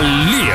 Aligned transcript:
Lío. 0.00 0.54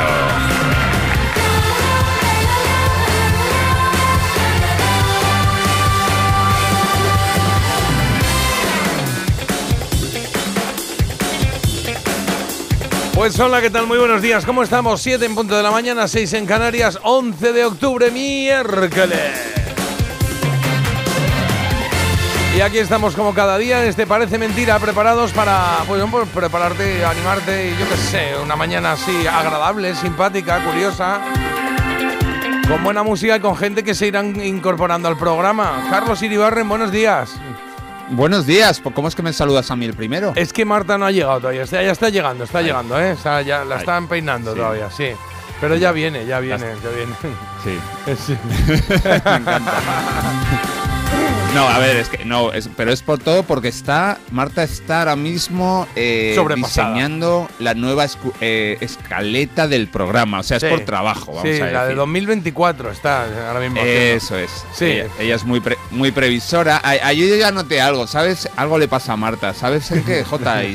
Pues 13.16 13.40
hola, 13.40 13.62
¿qué 13.62 13.70
tal? 13.70 13.88
Muy 13.88 13.98
buenos 13.98 14.22
días. 14.22 14.46
¿Cómo 14.46 14.64
estamos? 14.64 15.02
7 15.02 15.26
en 15.26 15.36
punto 15.36 15.56
de 15.56 15.64
la 15.64 15.72
mañana, 15.72 16.08
6 16.08 16.34
en 16.34 16.46
Canarias, 16.46 17.00
11 17.04 17.54
de 17.54 17.66
octubre, 17.66 18.12
miércoles. 18.12 19.51
Y 22.56 22.60
aquí 22.62 22.80
estamos 22.80 23.16
como 23.16 23.34
cada 23.34 23.58
día, 23.58 23.84
este 23.86 24.06
Parece 24.06 24.38
Mentira, 24.38 24.78
preparados 24.78 25.32
para, 25.32 25.78
pues, 25.88 26.04
pues, 26.12 26.28
prepararte, 26.30 27.04
animarte, 27.06 27.70
y 27.70 27.80
yo 27.80 27.88
qué 27.90 27.96
sé, 27.98 28.32
una 28.44 28.56
mañana 28.58 28.92
así 28.92 29.26
agradable, 29.26 29.96
simpática, 29.96 30.62
curiosa, 30.64 31.22
con 32.68 32.84
buena 32.84 33.04
música 33.04 33.38
y 33.38 33.40
con 33.40 33.56
gente 33.56 33.84
que 33.84 33.96
se 33.96 34.08
irán 34.08 34.40
incorporando 34.44 35.08
al 35.08 35.18
programa. 35.18 35.88
Carlos 35.90 36.22
Iribarren, 36.22 36.68
buenos 36.68 36.92
días. 36.92 37.32
Buenos 38.10 38.46
días, 38.46 38.82
¿cómo 38.94 39.08
es 39.08 39.16
que 39.16 39.22
me 39.24 39.32
saludas 39.32 39.72
a 39.72 39.78
mí 39.78 39.86
el 39.86 39.94
primero? 39.94 40.34
Es 40.36 40.52
que 40.52 40.66
Marta 40.66 40.98
no 40.98 41.06
ha 41.06 41.12
llegado 41.12 41.40
todavía, 41.40 41.64
está, 41.64 41.82
ya 41.82 41.92
está 41.94 42.10
llegando, 42.10 42.44
está 42.44 42.62
llegando, 42.62 43.00
¿eh? 43.00 43.12
Está- 43.12 43.42
ya 43.42 43.64
la 43.64 43.78
están 43.78 44.08
peinando 44.10 44.54
todavía, 44.54 44.92
sí. 44.92 45.08
Pero 45.62 45.76
ya 45.78 45.92
viene, 45.94 46.26
ya 46.26 46.40
viene, 46.42 46.66
ya 46.84 46.90
viene. 46.90 47.14
Sí. 47.64 47.80
Sí. 48.26 48.36
Me 49.06 49.16
encanta. 49.16 49.62
No, 51.54 51.68
a 51.68 51.80
ver, 51.80 51.98
es 51.98 52.08
que 52.08 52.24
no, 52.24 52.54
es- 52.54 52.70
pero 52.78 52.94
es 52.94 53.02
por 53.02 53.20
todo 53.20 53.44
porque 53.44 53.68
está, 53.68 54.18
Marta 54.32 54.64
está 54.64 55.00
ahora 55.00 55.18
mismo 55.18 55.86
eh, 55.98 56.34
diseñando 56.56 57.50
la 57.60 57.74
nueva 57.74 58.06
escu- 58.06 58.32
eh, 58.40 58.78
escaleta 58.80 59.68
del 59.68 59.90
programa, 59.90 60.40
o 60.40 60.44
sea, 60.44 60.58
es 60.58 60.64
por 60.64 60.80
trabajo, 60.82 61.34
vamos 61.34 61.50
Sí, 61.54 61.62
a 61.62 61.66
la 61.66 61.80
de 61.82 61.88
decir. 61.88 61.98
2024 61.98 62.92
está 62.92 63.24
ahora 63.50 63.60
mismo. 63.60 63.82
haciendo. 63.82 64.02
Eso 64.02 64.38
es. 64.38 64.50
Sí. 64.74 64.86
Ella, 64.86 65.08
ella 65.20 65.36
es 65.36 65.44
muy 65.44 65.60
pre- 65.60 65.78
muy 65.92 66.12
previsora. 66.12 66.80
Ayer 66.84 67.28
yo 67.30 67.36
ya 67.36 67.52
noté 67.52 67.82
algo, 67.82 68.08
¿sabes? 68.08 68.48
Algo 68.56 68.78
le 68.78 68.88
pasa 68.88 69.12
a 69.14 69.18
Marta. 69.18 69.54
¿Sabes 69.54 69.92
en 69.92 70.04
qué, 70.06 70.24
J? 70.24 70.62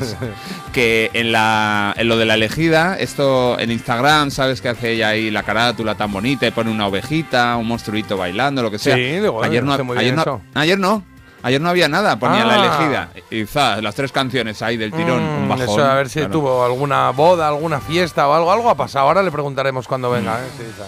Que 0.77 1.09
en, 1.15 1.33
la, 1.33 1.95
en 1.97 2.07
lo 2.07 2.19
de 2.19 2.27
la 2.27 2.35
elegida, 2.35 2.99
esto 2.99 3.59
en 3.59 3.71
Instagram, 3.71 4.31
¿sabes 4.31 4.61
que 4.61 4.69
hace 4.69 4.91
ella 4.93 5.09
ahí 5.09 5.31
la 5.31 5.43
carátula 5.43 5.95
tan 5.95 6.13
bonita 6.13 6.47
y 6.47 6.51
pone 6.51 6.71
una 6.71 6.87
ovejita, 6.87 7.57
un 7.57 7.67
monstruito 7.67 8.19
bailando, 8.19 8.63
lo 8.63 8.71
que 8.71 8.79
sea? 8.79 8.95
Sí, 8.95 9.01
ayer, 9.43 9.65
no, 9.65 9.73
hace 9.73 9.83
muy 9.85 9.97
ayer, 9.97 10.13
bien 10.13 10.17
no, 10.17 10.21
eso. 10.21 10.43
Ayer 10.67 10.79
no. 10.79 11.03
Ayer 11.43 11.61
no 11.61 11.69
había 11.69 11.89
nada, 11.89 12.19
ponía 12.19 12.45
la 12.45 12.55
Ah. 12.55 12.67
elegida. 12.67 13.09
Y 13.31 13.47
za, 13.47 13.81
las 13.81 13.95
tres 13.95 14.11
canciones 14.11 14.63
ahí 14.63 14.77
del 14.77 14.91
tirón, 14.93 15.23
Mm, 15.23 15.43
un 15.43 15.49
bajón. 15.49 15.65
Eso, 15.69 15.85
a 15.85 15.95
ver 15.95 16.09
si 16.09 16.19
claro. 16.19 16.33
tuvo 16.33 16.65
alguna 16.65 17.11
boda, 17.11 17.47
alguna 17.47 17.81
fiesta 17.81 18.27
o 18.27 18.35
algo. 18.35 18.51
Algo 18.51 18.69
ha 18.71 18.75
pasado. 18.75 19.07
Ahora 19.07 19.23
le 19.23 19.31
preguntaremos 19.31 19.87
cuando 19.87 20.11
venga. 20.11 20.41
¿eh? 20.41 20.49
Sí, 20.57 20.65
sí. 20.77 20.83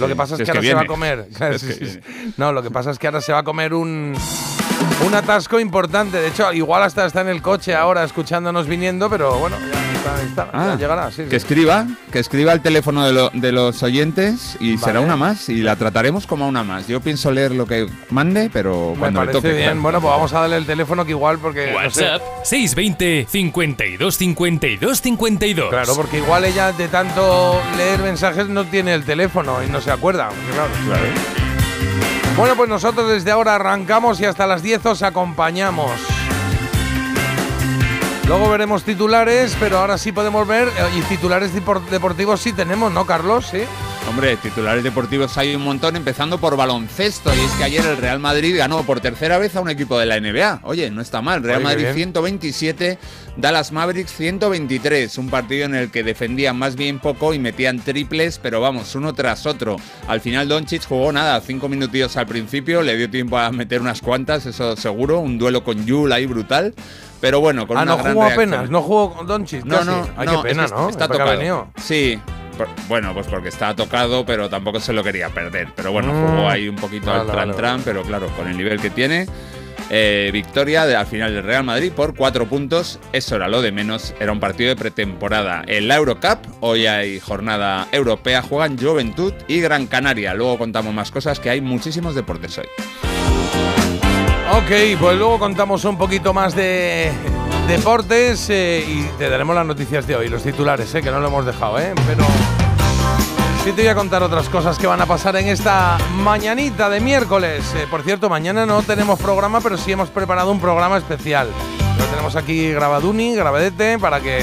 Lo 0.00 0.06
Mm. 0.06 0.10
Que 0.10 0.16
pasa 0.16 0.34
es 0.34 0.42
que 0.42 0.50
ahora 0.50 0.62
se 0.62 0.74
va 0.74 0.80
a 0.82 0.86
comer. 0.86 1.28
Es 1.40 1.62
que. 1.62 2.00
No, 2.36 2.52
lo 2.52 2.62
que 2.62 2.70
pasa 2.70 2.90
es 2.90 2.98
que 2.98 3.06
ahora 3.06 3.20
se 3.22 3.32
va 3.32 3.38
a 3.38 3.42
comer 3.42 3.72
un, 3.72 4.14
un 5.06 5.14
atasco 5.14 5.58
importante. 5.60 6.18
De 6.20 6.28
hecho, 6.28 6.52
igual 6.52 6.82
hasta 6.82 7.06
está 7.06 7.20
en 7.20 7.28
el 7.28 7.42
coche 7.42 7.74
ahora 7.74 8.04
escuchándonos 8.04 8.66
viniendo, 8.66 9.08
pero 9.10 9.34
bueno, 9.38 9.56
ya, 9.60 9.92
está, 9.92 10.22
está, 10.22 10.44
ya 10.52 10.72
Ah, 10.72 10.76
llegará. 10.76 11.10
Sí, 11.10 11.24
Que 11.24 11.30
sí. 11.30 11.36
escriba, 11.36 11.86
que 12.10 12.18
escriba 12.18 12.52
el 12.52 12.60
teléfono 12.60 13.04
de, 13.04 13.12
lo- 13.12 13.30
de 13.32 13.52
los 13.52 13.82
oyentes 13.82 14.56
y 14.60 14.74
Vale. 14.76 14.84
será 14.84 15.00
una 15.00 15.16
más 15.16 15.48
y 15.48 15.56
la 15.62 15.76
trataremos 15.76 16.26
como 16.26 16.46
una 16.46 16.62
más. 16.64 16.86
Yo 16.86 17.00
pienso 17.00 17.30
leer 17.30 17.52
lo 17.52 17.66
que 17.66 17.86
mande, 18.10 18.50
pero 18.52 18.92
Me 18.94 18.98
cuando 19.00 19.20
le 19.20 19.26
parece 19.32 19.38
toque. 19.48 19.48
bien. 19.54 19.64
claro. 19.70 19.80
Bueno, 19.82 20.00
pues 20.00 20.10
vamos 20.12 20.32
a 20.34 20.40
darle 20.40 20.56
el 20.56 20.66
teléfono 20.66 21.04
que 21.04 21.10
igual 21.10 21.38
porque... 21.38 21.72
no 21.72 21.90
sé. 21.90 22.04
WhatsApp 22.04 22.22
620 22.44 23.26
52 23.30 24.16
52 24.16 25.00
52. 25.00 25.70
Claro, 25.70 25.94
porque 25.96 26.18
igual 26.18 26.44
ella 26.44 26.72
de 26.72 26.88
tanto 26.88 27.60
leer 27.76 28.00
mensajes 28.00 28.48
no 28.48 28.64
tiene 28.64 28.94
el 28.94 29.04
teléfono 29.04 29.62
y 29.62 29.68
no 29.70 29.80
se 29.80 29.90
acuerda. 29.90 30.28
Claro. 30.52 31.02
Bueno, 32.36 32.56
pues 32.56 32.68
nosotros 32.68 33.08
desde 33.08 33.30
ahora 33.30 33.54
arrancamos 33.56 34.20
y 34.20 34.24
hasta 34.24 34.46
las 34.46 34.62
10 34.62 34.86
os 34.86 35.02
acompañamos. 35.02 35.90
Luego 38.26 38.48
veremos 38.48 38.84
titulares, 38.84 39.56
pero 39.60 39.78
ahora 39.78 39.98
sí 39.98 40.12
podemos 40.12 40.46
ver, 40.46 40.68
eh, 40.68 40.72
y 40.98 41.02
titulares 41.02 41.54
depor- 41.54 41.84
deportivos 41.90 42.40
sí 42.40 42.52
tenemos, 42.52 42.90
¿no, 42.92 43.04
Carlos? 43.04 43.46
Sí. 43.50 43.64
Hombre, 44.08 44.36
titulares 44.36 44.84
deportivos 44.84 45.38
hay 45.38 45.54
un 45.54 45.62
montón, 45.62 45.96
empezando 45.96 46.36
por 46.38 46.56
baloncesto. 46.56 47.34
Y 47.34 47.38
es 47.38 47.50
que 47.52 47.64
ayer 47.64 47.84
el 47.86 47.96
Real 47.96 48.18
Madrid 48.18 48.54
ganó 48.58 48.82
por 48.82 49.00
tercera 49.00 49.38
vez 49.38 49.56
a 49.56 49.60
un 49.60 49.70
equipo 49.70 49.98
de 49.98 50.06
la 50.06 50.20
NBA. 50.20 50.60
Oye, 50.64 50.90
no 50.90 51.00
está 51.00 51.22
mal. 51.22 51.42
Real 51.42 51.58
Oye, 51.58 51.64
Madrid 51.64 51.82
bien. 51.84 51.94
127, 51.94 52.98
Dallas 53.36 53.72
Mavericks 53.72 54.12
123. 54.12 55.16
Un 55.16 55.30
partido 55.30 55.64
en 55.64 55.74
el 55.74 55.90
que 55.90 56.02
defendían 56.02 56.58
más 56.58 56.76
bien 56.76 56.98
poco 56.98 57.32
y 57.32 57.38
metían 57.38 57.78
triples, 57.78 58.38
pero 58.38 58.60
vamos, 58.60 58.94
uno 58.96 59.14
tras 59.14 59.46
otro. 59.46 59.76
Al 60.08 60.20
final 60.20 60.46
Doncic 60.46 60.86
jugó 60.86 61.10
nada, 61.10 61.40
cinco 61.40 61.68
minutillos 61.70 62.16
al 62.16 62.26
principio, 62.26 62.82
le 62.82 62.96
dio 62.96 63.08
tiempo 63.08 63.38
a 63.38 63.50
meter 63.50 63.80
unas 63.80 64.02
cuantas, 64.02 64.44
eso 64.44 64.76
seguro. 64.76 65.20
Un 65.20 65.38
duelo 65.38 65.64
con 65.64 65.86
Yul 65.86 66.12
ahí 66.12 66.26
brutal. 66.26 66.74
Pero 67.20 67.40
bueno, 67.40 67.68
con 67.68 67.78
ah, 67.78 67.82
una 67.82 67.92
no 67.92 68.02
gran 68.02 68.14
jugó 68.14 68.26
reacción. 68.26 68.52
apenas, 68.52 68.70
no 68.70 68.82
jugó 68.82 69.14
con 69.14 69.26
Doncic. 69.28 69.64
No, 69.64 69.76
casi. 69.76 69.86
no, 69.88 70.08
Ay, 70.16 70.26
no, 70.26 70.42
qué 70.42 70.48
pena, 70.48 70.64
es 70.64 70.72
que 70.72 70.76
¿no? 70.76 70.88
Está 70.90 71.04
ha 71.04 71.08
tocado. 71.08 71.70
Sí. 71.76 72.20
Por- 72.52 72.68
bueno, 72.88 73.12
pues 73.14 73.26
porque 73.26 73.48
estaba 73.48 73.74
tocado, 73.76 74.24
pero 74.24 74.48
tampoco 74.48 74.80
se 74.80 74.92
lo 74.92 75.02
quería 75.02 75.28
perder. 75.30 75.68
Pero 75.74 75.92
bueno, 75.92 76.12
Mm. 76.12 76.26
jugó 76.26 76.48
ahí 76.48 76.68
un 76.68 76.76
poquito 76.76 77.10
al 77.12 77.18
Vale, 77.26 77.30
tran 77.32 77.48
vale, 77.48 77.58
tran, 77.58 77.82
pero 77.82 78.02
claro, 78.02 78.28
con 78.36 78.48
el 78.48 78.56
nivel 78.56 78.80
que 78.80 78.90
tiene. 78.90 79.26
eh, 79.94 80.30
victoria 80.32 80.86
de, 80.86 80.96
al 80.96 81.06
final 81.06 81.34
del 81.34 81.42
Real 81.42 81.64
Madrid 81.64 81.92
por 81.92 82.14
cuatro 82.14 82.46
puntos. 82.46 82.98
Eso 83.12 83.36
era 83.36 83.46
lo 83.48 83.60
de 83.60 83.72
menos. 83.72 84.14
Era 84.20 84.32
un 84.32 84.40
partido 84.40 84.70
de 84.70 84.76
pretemporada. 84.76 85.64
En 85.66 85.86
la 85.86 85.96
Eurocup, 85.96 86.38
hoy 86.60 86.86
hay 86.86 87.20
jornada 87.20 87.88
europea. 87.92 88.40
Juegan 88.40 88.78
Juventud 88.78 89.34
y 89.48 89.60
Gran 89.60 89.86
Canaria. 89.86 90.32
Luego 90.32 90.56
contamos 90.56 90.94
más 90.94 91.10
cosas 91.10 91.40
que 91.40 91.50
hay 91.50 91.60
muchísimos 91.60 92.14
deportes 92.14 92.56
hoy. 92.56 93.11
Ok, 94.54 94.70
pues 95.00 95.16
luego 95.16 95.38
contamos 95.38 95.82
un 95.86 95.96
poquito 95.96 96.34
más 96.34 96.54
de 96.54 97.10
deportes 97.66 98.50
eh, 98.50 98.84
y 98.86 99.02
te 99.16 99.30
daremos 99.30 99.54
las 99.54 99.64
noticias 99.64 100.06
de 100.06 100.14
hoy, 100.14 100.28
los 100.28 100.42
titulares, 100.42 100.94
eh, 100.94 101.00
que 101.00 101.10
no 101.10 101.20
lo 101.20 101.28
hemos 101.28 101.46
dejado, 101.46 101.78
¿eh? 101.78 101.94
Pero 102.06 102.22
sí 103.64 103.72
te 103.72 103.80
voy 103.80 103.88
a 103.88 103.94
contar 103.94 104.22
otras 104.22 104.50
cosas 104.50 104.78
que 104.78 104.86
van 104.86 105.00
a 105.00 105.06
pasar 105.06 105.36
en 105.36 105.48
esta 105.48 105.96
mañanita 106.16 106.90
de 106.90 107.00
miércoles. 107.00 107.64
Eh, 107.76 107.86
por 107.90 108.02
cierto, 108.02 108.28
mañana 108.28 108.66
no 108.66 108.82
tenemos 108.82 109.18
programa, 109.18 109.62
pero 109.62 109.78
sí 109.78 109.92
hemos 109.92 110.10
preparado 110.10 110.50
un 110.52 110.60
programa 110.60 110.98
especial. 110.98 111.48
Lo 111.98 112.04
tenemos 112.04 112.36
aquí 112.36 112.72
grabaduni, 112.72 113.34
grabadete, 113.34 113.98
para 113.98 114.20
que 114.20 114.42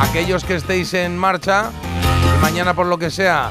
aquellos 0.00 0.44
que 0.44 0.54
estéis 0.54 0.94
en 0.94 1.18
marcha 1.18 1.72
mañana 2.40 2.74
por 2.74 2.86
lo 2.86 2.98
que 2.98 3.10
sea 3.10 3.50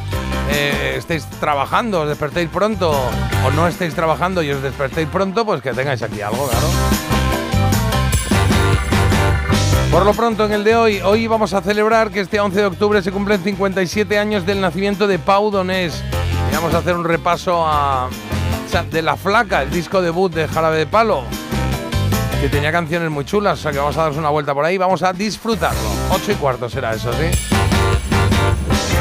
eh, 0.49 0.95
estéis 0.97 1.25
trabajando, 1.39 2.01
os 2.01 2.07
despertéis 2.07 2.49
pronto 2.49 2.91
o 2.91 3.51
no 3.51 3.67
estéis 3.67 3.93
trabajando 3.93 4.43
y 4.43 4.51
os 4.51 4.61
despertéis 4.61 5.07
pronto, 5.09 5.45
pues 5.45 5.61
que 5.61 5.73
tengáis 5.73 6.01
aquí 6.01 6.21
algo, 6.21 6.47
claro. 6.47 6.67
Por 9.91 10.05
lo 10.05 10.13
pronto, 10.13 10.45
en 10.45 10.51
el 10.51 10.63
de 10.63 10.75
hoy, 10.75 11.01
hoy 11.01 11.25
vamos 11.27 11.53
a 11.53 11.61
celebrar 11.61 12.11
que 12.11 12.19
este 12.19 12.39
11 12.39 12.59
de 12.59 12.65
octubre 12.65 13.01
se 13.01 13.11
cumplen 13.11 13.41
57 13.41 14.19
años 14.19 14.45
del 14.45 14.59
nacimiento 14.59 15.07
de 15.07 15.19
Pau 15.19 15.51
Donés. 15.51 16.03
Vamos 16.51 16.73
a 16.73 16.79
hacer 16.79 16.95
un 16.95 17.05
repaso 17.05 17.65
a, 17.65 18.09
de 18.91 19.01
La 19.01 19.15
Flaca, 19.15 19.63
el 19.63 19.71
disco 19.71 20.01
debut 20.01 20.33
de 20.33 20.47
Jarabe 20.47 20.79
de 20.79 20.85
Palo, 20.85 21.23
que 22.41 22.49
tenía 22.49 22.71
canciones 22.73 23.09
muy 23.09 23.23
chulas, 23.23 23.59
o 23.59 23.61
sea 23.61 23.71
que 23.71 23.77
vamos 23.77 23.97
a 23.97 24.01
darnos 24.01 24.17
una 24.17 24.29
vuelta 24.29 24.53
por 24.53 24.65
ahí, 24.65 24.77
vamos 24.77 25.01
a 25.01 25.13
disfrutarlo. 25.13 25.79
8 26.11 26.31
y 26.33 26.35
cuarto 26.35 26.69
será 26.69 26.93
eso, 26.93 27.11
¿sí? 27.13 27.54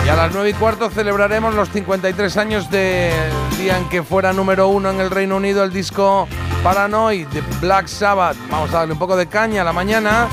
Y 0.04 0.08
a 0.08 0.16
las 0.16 0.34
9 0.34 0.50
y 0.50 0.52
cuarto 0.52 0.90
celebraremos 0.90 1.54
los 1.54 1.70
53 1.70 2.36
años 2.36 2.70
del 2.70 3.12
día 3.56 3.78
en 3.78 3.88
que 3.88 4.02
fuera 4.02 4.34
número 4.34 4.68
uno 4.68 4.90
en 4.90 5.00
el 5.00 5.10
Reino 5.10 5.36
Unido 5.36 5.64
el 5.64 5.72
disco 5.72 6.28
Paranoid 6.62 7.26
de 7.28 7.40
Black 7.60 7.86
Sabbath. 7.86 8.36
Vamos 8.50 8.68
a 8.74 8.80
darle 8.80 8.92
un 8.92 8.98
poco 8.98 9.16
de 9.16 9.26
caña 9.26 9.62
a 9.62 9.64
la 9.64 9.72
mañana 9.72 10.28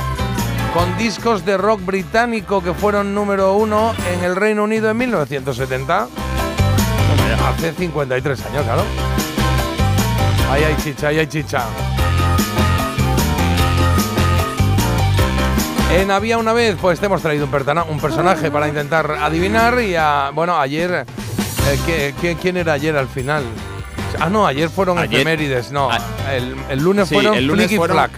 con 0.74 0.98
discos 0.98 1.46
de 1.46 1.58
rock 1.58 1.86
británico 1.86 2.62
que 2.62 2.74
fueron 2.74 3.16
número 3.16 3.54
uno 3.54 3.94
en 4.12 4.24
el 4.26 4.36
Reino 4.36 4.66
Unido 4.66 4.90
en 4.90 4.98
1970. 4.98 6.08
Hace 7.48 7.72
53 7.72 8.46
años, 8.48 8.64
claro. 8.64 8.84
Ahí 10.52 10.64
hay 10.64 10.76
chicha, 10.84 11.08
ahí 11.08 11.20
hay 11.20 11.28
chicha. 11.28 11.66
En 15.92 16.10
Había 16.12 16.38
una 16.38 16.54
vez, 16.54 16.78
pues 16.82 17.00
te 17.00 17.06
hemos 17.06 17.22
traído 17.22 17.46
un, 17.46 18.00
personaje 18.00 18.50
para 18.52 18.68
intentar 18.68 19.12
adivinar 19.22 19.80
y 19.82 19.96
a- 19.96 20.32
bueno, 20.34 20.58
ayer, 20.60 21.06
eh, 21.70 21.80
¿qué- 21.86 22.14
qué- 22.20 22.36
quién 22.36 22.58
era 22.58 22.74
ayer 22.74 22.96
al 22.98 23.08
final? 23.08 23.44
Ah, 24.20 24.30
no, 24.30 24.46
ayer 24.48 24.70
fueron 24.70 24.98
Ayer- 24.98 25.22
efemérides, 25.22 25.72
no, 25.72 25.90
Ah. 25.92 26.00
el, 26.34 26.56
el 26.70 26.80
lunes 26.84 27.08
Sí, 27.08 27.16
fueron 27.16 27.36
el 27.36 27.46
lunes 27.48 27.66
Flick 27.68 27.76
y 27.76 27.78
fueron- 27.78 27.98
Flack. 27.98 28.12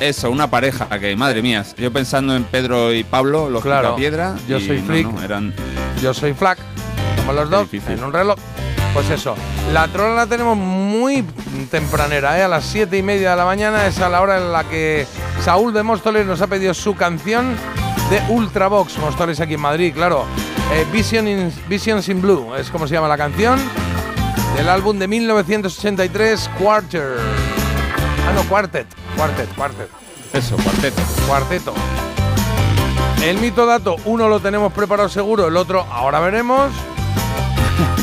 Eso, 0.00 0.30
una 0.30 0.48
pareja 0.50 0.86
que, 0.98 1.14
madre 1.14 1.42
mía, 1.42 1.64
yo 1.76 1.92
pensando 1.92 2.34
en 2.34 2.44
Pedro 2.44 2.92
y 2.92 3.04
Pablo, 3.04 3.50
los 3.50 3.62
Claro, 3.62 3.96
piedra. 3.96 4.34
yo 4.48 4.58
soy 4.58 4.78
Flick. 4.80 5.06
no, 5.06 5.22
eran 5.22 5.52
Yo 6.02 6.14
soy 6.14 6.32
Flack, 6.32 6.58
somos 7.18 7.34
los 7.34 7.50
dos 7.50 7.70
difícil. 7.70 7.98
en 7.98 8.04
un 8.04 8.12
reloj. 8.12 8.38
Pues 8.94 9.08
eso, 9.10 9.36
la 9.72 9.86
trola 9.88 10.14
la 10.14 10.26
tenemos 10.26 10.56
muy 10.56 11.22
tempranera, 11.70 12.38
¿eh? 12.38 12.42
a 12.42 12.48
las 12.48 12.64
siete 12.64 12.98
y 12.98 13.02
media 13.02 13.30
de 13.30 13.36
la 13.36 13.44
mañana, 13.44 13.86
es 13.86 14.00
a 14.00 14.08
la 14.08 14.20
hora 14.20 14.38
en 14.38 14.50
la 14.52 14.64
que 14.64 15.06
Saúl 15.44 15.72
de 15.72 15.82
Móstoles 15.84 16.26
nos 16.26 16.40
ha 16.42 16.48
pedido 16.48 16.74
su 16.74 16.96
canción 16.96 17.56
de 18.10 18.20
Ultravox, 18.28 18.98
Móstoles 18.98 19.38
aquí 19.40 19.54
en 19.54 19.60
Madrid, 19.60 19.92
claro. 19.94 20.24
Eh, 20.72 20.84
Vision 20.92 21.28
in- 21.28 21.52
Visions 21.68 22.08
in 22.08 22.20
Blue 22.20 22.54
es 22.56 22.68
como 22.70 22.88
se 22.88 22.94
llama 22.94 23.06
la 23.06 23.16
canción, 23.16 23.60
del 24.56 24.68
álbum 24.68 24.98
de 24.98 25.06
1983, 25.06 26.50
Quarter. 26.58 27.16
Ah, 28.28 28.32
no, 28.34 28.42
Quartet, 28.48 28.86
Quartet, 29.16 29.54
Quartet. 29.54 29.88
eso, 30.32 30.56
cuarteto. 30.56 31.02
Cuarteto. 31.28 31.74
El 33.22 33.38
mito 33.38 33.66
dato, 33.66 33.96
uno 34.04 34.28
lo 34.28 34.40
tenemos 34.40 34.72
preparado 34.72 35.08
seguro, 35.08 35.46
el 35.46 35.56
otro 35.56 35.86
ahora 35.92 36.18
veremos. 36.18 36.72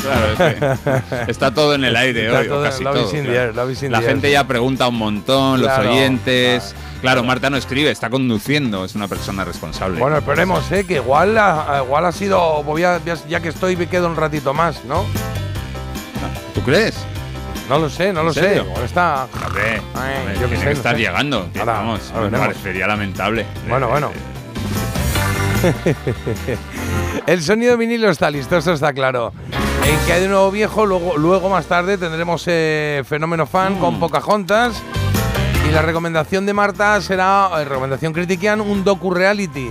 Claro, 0.08 0.32
es 0.32 1.24
que 1.24 1.30
está 1.30 1.52
todo 1.52 1.74
en 1.74 1.84
el 1.84 1.96
aire 1.96 2.26
Está 2.26 2.38
hoy, 2.40 2.48
o 2.48 2.62
casi 2.62 2.84
todo. 2.84 3.10
claro. 3.10 3.32
air, 3.32 3.54
La 3.90 3.98
air. 3.98 4.06
gente 4.06 4.30
ya 4.30 4.44
pregunta 4.46 4.88
un 4.88 4.96
montón, 4.96 5.60
los 5.62 5.78
oyentes. 5.78 6.74
Claro, 7.00 7.22
Marta 7.22 7.48
no 7.48 7.56
escribe, 7.56 7.90
está 7.92 8.10
conduciendo, 8.10 8.84
es 8.84 8.94
una 8.96 9.06
persona 9.06 9.44
responsable. 9.44 10.00
Bueno, 10.00 10.18
esperemos, 10.18 10.70
¿eh? 10.72 10.84
que 10.84 10.94
igual 10.94 11.38
ha, 11.38 11.82
igual 11.84 12.04
ha 12.06 12.12
sido, 12.12 12.64
ya 13.28 13.40
que 13.40 13.48
estoy 13.50 13.76
me 13.76 13.86
quedo 13.86 14.08
un 14.08 14.16
ratito 14.16 14.52
más, 14.52 14.84
¿no? 14.84 15.04
¿Tú 16.54 16.60
crees? 16.62 16.96
No 17.68 17.78
lo 17.78 17.88
sé, 17.90 18.12
no 18.12 18.22
lo 18.22 18.30
¿En 18.30 18.34
sé. 18.34 18.62
está. 18.84 19.24
Ay, 19.94 20.38
yo 20.40 20.46
tiene 20.48 20.56
sé, 20.58 20.64
que 20.64 20.72
estar 20.72 20.96
sé. 20.96 21.02
llegando. 21.02 21.48
Ahora, 21.58 21.72
vamos, 21.74 22.00
ahora 22.14 22.30
me 22.30 22.38
parecería 22.38 22.86
lamentable. 22.86 23.44
Bueno, 23.68 23.88
bueno. 23.90 24.10
El 27.26 27.42
sonido 27.42 27.76
vinilo 27.76 28.10
está 28.10 28.30
listo, 28.30 28.56
eso 28.56 28.72
está 28.72 28.92
claro. 28.92 29.32
En 29.88 29.98
que 30.06 30.12
hay 30.12 30.20
de 30.22 30.28
nuevo 30.28 30.50
viejo, 30.50 30.84
luego, 30.86 31.16
luego 31.16 31.48
más 31.48 31.66
tarde 31.66 31.96
tendremos 31.98 32.44
eh, 32.46 33.02
Fenómeno 33.08 33.46
Fan 33.46 33.74
Mm. 33.74 33.80
con 33.80 34.00
Pocahontas. 34.00 34.82
Y 35.68 35.72
la 35.72 35.82
recomendación 35.82 36.46
de 36.46 36.52
Marta 36.54 37.00
será, 37.00 37.50
eh, 37.58 37.64
recomendación 37.64 38.12
critiquian, 38.12 38.60
un 38.60 38.84
docu-reality 38.84 39.70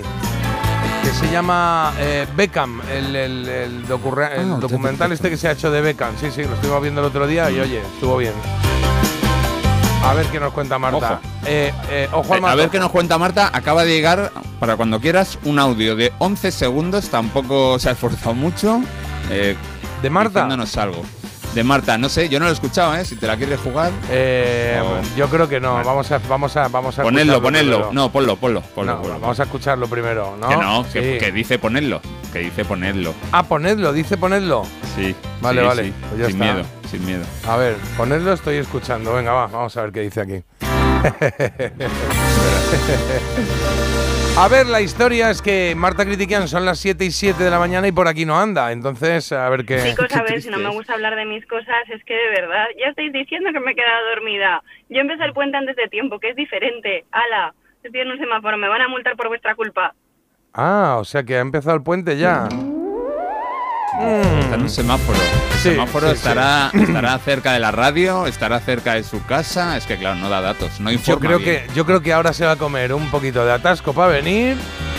que 1.03 1.09
se 1.11 1.31
llama 1.31 1.93
eh, 1.99 2.27
Beckham, 2.35 2.81
el, 2.91 3.15
el- 3.15 3.47
el 3.49 3.87
docu- 3.87 4.29
el 4.31 4.53
Ah, 4.53 4.57
documental 4.59 5.11
este 5.11 5.29
que 5.29 5.37
se 5.37 5.47
ha 5.47 5.51
hecho 5.51 5.71
de 5.71 5.81
Beckham. 5.81 6.13
Sí, 6.19 6.27
sí, 6.31 6.43
lo 6.43 6.53
estuvimos 6.55 6.81
viendo 6.81 7.01
el 7.01 7.07
otro 7.07 7.25
día 7.27 7.49
y 7.49 7.59
oye, 7.59 7.79
estuvo 7.93 8.17
bien. 8.17 8.33
A 10.03 10.13
ver 10.13 10.25
qué 10.27 10.39
nos 10.39 10.53
cuenta 10.53 10.77
Marta. 10.77 10.97
Ojo. 11.13 11.19
Eh, 11.45 11.73
eh, 11.89 12.09
ojo 12.11 12.33
al 12.33 12.45
a 12.45 12.55
ver 12.55 12.69
qué 12.69 12.79
nos 12.79 12.91
cuenta 12.91 13.17
Marta. 13.17 13.49
Acaba 13.53 13.83
de 13.83 13.89
llegar, 13.95 14.31
para 14.59 14.75
cuando 14.75 14.99
quieras, 14.99 15.37
un 15.45 15.59
audio 15.59 15.95
de 15.95 16.11
11 16.19 16.51
segundos. 16.51 17.09
Tampoco 17.09 17.79
se 17.79 17.89
ha 17.89 17.91
esforzado 17.93 18.33
mucho. 18.35 18.81
¿De 20.01 20.09
Marta? 20.09 20.39
Diciéndonos 20.41 20.77
algo. 20.77 21.03
De 21.55 21.63
Marta, 21.63 21.97
no 21.97 22.07
sé, 22.07 22.29
yo 22.29 22.37
no 22.39 22.45
lo 22.45 22.51
he 22.51 22.53
escuchado, 22.53 22.93
¿eh? 22.95 23.03
Si 23.03 23.15
te 23.15 23.25
la 23.25 23.35
quieres 23.35 23.59
jugar. 23.59 23.91
Eh. 24.11 24.79
Yo 25.15 25.27
creo 25.27 25.49
que 25.49 25.59
no. 25.59 25.73
Vale. 25.73 25.87
Vamos 25.87 26.11
a, 26.11 26.19
vamos 26.19 26.55
a, 26.55 26.67
vamos 26.67 26.99
a 26.99 27.03
Ponedlo, 27.03 27.41
ponedlo. 27.41 27.77
primero. 27.77 27.93
No, 27.93 28.11
ponlo, 28.11 28.35
ponlo. 28.35 28.61
ponlo, 28.61 28.93
No, 28.95 29.01
ponlo. 29.01 29.19
vamos 29.19 29.39
a 29.39 29.43
escucharlo 29.43 29.87
primero, 29.87 30.37
¿no? 30.39 30.49
Que 30.49 30.57
no, 30.57 30.85
que, 30.91 31.13
Sí. 31.13 31.19
que 31.25 31.31
dice 31.31 31.57
ponedlo. 31.57 31.99
Que 32.31 32.39
dice 32.39 32.63
ponedlo. 32.63 33.13
Ah, 33.31 33.43
ponedlo, 33.43 33.91
dice 33.91 34.17
ponedlo. 34.17 34.65
Sí. 34.95 35.15
Vale, 35.41 35.61
sí, 35.61 35.67
vale, 35.67 35.83
sí. 35.85 35.93
pues 36.09 36.19
ya 36.21 36.27
sin 36.27 36.41
está. 36.41 36.53
miedo, 36.53 36.67
sin 36.91 37.05
miedo. 37.05 37.23
A 37.47 37.57
ver, 37.57 37.75
ponedlo, 37.95 38.33
estoy 38.33 38.57
escuchando. 38.57 39.13
Venga, 39.13 39.31
va, 39.31 39.47
vamos 39.47 39.75
a 39.77 39.81
ver 39.81 39.91
qué 39.91 40.01
dice 40.01 40.21
aquí. 40.21 40.43
a 44.39 44.47
ver, 44.49 44.67
la 44.67 44.81
historia 44.81 45.31
es 45.31 45.41
que 45.41 45.73
Marta 45.75 46.05
Critiquian 46.05 46.47
son 46.47 46.63
las 46.63 46.77
7 46.77 47.03
y 47.03 47.09
7 47.09 47.43
de 47.43 47.49
la 47.49 47.57
mañana 47.57 47.87
y 47.87 47.91
por 47.91 48.07
aquí 48.07 48.23
no 48.23 48.39
anda. 48.39 48.71
Entonces, 48.71 49.31
a 49.31 49.49
ver 49.49 49.65
qué. 49.65 49.81
Chicos, 49.81 50.05
a 50.15 50.21
ver, 50.21 50.41
si 50.43 50.49
no 50.49 50.59
me 50.59 50.69
gusta 50.69 50.93
hablar 50.93 51.15
de 51.15 51.25
mis 51.25 51.43
cosas, 51.47 51.89
es 51.89 52.03
que 52.03 52.13
de 52.13 52.29
verdad, 52.29 52.65
ya 52.79 52.89
estáis 52.89 53.11
diciendo 53.11 53.49
que 53.51 53.59
me 53.59 53.71
he 53.71 53.75
quedado 53.75 54.09
dormida. 54.09 54.61
Yo 54.89 55.01
empecé 55.01 55.23
el 55.23 55.33
puente 55.33 55.57
antes 55.57 55.75
de 55.75 55.87
tiempo, 55.87 56.19
que 56.19 56.29
es 56.29 56.35
diferente. 56.35 57.05
Ala, 57.11 57.55
estoy 57.81 58.01
en 58.01 58.11
un 58.11 58.19
semáforo, 58.19 58.57
me 58.57 58.69
van 58.69 58.81
a 58.81 58.87
multar 58.87 59.15
por 59.15 59.27
vuestra 59.27 59.55
culpa. 59.55 59.95
Ah, 60.53 60.97
o 60.99 61.03
sea 61.03 61.23
que 61.23 61.35
ha 61.35 61.41
empezado 61.41 61.75
el 61.75 61.81
puente 61.81 62.15
ya. 62.15 62.47
Está 63.93 64.55
en 64.55 64.61
un 64.61 64.69
semáforo. 64.69 65.17
El 65.17 65.57
Sí, 65.59 65.69
semáforo 65.71 66.09
sí, 66.09 66.15
estará, 66.15 66.69
estará 66.73 67.17
cerca 67.19 67.53
de 67.53 67.59
la 67.59 67.71
radio, 67.71 68.27
estará 68.27 68.59
cerca 68.59 68.93
de 68.93 69.03
su 69.03 69.23
casa. 69.25 69.77
Es 69.77 69.85
que, 69.85 69.97
claro, 69.97 70.15
no 70.17 70.29
da 70.29 70.41
datos, 70.41 70.79
no 70.79 70.89
Yo 70.91 70.97
informa 70.97 71.25
creo, 71.27 71.39
bien. 71.39 71.65
que, 71.67 71.73
yo 71.73 71.85
creo 71.85 72.01
que 72.01 72.13
ahora 72.13 72.33
se 72.33 72.45
va 72.45 72.51
a 72.53 72.55
comer 72.57 72.93
un 72.93 73.09
poquito 73.09 73.45
de 73.45 73.51
atasco 73.53 73.93
para 73.93 74.11
venir. 74.11 74.57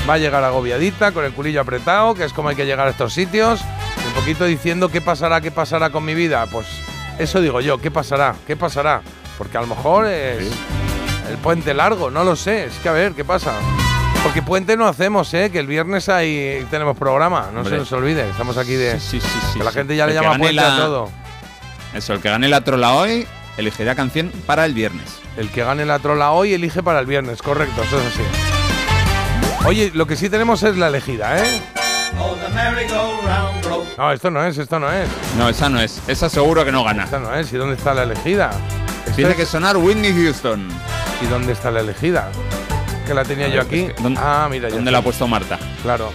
Va 0.09 0.15
a 0.15 0.19
llegar 0.19 0.43
agobiadita, 0.43 1.13
con 1.13 1.25
el 1.25 1.33
culillo 1.33 1.61
apretado, 1.61 2.15
que 2.15 2.25
es 2.25 2.33
como 2.33 2.49
hay 2.49 2.57
que 2.57 2.65
llegar 2.67 2.87
a 2.87 2.91
estos 2.91 3.13
sitios. 3.13 3.61
Un 4.07 4.13
poquito 4.15 4.47
diciendo 4.47 4.89
qué 4.89 5.01
pasará, 5.01 5.41
qué 5.41 5.51
pasará 5.51 5.91
con 5.91 6.05
mi 6.05 6.15
vida. 6.15 6.47
Pues 6.51 6.67
eso 7.19 7.41
digo 7.41 7.61
yo, 7.61 7.79
¿qué 7.79 7.91
pasará? 7.91 8.35
¿Qué 8.47 8.57
pasará? 8.57 9.03
Porque 9.37 9.59
a 9.59 9.61
lo 9.61 9.67
mejor 9.67 10.07
es 10.07 10.49
el 11.31 11.37
puente 11.43 11.75
largo, 11.75 12.11
no 12.11 12.25
lo 12.25 12.35
sé. 12.37 12.65
Es 12.65 12.75
que 12.83 12.89
a 12.89 12.93
ver, 12.93 13.13
¿qué 13.13 13.25
pasa? 13.25 13.53
Porque 14.29 14.43
puente 14.43 14.77
no 14.77 14.87
hacemos, 14.87 15.33
¿eh? 15.33 15.49
Que 15.51 15.59
el 15.59 15.67
viernes 15.67 16.11
ahí 16.11 16.67
tenemos 16.71 16.99
programa, 16.99 17.49
no 17.51 17.61
Hombre. 17.61 17.71
se 17.71 17.79
nos 17.79 17.93
olvide. 17.93 18.29
Estamos 18.29 18.59
aquí 18.59 18.75
de... 18.75 19.01
Sí, 19.01 19.21
sí, 19.23 19.29
sí, 19.53 19.59
que 19.59 19.65
la 19.65 19.73
gente 19.73 19.97
ya 19.97 20.07
le 20.07 20.13
llama 20.13 20.37
puente 20.37 20.53
la- 20.53 20.75
a 20.75 20.79
todo. 20.81 21.11
Eso, 21.95 22.13
el 22.13 22.21
que 22.21 22.29
gane 22.29 22.47
la 22.49 22.61
trola 22.61 22.93
hoy 22.93 23.27
elegirá 23.57 23.95
canción 23.95 24.31
para 24.45 24.67
el 24.67 24.75
viernes. 24.75 25.21
El 25.39 25.49
que 25.51 25.65
gane 25.65 25.87
la 25.87 25.99
trola 25.99 26.33
hoy 26.33 26.53
elige 26.53 26.83
para 26.83 27.01
el 27.01 27.07
viernes, 27.07 27.41
correcto, 27.41 27.83
eso 27.83 27.99
es 27.99 28.07
así. 28.09 28.21
Oye, 29.67 29.93
lo 29.95 30.07
que 30.07 30.15
sí 30.15 30.29
tenemos 30.29 30.63
es 30.63 30.77
la 30.77 30.89
elegida, 30.89 31.39
¿eh? 31.43 31.63
No, 33.97 34.13
esto 34.13 34.31
no 34.31 34.45
es, 34.45 34.59
esto 34.59 34.79
no 34.79 34.93
es, 34.93 35.09
No, 35.39 35.49
esa 35.49 35.71
no 35.71 35.81
es. 35.81 36.03
Esa 36.07 36.29
seguro 36.29 36.67
que 36.67 36.73
no 36.73 36.85
gana. 36.85 37.05
esta 37.05 37.19
no 37.19 37.35
es. 37.35 37.51
¿Y 37.51 37.57
dónde 37.57 37.77
está 37.77 37.95
la 37.95 38.03
elegida? 38.03 38.51
Tiene 39.17 39.31
es- 39.31 39.37
que 39.39 39.47
sonar 39.47 39.79
Whitney 39.79 40.13
Houston. 40.13 40.69
¿Y 41.23 41.27
dónde 41.29 41.53
está 41.55 41.71
la 41.71 41.81
elegida? 41.81 42.29
Que 43.09 43.15
la 43.15 43.25
tenía 43.25 43.49
yo 43.49 43.63
aquí. 43.63 43.81
es 43.81 43.95
que, 43.95 44.03
¿dónde- 44.03 44.21
ah, 44.23 44.47
mira, 44.51 44.69
ya 44.69 44.77
¿Dónde 44.77 44.91
está. 44.91 44.91
la 44.93 44.99
ha 44.99 45.03
puesto 45.03 45.27
Marta? 45.27 45.59
Claro. 45.83 46.11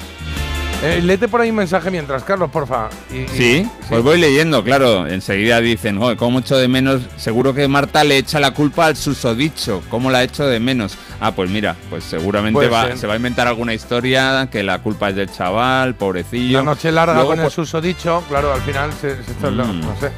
Eh, 0.85 1.00
léete 1.01 1.29
por 1.29 1.39
ahí 1.39 1.50
un 1.50 1.55
mensaje 1.55 1.89
mientras, 1.89 2.23
Carlos, 2.23 2.50
porfa. 2.51 2.89
Y- 3.09 3.19
y- 3.19 3.27
Sí, 3.29 3.69
pues 3.88 4.03
voy 4.03 4.19
leyendo, 4.19 4.63
claro. 4.65 5.07
Enseguida 5.07 5.62
dicen, 5.62 5.97
joder, 5.97 6.17
¿cómo 6.17 6.39
echo 6.39 6.57
de 6.57 6.67
menos? 6.67 7.01
Seguro 7.15 7.53
que 7.53 7.69
Marta 7.69 8.03
le 8.03 8.17
echa 8.17 8.39
la 8.41 8.51
culpa 8.51 8.88
al 8.88 8.97
susodicho. 8.97 9.81
¿Cómo 9.89 10.12
la 10.12 10.23
echo 10.23 10.45
de 10.45 10.59
menos? 10.59 10.97
Ah, 11.21 11.31
pues 11.31 11.50
mira, 11.50 11.77
pues 11.89 12.03
seguramente 12.03 12.67
va, 12.67 12.97
se 12.97 13.07
va 13.07 13.13
a 13.13 13.15
inventar 13.15 13.47
alguna 13.47 13.73
historia 13.73 14.50
que 14.51 14.62
la 14.62 14.79
culpa 14.79 15.09
es 15.09 15.15
del 15.15 15.31
chaval, 15.31 15.95
pobrecillo. 15.95 16.57
La 16.57 16.63
noche 16.65 16.91
larga 16.91 17.13
Luego, 17.13 17.29
con 17.29 17.39
el 17.39 17.43
pues, 17.45 17.53
susodicho, 17.53 18.21
claro, 18.27 18.53
al 18.53 18.62
final 18.62 18.91
se, 18.91 19.15
se- 19.23 19.31
esto 19.31 19.47
es 19.47 19.53
lo- 19.53 19.65
Mm. 19.65 19.79
no 19.81 19.95
sé. 20.01 20.12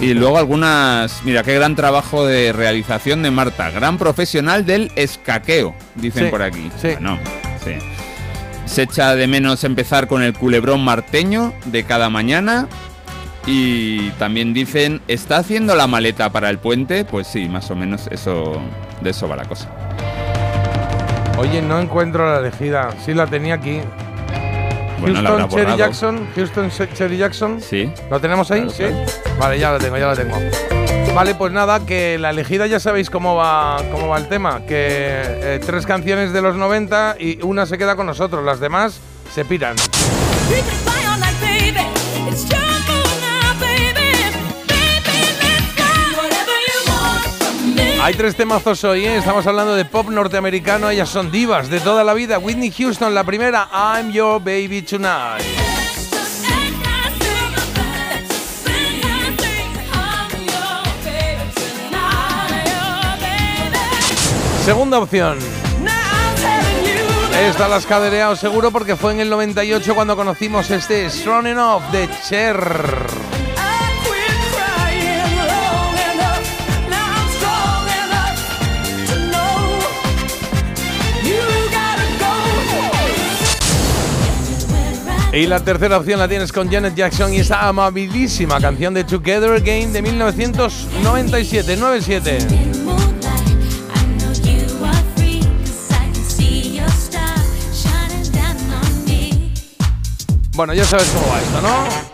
Y 0.00 0.14
luego 0.14 0.38
algunas, 0.38 1.22
mira, 1.24 1.42
qué 1.42 1.54
gran 1.54 1.74
trabajo 1.76 2.26
de 2.26 2.52
realización 2.52 3.22
de 3.22 3.30
Marta, 3.30 3.70
gran 3.70 3.98
profesional 3.98 4.66
del 4.66 4.90
escaqueo, 4.96 5.74
dicen 5.94 6.26
Sí, 6.26 6.30
por 6.30 6.42
aquí. 6.42 6.70
sí. 6.80 6.88
Bueno, 6.92 7.18
sí. 7.64 7.72
Se 8.66 8.82
echa 8.82 9.14
de 9.14 9.26
menos 9.26 9.64
empezar 9.64 10.06
con 10.06 10.22
el 10.22 10.32
culebrón 10.34 10.82
marteño 10.84 11.52
de 11.66 11.84
cada 11.84 12.08
mañana. 12.10 12.68
Y 13.44 14.10
también 14.10 14.54
dicen, 14.54 15.00
¿está 15.08 15.38
haciendo 15.38 15.74
la 15.74 15.88
maleta 15.88 16.30
para 16.30 16.48
el 16.48 16.58
puente? 16.58 17.04
Pues 17.04 17.26
sí, 17.26 17.48
más 17.48 17.70
o 17.72 17.74
menos 17.74 18.06
eso, 18.12 18.62
de 19.00 19.10
eso 19.10 19.26
va 19.28 19.34
la 19.34 19.44
cosa. 19.46 19.68
Oye, 21.38 21.60
no 21.60 21.80
encuentro 21.80 22.30
la 22.32 22.38
elegida. 22.38 22.90
Sí, 23.04 23.14
la 23.14 23.26
tenía 23.26 23.54
aquí. 23.54 23.80
Bueno, 25.02 25.20
Houston 25.22 25.48
Cherry. 25.48 25.76
Jackson. 25.76 26.28
Houston 26.34 26.70
Cherry 26.94 27.16
Jackson. 27.18 27.60
Sí. 27.60 27.92
¿Lo 28.10 28.20
tenemos 28.20 28.50
ahí? 28.50 28.66
Claro, 28.66 28.74
sí. 28.76 29.12
Vale, 29.38 29.58
ya 29.58 29.72
la 29.72 29.78
tengo, 29.78 29.98
ya 29.98 30.06
la 30.06 30.16
tengo. 30.16 30.36
Vale, 31.14 31.34
pues 31.34 31.52
nada, 31.52 31.84
que 31.84 32.18
la 32.18 32.30
elegida 32.30 32.66
ya 32.66 32.80
sabéis 32.80 33.10
cómo 33.10 33.34
va, 33.36 33.76
cómo 33.92 34.08
va 34.08 34.16
el 34.16 34.28
tema. 34.28 34.64
Que 34.64 35.20
eh, 35.24 35.60
tres 35.64 35.84
canciones 35.84 36.32
de 36.32 36.40
los 36.40 36.56
90 36.56 37.16
y 37.18 37.42
una 37.42 37.66
se 37.66 37.76
queda 37.76 37.96
con 37.96 38.06
nosotros, 38.06 38.42
las 38.44 38.60
demás 38.60 39.00
se 39.30 39.44
piran. 39.44 39.76
Hay 48.02 48.14
tres 48.14 48.34
temazos 48.34 48.82
hoy, 48.82 49.04
¿eh? 49.04 49.18
estamos 49.18 49.46
hablando 49.46 49.76
de 49.76 49.84
pop 49.84 50.08
norteamericano, 50.08 50.90
ellas 50.90 51.08
son 51.08 51.30
divas 51.30 51.70
de 51.70 51.78
toda 51.78 52.02
la 52.02 52.14
vida. 52.14 52.40
Whitney 52.40 52.72
Houston, 52.72 53.14
la 53.14 53.22
primera, 53.22 53.68
I'm 53.72 54.10
Your 54.10 54.40
Baby 54.40 54.82
Tonight. 54.82 55.44
Segunda 64.64 64.98
opción, 64.98 65.38
Esta 67.40 67.68
la 67.68 67.76
has 67.76 67.86
cadereado 67.86 68.34
seguro 68.34 68.72
porque 68.72 68.96
fue 68.96 69.12
en 69.12 69.20
el 69.20 69.30
98 69.30 69.94
cuando 69.94 70.16
conocimos 70.16 70.68
este 70.72 71.08
Strong 71.08 71.46
Enough 71.46 71.82
de 71.92 72.08
Cher. 72.28 73.21
Y 85.32 85.46
la 85.46 85.60
tercera 85.60 85.96
opción 85.96 86.18
la 86.18 86.28
tienes 86.28 86.52
con 86.52 86.70
Janet 86.70 86.94
Jackson 86.94 87.32
y 87.32 87.38
esa 87.38 87.66
amabilísima 87.66 88.60
canción 88.60 88.92
de 88.92 89.04
Together 89.04 89.52
Again 89.52 89.90
de 89.90 90.02
1997, 90.02 91.74
97. 91.74 92.36
In 92.50 92.84
moonlight, 92.84 93.48
I 93.94 94.04
know 94.18 94.30
you 94.44 94.84
are 94.84 95.02
free 95.16 95.40
'cause 95.40 95.90
I 95.90 96.12
can 96.12 96.22
see 96.22 96.76
your 96.76 96.86
star 96.90 97.34
shining 97.72 98.30
down 98.30 98.56
on 98.74 99.04
me. 99.06 99.54
Bueno, 100.54 100.74
ya 100.74 100.84
sabes 100.84 101.08
cómo 101.08 101.26
va 101.32 101.38
esto, 101.40 101.62
¿no? 101.62 102.12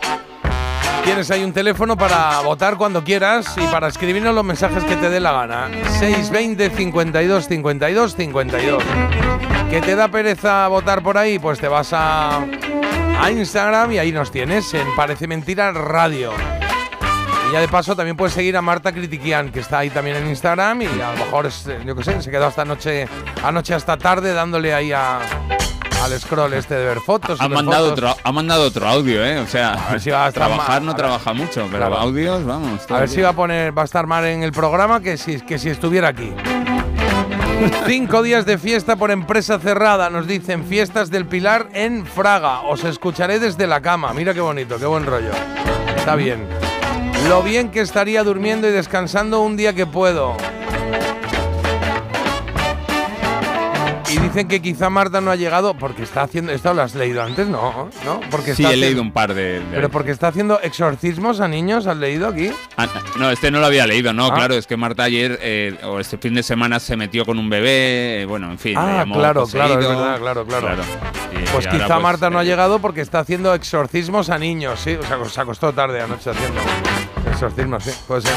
Tienes 1.04 1.28
ahí 1.32 1.42
un 1.42 1.52
teléfono 1.52 1.96
para 1.96 2.38
votar 2.42 2.76
cuando 2.76 3.02
quieras 3.02 3.52
y 3.56 3.66
para 3.66 3.88
escribirnos 3.88 4.32
los 4.32 4.44
mensajes 4.44 4.84
que 4.84 4.94
te 4.94 5.10
dé 5.10 5.18
la 5.18 5.32
gana. 5.32 5.68
620 5.98 6.70
52 6.70 7.48
52 7.48 8.14
52. 8.14 8.84
¿Que 9.70 9.80
te 9.80 9.96
da 9.96 10.06
pereza 10.08 10.68
votar 10.68 11.02
por 11.02 11.18
ahí? 11.18 11.38
Pues 11.40 11.58
te 11.58 11.66
vas 11.66 11.90
a, 11.92 12.44
a 13.20 13.30
Instagram 13.30 13.92
y 13.92 13.98
ahí 13.98 14.12
nos 14.12 14.30
tienes 14.30 14.72
en 14.74 14.86
Parece 14.96 15.26
Mentira 15.26 15.72
Radio. 15.72 16.32
Y 17.48 17.52
ya 17.52 17.60
de 17.60 17.68
paso 17.68 17.96
también 17.96 18.16
puedes 18.16 18.34
seguir 18.34 18.56
a 18.56 18.62
Marta 18.62 18.92
Critiquian, 18.92 19.50
que 19.50 19.60
está 19.60 19.78
ahí 19.80 19.90
también 19.90 20.16
en 20.16 20.28
Instagram 20.28 20.82
y 20.82 20.86
a 20.86 21.12
lo 21.12 21.18
mejor, 21.24 21.46
es, 21.46 21.66
eh, 21.66 21.78
yo 21.84 21.96
qué 21.96 22.04
sé, 22.04 22.20
se 22.22 22.30
quedó 22.30 22.46
hasta 22.46 22.62
anoche, 22.62 23.08
anoche 23.42 23.74
hasta 23.74 23.96
tarde 23.96 24.32
dándole 24.34 24.74
ahí 24.74 24.92
a, 24.92 25.18
al 26.02 26.20
scroll 26.20 26.52
este 26.54 26.74
de 26.74 26.84
ver 26.84 27.00
fotos. 27.00 27.40
Ha 27.40 27.48
mandado, 27.48 27.90
fotos. 27.90 28.10
otro, 28.12 28.22
ha 28.22 28.32
mandado 28.32 28.64
otro 28.66 28.86
audio, 28.86 29.24
¿eh? 29.24 29.38
O 29.38 29.46
sea, 29.46 29.72
A 29.72 29.90
ver 29.92 30.00
si 30.00 30.10
va 30.10 30.26
a 30.26 30.32
trabajar 30.32 30.82
no 30.82 30.90
A 30.90 30.94
ver. 30.94 31.02
trabaja 31.02 31.32
mucho, 31.32 31.66
pero 31.70 31.86
Claro. 31.86 31.98
audios, 31.98 32.44
vamos. 32.44 32.82
A 32.90 33.00
ver 33.00 33.08
si 33.08 33.20
va 33.22 33.30
a 33.30 33.34
poner, 33.34 33.76
va 33.76 33.82
a 33.82 33.86
estar 33.86 34.06
mal 34.06 34.24
en 34.26 34.42
el 34.42 34.52
programa 34.52 35.00
que 35.00 35.16
si, 35.16 35.40
que 35.40 35.58
si 35.58 35.70
estuviera 35.70 36.08
aquí. 36.08 36.32
Cinco 37.86 38.22
días 38.22 38.46
de 38.46 38.58
fiesta 38.58 38.96
por 38.96 39.10
empresa 39.10 39.58
cerrada, 39.58 40.10
nos 40.10 40.26
dicen 40.26 40.64
fiestas 40.64 41.10
del 41.10 41.26
Pilar 41.26 41.68
en 41.72 42.06
Fraga. 42.06 42.60
Os 42.60 42.84
escucharé 42.84 43.38
desde 43.38 43.66
la 43.66 43.80
cama. 43.80 44.12
Mira 44.14 44.32
qué 44.32 44.40
bonito, 44.40 44.78
qué 44.78 44.86
buen 44.86 45.04
rollo. 45.04 45.30
Está 45.96 46.14
bien. 46.14 46.46
Lo 47.28 47.42
bien 47.42 47.70
que 47.70 47.80
estaría 47.80 48.22
durmiendo 48.22 48.68
y 48.68 48.72
descansando 48.72 49.40
un 49.40 49.56
día 49.56 49.72
que 49.72 49.86
puedo. 49.86 50.36
Y 54.10 54.18
dicen 54.18 54.48
que 54.48 54.60
quizá 54.62 54.88
Marta 54.90 55.20
no 55.20 55.30
ha 55.30 55.36
llegado 55.36 55.74
porque 55.74 56.02
está 56.02 56.22
haciendo. 56.22 56.52
¿Esto 56.52 56.72
lo 56.74 56.82
has 56.82 56.94
leído 56.94 57.22
antes? 57.22 57.46
No, 57.48 57.90
¿no? 58.04 58.20
Porque 58.30 58.54
Sí, 58.54 58.62
está 58.62 58.72
he 58.74 58.76
haci- 58.76 58.80
leído 58.80 59.02
un 59.02 59.12
par 59.12 59.34
de. 59.34 59.60
de- 59.60 59.64
Pero 59.70 59.88
porque 59.90 60.10
está 60.12 60.28
haciendo 60.28 60.60
exorcismos 60.62 61.40
a 61.40 61.48
niños, 61.48 61.86
¿has 61.86 61.96
leído 61.96 62.28
aquí? 62.28 62.50
Ah, 62.76 62.86
no, 63.18 63.30
este 63.30 63.50
no 63.50 63.60
lo 63.60 63.66
había 63.66 63.86
leído, 63.86 64.12
no, 64.12 64.26
Ah. 64.26 64.34
claro, 64.34 64.54
es 64.54 64.66
que 64.66 64.76
Marta 64.76 65.02
ayer 65.04 65.38
eh, 65.42 65.78
o 65.84 66.00
este 66.00 66.16
fin 66.18 66.34
de 66.34 66.42
semana 66.42 66.80
se 66.80 66.96
metió 66.96 67.24
con 67.26 67.38
un 67.38 67.50
bebé, 67.50 68.22
eh, 68.22 68.26
bueno, 68.26 68.50
en 68.50 68.58
fin. 68.58 68.74
Ah, 68.78 69.04
claro, 69.12 69.40
poseído. 69.42 69.66
claro, 69.66 69.80
es 69.80 69.88
verdad, 69.88 70.18
claro, 70.18 70.46
claro. 70.46 70.82
Y- 71.32 71.44
Pues 71.52 71.66
y 71.66 71.68
quizá 71.68 71.98
Marta 71.98 72.30
no 72.30 72.38
ha 72.38 72.42
eh, 72.42 72.46
llegado 72.46 72.78
porque 72.78 73.00
está 73.00 73.20
haciendo 73.20 73.54
exorcismos 73.54 74.30
a 74.30 74.38
niños, 74.38 74.80
sí. 74.80 74.94
O 74.94 75.02
sea, 75.04 75.18
se 75.28 75.40
acostó 75.40 75.72
tarde 75.72 76.00
anoche 76.00 76.30
haciendo 76.30 76.60
exorcismos, 77.30 77.84
sí. 77.84 77.90
Puede 78.06 78.22
ser. 78.22 78.32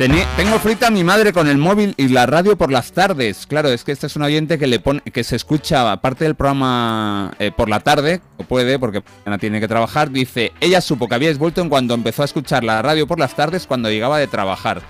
Tengo 0.00 0.58
frita 0.60 0.86
a 0.86 0.90
mi 0.90 1.04
madre 1.04 1.30
con 1.30 1.46
el 1.46 1.58
móvil 1.58 1.92
y 1.98 2.08
la 2.08 2.24
radio 2.24 2.56
por 2.56 2.72
las 2.72 2.92
tardes. 2.92 3.46
Claro, 3.46 3.68
es 3.68 3.84
que 3.84 3.92
este 3.92 4.06
es 4.06 4.16
un 4.16 4.22
oyente 4.22 4.58
que 4.58 4.66
le 4.66 4.80
pone, 4.80 5.02
que 5.02 5.22
se 5.24 5.36
escucha 5.36 5.94
parte 6.00 6.24
del 6.24 6.36
programa 6.36 7.32
eh, 7.38 7.52
por 7.54 7.68
la 7.68 7.80
tarde, 7.80 8.22
o 8.38 8.44
puede, 8.44 8.78
porque 8.78 9.02
tiene 9.38 9.60
que 9.60 9.68
trabajar. 9.68 10.10
Dice, 10.10 10.52
ella 10.58 10.80
supo 10.80 11.06
que 11.06 11.16
habíais 11.16 11.36
vuelto 11.36 11.60
en 11.60 11.68
cuanto 11.68 11.92
empezó 11.92 12.22
a 12.22 12.24
escuchar 12.24 12.64
la 12.64 12.80
radio 12.80 13.06
por 13.06 13.18
las 13.18 13.36
tardes 13.36 13.66
cuando 13.66 13.90
llegaba 13.90 14.18
de 14.18 14.26
trabajar. 14.26 14.80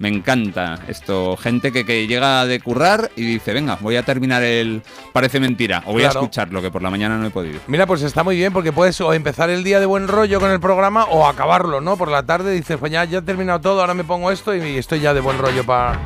Me 0.00 0.08
encanta 0.08 0.78
esto, 0.88 1.36
gente 1.36 1.72
que, 1.72 1.84
que 1.84 2.06
llega 2.06 2.46
de 2.46 2.58
currar 2.58 3.10
y 3.16 3.22
dice, 3.22 3.52
venga, 3.52 3.76
voy 3.82 3.96
a 3.96 4.02
terminar 4.02 4.42
el... 4.42 4.80
Parece 5.12 5.38
mentira, 5.40 5.82
o 5.84 5.92
voy 5.92 6.00
Claro. 6.02 6.20
a 6.20 6.22
escucharlo, 6.22 6.62
que 6.62 6.70
por 6.70 6.80
la 6.80 6.88
mañana 6.88 7.18
no 7.18 7.26
he 7.26 7.30
podido. 7.30 7.60
Mira, 7.66 7.86
pues 7.86 8.00
está 8.00 8.24
muy 8.24 8.34
bien 8.34 8.50
porque 8.50 8.72
puedes 8.72 8.98
o 9.02 9.12
empezar 9.12 9.50
el 9.50 9.62
día 9.62 9.78
de 9.78 9.84
buen 9.84 10.08
rollo 10.08 10.40
con 10.40 10.50
el 10.50 10.58
programa 10.58 11.04
o 11.04 11.26
acabarlo, 11.28 11.82
¿no? 11.82 11.98
Por 11.98 12.10
la 12.10 12.22
tarde 12.24 12.50
dices, 12.54 12.78
pues 12.78 12.90
ya, 12.90 13.04
ya 13.04 13.18
he 13.18 13.22
terminado 13.22 13.60
todo, 13.60 13.82
ahora 13.82 13.92
me 13.92 14.02
pongo 14.04 14.30
esto 14.30 14.54
y 14.56 14.78
estoy 14.78 15.00
ya 15.00 15.12
de 15.12 15.20
buen 15.20 15.36
rollo 15.36 15.64
para 15.66 16.00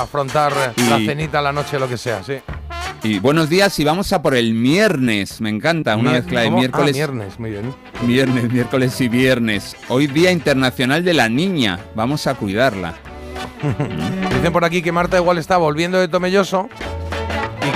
afrontar 0.00 0.52
eh, 0.76 0.82
la 0.88 1.00
Y- 1.00 1.06
cenita, 1.06 1.42
la 1.42 1.52
noche, 1.52 1.80
lo 1.80 1.88
que 1.88 1.96
sea, 1.98 2.22
sí. 2.22 2.34
Y 3.02 3.18
buenos 3.18 3.48
días 3.50 3.76
y 3.80 3.84
vamos 3.84 4.12
a 4.12 4.22
por 4.22 4.36
el 4.36 4.52
viernes, 4.52 5.40
me 5.40 5.50
encanta, 5.50 5.96
una 5.96 6.12
mezcla 6.12 6.42
de 6.42 6.50
miércoles... 6.52 6.90
Ah, 6.94 6.96
viernes, 6.96 7.40
muy 7.40 7.50
bien. 7.50 7.74
Viernes, 8.02 8.52
miércoles 8.52 9.00
y 9.00 9.08
viernes. 9.08 9.74
Hoy 9.88 10.06
Día 10.06 10.30
Internacional 10.30 11.04
de 11.04 11.12
la 11.12 11.28
Niña. 11.28 11.80
Vamos 11.96 12.28
a 12.28 12.34
cuidarla. 12.34 12.94
Dicen 14.34 14.52
por 14.52 14.64
aquí 14.64 14.82
que 14.82 14.92
Marta 14.92 15.16
igual 15.16 15.38
está 15.38 15.56
volviendo 15.56 15.98
de 15.98 16.08
Tomelloso 16.08 16.68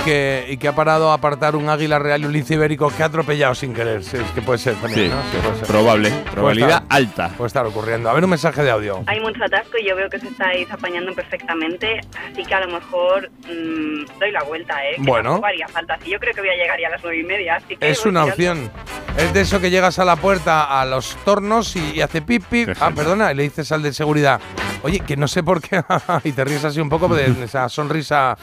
que, 0.07 0.45
y 0.49 0.57
que 0.57 0.67
ha 0.69 0.73
parado 0.73 1.11
a 1.11 1.15
apartar 1.15 1.55
un 1.57 1.67
águila 1.69 1.99
real 1.99 2.21
y 2.21 2.25
un 2.25 2.31
lince 2.31 2.53
ibérico 2.53 2.89
que 2.95 3.03
ha 3.03 3.07
atropellado 3.07 3.53
sin 3.55 3.73
querer. 3.73 4.03
Sí, 4.03 4.15
es 4.17 4.31
que 4.31 4.41
puede 4.41 4.57
ser 4.59 4.75
también, 4.75 5.09
¿no? 5.11 5.21
Sí, 5.31 5.37
puede 5.43 5.55
ser. 5.57 5.67
probable. 5.67 6.09
Puede 6.09 6.31
Probabilidad 6.31 6.69
estar- 6.83 6.85
alta. 6.89 7.29
Puede 7.35 7.47
estar 7.47 7.65
ocurriendo. 7.65 8.09
A 8.09 8.13
ver 8.13 8.23
un 8.23 8.29
mensaje 8.29 8.63
de 8.63 8.71
audio. 8.71 9.03
Hay 9.07 9.19
mucho 9.19 9.43
atasco 9.43 9.77
y 9.77 9.87
yo 9.87 9.95
veo 9.97 10.09
que 10.09 10.19
se 10.19 10.27
estáis 10.29 10.71
apañando 10.71 11.13
perfectamente, 11.13 11.99
así 12.31 12.43
que 12.45 12.53
a 12.53 12.61
lo 12.65 12.73
mejor 12.79 13.29
mm, 13.47 14.19
doy 14.19 14.31
la 14.31 14.43
vuelta, 14.43 14.75
¿eh? 14.85 14.95
Que 14.95 15.01
Bueno. 15.03 15.41
haría 15.43 15.67
falta. 15.67 15.97
Si 16.03 16.09
yo 16.09 16.19
creo 16.19 16.33
que 16.33 16.39
voy 16.41 16.49
a 16.51 16.55
llegar 16.55 16.79
ya 16.79 16.87
a 16.87 16.91
las 16.91 17.01
nueve 17.03 17.19
y 17.19 17.23
media, 17.23 17.55
así 17.57 17.75
que 17.75 17.89
Es 17.89 18.05
una 18.05 18.31
tirando. 18.33 18.63
opción. 18.63 18.71
Es 19.17 19.33
de 19.33 19.41
eso 19.41 19.59
que 19.59 19.69
llegas 19.69 19.97
a 19.99 20.05
la 20.05 20.15
puerta 20.15 20.79
a 20.79 20.85
los 20.85 21.15
tornos 21.25 21.75
y, 21.75 21.95
y 21.95 22.01
hace 22.01 22.21
pip 22.21 22.43
pip. 22.49 22.69
Ah, 22.79 22.91
perdona, 22.95 23.31
y 23.31 23.35
le 23.35 23.43
dices 23.43 23.71
al 23.71 23.81
de 23.81 23.91
seguridad, 23.91 24.39
oye, 24.83 24.99
que 24.99 25.17
no 25.17 25.27
sé 25.27 25.41
por 25.43 25.59
qué. 25.61 25.81
y 26.23 26.31
te 26.33 26.45
ríes 26.45 26.63
así 26.63 26.79
un 26.79 26.87
poco 26.89 27.07
de 27.09 27.25
esa 27.43 27.67
sonrisa 27.67 28.37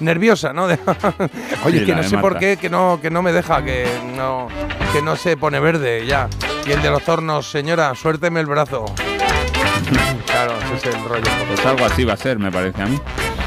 nerviosa, 0.00 0.52
¿no? 0.52 0.66
Oye, 1.64 1.80
Sí, 1.80 1.86
que 1.86 1.94
no 1.94 2.02
sé 2.02 2.18
por 2.18 2.38
qué, 2.38 2.56
que 2.56 2.68
no, 2.68 2.98
que 3.00 3.10
no 3.10 3.22
me 3.22 3.32
deja, 3.32 3.64
que 3.64 3.86
no, 4.16 4.48
que 4.92 5.02
no 5.02 5.16
se 5.16 5.36
pone 5.36 5.60
verde 5.60 6.06
ya. 6.06 6.28
Y 6.66 6.72
el 6.72 6.82
de 6.82 6.90
los 6.90 7.02
tornos, 7.02 7.50
señora, 7.50 7.94
suélteme 7.94 8.40
el 8.40 8.46
brazo. 8.46 8.86
claro, 10.26 10.54
ese 10.74 10.88
es 10.88 10.94
el 10.94 11.04
rollo. 11.04 11.30
Pues 11.48 11.64
algo 11.66 11.84
así 11.84 12.04
va 12.04 12.14
a 12.14 12.16
ser, 12.16 12.38
me 12.38 12.50
parece 12.50 12.82
a 12.82 12.86
mí. 12.86 13.00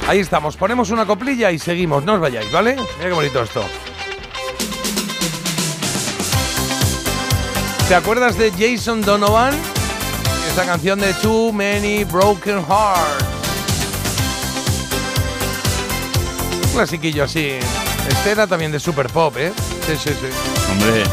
Ahí 0.08 0.20
estamos, 0.20 0.58
ponemos 0.58 0.90
una 0.90 1.06
coplilla 1.06 1.52
y 1.52 1.60
seguimos, 1.60 2.04
no 2.04 2.14
os 2.14 2.20
vayáis, 2.20 2.52
¿vale? 2.52 2.76
Mira 2.76 3.10
qué 3.10 3.14
bonito 3.14 3.44
esto. 3.44 3.64
¿Te 7.88 7.96
acuerdas 7.96 8.38
de 8.38 8.52
Jason 8.52 9.02
Donovan? 9.02 9.54
Esta 10.48 10.64
canción 10.66 11.00
de 11.00 11.14
Too 11.16 11.52
Many 11.52 12.04
Broken 12.04 12.64
Hearts. 12.66 13.39
Clasiquillo 16.74 17.24
así. 17.24 17.58
Este 18.08 18.36
también 18.48 18.72
de 18.72 18.80
Super 18.80 19.08
Pop, 19.08 19.36
¿eh? 19.38 19.52
Sí, 19.86 19.94
sí, 19.96 20.10
sí. 20.10 20.28
Hombre, 20.72 21.04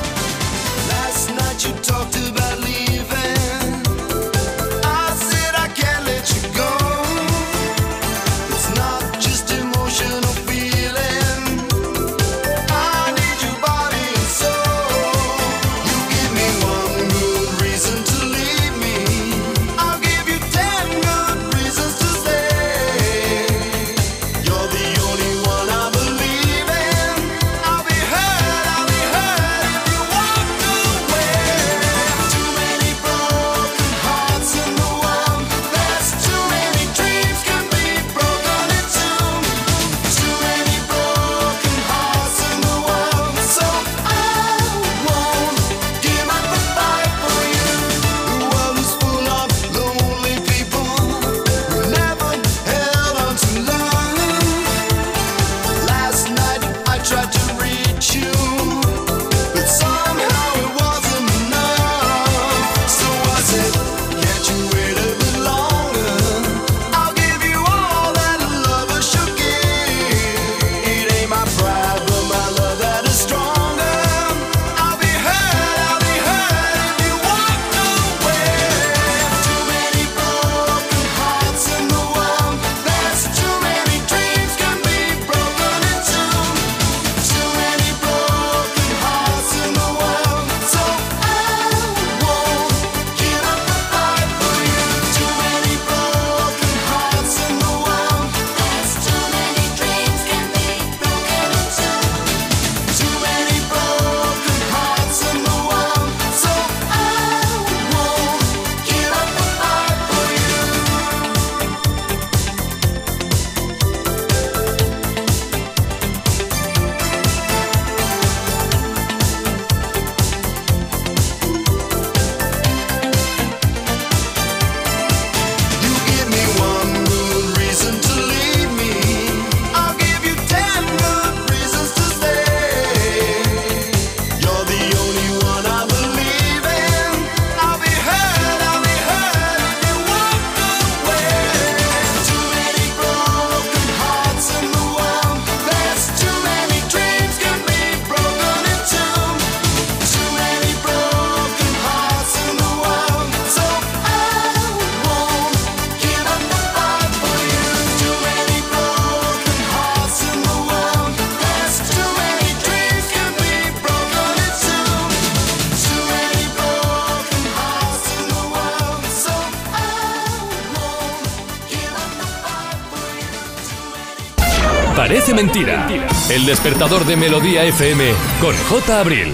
El 176.29 176.45
despertador 176.45 177.05
de 177.05 177.17
Melodía 177.17 177.65
FM 177.65 178.13
con 178.41 178.53
J. 178.69 179.01
Abril. 179.01 179.33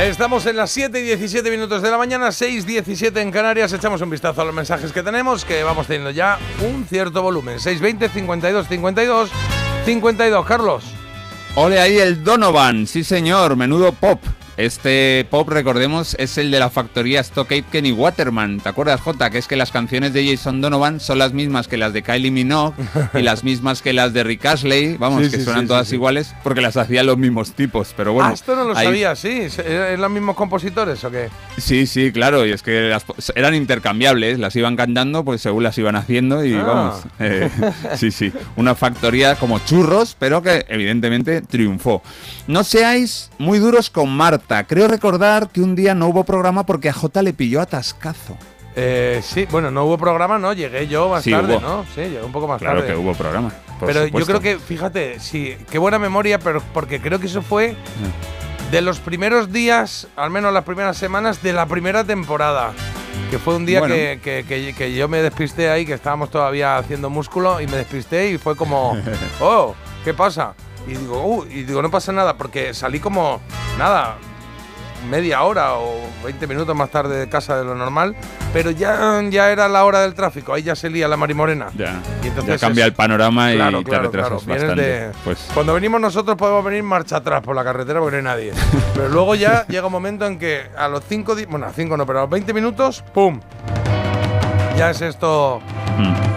Estamos 0.00 0.44
en 0.46 0.56
las 0.56 0.72
7 0.72 0.98
y 0.98 1.02
17 1.04 1.48
minutos 1.48 1.80
de 1.80 1.92
la 1.92 1.96
mañana, 1.96 2.32
6 2.32 2.66
17 2.66 3.20
en 3.20 3.30
Canarias. 3.30 3.72
Echamos 3.72 4.00
un 4.00 4.10
vistazo 4.10 4.42
a 4.42 4.44
los 4.44 4.54
mensajes 4.54 4.90
que 4.92 5.04
tenemos, 5.04 5.44
que 5.44 5.62
vamos 5.62 5.86
teniendo 5.86 6.10
ya 6.10 6.40
un 6.68 6.84
cierto 6.84 7.22
volumen. 7.22 7.60
620 7.60 8.08
52 8.08 8.66
52 8.66 9.30
52. 9.84 10.44
Carlos. 10.44 10.84
Ole 11.54 11.78
ahí 11.78 11.98
el 11.98 12.24
Donovan, 12.24 12.88
sí 12.88 13.04
señor, 13.04 13.54
menudo 13.54 13.92
pop. 13.92 14.20
Este 14.56 15.26
pop, 15.30 15.48
recordemos, 15.48 16.14
es 16.18 16.38
el 16.38 16.50
de 16.52 16.60
la 16.60 16.70
factoría 16.70 17.20
Stock 17.20 17.50
Aitken 17.50 17.86
y 17.86 17.92
Waterman. 17.92 18.60
¿Te 18.60 18.68
acuerdas, 18.68 19.00
Jota? 19.00 19.28
Que 19.30 19.38
es 19.38 19.48
que 19.48 19.56
las 19.56 19.72
canciones 19.72 20.12
de 20.12 20.24
Jason 20.28 20.60
Donovan 20.60 21.00
son 21.00 21.18
las 21.18 21.32
mismas 21.32 21.66
que 21.66 21.76
las 21.76 21.92
de 21.92 22.02
Kylie 22.02 22.30
Minogue 22.30 22.74
y 23.14 23.22
las 23.22 23.42
mismas 23.44 23.82
que 23.82 23.92
las 23.92 24.12
de 24.12 24.22
Rick 24.22 24.46
Astley. 24.46 24.96
Vamos, 24.96 25.24
Sí, 25.24 25.30
que 25.32 25.38
sí, 25.38 25.44
suenan 25.44 25.62
sí, 25.62 25.68
todas 25.68 25.92
iguales 25.92 26.34
porque 26.44 26.60
las 26.60 26.76
hacían 26.76 27.06
los 27.06 27.18
mismos 27.18 27.52
tipos. 27.52 27.94
Pero 27.96 28.12
bueno, 28.12 28.30
ah, 28.30 28.32
esto 28.34 28.54
no 28.54 28.64
lo 28.64 28.76
ahí- 28.76 28.86
sabía, 28.86 29.16
sí. 29.16 29.48
¿Eran 29.66 30.00
los 30.00 30.10
mismos 30.10 30.36
compositores 30.36 31.02
o 31.02 31.10
qué? 31.10 31.30
Sí, 31.58 31.86
sí, 31.86 32.12
claro, 32.12 32.46
y 32.46 32.52
es 32.52 32.62
que 32.62 32.82
las- 32.82 33.04
eran 33.34 33.54
intercambiables, 33.56 34.38
las 34.38 34.54
iban 34.54 34.76
cantando 34.76 35.24
pues 35.24 35.40
según 35.40 35.64
las 35.64 35.76
iban 35.78 35.96
haciendo 35.96 36.44
y 36.44 36.54
Ah. 36.54 36.62
vamos, 36.62 37.02
eh, 37.18 37.50
sí, 37.96 38.12
sí, 38.12 38.32
una 38.54 38.76
factoría 38.76 39.34
como 39.34 39.58
churros, 39.60 40.16
pero 40.18 40.42
que 40.42 40.64
evidentemente 40.68 41.40
triunfó. 41.42 42.02
No 42.46 42.62
seáis 42.62 43.30
muy 43.38 43.58
duros 43.58 43.90
con 43.90 44.10
Marta, 44.14 44.43
creo 44.66 44.88
recordar 44.88 45.48
que 45.48 45.60
un 45.60 45.74
día 45.74 45.94
no 45.94 46.08
hubo 46.08 46.24
programa 46.24 46.64
porque 46.66 46.88
a 46.88 46.92
Jota 46.92 47.22
le 47.22 47.32
pilló 47.32 47.60
atascazo. 47.60 48.36
Eh, 48.76 49.20
sí, 49.22 49.46
bueno, 49.50 49.70
no 49.70 49.84
hubo 49.84 49.96
programa, 49.98 50.38
¿no? 50.38 50.52
Llegué 50.52 50.88
yo 50.88 51.08
más 51.08 51.22
Sí, 51.22 51.30
tarde, 51.30 51.56
hubo. 51.56 51.60
¿no? 51.60 51.84
Sí, 51.94 52.00
llegué 52.02 52.22
un 52.22 52.32
poco 52.32 52.48
más 52.48 52.58
Claro 52.60 52.80
tarde. 52.80 52.92
que 52.92 52.98
hubo 52.98 53.14
programa. 53.14 53.50
por 53.78 53.86
pero 53.88 54.06
yo 54.06 54.26
creo 54.26 54.40
que, 54.40 54.58
fíjate, 54.58 55.20
sí, 55.20 55.56
qué 55.70 55.78
buena 55.78 55.98
memoria, 55.98 56.38
pero 56.38 56.60
porque 56.72 57.00
creo 57.00 57.18
que 57.20 57.26
eso 57.26 57.40
fue 57.42 57.76
de 58.72 58.80
los 58.80 58.98
primeros 58.98 59.52
días, 59.52 60.08
al 60.16 60.30
menos 60.30 60.52
las 60.52 60.64
primeras 60.64 60.96
semanas 60.96 61.42
de 61.42 61.52
la 61.52 61.66
primera 61.66 62.02
temporada. 62.04 62.72
Que 63.30 63.38
fue 63.38 63.54
un 63.54 63.64
día 63.64 63.78
Bueno. 63.78 63.94
que, 63.94 64.18
que- 64.22 64.44
que- 64.46 64.74
que 64.76 64.94
yo 64.94 65.06
me 65.08 65.22
despisté 65.22 65.70
ahí, 65.70 65.86
que 65.86 65.92
estábamos 65.94 66.30
todavía 66.30 66.76
haciendo 66.76 67.10
músculo 67.10 67.60
y 67.60 67.66
me 67.68 67.76
despisté 67.76 68.30
y 68.30 68.38
fue 68.38 68.56
como, 68.56 68.96
oh, 69.40 69.74
¿qué 70.04 70.12
pasa? 70.14 70.54
Y 70.88 70.94
digo, 70.96 71.24
uh, 71.24 71.44
y 71.48 71.62
digo, 71.62 71.80
no 71.80 71.90
pasa 71.92 72.10
nada, 72.12 72.36
porque 72.36 72.74
salí 72.74 72.98
como, 72.98 73.40
nada, 73.78 74.16
media 75.08 75.42
hora 75.42 75.74
o 75.74 75.94
20 76.24 76.46
minutos 76.46 76.74
más 76.76 76.90
tarde 76.90 77.16
de 77.18 77.28
casa 77.28 77.56
de 77.56 77.64
lo 77.64 77.74
normal, 77.74 78.14
pero 78.52 78.70
ya, 78.70 79.20
ya 79.30 79.50
era 79.50 79.68
la 79.68 79.84
hora 79.84 80.00
del 80.00 80.14
tráfico, 80.14 80.54
ahí 80.54 80.62
ya 80.62 80.74
se 80.76 80.88
lía 80.90 81.06
la 81.08 81.16
marimorena. 81.16 81.66
Ya, 81.76 82.00
Y 82.22 82.28
entonces 82.28 82.60
ya 82.60 82.66
cambia 82.66 82.84
es- 82.84 82.88
el 82.90 82.94
panorama 82.94 83.52
y 83.52 83.56
Claro, 83.56 83.78
te 83.78 83.84
claro, 83.84 84.04
retrasas 84.04 84.42
claro. 84.44 84.60
Bastante. 84.60 84.82
de- 84.82 85.10
Pues 85.24 85.48
Cuando 85.54 85.74
venimos 85.74 86.00
nosotros 86.00 86.36
podemos 86.36 86.64
venir 86.64 86.82
marcha 86.82 87.16
atrás 87.16 87.42
por 87.42 87.54
la 87.54 87.64
carretera 87.64 88.00
porque 88.00 88.12
no 88.22 88.28
hay 88.30 88.36
nadie. 88.36 88.52
Pero 88.94 89.08
luego 89.08 89.34
ya 89.34 89.66
llega 89.68 89.86
un 89.86 89.92
momento 89.92 90.26
en 90.26 90.38
que 90.38 90.62
a 90.76 90.88
los 90.88 91.02
5, 91.08 91.36
bueno, 91.48 91.66
a 91.66 91.70
5 91.72 91.96
no, 91.96 92.06
pero 92.06 92.20
a 92.20 92.22
los 92.22 92.30
20 92.30 92.52
minutos, 92.52 93.04
¡pum! 93.12 93.40
Ya 94.76 94.90
es 94.90 95.00
esto 95.02 95.60
mm. 95.98 96.33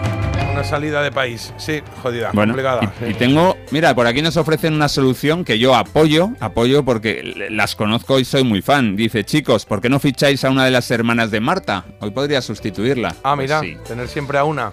Una 0.57 0.63
salida 0.67 1.03
de 1.03 1.11
país. 1.11 1.53
Sí, 1.57 1.81
jodida, 2.01 2.31
Bueno, 2.33 2.53
complicada. 2.53 2.91
y, 3.07 3.13
tengo, 3.13 3.55
mira, 3.69 3.93
por 3.93 4.07
aquí 4.07 4.23
nos 4.23 4.37
ofrecen 4.37 4.73
una 4.73 4.89
solución 4.89 5.45
que 5.45 5.59
yo 5.59 5.75
apoyo, 5.75 6.31
apoyo 6.39 6.83
porque 6.83 7.47
las 7.51 7.75
conozco 7.75 8.17
y 8.17 8.25
soy 8.25 8.43
muy 8.43 8.63
fan. 8.63 8.95
Dice, 8.95 9.23
chicos, 9.23 9.65
¿por 9.67 9.81
qué 9.81 9.89
no 9.89 9.99
ficháis 9.99 10.43
a 10.45 10.49
una 10.49 10.65
de 10.65 10.71
las 10.71 10.89
hermanas 10.89 11.29
de 11.29 11.41
Marta? 11.41 11.85
Hoy 11.99 12.09
podría 12.09 12.41
sustituirla. 12.41 13.15
Ah, 13.23 13.35
Pues 13.35 13.47
mira, 13.49 13.59
sí, 13.59 13.77
tener 13.87 14.07
siempre 14.07 14.39
a 14.39 14.45
una. 14.45 14.71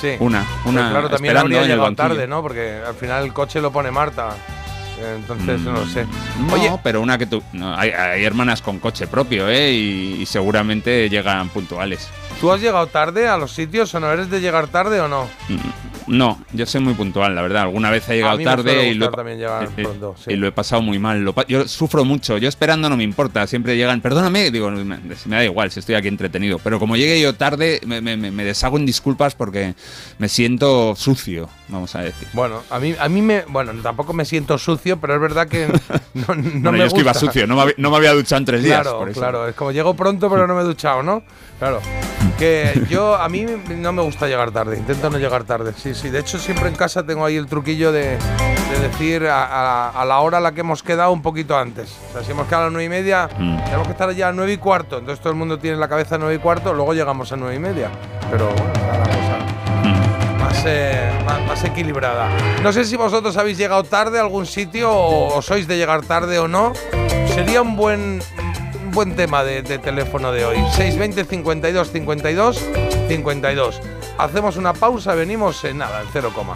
Sí. 0.00 0.12
una, 0.20 0.46
Pero 0.64 0.70
una. 0.70 0.90
claro, 0.90 1.10
también 1.10 1.36
habría 1.36 1.62
llegado 1.66 1.94
tarde, 1.94 2.26
¿no? 2.26 2.40
Porque 2.40 2.80
al 2.86 2.94
final 2.94 3.22
el 3.24 3.34
coche 3.34 3.60
lo 3.60 3.70
pone 3.70 3.90
Marta. 3.90 4.30
Entonces, 5.16 5.60
no 5.60 5.72
lo 5.72 5.86
sé. 5.86 6.06
No, 6.46 6.54
Oye, 6.54 6.72
pero 6.82 7.00
una 7.00 7.18
que 7.18 7.26
tú. 7.26 7.42
no, 7.52 7.74
hay, 7.76 7.90
hay 7.90 8.24
hermanas 8.24 8.62
con 8.62 8.78
coche 8.78 9.06
propio, 9.06 9.48
¿eh? 9.48 9.72
Y, 9.72 10.22
y 10.22 10.26
seguramente 10.26 11.08
llegan 11.08 11.48
puntuales. 11.48 12.08
¿tú 12.40 12.50
has 12.50 12.60
llegado 12.62 12.86
tarde 12.86 13.28
a 13.28 13.36
los 13.36 13.52
sitios 13.52 13.94
o 13.94 14.00
no? 14.00 14.10
¿Eres 14.10 14.30
de 14.30 14.40
llegar 14.40 14.66
tarde 14.68 14.98
o 15.00 15.08
no? 15.08 15.24
Mm, 15.50 16.16
No, 16.16 16.40
yo 16.52 16.64
soy 16.64 16.80
muy 16.80 16.94
puntual, 16.94 17.34
la 17.34 17.42
verdad. 17.42 17.62
Alguna 17.64 17.90
vez 17.90 18.08
he 18.08 18.14
llegado 18.16 18.38
mí 18.38 18.44
me 18.46 18.50
suele 18.54 18.62
tarde 18.72 18.88
y 18.88 18.94
lo, 18.94 19.04
he, 19.04 19.08
gustar 19.08 19.16
también 19.16 19.38
llegar 19.38 19.64
eh, 19.76 19.82
pronto, 19.82 20.14
sí. 20.18 20.32
y 20.32 20.36
lo 20.36 20.46
he 20.46 20.52
pasado 20.52 20.80
muy 20.80 20.98
mal. 20.98 21.20
Lo 21.22 21.34
yo 21.46 21.68
sufro 21.68 22.04
mucho. 22.06 22.38
Yo 22.38 22.48
esperando 22.48 22.88
no 22.88 22.96
me 22.96 23.04
importa. 23.04 23.46
Siempre 23.46 23.76
llegan, 23.76 24.00
perdóname, 24.00 24.50
digo, 24.50 24.70
me, 24.70 24.84
me 25.26 25.36
da 25.36 25.44
igual 25.44 25.70
si 25.70 25.80
estoy 25.80 25.96
aquí 25.96 26.08
entretenido. 26.08 26.58
Pero 26.60 26.78
como 26.78 26.96
llegue 26.96 27.20
yo 27.20 27.34
tarde, 27.34 27.80
me, 27.84 28.00
me- 28.00 28.16
me- 28.16 28.30
me 28.30 28.44
deshago 28.44 28.78
en 28.78 28.86
disculpas 28.86 29.34
porque 29.34 29.74
me 30.18 30.28
siento 30.30 30.96
sucio, 30.96 31.48
vamos 31.70 31.94
a 31.94 32.00
decir. 32.02 32.28
Bueno, 32.32 32.62
a 32.70 32.78
mí, 32.78 32.94
a 32.98 33.08
mí 33.08 33.22
me. 33.22 33.44
Bueno, 33.48 33.72
tampoco 33.82 34.12
me 34.12 34.24
siento 34.24 34.58
sucio, 34.58 34.98
pero 35.00 35.14
es 35.14 35.20
verdad 35.20 35.46
que 35.48 35.66
no, 36.14 36.34
no 36.34 36.34
Bueno, 36.34 36.72
me 36.72 36.78
yo 36.78 36.84
es 36.84 36.92
que 36.94 37.00
iba 37.00 37.12
gusta. 37.12 37.26
sucio, 37.26 37.46
no 37.46 37.56
me, 37.56 37.62
había, 37.62 37.74
no 37.78 37.90
me 37.90 37.96
había 37.96 38.12
duchado 38.12 38.38
en 38.38 38.44
tres 38.44 38.62
días. 38.62 38.82
Claro, 38.82 38.98
por 38.98 39.08
eso. 39.10 39.20
claro. 39.20 39.48
Es 39.48 39.54
como 39.54 39.72
llego 39.72 39.94
pronto, 39.94 40.28
pero 40.30 40.46
no 40.46 40.54
me 40.54 40.60
he 40.62 40.64
duchado, 40.64 41.02
¿no? 41.02 41.22
Claro. 41.58 41.80
Que 42.38 42.82
yo, 42.90 43.14
a 43.16 43.28
mí 43.28 43.46
no 43.76 43.92
me 43.92 44.02
gusta 44.02 44.26
llegar 44.26 44.50
tarde. 44.50 44.76
Intento 44.76 45.08
no 45.10 45.18
llegar 45.18 45.44
tarde. 45.44 45.72
Sí, 45.76 45.94
sí. 45.94 46.10
De 46.10 46.20
hecho, 46.20 46.38
siempre 46.38 46.68
en 46.68 46.74
casa 46.74 47.04
tengo 47.04 47.24
ahí 47.24 47.36
el 47.36 47.46
truquillo 47.46 47.92
de, 47.92 48.16
de 48.18 48.78
decir 48.88 49.26
a, 49.26 49.44
a- 49.44 49.88
a 49.90 50.04
la 50.04 50.20
hora 50.20 50.38
a 50.38 50.40
la 50.40 50.52
que 50.52 50.60
hemos 50.60 50.82
quedado 50.82 51.12
un 51.12 51.22
poquito 51.22 51.56
antes. 51.56 51.94
O 52.10 52.12
sea, 52.14 52.24
si 52.24 52.32
hemos 52.32 52.46
quedado 52.46 52.62
a 52.62 52.66
las 52.66 52.72
nueve 52.72 52.86
y 52.86 52.88
media, 52.88 53.28
Mm. 53.38 53.64
tenemos 53.64 53.86
que 53.86 53.92
estar 53.92 54.10
ya 54.12 54.28
a 54.28 54.32
nueve 54.32 54.52
y 54.52 54.56
cuarto. 54.58 54.98
Entonces 54.98 55.20
todo 55.20 55.32
el 55.32 55.38
mundo 55.38 55.58
tiene 55.58 55.74
en 55.74 55.80
la 55.80 55.88
cabeza 55.88 56.18
nueve 56.18 56.34
y 56.34 56.38
cuarto, 56.38 56.72
luego 56.74 56.94
llegamos 56.94 57.30
a 57.32 57.36
nueve 57.36 57.54
y 57.56 57.58
media. 57.58 57.90
Pero 58.30 58.46
bueno, 58.46 59.19
más, 60.60 60.66
eh, 60.66 61.10
más, 61.46 61.64
equilibrada. 61.64 62.28
No 62.62 62.72
sé 62.72 62.84
si 62.84 62.96
vosotros 62.96 63.36
habéis 63.36 63.58
llegado 63.58 63.82
tarde 63.84 64.18
a 64.18 64.22
algún 64.22 64.46
sitio 64.46 64.90
o, 64.92 65.40
sois 65.42 65.66
de 65.66 65.76
llegar 65.76 66.02
tarde 66.02 66.38
o 66.38 66.48
no. 66.48 66.72
Sería 67.34 67.62
un 67.62 67.76
buen, 67.76 68.20
buen 68.92 69.16
tema 69.16 69.42
de, 69.44 69.62
de 69.62 69.78
teléfono 69.78 70.32
de 70.32 70.44
hoy. 70.44 70.56
620 70.76 71.24
52 71.24 71.90
52 71.90 72.60
52. 73.08 73.80
Hacemos 74.20 74.58
una 74.58 74.74
pausa, 74.74 75.14
venimos 75.14 75.64
en 75.64 75.78
nada, 75.78 76.02
en 76.02 76.08
cero 76.12 76.30
coma. 76.34 76.54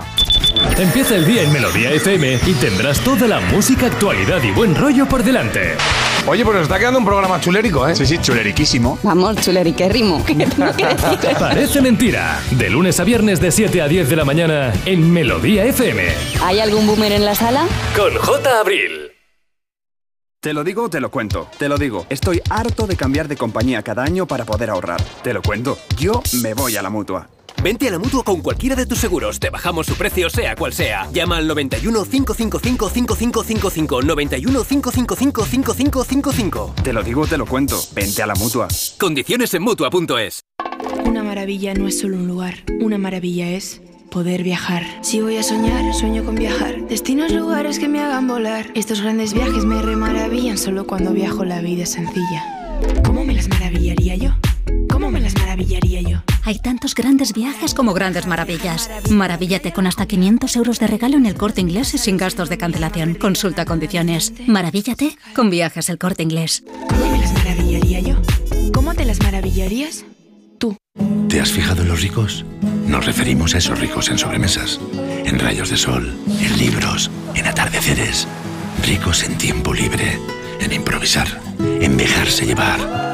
Empieza 0.77 1.15
el 1.15 1.25
día 1.25 1.43
en 1.43 1.51
Melodía 1.51 1.93
FM 1.93 2.41
y 2.47 2.53
tendrás 2.53 3.01
toda 3.01 3.27
la 3.27 3.41
música, 3.41 3.87
actualidad 3.87 4.43
y 4.43 4.51
buen 4.51 4.75
rollo 4.75 5.07
por 5.07 5.25
delante. 5.25 5.75
Oye, 6.27 6.45
pues 6.45 6.57
nos 6.57 6.65
está 6.65 6.79
quedando 6.79 6.99
un 6.99 7.07
programa 7.07 7.41
chulérico, 7.41 7.89
¿eh? 7.89 7.97
Sí, 7.97 8.05
sí, 8.05 8.19
chuleriquísimo. 8.19 8.99
Vamos, 9.03 9.37
chuleriquérrimo. 9.37 10.23
¿Qué 10.27 10.35
tengo 10.35 10.77
que 10.77 10.89
decir? 10.89 11.19
Parece 11.39 11.81
mentira. 11.81 12.39
De 12.51 12.69
lunes 12.69 13.01
a 13.01 13.05
viernes 13.05 13.41
de 13.41 13.51
7 13.51 13.81
a 13.81 13.89
10 13.89 14.11
de 14.11 14.17
la 14.17 14.27
mañana 14.27 14.71
en 14.85 15.11
Melodía 15.11 15.65
FM. 15.65 16.03
¿Hay 16.43 16.61
algún 16.61 16.87
boomer 16.87 17.13
en 17.13 17.25
la 17.25 17.35
sala? 17.35 17.67
Con 17.97 18.15
J. 18.15 18.61
Abril. 18.61 19.11
Te 20.41 20.53
lo 20.53 20.65
digo, 20.65 20.91
te 20.91 21.01
lo 21.01 21.11
cuento. 21.11 21.49
Te 21.59 21.71
lo 21.71 21.79
digo. 21.79 22.05
Estoy 22.11 22.43
harto 22.51 22.87
de 22.87 22.97
cambiar 22.97 23.27
de 23.27 23.39
compañía 23.39 23.83
cada 23.83 24.03
año 24.03 24.27
para 24.27 24.45
poder 24.45 24.69
ahorrar. 24.69 25.03
Te 25.23 25.33
lo 25.33 25.41
cuento. 25.41 25.79
Yo 25.97 26.23
me 26.43 26.53
voy 26.53 26.77
a 26.77 26.83
la 26.83 26.91
mutua. 26.91 27.31
Vente 27.65 27.89
a 27.89 27.93
la 27.93 27.99
mutua 27.99 28.23
con 28.23 28.43
cualquiera 28.43 28.77
de 28.77 28.85
tus 28.85 28.99
seguros. 28.99 29.41
Te 29.41 29.49
bajamos 29.49 29.87
su 29.87 29.95
precio, 29.95 30.29
sea 30.29 30.55
cual 30.55 30.75
sea. 30.75 31.09
Llama 31.15 31.39
al 31.39 31.47
91 31.47 32.05
555 32.05 32.91
5555. 32.91 34.03
91 34.03 34.65
555 34.65 35.45
5555. 35.47 36.75
Te 36.85 36.93
lo 36.93 37.03
digo, 37.03 37.27
te 37.27 37.39
lo 37.39 37.47
cuento. 37.47 37.81
Vente 37.95 38.23
a 38.23 38.27
la 38.27 38.35
mutua. 38.35 38.69
Condiciones 39.01 39.55
en 39.55 39.63
mutua.es. 39.63 40.43
Una 41.07 41.23
maravilla 41.23 41.73
no 41.73 41.89
es 41.89 41.99
solo 42.01 42.19
un 42.19 42.27
lugar, 42.29 42.57
una 42.81 42.99
maravilla 42.99 43.49
es 43.49 43.81
poder 44.11 44.43
viajar. 44.43 44.85
Si 45.01 45.23
voy 45.23 45.39
a 45.39 45.43
soñar, 45.43 45.95
sueño 45.95 46.23
con 46.23 46.35
viajar. 46.35 46.87
Destinos, 46.89 47.33
lugares 47.33 47.79
que 47.79 47.89
me 47.89 48.03
hagan 48.03 48.29
volar. 48.29 48.67
Estos 48.75 49.01
grandes 49.01 49.33
viajes 49.33 49.65
me 49.65 49.81
remaravillan 49.81 50.59
solo 50.59 50.87
cuando 50.87 51.13
viajo 51.13 51.47
la 51.47 51.63
vida 51.63 51.85
es 51.85 51.93
sencilla. 51.93 52.45
¿Cómo 53.07 53.25
me 53.25 53.33
las 53.33 53.49
maravillaría 53.49 54.17
yo? 54.17 54.35
¿Cómo 55.05 55.19
me 55.19 55.21
las 55.21 55.35
maravillaría 55.35 56.01
yo? 56.01 56.23
Hay 56.45 56.59
tantos 56.61 56.95
grandes 56.95 57.35
viajes 57.35 57.75
como 57.75 57.93
grandes 57.93 58.27
maravillas. 58.27 58.91
Maravíllate 59.11 59.71
con 59.71 59.87
hasta 59.87 60.07
500 60.07 60.57
euros 60.57 60.79
de 60.79 60.87
regalo 60.87 61.19
en 61.19 61.27
el 61.27 61.35
corte 61.35 61.61
inglés 61.61 61.93
y 61.93 61.99
sin 61.99 62.17
gastos 62.17 62.49
de 62.49 62.57
cancelación. 62.57 63.15
Consulta 63.15 63.67
condiciones. 63.67 64.33
Maravíllate 64.47 65.19
con 65.37 65.51
viajes 65.51 65.91
el 65.91 65.99
corte 65.99 66.23
inglés. 66.23 66.65
¿Cómo 66.89 67.11
me 67.11 67.19
las 67.19 67.35
maravillaría 67.35 68.01
yo? 68.01 68.17
¿Cómo 68.73 68.95
te 68.95 69.05
las 69.05 69.21
maravillarías? 69.21 70.07
¿Te 71.29 71.39
has 71.39 71.53
fijado 71.53 71.83
en 71.83 71.89
los 71.89 72.01
ricos? 72.01 72.47
Nos 72.87 73.05
referimos 73.05 73.55
a 73.55 73.59
esos 73.59 73.79
ricos 73.79 74.09
en 74.09 74.17
sobremesas, 74.17 74.81
en 75.27 75.39
rayos 75.39 75.69
de 75.69 75.77
sol, 75.77 76.17
en 76.41 76.57
libros, 76.57 77.11
en 77.35 77.47
atardeceres. 77.47 78.27
Ricos 78.87 79.23
en 79.25 79.37
tiempo 79.37 79.75
libre, 79.75 80.19
en 80.61 80.73
improvisar, 80.73 81.29
en 81.59 81.99
dejarse 81.99 82.47
llevar. 82.47 83.14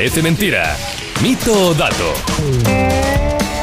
Parece 0.00 0.22
Mentira. 0.22 0.74
Mito 1.20 1.52
o 1.52 1.74
dato. 1.74 2.14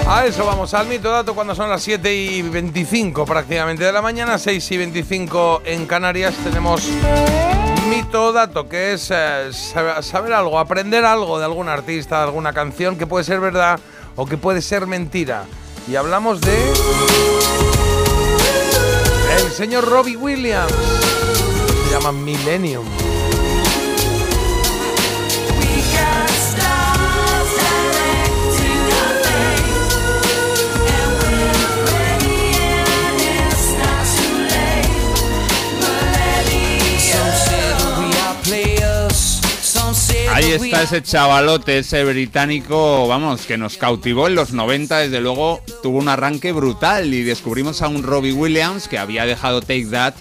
A 0.07 0.23
eso 0.27 0.45
vamos, 0.45 0.71
al 0.75 0.85
mito 0.85 1.09
dato 1.09 1.33
cuando 1.33 1.55
son 1.55 1.67
las 1.67 1.81
7 1.81 2.13
y 2.13 2.43
25 2.43 3.25
prácticamente 3.25 3.83
de 3.83 3.91
la 3.91 4.03
mañana, 4.03 4.37
6 4.37 4.71
y 4.71 4.77
25 4.77 5.63
en 5.65 5.87
Canarias. 5.87 6.35
Tenemos 6.43 6.83
mito 7.89 8.31
dato, 8.33 8.69
que 8.69 8.93
es 8.93 9.09
eh, 9.09 9.47
sab- 9.49 10.03
saber 10.03 10.31
algo, 10.33 10.59
aprender 10.59 11.05
algo 11.05 11.39
de 11.39 11.45
algún 11.45 11.69
artista, 11.69 12.17
de 12.17 12.25
alguna 12.25 12.53
canción, 12.53 12.97
que 12.97 13.07
puede 13.07 13.23
ser 13.23 13.39
verdad 13.39 13.79
o 14.15 14.27
que 14.27 14.37
puede 14.37 14.61
ser 14.61 14.85
mentira. 14.85 15.45
Y 15.89 15.95
hablamos 15.95 16.39
de. 16.41 16.55
El 19.39 19.51
señor 19.53 19.85
Robbie 19.89 20.17
Williams. 20.17 20.71
Se 21.87 21.95
llama 21.95 22.11
Millennium. 22.11 22.85
Ahí 40.37 40.51
está 40.51 40.83
ese 40.83 41.01
chavalote, 41.01 41.79
ese 41.79 42.03
británico, 42.03 43.07
vamos, 43.07 43.47
que 43.47 43.57
nos 43.57 43.75
cautivó 43.77 44.27
en 44.27 44.35
los 44.35 44.53
90, 44.53 44.99
desde 44.99 45.19
luego 45.19 45.63
tuvo 45.81 45.97
un 45.97 46.09
arranque 46.09 46.51
brutal 46.51 47.11
y 47.11 47.23
descubrimos 47.23 47.81
a 47.81 47.87
un 47.87 48.03
Robbie 48.03 48.33
Williams 48.33 48.87
que 48.87 48.99
había 48.99 49.25
dejado 49.25 49.61
Take 49.61 49.87
That 49.87 50.13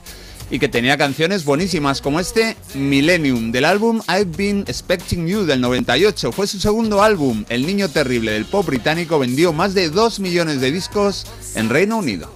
y 0.50 0.58
que 0.58 0.70
tenía 0.70 0.96
canciones 0.96 1.44
buenísimas 1.44 2.00
como 2.00 2.18
este 2.18 2.56
Millennium 2.72 3.52
del 3.52 3.66
álbum 3.66 4.00
I've 4.08 4.34
Been 4.38 4.64
Expecting 4.66 5.26
You 5.26 5.44
del 5.44 5.60
98. 5.60 6.32
Fue 6.32 6.46
su 6.46 6.60
segundo 6.60 7.02
álbum, 7.02 7.44
El 7.50 7.66
Niño 7.66 7.90
Terrible 7.90 8.32
del 8.32 8.46
pop 8.46 8.64
británico, 8.64 9.18
vendió 9.18 9.52
más 9.52 9.74
de 9.74 9.90
2 9.90 10.20
millones 10.20 10.62
de 10.62 10.72
discos 10.72 11.26
en 11.54 11.68
Reino 11.68 11.98
Unido. 11.98 12.30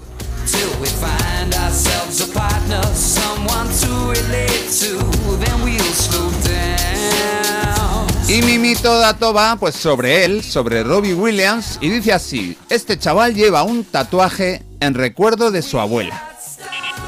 Y 8.30 8.42
mi 8.42 8.58
mito 8.58 8.96
dato 9.00 9.34
va 9.34 9.56
pues 9.56 9.74
sobre 9.74 10.24
él, 10.24 10.44
sobre 10.44 10.84
Robbie 10.84 11.14
Williams, 11.14 11.78
y 11.80 11.88
dice 11.88 12.12
así, 12.12 12.56
este 12.68 12.96
chaval 12.96 13.34
lleva 13.34 13.64
un 13.64 13.82
tatuaje 13.82 14.62
en 14.78 14.94
recuerdo 14.94 15.50
de 15.50 15.62
su 15.62 15.80
abuela. 15.80 16.30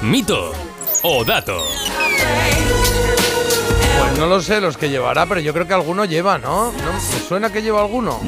Mito 0.02 0.50
o 1.04 1.24
dato. 1.24 1.62
Pues 4.00 4.18
no 4.18 4.26
lo 4.26 4.42
sé 4.42 4.60
los 4.60 4.76
que 4.76 4.90
llevará, 4.90 5.26
pero 5.26 5.40
yo 5.40 5.52
creo 5.54 5.68
que 5.68 5.74
alguno 5.74 6.06
lleva, 6.06 6.38
¿no? 6.38 6.72
¿No? 6.72 6.92
¿Me 6.92 7.28
suena 7.28 7.52
que 7.52 7.62
lleva 7.62 7.82
alguno? 7.82 8.18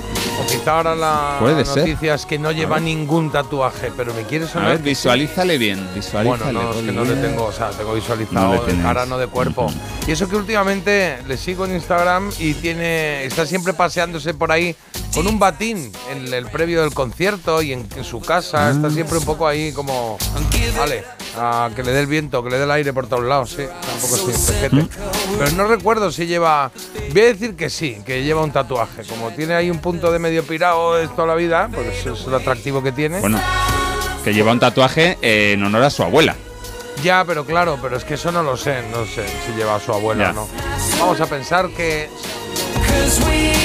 O 0.41 0.47
quizá 0.47 0.77
ahora 0.79 0.95
la 0.97 1.37
Puede 1.39 1.63
noticia 1.65 2.15
es 2.15 2.27
que 2.27 2.39
no 2.39 2.51
lleva 2.51 2.77
ver. 2.77 2.85
ningún 2.85 3.31
tatuaje, 3.31 3.93
pero 3.97 4.13
me 4.15 4.23
quiere 4.25 4.47
A 4.47 4.49
sonar. 4.49 4.69
ver, 4.71 4.79
que 4.79 4.83
sí. 4.85 4.89
visualízale 4.91 5.59
bien, 5.59 5.89
Bueno, 6.13 6.51
no, 6.53 6.71
es 6.73 6.77
que 6.83 6.93
no 6.93 7.05
le 7.05 7.15
tengo, 7.17 7.45
o 7.45 7.53
sea, 7.53 7.71
tengo 7.71 7.91
No 7.91 7.95
visualizado 7.95 8.67
le 8.67 8.73
de 8.75 8.83
cara, 8.83 9.07
no 9.07 9.17
de 9.17 9.27
cuerpo. 9.29 9.73
Y 10.09 10.13
eso 10.13 10.29
que 10.29 10.37
últimamente 10.37 11.19
le 11.27 11.37
sigo 11.37 11.65
en 11.67 11.75
Instagram 11.75 12.31
y 12.39 12.55
tiene, 12.55 13.25
está 13.25 13.47
siempre 13.47 13.75
paseándose 13.75 14.35
por 14.35 14.51
ahí 14.51 14.75
con 15.15 15.29
un 15.29 15.39
batín 15.39 15.93
en 16.11 16.35
el 16.35 16.47
previo 16.47 16.83
del 16.83 16.93
concierto 16.93 17.63
y 17.63 17.73
en, 17.73 17.87
en 17.97 18.03
su 18.05 18.21
casa. 18.21 18.71
Está 18.73 18.91
siempre 18.91 19.19
un 19.19 19.25
poco 19.25 19.47
ahí 19.47 19.71
como, 19.73 20.19
vale, 20.77 21.05
a 21.37 21.71
que 21.75 21.83
le 21.83 21.93
dé 21.93 22.01
el 22.01 22.07
viento, 22.07 22.43
que 22.45 22.51
le 22.51 22.59
dé 22.59 22.65
el 22.65 22.71
aire 22.71 22.93
por 22.93 23.07
todos 23.07 23.25
lados, 23.25 23.51
sí. 23.51 23.65
Tampoco 23.67 24.27
pejete. 24.27 24.87
Pero 25.39 25.51
no 25.53 25.65
recuerdo 25.67 26.11
si 26.13 26.27
lleva, 26.27 26.71
voy 27.13 27.23
a 27.23 27.25
decir 27.27 27.57
que 27.57 27.71
sí, 27.71 27.99
que 28.05 28.23
lleva 28.23 28.43
un 28.43 28.53
tatuaje. 28.53 29.03
Como 29.05 29.31
tiene 29.33 29.55
ahí 29.55 29.71
un 29.71 29.79
punto 29.79 30.13
de 30.13 30.19
medio 30.19 30.45
pirado 30.45 30.95
de 30.95 31.09
toda 31.09 31.29
la 31.29 31.35
vida, 31.35 31.69
pues 31.75 31.89
eso 31.99 32.13
es 32.13 32.27
lo 32.27 32.37
atractivo 32.37 32.83
que 32.83 32.93
tiene. 32.93 33.21
Bueno, 33.21 33.41
que 34.23 34.33
lleva 34.33 34.53
un 34.53 34.61
tatuaje 34.61 35.19
en 35.23 35.63
honor 35.63 35.83
a 35.83 35.91
su 35.91 36.03
abuela. 36.03 36.35
Ya, 37.03 37.25
pero 37.27 37.45
claro, 37.45 37.79
pero 37.83 37.97
es 37.97 38.05
que 38.05 38.15
eso 38.15 38.31
no 38.33 38.43
lo 38.43 38.57
sé, 38.57 38.83
no 38.91 39.05
sé 39.05 39.27
si 39.45 39.53
lleva 39.57 39.75
a 39.75 39.81
su 39.81 39.93
abuela 39.93 40.25
Ya. 40.25 40.31
o 40.31 40.35
no. 40.35 40.49
Vamos 41.01 41.21
a 41.21 41.27
pensar 41.27 41.69
que. 41.71 42.09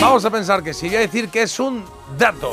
Vamos 0.02 0.26
a 0.26 0.30
pensar 0.32 0.64
que 0.64 0.74
sí, 0.74 0.88
voy 0.88 0.98
a 0.98 1.00
decir 1.02 1.30
que 1.30 1.44
es 1.44 1.60
un 1.60 1.86
dato. 2.18 2.52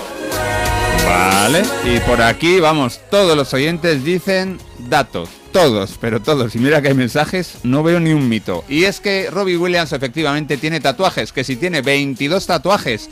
Vale, 1.06 1.62
y 1.84 2.00
por 2.00 2.20
aquí, 2.20 2.58
vamos, 2.58 3.00
todos 3.12 3.36
los 3.36 3.54
oyentes 3.54 4.02
dicen 4.02 4.58
datos, 4.88 5.28
todos, 5.52 5.96
pero 6.00 6.20
todos. 6.20 6.56
Y 6.56 6.58
mira 6.58 6.82
que 6.82 6.88
hay 6.88 6.94
mensajes, 6.94 7.58
no 7.62 7.84
veo 7.84 8.00
ni 8.00 8.12
un 8.12 8.28
mito. 8.28 8.64
Y 8.68 8.84
es 8.84 8.98
que 8.98 9.30
Robbie 9.30 9.56
Williams 9.56 9.92
efectivamente 9.92 10.56
tiene 10.56 10.80
tatuajes, 10.80 11.32
que 11.32 11.44
si 11.44 11.54
tiene 11.54 11.80
22 11.80 12.44
tatuajes. 12.44 13.08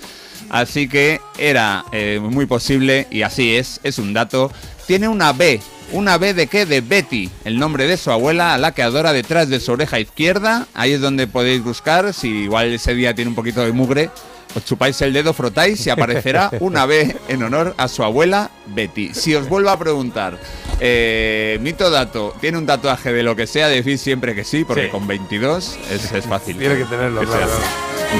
Así 0.50 0.88
que 0.88 1.20
era 1.38 1.84
eh, 1.92 2.18
muy 2.20 2.46
posible, 2.46 3.06
y 3.12 3.22
así 3.22 3.54
es, 3.54 3.78
es 3.84 3.98
un 3.98 4.12
dato. 4.12 4.50
Tiene 4.88 5.06
una 5.06 5.32
B. 5.32 5.60
¿Una 5.92 6.18
B 6.18 6.34
de 6.34 6.48
qué? 6.48 6.66
De 6.66 6.80
Betty, 6.80 7.30
el 7.44 7.60
nombre 7.60 7.86
de 7.86 7.96
su 7.96 8.10
abuela, 8.10 8.54
a 8.54 8.58
la 8.58 8.72
que 8.72 8.82
adora 8.82 9.12
detrás 9.12 9.48
de 9.48 9.60
su 9.60 9.70
oreja 9.70 10.00
izquierda. 10.00 10.66
Ahí 10.74 10.94
es 10.94 11.00
donde 11.00 11.28
podéis 11.28 11.62
buscar, 11.62 12.12
si 12.12 12.28
igual 12.28 12.72
ese 12.72 12.96
día 12.96 13.14
tiene 13.14 13.28
un 13.28 13.36
poquito 13.36 13.60
de 13.60 13.70
mugre, 13.70 14.10
os 14.54 14.64
chupáis 14.64 15.00
el 15.02 15.12
dedo, 15.12 15.32
frotáis 15.32 15.86
y 15.86 15.90
aparecerá 15.90 16.50
una 16.60 16.86
B 16.86 17.16
en 17.28 17.42
honor 17.42 17.74
a 17.76 17.88
su 17.88 18.02
abuela 18.04 18.50
Betty. 18.66 19.12
Si 19.14 19.34
os 19.34 19.48
vuelvo 19.48 19.70
a 19.70 19.78
preguntar, 19.78 20.38
eh, 20.80 21.58
mito 21.60 21.90
dato, 21.90 22.34
¿tiene 22.40 22.58
un 22.58 22.66
tatuaje 22.66 23.12
de 23.12 23.22
lo 23.22 23.34
que 23.36 23.46
sea? 23.46 23.68
Decís 23.68 24.00
siempre 24.00 24.34
que 24.34 24.44
sí, 24.44 24.64
porque 24.64 24.84
Sí. 24.84 24.90
con 24.90 25.06
22 25.06 25.78
es, 25.90 26.12
es 26.12 26.24
fácil. 26.26 26.56
Tiene 26.58 26.76
que 26.76 26.84
tenerlo, 26.84 27.20
sea 27.20 27.30
claro. 27.30 27.52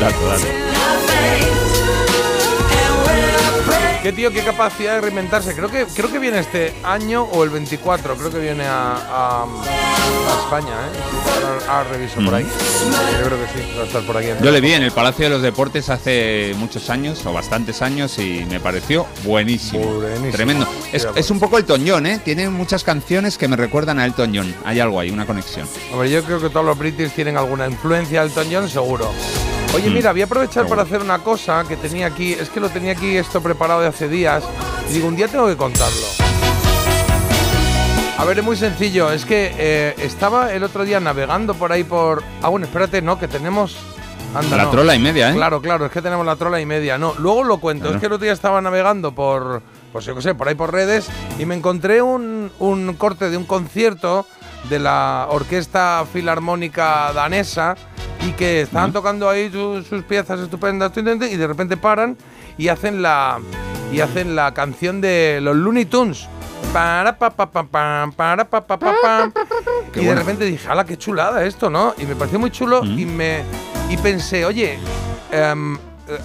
Dato, 0.00 0.26
dato. 0.26 1.93
Qué 4.04 4.12
tío, 4.12 4.30
qué 4.30 4.44
capacidad 4.44 4.96
de 4.96 5.00
reinventarse. 5.00 5.54
Creo 5.54 5.70
que, 5.70 5.86
creo 5.86 6.12
que 6.12 6.18
viene 6.18 6.38
este 6.38 6.74
año 6.82 7.22
o 7.22 7.42
el 7.42 7.48
24. 7.48 8.14
Creo 8.16 8.30
que 8.30 8.38
viene 8.38 8.66
a, 8.66 8.96
a- 8.96 9.44
a 9.44 10.40
España, 10.44 10.74
¿eh? 10.74 11.64
Ahora 11.66 11.84
reviso 11.90 12.16
por 12.22 12.34
ahí. 12.34 12.44
Yo 12.44 13.24
creo 13.26 13.38
que 13.40 13.46
sí, 13.54 13.66
va 13.78 13.82
a 13.84 13.86
estar 13.86 14.02
por 14.02 14.18
aquí. 14.18 14.26
Yo 14.42 14.50
le 14.50 14.60
vi 14.60 14.72
en 14.74 14.82
el 14.82 14.92
Palacio 14.92 15.24
de 15.24 15.30
los 15.30 15.40
Deportes 15.40 15.88
hace 15.88 16.52
muchos 16.58 16.90
años, 16.90 17.24
o 17.24 17.32
bastantes 17.32 17.80
años, 17.80 18.18
y 18.18 18.44
me 18.50 18.60
pareció 18.60 19.06
buenísimo. 19.24 20.02
Tremendo. 20.32 20.68
Es, 20.92 21.08
es 21.16 21.30
un 21.30 21.40
poco 21.40 21.56
el 21.56 21.64
John, 21.66 22.04
¿eh? 22.06 22.20
Tiene 22.22 22.50
muchas 22.50 22.84
canciones 22.84 23.38
que 23.38 23.48
me 23.48 23.56
recuerdan 23.56 23.98
a 23.98 24.04
Elton 24.04 24.32
John. 24.36 24.54
Hay 24.66 24.80
algo 24.80 25.00
ahí, 25.00 25.08
una 25.10 25.24
conexión. 25.24 25.66
Hombre, 25.90 26.10
yo 26.10 26.22
creo 26.24 26.42
que 26.42 26.50
todos 26.50 26.66
los 26.66 26.76
British 26.76 27.12
tienen 27.12 27.38
alguna 27.38 27.66
influencia 27.66 28.20
del 28.20 28.28
Elton 28.28 28.48
John, 28.52 28.68
seguro. 28.68 29.10
Oye, 29.74 29.90
mira, 29.90 30.12
voy 30.12 30.22
a 30.22 30.24
aprovechar 30.24 30.66
para 30.68 30.82
hacer 30.82 31.00
una 31.02 31.18
cosa 31.18 31.64
que 31.66 31.76
tenía 31.76 32.06
aquí. 32.06 32.32
Es 32.32 32.48
que 32.48 32.60
lo 32.60 32.68
tenía 32.68 32.92
aquí 32.92 33.16
esto 33.16 33.42
preparado 33.42 33.80
de 33.80 33.88
hace 33.88 34.08
días. 34.08 34.44
Y 34.88 34.92
digo, 34.94 35.08
un 35.08 35.16
día 35.16 35.26
tengo 35.26 35.46
que 35.48 35.56
contarlo. 35.56 36.06
A 38.16 38.24
ver, 38.24 38.38
es 38.38 38.44
muy 38.44 38.56
sencillo. 38.56 39.10
Es 39.10 39.24
que 39.24 39.52
eh, 39.58 39.94
estaba 39.98 40.52
el 40.52 40.62
otro 40.62 40.84
día 40.84 41.00
navegando 41.00 41.54
por 41.54 41.72
ahí 41.72 41.82
por. 41.82 42.22
Ah, 42.40 42.48
bueno, 42.50 42.66
espérate, 42.66 43.02
no, 43.02 43.18
que 43.18 43.26
tenemos. 43.26 43.76
Anda, 44.32 44.56
La 44.56 44.64
no. 44.64 44.70
trola 44.70 44.94
y 44.94 44.98
media, 45.00 45.30
¿eh? 45.30 45.34
Claro, 45.34 45.60
claro, 45.60 45.86
es 45.86 45.92
que 45.92 46.02
tenemos 46.02 46.24
la 46.24 46.36
trola 46.36 46.60
y 46.60 46.66
media. 46.66 46.96
No, 46.96 47.14
luego 47.18 47.42
lo 47.44 47.58
cuento. 47.58 47.82
Claro. 47.84 47.96
Es 47.96 48.00
que 48.00 48.06
el 48.06 48.12
otro 48.12 48.24
día 48.24 48.32
estaba 48.32 48.60
navegando 48.60 49.12
por, 49.12 49.62
pues 49.92 50.04
yo 50.04 50.14
qué 50.14 50.22
sé, 50.22 50.34
por 50.34 50.48
ahí 50.48 50.54
por 50.54 50.72
redes 50.72 51.06
y 51.38 51.46
me 51.46 51.54
encontré 51.54 52.02
un, 52.02 52.50
un 52.58 52.94
corte 52.94 53.30
de 53.30 53.36
un 53.36 53.44
concierto 53.44 54.26
de 54.68 54.78
la 54.80 55.26
Orquesta 55.30 56.04
Filarmónica 56.12 57.12
Danesa 57.12 57.76
y 58.26 58.32
que 58.32 58.62
estaban 58.62 58.92
tocando 58.92 59.28
ahí 59.28 59.50
su- 59.50 59.82
sus 59.82 60.02
piezas 60.04 60.40
estupendas 60.40 60.92
y 60.96 61.02
de 61.36 61.46
repente 61.46 61.76
paran 61.76 62.16
y 62.58 62.68
hacen 62.68 63.02
la 63.02 63.38
y 63.92 64.00
hacen 64.00 64.34
la 64.34 64.52
canción 64.54 65.00
de 65.00 65.38
los 65.42 65.54
Looney 65.56 65.84
Tunes. 65.84 66.26
Para 66.72 67.16
pa 67.16 67.30
pa 67.30 67.50
pa 67.50 67.62
pam, 67.64 68.12
para 68.12 68.44
pa 68.48 68.60
pa 68.66 68.76
pa. 68.78 69.30
Qué 69.92 70.02
y 70.02 70.04
de 70.06 70.14
repente 70.14 70.44
dije, 70.44 70.66
¡hala, 70.68 70.84
qué 70.84 70.96
chulada 70.96 71.44
esto, 71.44 71.70
¿no? 71.70 71.94
Y 71.98 72.04
me 72.04 72.16
pareció 72.16 72.38
muy 72.40 72.50
chulo 72.50 72.84
y 72.84 73.04
me 73.04 73.42
y 73.90 73.96
pensé, 73.98 74.44
oye, 74.44 74.78
em, 75.30 75.76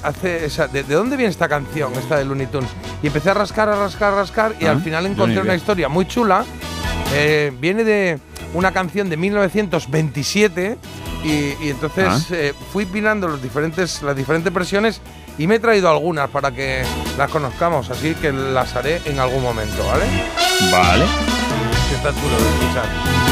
hace, 0.01 0.45
o 0.45 0.49
sea, 0.49 0.67
¿de, 0.67 0.83
de 0.83 0.95
dónde 0.95 1.17
viene 1.17 1.29
esta 1.29 1.47
canción, 1.47 1.93
esta 1.93 2.17
de 2.17 2.25
Looney 2.25 2.47
Tunes? 2.47 2.69
Y 3.03 3.07
empecé 3.07 3.29
a 3.29 3.33
rascar, 3.35 3.69
a 3.69 3.75
rascar, 3.75 4.13
a 4.13 4.15
rascar 4.15 4.55
y 4.59 4.65
Ah, 4.65 4.71
al 4.71 4.81
final 4.81 5.03
yo 5.05 5.11
encontré 5.11 5.35
una 5.41 5.55
historia 5.55 5.89
muy 5.89 6.05
chula. 6.07 6.43
Eh, 7.13 7.51
viene 7.59 7.83
de 7.83 8.19
una 8.53 8.71
canción 8.71 9.09
de 9.09 9.17
1927 9.17 10.77
y, 11.23 11.55
y 11.65 11.69
entonces 11.69 12.05
Ah. 12.07 12.19
eh, 12.31 12.53
fui 12.71 12.85
los 13.27 13.41
diferentes, 13.41 14.01
las 14.01 14.15
diferentes 14.15 14.51
versiones 14.53 15.01
y 15.37 15.47
me 15.47 15.55
he 15.55 15.59
traído 15.59 15.89
algunas 15.89 16.29
para 16.29 16.51
que 16.51 16.83
las 17.17 17.29
conozcamos, 17.29 17.89
así 17.89 18.13
que 18.15 18.31
las 18.31 18.75
haré 18.75 19.01
en 19.05 19.19
algún 19.19 19.41
momento, 19.43 19.85
¿vale? 19.87 20.05
Vale. 20.71 21.05
Está 21.95 22.09
chulo 22.09 22.37
de 22.37 22.49
escuchar. 22.49 23.28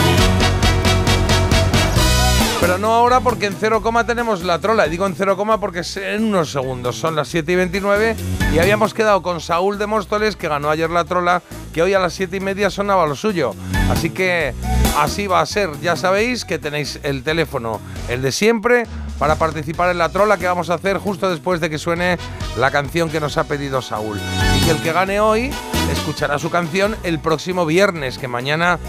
Pero 2.60 2.80
no 2.80 2.94
ahora 2.94 3.20
porque 3.20 3.46
en 3.46 3.56
0, 3.60 3.84
tenemos 4.06 4.44
la 4.44 4.60
trola. 4.60 4.88
Y 4.88 4.90
digo 4.90 5.06
en 5.06 5.16
0, 5.16 5.38
porque 5.60 5.82
en 5.96 6.24
unos 6.24 6.52
segundos. 6.52 6.96
Son 6.98 7.16
las 7.16 7.28
7 7.28 7.52
y 7.52 7.56
29 7.56 8.16
y 8.54 8.60
habíamos 8.60 8.94
quedado 8.94 9.22
con 9.22 9.42
Saúl 9.42 9.78
de 9.78 9.86
Móstoles, 9.86 10.36
que 10.36 10.48
ganó 10.48 10.70
ayer 10.70 10.90
la 10.90 11.06
trola, 11.06 11.42
que 11.74 11.82
hoy 11.82 11.94
a 11.94 12.00
las 12.00 12.14
7 12.14 12.38
y 12.38 12.40
media 12.40 12.70
sonaba 12.70 13.06
lo 13.06 13.16
suyo. 13.16 13.54
Así 13.90 14.10
que 14.10 14.54
así 14.98 15.28
va 15.28 15.42
a 15.42 15.46
ser. 15.46 15.70
Ya 15.82 15.96
sabéis 15.96 16.46
que 16.46 16.58
tenéis 16.58 17.00
el 17.04 17.24
teléfono, 17.24 17.80
el 18.10 18.22
de 18.22 18.32
siempre, 18.32 18.88
para 19.20 19.36
participar 19.36 19.92
en 19.92 20.00
la 20.00 20.10
trola 20.10 20.38
que 20.38 20.48
vamos 20.48 20.70
a 20.70 20.76
hacer 20.76 20.98
justo 20.98 21.30
después 21.30 21.62
de 21.62 21.70
que 21.70 21.78
suene 21.78 22.18
la 22.58 22.72
canción 22.72 23.10
que 23.10 23.20
nos 23.20 23.38
ha 23.38 23.44
pedido 23.44 23.82
Saúl. 23.82 24.20
Y 24.58 24.66
que 24.66 24.72
el 24.72 24.82
que 24.82 24.94
gane 24.94 25.20
hoy 25.20 25.52
escuchará 25.92 26.40
su 26.40 26.50
canción 26.50 26.96
el 27.04 27.20
próximo 27.20 27.66
viernes, 27.66 28.18
que 28.18 28.28
mañana 28.28 28.80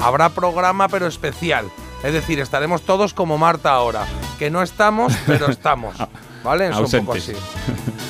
habrá 0.00 0.30
programa 0.30 0.88
pero 0.88 1.06
especial. 1.06 1.66
Es 2.02 2.12
decir, 2.12 2.38
estaremos 2.40 2.82
todos 2.82 3.12
como 3.12 3.38
Marta 3.38 3.72
ahora, 3.72 4.06
que 4.38 4.50
no 4.50 4.62
estamos, 4.62 5.12
pero 5.26 5.46
estamos. 5.50 5.96
¿Vale? 6.44 6.68
Es 6.68 6.76
un 6.76 7.04
poco 7.04 7.18
así. 7.18 7.32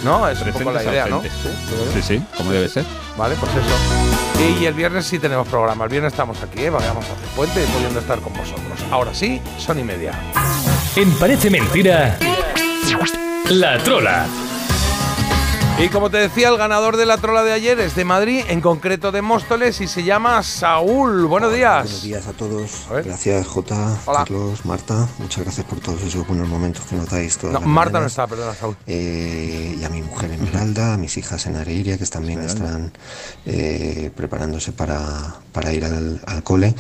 ¿No? 0.05 0.29
Es 0.29 0.41
un 0.41 0.53
poco 0.53 0.71
la 0.71 0.85
idea, 0.85 1.07
¿no? 1.07 1.23
Sí, 1.23 2.03
sí, 2.03 2.23
como 2.37 2.53
debe 2.53 2.69
ser. 2.69 2.85
Vale, 3.17 3.35
pues 3.41 3.51
eso. 3.53 4.61
Y, 4.61 4.67
el 4.67 4.75
viernes 4.75 5.07
sí 5.07 5.19
tenemos 5.19 5.49
programa. 5.49 5.85
El 5.85 5.91
viernes 5.91 6.13
estamos 6.13 6.41
aquí, 6.43 6.65
¿eh? 6.65 6.71
Vamos 6.71 6.95
a 6.95 6.99
hacer 6.99 7.29
puente 7.35 7.65
y 7.65 7.67
pudiendo 7.67 7.99
estar 7.99 8.21
con 8.21 8.33
vosotros. 8.35 8.79
Ahora 8.91 9.15
sí, 9.15 9.41
son 9.57 9.79
y 9.79 9.85
media. 9.85 10.13
En 10.95 11.11
Parece 11.19 11.51
Mentira, 11.51 12.19
La 13.49 13.79
Trola. 13.79 14.27
Y 15.81 15.91
como 15.91 16.11
te 16.11 16.17
decía, 16.17 16.49
el 16.49 16.57
ganador 16.57 16.97
de 16.97 17.07
la 17.07 17.19
trola 17.19 17.45
de 17.45 17.53
ayer 17.53 17.79
es 17.79 17.95
de 17.95 18.05
Madrid, 18.05 18.41
en 18.49 18.61
concreto 18.61 19.13
de 19.13 19.23
Móstoles, 19.23 19.81
y 19.81 19.87
se 19.87 20.03
llama 20.03 20.43
Saúl. 20.43 21.27
Buenos 21.27 21.53
días. 21.55 21.85
Buenos 21.85 22.03
días 22.03 22.27
a 22.27 22.33
todos. 22.33 22.87
Gracias, 23.05 23.47
Jota, 23.47 23.97
Carlos, 24.05 24.65
Marta. 24.67 25.07
Muchas 25.19 25.45
gracias 25.45 25.65
por 25.67 25.79
todos 25.79 26.03
esos 26.03 26.27
buenos 26.27 26.49
momentos 26.49 26.85
que 26.85 26.97
nos 26.97 27.09
dais 27.09 27.39
todas 27.39 27.55
No, 27.55 27.61
las 27.61 27.69
Marta 27.69 28.01
no 28.01 28.07
está, 28.07 28.27
perdona, 28.27 28.55
Saúl. 28.55 28.77
Eh, 28.89 29.77
y 29.79 29.85
a 29.85 29.89
mi 29.89 30.03
mujer 30.03 30.33
Esmeralda, 30.33 30.95
a 30.95 30.97
mis 30.97 31.17
hijas 31.17 31.47
en 31.47 31.55
Areiria, 31.55 31.97
que 31.97 32.07
también 32.07 32.41
están 32.43 32.91
eh, 33.47 34.11
preparándose 34.17 34.73
para, 34.73 35.37
para 35.53 35.73
ir 35.73 35.85
al, 35.85 36.21
al 36.27 36.43
cole, 36.43 36.75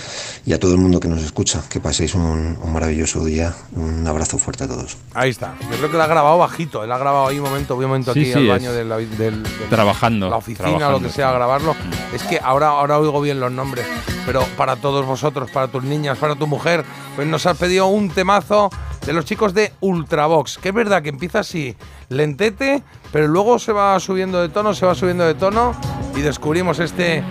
y 0.45 0.53
a 0.55 0.59
todo 0.59 0.73
el 0.73 0.79
mundo 0.79 0.99
que 0.99 1.07
nos 1.07 1.23
escucha. 1.23 1.63
Que 1.71 1.79
paséis 1.79 2.17
un, 2.17 2.59
un 2.61 2.73
maravilloso 2.73 3.25
día. 3.25 3.55
Un 3.77 4.05
abrazo 4.09 4.39
fuerte 4.39 4.65
a 4.65 4.67
todos. 4.67 4.97
Ahí 5.15 5.31
está. 5.31 5.55
Yo 5.71 5.77
creo 5.77 5.91
que 5.93 5.97
la 5.97 6.05
ha 6.05 6.09
grabado 6.09 6.39
bajito. 6.39 6.83
Él 6.83 6.91
ha 6.91 6.99
grabado 6.99 7.29
ahí 7.29 7.39
un 7.39 7.45
momento, 7.45 7.77
un 7.77 7.83
momento 7.83 8.13
Sí, 8.13 8.23
aquí 8.23 8.33
sí, 8.33 8.35
al 8.35 8.43
es 8.43 8.49
baño 8.49 8.73
del, 8.73 8.88
del- 8.97 9.17
del- 9.19 9.43
Trabajando, 9.71 10.31
la 10.31 10.37
oficina, 10.37 10.69
trabajando, 10.69 10.99
lo 10.99 11.07
que 11.07 11.13
sea, 11.13 11.29
sí. 11.31 11.35
grabarlo. 11.37 11.77
Es 12.13 12.23
que 12.25 12.41
ahora, 12.43 12.69
ahora 12.69 12.99
oigo 12.99 13.21
bien 13.21 13.39
los 13.41 13.53
nombres. 13.53 13.87
Pero 14.27 14.43
para 14.57 14.77
todos 14.77 15.07
vosotros, 15.07 15.51
para 15.51 15.69
tus 15.69 15.85
niñas, 15.85 16.19
para 16.19 16.35
tu 16.35 16.47
mujer, 16.47 16.85
pues 17.17 17.27
nos 17.27 17.47
has 17.47 17.57
pedido 17.57 17.87
un 17.87 18.11
temazo 18.11 18.69
de 19.07 19.13
los 19.15 19.25
chicos 19.25 19.55
de 19.55 19.73
Ultravox. 19.81 20.59
Que 20.59 20.69
es 20.69 20.75
verdad 20.75 21.03
que 21.03 21.09
empieza 21.09 21.39
así, 21.41 21.75
lentete, 22.11 22.83
pero 23.11 23.27
luego 23.27 23.59
se 23.59 23.73
va 23.73 23.99
subiendo 24.01 24.41
de 24.43 24.51
tono, 24.51 24.75
se 24.75 24.85
va 24.85 24.95
subiendo 24.95 25.25
de 25.25 25.35
tono 25.35 25.75
y 26.15 26.21
descubrimos 26.21 26.79
este 26.79 27.23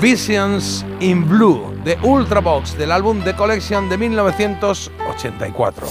Visions 0.00 0.84
in 0.98 1.28
Blue 1.28 1.72
de 1.84 1.96
Ultravox 2.02 2.76
del 2.76 2.90
álbum 2.90 3.20
The 3.22 3.36
Collection 3.36 3.88
de 3.88 3.96
1984. 3.96 5.86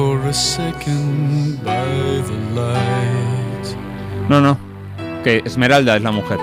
For 0.00 0.18
a 0.26 0.32
second 0.32 1.62
by 1.62 2.22
the 2.28 2.38
light. 2.58 3.66
No, 4.30 4.40
no. 4.40 4.56
Que 5.22 5.42
Esmeralda 5.44 5.96
es 5.96 6.02
la 6.02 6.10
mujer. 6.10 6.38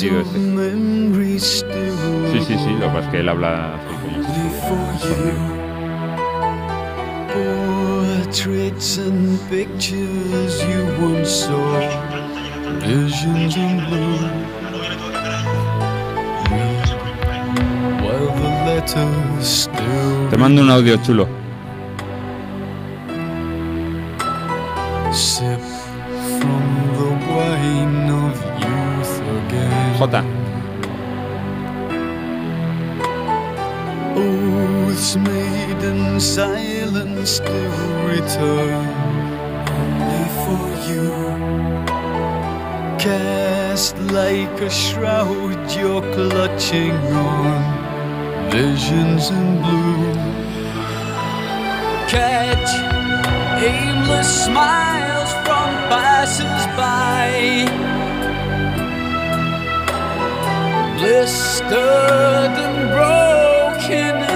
Digo, 0.00 0.20
este. 1.22 1.90
Sí, 2.32 2.38
sí, 2.48 2.54
sí. 2.58 2.70
Lo 2.80 2.86
que 2.86 2.94
pasa 2.94 3.00
es 3.00 3.08
que 3.12 3.20
él 3.20 3.28
habla 3.28 3.76
así 3.76 3.94
como 4.02 4.16
escondido. 4.16 5.54
Portraits 7.32 8.98
and 8.98 9.38
pictures 9.48 10.54
you 10.64 10.82
once 11.00 11.30
saw, 11.30 11.80
visions 12.80 13.56
in 13.56 13.76
blue. 13.88 14.63
Te 20.30 20.36
mando 20.36 20.62
un 20.62 20.70
audio 20.70 20.98
chulo. 20.98 21.44
sip 25.14 25.60
from 26.38 26.66
the 26.98 27.10
wine 27.30 28.10
of 28.10 28.36
youth 28.62 29.14
again. 29.38 29.96
Jota. 29.98 30.22
Oaths 34.16 35.16
made 35.16 35.82
in 35.84 36.18
silence 36.18 37.30
still 37.30 37.78
return 38.08 38.86
only 39.78 40.24
for 40.42 40.66
you. 40.90 41.10
Cast 42.98 43.96
like 44.18 44.60
a 44.60 44.70
shroud, 44.70 45.70
you're 45.76 46.02
clutching 46.12 46.96
on 47.12 47.83
visions 48.50 49.30
in 49.30 49.62
blue. 49.62 50.14
Catch 52.08 52.72
aimless 53.62 54.44
smiles 54.44 55.32
from 55.44 55.68
passers-by. 55.90 57.84
blistered 61.04 62.56
and 62.64 62.90
broken 62.90 64.33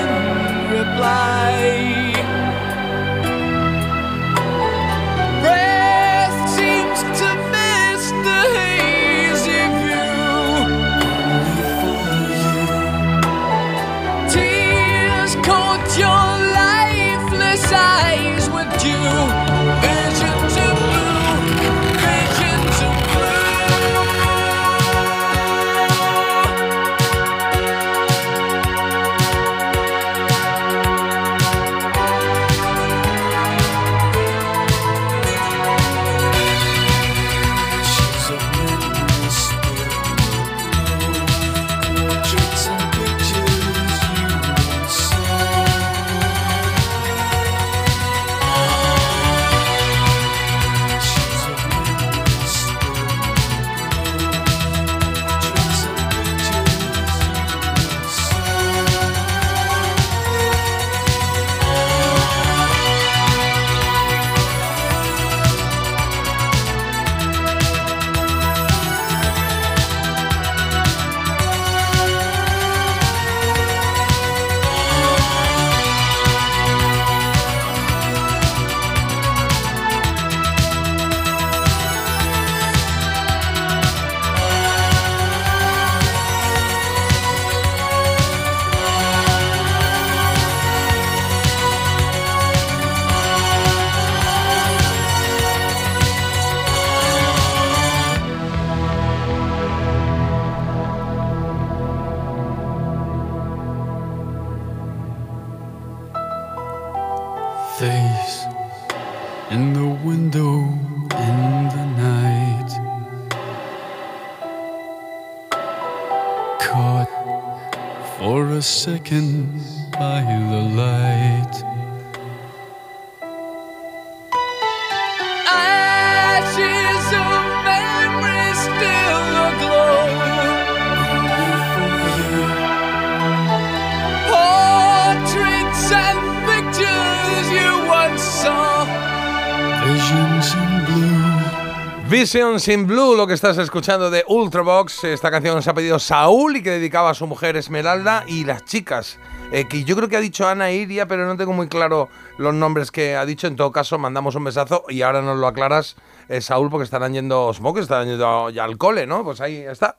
Visions 142.31 142.69
in 142.69 142.87
Blue, 142.87 143.17
lo 143.17 143.27
que 143.27 143.33
estás 143.33 143.57
escuchando 143.57 144.11
de 144.11 144.23
Ultravox. 144.29 145.05
Esta 145.05 145.31
canción 145.31 145.55
nos 145.55 145.67
ha 145.67 145.73
pedido 145.73 145.99
Saúl 145.99 146.59
y 146.59 146.63
que 146.63 146.73
dedicaba 146.73 147.09
a 147.09 147.15
su 147.15 147.27
mujer 147.27 147.57
Esmeralda 147.57 148.25
y 148.27 148.45
las 148.45 148.67
chicas. 148.67 149.19
eh, 149.51 149.65
que 149.67 149.83
yo 149.85 149.97
creo 149.97 150.11
que 150.11 150.19
ha 150.19 150.21
dicho 150.21 150.47
Ana 150.47 150.71
Iria, 150.71 151.09
pero 151.09 151.25
no 151.25 151.39
tengo 151.39 151.55
muy 151.55 151.69
claro 151.69 152.11
los 152.37 152.53
nombres 152.53 152.91
que 152.91 153.17
ha 153.17 153.25
dicho. 153.25 153.47
En 153.47 153.57
todo 153.57 153.73
caso, 153.73 153.97
mandamos 153.97 154.35
un 154.35 154.45
besazo 154.45 154.85
y 154.91 155.01
ahora 155.01 155.23
nos 155.23 155.39
lo 155.39 155.47
aclaras, 155.47 155.97
eh, 156.29 156.43
Saúl, 156.43 156.69
porque 156.69 156.85
estarán 156.85 157.15
yendo 157.15 157.51
Smoke, 157.55 157.79
estarán 157.79 158.09
yendo 158.09 158.51
ya 158.51 158.65
al 158.65 158.77
cole, 158.77 159.07
¿no? 159.07 159.25
Pues 159.25 159.41
ahí 159.41 159.65
está. 159.67 159.97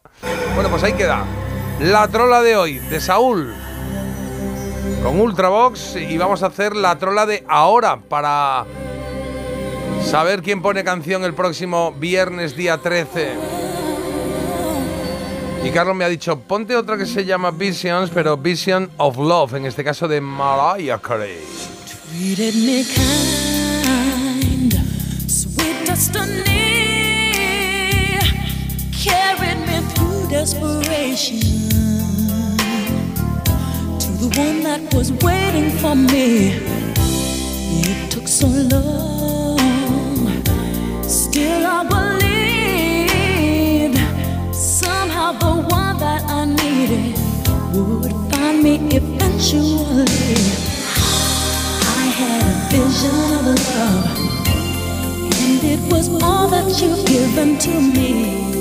Bueno, 0.54 0.70
pues 0.70 0.84
ahí 0.84 0.94
queda. 0.94 1.26
La 1.80 2.08
trola 2.10 2.44
de 2.44 2.56
hoy, 2.56 2.78
de 2.78 3.02
Saúl, 3.02 3.56
con 5.02 5.20
Ultravox. 5.20 5.96
Y 5.96 6.16
vamos 6.20 6.44
a 6.44 6.48
hacer 6.48 6.76
la 6.76 7.00
trola 7.00 7.26
de 7.26 7.44
ahora 7.50 7.98
para 7.98 8.68
saber 10.06 10.42
quién 10.42 10.62
pone 10.62 10.84
canción 10.84 11.24
el 11.24 11.34
próximo 11.34 11.94
viernes 11.94 12.56
día 12.56 12.78
13. 12.78 13.34
Y 15.64 15.70
Carlos 15.72 15.96
me 15.96 16.06
ha 16.06 16.10
dicho, 16.10 16.40
ponte 16.40 16.76
otra 16.76 16.98
que 16.98 17.06
se 17.06 17.26
llama 17.26 17.52
Visions, 17.52 18.10
pero 18.14 18.38
Vision 18.38 18.90
of 18.98 19.18
Love, 19.18 19.56
en 19.56 19.66
este 19.66 19.84
caso 19.84 20.08
de 20.08 20.22
Mariah 20.22 21.00
Carey. 21.00 21.40
The 34.20 34.28
one 34.38 34.64
that 34.64 34.94
was 34.94 35.14
waiting 35.24 35.70
for 35.80 35.96
me. 35.96 36.50
It 37.88 38.12
took 38.12 38.28
so 38.28 38.48
long, 38.48 39.39
still 41.30 41.66
I 41.66 41.84
believed 43.86 43.98
somehow 44.56 45.32
the 45.34 45.54
one 45.80 45.98
that 46.00 46.22
I 46.28 46.46
needed 46.46 47.16
would 47.76 48.16
find 48.32 48.58
me 48.64 48.76
eventually. 48.98 50.08
I 52.02 52.06
had 52.20 52.42
a 52.52 52.56
vision 52.72 53.18
of 53.38 53.44
love, 53.70 54.06
and 55.44 55.60
it 55.74 55.82
was 55.92 56.06
all 56.24 56.48
that 56.50 56.68
you've 56.82 57.06
given 57.06 57.50
to 57.60 57.74
me. 57.80 58.59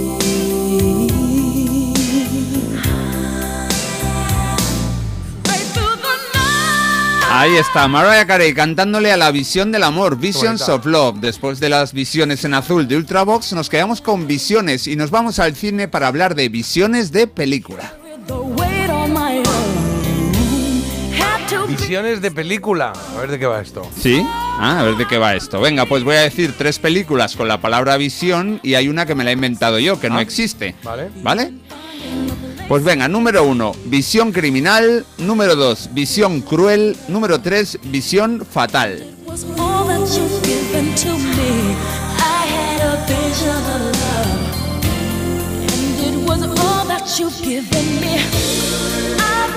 Ahí 7.40 7.54
está, 7.56 7.86
Mariah 7.86 8.26
Carey 8.26 8.52
cantándole 8.52 9.12
a 9.12 9.16
la 9.16 9.30
visión 9.30 9.70
del 9.70 9.84
amor, 9.84 10.18
Visions 10.18 10.68
of 10.68 10.84
Love. 10.86 11.18
Después 11.20 11.60
de 11.60 11.68
las 11.68 11.92
visiones 11.92 12.44
en 12.44 12.52
azul 12.52 12.88
de 12.88 12.96
Ultravox, 12.96 13.52
nos 13.52 13.68
quedamos 13.70 14.00
con 14.00 14.26
visiones 14.26 14.88
y 14.88 14.96
nos 14.96 15.12
vamos 15.12 15.38
al 15.38 15.54
cine 15.54 15.86
para 15.86 16.08
hablar 16.08 16.34
de 16.34 16.48
visiones 16.48 17.12
de 17.12 17.28
película. 17.28 17.92
Visiones 21.68 22.20
de 22.20 22.30
película. 22.32 22.92
A 23.16 23.20
ver 23.20 23.30
de 23.30 23.38
qué 23.38 23.46
va 23.46 23.60
esto. 23.60 23.88
¿Sí? 23.96 24.20
Ah, 24.58 24.80
a 24.80 24.82
ver 24.82 24.96
de 24.96 25.06
qué 25.06 25.18
va 25.18 25.36
esto. 25.36 25.60
Venga, 25.60 25.86
pues 25.86 26.02
voy 26.02 26.16
a 26.16 26.20
decir 26.22 26.54
tres 26.58 26.80
películas 26.80 27.36
con 27.36 27.46
la 27.46 27.60
palabra 27.60 27.96
visión 27.96 28.58
y 28.64 28.74
hay 28.74 28.88
una 28.88 29.06
que 29.06 29.14
me 29.14 29.22
la 29.22 29.30
he 29.30 29.34
inventado 29.34 29.78
yo, 29.78 30.00
que 30.00 30.08
no 30.10 30.16
Ah, 30.18 30.22
existe. 30.22 30.74
Vale. 30.82 31.10
¿Vale? 31.22 31.52
Pues 32.68 32.84
venga, 32.84 33.08
número 33.08 33.44
uno, 33.44 33.72
visión 33.86 34.30
criminal. 34.30 35.06
Número 35.16 35.56
dos, 35.56 35.88
visión 35.94 36.42
cruel. 36.42 36.98
Número 37.08 37.40
tres, 37.40 37.78
visión 37.84 38.44
fatal. 38.44 39.06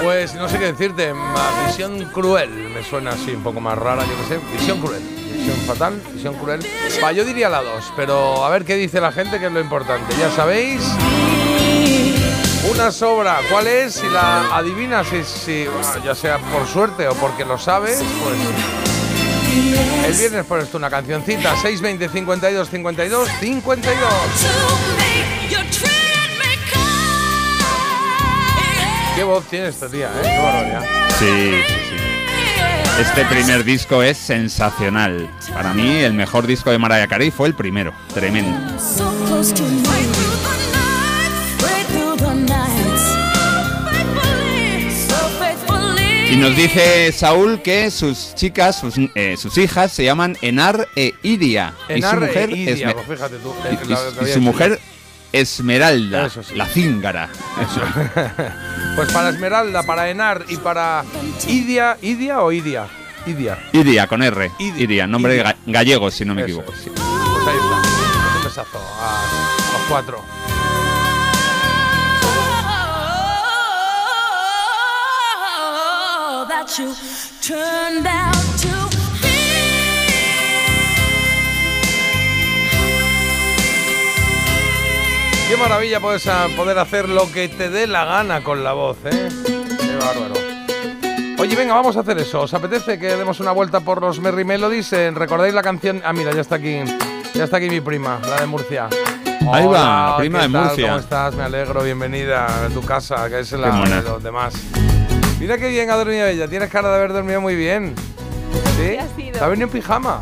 Pues 0.02 0.34
no 0.36 0.48
sé 0.48 0.58
qué 0.58 0.66
decirte, 0.72 1.14
visión 1.68 2.06
cruel. 2.14 2.50
Me 2.74 2.82
suena 2.82 3.12
así 3.12 3.32
un 3.32 3.44
poco 3.44 3.60
más 3.60 3.78
rara, 3.78 4.06
yo 4.06 4.14
qué 4.22 4.36
sé. 4.36 4.40
Visión 4.58 4.80
cruel. 4.80 5.02
Visión 5.36 5.58
fatal, 5.68 6.02
visión 6.14 6.34
cruel. 6.36 6.66
Yo 7.14 7.26
diría 7.26 7.50
la 7.50 7.62
dos, 7.62 7.92
pero 7.98 8.46
a 8.46 8.50
ver 8.50 8.64
qué 8.64 8.76
dice 8.76 9.02
la 9.02 9.12
gente, 9.12 9.38
que 9.38 9.48
es 9.48 9.52
lo 9.52 9.60
importante. 9.60 10.16
Ya 10.18 10.32
sabéis 10.32 10.82
una 12.70 12.92
sobra, 12.92 13.40
¿cuál 13.50 13.68
es? 13.68 13.96
Si 13.96 14.08
la 14.10 14.56
adivinas, 14.56 15.08
si, 15.08 15.24
si, 15.24 15.66
bueno, 15.66 16.04
ya 16.04 16.16
sea 16.16 16.38
por 16.38 16.68
suerte 16.68 17.08
o 17.08 17.16
porque 17.16 17.46
lo 17.46 17.58
sabes, 17.58 18.02
pues... 18.24 18.38
El 20.06 20.14
viernes 20.14 20.46
pones 20.46 20.70
tú 20.70 20.78
una 20.78 20.90
cancioncita, 20.90 21.56
620 21.62 22.10
52 22.10 22.70
52 22.70 23.30
52. 23.40 23.98
Qué 29.16 29.24
voz 29.24 29.46
tiene 29.46 29.68
esta 29.68 29.90
tía, 29.90 30.08
¿eh? 30.08 30.22
Qué 30.24 30.38
barbaridad. 30.42 30.84
Sí, 31.20 31.64
sí, 31.68 31.74
sí. 31.90 32.12
Este 33.00 33.26
primer 33.26 33.64
disco 33.64 34.04
es 34.04 34.18
sensacional. 34.18 35.30
Para 35.54 35.74
mí, 35.74 35.98
el 35.98 36.14
mejor 36.14 36.48
disco 36.48 36.72
de 36.72 36.78
Mariah 36.78 37.08
Carey 37.08 37.32
fue 37.32 37.48
el 37.48 37.56
primero. 37.56 37.94
Tremendo. 38.14 38.58
Y 46.32 46.38
nos 46.38 46.56
dice 46.56 47.12
Saúl 47.12 47.62
que 47.62 47.92
sus 47.92 48.34
chicas, 48.36 48.80
sus, 48.80 48.96
eh, 49.16 49.36
sus 49.38 49.58
hijas, 49.58 49.92
se 49.92 50.06
llaman 50.06 50.38
Enar 50.42 50.88
e 50.96 51.14
Idia. 51.24 51.74
y 51.90 51.92
su 51.92 51.98
Enar 51.98 52.16
e 52.24 52.28
mujer, 52.28 52.50
Idia, 52.52 52.94
pues 52.94 53.06
fíjate 53.20 53.36
tú, 53.40 53.54
y- 53.70 53.92
y- 53.92 54.30
y 54.30 54.34
su 54.34 54.40
mujer 54.40 54.80
Esmeralda, 55.34 56.30
sí. 56.30 56.56
la 56.56 56.66
cíngara. 56.68 57.30
Pues 58.96 59.10
para 59.14 59.30
Esmeralda, 59.30 59.84
para 59.84 60.10
Enar 60.10 60.44
y 60.50 60.58
para 60.58 61.06
Idia, 61.48 61.98
¿Idia 62.02 62.42
o 62.42 62.52
Idia? 62.52 62.88
Idia. 63.26 63.58
Idia, 63.72 64.06
con 64.08 64.22
R. 64.22 64.52
Idia. 64.60 64.84
Idia, 64.84 65.08
nombre 65.08 65.36
Idia. 65.36 65.56
gallego, 65.66 66.12
si 66.12 66.26
no 66.26 66.34
me 66.36 66.42
Eso 66.42 66.48
equivoco. 66.60 66.74
sí. 66.74 66.90
Pues 66.94 67.48
ahí 67.48 67.56
está. 67.56 68.38
Un 68.38 68.44
besazo 68.44 68.80
a 69.00 69.74
los 69.74 69.82
cuatro. 69.88 70.22
That 76.72 76.80
you 76.80 76.94
turned 77.42 78.08
out 78.08 78.34
to 78.62 78.90
Qué 85.50 85.58
maravilla 85.58 86.00
puedes 86.00 86.26
ah, 86.28 86.48
poder 86.56 86.80
hacer 86.80 87.10
lo 87.10 87.30
que 87.30 87.50
te 87.50 87.70
dé 87.70 87.86
la 87.86 88.06
gana 88.06 88.42
con 88.42 88.64
la 88.64 88.72
voz, 88.72 88.98
¿eh? 89.04 89.28
Qué 89.46 89.96
bárbaro. 89.98 90.34
Oye, 91.40 91.56
venga, 91.58 91.74
vamos 91.74 91.98
a 91.98 92.02
hacer 92.02 92.18
eso. 92.20 92.44
¿Os 92.44 92.54
apetece 92.54 92.98
que 92.98 93.18
demos 93.18 93.42
una 93.42 93.52
vuelta 93.52 93.82
por 93.82 94.02
los 94.02 94.22
Merry 94.22 94.46
Melodies? 94.46 94.94
Eh, 94.94 95.12
¿Recordáis 95.12 95.54
la 95.54 95.62
canción? 95.62 96.02
Ah, 96.06 96.14
mira, 96.14 96.32
ya 96.32 96.40
está 96.40 96.56
aquí. 96.56 96.80
Ya 97.34 97.44
está 97.44 97.58
aquí 97.58 97.70
mi 97.70 97.82
prima, 97.82 98.22
la 98.30 98.40
de 98.40 98.46
Murcia. 98.46 98.88
Ahí 99.52 99.66
va, 99.66 99.70
Hola, 99.70 100.10
la 100.12 100.18
prima 100.20 100.40
¿qué 100.40 100.48
de 100.48 100.54
tal? 100.54 100.64
Murcia. 100.64 100.88
¿Cómo 100.88 101.00
estás? 101.00 101.36
Me 101.36 101.44
alegro, 101.44 101.84
bienvenida 101.84 102.66
a 102.66 102.70
tu 102.70 102.82
casa, 102.82 103.28
que 103.28 103.42
es 103.42 103.52
la 103.52 103.72
de 103.84 104.04
los 104.04 104.24
demás. 104.24 104.54
Mira 105.42 105.58
qué 105.58 105.70
bien 105.70 105.90
ha 105.90 105.96
dormido 105.96 106.28
ella. 106.28 106.48
Tienes 106.48 106.70
cara 106.70 106.90
de 106.90 106.96
haber 106.98 107.14
dormido 107.14 107.42
muy 107.42 107.56
bien. 107.56 107.96
¿Sí? 108.78 108.96
Ha 108.98 109.08
sido. 109.16 109.40
¿Te 109.40 109.44
ha 109.44 109.48
venido 109.48 109.66
en 109.68 109.74
pijama? 109.74 110.22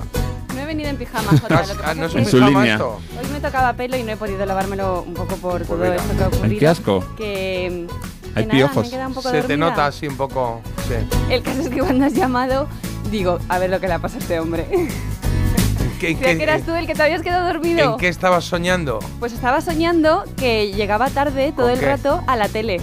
No 0.55 0.61
he 0.61 0.65
venido 0.65 0.89
en 0.89 0.95
pijama, 0.95 1.28
Jota. 1.41 1.61
Lo 1.61 1.67
que 1.67 1.74
Ah, 1.74 1.78
pasa 1.82 1.93
no 1.95 2.05
es 2.05 2.13
que 2.13 2.26
su 2.26 2.38
pijama 2.38 2.59
línea. 2.61 2.74
esto. 2.76 2.99
hoy 3.22 3.28
me 3.34 3.39
tocaba 3.41 3.74
pelo 3.74 3.97
y 3.97 4.03
no 4.03 4.11
he 4.13 4.15
podido 4.17 4.45
lavármelo 4.45 5.03
un 5.03 5.13
poco 5.13 5.36
por 5.36 5.65
todo 5.65 5.78
mira. 5.78 5.95
esto 5.97 6.15
que 6.17 6.24
ha 6.24 6.28
ocurrido. 6.28 6.59
qué 6.59 6.67
asco. 6.67 6.99
Que, 7.17 7.86
que 8.34 8.39
Hay 8.39 8.45
nada, 8.45 8.57
piojos. 8.59 8.76
me 8.84 8.88
he 8.88 8.91
quedado 8.91 9.07
un 9.09 9.13
poco 9.15 9.30
Se 9.30 9.36
te 9.36 9.41
dormida. 9.41 9.70
nota 9.70 9.86
así 9.88 10.07
un 10.07 10.15
poco. 10.15 10.61
Sí. 10.88 10.93
El 11.30 11.43
caso 11.43 11.59
es 11.63 11.70
que 11.70 11.80
cuando 11.82 12.05
has 12.05 12.13
llamado, 12.13 12.67
digo, 13.11 13.39
a 13.49 13.59
ver 13.59 13.70
lo 13.70 13.80
que 13.82 13.88
le 13.89 13.93
ha 13.95 13.99
pasado 13.99 14.20
a 14.20 14.24
este 14.24 14.39
hombre. 14.39 14.65
¿Qué- 14.70 14.88
Creía 16.15 16.20
qué- 16.20 16.38
que 16.38 16.43
eras 16.43 16.61
tú 16.61 16.74
el 16.76 16.88
que 16.88 16.95
te 16.95 17.03
habías 17.03 17.22
quedado 17.22 17.45
dormido. 17.45 17.91
¿En 17.93 17.97
qué 17.97 18.07
estabas 18.07 18.45
soñando? 18.45 18.99
Pues 19.20 19.34
estaba 19.34 19.59
soñando 19.59 20.24
que 20.38 20.72
llegaba 20.72 21.09
tarde 21.09 21.51
todo 21.51 21.65
¿Con 21.65 21.74
el 21.74 21.80
qué? 21.82 21.86
rato 21.88 22.24
a 22.26 22.38
la 22.38 22.47
tele. 22.47 22.80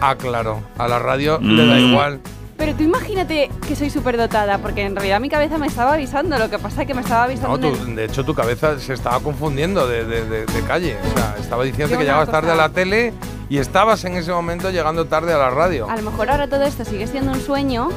Ah, 0.00 0.14
claro. 0.16 0.62
A 0.78 0.88
la 0.88 0.98
radio 0.98 1.38
le 1.40 1.66
da 1.66 1.74
Mm. 1.74 1.90
igual. 1.90 2.20
Pero 2.56 2.74
tú 2.74 2.82
imagínate 2.82 3.50
que 3.68 3.76
soy 3.76 3.88
súper 3.88 4.16
dotada, 4.16 4.58
porque 4.58 4.82
en 4.82 4.96
realidad 4.96 5.20
mi 5.20 5.28
cabeza 5.28 5.58
me 5.58 5.68
estaba 5.68 5.94
avisando. 5.94 6.36
Lo 6.38 6.50
que 6.50 6.58
pasa 6.58 6.82
es 6.82 6.88
que 6.88 6.94
me 6.94 7.02
estaba 7.02 7.24
avisando. 7.24 7.56
No, 7.56 7.58
tú- 7.76 7.84
el- 7.86 7.94
de 7.96 8.04
hecho 8.06 8.24
tu 8.24 8.34
cabeza 8.34 8.78
se 8.80 8.94
estaba 8.94 9.20
confundiendo 9.20 9.86
de, 9.86 10.04
de- 10.04 10.24
de- 10.24 10.46
de 10.46 10.62
calle. 10.62 10.96
O 11.14 11.16
sea, 11.18 11.36
estaba 11.40 11.62
diciendo 11.62 11.92
Yo 11.92 11.98
que 11.98 12.04
llegabas 12.04 12.28
tarde 12.30 12.50
a 12.50 12.56
la 12.56 12.68
tele 12.70 13.12
y 13.48 13.58
estabas 13.58 14.04
en 14.04 14.16
ese 14.16 14.32
momento 14.32 14.70
llegando 14.70 15.04
tarde 15.06 15.32
a 15.34 15.38
la 15.38 15.50
radio. 15.50 15.88
A 15.88 15.96
lo 15.96 16.02
mejor 16.02 16.30
ahora 16.30 16.48
todo 16.48 16.64
esto 16.64 16.84
sigue 16.84 17.06
siendo 17.06 17.30
un 17.32 17.40
sueño 17.40 17.90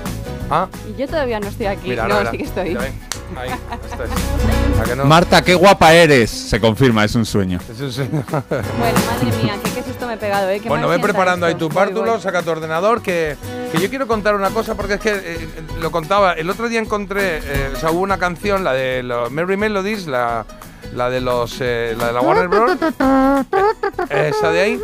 Ah, 0.51 0.67
y 0.87 0.99
yo 0.99 1.07
todavía 1.07 1.39
no 1.39 1.47
estoy 1.47 1.65
aquí. 1.65 1.89
mira, 1.89 2.07
no, 2.07 2.15
ahora, 2.15 2.29
sí 2.31 2.37
que 2.37 2.43
mira. 2.63 2.85
estoy. 2.85 2.91
Ahí, 3.37 3.49
estás. 3.83 4.09
¿A 4.79 4.83
que 4.83 4.95
no? 4.95 5.05
Marta, 5.05 5.41
qué 5.41 5.55
guapa 5.55 5.93
eres. 5.93 6.29
Se 6.29 6.59
confirma, 6.59 7.03
es 7.05 7.15
un 7.15 7.25
sueño. 7.25 7.59
Es 7.69 7.79
un 7.79 7.91
sueño. 7.91 8.23
Bueno, 8.31 8.99
madre 9.05 9.37
mía, 9.43 9.55
qué, 9.63 9.71
qué 9.71 9.83
susto 9.83 10.07
me 10.07 10.13
he 10.13 10.17
pegado, 10.17 10.49
¿eh? 10.49 10.59
Qué 10.59 10.67
Bueno, 10.69 10.87
ve 10.87 10.99
preparando 10.99 11.45
ahí 11.45 11.53
esto. 11.53 11.67
tu 11.67 11.73
pártulo, 11.73 12.19
saca 12.19 12.41
tu 12.41 12.49
ordenador, 12.49 13.01
que, 13.01 13.35
que 13.71 13.79
yo 13.79 13.89
quiero 13.89 14.07
contar 14.07 14.35
una 14.35 14.49
cosa 14.49 14.75
porque 14.75 14.95
es 14.95 14.99
que 14.99 15.11
eh, 15.13 15.47
lo 15.79 15.91
contaba. 15.91 16.33
El 16.33 16.49
otro 16.49 16.67
día 16.69 16.79
encontré, 16.79 17.37
eh, 17.43 17.71
o 17.75 17.79
sea, 17.79 17.91
hubo 17.91 18.01
una 18.01 18.17
canción, 18.17 18.63
la 18.63 18.73
de 18.73 19.03
los 19.03 19.31
Merry 19.31 19.57
Melodies, 19.57 20.07
la, 20.07 20.45
la 20.95 21.09
de 21.09 21.21
los, 21.21 21.57
eh, 21.61 21.95
la 21.97 22.07
de 22.07 22.13
la 22.13 22.21
Warner 22.21 22.47
Bros. 22.47 22.77
esa 24.09 24.51
de 24.51 24.61
ahí. 24.61 24.79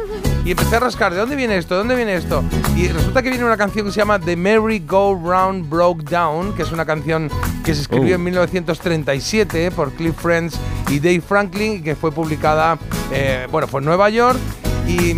Y 0.45 0.51
empecé 0.51 0.75
a 0.77 0.79
rascar, 0.79 1.13
¿de 1.13 1.19
dónde 1.19 1.35
viene 1.35 1.57
esto? 1.57 1.73
¿De 1.73 1.79
dónde 1.79 1.95
viene 1.95 2.15
esto? 2.15 2.41
Y 2.75 2.87
resulta 2.87 3.21
que 3.21 3.29
viene 3.29 3.43
una 3.43 3.57
canción 3.57 3.85
que 3.85 3.91
se 3.91 3.97
llama 3.99 4.17
The 4.19 4.35
Merry 4.37 4.79
Go 4.79 5.19
Round 5.21 5.69
Broke 5.69 6.03
Down, 6.03 6.53
que 6.55 6.61
es 6.63 6.71
una 6.71 6.85
canción 6.85 7.29
que 7.65 7.75
se 7.75 7.81
escribió 7.81 8.13
Oh. 8.13 8.15
en 8.15 8.23
1937 8.23 9.71
por 9.71 9.91
Cliff 9.91 10.15
Friends 10.15 10.57
y 10.89 10.99
Dave 10.99 11.19
Franklin 11.21 11.73
y 11.73 11.81
que 11.81 11.95
fue 11.97 12.11
publicada, 12.13 12.77
eh, 13.11 13.45
bueno, 13.51 13.67
fue 13.67 13.81
en 13.81 13.85
Nueva 13.85 14.09
York 14.09 14.39
y 14.87 15.15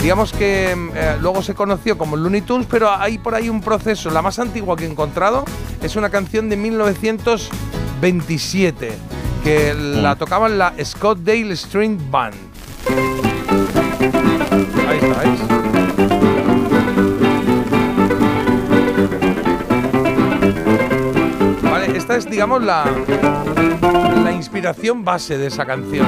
digamos 0.00 0.32
que 0.32 0.70
eh, 0.94 1.16
luego 1.20 1.42
se 1.42 1.54
conoció 1.54 1.98
como 1.98 2.14
Looney 2.16 2.42
Tunes, 2.42 2.68
pero 2.70 2.88
hay 2.88 3.18
por 3.18 3.34
ahí 3.34 3.48
un 3.48 3.60
proceso, 3.60 4.10
la 4.10 4.22
más 4.22 4.38
antigua 4.38 4.76
que 4.76 4.84
he 4.84 4.88
encontrado 4.88 5.44
es 5.82 5.96
una 5.96 6.08
canción 6.08 6.48
de 6.48 6.56
1927 6.56 8.92
que 9.48 9.72
la 9.74 10.14
tocaban 10.14 10.58
la 10.58 10.74
Scottdale 10.84 11.56
String 11.56 11.98
Band. 12.10 12.34
Ahí 14.86 14.98
está. 14.98 15.67
Esta 22.08 22.16
es, 22.16 22.24
digamos, 22.30 22.62
la, 22.64 22.86
la 24.24 24.32
inspiración 24.32 25.04
base 25.04 25.36
de 25.36 25.48
esa 25.48 25.66
canción. 25.66 26.06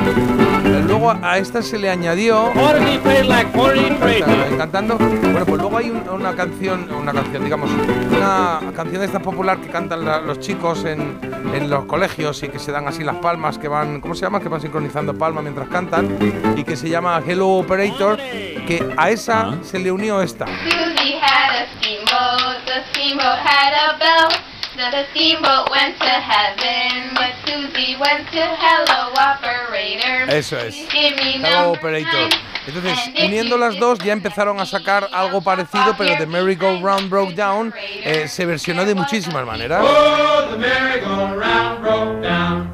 Luego 0.86 1.14
a 1.22 1.36
esta 1.36 1.60
se 1.60 1.78
le 1.78 1.90
añadió. 1.90 2.50
Está 2.54 4.56
cantando. 4.56 4.96
Bueno, 4.96 5.44
pues 5.44 5.60
luego 5.60 5.76
hay 5.76 5.90
un- 5.90 6.08
una 6.08 6.34
canción, 6.34 6.90
una 6.90 7.12
canción, 7.12 7.44
digamos, 7.44 7.70
una 8.16 8.60
canción 8.74 9.00
de 9.00 9.04
esta 9.06 9.18
popular 9.20 9.58
que 9.58 9.68
cantan 9.68 10.06
la- 10.06 10.20
los 10.22 10.40
chicos 10.40 10.86
en, 10.86 11.18
en 11.54 11.68
los 11.68 11.84
colegios 11.84 12.42
y 12.44 12.48
que 12.48 12.58
se 12.58 12.72
dan 12.72 12.88
así 12.88 13.04
las 13.04 13.16
palmas, 13.16 13.58
que 13.58 13.68
van, 13.68 14.00
¿cómo 14.00 14.14
se 14.14 14.22
llama? 14.22 14.40
Que 14.40 14.48
van 14.48 14.62
sincronizando 14.62 15.12
palmas 15.18 15.42
mientras 15.42 15.68
cantan 15.68 16.16
y 16.56 16.64
que 16.64 16.76
se 16.76 16.88
llama 16.88 17.20
Hello 17.26 17.48
Operator, 17.58 18.16
que 18.16 18.94
a 18.96 19.10
esa 19.10 19.54
se 19.62 19.78
le 19.78 19.92
unió 19.92 20.22
esta. 20.22 20.46
Susie 20.46 21.18
had 21.20 21.56
a 21.56 21.66
steamboat, 21.78 22.64
the 22.64 22.84
steamboat 22.90 23.38
had 23.44 23.74
a 23.74 23.98
bell. 23.98 24.30
The 24.80 25.04
steamboat 25.10 25.70
went 25.70 25.98
to 25.98 26.08
heaven, 26.08 27.12
but 27.14 27.34
Susie 27.44 27.96
went 28.00 28.26
to 28.32 28.40
hello 28.40 29.12
operator. 29.14 30.24
Eso 30.26 30.56
es. 30.56 30.74
Give 30.90 31.14
me 31.16 31.32
Hello 31.32 31.72
Operator. 31.72 32.30
Entonces, 32.66 32.98
uniendo 33.22 33.58
las 33.58 33.78
dos, 33.78 33.98
ya 33.98 34.14
empezaron 34.14 34.58
a 34.58 34.64
sacar 34.64 35.06
algo 35.12 35.42
parecido, 35.42 35.94
pero 35.98 36.16
The 36.16 36.26
Merry 36.26 36.54
Go 36.54 36.80
Round 36.80 37.10
Broke 37.10 37.34
Down 37.34 37.74
eh, 37.76 38.26
se 38.26 38.46
versionó 38.46 38.86
de 38.86 38.94
muchísimas 38.94 39.44
maneras. 39.44 39.84
Oh, 39.86 40.48
the 40.50 40.56
merry-go-round 40.56 41.82
broke 41.82 42.22
down. 42.22 42.70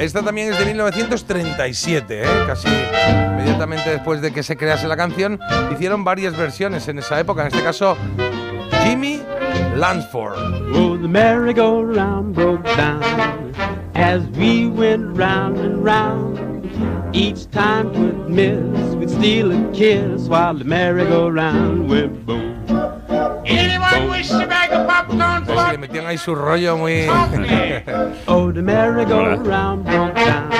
Esta 0.00 0.22
también 0.22 0.50
es 0.50 0.58
de 0.58 0.64
1937, 0.64 2.22
¿eh? 2.22 2.26
casi 2.46 2.68
inmediatamente 2.68 3.90
después 3.90 4.22
de 4.22 4.32
que 4.32 4.42
se 4.42 4.56
crease 4.56 4.88
la 4.88 4.96
canción. 4.96 5.38
Hicieron 5.70 6.04
varias 6.04 6.34
versiones 6.34 6.88
en 6.88 7.00
esa 7.00 7.20
época, 7.20 7.42
en 7.42 7.48
este 7.48 7.62
caso 7.62 7.98
Jimmy 8.82 9.20
Lansford. 9.76 10.38
Oh, 10.74 10.96
the 10.96 11.06
merry-go-round 11.06 12.34
broke 12.34 12.64
down 12.76 13.52
as 13.94 14.22
we 14.38 14.68
went 14.68 15.14
round 15.18 15.58
and 15.58 15.84
round. 15.84 16.49
Each 17.12 17.50
time 17.50 17.92
we'd 17.92 18.28
miss, 18.28 18.94
we'd 18.94 19.10
steal 19.10 19.52
a 19.52 19.72
kiss 19.72 20.28
while 20.28 20.54
the 20.54 20.64
merry-go-round 20.64 21.88
went 21.88 22.24
boom. 22.26 22.60
Pues 25.46 25.60
sí, 25.60 25.72
le 25.72 25.78
metían 25.78 26.06
ahí 26.06 26.18
su 26.18 26.34
rollo 26.34 26.76
muy... 26.76 27.06
Oh, 28.26 28.52
the 28.52 28.62
merry-go-round 28.62 29.84
broke 29.84 30.14
down. 30.14 30.50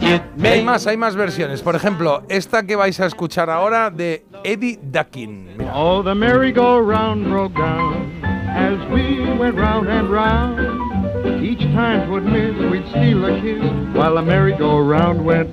It 0.00 0.22
Hay 0.42 0.64
más, 0.64 0.86
hay 0.86 0.96
más 0.96 1.16
versiones. 1.16 1.60
Por 1.62 1.76
ejemplo, 1.76 2.22
esta 2.28 2.62
que 2.62 2.76
vais 2.76 2.98
a 3.00 3.06
escuchar 3.06 3.50
ahora 3.50 3.90
de 3.90 4.24
Eddie 4.44 4.78
Duckin. 4.82 5.56
Mira. 5.58 5.72
Oh, 5.74 6.02
the 6.02 6.14
merry-go-round 6.14 7.28
broke 7.28 7.54
down 7.54 8.22
as 8.48 8.78
we 8.90 9.20
went 9.38 9.56
round 9.56 9.88
and 9.88 10.08
round. 10.10 10.97
Each 11.42 11.60
time 11.72 12.04
'twould 12.06 12.24
miss, 12.24 12.54
we'd 12.70 12.86
steal 12.90 13.24
a 13.24 13.40
kiss 13.40 13.62
while 13.94 14.14
the 14.14 14.22
merry-go-round 14.22 15.20
went. 15.24 15.48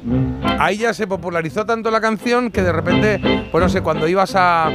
Ahí 0.59 0.77
ya 0.77 0.93
se 0.93 1.07
popularizó 1.07 1.65
tanto 1.65 1.91
la 1.91 2.01
canción 2.01 2.51
que 2.51 2.61
de 2.63 2.71
repente, 2.71 3.47
pues 3.51 3.61
no 3.63 3.69
sé, 3.69 3.81
cuando 3.81 4.07
ibas 4.07 4.35
a, 4.35 4.67
a, 4.67 4.71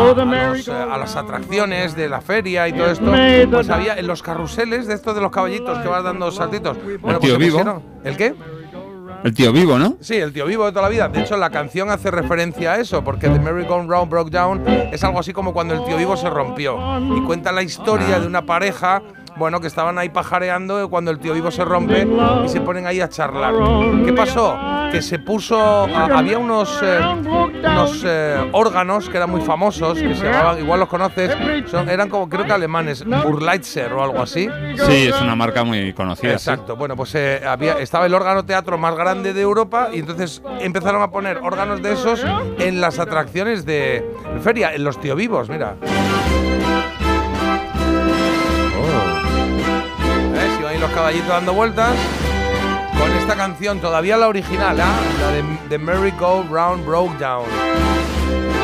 Oh, 0.00 0.14
the 0.14 0.22
a 0.22 0.48
los, 0.50 0.68
eh, 0.68 0.72
a 0.72 0.98
las 0.98 1.16
atracciones 1.16 1.94
de 1.96 2.08
la 2.08 2.20
feria 2.20 2.68
y 2.68 2.72
todo 2.72 2.90
esto, 2.90 3.12
pues 3.50 3.70
había 3.70 3.96
en 3.98 4.06
los 4.06 4.22
carruseles 4.22 4.86
de 4.86 4.94
estos 4.94 5.14
de 5.14 5.20
los 5.20 5.30
caballitos 5.30 5.78
que 5.78 5.88
vas 5.88 6.04
dando 6.04 6.30
saltitos. 6.30 6.76
Bueno, 7.00 7.18
pues 7.18 7.20
tío 7.20 7.38
vivo. 7.38 7.58
pusieron- 7.58 7.82
¿El 8.04 8.16
qué? 8.16 8.34
El 9.22 9.34
tío 9.34 9.52
vivo, 9.52 9.78
¿no? 9.78 9.96
Sí, 10.00 10.16
el 10.16 10.32
tío 10.32 10.46
vivo 10.46 10.64
de 10.64 10.70
toda 10.72 10.82
la 10.84 10.88
vida. 10.88 11.06
De 11.08 11.20
hecho, 11.20 11.36
la 11.36 11.50
canción 11.50 11.90
hace 11.90 12.10
referencia 12.10 12.72
a 12.72 12.80
eso, 12.80 13.04
porque 13.04 13.28
The 13.28 13.38
Merry 13.38 13.64
Go 13.64 13.82
Round 13.86 14.08
Broke 14.10 14.30
Down 14.30 14.62
es 14.66 15.04
algo 15.04 15.20
así 15.20 15.34
como 15.34 15.52
cuando 15.52 15.74
el 15.74 15.84
tío 15.84 15.98
vivo 15.98 16.16
se 16.16 16.30
rompió. 16.30 16.78
Y 17.16 17.20
cuenta 17.26 17.52
la 17.52 17.62
historia 17.62 18.18
de 18.18 18.26
una 18.26 18.46
pareja, 18.46 19.02
bueno, 19.40 19.60
que 19.60 19.66
estaban 19.66 19.98
ahí 19.98 20.10
pajareando 20.10 20.88
cuando 20.88 21.10
el 21.10 21.18
tío 21.18 21.32
vivo 21.34 21.50
se 21.50 21.64
rompe 21.64 22.06
y 22.44 22.48
se 22.48 22.60
ponen 22.60 22.86
ahí 22.86 23.00
a 23.00 23.08
charlar. 23.08 23.54
¿Qué 24.04 24.12
pasó? 24.12 24.56
Que 24.92 25.02
se 25.02 25.18
puso. 25.18 25.58
a- 25.60 26.04
había 26.18 26.38
unos, 26.38 26.78
eh, 26.82 27.00
unos 27.64 28.02
eh, 28.06 28.36
órganos 28.52 29.08
que 29.08 29.16
eran 29.16 29.30
muy 29.30 29.40
famosos, 29.40 29.98
que 29.98 30.14
se 30.14 30.24
llamaban, 30.24 30.58
igual 30.60 30.78
los 30.80 30.88
conoces, 30.88 31.34
son- 31.70 31.88
eran 31.88 32.08
como 32.08 32.28
creo 32.28 32.44
que 32.44 32.52
alemanes, 32.52 33.04
Burleitzer 33.04 33.92
o 33.94 34.04
algo 34.04 34.20
así. 34.22 34.48
Sí, 34.86 35.08
es 35.08 35.20
una 35.20 35.34
marca 35.34 35.64
muy 35.64 35.92
conocida. 35.94 36.38
sí. 36.38 36.50
Exacto. 36.50 36.76
Bueno, 36.76 36.94
pues 36.96 37.14
eh, 37.14 37.40
había, 37.46 37.78
estaba 37.78 38.06
el 38.06 38.14
órgano 38.14 38.44
teatro 38.44 38.76
más 38.78 38.94
grande 38.94 39.32
de 39.32 39.40
Europa 39.40 39.88
y 39.92 40.00
entonces 40.00 40.42
empezaron 40.60 41.00
a 41.02 41.10
poner 41.10 41.38
órganos 41.38 41.80
de 41.82 41.92
esos 41.92 42.22
en 42.58 42.80
las 42.80 42.98
atracciones 42.98 43.64
de 43.64 44.04
feria, 44.42 44.74
en 44.74 44.84
los 44.84 45.00
tío 45.00 45.16
vivos, 45.16 45.48
mira. 45.48 45.76
Los 50.80 50.90
caballitos 50.92 51.28
dando 51.28 51.52
vueltas 51.52 51.94
con 52.98 53.10
esta 53.12 53.36
canción, 53.36 53.80
todavía 53.80 54.16
la 54.16 54.28
original, 54.28 54.80
¿ah? 54.80 54.98
la 55.20 55.30
de 55.30 55.44
The 55.68 55.78
Merry 55.78 56.10
Go 56.12 56.44
Round 56.50 56.86
Broke 56.86 57.18
Down. 57.18 57.44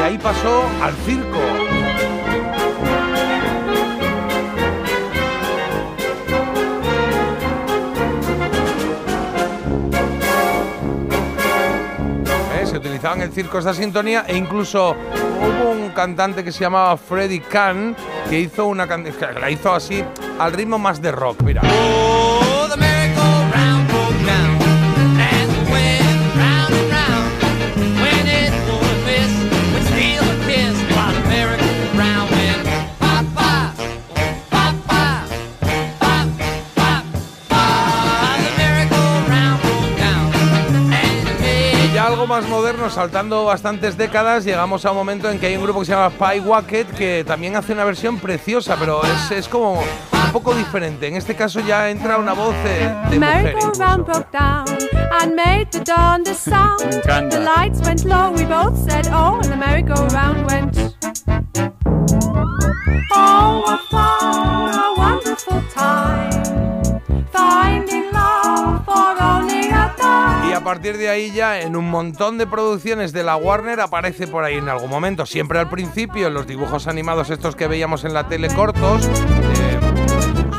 Y 0.01 0.03
ahí 0.03 0.19
pasó 0.19 0.65
al 0.83 0.95
circo. 1.05 1.66
Se 12.77 12.81
utilizaba 12.81 13.15
en 13.15 13.23
el 13.23 13.33
circo 13.33 13.59
esta 13.59 13.73
sintonía 13.73 14.27
e 14.29 14.37
incluso 14.37 14.91
hubo 14.91 15.71
un 15.71 15.93
cantante 15.93 16.45
que 16.45 16.53
se 16.53 16.61
llamaba 16.61 16.95
Freddie 16.99 17.41
Kahn 17.41 17.97
que 18.29 18.39
hizo 18.39 18.67
una 18.67 18.87
can- 18.87 19.03
que 19.03 19.13
la 19.41 19.51
hizo 19.51 19.73
así 19.73 20.05
al 20.39 20.53
ritmo 20.53 20.79
más 20.79 21.01
de 21.01 21.11
rock, 21.11 21.41
mira. 21.43 21.63
Más 42.27 42.49
moderno, 42.49 42.91
saltando 42.91 43.45
bastantes 43.45 43.97
décadas, 43.97 44.45
llegamos 44.45 44.85
a 44.85 44.91
un 44.91 44.97
momento 44.97 45.31
en 45.31 45.39
que 45.39 45.47
hay 45.47 45.57
un 45.57 45.63
grupo 45.63 45.81
que 45.81 45.87
se 45.87 45.93
llama 45.93 46.11
Pie 46.11 46.41
Wacket 46.41 46.95
que 46.95 47.25
también 47.25 47.57
hace 47.57 47.73
una 47.73 47.85
versión 47.85 48.19
preciosa, 48.19 48.77
pero 48.79 49.03
es, 49.05 49.31
es 49.31 49.49
como 49.49 49.75
un 49.81 50.33
poco 50.33 50.55
diferente. 50.55 51.07
En 51.07 51.15
este 51.17 51.35
caso 51.37 51.61
ya 51.61 51.89
entra 51.91 52.19
una 52.19 52.33
voz 52.33 52.55
de, 52.65 52.79
de 53.11 53.19
mujer. 53.21 53.55
merry-go-round 53.55 54.05
broke 54.05 54.31
down 54.33 54.67
and 55.21 55.35
made 55.35 55.67
the 55.71 55.81
darndest 55.85 56.45
sound. 56.45 56.85
Me 56.87 56.97
encanta. 56.97 57.39
The 57.39 57.45
lights 57.45 57.81
went 57.83 58.05
low, 58.05 58.33
we 58.33 58.45
both 58.45 58.77
said, 58.77 59.09
oh, 59.13 59.39
and 59.43 59.51
the 59.51 59.57
merry-go-round 59.57 60.47
went. 60.47 60.77
Oh, 63.13 63.63
what 63.65 63.81
fun, 63.91 64.75
a 64.75 64.95
wonderful 64.97 65.63
time. 65.73 66.33
Finding 67.33 68.13
love 68.13 68.85
for 68.85 69.23
only 69.23 69.56
partir 70.67 70.99
de 70.99 71.09
ahí 71.09 71.31
ya 71.31 71.61
en 71.61 71.77
un 71.77 71.89
montón 71.89 72.39
de 72.39 72.47
producciones 72.49 73.13
de 73.13 73.23
la 73.23 73.37
Warner 73.37 73.79
aparece 73.79 74.27
por 74.27 74.43
ahí 74.43 74.57
en 74.57 74.69
algún 74.69 74.91
momento, 74.91 75.25
siempre 75.25 75.61
al 75.61 75.71
principio, 75.71 76.27
en 76.27 76.35
los 76.35 76.49
dibujos 76.49 76.89
animados 76.89 77.31
estos 77.31 77.55
que 77.55 77.69
veíamos 77.69 78.03
en 78.03 78.13
la 78.13 78.27
tele 78.27 78.49
cortos, 78.49 79.05
eh, 79.07 79.79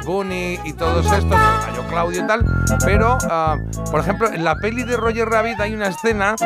Bunny 0.05 0.60
y 0.64 0.72
todos 0.72 1.05
estos, 1.12 1.38
Cayo 1.66 1.86
Claudio 1.89 2.24
y 2.24 2.26
tal, 2.26 2.45
pero 2.86 3.18
ah, 3.30 3.58
por 3.91 3.99
ejemplo 3.99 4.32
en 4.32 4.45
la 4.45 4.55
peli 4.55 4.84
de 4.84 4.95
Roger 4.95 5.28
Rabbit 5.28 5.60
hay 5.60 5.74
una 5.74 5.88
escena 5.88 6.38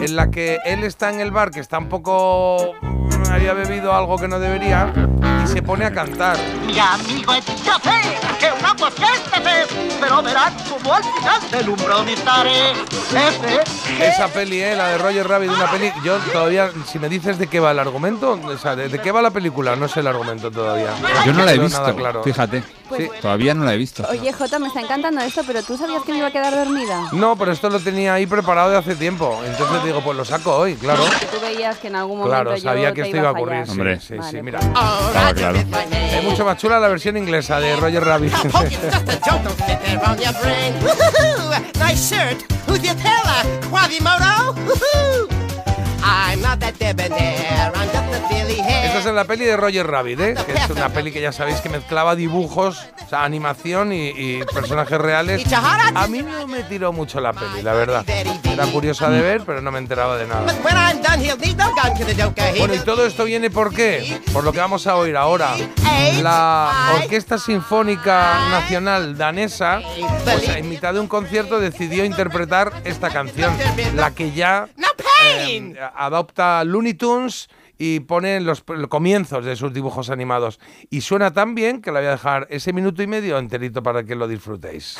en 0.00 0.14
la 0.14 0.30
que 0.30 0.60
él 0.64 0.84
está 0.84 1.12
en 1.12 1.18
el 1.18 1.32
bar, 1.32 1.50
que 1.50 1.58
está 1.58 1.78
un 1.78 1.88
poco... 1.88 2.74
mm, 2.80 3.32
había 3.32 3.54
bebido 3.54 3.92
algo 3.92 4.18
que 4.18 4.28
no 4.28 4.38
debería 4.38 4.92
y 5.42 5.48
se 5.48 5.62
pone 5.62 5.84
a 5.84 5.92
cantar. 5.92 6.36
Mi 6.64 6.78
amigo 6.78 7.32
que 8.38 8.50
pero 10.00 10.22
verás 10.22 10.52
como 10.68 10.94
al 10.94 11.02
final 11.04 11.50
del 11.50 11.68
umbrón 11.68 12.08
estaré. 12.08 12.72
Ese 12.72 14.08
Esa 14.08 14.28
peli, 14.28 14.60
eh, 14.62 14.74
la 14.76 14.88
de 14.88 14.98
Roger 14.98 15.26
Rabbit, 15.28 15.50
una 15.50 15.70
peli. 15.70 15.92
Yo 16.04 16.16
todavía, 16.32 16.70
si 16.86 16.98
me 16.98 17.08
dices 17.08 17.38
de 17.38 17.46
qué 17.46 17.60
va 17.60 17.70
el 17.72 17.78
argumento, 17.78 18.38
o 18.42 18.58
sea, 18.58 18.76
de, 18.76 18.88
de 18.88 18.98
qué 19.00 19.12
va 19.12 19.20
la 19.22 19.30
película, 19.30 19.76
no 19.76 19.88
sé 19.88 20.00
el 20.00 20.06
argumento 20.06 20.50
todavía. 20.50 20.90
Yo 21.26 21.32
no 21.32 21.44
la 21.44 21.52
he 21.52 21.58
visto, 21.58 21.94
claro. 21.96 22.22
fíjate. 22.22 22.62
Pues- 22.88 23.20
Todavía 23.20 23.54
no 23.54 23.64
la 23.64 23.74
he 23.74 23.76
visto. 23.76 24.04
Oye, 24.10 24.32
Jota, 24.32 24.58
me 24.58 24.66
está 24.66 24.80
encantando 24.80 25.20
esto, 25.20 25.42
pero 25.46 25.62
¿tú 25.62 25.76
sabías 25.78 26.02
que 26.02 26.10
me 26.10 26.18
iba 26.18 26.26
a 26.26 26.32
quedar 26.32 26.52
dormida? 26.56 27.08
No, 27.12 27.36
pero 27.36 27.52
esto 27.52 27.70
lo 27.70 27.78
tenía 27.78 28.14
ahí 28.14 28.26
preparado 28.26 28.70
de 28.70 28.78
hace 28.78 28.96
tiempo. 28.96 29.40
Entonces 29.46 29.84
digo, 29.84 30.00
pues 30.00 30.16
lo 30.16 30.24
saco 30.24 30.56
hoy, 30.56 30.74
claro. 30.74 31.04
Que 31.20 31.26
tú 31.26 31.40
veías 31.40 31.78
que 31.78 31.86
en 31.86 31.94
algún 31.96 32.18
momento 32.18 32.34
Claro, 32.34 32.56
yo 32.56 32.62
sabía 32.62 32.88
que 32.92 33.02
te 33.02 33.08
esto 33.08 33.18
iba 33.18 33.28
a 33.28 33.32
ocurrir. 33.32 33.64
Sí, 33.64 33.70
Hombre. 33.70 34.00
sí, 34.00 34.14
sí, 34.28 34.42
mira. 34.42 34.58
Estaba 34.58 35.32
claro. 35.34 35.58
Es 35.60 36.24
mucho 36.24 36.44
más 36.44 36.56
chula 36.58 36.80
la 36.80 36.88
versión 36.88 37.16
inglesa 37.16 37.60
de 37.60 37.76
Roger 37.76 38.04
Rabbit. 38.04 38.32
There 39.90 40.06
on 40.06 40.20
your 40.20 40.32
brain. 40.34 40.72
Woohoo! 40.74 41.74
Nice 41.80 42.08
shirt. 42.08 42.40
Who's 42.68 42.84
your 42.84 42.94
tailor? 42.94 43.42
Quasimodo? 43.62 44.54
Woohoo! 44.64 45.26
I'm 46.04 46.40
not 46.40 46.60
that 46.60 46.78
debonair. 46.78 47.72
I'm. 47.74 48.09
Esta 48.84 48.98
es 48.98 49.14
la 49.14 49.24
peli 49.24 49.44
de 49.44 49.56
Roger 49.56 49.86
Rabbit, 49.86 50.20
¿eh? 50.20 50.34
que 50.46 50.52
es 50.52 50.70
una 50.70 50.88
peli 50.88 51.12
que 51.12 51.20
ya 51.20 51.32
sabéis 51.32 51.60
que 51.60 51.68
mezclaba 51.68 52.14
dibujos, 52.16 52.86
o 53.04 53.08
sea, 53.08 53.24
animación 53.24 53.92
y, 53.92 54.08
y 54.08 54.44
personajes 54.52 54.98
reales. 54.98 55.42
A 55.94 56.06
mí 56.08 56.22
no 56.22 56.46
me 56.46 56.62
tiró 56.64 56.92
mucho 56.92 57.20
la 57.20 57.32
peli, 57.32 57.62
la 57.62 57.72
verdad. 57.72 58.04
Era 58.08 58.66
curiosa 58.66 59.08
de 59.08 59.20
ver, 59.20 59.42
pero 59.46 59.60
no 59.62 59.70
me 59.70 59.78
enteraba 59.78 60.16
de 60.18 60.26
nada. 60.26 60.52
Bueno, 62.58 62.74
y 62.74 62.78
todo 62.80 63.06
esto 63.06 63.24
viene 63.24 63.50
por 63.50 63.72
qué? 63.74 64.20
Por 64.32 64.44
lo 64.44 64.52
que 64.52 64.58
vamos 64.58 64.86
a 64.86 64.96
oír 64.96 65.16
ahora. 65.16 65.54
La 66.22 66.70
Orquesta 67.02 67.38
Sinfónica 67.38 68.48
Nacional 68.50 69.16
Danesa, 69.16 69.80
pues 70.24 70.48
en 70.48 70.68
mitad 70.68 70.94
de 70.94 71.00
un 71.00 71.08
concierto 71.08 71.60
decidió 71.60 72.04
interpretar 72.04 72.72
esta 72.84 73.08
canción, 73.10 73.54
la 73.94 74.10
que 74.12 74.32
ya 74.32 74.68
eh, 75.22 75.74
adopta 75.96 76.64
Looney 76.64 76.94
Tunes 76.94 77.48
y 77.82 78.00
pone 78.00 78.40
los, 78.40 78.62
los 78.68 78.88
comienzos 78.88 79.42
de 79.42 79.56
sus 79.56 79.72
dibujos 79.72 80.10
animados. 80.10 80.60
Y 80.90 81.00
suena 81.00 81.32
tan 81.32 81.54
bien 81.54 81.80
que 81.80 81.90
la 81.90 82.00
voy 82.00 82.08
a 82.08 82.12
dejar 82.12 82.46
ese 82.50 82.74
minuto 82.74 83.02
y 83.02 83.06
medio 83.06 83.38
enterito 83.38 83.82
para 83.82 84.04
que 84.04 84.14
lo 84.14 84.28
disfrutéis. 84.28 84.98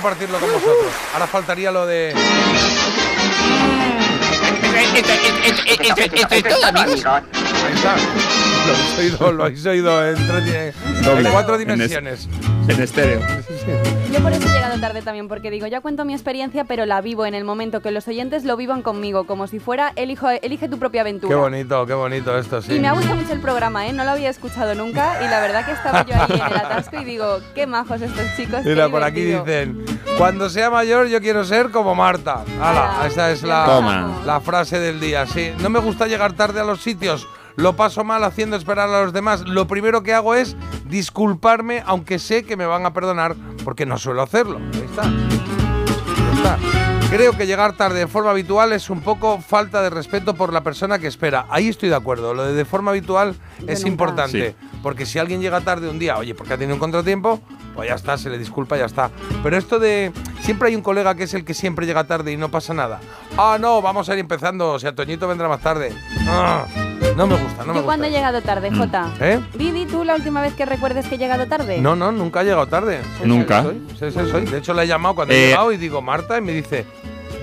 Compartirlo 0.00 0.38
con 0.38 0.48
vosotros. 0.50 0.92
Ahora 1.12 1.26
faltaría 1.26 1.70
lo 1.70 1.86
de. 1.86 2.14
Esto 4.96 6.34
es 6.34 6.42
todo, 6.42 6.66
amigos. 6.66 7.04
Ahí 7.06 7.74
está. 7.74 7.96
Lo 8.66 8.74
habéis 8.74 8.98
oído, 8.98 9.32
lo 9.32 9.44
habéis 9.44 9.66
oído 9.66 10.08
en, 10.08 10.26
tres 10.26 10.74
en 11.06 11.24
cuatro 11.30 11.54
En 11.56 11.60
es- 11.62 11.66
dimensiones. 11.66 12.28
En 12.68 12.82
estéreo. 12.82 13.20
Yo 14.10 14.20
por 14.20 14.32
eso 14.32 14.48
he 14.48 14.52
llegado 14.52 14.80
tarde 14.80 15.02
también, 15.02 15.28
porque 15.28 15.50
digo, 15.50 15.66
ya 15.66 15.80
cuento 15.80 16.04
mi 16.04 16.14
experiencia, 16.14 16.64
pero 16.64 16.86
la 16.86 17.00
vivo 17.00 17.26
en 17.26 17.34
el 17.34 17.44
momento 17.44 17.80
que 17.82 17.90
los 17.90 18.08
oyentes 18.08 18.44
lo 18.44 18.56
vivan 18.56 18.82
conmigo, 18.82 19.24
como 19.24 19.46
si 19.46 19.58
fuera 19.58 19.92
elijo, 19.96 20.28
elige 20.30 20.68
tu 20.68 20.78
propia 20.78 21.02
aventura. 21.02 21.34
Qué 21.34 21.38
bonito, 21.38 21.86
qué 21.86 21.94
bonito 21.94 22.36
esto, 22.38 22.62
sí. 22.62 22.74
Y 22.74 22.80
me 22.80 22.88
ha 22.88 22.92
gustado 22.92 23.16
mucho 23.16 23.32
el 23.32 23.40
programa, 23.40 23.86
¿eh? 23.86 23.92
No 23.92 24.04
lo 24.04 24.10
había 24.10 24.30
escuchado 24.30 24.74
nunca 24.74 25.22
y 25.22 25.28
la 25.28 25.40
verdad 25.40 25.66
que 25.66 25.72
estaba 25.72 26.04
yo 26.06 26.14
ahí 26.14 26.40
en 26.40 26.46
el 26.46 26.56
atasco 26.56 26.96
y 27.00 27.04
digo, 27.04 27.40
qué 27.54 27.66
majos 27.66 28.00
estos 28.00 28.24
chicos. 28.36 28.64
Mira, 28.64 28.88
por 28.88 29.02
aquí 29.02 29.20
divertido". 29.20 29.74
dicen, 29.74 29.84
cuando 30.16 30.48
sea 30.48 30.70
mayor 30.70 31.08
yo 31.08 31.20
quiero 31.20 31.44
ser 31.44 31.70
como 31.70 31.94
Marta. 31.94 32.44
Hala, 32.60 33.06
esa 33.06 33.30
es 33.30 33.42
la, 33.42 33.64
Toma. 33.66 34.22
la 34.24 34.40
frase 34.40 34.78
del 34.80 35.00
día. 35.00 35.26
Sí, 35.26 35.52
no 35.60 35.68
me 35.68 35.80
gusta 35.80 36.06
llegar 36.06 36.32
tarde 36.32 36.60
a 36.60 36.64
los 36.64 36.80
sitios. 36.80 37.28
Lo 37.60 37.76
paso 37.76 38.04
mal 38.04 38.24
haciendo 38.24 38.56
esperar 38.56 38.88
a 38.88 39.02
los 39.02 39.12
demás. 39.12 39.42
Lo 39.46 39.66
primero 39.66 40.02
que 40.02 40.14
hago 40.14 40.34
es 40.34 40.56
disculparme, 40.86 41.82
aunque 41.84 42.18
sé 42.18 42.42
que 42.42 42.56
me 42.56 42.64
van 42.64 42.86
a 42.86 42.94
perdonar, 42.94 43.36
porque 43.64 43.84
no 43.84 43.98
suelo 43.98 44.22
hacerlo. 44.22 44.58
Ahí 44.72 44.86
está. 44.88 45.12
Creo 47.10 47.36
que 47.36 47.46
llegar 47.46 47.76
tarde 47.76 47.98
de 47.98 48.06
forma 48.06 48.30
habitual 48.30 48.72
es 48.72 48.88
un 48.88 49.02
poco 49.02 49.40
falta 49.40 49.82
de 49.82 49.90
respeto 49.90 50.34
por 50.34 50.54
la 50.54 50.62
persona 50.62 50.98
que 50.98 51.06
espera. 51.06 51.44
Ahí 51.50 51.68
estoy 51.68 51.90
de 51.90 51.96
acuerdo. 51.96 52.32
Lo 52.32 52.44
de 52.44 52.54
de 52.54 52.64
forma 52.64 52.92
habitual 52.92 53.34
es 53.66 53.84
importante. 53.84 54.54
Porque 54.82 55.04
si 55.04 55.18
alguien 55.18 55.42
llega 55.42 55.60
tarde 55.60 55.90
un 55.90 55.98
día, 55.98 56.16
oye, 56.16 56.34
porque 56.34 56.54
ha 56.54 56.56
tenido 56.56 56.76
un 56.76 56.80
contratiempo, 56.80 57.42
pues 57.80 57.88
ya 57.88 57.94
está, 57.94 58.18
se 58.18 58.28
le 58.28 58.36
disculpa, 58.36 58.76
ya 58.76 58.84
está. 58.84 59.10
Pero 59.42 59.56
esto 59.56 59.78
de. 59.78 60.12
Siempre 60.40 60.68
hay 60.68 60.76
un 60.76 60.82
colega 60.82 61.14
que 61.14 61.22
es 61.24 61.32
el 61.32 61.44
que 61.46 61.54
siempre 61.54 61.86
llega 61.86 62.04
tarde 62.04 62.30
y 62.30 62.36
no 62.36 62.50
pasa 62.50 62.74
nada. 62.74 63.00
Ah, 63.38 63.56
no, 63.58 63.80
vamos 63.80 64.06
a 64.10 64.12
ir 64.12 64.18
empezando. 64.18 64.72
O 64.72 64.78
sea, 64.78 64.94
Toñito 64.94 65.26
vendrá 65.26 65.48
más 65.48 65.60
tarde. 65.62 65.90
Ah, 66.28 66.66
no 67.16 67.26
me 67.26 67.36
gusta, 67.36 67.64
no 67.64 67.72
me 67.72 67.80
Yo 67.80 67.84
cuando 67.86 68.04
he 68.04 68.08
gusta. 68.10 68.18
llegado 68.18 68.42
tarde, 68.42 68.70
Jota. 68.70 69.10
¿Eh? 69.20 69.40
Didi, 69.54 69.86
¿tú 69.86 70.04
la 70.04 70.14
última 70.14 70.42
vez 70.42 70.52
que 70.52 70.66
recuerdes 70.66 71.06
que 71.08 71.14
he 71.14 71.18
llegado 71.18 71.46
tarde? 71.46 71.78
No, 71.80 71.96
no, 71.96 72.12
nunca 72.12 72.40
ha 72.40 72.42
llegado 72.42 72.66
tarde. 72.66 73.00
Nunca. 73.24 73.62
soy. 73.98 74.44
De 74.44 74.58
hecho, 74.58 74.74
la 74.74 74.84
he 74.84 74.86
llamado 74.86 75.14
cuando 75.14 75.32
he 75.32 75.38
Eh, 75.44 75.46
llegado 75.48 75.72
y 75.72 75.78
digo, 75.78 76.02
Marta, 76.02 76.36
y 76.36 76.42
me 76.42 76.52
dice, 76.52 76.84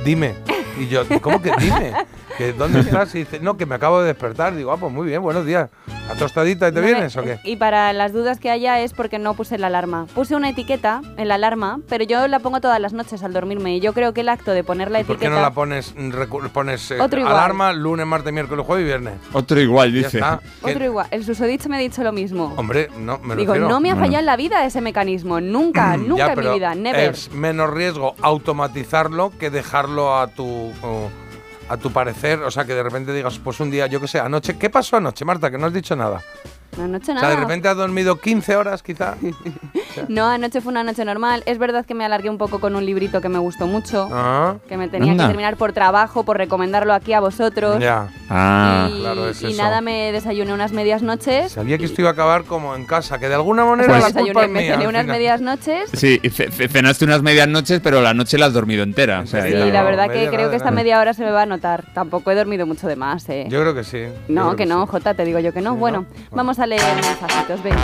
dime. 0.04 0.36
Y 0.80 0.88
yo, 0.88 1.04
¿cómo 1.22 1.42
que 1.42 1.52
dime? 1.60 1.94
¿Que 2.38 2.54
¿Dónde 2.54 2.80
estás? 2.82 3.14
Y 3.16 3.20
dice, 3.20 3.40
no, 3.40 3.58
que 3.58 3.66
me 3.66 3.76
acabo 3.76 4.00
de 4.02 4.08
despertar. 4.08 4.56
Digo, 4.56 4.72
ah, 4.72 4.78
pues 4.78 4.92
muy 4.94 5.08
bien, 5.08 5.22
buenos 5.24 5.46
días. 5.46 5.70
¿A 6.10 6.14
tostadita 6.14 6.70
y 6.70 6.72
te 6.72 6.80
No 6.80 6.86
vienes 6.86 7.18
o 7.18 7.24
qué? 7.24 7.40
Y 7.44 7.58
para 7.58 7.92
las 7.92 8.14
dudas 8.14 8.40
que 8.40 8.50
haya 8.50 8.80
es 8.80 8.94
porque 8.94 9.20
no 9.20 9.34
puse 9.34 9.58
la 9.58 9.68
alarma. 9.68 10.06
Puse 10.16 10.36
una 10.36 10.50
etiqueta 10.50 11.02
en 11.18 11.28
la 11.28 11.36
alarma, 11.36 11.80
pero 11.90 12.06
yo 12.06 12.26
la 12.30 12.40
pongo 12.40 12.62
todas 12.62 12.80
las 12.80 12.94
noches 12.94 13.24
al 13.24 13.34
dormirme 13.34 13.76
y 13.76 13.80
yo 13.82 13.92
creo 13.94 14.14
que 14.14 14.22
el 14.22 14.30
acto 14.30 14.52
de 14.52 14.64
poner 14.64 14.90
la 14.90 15.00
¿Por 15.00 15.16
etiqueta... 15.16 15.32
qué 15.32 15.36
no 15.36 15.42
la 15.42 15.52
pones, 15.52 15.94
pones 16.54 16.92
eh, 16.92 17.02
Otro 17.02 17.20
igual. 17.20 17.34
alarma 17.34 17.74
lunes, 17.74 18.06
martes, 18.06 18.32
miércoles, 18.32 18.66
jueves 18.66 18.84
y 18.84 18.86
viernes? 18.86 19.16
Otro 19.34 19.60
igual, 19.60 19.92
Ya 19.92 19.98
dice. 20.04 20.18
está. 20.20 20.40
Otro 20.62 20.86
igual. 20.86 21.08
El 21.12 21.26
susodicho 21.26 21.68
me 21.68 21.76
ha 21.76 21.80
dicho 21.80 22.02
lo 22.04 22.14
mismo. 22.14 22.54
Hombre, 22.56 22.90
no, 23.00 23.18
me 23.20 23.36
Digo, 23.36 23.54
refiero- 23.54 23.68
no 23.68 23.82
me 23.82 23.92
ha 23.92 23.96
fallado 23.98 24.20
en 24.20 24.26
la 24.28 24.38
vida 24.38 24.64
ese 24.64 24.80
mecanismo. 24.80 25.42
Nunca, 25.42 25.98
nunca 25.98 26.28
Ya, 26.28 26.34
en 26.34 26.40
mi 26.40 26.54
vida. 26.54 26.76
Never. 26.76 27.10
Es 27.12 27.32
menos 27.34 27.70
riesgo 27.72 28.16
automatizarlo 28.22 29.32
que 29.38 29.50
dejarlo 29.50 29.87
a 30.16 30.28
tu 30.28 30.72
a 31.70 31.78
tu 31.78 31.92
parecer, 31.92 32.40
o 32.40 32.52
sea, 32.52 32.66
que 32.66 32.74
de 32.74 32.84
repente 32.84 33.14
digas, 33.14 33.40
pues 33.40 33.60
un 33.60 33.70
día, 33.70 33.88
yo 33.88 34.00
qué 34.00 34.08
sé, 34.08 34.20
anoche, 34.20 34.58
¿qué 34.58 34.70
pasó 34.70 34.98
anoche, 34.98 35.26
Marta? 35.26 35.52
Que 35.52 35.58
no 35.58 35.68
has 35.68 35.74
dicho 35.74 35.96
nada. 35.96 36.22
Anoche 36.82 37.12
O 37.12 37.16
nada. 37.16 37.28
sea, 37.28 37.36
de 37.36 37.42
repente 37.42 37.68
has 37.68 37.78
dormido 37.78 38.20
15 38.20 38.56
horas, 38.56 38.84
quizá. 38.84 39.16
No, 40.10 40.28
anoche 40.28 40.62
fue 40.62 40.72
una 40.72 40.84
noche 40.84 41.04
normal. 41.06 41.42
Es 41.48 41.58
verdad 41.58 41.84
que 41.84 41.96
me 41.96 42.06
alargué 42.06 42.30
un 42.30 42.38
poco 42.38 42.60
con 42.60 42.76
un 42.76 42.86
librito 42.86 43.20
que 43.20 43.30
me 43.30 43.40
gustó 43.40 43.66
mucho. 43.66 44.08
Ah, 44.12 44.58
Que 44.70 44.78
me 44.78 44.88
tenía 44.90 45.12
Anda. 45.14 45.24
que 45.24 45.30
terminar 45.30 45.58
por 45.58 45.74
trabajo, 45.74 46.24
por 46.24 46.38
recomendarlo 46.38 46.94
aquí 46.94 47.14
a 47.14 47.20
vosotros. 47.20 47.80
ya. 47.80 48.08
Ah. 48.30 48.90
y, 48.92 49.00
claro, 49.00 49.30
es 49.30 49.42
y 49.42 49.48
eso. 49.48 49.58
nada, 49.64 49.82
me 49.82 50.12
desayuné 50.12 50.54
unas 50.54 50.72
medias 50.72 51.02
noches. 51.02 51.52
Sabía 51.54 51.78
que 51.80 51.86
esto 51.86 52.02
iba 52.02 52.10
a 52.12 52.14
acabar 52.14 52.44
como 52.44 52.76
en 52.76 52.86
casa, 52.86 53.18
que 53.20 53.28
de 53.28 53.36
alguna 53.36 53.66
manera 53.66 53.88
Me 53.94 54.00
la 54.00 54.06
culpa 54.06 54.20
desayuné, 54.22 54.46
es 54.46 54.52
me 54.52 54.60
mía. 54.62 54.72
cené 54.74 54.84
al 54.84 54.90
unas 54.90 55.06
medias 55.08 55.42
noches. 55.42 55.90
Sí, 55.94 56.20
cenaste 56.70 57.06
unas 57.06 57.22
medias 57.24 57.48
noches, 57.48 57.80
pero 57.84 58.02
la 58.02 58.14
noche 58.14 58.38
la 58.38 58.48
has 58.48 58.54
dormido 58.54 58.84
entera. 58.84 59.22
O 59.22 59.26
sea, 59.26 59.44
Sí, 59.44 59.50
la 59.52 59.82
verdad 59.84 60.10
que 60.10 60.16
media 60.18 60.30
creo 60.30 60.50
que 60.52 60.58
esta 60.58 60.72
media 60.72 61.00
hora 61.00 61.14
se 61.16 61.24
me 61.24 61.32
va 61.32 61.44
a 61.44 61.46
notar. 61.48 61.86
Tampoco 61.94 62.30
he 62.30 62.36
dormido 62.36 62.68
mucho 62.68 62.88
de 62.88 62.96
más, 62.98 63.28
¿eh? 63.30 63.48
Yo 63.50 63.62
creo 63.62 63.74
que 63.74 63.84
sí. 63.84 64.04
No, 64.28 64.44
creo 64.48 64.56
que 64.58 64.66
no, 64.68 64.84
sí. 64.86 64.92
Jota, 64.92 65.14
te 65.16 65.26
digo 65.26 65.40
yo 65.40 65.54
que 65.54 65.62
no. 65.62 65.72
Sí, 65.74 65.80
bueno, 65.80 66.06
¿no? 66.30 66.36
vamos 66.38 66.57
a 66.60 66.66
leer 66.66 66.82
mensajitos, 66.96 67.62
venga. 67.64 67.82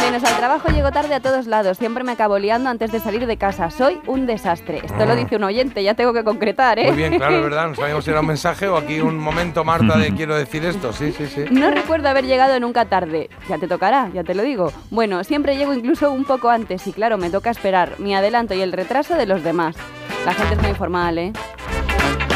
Menos 0.00 0.24
al 0.24 0.36
trabajo 0.36 0.68
llego 0.68 0.90
tarde 0.92 1.14
a 1.14 1.20
todos 1.20 1.46
lados. 1.46 1.78
Siempre 1.78 2.04
me 2.04 2.12
acabo 2.12 2.38
liando 2.38 2.70
antes 2.70 2.92
de 2.92 3.00
salir 3.00 3.26
de 3.26 3.36
casa. 3.36 3.70
Soy 3.70 4.00
un 4.06 4.26
desastre. 4.26 4.80
Esto 4.84 5.06
lo 5.06 5.16
dice 5.16 5.36
un 5.36 5.44
oyente, 5.44 5.82
ya 5.82 5.94
tengo 5.94 6.12
que 6.12 6.24
concretar, 6.24 6.78
¿eh? 6.78 6.86
Ah. 6.86 6.92
Muy 6.92 6.96
bien, 6.96 7.16
claro, 7.16 7.36
es 7.36 7.42
verdad. 7.42 7.68
No 7.68 7.74
sabíamos 7.76 8.04
si 8.04 8.10
era 8.10 8.20
un 8.20 8.26
mensaje 8.26 8.68
o 8.68 8.76
aquí 8.76 9.00
un 9.00 9.18
momento, 9.18 9.64
Marta, 9.64 9.96
de 9.98 10.14
quiero 10.14 10.36
decir 10.36 10.64
esto. 10.64 10.92
Sí, 10.92 11.12
sí, 11.12 11.26
sí. 11.26 11.44
No 11.50 11.70
recuerdo 11.70 12.08
haber 12.08 12.24
llegado 12.24 12.58
nunca 12.60 12.84
tarde. 12.84 13.30
Ya 13.48 13.58
te 13.58 13.68
tocará, 13.68 14.10
ya 14.12 14.24
te 14.24 14.34
lo 14.34 14.42
digo. 14.42 14.72
Bueno, 14.90 15.24
siempre 15.24 15.56
llego 15.56 15.74
incluso 15.74 16.10
un 16.10 16.24
poco 16.24 16.50
antes 16.50 16.86
y 16.86 16.92
claro, 16.92 17.18
me 17.18 17.30
toca 17.30 17.50
esperar 17.50 17.98
mi 17.98 18.14
adelanto 18.14 18.54
y 18.54 18.60
el 18.60 18.72
retraso 18.72 19.16
de 19.16 19.26
los 19.26 19.42
demás. 19.42 19.76
La 20.24 20.32
gente 20.34 20.54
es 20.54 20.60
muy 20.60 20.70
informal, 20.70 21.18
¿eh? 21.18 21.32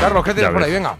Carlos, 0.00 0.24
¿qué 0.24 0.34
tienes 0.34 0.52
por 0.52 0.62
ahí? 0.62 0.72
Venga. 0.72 0.96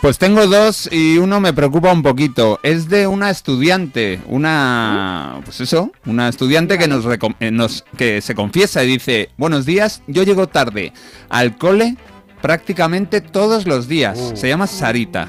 Pues 0.00 0.16
tengo 0.18 0.46
dos 0.46 0.88
y 0.92 1.18
uno 1.18 1.40
me 1.40 1.52
preocupa 1.52 1.92
un 1.92 2.02
poquito. 2.02 2.60
Es 2.62 2.88
de 2.88 3.08
una 3.08 3.30
estudiante, 3.30 4.20
una, 4.26 5.40
pues 5.44 5.60
eso, 5.60 5.90
una 6.06 6.28
estudiante 6.28 6.78
que 6.78 6.86
nos, 6.86 7.04
recom- 7.04 7.34
eh, 7.40 7.50
nos 7.50 7.84
que 7.96 8.20
se 8.20 8.34
confiesa 8.36 8.84
y 8.84 8.86
dice, 8.86 9.30
buenos 9.36 9.66
días, 9.66 10.02
yo 10.06 10.22
llego 10.22 10.46
tarde 10.46 10.92
al 11.28 11.56
cole 11.56 11.96
prácticamente 12.40 13.20
todos 13.20 13.66
los 13.66 13.88
días. 13.88 14.18
Uh. 14.32 14.36
Se 14.36 14.48
llama 14.48 14.68
Sarita 14.68 15.28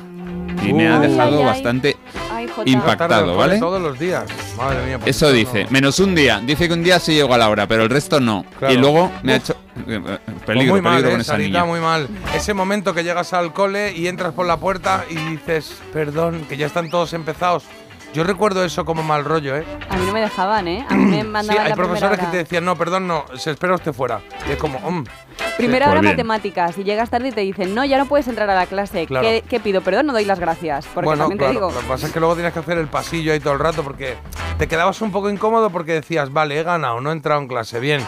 y 0.63 0.72
me 0.72 0.88
ha 0.88 0.99
Uh. 0.99 1.01
dejado 1.01 1.30
Ay, 1.32 1.34
ay, 1.34 1.39
ay. 1.39 1.45
bastante. 1.45 1.97
Impactado, 2.43 3.35
¿vale? 3.37 3.59
Todos 3.59 3.81
los 3.81 3.97
días. 3.99 4.25
Madre 4.57 4.85
mía. 4.85 4.99
pues 4.99 5.15
Eso 5.15 5.31
dice, 5.31 5.65
no- 5.65 5.71
menos 5.71 5.99
un 5.99 6.15
día. 6.15 6.41
Dice 6.45 6.67
que 6.67 6.73
un 6.73 6.83
día 6.83 6.99
sí 6.99 7.13
llegó 7.13 7.33
a 7.33 7.37
la 7.37 7.49
hora, 7.49 7.67
pero 7.67 7.83
el 7.83 7.89
resto 7.89 8.19
no. 8.19 8.45
Claro. 8.57 8.73
Y 8.73 8.77
luego 8.77 9.11
me 9.23 9.33
ha 9.33 9.35
hecho 9.37 9.53
eh, 9.87 10.01
eh, 10.05 10.17
Pues 10.25 10.37
peligro, 10.45 10.73
muy 10.73 10.81
mal, 10.81 10.93
peligro 10.95 11.09
¿eh? 11.09 11.11
con 11.13 11.21
esa 11.21 11.31
Sarita, 11.33 11.47
niña. 11.49 11.65
muy 11.65 11.79
mal. 11.79 12.07
Ese 12.35 12.53
momento 12.53 12.93
que 12.93 13.03
llegas 13.03 13.33
al 13.33 13.53
cole 13.53 13.93
y 13.95 14.07
entras 14.07 14.33
por 14.33 14.45
la 14.45 14.57
puerta 14.57 15.05
y 15.09 15.15
dices, 15.15 15.73
perdón, 15.93 16.45
que 16.49 16.57
ya 16.57 16.65
están 16.67 16.89
todos 16.89 17.13
empezados. 17.13 17.63
Yo 18.14 18.24
recuerdo 18.24 18.64
eso 18.64 18.86
como 18.86 19.03
mal 19.03 19.24
rollo, 19.24 19.55
¿eh? 19.55 19.66
A 19.89 19.97
mí 19.97 20.05
no 20.05 20.14
me 20.14 20.22
dejaban, 20.22 20.68
¿eh? 20.68 20.86
A 20.89 20.93
mí 20.95 21.05
me 21.05 21.18
Sí, 21.24 21.28
mandaban 21.28 21.64
hay 21.64 21.70
la 21.70 21.76
primera 21.76 21.76
profesores 21.76 22.20
que 22.20 22.26
te 22.28 22.38
decían, 22.38 22.66
no, 22.66 22.76
perdón, 22.76 23.07
no, 23.07 23.26
se 23.36 23.51
espera 23.51 23.76
usted 23.76 23.93
fuera. 23.93 24.22
Y 24.47 24.53
es 24.53 24.57
como, 24.57 24.80
mm, 24.80 25.03
Primera 25.57 25.86
Pues 25.88 25.91
hora 25.91 26.01
bien. 26.01 26.14
matemáticas 26.14 26.78
y 26.78 26.84
llegas 26.86 27.10
tarde 27.10 27.28
y 27.28 27.32
te 27.34 27.41
dicen, 27.41 27.76
no, 27.76 27.84
ya 27.84 27.97
no 27.97 28.05
puedes 28.05 28.28
entrar 28.30 28.49
a 28.49 28.55
la 28.55 28.66
clase. 28.66 29.05
Claro. 29.05 29.28
¿Qué, 29.28 29.43
qué 29.47 29.60
pido? 29.60 29.82
Perdón, 29.82 30.05
no 30.07 30.14
doy 30.14 30.24
las 30.24 30.39
gracias. 30.39 30.86
Porque 30.93 31.05
bueno, 31.05 31.24
también 31.24 31.38
claro, 31.38 31.51
te 31.53 31.60
digo. 31.60 31.72
lo 31.72 31.80
que 31.82 31.86
pasa 31.88 32.07
es 32.07 32.14
que 32.14 32.20
luego 32.20 32.36
tienes 32.36 32.53
que 32.53 32.60
hacer 32.60 32.78
el 32.78 32.88
pasillo 32.88 33.34
ahí 33.34 33.39
todo 33.41 33.53
el 33.53 33.60
rato 33.60 33.84
porque 33.84 34.16
te 34.57 34.68
quedabas 34.68 35.01
un 35.01 35.12
poco 35.12 35.30
incómodo 35.30 35.70
porque 35.70 35.91
decías, 35.93 36.32
vale, 36.32 36.57
he 36.60 36.64
ganado, 36.64 37.01
no 37.01 37.10
he 37.10 37.14
entrado 37.14 37.41
en 37.41 37.47
clase, 37.49 37.80
bien. 37.82 38.01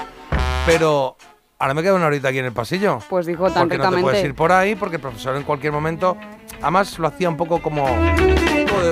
Pero 0.66 1.18
ahora 1.62 1.74
me 1.76 1.84
quedo 1.84 1.96
una 1.96 2.08
horita 2.08 2.30
aquí 2.30 2.40
en 2.40 2.46
el 2.46 2.52
pasillo. 2.52 3.00
Pues 3.10 3.26
dijo 3.26 3.50
tan 3.52 3.64
Porque 3.70 3.78
no 3.78 3.90
te 3.90 4.02
puedes 4.02 4.26
ir 4.26 4.34
por 4.36 4.52
ahí 4.52 4.76
porque 4.76 4.96
el 4.98 5.02
profesor 5.02 5.36
en 5.38 5.44
cualquier 5.44 5.72
momento, 5.72 6.18
además 6.62 6.98
lo 7.00 7.08
hacía 7.08 7.30
un 7.30 7.38
poco 7.38 7.62
como 7.62 7.86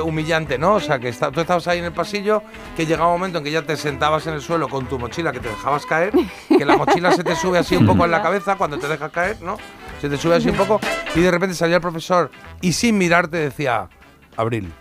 humillante, 0.05 0.57
¿no? 0.59 0.75
O 0.75 0.79
sea, 0.79 0.99
que 0.99 1.09
está- 1.09 1.31
tú 1.31 1.41
estabas 1.41 1.67
ahí 1.67 1.79
en 1.79 1.85
el 1.85 1.91
pasillo, 1.91 2.43
que 2.77 2.85
llegaba 2.85 3.07
un 3.07 3.13
momento 3.19 3.39
en 3.39 3.43
que 3.43 3.51
ya 3.51 3.63
te 3.63 3.75
sentabas 3.75 4.27
en 4.27 4.35
el 4.35 4.41
suelo 4.41 4.67
con 4.69 4.85
tu 4.85 4.99
mochila, 4.99 5.31
que 5.31 5.39
te 5.39 5.49
dejabas 5.49 5.85
caer, 5.87 6.11
que 6.47 6.63
la 6.63 6.77
mochila 6.77 7.11
se 7.11 7.23
te 7.23 7.35
sube 7.35 7.57
así 7.57 7.75
un 7.75 7.87
poco 7.87 8.05
en 8.05 8.11
la 8.11 8.21
cabeza 8.21 8.55
cuando 8.55 8.77
te 8.77 8.87
dejas 8.87 9.11
caer, 9.11 9.41
¿no? 9.41 9.57
Se 9.99 10.07
te 10.07 10.17
sube 10.17 10.35
así 10.35 10.49
un 10.49 10.55
poco 10.55 10.79
y 11.15 11.21
de 11.21 11.31
repente 11.31 11.55
salía 11.55 11.77
el 11.77 11.81
profesor 11.81 12.29
y 12.61 12.73
sin 12.73 12.97
mirarte 12.99 13.37
decía, 13.37 13.89
Abril. 14.37 14.71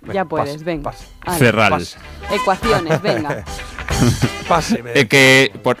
venga, 0.00 0.14
Ya 0.14 0.24
puedes, 0.24 0.52
pase, 0.54 0.64
venga. 0.64 0.92
Ferral. 1.38 1.70
pase, 1.70 1.96
Ecuaciones, 2.32 3.00
venga. 3.02 3.44
pase, 4.44 4.82
Eh, 4.94 5.06
que 5.06 5.52
por, 5.62 5.76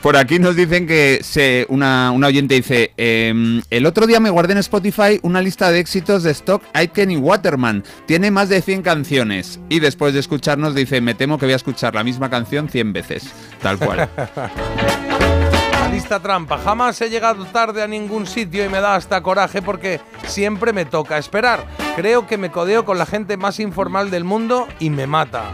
por 0.00 0.16
aquí 0.16 0.38
nos 0.38 0.56
dicen 0.56 0.86
que 0.86 1.20
se, 1.22 1.66
una, 1.68 2.10
una 2.10 2.26
oyente 2.26 2.54
dice, 2.54 2.92
em, 2.96 3.62
el 3.70 3.86
otro 3.86 4.06
día 4.06 4.20
me 4.20 4.30
guardé 4.30 4.52
en 4.52 4.58
Spotify 4.58 5.18
una 5.22 5.40
lista 5.40 5.70
de 5.70 5.80
éxitos 5.80 6.22
de 6.22 6.30
Stock, 6.32 6.62
Aitken 6.72 7.10
y 7.10 7.16
Waterman. 7.16 7.84
Tiene 8.06 8.30
más 8.30 8.48
de 8.48 8.60
100 8.62 8.82
canciones. 8.82 9.60
Y 9.68 9.80
después 9.80 10.14
de 10.14 10.20
escucharnos 10.20 10.74
dice, 10.74 11.00
me 11.00 11.14
temo 11.14 11.38
que 11.38 11.46
voy 11.46 11.52
a 11.52 11.56
escuchar 11.56 11.94
la 11.94 12.04
misma 12.04 12.30
canción 12.30 12.68
100 12.68 12.92
veces. 12.92 13.24
Tal 13.62 13.78
cual. 13.78 14.08
La 14.36 15.88
lista 15.92 16.20
trampa. 16.20 16.58
Jamás 16.58 17.00
he 17.00 17.10
llegado 17.10 17.44
tarde 17.46 17.82
a 17.82 17.86
ningún 17.86 18.26
sitio 18.26 18.64
y 18.64 18.68
me 18.68 18.80
da 18.80 18.94
hasta 18.94 19.22
coraje 19.22 19.62
porque 19.62 20.00
siempre 20.26 20.72
me 20.72 20.84
toca 20.84 21.18
esperar. 21.18 21.64
Creo 21.96 22.26
que 22.26 22.38
me 22.38 22.50
codeo 22.50 22.84
con 22.84 22.98
la 22.98 23.06
gente 23.06 23.36
más 23.36 23.60
informal 23.60 24.10
del 24.10 24.24
mundo 24.24 24.66
y 24.80 24.90
me 24.90 25.06
mata. 25.06 25.52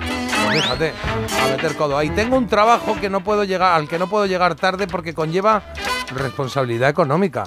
Fíjate, 0.53 0.93
a 1.43 1.49
meter 1.49 1.77
codo 1.77 1.97
ahí. 1.99 2.11
Tengo 2.11 2.37
un 2.37 2.47
trabajo 2.47 2.97
que 3.01 3.09
no 3.11 3.23
puedo 3.23 3.45
llegar, 3.45 3.75
al 3.75 3.89
que 3.89 3.99
no 3.99 4.09
puedo 4.09 4.27
llegar 4.27 4.55
tarde 4.55 4.87
porque 4.87 5.15
conlleva 5.15 5.63
responsabilidad 6.15 6.89
económica. 6.91 7.45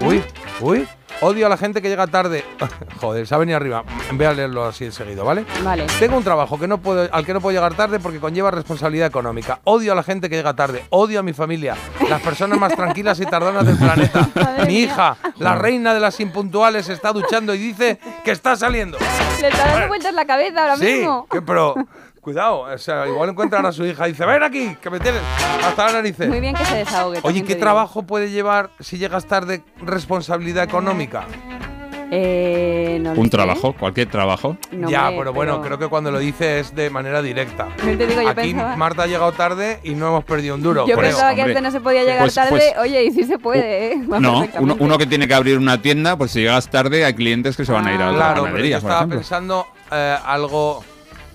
Uy, 0.00 0.22
uy. 0.60 0.88
Odio 1.20 1.46
a 1.46 1.48
la 1.48 1.56
gente 1.56 1.80
que 1.80 1.88
llega 1.88 2.08
tarde. 2.08 2.44
Joder, 3.00 3.28
se 3.28 3.34
ha 3.34 3.38
venido 3.38 3.56
arriba. 3.56 3.84
Voy 4.10 4.26
a 4.26 4.32
leerlo 4.32 4.64
así 4.64 4.86
enseguida, 4.86 5.22
¿vale? 5.22 5.44
Vale. 5.62 5.86
Tengo 6.00 6.16
un 6.16 6.24
trabajo 6.24 6.58
que 6.58 6.66
no 6.66 6.78
puedo, 6.78 7.08
al 7.12 7.24
que 7.24 7.32
no 7.32 7.40
puedo 7.40 7.54
llegar 7.54 7.74
tarde 7.74 8.00
porque 8.00 8.18
conlleva 8.18 8.50
responsabilidad 8.50 9.06
económica. 9.06 9.60
Odio 9.62 9.92
a 9.92 9.94
la 9.94 10.02
gente 10.02 10.28
que 10.28 10.34
llega 10.34 10.54
tarde. 10.56 10.84
Odio 10.90 11.20
a 11.20 11.22
mi 11.22 11.32
familia. 11.32 11.76
Las 12.08 12.20
personas 12.22 12.58
más 12.58 12.74
tranquilas 12.74 13.20
y 13.20 13.26
tardonas 13.26 13.64
del 13.64 13.76
planeta. 13.78 14.28
mi 14.66 14.80
hija, 14.80 15.16
la 15.38 15.54
reina 15.54 15.94
de 15.94 16.00
las 16.00 16.18
impuntuales, 16.18 16.88
está 16.88 17.12
duchando 17.12 17.54
y 17.54 17.58
dice 17.58 18.00
que 18.24 18.32
está 18.32 18.56
saliendo. 18.56 18.98
Le 19.40 19.46
está 19.48 19.64
dando 19.68 19.86
vueltas 19.88 20.14
la 20.14 20.24
cabeza 20.24 20.60
ahora 20.62 20.76
Sí, 20.76 20.86
mismo. 20.86 21.28
que- 21.30 21.40
pero 21.42 21.74
cuidado, 22.22 22.60
o 22.60 22.78
sea, 22.78 23.06
igual 23.08 23.30
encuentran 23.30 23.66
a 23.66 23.72
su 23.72 23.84
hija 23.84 24.06
y 24.08 24.12
dice, 24.12 24.24
ven 24.24 24.42
aquí, 24.44 24.76
que 24.80 24.88
me 24.90 25.00
tienes 25.00 25.20
hasta 25.64 25.86
las 25.86 25.92
narices. 25.94 26.28
Muy 26.28 26.38
bien 26.40 26.54
que 26.54 26.64
se 26.64 26.76
desahogue. 26.76 27.18
Oye, 27.22 27.42
¿qué 27.42 27.56
trabajo 27.56 28.04
puede 28.04 28.30
llevar 28.30 28.70
si 28.78 28.96
llegas 28.96 29.26
tarde 29.26 29.62
responsabilidad 29.84 30.62
económica? 30.62 31.24
Eh, 32.14 32.98
no 33.00 33.12
Un 33.12 33.24
sé. 33.24 33.30
trabajo, 33.30 33.72
cualquier 33.72 34.08
trabajo. 34.08 34.56
No, 34.70 34.88
ya, 34.88 35.08
pero 35.16 35.32
bueno, 35.32 35.54
pero- 35.54 35.62
creo 35.62 35.78
que 35.78 35.88
cuando 35.88 36.10
lo 36.12 36.18
dice 36.20 36.60
es 36.60 36.74
de 36.76 36.90
manera 36.90 37.22
directa. 37.22 37.68
No 37.82 37.96
te 37.98 38.06
digo, 38.06 38.20
yo 38.22 38.28
Aquí 38.28 38.40
pensaba- 38.52 38.76
Marta 38.76 39.02
ha 39.04 39.06
llegado 39.06 39.32
tarde 39.32 39.80
y 39.82 39.94
no 39.94 40.08
hemos 40.08 40.22
perdido 40.24 40.54
un 40.54 40.62
duro. 40.62 40.86
Yo 40.86 40.94
creo. 40.96 41.08
pensaba 41.10 41.34
que 41.34 41.42
antes 41.42 41.62
no 41.62 41.70
se 41.72 41.80
podía 41.80 42.02
llegar 42.02 42.18
Pues- 42.20 42.34
tarde. 42.34 42.50
pues- 42.50 42.74
Oye, 42.78 43.02
y 43.04 43.10
sí 43.12 43.24
se 43.24 43.38
puede, 43.38 43.94
¿eh? 43.94 43.96
No, 43.96 44.44
uno, 44.60 44.76
uno 44.78 44.98
que 44.98 45.06
tiene 45.06 45.26
que 45.26 45.34
abrir 45.34 45.56
una 45.58 45.80
tienda, 45.80 46.16
pues 46.16 46.30
si 46.32 46.40
llegas 46.40 46.68
tarde 46.68 47.04
hay 47.04 47.14
clientes 47.14 47.56
que 47.56 47.64
se 47.64 47.72
van 47.72 47.86
a 47.86 47.94
ir 47.94 48.00
a 48.02 48.10
otra 48.10 48.34
Claro, 48.34 48.48
pero 48.52 48.64
yo 48.64 48.76
estaba 48.76 49.06
pensando 49.06 49.66
eh, 49.90 50.16
algo, 50.24 50.84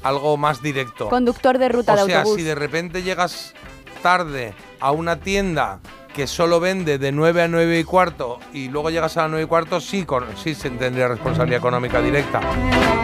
algo 0.03 0.37
más 0.37 0.61
directo. 0.61 1.09
Conductor 1.09 1.57
de 1.57 1.69
ruta 1.69 1.93
o 1.93 1.97
de 1.97 2.05
sea, 2.05 2.19
autobús. 2.19 2.37
si 2.37 2.43
de 2.43 2.55
repente 2.55 3.03
llegas 3.03 3.53
tarde 4.01 4.53
a 4.79 4.91
una 4.91 5.17
tienda 5.17 5.79
que 6.13 6.25
solo 6.27 6.59
vende 6.59 6.97
de 6.97 7.11
9 7.11 7.43
a 7.43 7.47
9 7.47 7.79
y 7.79 7.83
cuarto 7.83 8.39
y 8.53 8.69
luego 8.69 8.89
llegas 8.89 9.17
a 9.17 9.23
las 9.23 9.29
9 9.31 9.43
y 9.45 9.47
cuarto, 9.47 9.79
sí, 9.79 10.03
con, 10.03 10.25
sí 10.35 10.55
se 10.55 10.69
tendría 10.71 11.07
responsabilidad 11.07 11.59
económica 11.59 12.01
directa. 12.01 12.39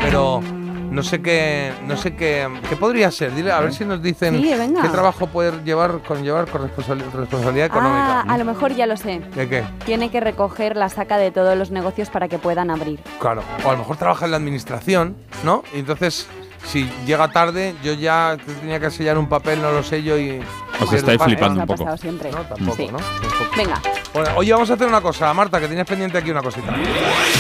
Pero 0.01 0.41
no 0.41 1.01
sé 1.03 1.21
qué, 1.21 1.71
no 1.85 1.95
sé 1.97 2.15
qué, 2.15 2.47
qué 2.69 2.75
podría 2.75 3.11
ser. 3.11 3.33
Dile, 3.35 3.51
a 3.51 3.59
ver 3.59 3.73
si 3.73 3.85
nos 3.85 4.01
dicen 4.01 4.35
Sí, 4.41 4.51
qué 4.81 4.89
trabajo 4.89 5.27
puede 5.27 5.63
llevar 5.63 5.99
con 6.07 6.23
llevar 6.23 6.47
con 6.47 6.61
responsabili- 6.63 7.11
responsabilidad 7.11 7.67
económica. 7.67 8.21
Ah, 8.21 8.25
a 8.27 8.37
lo 8.37 8.45
mejor 8.45 8.73
ya 8.75 8.85
lo 8.87 8.97
sé. 8.97 9.19
¿De 9.35 9.47
qué? 9.49 9.63
Tiene 9.85 10.09
que 10.09 10.19
recoger 10.19 10.75
la 10.75 10.89
saca 10.89 11.17
de 11.17 11.29
todos 11.31 11.55
los 11.57 11.69
negocios 11.71 12.09
para 12.09 12.27
que 12.27 12.39
puedan 12.39 12.69
abrir. 12.71 12.99
Claro. 13.19 13.43
O 13.63 13.69
a 13.69 13.73
lo 13.73 13.79
mejor 13.79 13.97
trabaja 13.97 14.25
en 14.25 14.31
la 14.31 14.37
administración, 14.37 15.15
¿no? 15.43 15.63
Y 15.73 15.79
entonces, 15.79 16.27
si 16.66 16.89
llega 17.05 17.28
tarde, 17.30 17.76
yo 17.84 17.93
ya 17.93 18.38
tenía 18.59 18.80
que 18.80 18.89
sellar 18.91 19.18
un 19.18 19.28
papel, 19.28 19.61
no 19.61 19.72
lo 19.72 19.84
sello 19.84 20.18
y. 20.18 20.39
Os 20.82 20.91
estáis 20.91 21.22
flipando 21.22 21.61
Nos 21.66 21.70
ha 21.70 21.76
pasado 21.78 21.97
siempre. 21.97 22.32
No, 22.32 22.41
tampoco, 22.41 22.76
Sí. 22.76 22.88
¿no? 22.91 22.97
Tampoco. 22.97 23.51
Venga. 23.55 23.82
Bueno, 24.14 24.30
oye, 24.36 24.51
vamos 24.53 24.70
a 24.70 24.74
hacer 24.74 24.88
una 24.88 25.01
cosa, 25.01 25.34
Marta, 25.34 25.59
que 25.59 25.68
tienes 25.68 25.86
pendiente 25.86 26.18
aquí 26.18 26.32
una 26.32 26.41
cosita. 26.41 26.74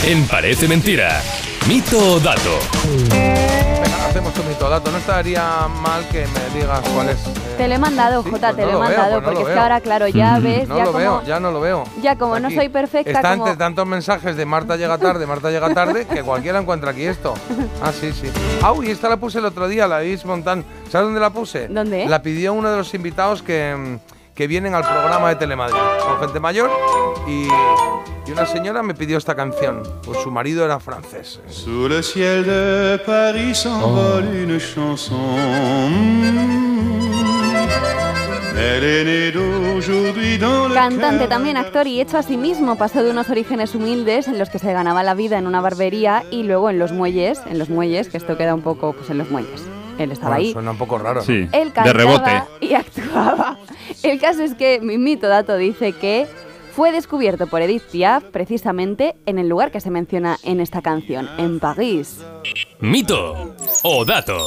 En 0.05 0.27
Parece 0.27 0.67
Mentira. 0.67 1.21
Mito 1.67 1.97
o 2.15 2.19
dato. 2.19 2.59
Venga, 3.09 4.05
hacemos 4.09 4.37
un 4.37 4.47
mito 4.49 4.69
dato. 4.69 4.91
No 4.91 4.97
estaría 4.97 5.67
mal 5.81 6.07
que 6.09 6.25
me 6.27 6.59
digas 6.59 6.81
cuál 6.93 7.09
es. 7.09 7.17
eh, 7.25 7.52
Te 7.57 7.67
lo 7.67 7.75
he 7.75 7.77
mandado, 7.77 8.23
Jota, 8.23 8.51
pues 8.53 8.55
te 8.55 8.61
no 8.61 8.67
lo 8.67 8.71
he 8.71 8.71
veo, 8.71 8.79
mandado, 8.79 9.11
pues 9.13 9.21
no 9.23 9.27
porque 9.29 9.41
es 9.41 9.47
que 9.55 9.59
ahora, 9.59 9.81
claro, 9.81 10.07
ya 10.07 10.39
ves, 10.39 10.67
No 10.67 10.77
ya 10.77 10.83
lo 10.85 10.91
como, 10.91 10.99
veo, 10.99 11.23
ya 11.23 11.39
no 11.39 11.51
lo 11.51 11.61
veo. 11.61 11.83
ya 12.01 12.17
como 12.17 12.39
no 12.39 12.47
Aquí. 12.47 12.55
soy 12.57 12.69
perfecta, 12.69 13.11
Está 13.11 13.31
como... 13.33 13.45
entre 13.45 13.57
tantos 13.57 13.85
mensajes 13.87 14.35
de 14.35 14.45
Marta 14.45 14.75
llega 14.75 14.97
tarde, 14.97 15.25
Marta 15.27 15.51
llega 15.51 15.73
tarde, 15.73 16.05
que 16.07 16.23
cualquiera 16.23 16.59
encuentra 16.59 16.91
aquí 16.91 17.03
esto. 17.03 17.33
Ah, 17.81 17.91
sí, 17.91 18.11
sí. 18.11 18.29
Ah, 18.61 18.73
y 18.81 18.89
esta 18.91 19.07
la 19.09 19.17
puse 19.17 19.39
el 19.39 19.45
otro 19.45 19.67
día, 19.67 19.87
la 19.87 20.03
Is 20.03 20.25
Montan. 20.25 20.63
¿Sabes 20.89 21.05
dónde 21.07 21.19
la 21.19 21.29
puse? 21.31 21.67
¿Dónde? 21.67 22.05
La 22.07 22.21
pidió 22.21 22.53
uno 22.53 22.69
de 22.71 22.77
los 22.77 22.93
invitados 22.93 23.41
que, 23.43 23.75
mm, 23.75 23.97
que 24.35 24.47
vienen 24.47 24.73
al 24.75 24.83
programa 24.83 25.29
de 25.29 25.35
Telemadrid. 25.35 25.77
Con 26.07 26.19
gente 26.19 26.39
mayor 26.39 26.71
y, 27.27 27.47
y 28.27 28.31
una 28.31 28.45
señora 28.45 28.81
me 28.83 28.93
pidió 28.95 29.17
esta 29.17 29.35
canción. 29.35 29.83
Pues 30.03 30.19
su 30.19 30.31
marido 30.31 30.65
era 30.65 30.79
francés. 30.79 31.39
Sous 31.49 31.89
le 31.89 32.01
ciel 32.03 32.45
de 32.45 32.99
Paris 33.05 33.59
s'envole 33.59 34.43
une 34.43 34.59
chanson. 34.59 35.17
Cantante 40.73 41.27
también, 41.27 41.57
actor 41.57 41.87
y 41.87 42.01
hecho 42.01 42.17
a 42.17 42.23
sí 42.23 42.37
mismo, 42.37 42.77
pasó 42.77 43.03
de 43.03 43.11
unos 43.11 43.29
orígenes 43.29 43.75
humildes 43.75 44.27
en 44.27 44.39
los 44.39 44.49
que 44.49 44.59
se 44.59 44.73
ganaba 44.73 45.03
la 45.03 45.13
vida 45.13 45.37
en 45.37 45.47
una 45.47 45.61
barbería 45.61 46.23
y 46.31 46.43
luego 46.43 46.69
en 46.69 46.79
los 46.79 46.91
muelles, 46.91 47.41
en 47.49 47.59
los 47.59 47.69
muelles, 47.69 48.09
que 48.09 48.17
esto 48.17 48.37
queda 48.37 48.53
un 48.55 48.61
poco 48.61 48.93
pues 48.93 49.09
en 49.09 49.17
los 49.19 49.29
muelles. 49.29 49.61
Él 49.99 50.11
estaba 50.11 50.35
Bueno, 50.35 50.47
ahí. 50.47 50.53
Suena 50.53 50.71
un 50.71 50.77
poco 50.77 50.97
raro. 50.97 51.19
¿no? 51.21 51.25
Sí, 51.25 51.47
Él 51.51 51.67
de 51.67 51.71
cantaba 51.71 51.93
rebote. 51.93 52.43
y 52.61 52.73
actuaba. 52.73 53.57
El 54.01 54.19
caso 54.19 54.41
es 54.43 54.55
que 54.55 54.79
mi 54.81 54.97
mito 54.97 55.27
dato 55.27 55.55
dice 55.55 55.91
que 55.93 56.25
fue 56.75 56.91
descubierto 56.91 57.47
por 57.47 57.61
Edith 57.61 57.83
Piaf 57.91 58.23
precisamente 58.31 59.15
en 59.25 59.37
el 59.39 59.47
lugar 59.47 59.71
que 59.71 59.79
se 59.79 59.91
menciona 59.91 60.37
en 60.43 60.59
esta 60.59 60.81
canción, 60.81 61.29
en 61.37 61.59
París. 61.59 62.19
Mito 62.79 63.55
o 63.83 64.03
dato. 64.05 64.37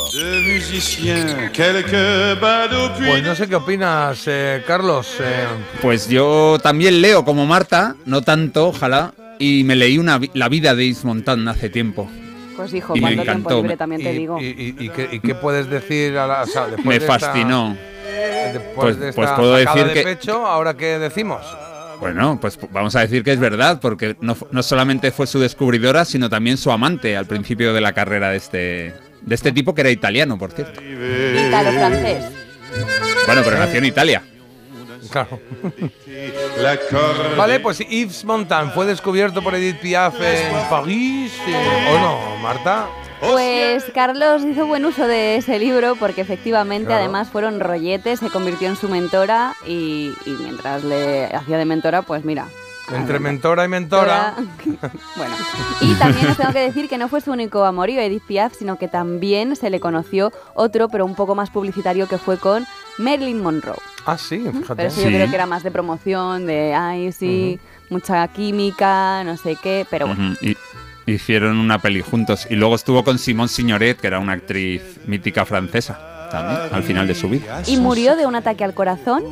Pues 2.98 3.22
no 3.22 3.34
sé 3.34 3.48
qué 3.48 3.54
opinas, 3.56 4.22
eh, 4.26 4.62
Carlos. 4.66 5.16
eh, 5.20 5.46
Pues 5.80 6.08
yo 6.08 6.58
también 6.62 7.00
leo 7.00 7.24
como 7.24 7.46
Marta, 7.46 7.94
no 8.04 8.22
tanto, 8.22 8.68
ojalá, 8.68 9.14
y 9.38 9.62
me 9.64 9.76
leí 9.76 9.98
una, 9.98 10.20
la 10.34 10.48
vida 10.48 10.74
de 10.74 10.84
Is 10.84 11.04
Montan 11.04 11.46
hace 11.48 11.68
tiempo. 11.70 12.08
Pues 12.56 12.72
hijo, 12.74 12.96
Y 12.96 13.00
me 13.00 13.08
cuánto 13.14 13.22
tiempo 13.22 13.40
encantó, 13.50 13.62
libre 13.62 13.76
también 13.76 14.02
te 14.02 14.12
y, 14.12 14.16
digo. 14.18 14.38
y- 14.40 14.44
y- 14.46 14.76
y 14.84 14.88
qué, 14.88 15.08
y 15.12 15.20
qué 15.20 15.34
puedes 15.34 15.68
decir 15.68 16.16
a 16.18 16.26
la, 16.26 16.42
o 16.42 16.46
sea, 16.46 16.66
después 16.66 16.86
Me 16.86 16.98
de 16.98 17.04
esta- 17.06 17.18
fascinó. 17.18 17.76
después 18.52 18.74
Pues- 18.74 18.98
de 19.00 19.08
esta 19.10 19.20
pues 19.22 19.30
puedo 19.32 19.54
decir 19.56 19.84
de 19.86 19.92
que- 19.94 20.02
pecho, 20.02 20.46
ahora 20.46 20.74
qué 20.74 20.98
decimos. 20.98 21.42
Bueno, 22.00 22.38
pues 22.40 22.58
vamos 22.70 22.94
a 22.96 23.00
decir 23.00 23.22
que 23.22 23.32
es 23.32 23.38
verdad, 23.38 23.80
porque 23.80 24.16
no, 24.20 24.36
no 24.50 24.62
solamente 24.62 25.10
fue 25.10 25.26
su 25.26 25.38
descubridora, 25.38 26.04
sino 26.04 26.28
también 26.28 26.56
su 26.56 26.70
amante 26.70 27.16
al 27.16 27.26
principio 27.26 27.72
de 27.72 27.80
la 27.80 27.92
carrera 27.92 28.30
de 28.30 28.36
este, 28.36 28.94
de 29.22 29.34
este 29.34 29.52
tipo, 29.52 29.74
que 29.74 29.80
era 29.82 29.90
italiano, 29.90 30.38
por 30.38 30.52
cierto. 30.52 30.80
Italo 30.82 31.72
francés. 31.72 32.24
Bueno, 33.26 33.42
pero 33.44 33.58
nació 33.58 33.78
en 33.78 33.84
Italia. 33.84 34.22
Claro. 35.10 35.40
Vale, 37.36 37.60
pues 37.60 37.78
Yves 37.78 38.24
Montand 38.24 38.72
fue 38.72 38.86
descubierto 38.86 39.42
por 39.42 39.54
Edith 39.54 39.78
Piaf 39.80 40.14
en 40.20 40.68
París, 40.68 41.32
eh, 41.46 41.88
¿o 41.90 41.98
no, 41.98 42.36
Marta? 42.42 42.88
Pues 43.20 43.84
Carlos 43.94 44.44
hizo 44.44 44.66
buen 44.66 44.84
uso 44.84 45.06
de 45.06 45.36
ese 45.36 45.58
libro 45.58 45.96
porque 45.96 46.20
efectivamente 46.20 46.86
Claro. 46.86 47.00
además 47.04 47.28
fueron 47.28 47.60
rolletes, 47.60 48.20
se 48.20 48.28
convirtió 48.30 48.68
en 48.68 48.76
su 48.76 48.88
mentora 48.88 49.54
y, 49.66 50.12
y 50.26 50.30
mientras 50.30 50.84
le 50.84 51.26
hacía 51.26 51.56
de 51.58 51.64
mentora, 51.64 52.02
pues 52.02 52.24
mira. 52.24 52.46
Entre 52.94 53.18
mentora 53.18 53.64
y 53.64 53.68
mentora. 53.68 54.34
bueno, 55.16 55.34
y 55.80 55.92
también 55.94 56.28
os 56.28 56.36
tengo 56.36 56.52
que 56.52 56.60
decir 56.60 56.88
que 56.88 56.98
no 56.98 57.08
fue 57.08 57.20
su 57.20 57.32
único 57.32 57.64
amorío 57.64 58.00
Edith 58.00 58.22
Piaf, 58.26 58.54
sino 58.56 58.76
que 58.78 58.86
también 58.86 59.56
se 59.56 59.70
le 59.70 59.80
conoció 59.80 60.32
otro, 60.54 60.88
pero 60.88 61.04
un 61.04 61.16
poco 61.16 61.34
más 61.34 61.50
publicitario, 61.50 62.06
que 62.06 62.18
fue 62.18 62.38
con 62.38 62.64
Marilyn 62.98 63.42
Monroe. 63.42 63.76
Ah, 64.04 64.16
sí, 64.16 64.38
fíjate. 64.38 64.76
Pero 64.76 64.88
eso 64.88 65.00
yo 65.00 65.08
creo 65.08 65.28
que 65.28 65.34
era 65.34 65.46
más 65.46 65.64
de 65.64 65.72
promoción, 65.72 66.46
de, 66.46 66.74
ay, 66.74 67.10
sí, 67.10 67.58
mucha 67.90 68.28
química, 68.28 69.24
no 69.24 69.36
sé 69.36 69.56
qué, 69.60 69.84
pero 69.90 70.06
bueno. 70.06 70.34
Y- 70.40 70.56
hicieron 71.06 71.56
una 71.58 71.80
peli 71.80 72.00
juntos. 72.02 72.46
Y 72.50 72.56
luego 72.56 72.74
estuvo 72.74 73.04
con 73.04 73.18
Simone 73.18 73.48
Signoret, 73.48 73.98
que 74.00 74.06
era 74.06 74.18
una 74.18 74.32
actriz 74.32 74.82
mítica 75.06 75.44
francesa, 75.44 76.28
también, 76.30 76.60
al 76.72 76.82
final 76.82 77.06
de 77.06 77.14
su 77.14 77.28
vida. 77.28 77.62
Y 77.66 77.76
murió 77.78 78.16
de 78.16 78.26
un 78.26 78.34
ataque 78.34 78.64
al 78.64 78.74
corazón 78.74 79.24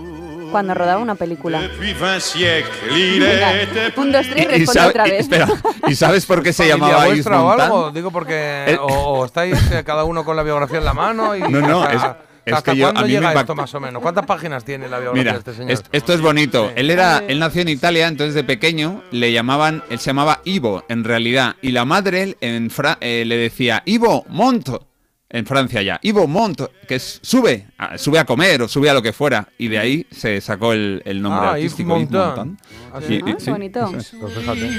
cuando 0.52 0.72
rodaba 0.74 1.00
una 1.00 1.16
película. 1.16 1.60
depuis 1.60 1.98
20 1.98 2.20
siècles, 2.20 2.92
il 2.96 3.18
Venga, 3.20 3.60
était 3.60 3.92
un, 3.98 4.12
dos, 4.12 4.24
tres, 4.28 4.46
responde 4.46 4.66
sabe- 4.72 4.88
otra 4.90 5.04
vez. 5.04 5.20
espera, 5.22 5.48
¿y 5.88 5.94
sabes 5.96 6.24
por 6.26 6.44
qué 6.44 6.52
se 6.52 6.62
¿Familia 6.68 6.86
llamaba 6.92 7.06
vuestra 7.06 7.42
o 7.42 7.50
algo? 7.50 7.90
Digo 7.90 8.12
porque 8.12 8.64
El- 8.68 8.78
o, 8.78 8.86
o 8.86 9.24
estáis 9.24 9.58
eh, 9.72 9.82
cada 9.84 10.04
uno 10.04 10.24
con 10.24 10.36
la 10.36 10.44
biografía 10.44 10.78
en 10.78 10.84
la 10.84 10.94
mano 10.94 11.34
y 11.34 11.40
No, 11.40 11.60
no, 11.60 11.82
hasta, 11.82 11.94
es- 12.10 12.16
es 12.46 12.52
¿hasta 12.54 12.72
que 12.72 12.78
yo- 12.78 12.84
cuándo 12.86 13.00
a 13.00 13.02
mí 13.04 13.08
me 13.14 13.20
llega 13.20 13.40
esto 13.40 13.54
más 13.54 13.74
o 13.74 13.80
menos? 13.80 14.02
¿Cuántas 14.02 14.26
páginas 14.26 14.64
tiene 14.64 14.88
la 14.88 14.98
biografía 14.98 15.22
Mira, 15.22 15.32
de 15.32 15.38
este 15.38 15.54
señor? 15.54 15.70
es- 15.72 15.84
esto 15.92 16.12
es 16.12 16.20
bonito. 16.20 16.70
Él 16.76 16.90
era, 16.90 17.22
él 17.26 17.38
nació 17.38 17.62
en 17.62 17.68
Italia, 17.68 18.08
entonces 18.08 18.34
de 18.34 18.44
pequeño 18.44 19.02
le 19.10 19.32
llamaban, 19.32 19.82
él 19.90 19.98
se 19.98 20.06
llamaba 20.06 20.40
Ivo 20.44 20.84
en 20.88 21.04
realidad, 21.04 21.56
y 21.62 21.70
la 21.72 21.84
madre 21.84 22.36
en 22.40 22.70
Fra- 22.70 22.98
eh, 23.00 23.24
le 23.26 23.36
decía 23.36 23.82
Ivo 23.86 24.24
Monto 24.28 24.88
en 25.30 25.46
Francia 25.46 25.82
ya, 25.82 25.98
Ivo 26.02 26.28
Monto, 26.28 26.70
que 26.86 26.94
es 26.96 27.18
sube, 27.22 27.66
a- 27.78 27.98
sube 27.98 28.20
a 28.20 28.24
comer 28.24 28.62
o 28.62 28.68
sube 28.68 28.88
a 28.88 28.94
lo 28.94 29.02
que 29.02 29.12
fuera, 29.12 29.48
y 29.58 29.66
de 29.66 29.78
ahí 29.80 30.06
se 30.12 30.40
sacó 30.40 30.72
el, 30.72 31.02
el 31.04 31.20
nombre 31.20 31.48
Ah, 31.48 31.52
artístico. 31.54 31.98
Yves. 31.98 32.10
Ah, 32.14 33.00
Y- 33.00 33.04
sí. 33.06 33.20
y- 33.26 33.30
Ah, 33.32 33.36
sí, 33.38 33.50
bonito. 33.50 33.90
Pues 33.90 34.10
fíjate. 34.10 34.70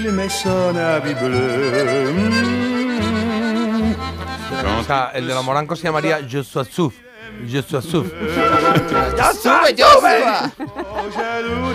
O 4.80 4.84
sea, 4.84 5.12
el 5.14 5.28
de 5.28 5.34
los 5.34 5.44
morancos 5.44 5.80
se 5.80 5.86
llamaría 5.88 6.20
Joshua 6.32 6.64
Suf. 6.64 6.94
Joshua 6.96 7.05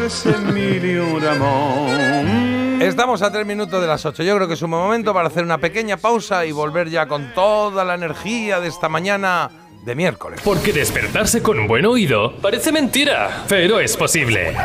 De 0.00 0.08
ces 0.08 0.38
millions 0.52 1.20
d'amants. 1.20 2.82
Estamos 2.82 3.20
a 3.22 3.30
tres 3.30 3.44
minutos 3.44 3.80
de 3.80 3.86
las 3.86 4.04
8. 4.06 4.22
Yo 4.22 4.36
creo 4.36 4.48
que 4.48 4.54
es 4.54 4.62
un 4.62 4.70
buen 4.70 4.82
momento 4.82 5.12
para 5.12 5.28
hacer 5.28 5.44
una 5.44 5.58
pequeña 5.58 5.98
pausa 5.98 6.46
y 6.46 6.52
volver 6.52 6.88
ya 6.88 7.06
con 7.06 7.34
toda 7.34 7.84
la 7.84 7.94
energía 7.94 8.58
de 8.61 8.68
esta 8.68 8.88
mañana 8.88 9.50
de 9.84 9.94
miércoles. 9.94 10.40
Porque 10.42 10.72
despertarse 10.72 11.42
con 11.42 11.58
un 11.58 11.68
buen 11.68 11.84
oído 11.84 12.36
parece 12.40 12.72
mentira, 12.72 13.44
pero 13.48 13.80
es 13.80 13.96
posible. 13.96 14.56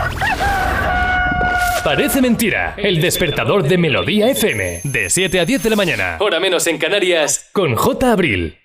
Parece 1.84 2.22
mentira, 2.22 2.74
el 2.78 3.00
despertador 3.00 3.64
de 3.64 3.78
Melodía 3.78 4.30
FM, 4.32 4.82
de 4.86 5.10
7 5.10 5.40
a 5.40 5.46
10 5.46 5.64
de 5.64 5.70
la 5.70 5.76
mañana, 5.76 6.18
hora 6.20 6.40
menos 6.40 6.66
en 6.68 6.80
Canarias, 6.80 7.50
con 7.52 7.76
J. 7.76 8.12
Abril. 8.12 8.65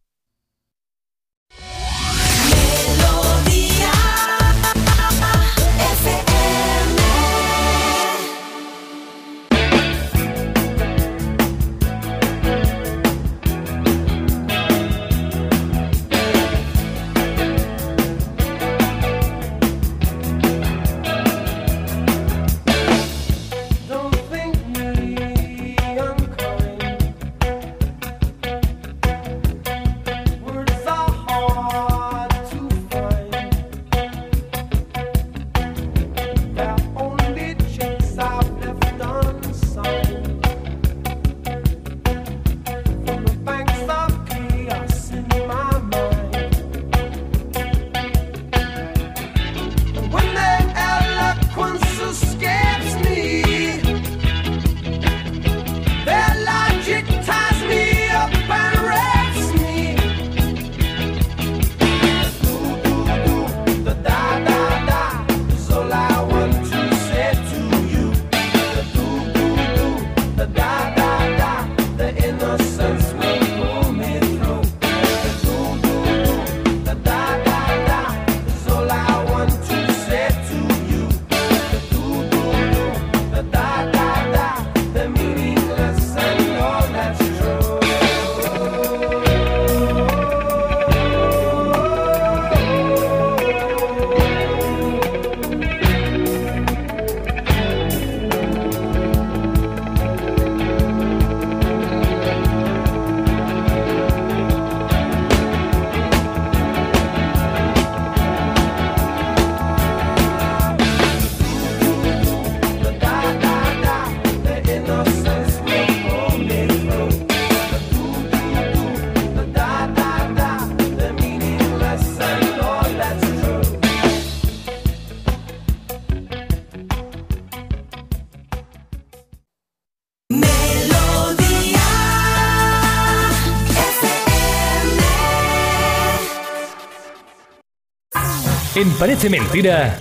En 138.81 138.89
Parece 138.93 139.29
Mentira, 139.29 139.95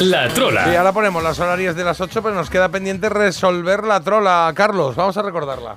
la 0.00 0.26
trola. 0.30 0.64
Sí, 0.64 0.74
ahora 0.74 0.90
ponemos 0.90 1.22
las 1.22 1.38
horarias 1.38 1.76
de 1.76 1.84
las 1.84 2.00
8, 2.00 2.22
pero 2.22 2.34
nos 2.34 2.48
queda 2.48 2.70
pendiente 2.70 3.10
resolver 3.10 3.84
la 3.84 4.00
trola. 4.00 4.50
Carlos, 4.56 4.96
vamos 4.96 5.18
a 5.18 5.22
recordarla. 5.22 5.76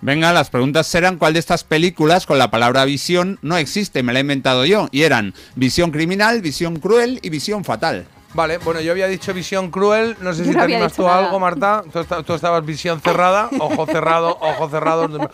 Venga, 0.00 0.32
las 0.32 0.48
preguntas 0.48 0.86
serán 0.86 1.16
cuál 1.18 1.32
de 1.32 1.40
estas 1.40 1.64
películas 1.64 2.24
con 2.24 2.38
la 2.38 2.52
palabra 2.52 2.84
visión 2.84 3.40
no 3.42 3.56
existe, 3.56 4.04
me 4.04 4.12
la 4.12 4.20
he 4.20 4.22
inventado 4.22 4.64
yo. 4.64 4.86
Y 4.92 5.02
eran 5.02 5.34
visión 5.56 5.90
criminal, 5.90 6.40
visión 6.40 6.76
cruel 6.76 7.18
y 7.20 7.30
visión 7.30 7.64
fatal. 7.64 8.06
Vale, 8.34 8.58
bueno, 8.58 8.80
yo 8.80 8.92
había 8.92 9.08
dicho 9.08 9.34
visión 9.34 9.72
cruel. 9.72 10.16
No 10.20 10.32
sé 10.32 10.44
Yo 10.44 10.44
si 10.44 10.50
no 10.52 10.58
te 10.58 10.72
animas 10.72 10.92
tú 10.92 11.08
a 11.08 11.18
algo, 11.18 11.40
Marta. 11.40 11.82
Tú 12.24 12.32
estabas 12.32 12.64
visión 12.64 13.00
cerrada, 13.00 13.50
ojo 13.58 13.86
cerrado, 13.86 14.38
ojo 14.40 14.68
cerrado. 14.68 15.08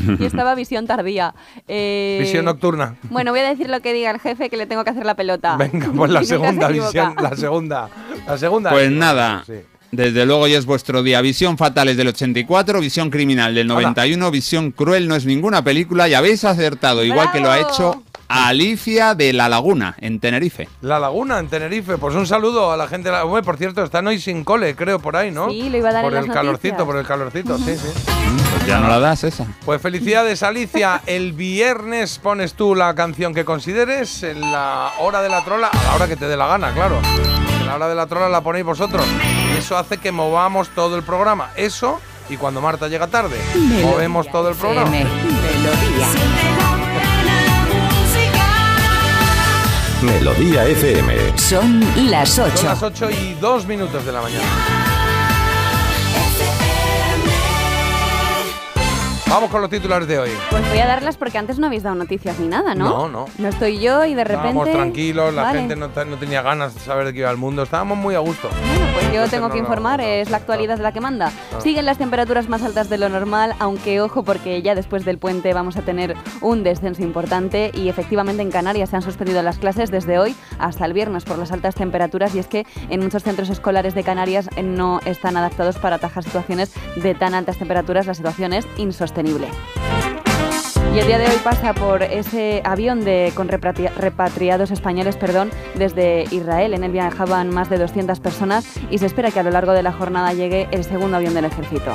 Y 0.18 0.24
estaba 0.24 0.54
visión 0.54 0.86
tardía. 0.86 1.34
Eh, 1.68 2.18
Visión 2.20 2.44
nocturna. 2.44 2.96
Bueno, 3.10 3.30
voy 3.32 3.40
a 3.40 3.48
decir 3.48 3.68
lo 3.68 3.80
que 3.80 3.92
diga 3.92 4.10
el 4.10 4.20
jefe 4.20 4.48
que 4.50 4.56
le 4.56 4.66
tengo 4.66 4.84
que 4.84 4.90
hacer 4.90 5.04
la 5.06 5.14
pelota. 5.14 5.56
Venga, 5.56 5.90
pues 5.94 6.10
la 6.10 6.24
segunda 6.24 6.68
visión, 6.68 7.14
la 7.20 7.36
segunda. 7.36 7.88
La 8.26 8.38
segunda. 8.38 8.70
Pues 8.70 8.90
nada, 8.90 9.42
sí. 9.46 9.54
desde 9.92 10.26
luego 10.26 10.46
ya 10.46 10.58
es 10.58 10.66
vuestro 10.66 11.02
día. 11.02 11.20
Visión 11.20 11.56
fatal 11.58 11.88
es 11.88 11.96
del 11.96 12.08
84, 12.08 12.80
visión 12.80 13.10
criminal 13.10 13.54
del 13.54 13.66
91, 13.66 14.30
visión 14.30 14.70
cruel 14.72 15.08
no 15.08 15.14
es 15.16 15.26
ninguna 15.26 15.62
película 15.64 16.08
y 16.08 16.14
habéis 16.14 16.44
acertado, 16.44 17.04
igual 17.04 17.30
que 17.32 17.40
lo 17.40 17.50
ha 17.50 17.58
hecho 17.60 18.02
a 18.32 18.46
Alicia 18.46 19.16
de 19.16 19.32
La 19.32 19.48
Laguna, 19.48 19.96
en 20.00 20.20
Tenerife. 20.20 20.68
La 20.82 21.00
Laguna, 21.00 21.40
en 21.40 21.48
Tenerife. 21.48 21.98
Pues 21.98 22.14
un 22.14 22.26
saludo 22.28 22.70
a 22.70 22.76
la 22.76 22.86
gente. 22.86 23.08
de 23.10 23.16
la- 23.16 23.24
Bueno, 23.24 23.44
por 23.44 23.56
cierto, 23.56 23.82
están 23.82 24.06
hoy 24.06 24.20
sin 24.20 24.44
cole, 24.44 24.76
creo, 24.76 25.00
por 25.00 25.16
ahí, 25.16 25.32
¿no? 25.32 25.50
Sí, 25.50 25.68
lo 25.68 25.78
iba 25.78 25.88
a 25.88 25.92
dar 25.92 26.04
Por 26.04 26.12
en 26.12 26.18
el 26.20 26.26
las 26.28 26.34
calorcito, 26.36 26.68
noticias. 26.74 26.86
por 26.86 26.96
el 26.96 27.06
calorcito, 27.06 27.58
sí, 27.58 27.76
sí. 27.76 27.88
Pues 28.52 28.66
ya 28.66 28.78
no 28.78 28.86
la 28.88 29.00
das 29.00 29.24
esa. 29.24 29.46
Pues 29.64 29.82
felicidades, 29.82 30.44
Alicia. 30.44 31.02
El 31.06 31.32
viernes 31.32 32.18
pones 32.20 32.54
tú 32.54 32.76
la 32.76 32.94
canción 32.94 33.34
que 33.34 33.44
consideres 33.44 34.22
en 34.22 34.40
la 34.40 34.92
hora 35.00 35.22
de 35.22 35.28
la 35.28 35.42
trola, 35.44 35.66
a 35.66 35.82
la 35.84 35.94
hora 35.96 36.06
que 36.06 36.14
te 36.16 36.28
dé 36.28 36.36
la 36.36 36.46
gana, 36.46 36.72
claro. 36.72 37.00
En 37.60 37.66
la 37.66 37.74
hora 37.74 37.88
de 37.88 37.94
la 37.96 38.06
trola 38.06 38.28
la 38.28 38.42
ponéis 38.42 38.64
vosotros. 38.64 39.04
Y 39.54 39.58
eso 39.58 39.76
hace 39.76 39.98
que 39.98 40.12
movamos 40.12 40.68
todo 40.68 40.94
el 40.96 41.02
programa. 41.02 41.50
Eso, 41.56 42.00
y 42.28 42.36
cuando 42.36 42.60
Marta 42.60 42.86
llega 42.86 43.08
tarde, 43.08 43.36
movemos 43.82 44.30
todo 44.30 44.50
el 44.50 44.54
programa. 44.54 44.88
Melodía 44.90 46.06
FM. 50.02 51.36
Son 51.36 51.80
las 52.10 52.30
Son 52.30 52.50
8. 52.50 52.64
las 52.64 52.82
8 52.82 53.10
y 53.10 53.34
2 53.34 53.66
minutos 53.66 54.04
de 54.06 54.12
la 54.12 54.22
mañana. 54.22 54.79
Vamos 59.30 59.48
con 59.48 59.60
los 59.60 59.70
titulares 59.70 60.08
de 60.08 60.18
hoy. 60.18 60.30
Pues 60.50 60.68
voy 60.68 60.80
a 60.80 60.88
darlas 60.88 61.16
porque 61.16 61.38
antes 61.38 61.60
no 61.60 61.68
habéis 61.68 61.84
dado 61.84 61.94
noticias 61.94 62.40
ni 62.40 62.48
nada, 62.48 62.74
¿no? 62.74 62.88
No, 62.88 63.08
no. 63.08 63.26
No 63.38 63.48
estoy 63.48 63.78
yo 63.78 64.04
y 64.04 64.14
de 64.14 64.24
repente. 64.24 64.48
Estábamos 64.48 64.72
tranquilos, 64.72 65.32
la 65.32 65.42
Vale. 65.42 65.60
gente 65.60 65.76
no, 65.76 65.88
tenía 65.88 66.42
ganas 66.42 66.74
de 66.74 66.80
saber 66.80 67.06
de 67.06 67.12
qué 67.12 67.20
iba 67.20 67.30
el 67.30 67.36
mundo. 67.36 67.62
Estábamos 67.62 67.96
muy 67.96 68.16
a 68.16 68.18
gusto. 68.18 68.48
Pues 68.48 69.04
yo 69.04 69.10
Entonces 69.12 69.30
tengo 69.30 69.46
no 69.46 69.54
que 69.54 69.60
informar, 69.60 70.00
es 70.00 70.30
la 70.30 70.38
actualidad 70.38 70.78
la 70.80 70.90
que 70.90 71.00
manda. 71.00 71.30
Siguen 71.58 71.86
las 71.86 71.96
temperaturas 71.96 72.48
más 72.48 72.62
altas 72.64 72.90
de 72.90 72.98
lo 72.98 73.08
normal, 73.08 73.54
aunque 73.60 74.00
ojo 74.00 74.24
porque 74.24 74.62
ya 74.62 74.74
después 74.74 75.04
del 75.04 75.18
puente 75.18 75.54
vamos 75.54 75.76
a 75.76 75.82
tener 75.82 76.16
un 76.40 76.64
descenso 76.64 77.02
importante 77.02 77.70
y 77.72 77.88
efectivamente 77.88 78.42
en 78.42 78.50
Canarias 78.50 78.90
se 78.90 78.96
han 78.96 79.02
suspendido 79.02 79.42
las 79.44 79.58
clases 79.58 79.92
desde 79.92 80.18
hoy 80.18 80.34
hasta 80.58 80.84
el 80.86 80.92
viernes 80.92 81.22
por 81.24 81.38
las 81.38 81.52
altas 81.52 81.76
temperaturas 81.76 82.34
y 82.34 82.40
es 82.40 82.48
que 82.48 82.66
en 82.88 83.00
muchos 83.00 83.22
centros 83.22 83.48
escolares 83.48 83.94
de 83.94 84.02
Canarias 84.02 84.48
no 84.60 84.98
están 85.04 85.36
adaptados 85.36 85.78
para 85.78 85.96
atajar 85.96 86.24
situaciones 86.24 86.72
de 86.96 87.14
tan 87.14 87.34
altas 87.34 87.58
temperaturas, 87.58 88.08
la 88.08 88.14
situación 88.14 88.52
es 88.52 88.66
insostenible. 88.76 89.19
Y 90.94 90.98
el 90.98 91.06
día 91.06 91.18
de 91.18 91.26
hoy 91.26 91.36
pasa 91.44 91.72
por 91.72 92.02
ese 92.02 92.62
avión 92.64 93.04
de, 93.04 93.32
con 93.36 93.48
repatri- 93.48 93.92
repatriados 93.94 94.72
españoles 94.72 95.16
perdón, 95.16 95.50
desde 95.76 96.24
Israel. 96.32 96.74
En 96.74 96.82
él 96.82 96.90
viajaban 96.90 97.48
más 97.50 97.70
de 97.70 97.78
200 97.78 98.18
personas 98.18 98.66
y 98.90 98.98
se 98.98 99.06
espera 99.06 99.30
que 99.30 99.38
a 99.38 99.44
lo 99.44 99.50
largo 99.52 99.70
de 99.72 99.84
la 99.84 99.92
jornada 99.92 100.32
llegue 100.32 100.66
el 100.72 100.82
segundo 100.82 101.16
avión 101.16 101.32
del 101.34 101.44
ejército. 101.44 101.92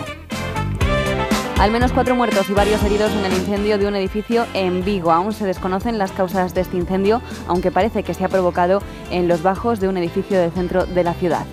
Al 1.60 1.72
menos 1.72 1.92
cuatro 1.92 2.16
muertos 2.16 2.50
y 2.50 2.54
varios 2.54 2.84
heridos 2.84 3.12
en 3.14 3.26
el 3.26 3.34
incendio 3.34 3.78
de 3.78 3.88
un 3.88 3.96
edificio 3.96 4.46
en 4.54 4.84
Vigo. 4.86 5.12
Aún 5.12 5.34
se 5.34 5.46
desconocen 5.46 5.98
las 5.98 6.12
causas 6.12 6.54
de 6.54 6.62
este 6.62 6.78
incendio, 6.78 7.22
aunque 7.48 7.72
parece 7.72 8.04
que 8.04 8.14
se 8.14 8.24
ha 8.24 8.30
provocado 8.30 8.82
en 9.10 9.28
los 9.28 9.42
bajos 9.42 9.80
de 9.80 9.88
un 9.90 9.98
edificio 9.98 10.40
del 10.40 10.52
centro 10.52 10.86
de 10.86 11.04
la 11.04 11.14
ciudad. 11.14 11.46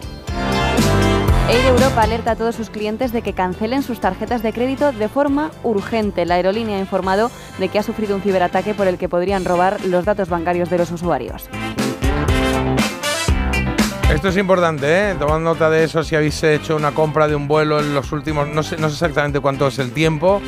Air 1.49 1.67
Europa 1.67 2.03
alerta 2.03 2.31
a 2.31 2.37
todos 2.37 2.55
sus 2.55 2.71
clientes 2.71 3.13
de 3.13 3.21
que 3.23 3.33
cancelen 3.33 3.83
sus 3.83 4.01
tarjetas 4.01 4.43
de 4.43 4.53
crédito 4.53 4.93
de 4.93 5.09
forma 5.09 5.51
urgente. 5.63 6.25
La 6.25 6.37
aerolínea 6.37 6.77
ha 6.77 6.81
informado 6.81 7.31
de 7.59 7.69
que 7.69 7.79
ha 7.79 7.83
sufrido 7.83 8.15
un 8.15 8.23
ciberataque 8.23 8.75
por 8.75 8.87
el 8.87 8.97
que 8.97 9.09
podrían 9.09 9.45
robar 9.45 9.85
los 9.85 10.05
datos 10.05 10.29
bancarios 10.29 10.71
de 10.71 10.79
los 10.79 10.91
usuarios. 10.91 11.49
Esto 14.13 14.29
es 14.29 14.37
importante, 14.37 15.11
¿eh? 15.11 15.15
Tomad 15.19 15.41
nota 15.41 15.71
de 15.71 15.85
eso 15.85 16.05
si 16.05 16.15
habéis 16.15 16.43
hecho 16.43 16.77
una 16.77 16.93
compra 16.93 17.27
de 17.29 17.35
un 17.35 17.49
vuelo 17.49 17.81
en 17.81 17.95
los 17.95 18.13
últimos. 18.13 18.47
No 18.47 18.63
sé, 18.63 18.77
no 18.77 18.89
sé 18.89 18.95
exactamente 18.95 19.41
cuánto 19.41 19.67
es 19.67 19.79
el 19.79 19.93
tiempo, 19.93 20.41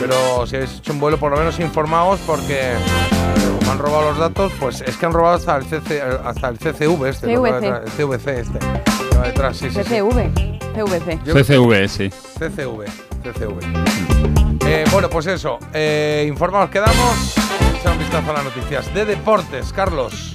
pero 0.00 0.46
si 0.46 0.56
habéis 0.56 0.78
hecho 0.78 0.92
un 0.92 1.00
vuelo, 1.00 1.18
por 1.18 1.30
lo 1.30 1.36
menos 1.36 1.60
informaos 1.60 2.18
porque. 2.26 2.72
Como 3.58 3.72
han 3.72 3.78
robado 3.78 4.10
los 4.10 4.18
datos, 4.18 4.52
pues 4.58 4.80
es 4.80 4.96
que 4.96 5.06
han 5.06 5.12
robado 5.12 5.36
hasta 5.36 5.56
el, 5.56 5.64
CC, 5.64 6.02
hasta 6.02 6.48
el 6.48 6.58
CCV 6.58 7.06
este, 7.06 7.34
CVC. 7.34 7.60
detrás, 7.60 7.82
el 7.84 8.06
CVC 8.06 8.28
este. 8.28 8.58
detrás, 9.24 9.56
sí, 9.56 9.70
sí, 9.70 9.76
sí. 9.76 9.82
CCV. 9.82 10.60
CVC. 10.74 11.18
CCV, 11.24 11.88
sí. 11.88 12.10
CCV, 12.38 12.84
CCV. 13.22 14.66
Eh, 14.66 14.84
bueno, 14.92 15.08
pues 15.10 15.26
eso. 15.26 15.58
Eh, 15.72 16.26
informados 16.28 16.70
quedamos. 16.70 17.34
Echar 17.78 17.92
un 17.92 17.98
vistazo 17.98 18.30
a 18.30 18.34
las 18.34 18.44
noticias 18.44 18.92
de 18.94 19.04
deportes, 19.04 19.72
Carlos. 19.72 20.34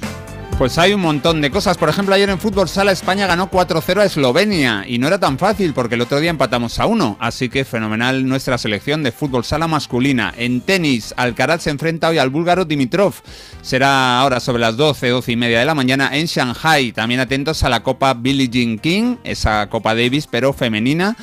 Pues 0.58 0.78
hay 0.78 0.94
un 0.94 1.02
montón 1.02 1.42
de 1.42 1.50
cosas. 1.50 1.76
Por 1.76 1.90
ejemplo, 1.90 2.14
ayer 2.14 2.30
en 2.30 2.38
Fútbol 2.38 2.66
Sala 2.66 2.90
España 2.90 3.26
ganó 3.26 3.50
4-0 3.50 4.00
a 4.00 4.04
Eslovenia 4.06 4.84
y 4.88 4.96
no 4.96 5.06
era 5.06 5.20
tan 5.20 5.38
fácil 5.38 5.74
porque 5.74 5.96
el 5.96 6.00
otro 6.00 6.18
día 6.18 6.30
empatamos 6.30 6.78
a 6.78 6.86
1. 6.86 7.18
Así 7.20 7.50
que 7.50 7.66
fenomenal 7.66 8.26
nuestra 8.26 8.56
selección 8.56 9.02
de 9.02 9.12
Fútbol 9.12 9.44
Sala 9.44 9.68
masculina. 9.68 10.32
En 10.34 10.62
tenis, 10.62 11.12
Alcaraz 11.18 11.64
se 11.64 11.70
enfrenta 11.70 12.08
hoy 12.08 12.16
al 12.16 12.30
búlgaro 12.30 12.64
Dimitrov. 12.64 13.12
Será 13.60 14.18
ahora 14.18 14.40
sobre 14.40 14.60
las 14.60 14.78
12, 14.78 15.10
12 15.10 15.32
y 15.32 15.36
media 15.36 15.58
de 15.58 15.66
la 15.66 15.74
mañana 15.74 16.16
en 16.16 16.24
Shanghai. 16.24 16.90
También 16.92 17.20
atentos 17.20 17.62
a 17.62 17.68
la 17.68 17.82
Copa 17.82 18.14
Billie 18.14 18.48
Jean 18.48 18.78
King, 18.78 19.16
esa 19.24 19.68
Copa 19.68 19.94
Davis 19.94 20.26
pero 20.26 20.54
femenina 20.54 21.16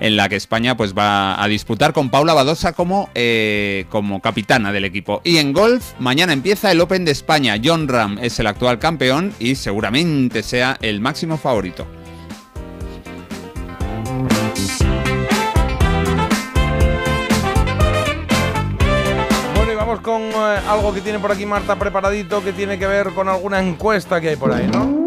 en 0.00 0.16
la 0.16 0.28
que 0.28 0.36
España 0.36 0.76
pues 0.76 0.94
va 0.94 1.42
a 1.42 1.48
disputar 1.48 1.94
con 1.94 2.10
Paula 2.10 2.34
Badosa 2.34 2.74
como, 2.74 3.08
eh, 3.14 3.86
como 3.88 4.20
capitana 4.20 4.72
del 4.72 4.84
equipo. 4.84 5.22
Y 5.24 5.38
en 5.38 5.54
golf, 5.54 5.92
mañana 5.98 6.34
empieza 6.34 6.70
el 6.70 6.80
Open 6.82 7.06
de 7.06 7.12
España. 7.12 7.56
John 7.64 7.88
Ram 7.88 8.18
es 8.20 8.38
el 8.38 8.46
actual 8.46 8.73
campeón 8.78 9.32
y 9.38 9.54
seguramente 9.54 10.42
sea 10.42 10.76
el 10.80 11.00
máximo 11.00 11.36
favorito. 11.36 11.86
Bueno, 19.54 19.72
y 19.72 19.74
vamos 19.74 20.00
con 20.00 20.22
eh, 20.22 20.60
algo 20.68 20.92
que 20.94 21.00
tiene 21.00 21.18
por 21.18 21.32
aquí 21.32 21.46
Marta 21.46 21.76
preparadito 21.76 22.42
que 22.42 22.52
tiene 22.52 22.78
que 22.78 22.86
ver 22.86 23.10
con 23.10 23.28
alguna 23.28 23.60
encuesta 23.60 24.20
que 24.20 24.30
hay 24.30 24.36
por 24.36 24.52
ahí, 24.52 24.66
¿no? 24.66 25.03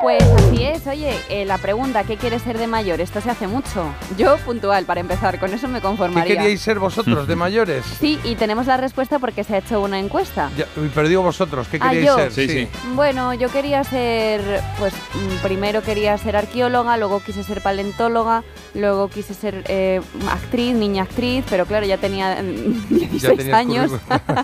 Pues 0.00 0.22
así 0.22 0.62
es, 0.62 0.86
oye, 0.86 1.12
eh, 1.28 1.44
la 1.44 1.58
pregunta, 1.58 2.04
¿qué 2.04 2.16
quieres 2.16 2.42
ser 2.42 2.56
de 2.56 2.68
mayor? 2.68 3.00
Esto 3.00 3.20
se 3.20 3.30
hace 3.30 3.48
mucho. 3.48 3.84
Yo 4.16 4.36
puntual, 4.38 4.84
para 4.84 5.00
empezar, 5.00 5.40
con 5.40 5.52
eso 5.52 5.66
me 5.66 5.78
¿Qué 5.80 5.82
conformaría. 5.82 6.36
queríais 6.36 6.60
ser 6.60 6.78
vosotros 6.78 7.26
de 7.26 7.34
mayores? 7.36 7.84
Sí, 7.98 8.20
y 8.22 8.36
tenemos 8.36 8.66
la 8.66 8.76
respuesta 8.76 9.18
porque 9.18 9.42
se 9.42 9.56
ha 9.56 9.58
hecho 9.58 9.80
una 9.80 9.98
encuesta. 9.98 10.50
Ya, 10.56 10.66
pero 10.94 11.08
digo 11.08 11.22
vosotros, 11.22 11.66
¿qué 11.68 11.78
Ah, 11.80 11.90
queríais 11.90 12.14
ser? 12.14 12.32
Sí, 12.32 12.48
sí. 12.48 12.68
Bueno, 12.94 13.34
yo 13.34 13.48
quería 13.48 13.82
ser, 13.82 14.62
pues 14.78 14.94
mm, 14.94 15.42
primero 15.42 15.82
quería 15.82 16.16
ser 16.16 16.36
arqueóloga, 16.36 16.96
luego 16.96 17.20
quise 17.20 17.42
ser 17.42 17.60
paleontóloga, 17.60 18.44
luego 18.74 19.08
quise 19.08 19.34
ser 19.34 19.64
eh, 19.66 20.00
actriz, 20.30 20.76
niña 20.76 21.02
actriz, 21.02 21.44
pero 21.50 21.66
claro, 21.66 21.84
ya 21.86 21.96
tenía 21.98 22.36
mm, 22.40 22.88
16 22.94 23.36
tenías 23.36 23.58
años, 23.58 23.90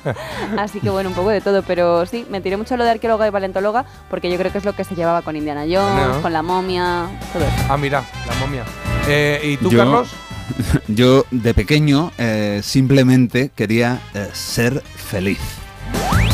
así 0.59 0.81
que 0.81 0.91
bueno, 0.91 1.11
un 1.11 1.15
poco 1.15 1.31
de 1.31 1.41
todo, 1.41 1.63
pero 1.63 2.07
sí, 2.07 2.27
me 2.29 2.41
tiré 2.41 2.57
mucho 2.57 2.77
lo 2.77 2.83
de 2.83 2.91
arqueóloga 2.91 3.29
y 3.29 3.31
paleontóloga 3.31 3.85
porque 4.11 4.29
yo 4.33 4.37
creo 4.37 4.51
que 4.51 4.59
es 4.59 4.65
lo 4.65 4.73
que 4.73 4.83
se 4.83 4.97
llevaba 4.97 5.23
con 5.23 5.44
Indiana 5.45 5.63
Jones, 5.69 6.07
No. 6.17 6.23
con 6.23 6.33
la 6.33 6.43
momia, 6.43 7.07
todo 7.33 7.45
eso. 7.45 7.55
Ah, 7.69 7.77
mira, 7.77 8.03
la 8.27 8.35
momia. 8.37 8.65
Eh, 9.07 9.41
¿Y 9.45 9.57
tú, 9.59 9.69
Yo- 9.71 9.77
Carlos? 9.79 10.09
Yo 10.89 11.27
de 11.31 11.53
pequeño 11.53 12.13
eh, 12.17 12.61
simplemente 12.65 13.51
quería 13.55 14.01
eh, 14.15 14.31
ser 14.33 14.83
feliz. 14.83 15.39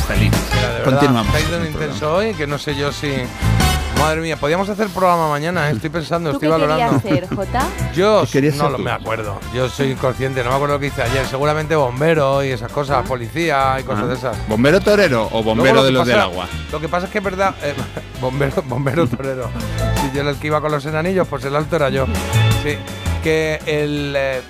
Feliz. 0.06 0.30
Mira, 0.54 0.68
de 0.68 0.78
verdad, 0.78 0.84
Continuamos. 0.84 1.26
estáis 1.26 1.50
de 1.50 1.58
un 1.58 1.66
intenso 1.66 2.14
hoy 2.14 2.34
que 2.34 2.46
no 2.46 2.56
sé 2.58 2.76
yo 2.76 2.92
si... 2.92 3.08
Madre 4.00 4.22
mía, 4.22 4.36
podríamos 4.36 4.68
hacer 4.68 4.88
programa 4.88 5.28
mañana, 5.28 5.68
eh, 5.68 5.74
estoy 5.74 5.90
pensando, 5.90 6.30
¿Tú 6.30 6.36
estoy 6.36 6.46
qué 6.48 6.52
valorando. 6.52 7.00
querías 7.02 7.28
ser, 7.28 7.36
Jota? 7.36 7.66
Yo 7.94 8.24
¿Qué 8.32 8.40
no 8.52 8.70
lo 8.70 8.78
me 8.78 8.90
acuerdo. 8.90 9.38
Yo 9.54 9.68
soy 9.68 9.90
inconsciente, 9.92 10.42
no 10.42 10.48
me 10.50 10.56
acuerdo 10.56 10.74
lo 10.76 10.80
que 10.80 10.86
hice 10.86 11.02
ayer. 11.02 11.26
Seguramente 11.26 11.76
bombero 11.76 12.42
y 12.42 12.48
esas 12.48 12.72
cosas, 12.72 13.06
policía 13.06 13.76
y 13.78 13.82
cosas 13.84 14.04
Ah. 14.04 14.06
de 14.08 14.14
esas. 14.14 14.48
¿Bombero 14.48 14.80
torero 14.80 15.28
o 15.30 15.42
bombero 15.42 15.74
Luego 15.74 15.76
lo 15.76 15.82
de 15.84 15.88
que 15.90 15.92
los 15.98 16.06
del 16.06 16.18
agua? 16.18 16.46
Lo 16.72 16.80
que 16.80 16.88
pasa 16.88 17.06
es 17.06 17.12
que 17.12 17.18
es 17.18 17.24
verdad, 17.24 17.54
eh, 17.62 17.74
bombero, 18.20 18.62
bombero 18.62 19.06
torero. 19.06 19.50
Si 20.00 20.10
yo 20.16 20.22
era 20.22 20.30
el 20.30 20.36
que 20.36 20.46
iba 20.46 20.60
con 20.62 20.72
los 20.72 20.84
enanillos, 20.86 21.28
pues 21.28 21.44
el 21.44 21.54
alto 21.54 21.76
era 21.76 21.90
yo. 21.90 22.06
Sí. 22.62 22.76
Que 23.22 23.60
el, 23.66 24.14
eh, 24.16 24.40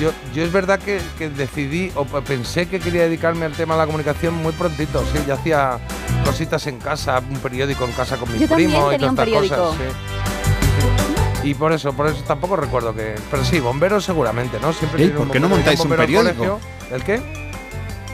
yo, 0.00 0.12
yo 0.32 0.44
es 0.44 0.52
verdad 0.52 0.78
que, 0.78 1.00
que 1.18 1.28
decidí 1.28 1.90
o 1.96 2.04
pensé 2.04 2.66
que 2.68 2.78
quería 2.78 3.02
dedicarme 3.02 3.46
al 3.46 3.52
tema 3.52 3.74
de 3.74 3.80
la 3.80 3.86
comunicación 3.86 4.34
muy 4.34 4.52
prontito. 4.52 5.02
Sí, 5.12 5.18
yo 5.26 5.34
hacía 5.34 5.78
cositas 6.24 6.64
en 6.68 6.78
casa, 6.78 7.20
un 7.28 7.38
periódico 7.38 7.84
en 7.84 7.92
casa 7.92 8.16
con 8.18 8.32
mi 8.32 8.38
Yo 8.38 8.46
también 8.48 8.70
primo 8.70 8.92
y 8.92 8.98
todas 8.98 9.28
estas 9.28 9.28
cosas. 9.28 9.74
sí. 9.76 11.48
Y 11.48 11.54
por 11.54 11.72
eso, 11.72 11.92
por 11.92 12.06
eso 12.06 12.22
tampoco 12.22 12.54
recuerdo 12.54 12.94
que. 12.94 13.16
Pero 13.30 13.44
sí, 13.44 13.58
bomberos 13.58 14.04
seguramente, 14.04 14.58
¿no? 14.60 14.72
Siempre 14.72 15.06
un 15.06 15.12
¿por 15.12 15.30
qué 15.32 15.40
no 15.40 15.48
montáis 15.48 15.80
un 15.80 15.88
bombero 15.88 16.02
al 16.02 16.06
periódico? 16.06 16.60
colegio. 16.60 16.96
¿El 16.96 17.02
qué? 17.02 17.20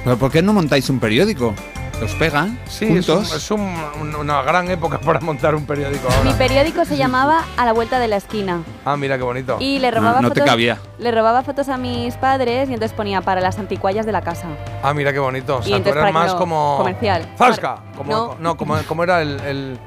¿Pero 0.04 0.16
por 0.16 0.32
qué 0.32 0.40
no 0.40 0.54
montáis 0.54 0.88
un 0.88 0.98
periódico? 0.98 1.54
¿Os 2.02 2.14
pegan 2.14 2.56
Sí, 2.68 2.84
es, 2.84 3.08
un- 3.08 3.16
juntos? 3.16 3.34
es 3.34 3.50
un- 3.50 3.74
un- 4.00 4.14
una 4.14 4.40
gran 4.42 4.70
época 4.70 4.98
para 5.04 5.18
montar 5.20 5.54
un 5.56 5.66
periódico 5.66 6.08
Mi 6.22 6.28
ahora. 6.30 6.38
periódico 6.38 6.84
se 6.84 6.96
llamaba 6.96 7.44
A 7.56 7.64
la 7.64 7.72
vuelta 7.72 7.98
de 7.98 8.06
la 8.06 8.16
esquina. 8.16 8.62
Ah, 8.84 8.96
mira 8.96 9.16
qué 9.18 9.24
bonito. 9.24 9.56
Y 9.58 9.80
le 9.80 9.90
robaba, 9.90 10.20
no 10.20 10.28
te 10.30 10.40
fotos, 10.40 10.50
cabía. 10.52 10.78
le 10.98 11.10
robaba 11.10 11.42
fotos 11.42 11.68
a 11.68 11.76
mis 11.76 12.14
padres 12.16 12.70
y 12.70 12.74
entonces 12.74 12.96
ponía 12.96 13.20
para 13.20 13.40
las 13.40 13.58
anticuallas 13.58 14.06
de 14.06 14.12
la 14.12 14.20
casa. 14.22 14.46
Ah, 14.82 14.94
mira 14.94 15.12
qué 15.12 15.18
bonito. 15.18 15.56
O 15.56 15.60
Y 15.60 15.64
sea, 15.64 15.82
tú 15.82 15.88
eras 15.88 15.94
para 16.02 16.06
que 16.06 16.12
más 16.12 16.32
no- 16.34 16.38
como. 16.38 16.76
comercial. 16.78 17.28
¡Zasca! 17.36 17.78
Como, 17.96 18.12
No. 18.12 18.36
no, 18.38 18.56
como, 18.56 18.76
como 18.86 19.02
era 19.02 19.20
el, 19.20 19.40
el- 19.40 19.78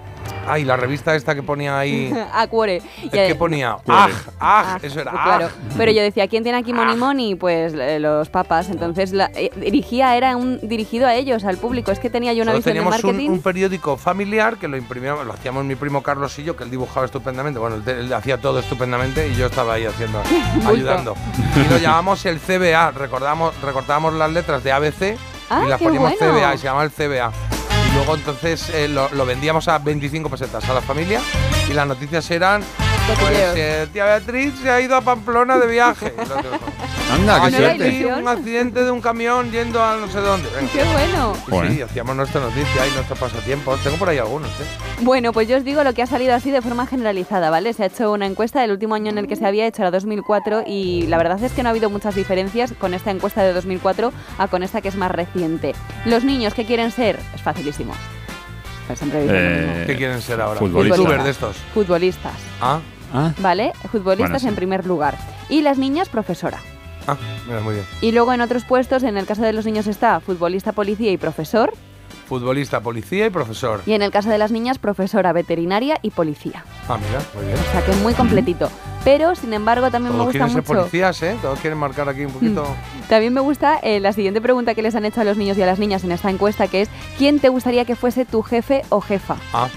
Ay, 0.47 0.65
la 0.65 0.75
revista 0.75 1.15
esta 1.15 1.35
que 1.35 1.43
ponía 1.43 1.77
ahí. 1.77 2.13
Acuore. 2.33 2.81
¿Qué 3.11 3.35
ponía? 3.35 3.77
¡Ah! 3.87 4.09
¡Ah! 4.39 4.79
Eso 4.81 4.99
era. 4.99 5.11
Claro, 5.11 5.47
¡Ah! 5.47 5.73
pero 5.77 5.91
yo 5.91 6.01
decía, 6.01 6.27
¿quién 6.27 6.43
tiene 6.43 6.57
aquí 6.57 6.73
Money 6.73 6.95
Money? 6.95 7.35
Pues 7.35 7.73
eh, 7.73 7.99
los 7.99 8.29
papas. 8.29 8.69
Entonces, 8.69 9.13
la, 9.13 9.31
eh, 9.35 9.51
dirigía, 9.55 10.15
era 10.17 10.35
un 10.35 10.59
dirigido 10.67 11.07
a 11.07 11.15
ellos, 11.15 11.45
al 11.45 11.57
público. 11.57 11.91
Es 11.91 11.99
que 11.99 12.09
tenía 12.09 12.33
yo 12.33 12.43
una 12.43 12.53
visión 12.53 12.73
de 12.73 12.79
teníamos 12.79 13.03
un, 13.03 13.09
marketing. 13.11 13.29
un 13.29 13.41
periódico 13.41 13.97
familiar 13.97 14.57
que 14.57 14.67
lo 14.67 14.77
imprimíamos, 14.77 15.25
lo 15.25 15.33
hacíamos 15.33 15.63
mi 15.63 15.75
primo 15.75 16.01
Carlos 16.01 16.37
y 16.39 16.43
yo, 16.43 16.55
que 16.55 16.63
él 16.63 16.71
dibujaba 16.71 17.05
estupendamente. 17.05 17.59
Bueno, 17.59 17.75
él, 17.75 17.87
él 17.87 18.13
hacía 18.13 18.39
todo 18.39 18.59
estupendamente 18.59 19.27
y 19.27 19.35
yo 19.35 19.45
estaba 19.45 19.73
ahí 19.73 19.85
haciendo, 19.85 20.21
ayudando. 20.65 21.15
Y 21.55 21.69
lo 21.69 21.77
llamamos 21.77 22.25
el 22.25 22.39
CBA, 22.39 22.91
recordamos, 22.91 23.59
recortábamos 23.61 24.13
las 24.15 24.31
letras 24.31 24.63
de 24.63 24.71
ABC 24.71 25.17
Ah, 25.51 25.63
y 25.65 25.69
las 25.69 25.81
poníamos 25.81 26.13
bueno. 26.17 26.39
CBA 26.39 26.55
y 26.55 26.57
se 26.57 26.63
llamaba 26.63 26.85
el 26.85 26.91
CBA. 26.91 27.31
Luego 27.93 28.15
entonces 28.15 28.69
eh, 28.69 28.87
lo, 28.87 29.09
lo 29.09 29.25
vendíamos 29.25 29.67
a 29.67 29.77
25 29.77 30.29
pesetas 30.29 30.67
a 30.69 30.73
la 30.73 30.81
familia 30.81 31.21
y 31.69 31.73
las 31.73 31.87
noticias 31.87 32.29
eran 32.31 32.63
pues 33.19 33.37
eh, 33.55 33.87
tía 33.91 34.05
Beatriz 34.05 34.53
se 34.61 34.69
ha 34.69 34.79
ido 34.81 34.95
a 34.95 35.01
Pamplona 35.01 35.57
de 35.57 35.67
viaje. 35.67 36.13
Anda, 37.13 37.41
qué 37.41 37.45
"Ay, 37.47 37.51
suerte. 37.53 38.13
un 38.21 38.27
accidente 38.27 38.83
de 38.85 38.91
un 38.91 39.01
camión 39.01 39.51
yendo 39.51 39.83
a 39.83 39.97
no 39.97 40.07
sé 40.09 40.19
dónde. 40.19 40.47
Venga. 40.55 40.71
¡Qué 40.71 40.83
bueno! 40.83 41.33
Sí, 41.69 41.81
hacíamos 41.81 42.15
nuestra 42.15 42.39
noticia 42.39 42.87
y 42.87 42.91
nuestros 42.91 43.19
pasatiempos. 43.19 43.83
Tengo 43.83 43.97
por 43.97 44.07
ahí 44.09 44.17
algunos, 44.17 44.49
¿eh? 44.51 44.63
Bueno, 45.01 45.33
pues 45.33 45.47
yo 45.49 45.57
os 45.57 45.65
digo 45.65 45.83
lo 45.83 45.93
que 45.93 46.03
ha 46.03 46.07
salido 46.07 46.33
así 46.33 46.51
de 46.51 46.61
forma 46.61 46.87
generalizada, 46.87 47.49
¿vale? 47.49 47.73
Se 47.73 47.83
ha 47.83 47.87
hecho 47.87 48.11
una 48.13 48.25
encuesta, 48.27 48.63
el 48.63 48.71
último 48.71 48.95
año 48.95 49.09
en 49.09 49.17
el 49.17 49.27
que 49.27 49.35
se 49.35 49.45
había 49.45 49.65
hecho 49.67 49.81
era 49.81 49.91
2004 49.91 50.63
y 50.65 51.07
la 51.07 51.17
verdad 51.17 51.43
es 51.43 51.51
que 51.51 51.63
no 51.63 51.69
ha 51.69 51.71
habido 51.71 51.89
muchas 51.89 52.15
diferencias 52.15 52.73
con 52.79 52.93
esta 52.93 53.11
encuesta 53.11 53.43
de 53.43 53.51
2004 53.53 54.13
a 54.37 54.47
con 54.47 54.63
esta 54.63 54.79
que 54.79 54.87
es 54.87 54.95
más 54.95 55.11
reciente. 55.11 55.75
Los 56.05 56.23
niños 56.23 56.53
que 56.53 56.65
quieren 56.65 56.91
ser, 56.91 57.19
es 57.35 57.41
facilísimo. 57.41 57.93
Siempre 58.95 59.21
dicen 59.23 59.35
lo 59.65 59.67
mismo. 59.73 59.85
¿Qué 59.87 59.95
quieren 59.97 60.21
ser 60.21 60.41
ahora? 60.41 60.59
futbolistas. 60.59 60.97
Youtubers 60.97 61.23
de 61.23 61.29
estos. 61.29 61.55
Futbolistas, 61.73 62.33
Ah, 62.61 62.79
Ah, 63.13 63.33
¿vale? 63.39 63.73
Futbolistas 63.91 64.29
Bueno, 64.29 64.39
sí. 64.39 64.47
en 64.47 64.55
primer 64.55 64.85
lugar. 64.85 65.17
Y 65.49 65.61
las 65.61 65.77
niñas, 65.77 66.07
profesora. 66.09 66.59
ah, 67.07 67.17
mira, 67.47 67.59
muy 67.59 67.73
bien. 67.73 67.85
Y 68.01 68.11
luego 68.13 68.31
en 68.33 68.39
otros 68.41 68.63
puestos, 68.63 69.03
en 69.03 69.17
el 69.17 69.25
caso 69.25 69.41
de 69.41 69.51
los 69.53 69.65
niños 69.65 69.87
está 69.87 70.19
futbolista, 70.21 70.71
policía 70.71 71.11
y 71.11 71.17
profesor. 71.17 71.73
Futbolista, 72.31 72.79
policía 72.79 73.25
y 73.25 73.29
profesor. 73.29 73.81
Y 73.85 73.91
en 73.91 74.01
el 74.01 74.09
caso 74.09 74.29
de 74.29 74.37
las 74.37 74.53
niñas, 74.53 74.79
profesora, 74.79 75.33
veterinaria 75.33 75.99
y 76.01 76.11
policía. 76.11 76.63
Ah, 76.87 76.97
mira, 76.97 77.21
muy 77.35 77.43
bien. 77.43 77.57
O 77.59 77.71
sea 77.73 77.83
que 77.83 77.91
es 77.91 77.97
muy 77.97 78.13
completito. 78.13 78.71
Pero, 79.03 79.35
sin 79.35 79.51
embargo, 79.51 79.91
también 79.91 80.13
me 80.13 80.19
Todos 80.19 80.27
gusta 80.27 80.39
quieren 80.39 80.53
ser 80.53 80.61
mucho. 80.61 80.73
Mm. 80.73 80.77
policías, 80.77 81.23
¿eh? 81.23 81.35
Todos 81.41 81.59
quieren 81.59 81.77
marcar 81.77 82.07
aquí 82.07 82.23
un 82.23 82.31
poquito. 82.31 82.65
También 83.09 83.33
me 83.33 83.41
gusta 83.41 83.79
eh, 83.83 83.99
la 83.99 84.13
siguiente 84.13 84.39
pregunta 84.39 84.75
que 84.75 84.81
les 84.81 84.95
han 84.95 85.03
hecho 85.03 85.19
a 85.19 85.23
los 85.25 85.35
niños 85.35 85.57
y 85.57 85.61
a 85.61 85.65
las 85.65 85.77
niñas 85.77 86.05
en 86.05 86.13
esta 86.13 86.29
encuesta, 86.29 86.69
que 86.69 86.83
es 86.83 86.89
¿quién 87.17 87.41
te 87.41 87.49
gustaría 87.49 87.83
que 87.83 87.97
fuese 87.97 88.23
tu 88.23 88.43
jefe 88.43 88.83
o 88.87 89.01
jefa? 89.01 89.35
Ah, 89.51 89.67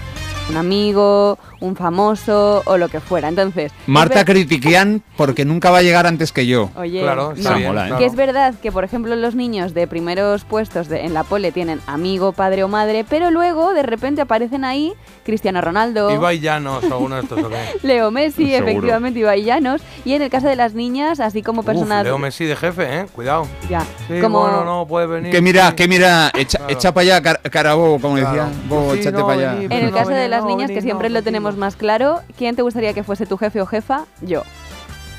Un 0.49 0.57
amigo, 0.57 1.39
un 1.59 1.75
famoso 1.75 2.61
o 2.65 2.77
lo 2.77 2.87
que 2.87 2.99
fuera. 2.99 3.27
Entonces, 3.29 3.71
Marta 3.87 4.15
ver- 4.23 4.25
Critiquian 4.25 5.01
porque 5.17 5.43
nunca 5.43 5.71
va 5.71 5.79
a 5.79 5.81
llegar 5.81 6.05
antes 6.05 6.31
que 6.31 6.45
yo. 6.45 6.69
Oye, 6.77 7.01
claro, 7.01 7.29
no. 7.29 7.35
está 7.35 7.53
bien. 7.55 7.69
mola, 7.69 7.85
¿eh? 7.85 7.87
claro. 7.87 7.99
Que 7.99 8.05
es 8.05 8.15
verdad 8.15 8.53
que, 8.61 8.71
por 8.71 8.83
ejemplo, 8.83 9.15
los 9.15 9.33
niños 9.33 9.73
de 9.73 9.87
primeros 9.87 10.43
puestos 10.45 10.87
de- 10.87 11.03
en 11.05 11.13
la 11.15 11.23
pole 11.23 11.51
tienen 11.51 11.79
amigo, 11.87 12.31
padre 12.31 12.63
o 12.63 12.67
madre, 12.67 13.03
pero 13.09 13.31
luego 13.31 13.73
de 13.73 13.81
repente 13.83 14.21
aparecen 14.21 14.63
ahí 14.65 14.93
Cristiano 15.25 15.61
Ronaldo, 15.61 16.11
Ibai 16.11 16.39
Llanos 16.39 16.83
o 16.83 16.93
alguno 16.93 17.15
de 17.15 17.21
estos, 17.23 17.43
¿o 17.43 17.49
qué? 17.49 17.55
Leo 17.87 18.11
Messi, 18.11 18.51
Seguro. 18.51 18.69
efectivamente, 18.69 19.19
Ibai 19.19 19.43
Llanos, 19.43 19.81
y 20.05 20.13
en 20.13 20.21
el 20.21 20.29
caso 20.29 20.47
de 20.47 20.55
las 20.55 20.75
niñas, 20.75 21.19
así 21.19 21.41
como 21.41 21.61
Uf, 21.61 21.65
personas... 21.65 22.03
Leo 22.03 22.19
Messi 22.19 22.45
de 22.45 22.55
jefe, 22.55 22.99
¿eh? 22.99 23.05
Cuidado. 23.15 23.47
ya, 23.67 23.81
Sí, 24.07 24.19
como... 24.21 24.41
bueno, 24.41 24.63
no 24.63 24.85
puede 24.87 25.07
venir. 25.07 25.31
Que 25.31 25.41
mira, 25.41 25.69
sí. 25.71 25.75
que 25.75 25.87
mira, 25.87 26.31
echa, 26.37 26.59
Claro. 26.59 26.73
echa 26.73 26.93
para 26.93 27.01
allá, 27.01 27.21
car- 27.23 27.41
carabobo, 27.49 27.99
como 27.99 28.15
Claro. 28.17 28.29
decía. 28.45 28.49
Bobo, 28.69 28.93
Sí, 28.93 28.99
échate 28.99 29.17
no, 29.17 29.25
para 29.27 29.51
allá. 29.53 29.63
En 29.63 29.71
el 29.71 29.85
no 29.91 29.97
caso 29.97 30.11
de 30.11 30.27
las 30.35 30.43
no 30.43 30.49
niñas, 30.49 30.71
que 30.71 30.81
siempre 30.81 31.09
no, 31.09 31.15
lo 31.15 31.23
tenemos 31.23 31.57
más 31.57 31.75
claro, 31.75 32.21
¿quién 32.37 32.55
te 32.55 32.61
gustaría 32.61 32.93
que 32.93 33.03
fuese 33.03 33.25
tu 33.25 33.37
jefe 33.37 33.61
o 33.61 33.65
jefa? 33.65 34.05
Yo. 34.21 34.43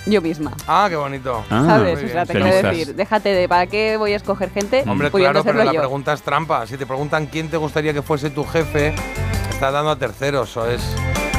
Yo 0.06 0.22
misma. 0.22 0.52
Ah, 0.68 0.86
qué 0.88 0.94
bonito. 0.94 1.42
Ah, 1.50 1.64
¿Sabes? 1.66 1.98
muy 2.00 2.10
O 2.10 2.12
sea, 2.12 2.24
te 2.26 2.32
quiero 2.34 2.68
decir, 2.68 2.94
déjate 2.94 3.30
de 3.30 3.48
para 3.48 3.66
qué 3.66 3.96
voy 3.96 4.12
a 4.12 4.16
escoger 4.16 4.50
gente 4.50 4.84
Hombre, 4.86 5.10
pudiendo 5.10 5.42
claro, 5.42 5.44
pero 5.44 5.64
la 5.64 5.72
yo. 5.72 5.80
pregunta 5.80 6.12
es 6.12 6.22
trampa. 6.22 6.64
Si 6.66 6.76
te 6.76 6.86
preguntan 6.86 7.26
quién 7.26 7.50
te 7.50 7.56
gustaría 7.56 7.92
que 7.92 8.02
fuese 8.02 8.30
tu 8.30 8.44
jefe, 8.44 8.94
estás 9.50 9.72
dando 9.72 9.90
a 9.90 9.96
terceros, 9.96 10.56
o 10.56 10.70
es. 10.70 10.80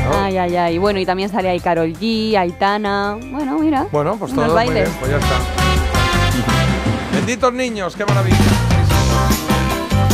¿no? 0.04 0.20
Ay, 0.20 0.38
ay, 0.38 0.56
ay. 0.58 0.78
Bueno, 0.80 1.00
y 1.00 1.06
también 1.06 1.30
sale 1.30 1.48
ahí 1.48 1.62
Carol 1.62 1.94
G, 1.94 2.36
Aitana. 2.38 3.18
Bueno, 3.32 3.58
mira. 3.58 3.88
Bueno, 3.90 4.18
pues 4.18 4.34
unos 4.34 4.48
todo 4.48 4.56
muy 4.58 4.66
bailes. 4.66 4.90
bien, 4.90 4.98
pues 5.00 5.12
ya 5.12 5.18
está. 5.18 5.36
Benditos 7.14 7.54
niños, 7.54 7.96
qué 7.96 8.06
maravilla. 8.06 8.38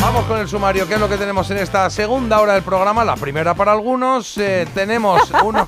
Vamos 0.04 0.26
con 0.26 0.38
el 0.38 0.50
sumario, 0.50 0.86
¿qué 0.86 0.96
es 0.96 1.00
lo 1.00 1.08
que 1.08 1.16
tenemos 1.18 1.50
en 1.50 1.58
esta 1.60 1.90
segunda 1.90 2.42
hora 2.42 2.54
del 2.56 2.62
programa? 2.62 3.06
La 3.06 3.16
primera 3.16 3.54
para 3.54 3.72
algunos, 3.72 4.38
eh, 4.38 4.68
tenemos 4.76 5.32
uno, 5.46 5.66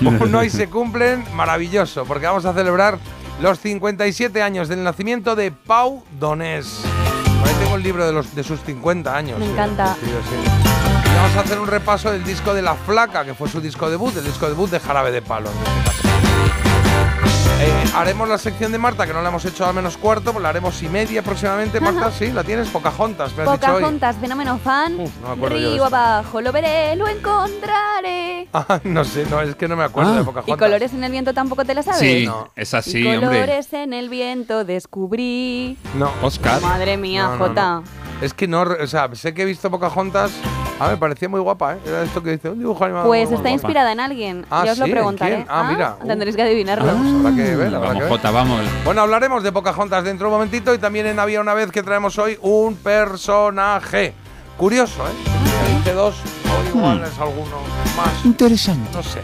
uno 0.00 0.42
y 0.42 0.48
se 0.48 0.70
cumplen, 0.70 1.22
maravilloso, 1.34 2.06
porque 2.06 2.24
vamos 2.24 2.46
a 2.46 2.54
celebrar 2.54 2.98
los 3.42 3.60
57 3.60 4.42
años 4.42 4.68
del 4.68 4.82
nacimiento 4.82 5.36
de 5.36 5.52
Pau 5.52 6.02
Donés. 6.18 6.80
Por 7.38 7.48
ahí 7.48 7.54
tengo 7.62 7.76
el 7.76 7.82
libro 7.82 8.06
de, 8.06 8.12
los, 8.12 8.34
de 8.34 8.42
sus 8.42 8.60
50 8.62 9.14
años. 9.14 9.38
Me 9.38 9.44
sí, 9.44 9.52
encanta. 9.52 9.94
sí, 10.00 10.06
sí. 10.06 10.50
Y 11.12 11.14
vamos 11.14 11.36
a 11.36 11.40
hacer 11.40 11.58
un 11.58 11.66
repaso 11.66 12.10
del 12.10 12.24
disco 12.24 12.54
de 12.54 12.62
La 12.62 12.74
Flaca, 12.74 13.26
que 13.26 13.34
fue 13.34 13.46
su 13.46 13.60
disco 13.60 13.90
debut, 13.90 14.16
el 14.16 14.24
disco 14.24 14.48
debut 14.48 14.70
de 14.70 14.80
Jarabe 14.80 15.12
de 15.12 15.20
Palo. 15.20 15.50
en 15.50 15.56
este 15.58 15.90
caso. 15.90 16.11
Eh, 17.64 17.84
haremos 17.94 18.28
la 18.28 18.38
sección 18.38 18.72
de 18.72 18.78
Marta, 18.78 19.06
que 19.06 19.12
no 19.12 19.22
la 19.22 19.28
hemos 19.28 19.44
hecho 19.44 19.64
a 19.64 19.72
menos 19.72 19.96
cuarto, 19.96 20.32
pues 20.32 20.42
la 20.42 20.48
haremos 20.48 20.82
y 20.82 20.88
media 20.88 21.20
aproximadamente. 21.20 21.80
Marta, 21.80 22.10
sí, 22.10 22.32
la 22.32 22.42
tienes, 22.42 22.66
Pocahontas, 22.68 23.32
me 23.36 23.44
has 23.44 23.52
dicho 23.52 23.70
hoy. 23.72 23.74
Pocahontas, 23.74 24.16
fenómeno 24.16 24.58
fan. 24.58 24.98
Uf, 24.98 25.10
no 25.22 25.28
me 25.28 25.34
acuerdo 25.34 25.56
yo 25.58 25.62
de 25.68 25.74
Río 25.74 25.84
esto. 25.84 25.96
abajo, 25.96 26.40
lo 26.40 26.50
veré, 26.50 26.96
lo 26.96 27.06
encontraré. 27.08 28.48
Ah, 28.54 28.80
no 28.84 29.02
sé, 29.04 29.24
no, 29.30 29.40
es 29.40 29.54
que 29.54 29.66
no 29.68 29.76
me 29.76 29.84
acuerdo 29.84 30.10
Ah. 30.10 30.16
de 30.16 30.22
¿Y 30.22 30.24
Pocahontas. 30.24 30.58
colores 30.58 30.92
en 30.92 31.04
el 31.04 31.10
viento 31.12 31.32
tampoco 31.32 31.64
te 31.64 31.74
la 31.74 31.82
sabes? 31.82 32.00
Sí, 32.00 32.26
No. 32.26 32.50
es 32.56 32.72
Y 32.72 32.76
así, 32.76 33.06
hombre. 33.06 33.26
colores 33.40 33.72
en 33.72 33.92
el 33.94 34.08
viento 34.10 34.64
descubrí. 34.64 35.78
No, 35.96 36.10
Oscar. 36.20 36.60
Madre 36.60 36.96
mía, 36.96 37.24
No, 37.28 37.36
no, 37.36 37.38
Jota. 37.46 37.82
Es 38.22 38.32
que 38.34 38.48
no, 38.48 38.62
o 38.62 38.86
sea, 38.86 39.08
sé 39.14 39.34
que 39.34 39.42
he 39.42 39.44
visto 39.44 39.70
Pocahontas. 39.70 40.30
Ah, 40.80 40.88
me 40.88 40.96
parecía 40.96 41.28
muy 41.28 41.38
guapa, 41.40 41.74
¿eh? 41.74 41.78
Era 41.86 42.02
esto 42.02 42.22
que 42.22 42.32
dice, 42.32 42.48
un 42.48 42.58
dibujo 42.58 42.84
animado. 42.84 43.06
Pues 43.06 43.24
está 43.24 43.36
guapa. 43.36 43.50
inspirada 43.50 43.92
en 43.92 44.00
alguien. 44.00 44.44
Ah, 44.50 44.64
ya 44.64 44.72
os 44.72 44.78
lo 44.78 44.84
¿sí? 44.86 44.90
¿En 44.90 44.96
preguntaré. 44.96 45.34
quién? 45.36 45.46
Ah, 45.48 45.68
mira. 45.70 45.96
Uh. 46.02 46.06
Tendréis 46.06 46.34
que 46.34 46.42
adivinarlo. 46.42 46.84
Pues 46.84 46.98
habrá 47.14 47.36
que 47.36 47.56
ver, 47.56 47.74
habrá 47.74 47.78
que 47.78 47.78
Vamos, 47.86 47.98
ver. 48.00 48.08
Jota, 48.08 48.30
vamos. 48.30 48.60
Bueno, 48.84 49.02
hablaremos 49.02 49.42
de 49.44 49.52
Pocahontas 49.52 50.02
dentro 50.04 50.26
de 50.26 50.32
un 50.32 50.38
momentito 50.38 50.74
y 50.74 50.78
también 50.78 51.06
en 51.06 51.20
Había 51.20 51.40
una 51.40 51.54
vez 51.54 51.70
que 51.70 51.82
traemos 51.82 52.18
hoy 52.18 52.36
un 52.40 52.74
personaje. 52.76 54.14
Curioso, 54.56 55.06
¿eh? 55.06 55.76
Dice 55.78 55.92
dos, 55.94 56.14
o 56.16 56.76
igual 56.76 57.00
Hmm. 57.00 57.04
es 57.04 57.18
alguno 57.18 57.56
más. 57.96 58.24
Interesante. 58.24 58.88
No 58.92 59.02
sé, 59.02 59.20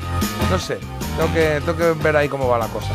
no 0.50 0.58
sé. 0.58 0.78
Tengo 1.16 1.32
que, 1.34 1.60
tengo 1.64 1.76
que 1.76 2.02
ver 2.04 2.16
ahí 2.16 2.28
cómo 2.28 2.46
va 2.48 2.58
la 2.58 2.66
cosa. 2.68 2.88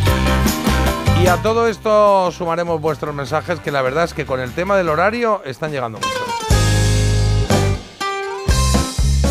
Y 1.21 1.27
a 1.27 1.41
todo 1.41 1.67
esto 1.67 2.31
sumaremos 2.31 2.81
vuestros 2.81 3.13
mensajes, 3.13 3.59
que 3.59 3.71
la 3.71 3.81
verdad 3.81 4.05
es 4.05 4.13
que 4.13 4.25
con 4.25 4.39
el 4.39 4.51
tema 4.53 4.75
del 4.77 4.89
horario 4.89 5.41
están 5.45 5.71
llegando 5.71 5.99
muchos. 5.99 6.53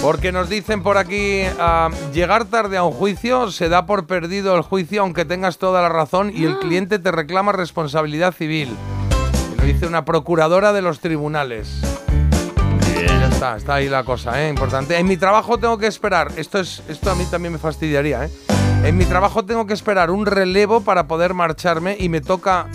Porque 0.02 0.32
nos 0.32 0.48
dicen 0.48 0.82
por 0.82 0.98
aquí, 0.98 1.42
ah, 1.60 1.88
llegar 2.12 2.46
tarde 2.46 2.76
a 2.76 2.82
un 2.82 2.92
juicio 2.92 3.52
se 3.52 3.68
da 3.68 3.86
por 3.86 4.06
perdido 4.06 4.56
el 4.56 4.62
juicio 4.62 5.02
aunque 5.02 5.24
tengas 5.24 5.58
toda 5.58 5.80
la 5.80 5.88
razón 5.88 6.32
y 6.34 6.44
el 6.44 6.58
cliente 6.58 6.98
te 6.98 7.12
reclama 7.12 7.52
responsabilidad 7.52 8.34
civil. 8.34 8.76
Lo 9.56 9.64
dice 9.64 9.86
una 9.86 10.04
procuradora 10.04 10.72
de 10.72 10.82
los 10.82 10.98
tribunales. 10.98 11.80
Ya 13.06 13.28
está, 13.28 13.56
está 13.56 13.74
ahí 13.74 13.88
la 13.88 14.02
cosa, 14.02 14.42
¿eh? 14.42 14.48
Importante. 14.48 14.98
En 14.98 15.06
mi 15.06 15.16
trabajo 15.16 15.58
tengo 15.58 15.78
que 15.78 15.86
esperar, 15.86 16.32
esto, 16.36 16.58
es, 16.58 16.82
esto 16.88 17.10
a 17.10 17.14
mí 17.14 17.24
también 17.30 17.52
me 17.52 17.58
fastidiaría, 17.60 18.24
¿eh? 18.24 18.30
En 18.84 18.96
mi 18.96 19.04
trabajo 19.04 19.44
tengo 19.44 19.66
que 19.66 19.74
esperar 19.74 20.10
un 20.10 20.26
relevo 20.26 20.80
para 20.80 21.06
poder 21.06 21.34
marcharme 21.34 21.96
y 21.98 22.08
me 22.08 22.20
toca 22.20 22.66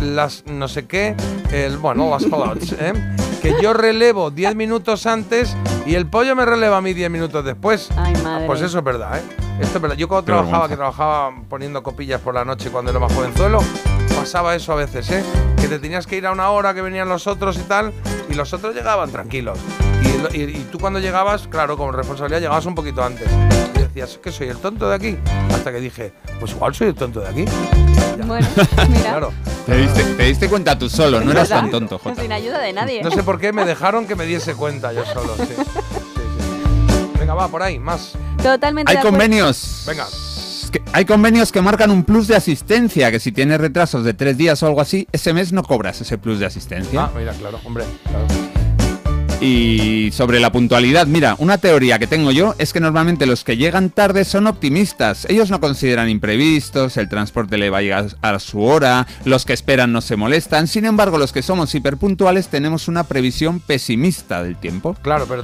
las 0.00 0.44
no 0.46 0.66
sé 0.66 0.86
qué, 0.86 1.14
el, 1.52 1.76
bueno, 1.78 2.10
las 2.10 2.24
pelotas, 2.24 2.72
¿eh? 2.78 2.92
Que 3.40 3.54
yo 3.62 3.72
relevo 3.72 4.30
10 4.30 4.54
minutos 4.56 5.06
antes 5.06 5.56
y 5.86 5.94
el 5.94 6.06
pollo 6.06 6.34
me 6.36 6.44
releva 6.44 6.78
a 6.78 6.80
mí 6.82 6.92
10 6.94 7.10
minutos 7.10 7.44
después. 7.44 7.88
Ay, 7.96 8.14
madre. 8.22 8.46
Pues 8.46 8.60
eso 8.60 8.78
es 8.78 8.84
verdad, 8.84 9.18
¿eh? 9.18 9.22
Esto 9.60 9.78
es 9.78 9.82
verdad. 9.82 9.96
Yo 9.96 10.08
cuando 10.08 10.24
Qué 10.24 10.32
trabajaba, 10.32 10.66
vergüenza. 10.66 10.68
que 10.68 10.76
trabajaba 10.76 11.30
poniendo 11.48 11.82
copillas 11.82 12.20
por 12.20 12.34
la 12.34 12.44
noche 12.44 12.70
cuando 12.70 12.90
era 12.90 13.00
más 13.00 13.12
jovenzuelo, 13.12 13.60
pasaba 14.16 14.54
eso 14.56 14.72
a 14.72 14.76
veces, 14.76 15.10
¿eh? 15.10 15.22
Que 15.58 15.68
te 15.68 15.78
tenías 15.78 16.06
que 16.06 16.16
ir 16.16 16.26
a 16.26 16.32
una 16.32 16.50
hora 16.50 16.74
que 16.74 16.82
venían 16.82 17.08
los 17.08 17.26
otros 17.26 17.56
y 17.56 17.62
tal, 17.62 17.92
y 18.28 18.34
los 18.34 18.52
otros 18.52 18.74
llegaban 18.74 19.10
tranquilos. 19.10 19.58
Y, 20.02 20.18
lo- 20.22 20.34
y- 20.34 20.56
y 20.56 20.68
tú 20.72 20.78
cuando 20.78 20.98
llegabas, 20.98 21.46
claro, 21.48 21.76
como 21.76 21.92
responsabilidad, 21.92 22.40
llegabas 22.40 22.66
un 22.66 22.74
poquito 22.74 23.02
antes. 23.04 23.26
Decías, 23.92 24.18
¿qué 24.22 24.30
soy 24.30 24.48
el 24.48 24.56
tonto 24.58 24.88
de 24.88 24.94
aquí? 24.94 25.18
Hasta 25.52 25.72
que 25.72 25.80
dije, 25.80 26.12
pues 26.38 26.52
igual 26.52 26.74
soy 26.74 26.88
el 26.88 26.94
tonto 26.94 27.20
de 27.20 27.28
aquí. 27.28 27.44
Bueno, 28.24 28.46
mira. 28.88 29.00
Claro. 29.02 29.32
Te 29.66 29.76
diste, 29.76 30.04
te 30.04 30.22
diste 30.24 30.48
cuenta 30.48 30.78
tú 30.78 30.88
solo, 30.88 31.20
no 31.20 31.32
eras 31.32 31.48
tan 31.48 31.70
tonto, 31.70 31.98
Jota. 31.98 32.22
Sin 32.22 32.30
ayuda 32.32 32.60
de 32.60 32.72
nadie. 32.72 33.02
No 33.02 33.10
sé 33.10 33.22
por 33.24 33.40
qué 33.40 33.52
me 33.52 33.64
dejaron 33.64 34.06
que 34.06 34.14
me 34.14 34.26
diese 34.26 34.54
cuenta 34.54 34.92
yo 34.92 35.04
solo, 35.06 35.34
sí. 35.38 35.44
Sí, 35.46 35.54
sí. 35.64 37.10
Venga, 37.18 37.34
va, 37.34 37.48
por 37.48 37.62
ahí, 37.62 37.78
más. 37.78 38.12
Totalmente 38.42 38.90
Hay 38.92 38.98
de 38.98 39.02
convenios. 39.02 39.84
Venga. 39.86 40.06
que- 40.70 40.82
hay 40.92 41.04
convenios 41.04 41.50
que 41.50 41.60
marcan 41.60 41.90
un 41.90 42.04
plus 42.04 42.28
de 42.28 42.36
asistencia, 42.36 43.10
que 43.10 43.18
si 43.18 43.32
tienes 43.32 43.60
retrasos 43.60 44.04
de 44.04 44.14
tres 44.14 44.36
días 44.38 44.62
o 44.62 44.66
algo 44.66 44.80
así, 44.80 45.08
ese 45.10 45.32
mes 45.34 45.52
no 45.52 45.62
cobras 45.64 46.00
ese 46.00 46.16
plus 46.16 46.38
de 46.38 46.46
asistencia. 46.46 47.04
Ah, 47.04 47.10
mira, 47.16 47.32
claro, 47.32 47.58
hombre, 47.64 47.84
claro. 48.04 48.26
Y 49.42 50.10
sobre 50.12 50.38
la 50.38 50.52
puntualidad, 50.52 51.06
mira, 51.06 51.34
una 51.38 51.56
teoría 51.56 51.98
que 51.98 52.06
tengo 52.06 52.30
yo 52.30 52.54
es 52.58 52.74
que 52.74 52.80
normalmente 52.80 53.24
los 53.24 53.42
que 53.42 53.56
llegan 53.56 53.88
tarde 53.88 54.26
son 54.26 54.46
optimistas. 54.46 55.24
Ellos 55.30 55.48
no 55.50 55.60
consideran 55.60 56.10
imprevistos, 56.10 56.98
el 56.98 57.08
transporte 57.08 57.56
le 57.56 57.70
va 57.70 57.78
a 57.78 57.82
llegar 57.82 58.06
a 58.20 58.38
su 58.38 58.62
hora, 58.62 59.06
los 59.24 59.46
que 59.46 59.54
esperan 59.54 59.92
no 59.92 60.02
se 60.02 60.16
molestan. 60.16 60.66
Sin 60.66 60.84
embargo, 60.84 61.16
los 61.16 61.32
que 61.32 61.40
somos 61.40 61.74
hiperpuntuales 61.74 62.48
tenemos 62.48 62.86
una 62.86 63.04
previsión 63.04 63.60
pesimista 63.60 64.42
del 64.42 64.56
tiempo. 64.56 64.94
Claro, 65.00 65.24
pero 65.26 65.42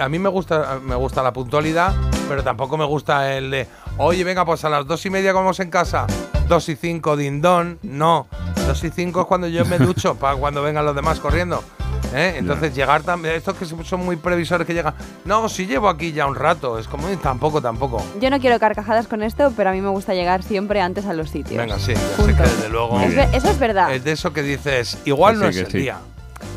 a 0.00 0.08
mí 0.08 0.18
me 0.18 0.28
gusta, 0.28 0.80
me 0.84 0.96
gusta 0.96 1.22
la 1.22 1.32
puntualidad, 1.32 1.94
pero 2.28 2.42
tampoco 2.42 2.76
me 2.76 2.86
gusta 2.86 3.36
el 3.36 3.52
de, 3.52 3.68
oye, 3.98 4.24
venga, 4.24 4.44
pues 4.44 4.64
a 4.64 4.68
las 4.68 4.84
dos 4.84 5.06
y 5.06 5.10
media 5.10 5.32
comemos 5.32 5.60
en 5.60 5.70
casa, 5.70 6.08
dos 6.48 6.68
y 6.68 6.74
cinco 6.74 7.16
dindón. 7.16 7.78
No, 7.82 8.26
dos 8.66 8.82
y 8.82 8.90
cinco 8.90 9.20
es 9.20 9.26
cuando 9.26 9.46
yo 9.46 9.64
me 9.64 9.78
ducho, 9.78 10.14
para 10.18 10.36
cuando 10.36 10.60
vengan 10.60 10.84
los 10.84 10.96
demás 10.96 11.20
corriendo. 11.20 11.62
¿Eh? 12.14 12.34
Entonces 12.36 12.74
llegar 12.74 13.02
también, 13.02 13.34
estos 13.34 13.56
que 13.56 13.64
son 13.66 14.04
muy 14.04 14.16
previsores 14.16 14.66
que 14.66 14.74
llegan, 14.74 14.94
no, 15.24 15.48
si 15.48 15.66
llevo 15.66 15.88
aquí 15.88 16.12
ya 16.12 16.26
un 16.26 16.34
rato, 16.34 16.78
es 16.78 16.86
como, 16.88 17.08
"Eh, 17.08 17.18
tampoco, 17.22 17.60
tampoco. 17.60 18.02
Yo 18.20 18.30
no 18.30 18.38
quiero 18.40 18.58
carcajadas 18.58 19.06
con 19.08 19.22
esto, 19.22 19.52
pero 19.56 19.70
a 19.70 19.72
mí 19.72 19.80
me 19.80 19.90
gusta 19.90 20.14
llegar 20.14 20.42
siempre 20.42 20.80
antes 20.80 21.06
a 21.06 21.12
los 21.12 21.30
sitios. 21.30 21.56
Venga, 21.58 21.78
sí, 21.78 21.94
ya 21.94 22.24
sé 22.24 22.34
que 22.36 22.42
desde 22.42 22.68
luego. 22.68 23.00
Es 23.00 23.34
eso 23.34 23.50
es 23.50 23.58
verdad. 23.58 23.94
Es 23.94 24.04
de 24.04 24.12
eso 24.12 24.32
que 24.32 24.42
dices, 24.42 24.98
igual 25.04 25.38
Que 25.38 25.44
no 25.46 25.52
sí, 25.52 25.58
es 25.60 25.64
el 25.66 25.72
sí. 25.72 25.78
día. 25.78 25.98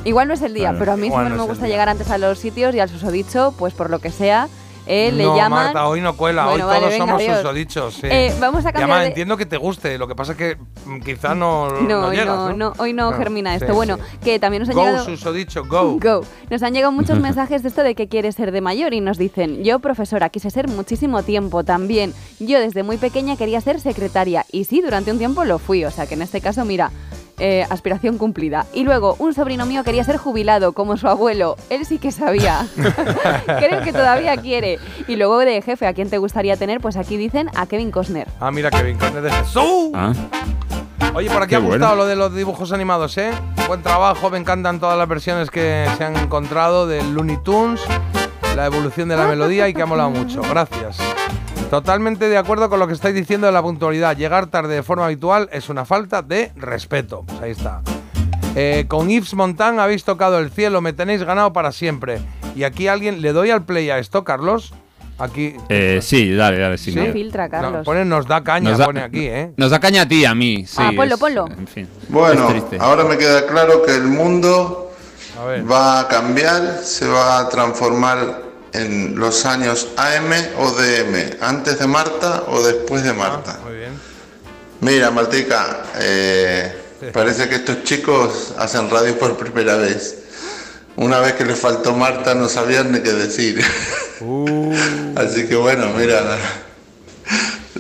Igual 0.04 0.28
no 0.28 0.34
es 0.34 0.42
el 0.42 0.54
día, 0.54 0.70
Claro, 0.70 0.80
pero 0.80 0.92
a 0.94 0.98
mí 0.98 1.08
igual 1.08 1.24
siempre 1.26 1.38
no 1.38 1.44
me 1.44 1.50
gusta 1.50 1.68
llegar 1.68 1.88
antes 1.90 2.10
a 2.10 2.18
los 2.18 2.40
sitios 2.40 2.74
y 2.74 2.80
al 2.80 2.90
susodicho, 2.90 3.54
pues 3.58 3.74
por 3.74 3.90
lo 3.90 4.00
que 4.00 4.10
sea, 4.12 4.48
eh, 4.88 5.12
le 5.14 5.24
no, 5.24 5.36
llaman. 5.36 5.66
Marta, 5.66 5.88
hoy 5.88 6.02
no 6.02 6.16
cuela, 6.18 6.46
Bueno, 6.46 6.66
hoy 6.66 6.70
vale, 6.70 6.80
todos 6.80 6.92
venga, 6.94 7.06
somos 7.06 7.22
adiós. 7.22 7.38
susodichos. 7.42 7.94
Sí. 7.96 8.08
Eh, 8.10 8.34
vamos 8.40 8.66
a 8.66 8.72
cambiar 8.74 9.02
de- 9.02 9.08
entiendo 9.08 9.38
que 9.38 9.46
te 9.46 9.58
guste, 9.58 9.98
lo 9.98 10.08
que 10.08 10.16
pasa 10.16 10.32
es 10.34 10.38
que 10.38 10.58
mm, 10.86 11.00
quizá 11.02 11.36
no, 11.36 11.70
No, 11.70 11.82
no, 12.02 12.12
llegas, 12.12 12.28
no, 12.28 12.54
¿no? 12.54 12.74
hoy 12.80 12.94
no 12.94 13.12
germina 13.14 13.54
esto. 13.56 13.68
sí, 13.68 13.72
bueno, 13.74 13.98
sí. 13.98 14.18
que 14.24 14.40
también 14.40 14.62
nos 14.62 14.70
han 14.70 14.76
Go, 14.76 14.86
llegado. 14.86 15.06
susodicho, 15.06 15.64
go. 15.66 15.98
Go. 16.02 16.22
Nos 16.50 16.64
han 16.64 16.74
llegado 16.74 16.92
muchos 16.92 17.20
mensajes 17.22 17.62
de 17.64 17.70
esto 17.70 17.84
de 17.84 17.96
que 17.96 18.08
quieres 18.08 18.36
ser 18.36 18.52
de 18.52 18.62
mayor 18.62 18.94
y 18.94 19.02
nos 19.02 19.18
dicen, 19.18 19.64
yo 19.64 19.80
profesora 19.80 20.30
quise 20.30 20.50
ser 20.50 20.68
muchísimo 20.68 21.24
tiempo 21.24 21.64
también. 21.64 22.14
Yo 22.40 22.60
desde 22.60 22.84
muy 22.84 22.98
pequeña 22.98 23.38
quería 23.38 23.62
ser 23.62 23.80
secretaria 23.80 24.46
y 24.52 24.66
sí, 24.66 24.82
durante 24.82 25.12
un 25.12 25.18
tiempo 25.20 25.46
lo 25.46 25.60
fui, 25.60 25.86
o 25.86 25.92
sea 25.92 26.08
que 26.08 26.16
en 26.16 26.22
este 26.24 26.42
caso, 26.42 26.66
mira, 26.66 26.92
eh, 27.44 27.66
aspiración 27.70 28.18
cumplida. 28.20 28.66
Y 28.72 28.84
luego, 28.84 29.16
un 29.18 29.34
sobrino 29.34 29.66
mío 29.66 29.84
quería 29.84 30.04
ser 30.04 30.18
jubilado 30.18 30.74
como 30.74 30.96
su 30.96 31.08
abuelo, 31.08 31.58
él 31.70 31.86
sí 31.86 31.98
que 31.98 32.12
sabía. 32.12 32.68
Creo 33.46 33.82
que 33.84 33.92
todavía 33.92 34.38
quiere. 34.38 34.78
Y 35.08 35.16
luego 35.16 35.40
de 35.40 35.62
jefe, 35.62 35.88
¿a 35.88 35.94
quién 35.94 36.10
te 36.10 36.20
gustaría 36.20 36.56
tener? 36.56 36.80
Pues 36.80 36.98
aquí 36.98 37.18
dicen 37.18 37.50
a 37.56 37.66
Kevin 37.66 37.90
Costner. 37.92 38.28
Ah, 38.40 38.52
mira, 38.52 38.70
Kevin 38.70 38.98
Conner 38.98 39.24
de 39.24 39.32
Jesús. 39.32 39.90
Ah. 39.96 40.14
Oye, 41.14 41.30
por 41.30 41.42
aquí 41.42 41.50
Qué 41.50 41.56
ha 41.56 41.60
bueno. 41.60 41.74
gustado 41.74 41.96
lo 41.96 42.06
de 42.06 42.16
los 42.16 42.34
dibujos 42.34 42.72
animados, 42.72 43.18
¿eh? 43.18 43.32
Buen 43.68 43.82
trabajo, 43.82 44.30
me 44.30 44.38
encantan 44.38 44.80
todas 44.80 44.98
las 44.98 45.08
versiones 45.08 45.50
que 45.50 45.86
se 45.98 46.04
han 46.06 46.16
encontrado 46.16 46.88
del 46.88 47.14
Looney 47.14 47.38
Tunes, 47.44 47.82
la 48.56 48.68
evolución 48.68 49.10
de 49.10 49.18
la 49.18 49.26
melodía 49.28 49.68
y 49.68 49.74
que 49.74 49.82
ha 49.82 49.86
molado 49.86 50.10
mucho. 50.12 50.42
Gracias. 50.44 50.98
Totalmente 51.72 52.28
de 52.28 52.38
acuerdo 52.38 52.70
con 52.70 52.80
lo 52.80 52.88
que 52.88 52.92
estáis 52.92 53.16
diciendo 53.16 53.48
de 53.48 53.54
la 53.54 53.62
puntualidad. 53.62 54.18
Llegar 54.18 54.48
tarde 54.48 54.76
de 54.76 54.84
forma 54.84 55.06
habitual 55.06 55.48
es 55.54 55.70
una 55.70 55.86
falta 55.86 56.22
de 56.22 56.52
respeto. 56.58 57.24
Pues 57.26 57.40
ahí 57.42 57.52
está. 57.52 57.80
Eh, 58.58 58.84
con 58.90 59.08
Yves 59.08 59.34
Montan 59.36 59.80
habéis 59.80 60.04
tocado 60.04 60.38
el 60.40 60.52
cielo, 60.52 60.82
me 60.82 60.92
tenéis 60.92 61.24
ganado 61.24 61.54
para 61.54 61.72
siempre. 61.72 62.20
Y 62.58 62.64
aquí 62.66 62.90
alguien, 62.90 63.22
¿le 63.22 63.32
doy 63.32 63.52
al 63.52 63.64
play 63.64 63.90
a 63.90 64.00
esto, 64.00 64.26
Carlos? 64.26 64.74
Aquí. 65.18 65.56
Eh, 65.70 66.00
sí, 66.02 66.34
dale, 66.36 66.58
dale, 66.60 66.78
sí. 66.78 66.92
Filtra, 67.14 67.48
Carlos. 67.48 67.72
No, 67.72 67.84
pone, 67.86 68.04
nos 68.04 68.28
da 68.28 68.44
caña, 68.44 68.72
Nos 68.72 68.78
da- 68.80 68.86
pone 68.88 69.02
aquí, 69.02 69.28
¿eh? 69.28 69.54
Nos 69.56 69.72
da 69.72 69.80
caña 69.80 70.02
a 70.02 70.08
ti, 70.10 70.26
a 70.26 70.36
mí. 70.36 70.66
Sí, 70.68 70.76
ah, 70.78 70.92
ponlo, 70.94 71.14
es- 71.16 71.20
ponlo. 71.22 71.48
En 71.58 71.68
fin. 71.68 71.88
Bueno, 72.10 72.50
ahora 72.82 73.06
me 73.06 73.18
queda 73.18 73.48
claro 73.48 73.82
que 73.82 73.96
el 73.96 74.08
mundo 74.08 74.92
A 75.42 75.46
ver. 75.46 75.72
va 75.72 76.02
a 76.02 76.08
cambiar, 76.10 76.80
se 76.84 77.08
va 77.08 77.40
a 77.40 77.48
transformar 77.48 78.51
en 78.74 79.20
los 79.20 79.46
años 79.46 79.88
AM 79.98 80.32
o 80.58 80.72
DM, 80.72 81.38
antes 81.42 81.80
de 81.80 81.88
Marta 81.88 82.44
o 82.48 82.64
después 82.64 83.04
de 83.04 83.14
Marta. 83.14 83.60
Muy 83.64 83.76
bien. 83.76 84.00
Mira, 84.82 85.12
Martica, 85.12 85.84
eh, 86.00 86.74
parece 87.14 87.48
que 87.48 87.56
estos 87.56 87.84
chicos 87.84 88.54
hacen 88.58 88.90
radio 88.90 89.18
por 89.18 89.38
primera 89.38 89.76
vez. 89.76 90.18
Una 90.96 91.20
vez 91.20 91.34
que 91.34 91.46
les 91.46 91.60
faltó 91.60 91.94
Marta 91.94 92.34
no 92.36 92.50
sabían 92.50 92.92
ni 92.92 93.00
qué 93.00 93.14
decir. 93.14 93.64
Uh. 94.24 94.72
Así 95.16 95.48
que 95.48 95.56
bueno, 95.56 95.88
mira, 95.98 96.22
la, 96.22 96.38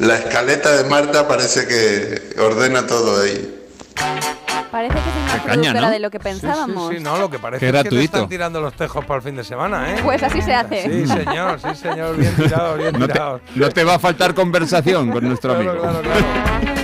la 0.07 0.15
escaleta 0.17 0.75
de 0.75 0.89
Marta 0.89 1.27
parece 1.27 1.67
que 1.67 2.33
ordena 2.41 2.87
todo 2.87 3.21
ahí. 3.21 3.61
Parece 4.71 4.93
que 4.95 5.01
soy 5.01 5.21
más 5.23 5.31
Qué 5.33 5.37
caña, 5.39 5.51
productora 5.53 5.81
¿no? 5.81 5.89
de 5.91 5.99
lo 5.99 6.09
que 6.11 6.19
pensábamos. 6.19 6.89
Sí, 6.89 6.97
sí, 6.97 7.03
no, 7.03 7.17
lo 7.17 7.29
que 7.29 7.39
parece 7.39 7.59
Qué 7.59 7.65
es 7.67 7.71
que 7.71 7.77
te 7.77 7.89
gratuito. 7.89 8.03
están 8.17 8.29
tirando 8.29 8.61
los 8.61 8.73
tejos 8.73 9.03
para 9.05 9.17
el 9.17 9.21
fin 9.23 9.35
de 9.35 9.43
semana, 9.43 9.91
¿eh? 9.93 9.97
Pues 10.03 10.23
así 10.23 10.41
se 10.41 10.53
hace. 10.53 10.83
Sí, 10.83 11.07
señor, 11.07 11.59
sí, 11.59 11.75
señor, 11.75 12.15
bien 12.15 12.33
tirado, 12.37 12.77
bien 12.77 12.93
No 12.93 13.05
te, 13.05 13.11
tirado. 13.13 13.41
no 13.55 13.69
te 13.69 13.83
va 13.83 13.95
a 13.95 13.99
faltar 13.99 14.33
conversación 14.33 15.11
con 15.11 15.27
nuestro 15.27 15.53
Claro, 15.55 15.71
amigo. 15.71 15.83
claro, 15.83 16.01
claro. 16.01 16.81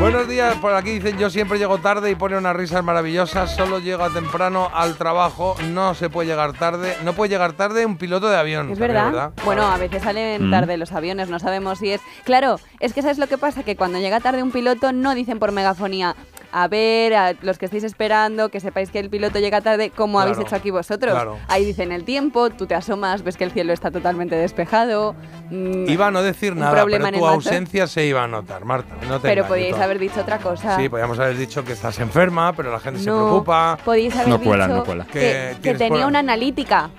Buenos 0.00 0.28
días, 0.28 0.56
por 0.56 0.74
aquí 0.74 0.90
dicen 0.98 1.16
yo 1.16 1.30
siempre 1.30 1.56
llego 1.58 1.78
tarde 1.78 2.10
y 2.10 2.16
pone 2.16 2.36
unas 2.36 2.56
risas 2.56 2.82
maravillosas, 2.82 3.54
solo 3.54 3.78
llega 3.78 4.10
temprano 4.10 4.68
al 4.74 4.96
trabajo, 4.96 5.54
no 5.70 5.94
se 5.94 6.10
puede 6.10 6.26
llegar 6.28 6.52
tarde, 6.54 6.96
no 7.04 7.12
puede 7.12 7.30
llegar 7.30 7.52
tarde 7.52 7.86
un 7.86 7.96
piloto 7.96 8.28
de 8.28 8.36
avión. 8.36 8.72
Es 8.72 8.78
verdad. 8.80 9.30
Bueno, 9.44 9.62
a 9.70 9.76
veces 9.78 10.02
salen 10.02 10.48
Mm. 10.48 10.50
tarde 10.50 10.76
los 10.76 10.90
aviones, 10.90 11.28
no 11.28 11.38
sabemos 11.38 11.78
si 11.78 11.92
es. 11.92 12.00
Claro, 12.24 12.58
es 12.80 12.92
que 12.92 13.02
sabes 13.02 13.18
lo 13.18 13.28
que 13.28 13.38
pasa, 13.38 13.62
que 13.62 13.76
cuando 13.76 13.98
llega 14.00 14.18
tarde 14.18 14.42
un 14.42 14.50
piloto 14.50 14.92
no 14.92 15.14
dicen 15.14 15.38
por 15.38 15.52
megafonía. 15.52 16.16
A 16.54 16.68
ver, 16.68 17.14
a 17.14 17.32
los 17.40 17.56
que 17.56 17.64
estáis 17.64 17.82
esperando, 17.82 18.50
que 18.50 18.60
sepáis 18.60 18.90
que 18.90 18.98
el 18.98 19.08
piloto 19.08 19.38
llega 19.38 19.62
tarde, 19.62 19.88
como 19.88 20.18
Claro, 20.18 20.32
habéis 20.32 20.46
hecho 20.46 20.54
aquí 20.54 20.70
vosotros. 20.70 21.12
claro. 21.14 21.38
Ahí 21.48 21.64
dicen 21.64 21.92
el 21.92 22.04
tiempo, 22.04 22.50
tú 22.50 22.66
te 22.66 22.74
asomas, 22.74 23.22
ves 23.22 23.38
que 23.38 23.44
el 23.44 23.52
cielo 23.52 23.72
está 23.72 23.90
totalmente 23.90 24.34
despejado. 24.36 25.14
mm, 25.50 25.88
Iba 25.88 26.08
a 26.08 26.10
no 26.10 26.22
decir 26.22 26.54
nada, 26.54 26.72
problema 26.74 27.06
pero 27.06 27.18
tu 27.20 27.26
ausencia 27.26 27.86
se 27.86 28.04
iba 28.04 28.22
a 28.22 28.26
notar, 28.28 28.66
Marta. 28.66 28.94
No 29.08 29.18
te 29.18 29.28
Pero 29.28 29.46
podíais 29.48 29.76
haber 29.78 29.98
dicho 29.98 30.20
otra 30.20 30.38
cosa. 30.38 30.76
Sí, 30.76 30.90
podíamos 30.90 31.18
haber 31.18 31.38
dicho 31.38 31.64
que 31.64 31.72
estás 31.72 31.98
enferma, 32.00 32.52
pero 32.52 32.70
la 32.70 32.80
gente 32.80 33.00
se 33.00 33.06
No, 33.08 33.16
preocupa. 33.16 33.78
Podíais 33.82 34.14
haber 34.14 34.28
No 34.28 34.36
dicho 34.36 34.48
cuela, 34.50 34.68
no 34.68 34.84
cuela. 34.84 35.06
que, 35.06 35.56
Que 35.62 35.72
tenía 35.74 36.00
por- 36.02 36.08
una 36.08 36.18
analítica. 36.18 36.90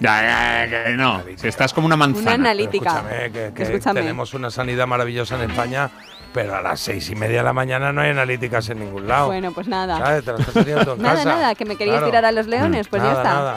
Ya, 0.00 0.22
ya, 0.22 0.66
ya, 0.66 0.84
que 0.84 0.90
no. 0.96 1.22
Si 1.36 1.46
estás 1.46 1.74
como 1.74 1.86
una 1.86 1.96
manzana. 1.96 2.22
Una 2.22 2.34
analítica. 2.50 2.90
Escúchame, 2.90 3.30
que, 3.32 3.52
que 3.54 3.62
Escúchame. 3.64 4.00
tenemos 4.00 4.32
una 4.32 4.50
sanidad 4.50 4.86
maravillosa 4.86 5.36
en 5.42 5.50
España, 5.50 5.90
pero 6.32 6.54
a 6.56 6.62
las 6.62 6.80
seis 6.80 7.08
y 7.10 7.14
media 7.14 7.38
de 7.38 7.44
la 7.44 7.52
mañana 7.52 7.92
no 7.92 8.00
hay 8.00 8.10
analíticas 8.10 8.68
en 8.70 8.80
ningún 8.80 9.06
lado. 9.08 9.26
Bueno, 9.26 9.52
pues 9.52 9.66
nada. 9.68 9.98
¿Sabes? 9.98 10.24
Te 10.24 10.32
lo 10.32 10.38
estás 10.38 10.56
haciendo 10.56 10.84
tú 10.84 10.92
en 10.92 11.02
Nada, 11.02 11.14
casa. 11.16 11.28
nada, 11.28 11.54
que 11.54 11.64
me 11.64 11.76
queríais 11.76 11.98
Claro. 11.98 12.06
tirar 12.10 12.24
a 12.24 12.32
los 12.32 12.46
leones, 12.46 12.88
pues 12.88 13.02
nada, 13.02 13.14
ya 13.14 13.20
está. 13.22 13.34
Nada. 13.34 13.54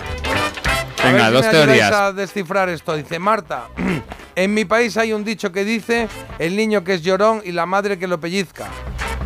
A 1.04 1.06
Venga, 1.12 1.18
ver 1.18 1.28
si 1.28 1.34
dos 1.34 1.46
me 1.46 1.52
teorías. 1.52 1.92
a 1.92 2.12
descifrar 2.14 2.70
esto. 2.70 2.96
Dice 2.96 3.20
Marta, 3.20 3.68
en 4.36 4.54
mi 4.54 4.64
país 4.66 4.96
hay 4.98 5.12
un 5.14 5.24
dicho 5.26 5.52
que 5.52 5.66
dice 5.66 6.08
el 6.40 6.56
niño 6.56 6.84
que 6.84 6.94
es 6.96 7.02
llorón 7.04 7.42
y 7.44 7.52
la 7.52 7.66
madre 7.66 8.00
que 8.00 8.08
lo 8.08 8.20
pellizca. 8.20 8.68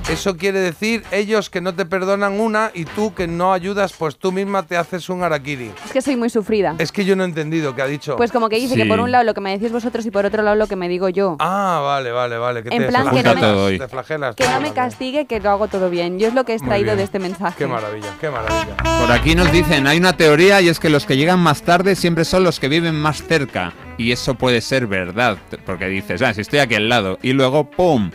Eso 0.10 0.38
quiere 0.38 0.60
decir 0.62 1.04
ellos 1.12 1.50
que 1.50 1.60
no 1.60 1.76
te 1.76 1.86
perdonan 1.86 2.40
una 2.40 2.72
y 2.74 2.86
tú 2.86 3.14
que 3.14 3.28
no 3.28 3.52
ayudas, 3.52 3.92
pues 3.92 4.16
tú 4.16 4.32
misma 4.32 4.64
te 4.64 4.78
haces 4.78 5.10
un 5.10 5.22
harakiri. 5.22 5.70
Es 5.86 5.92
que 5.92 6.02
soy 6.02 6.16
muy 6.16 6.30
sufrida. 6.30 6.76
Es 6.78 6.94
que 6.94 7.04
yo 7.04 7.18
no 7.18 7.24
he 7.24 7.26
entendido 7.26 7.76
qué 7.76 7.82
ha 7.82 7.88
dicho. 7.88 8.16
Pues 8.16 8.32
como 8.32 8.48
que 8.48 8.56
dice 8.56 8.76
que 8.76 8.86
por 8.86 9.02
un 9.02 9.12
lado 9.12 9.26
lo 9.26 9.34
que 9.34 9.42
me 9.42 9.52
decís 9.52 9.70
vosotros 9.72 10.06
y 10.06 10.12
por 10.12 10.26
otro 10.26 10.44
lado 10.44 10.56
lo 10.56 10.68
que 10.68 10.78
me 10.78 10.88
digo 10.88 11.10
yo. 11.10 11.36
Ah, 11.40 11.82
vale, 11.84 12.12
vale, 12.12 12.38
vale. 12.38 12.64
Que 12.64 12.70
En 12.74 12.84
te 12.84 12.88
plan, 12.88 13.10
que 13.14 13.22
no 13.22 13.36
me- 13.36 13.78
te 13.78 13.88
flagelas. 13.90 14.36
Que 14.38 14.48
no 14.48 14.62
me 14.62 14.72
castigue, 14.72 15.26
que 15.26 15.42
lo 15.42 15.50
hago 15.50 15.68
todo 15.68 15.90
bien. 15.90 16.20
Yo 16.20 16.30
es 16.30 16.34
lo 16.34 16.46
que 16.46 16.54
he 16.54 16.56
extraído 16.56 16.96
de 16.96 17.04
este 17.04 17.20
mensaje. 17.20 17.56
Qué 17.58 17.68
maravilla, 17.68 18.16
qué 18.22 18.30
maravilla. 18.30 18.78
Por 19.02 19.12
aquí 19.12 19.36
nos 19.36 19.52
dicen, 19.52 19.88
hay 19.88 19.98
una 19.98 20.16
teoría 20.16 20.62
y 20.62 20.70
es 20.70 20.80
que 20.80 20.90
los 20.90 21.06
que 21.06 21.18
llegan 21.18 21.40
más 21.40 21.64
tarde 21.64 21.98
siempre 21.98 22.24
son 22.24 22.46
los 22.46 22.62
que 22.62 22.70
viven 22.70 22.96
más 22.96 23.24
cerca. 23.24 23.74
Y 23.98 24.14
eso 24.14 24.36
puede 24.36 24.62
ser 24.62 24.88
verdad, 24.88 25.38
porque 25.66 25.88
dices, 25.88 26.22
ah, 26.22 26.34
si 26.34 26.42
estoy 26.42 26.60
aquí 26.60 26.76
al 26.76 26.88
lado, 26.88 27.18
y 27.22 27.34
luego, 27.34 27.70
¡pum! 27.70 28.12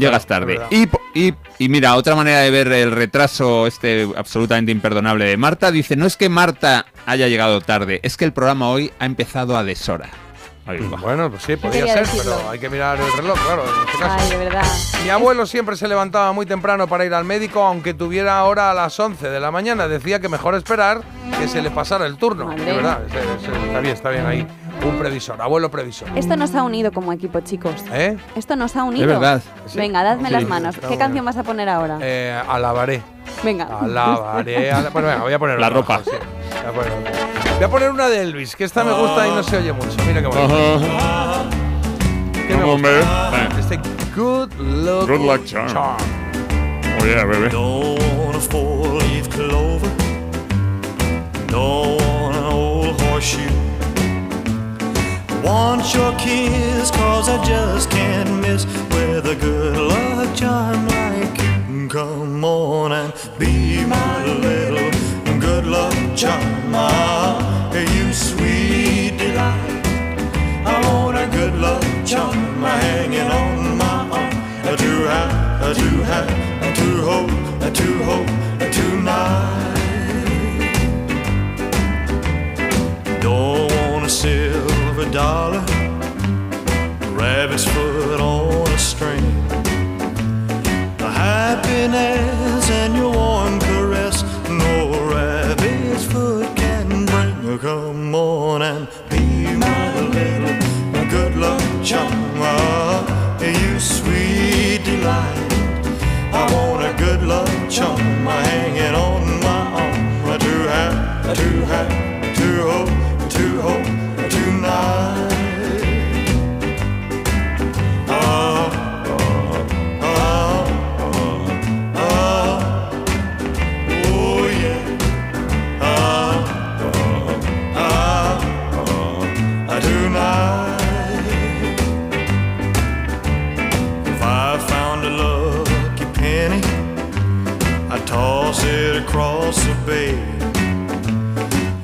Llegas 0.00 0.26
tarde. 0.26 0.60
Y, 0.70 0.86
po- 0.86 1.00
y, 1.14 1.34
y 1.58 1.68
mira, 1.68 1.94
otra 1.96 2.14
manera 2.14 2.40
de 2.40 2.50
ver 2.50 2.68
el 2.72 2.90
retraso 2.92 3.66
este 3.66 4.08
absolutamente 4.16 4.72
imperdonable 4.72 5.24
de 5.26 5.36
Marta, 5.36 5.70
dice, 5.70 5.96
no 5.96 6.06
es 6.06 6.16
que 6.16 6.28
Marta 6.28 6.86
haya 7.06 7.28
llegado 7.28 7.60
tarde, 7.60 8.00
es 8.02 8.16
que 8.16 8.24
el 8.24 8.32
programa 8.32 8.68
hoy 8.70 8.92
ha 8.98 9.06
empezado 9.06 9.56
a 9.56 9.64
deshora. 9.64 10.08
Va. 10.68 10.98
Bueno, 11.00 11.28
pues 11.30 11.42
sí, 11.42 11.56
podría 11.56 11.84
ser, 11.92 12.06
decirlo. 12.06 12.36
pero 12.36 12.50
hay 12.50 12.58
que 12.60 12.70
mirar 12.70 12.96
el 13.00 13.12
reloj, 13.16 13.36
claro, 13.44 13.64
en 13.64 13.88
este 13.88 13.98
caso. 13.98 14.16
Ay, 14.20 14.30
de 14.30 14.36
verdad. 14.36 14.62
Mi 15.02 15.10
abuelo 15.10 15.44
siempre 15.46 15.74
se 15.76 15.88
levantaba 15.88 16.30
muy 16.32 16.46
temprano 16.46 16.86
para 16.86 17.04
ir 17.04 17.12
al 17.12 17.24
médico, 17.24 17.64
aunque 17.64 17.92
tuviera 17.92 18.44
hora 18.44 18.70
a 18.70 18.74
las 18.74 19.00
11 19.00 19.30
de 19.30 19.40
la 19.40 19.50
mañana. 19.50 19.88
Decía 19.88 20.20
que 20.20 20.28
mejor 20.28 20.54
esperar 20.54 21.00
que 21.40 21.48
se 21.48 21.60
le 21.60 21.72
pasara 21.72 22.06
el 22.06 22.18
turno. 22.18 22.46
Madre. 22.46 22.64
De 22.64 22.72
verdad, 22.72 23.00
es- 23.08 23.14
es- 23.48 23.64
está 23.66 23.80
bien, 23.80 23.94
está 23.94 24.10
bien 24.10 24.26
ahí. 24.26 24.46
Un 24.84 24.98
previsor, 24.98 25.40
abuelo 25.42 25.70
previsor. 25.70 26.08
Esto 26.16 26.36
nos 26.36 26.54
ha 26.54 26.62
unido 26.62 26.90
como 26.92 27.12
equipo, 27.12 27.40
chicos. 27.40 27.74
¿Eh? 27.92 28.16
Esto 28.34 28.56
nos 28.56 28.74
ha 28.76 28.84
unido. 28.84 29.06
verdad. 29.06 29.42
Venga, 29.74 30.02
dadme 30.02 30.28
Sí, 30.28 30.32
las 30.34 30.44
manos. 30.48 30.74
¿Qué 30.76 30.86
bueno. 30.86 30.98
canción 30.98 31.24
vas 31.24 31.36
a 31.36 31.42
poner 31.42 31.68
ahora? 31.68 31.98
Eh, 32.00 32.40
alabaré. 32.48 33.02
Venga. 33.44 33.64
Alabaré. 33.80 34.70
ala- 34.72 34.90
Bueno, 34.90 35.08
venga, 35.08 35.22
voy 35.22 35.32
a 35.32 35.38
poner 35.38 35.60
La 35.60 35.68
ropa. 35.70 35.98
mejor, 35.98 36.12
sí. 36.14 36.18
Voy 36.62 36.66
a 36.68 36.72
poner 36.72 36.92
otra. 36.92 37.12
Voy 37.56 37.64
a 37.64 37.68
poner 37.68 37.90
una 37.90 38.08
de 38.08 38.22
Elvis, 38.22 38.56
que 38.56 38.64
esta 38.64 38.82
me 38.84 38.92
gusta 38.92 39.26
y 39.28 39.30
no 39.30 39.42
se 39.42 39.56
oye 39.58 39.72
mucho. 39.72 39.96
Mira 40.06 40.22
qué 40.22 40.26
bonito. 40.28 40.80
¿Qué 42.48 42.56
me 42.56 42.64
Hombre. 42.64 42.96
gusta? 42.98 43.48
Este 43.58 43.76
Good 44.16 44.52
Luck, 44.58 45.08
Good 45.08 45.20
Luck 45.26 45.44
Charm. 45.44 45.96
Oh 47.00 47.04
yeah, 47.06 47.24
baby. 47.24 47.48
Don't 47.50 48.00
want 55.42 55.94
your 55.94 56.12
kiss, 56.18 56.90
cause 56.90 57.28
I 57.28 57.42
just 57.44 57.90
can't 57.90 58.40
miss 58.40 58.64
with 58.90 59.26
a 59.26 59.36
good 59.36 59.76
luck 59.76 60.36
charm 60.36 60.86
like 60.88 61.42
you. 61.42 61.88
Come 61.88 62.44
on 62.44 62.92
and 62.92 63.12
be 63.38 63.84
my 63.86 64.24
little 64.24 64.90
good 65.40 65.66
luck 65.66 65.94
charm. 66.16 66.60
You 68.10 68.12
sweet 68.12 69.16
delight. 69.16 69.86
I 70.66 70.80
want 70.86 71.16
a 71.16 71.26
good 71.30 71.54
luck 71.54 71.82
charm 72.04 72.60
hanging 72.60 73.30
on 73.30 73.78
my 73.78 74.10
arm. 74.10 74.30
To 74.76 74.90
have, 75.08 75.76
to 75.76 75.88
have, 76.10 76.28
to 76.76 77.02
hold, 77.08 77.30
to 77.74 77.88
hold 78.04 78.28
tonight. 78.72 79.70
Don't 83.22 83.72
want 83.72 84.10
a 85.00 85.10
dollar, 85.10 85.60
rabbit's 87.12 87.64
foot 87.64 88.20
on 88.20 88.68
a 88.68 88.78
string. 88.78 89.22
The 90.98 91.10
happiness 91.10 92.70
and 92.70 92.94
your 92.94 93.12
warm 93.12 93.58
caress, 93.60 94.22
no 94.48 95.10
rabbit's 95.10 96.04
foot 96.04 96.54
can 96.56 97.06
bring. 97.06 97.58
Come 97.58 98.14
on 98.14 98.62
and 98.62 98.88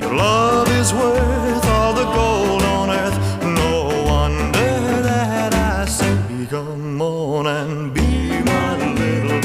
Your 0.01 0.15
love 0.15 0.69
is 0.79 0.93
worth 0.93 1.67
all 1.67 1.95
the 1.95 2.05
gold 2.15 2.63
on 2.63 2.91
earth. 2.91 3.19
No 3.43 3.89
wonder 4.07 5.03
that 5.03 5.53
I 5.53 5.85
say, 5.85 6.47
come 6.49 7.03
on 7.03 7.49
and 7.49 7.93
be 7.93 8.41
my 8.43 8.77
little 8.95 9.41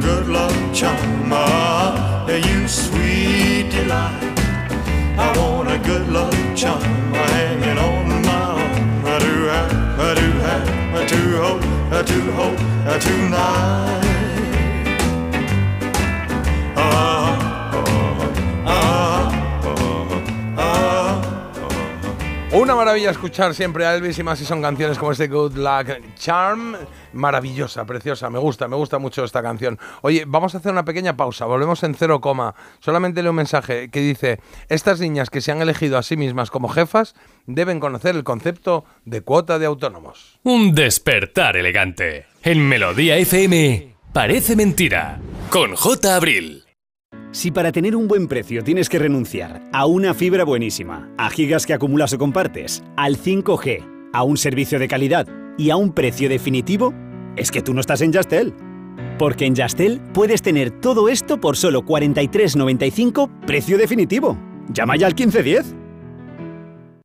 good 0.00 0.26
luck 0.26 0.56
charm. 0.72 1.30
Ah, 1.30 2.26
you 2.30 2.66
sweet 2.66 3.68
delight. 3.68 4.40
I 5.18 5.36
want 5.36 5.68
a 5.70 5.78
good 5.78 6.08
luck 6.08 6.32
charm 6.56 6.80
hanging 7.12 7.76
on 7.76 8.22
my 8.22 8.54
arm. 8.56 9.04
I 9.04 9.18
do 9.18 9.34
have, 9.52 10.00
I 10.00 10.14
do 10.14 10.30
have, 10.48 10.68
I 10.94 11.04
do 11.04 11.36
hope, 11.42 11.62
I 11.92 12.02
do 12.02 12.20
hope, 12.32 12.58
I 12.88 12.98
tonight. 12.98 13.36
Ah, 13.36 14.15
Una 22.66 22.74
maravilla 22.74 23.10
escuchar 23.10 23.54
siempre 23.54 23.86
a 23.86 23.94
Elvis 23.94 24.18
y 24.18 24.24
más 24.24 24.40
si 24.40 24.44
son 24.44 24.60
canciones 24.60 24.98
como 24.98 25.12
este 25.12 25.28
Good 25.28 25.56
Luck 25.56 26.16
Charm. 26.16 26.74
Maravillosa, 27.12 27.84
preciosa, 27.84 28.28
me 28.28 28.40
gusta, 28.40 28.66
me 28.66 28.74
gusta 28.74 28.98
mucho 28.98 29.22
esta 29.22 29.40
canción. 29.40 29.78
Oye, 30.02 30.24
vamos 30.26 30.52
a 30.52 30.58
hacer 30.58 30.72
una 30.72 30.84
pequeña 30.84 31.16
pausa, 31.16 31.44
volvemos 31.44 31.84
en 31.84 31.94
cero 31.94 32.20
coma. 32.20 32.56
Solamente 32.80 33.22
leo 33.22 33.30
un 33.30 33.36
mensaje 33.36 33.88
que 33.88 34.00
dice, 34.00 34.40
estas 34.68 34.98
niñas 34.98 35.30
que 35.30 35.42
se 35.42 35.52
han 35.52 35.62
elegido 35.62 35.96
a 35.96 36.02
sí 36.02 36.16
mismas 36.16 36.50
como 36.50 36.68
jefas 36.68 37.14
deben 37.46 37.78
conocer 37.78 38.16
el 38.16 38.24
concepto 38.24 38.84
de 39.04 39.20
cuota 39.20 39.60
de 39.60 39.66
autónomos. 39.66 40.40
Un 40.42 40.74
despertar 40.74 41.56
elegante. 41.56 42.26
En 42.42 42.68
Melodía 42.68 43.16
FM, 43.16 43.94
parece 44.12 44.56
mentira. 44.56 45.20
Con 45.50 45.76
J. 45.76 46.16
Abril. 46.16 46.65
Si 47.36 47.50
para 47.50 47.70
tener 47.70 47.94
un 47.94 48.08
buen 48.08 48.28
precio 48.28 48.64
tienes 48.64 48.88
que 48.88 48.98
renunciar 48.98 49.60
a 49.70 49.84
una 49.84 50.14
fibra 50.14 50.42
buenísima, 50.42 51.12
a 51.18 51.28
gigas 51.28 51.66
que 51.66 51.74
acumulas 51.74 52.14
o 52.14 52.18
compartes, 52.18 52.82
al 52.96 53.18
5G, 53.18 54.10
a 54.14 54.22
un 54.22 54.38
servicio 54.38 54.78
de 54.78 54.88
calidad 54.88 55.28
y 55.58 55.68
a 55.68 55.76
un 55.76 55.92
precio 55.92 56.30
definitivo, 56.30 56.94
es 57.36 57.50
que 57.50 57.60
tú 57.60 57.74
no 57.74 57.80
estás 57.80 58.00
en 58.00 58.12
Yastel. 58.12 58.54
Porque 59.18 59.44
en 59.44 59.54
Yastel 59.54 60.00
puedes 60.14 60.40
tener 60.40 60.70
todo 60.80 61.10
esto 61.10 61.38
por 61.38 61.58
solo 61.58 61.82
43.95 61.82 63.28
precio 63.46 63.76
definitivo. 63.76 64.38
Llama 64.72 64.96
ya 64.96 65.06
al 65.06 65.14
1510. 65.14 65.85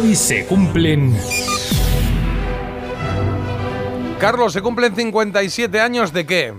Hoy 0.00 0.16
se 0.16 0.46
cumplen... 0.46 1.14
Carlos, 4.18 4.52
se 4.52 4.62
cumplen 4.62 4.96
57 4.96 5.78
años 5.78 6.14
de 6.14 6.24
qué? 6.24 6.54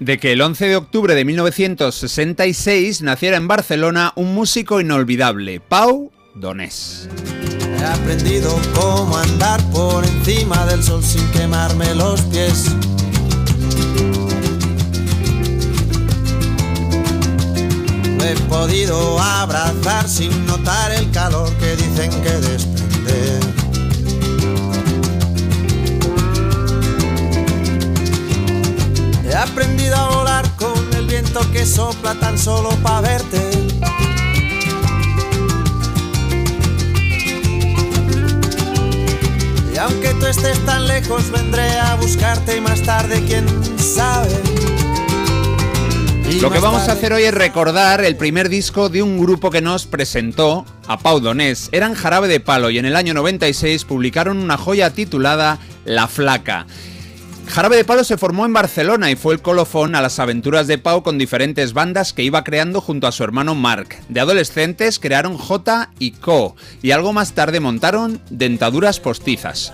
De 0.00 0.18
que 0.18 0.32
el 0.32 0.42
11 0.42 0.68
de 0.68 0.76
octubre 0.76 1.14
de 1.14 1.24
1966 1.24 3.00
naciera 3.00 3.38
en 3.38 3.48
Barcelona 3.48 4.12
un 4.16 4.34
músico 4.34 4.80
inolvidable, 4.80 5.60
Pau 5.60 6.12
Donés. 6.34 7.08
He 7.80 7.84
aprendido 7.84 8.54
cómo 8.74 9.16
andar 9.16 9.62
por 9.70 10.04
encima 10.04 10.66
del 10.66 10.82
sol 10.82 11.02
sin 11.02 11.26
quemarme 11.30 11.94
los 11.94 12.20
pies. 12.22 12.66
Podido 18.48 19.20
abrazar 19.20 20.08
sin 20.08 20.46
notar 20.46 20.92
el 20.92 21.10
calor 21.10 21.52
que 21.58 21.76
dicen 21.76 22.10
que 22.22 22.30
desprende. 22.30 23.40
He 29.28 29.34
aprendido 29.34 29.96
a 29.96 30.08
volar 30.16 30.48
con 30.56 30.94
el 30.96 31.06
viento 31.06 31.40
que 31.52 31.66
sopla 31.66 32.14
tan 32.14 32.38
solo 32.38 32.70
para 32.82 33.00
verte. 33.00 33.40
Y 39.72 39.78
aunque 39.78 40.14
tú 40.20 40.26
estés 40.26 40.64
tan 40.64 40.86
lejos, 40.86 41.30
vendré 41.30 41.78
a 41.80 41.96
buscarte 41.96 42.56
y 42.56 42.60
más 42.60 42.82
tarde, 42.82 43.24
quién 43.26 43.46
sabe. 43.78 44.73
Lo 46.40 46.50
que 46.50 46.58
vamos 46.58 46.88
a 46.88 46.92
hacer 46.92 47.12
hoy 47.12 47.22
es 47.22 47.32
recordar 47.32 48.04
el 48.04 48.16
primer 48.16 48.48
disco 48.48 48.88
de 48.88 49.02
un 49.02 49.18
grupo 49.18 49.50
que 49.50 49.60
nos 49.60 49.86
presentó 49.86 50.66
a 50.86 50.98
Pau 50.98 51.20
Donés. 51.20 51.68
Eran 51.72 51.94
Jarabe 51.94 52.28
de 52.28 52.40
Palo 52.40 52.70
y 52.70 52.78
en 52.78 52.84
el 52.84 52.96
año 52.96 53.14
96 53.14 53.84
publicaron 53.84 54.38
una 54.38 54.56
joya 54.56 54.90
titulada 54.90 55.58
La 55.84 56.06
Flaca. 56.08 56.66
Jarabe 57.46 57.76
de 57.76 57.84
Palo 57.84 58.04
se 58.04 58.18
formó 58.18 58.46
en 58.46 58.52
Barcelona 58.52 59.10
y 59.10 59.16
fue 59.16 59.34
el 59.34 59.42
colofón 59.42 59.94
a 59.94 60.02
las 60.02 60.18
aventuras 60.18 60.66
de 60.66 60.78
Pau 60.78 61.02
con 61.02 61.18
diferentes 61.18 61.72
bandas 61.72 62.12
que 62.12 62.22
iba 62.22 62.44
creando 62.44 62.80
junto 62.80 63.06
a 63.06 63.12
su 63.12 63.22
hermano 63.22 63.54
Marc. 63.54 64.02
De 64.08 64.20
adolescentes 64.20 64.98
crearon 64.98 65.38
J 65.38 65.90
y 65.98 66.12
Co. 66.12 66.56
y 66.82 66.90
algo 66.90 67.12
más 67.12 67.32
tarde 67.32 67.60
montaron 67.60 68.20
Dentaduras 68.30 69.00
Postizas. 69.00 69.72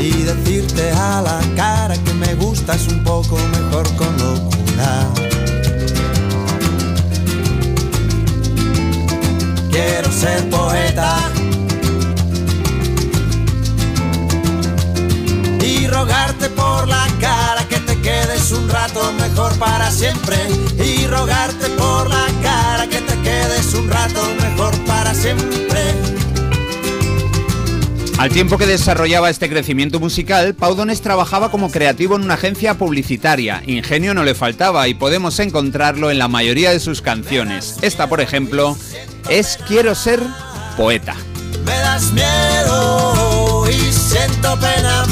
Y 0.00 0.22
decirte 0.70 0.90
a 0.92 1.22
la 1.22 1.40
cara 1.56 1.94
que 1.94 2.12
me 2.14 2.34
gustas 2.34 2.86
un 2.88 3.02
poco 3.02 3.36
mejor 3.36 3.86
con 3.96 4.16
locura. 4.18 5.08
Quiero 9.70 10.12
ser 10.12 10.48
poeta 10.50 11.16
y 15.62 15.86
rogarte 15.86 16.48
por 16.50 16.88
la 16.88 17.06
cara 17.20 17.66
que 17.68 17.78
te 17.78 18.00
quedes 18.00 18.52
un 18.52 18.68
rato 18.68 19.12
mejor 19.12 19.56
para 19.58 19.90
siempre. 19.90 20.36
Y 20.78 21.06
rogarte 21.06 21.68
por 21.70 22.08
la 22.08 22.26
cara 22.42 22.86
que 22.86 23.00
te 23.00 23.20
quedes 23.22 23.74
un 23.74 23.88
rato 23.88 24.22
mejor 24.40 24.76
para 24.84 25.14
siempre. 25.14 25.59
Al 28.20 28.28
tiempo 28.28 28.58
que 28.58 28.66
desarrollaba 28.66 29.30
este 29.30 29.48
crecimiento 29.48 29.98
musical, 29.98 30.54
Pau 30.54 30.74
Donés 30.74 31.00
trabajaba 31.00 31.50
como 31.50 31.70
creativo 31.70 32.16
en 32.16 32.22
una 32.22 32.34
agencia 32.34 32.74
publicitaria. 32.74 33.62
Ingenio 33.66 34.12
no 34.12 34.24
le 34.24 34.34
faltaba 34.34 34.86
y 34.88 34.92
podemos 34.92 35.38
encontrarlo 35.38 36.10
en 36.10 36.18
la 36.18 36.28
mayoría 36.28 36.70
de 36.70 36.80
sus 36.80 37.00
canciones. 37.00 37.78
Esta, 37.80 38.10
por 38.10 38.20
ejemplo, 38.20 38.76
es 39.30 39.58
Quiero 39.66 39.94
ser 39.94 40.20
poeta. 40.76 41.16
Me 41.64 41.72
das 41.72 42.12
miedo 42.12 43.64
y 43.70 43.90
siento 43.90 44.54
pena. 44.60 45.06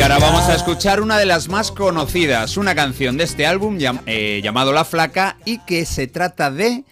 Y 0.00 0.02
ahora 0.02 0.18
vamos 0.18 0.48
a 0.48 0.54
escuchar 0.54 1.02
una 1.02 1.18
de 1.18 1.26
las 1.26 1.50
más 1.50 1.70
conocidas, 1.70 2.56
una 2.56 2.74
canción 2.74 3.18
de 3.18 3.24
este 3.24 3.44
álbum 3.46 3.76
llam- 3.76 4.00
eh, 4.06 4.40
llamado 4.42 4.72
La 4.72 4.86
Flaca 4.86 5.36
y 5.44 5.58
que 5.66 5.84
se 5.84 6.06
trata 6.06 6.50
de 6.50 6.86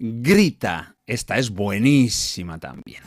Grita. 0.00 0.96
Esta 1.06 1.38
es 1.38 1.50
buenísima 1.50 2.58
también. 2.58 3.04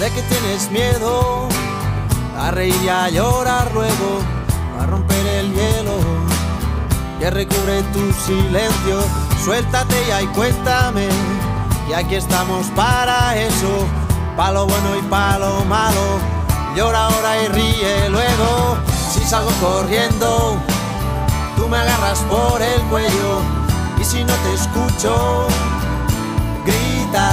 de 0.00 0.10
que 0.10 0.22
tienes 0.22 0.70
miedo 0.70 1.48
a 2.38 2.50
reír 2.52 2.74
y 2.84 2.88
a 2.88 3.08
llorar 3.10 3.70
luego, 3.74 4.20
a 4.80 4.86
romper 4.86 5.26
el 5.26 5.52
hielo 5.52 5.98
que 7.18 7.30
recubre 7.30 7.82
tu 7.92 8.12
silencio. 8.12 9.27
Suéltate 9.44 9.96
ya 10.06 10.22
y 10.22 10.26
cuéntame, 10.28 11.08
y 11.88 11.92
aquí 11.92 12.16
estamos 12.16 12.66
para 12.76 13.36
eso, 13.36 13.86
pa' 14.36 14.50
lo 14.50 14.66
bueno 14.66 14.96
y 14.96 15.02
pa' 15.02 15.38
lo 15.38 15.64
malo. 15.64 16.18
Llora 16.76 17.06
ahora 17.06 17.42
y 17.42 17.48
ríe 17.48 18.08
luego, 18.10 18.76
si 19.12 19.20
salgo 19.24 19.50
corriendo, 19.60 20.58
tú 21.56 21.68
me 21.68 21.78
agarras 21.78 22.18
por 22.30 22.60
el 22.60 22.80
cuello, 22.82 23.40
y 23.98 24.04
si 24.04 24.22
no 24.24 24.34
te 24.34 24.54
escucho, 24.54 25.46
grita. 26.66 27.30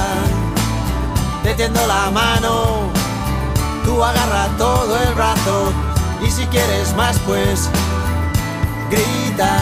Te 1.44 1.54
tiendo 1.54 1.86
la 1.86 2.10
mano, 2.10 2.90
tú 3.84 4.04
agarra 4.04 4.48
todo 4.58 4.98
el 4.98 5.14
brazo. 5.14 5.72
Y 6.26 6.32
si 6.32 6.44
quieres 6.48 6.96
más 6.96 7.20
pues 7.20 7.70
grita. 8.90 9.60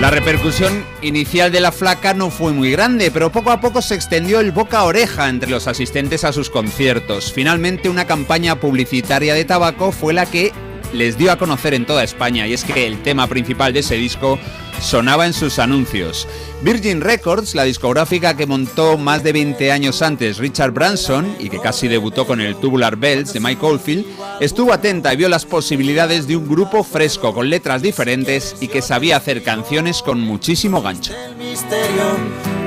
La 0.00 0.10
repercusión 0.10 0.84
inicial 1.02 1.50
de 1.50 1.60
la 1.60 1.72
flaca 1.72 2.14
no 2.14 2.28
fue 2.30 2.52
muy 2.52 2.70
grande, 2.70 3.10
pero 3.10 3.30
poco 3.30 3.50
a 3.52 3.60
poco 3.60 3.80
se 3.80 3.94
extendió 3.94 4.40
el 4.40 4.50
boca 4.50 4.80
a 4.80 4.84
oreja 4.84 5.28
entre 5.28 5.48
los 5.48 5.66
asistentes 5.66 6.24
a 6.24 6.32
sus 6.32 6.50
conciertos. 6.50 7.32
Finalmente 7.32 7.88
una 7.88 8.04
campaña 8.04 8.56
publicitaria 8.60 9.34
de 9.34 9.44
tabaco 9.44 9.92
fue 9.92 10.12
la 10.12 10.26
que 10.26 10.52
les 10.94 11.18
dio 11.18 11.32
a 11.32 11.36
conocer 11.36 11.74
en 11.74 11.86
toda 11.86 12.04
España 12.04 12.46
y 12.46 12.52
es 12.52 12.64
que 12.64 12.86
el 12.86 13.02
tema 13.02 13.26
principal 13.26 13.72
de 13.72 13.80
ese 13.80 13.96
disco 13.96 14.38
sonaba 14.80 15.26
en 15.26 15.32
sus 15.32 15.58
anuncios. 15.58 16.28
Virgin 16.62 17.00
Records, 17.00 17.54
la 17.54 17.64
discográfica 17.64 18.36
que 18.36 18.46
montó 18.46 18.96
más 18.96 19.22
de 19.22 19.32
20 19.32 19.72
años 19.72 20.02
antes 20.02 20.38
Richard 20.38 20.72
Branson 20.72 21.36
y 21.38 21.50
que 21.50 21.58
casi 21.58 21.88
debutó 21.88 22.26
con 22.26 22.40
el 22.40 22.56
Tubular 22.56 22.96
Bells 22.96 23.32
de 23.32 23.40
Mike 23.40 23.64
Oldfield, 23.64 24.06
estuvo 24.40 24.72
atenta 24.72 25.12
y 25.12 25.16
vio 25.16 25.28
las 25.28 25.44
posibilidades 25.44 26.26
de 26.26 26.36
un 26.36 26.48
grupo 26.48 26.84
fresco 26.84 27.34
con 27.34 27.50
letras 27.50 27.82
diferentes 27.82 28.56
y 28.60 28.68
que 28.68 28.82
sabía 28.82 29.16
hacer 29.16 29.42
canciones 29.42 30.02
con 30.02 30.20
muchísimo 30.20 30.80
gancho. 30.80 31.12
Misterio, 31.38 32.16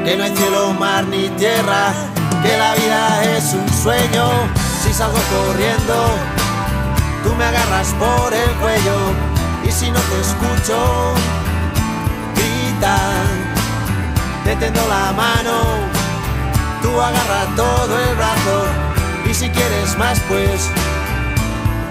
que 0.05 0.17
no 0.17 0.23
hay 0.23 0.35
cielo, 0.35 0.73
mar 0.73 1.05
ni 1.07 1.29
tierra, 1.37 1.93
que 2.43 2.57
la 2.57 2.75
vida 2.75 3.37
es 3.37 3.53
un 3.53 3.73
sueño. 3.73 4.29
Si 4.83 4.93
salgo 4.93 5.17
corriendo, 5.29 6.46
tú 7.23 7.33
me 7.35 7.43
agarras 7.45 7.93
por 7.99 8.33
el 8.33 8.49
cuello 8.61 8.97
y 9.63 9.71
si 9.71 9.89
no 9.91 9.99
te 9.99 10.21
escucho, 10.21 11.13
grita, 12.35 12.97
te 14.43 14.55
tendo 14.55 14.81
la 14.87 15.11
mano, 15.13 15.61
tú 16.81 16.89
agarra 17.01 17.45
todo 17.55 17.99
el 17.99 18.15
brazo 18.15 18.65
y 19.29 19.33
si 19.33 19.49
quieres 19.49 19.97
más 19.97 20.19
pues 20.29 20.69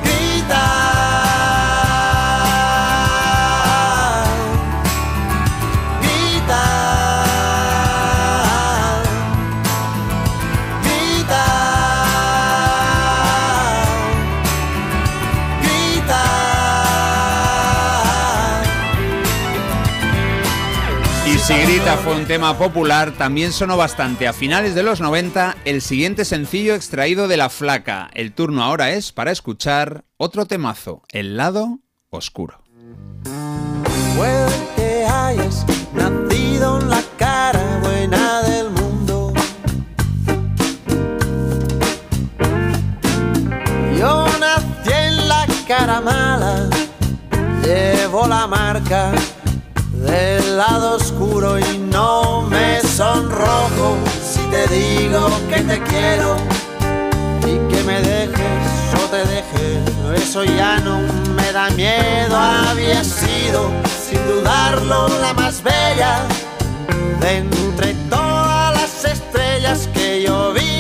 grita. 0.03 0.76
Grita 21.87 22.03
fue 22.03 22.17
un 22.17 22.27
tema 22.27 22.59
popular, 22.59 23.13
también 23.13 23.53
sonó 23.53 23.77
bastante 23.77 24.27
a 24.27 24.33
finales 24.33 24.75
de 24.75 24.83
los 24.83 25.01
90 25.01 25.57
el 25.65 25.81
siguiente 25.81 26.25
sencillo 26.25 26.75
extraído 26.75 27.29
de 27.29 27.37
La 27.37 27.49
Flaca. 27.49 28.11
El 28.13 28.33
turno 28.33 28.65
ahora 28.65 28.91
es 28.91 29.13
para 29.13 29.31
escuchar 29.31 30.05
otro 30.17 30.47
temazo, 30.47 31.03
El 31.11 31.37
lado 31.37 31.79
oscuro. 32.11 32.65
Puede 34.17 34.51
que 34.75 35.05
hayas 35.05 35.65
nacido 35.95 36.81
en 36.81 36.91
la 36.91 37.03
cara 37.19 37.79
buena 37.81 38.43
del 38.43 38.71
mundo. 38.71 39.33
Yo 43.97 44.27
nací 44.41 44.91
en 44.93 45.29
la 45.29 45.47
cara 45.69 46.01
mala, 46.01 46.69
llevo 47.63 48.27
la 48.27 48.49
marca 48.49 49.13
del 50.07 50.57
lado 50.57 50.97
oscuro 50.97 51.59
y 51.59 51.76
no 51.97 52.43
me 52.43 52.83
sonrojo 52.83 53.97
si 54.23 54.41
te 54.51 54.67
digo 54.67 55.31
que 55.49 55.63
te 55.63 55.83
quiero 55.85 56.37
y 57.41 57.57
que 57.71 57.83
me 57.85 58.03
dejes 58.03 58.95
o 59.03 59.09
te 59.09 59.25
dejes. 59.25 60.23
Eso 60.23 60.45
ya 60.45 60.77
no 60.81 60.99
me 61.35 61.53
da 61.53 61.71
miedo. 61.71 62.37
Había 62.37 63.03
sido, 63.03 63.71
sin 64.07 64.23
dudarlo, 64.27 65.09
la 65.23 65.33
más 65.33 65.63
bella 65.63 66.21
de 67.19 67.39
entre 67.39 67.95
todas 68.11 68.75
las 68.75 69.05
estrellas 69.07 69.89
que 69.95 70.21
yo 70.21 70.53
vi. 70.53 70.76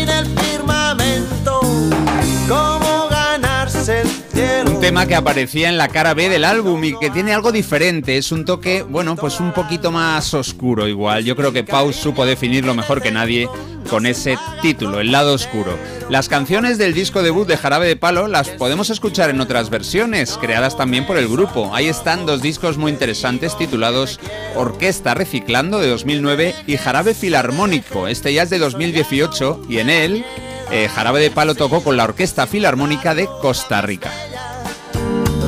Tema 4.86 5.06
que 5.06 5.16
aparecía 5.16 5.68
en 5.68 5.78
la 5.78 5.88
cara 5.88 6.14
B 6.14 6.28
del 6.28 6.44
álbum 6.44 6.84
y 6.84 6.96
que 6.96 7.10
tiene 7.10 7.32
algo 7.32 7.50
diferente. 7.50 8.18
Es 8.18 8.30
un 8.30 8.44
toque, 8.44 8.84
bueno, 8.84 9.16
pues 9.16 9.40
un 9.40 9.52
poquito 9.52 9.90
más 9.90 10.32
oscuro 10.32 10.86
igual. 10.86 11.24
Yo 11.24 11.34
creo 11.34 11.52
que 11.52 11.64
Pau 11.64 11.92
supo 11.92 12.24
definirlo 12.24 12.72
mejor 12.72 13.02
que 13.02 13.10
nadie 13.10 13.48
con 13.90 14.06
ese 14.06 14.38
título, 14.62 15.00
El 15.00 15.10
lado 15.10 15.34
oscuro. 15.34 15.76
Las 16.08 16.28
canciones 16.28 16.78
del 16.78 16.94
disco 16.94 17.24
debut 17.24 17.48
de 17.48 17.56
Jarabe 17.56 17.88
de 17.88 17.96
Palo 17.96 18.28
las 18.28 18.48
podemos 18.50 18.88
escuchar 18.88 19.28
en 19.28 19.40
otras 19.40 19.70
versiones, 19.70 20.38
creadas 20.40 20.76
también 20.76 21.04
por 21.04 21.18
el 21.18 21.26
grupo. 21.26 21.74
Ahí 21.74 21.88
están 21.88 22.24
dos 22.24 22.40
discos 22.40 22.78
muy 22.78 22.92
interesantes 22.92 23.58
titulados 23.58 24.20
Orquesta 24.54 25.14
Reciclando 25.14 25.80
de 25.80 25.88
2009 25.88 26.54
y 26.68 26.76
Jarabe 26.76 27.14
Filarmónico. 27.14 28.06
Este 28.06 28.32
ya 28.32 28.44
es 28.44 28.50
de 28.50 28.60
2018 28.60 29.62
y 29.68 29.78
en 29.78 29.90
él 29.90 30.24
eh, 30.70 30.88
Jarabe 30.88 31.20
de 31.20 31.32
Palo 31.32 31.56
tocó 31.56 31.82
con 31.82 31.96
la 31.96 32.04
Orquesta 32.04 32.46
Filarmónica 32.46 33.16
de 33.16 33.28
Costa 33.42 33.80
Rica. 33.82 34.12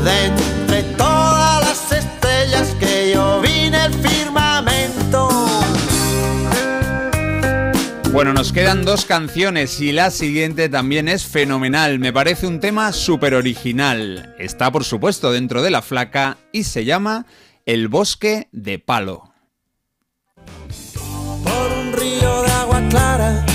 De 0.04 0.26
entre 0.26 0.82
todas 0.96 1.60
las 1.60 1.92
estrellas 1.92 2.74
que 2.78 3.12
yo 3.14 3.40
vi 3.40 3.64
en 3.64 3.74
el 3.74 3.92
firmamento. 3.94 5.28
Bueno, 8.12 8.32
nos 8.32 8.52
quedan 8.52 8.84
dos 8.84 9.04
canciones 9.04 9.80
y 9.80 9.92
la 9.92 10.10
siguiente 10.10 10.68
también 10.68 11.08
es 11.08 11.26
fenomenal. 11.26 11.98
Me 11.98 12.12
parece 12.12 12.46
un 12.46 12.58
tema 12.58 12.92
súper 12.92 13.34
original. 13.34 14.34
Está, 14.38 14.70
por 14.70 14.84
supuesto, 14.84 15.30
dentro 15.30 15.62
de 15.62 15.70
la 15.70 15.82
flaca 15.82 16.38
y 16.52 16.64
se 16.64 16.84
llama 16.84 17.26
El 17.66 17.88
bosque 17.88 18.48
de 18.50 18.78
palo. 18.78 19.32
Por 21.44 21.72
un 21.72 21.92
río 21.92 22.42
de 22.42 22.50
agua 22.52 22.82
clara, 22.88 23.46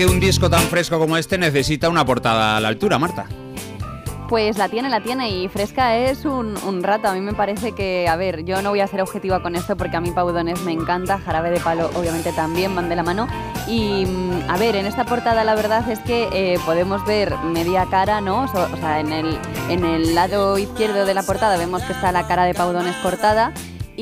que 0.00 0.06
un 0.06 0.18
disco 0.18 0.48
tan 0.48 0.62
fresco 0.62 0.98
como 0.98 1.18
este 1.18 1.36
necesita 1.36 1.90
una 1.90 2.06
portada 2.06 2.56
a 2.56 2.60
la 2.60 2.68
altura, 2.68 2.98
Marta. 2.98 3.26
Pues 4.30 4.56
la 4.56 4.70
tiene, 4.70 4.88
la 4.88 5.02
tiene 5.02 5.28
y 5.28 5.46
fresca 5.48 5.94
es 5.94 6.24
un, 6.24 6.56
rato. 6.82 7.08
A 7.08 7.12
mí 7.12 7.20
me 7.20 7.34
parece 7.34 7.72
que, 7.72 8.08
a 8.08 8.16
ver, 8.16 8.46
yo 8.46 8.62
no 8.62 8.70
voy 8.70 8.80
a 8.80 8.86
ser 8.86 9.02
objetiva 9.02 9.42
con 9.42 9.56
esto 9.56 9.76
porque 9.76 9.98
a 9.98 10.00
mí 10.00 10.10
Pau 10.10 10.32
Donés 10.32 10.62
me 10.62 10.72
encanta, 10.72 11.18
Jarabe 11.18 11.50
de 11.50 11.60
Palo 11.60 11.90
obviamente 11.96 12.32
también, 12.32 12.74
van 12.74 12.88
de 12.88 12.96
la 12.96 13.02
mano. 13.02 13.28
Y 13.68 14.06
mm, 14.06 14.48
a 14.48 14.56
ver, 14.56 14.76
en 14.76 14.86
esta 14.86 15.04
portada 15.04 15.44
la 15.44 15.54
verdad 15.54 15.86
es 15.90 15.98
que 15.98 16.30
eh, 16.32 16.58
podemos 16.64 17.04
ver 17.04 17.36
media 17.52 17.84
cara, 17.90 18.22
¿no? 18.22 18.44
O 18.44 18.76
sea, 18.78 19.00
en 19.00 19.12
el, 19.12 19.38
en 19.68 19.84
el 19.84 20.14
lado 20.14 20.56
izquierdo 20.56 21.04
de 21.04 21.12
la 21.12 21.24
portada 21.24 21.58
vemos 21.58 21.82
que 21.82 21.92
está 21.92 22.10
la 22.10 22.26
cara 22.26 22.44
de 22.44 22.54
Pau 22.54 22.72
Donés 22.72 22.96
cortada. 23.02 23.52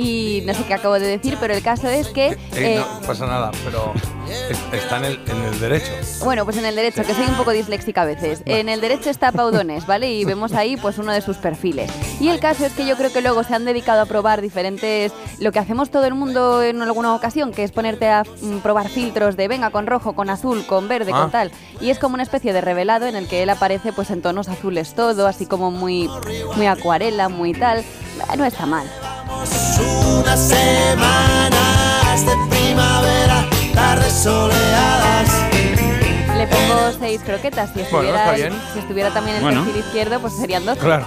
Y 0.01 0.43
no 0.47 0.55
sé 0.55 0.63
qué 0.63 0.75
acabo 0.75 0.95
de 0.95 1.09
decir, 1.09 1.37
pero 1.41 1.53
el 1.55 1.61
caso 1.63 1.89
es 1.89 2.07
que... 2.09 2.29
Eh, 2.29 2.39
eh, 2.55 2.77
no 3.01 3.05
pasa 3.05 3.27
nada, 3.27 3.51
pero 3.65 3.93
es- 4.49 4.59
está 4.81 4.99
en 4.99 5.05
el, 5.07 5.21
en 5.27 5.43
el 5.43 5.59
derecho. 5.59 5.91
Bueno, 6.23 6.45
pues 6.45 6.57
en 6.57 6.67
el 6.67 6.77
derecho, 6.77 7.03
que 7.03 7.15
soy 7.15 7.27
un 7.27 7.35
poco 7.35 7.51
disléxica 7.51 8.03
a 8.03 8.05
veces. 8.05 8.43
En 8.47 8.69
el 8.69 8.81
derecho 8.81 9.11
está 9.11 9.33
Paudones, 9.33 9.87
¿vale? 9.87 10.09
Y 10.13 10.25
vemos 10.25 10.53
ahí 10.53 10.77
pues 10.77 10.99
uno 10.99 11.11
de 11.13 11.21
sus 11.21 11.39
perfiles. 11.39 11.91
Y 12.21 12.29
el 12.29 12.39
caso 12.39 12.65
es 12.65 12.75
que 12.75 12.87
yo 12.87 12.97
creo 12.97 13.13
que 13.13 13.23
luego 13.23 13.43
se 13.43 13.57
han 13.57 13.65
dedicado 13.65 14.01
a 14.03 14.07
probar 14.07 14.41
diferentes, 14.41 15.13
lo 15.41 15.51
que 15.51 15.59
hacemos 15.59 15.91
todo 15.91 16.05
el 16.05 16.15
mundo 16.15 16.63
en 16.63 16.81
alguna 16.81 17.13
ocasión, 17.17 17.51
que 17.51 17.65
es 17.65 17.73
ponerte 17.73 18.09
a 18.09 18.23
mm, 18.41 18.59
probar 18.59 18.89
filtros 18.91 19.37
de 19.37 19.49
venga 19.49 19.71
con 19.71 19.89
rojo, 19.89 20.13
con 20.15 20.31
azul, 20.31 20.65
con 20.67 20.87
verde, 20.87 21.11
Ah. 21.13 21.23
con 21.23 21.31
tal. 21.33 21.51
Y 21.81 21.91
es 21.91 21.99
como 21.99 22.15
una 22.15 22.23
especie 22.23 22.53
de 22.53 22.61
revelado 22.61 23.07
en 23.07 23.17
el 23.17 23.27
que 23.27 23.43
él 23.43 23.51
aparece 23.51 23.93
pues 23.93 24.11
en 24.11 24.23
tonos 24.23 24.49
azules 24.49 24.95
todo, 24.95 25.27
así 25.27 25.45
como 25.47 25.73
muy, 25.73 26.09
muy 26.55 26.67
acuarela, 26.69 27.29
muy 27.29 27.53
tal. 27.53 27.85
No 28.37 28.45
está 28.45 28.65
mal. 28.65 28.87
Unas 29.41 30.49
semanas 30.49 32.27
de 32.27 32.35
primavera, 32.51 33.49
tardes 33.73 34.13
soleadas. 34.13 35.31
Le 36.39 36.47
pongo 36.47 36.93
seis 37.01 37.21
croquetas. 37.25 37.71
Si 37.75 37.81
Bueno, 37.91 38.09
estuviera, 38.09 38.19
está 38.21 38.33
bien. 38.37 38.63
si 38.73 38.79
estuviera 38.79 39.11
también 39.13 39.37
el 39.37 39.43
Bueno. 39.43 39.65
perfil 39.65 39.83
izquierdo, 39.85 40.21
pues 40.21 40.35
serían 40.37 40.65
dos. 40.65 40.79
Claro. 40.79 41.07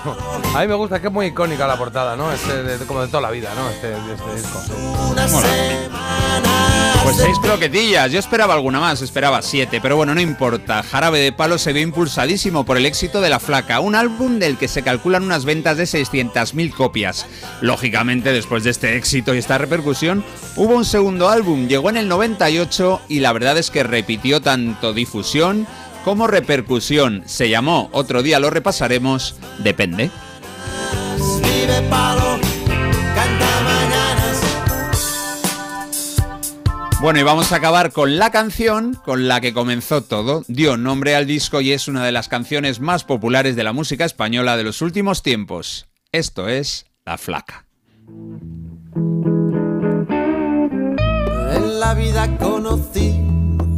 A 0.54 0.60
mí 0.62 0.68
me 0.68 0.76
gusta 0.76 1.00
que 1.00 1.08
es 1.08 1.14
muy 1.14 1.28
icónica 1.28 1.66
la 1.68 1.78
portada, 1.78 2.16
¿no? 2.18 2.32
Este, 2.32 2.64
de- 2.64 2.86
como 2.86 3.02
de 3.02 3.08
toda 3.08 3.22
la 3.22 3.32
vida, 3.32 3.50
¿no? 3.56 3.70
Este, 3.70 3.88
de 3.88 4.14
este 4.14 4.36
disco. 4.36 4.62
Pues 7.04 7.16
seis 7.18 7.38
croquetillas, 7.42 8.12
yo 8.12 8.20
esperaba 8.20 8.54
alguna 8.54 8.80
más, 8.80 9.02
esperaba 9.02 9.42
siete, 9.42 9.80
pero 9.82 9.96
bueno, 9.98 10.14
no 10.14 10.22
importa. 10.22 10.84
Jarabe 10.84 11.20
de 11.20 11.32
Palo 11.32 11.58
se 11.58 11.74
ve 11.74 11.82
impulsadísimo 11.82 12.64
por 12.64 12.78
el 12.78 12.86
éxito 12.86 13.22
de 13.22 13.30
La 13.30 13.40
Flaca, 13.40 13.80
un 13.80 13.96
álbum 13.96 14.38
del 14.38 14.58
que 14.58 14.68
se 14.68 14.84
calculan 14.84 15.24
unas 15.24 15.44
ventas 15.44 15.78
de 15.78 15.86
600.000 15.88 16.72
copias. 16.74 17.26
Lógicamente, 17.62 18.32
después 18.32 18.64
de 18.64 18.70
este 18.70 18.98
éxito 18.98 19.34
y 19.34 19.40
esta 19.40 19.58
repercusión, 19.58 20.24
hubo 20.56 20.76
un 20.76 20.86
segundo 20.86 21.30
álbum, 21.30 21.68
llegó 21.68 21.90
en 21.90 21.98
el 21.98 22.08
98 22.08 23.02
y 23.10 23.20
la 23.20 23.34
verdad 23.34 23.58
es 23.58 23.72
que 23.72 23.84
repitió 23.84 24.40
tanto 24.42 24.94
difusión 24.94 25.21
como 26.04 26.28
repercusión. 26.28 27.24
Se 27.26 27.50
llamó, 27.50 27.90
otro 27.92 28.24
día 28.24 28.40
lo 28.40 28.50
repasaremos, 28.50 29.36
Depende. 29.60 30.10
Bueno, 37.02 37.20
y 37.20 37.24
vamos 37.24 37.52
a 37.52 37.56
acabar 37.56 37.92
con 37.92 38.18
la 38.18 38.30
canción 38.30 38.94
con 38.94 39.28
la 39.28 39.42
que 39.42 39.54
comenzó 39.54 40.04
todo. 40.04 40.44
Dio 40.48 40.78
nombre 40.78 41.16
al 41.16 41.26
disco 41.26 41.60
y 41.60 41.72
es 41.72 41.88
una 41.88 42.06
de 42.06 42.12
las 42.12 42.28
canciones 42.28 42.80
más 42.80 43.04
populares 43.06 43.56
de 43.56 43.64
la 43.64 43.74
música 43.74 44.06
española 44.06 44.56
de 44.56 44.64
los 44.64 44.84
últimos 44.84 45.24
tiempos. 45.24 45.88
Esto 46.12 46.48
es 46.48 46.86
La 47.04 47.18
Flaca. 47.18 47.66
En 51.56 51.80
la 51.80 51.96
vida 51.96 52.38
conocí 52.38 53.20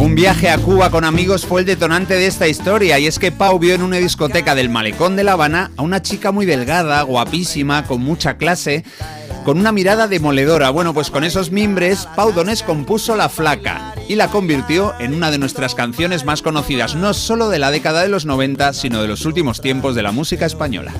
Un 0.00 0.14
viaje 0.14 0.48
a 0.48 0.58
Cuba 0.58 0.90
con 0.90 1.04
amigos 1.04 1.44
fue 1.44 1.62
el 1.62 1.66
detonante 1.66 2.14
de 2.14 2.28
esta 2.28 2.46
historia 2.46 3.00
y 3.00 3.08
es 3.08 3.18
que 3.18 3.32
Pau 3.32 3.58
vio 3.58 3.74
en 3.74 3.82
una 3.82 3.96
discoteca 3.96 4.54
del 4.54 4.68
malecón 4.68 5.16
de 5.16 5.24
La 5.24 5.32
Habana 5.32 5.72
a 5.76 5.82
una 5.82 6.02
chica 6.02 6.30
muy 6.30 6.46
delgada, 6.46 7.02
guapísima, 7.02 7.84
con 7.84 8.02
mucha 8.02 8.36
clase, 8.36 8.84
con 9.44 9.58
una 9.58 9.72
mirada 9.72 10.06
demoledora. 10.06 10.70
Bueno, 10.70 10.94
pues 10.94 11.10
con 11.10 11.24
esos 11.24 11.50
mimbres, 11.50 12.06
Pau 12.14 12.32
Donés 12.32 12.62
compuso 12.62 13.16
La 13.16 13.28
Flaca 13.28 13.94
y 14.08 14.14
la 14.14 14.28
convirtió 14.28 14.94
en 15.00 15.14
una 15.14 15.32
de 15.32 15.38
nuestras 15.38 15.74
canciones 15.74 16.24
más 16.24 16.42
conocidas, 16.42 16.94
no 16.94 17.12
solo 17.12 17.48
de 17.48 17.58
la 17.58 17.72
década 17.72 18.02
de 18.02 18.08
los 18.08 18.24
90, 18.24 18.74
sino 18.74 19.02
de 19.02 19.08
los 19.08 19.26
últimos 19.26 19.60
tiempos 19.60 19.96
de 19.96 20.02
la 20.04 20.12
música 20.12 20.46
española. 20.46 20.92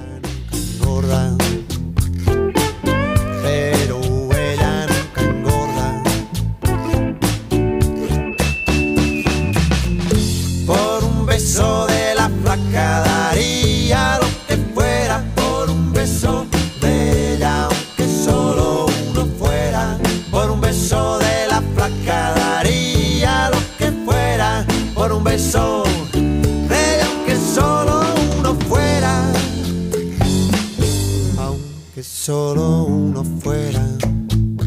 Solo 32.29 32.83
uno 32.83 33.25
fuera. 33.43 33.83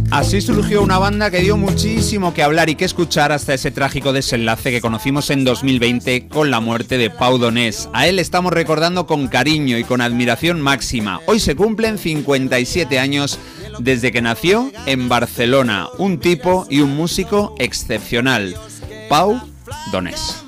Así 0.09 0.41
surgió 0.41 0.81
una 0.81 0.97
banda 0.97 1.29
que 1.29 1.41
dio 1.41 1.57
muchísimo 1.57 2.33
que 2.33 2.41
hablar 2.41 2.71
y 2.71 2.75
que 2.75 2.85
escuchar 2.85 3.31
hasta 3.31 3.53
ese 3.53 3.69
trágico 3.69 4.13
desenlace 4.13 4.71
que 4.71 4.81
conocimos 4.81 5.29
en 5.29 5.43
2020 5.43 6.27
con 6.27 6.49
la 6.49 6.59
muerte 6.59 6.97
de 6.97 7.11
Pau 7.11 7.37
Donés. 7.37 7.87
A 7.93 8.07
él 8.07 8.17
estamos 8.17 8.51
recordando 8.51 9.05
con 9.05 9.27
cariño 9.27 9.77
y 9.77 9.83
con 9.83 10.01
admiración 10.01 10.59
máxima. 10.59 11.19
Hoy 11.27 11.39
se 11.39 11.55
cumplen 11.55 11.99
57 11.99 12.97
años 12.97 13.37
desde 13.77 14.11
que 14.11 14.23
nació 14.23 14.71
en 14.87 15.07
Barcelona, 15.07 15.87
un 15.99 16.17
tipo 16.17 16.65
y 16.67 16.79
un 16.79 16.95
músico 16.95 17.53
excepcional. 17.59 18.55
Pau 19.07 19.39
Donés. 19.91 20.43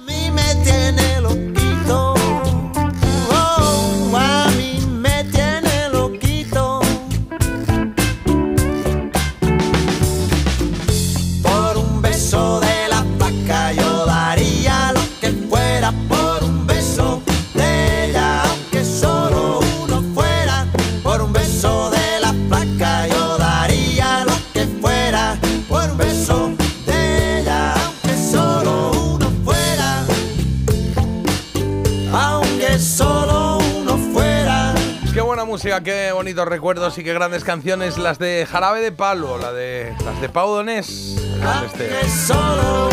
Qué 35.82 36.12
bonitos 36.12 36.48
recuerdos 36.48 36.98
y 36.98 37.04
qué 37.04 37.14
grandes 37.14 37.44
canciones. 37.44 37.98
Las 37.98 38.20
de 38.20 38.45
Jarabe 38.50 38.82
de 38.82 38.91
Palo, 38.91 39.38
la 39.38 39.52
de, 39.52 39.95
las 40.06 40.22
de 40.22 40.30
Pau 40.30 40.54
Donés. 40.54 41.18
Este. 41.66 41.90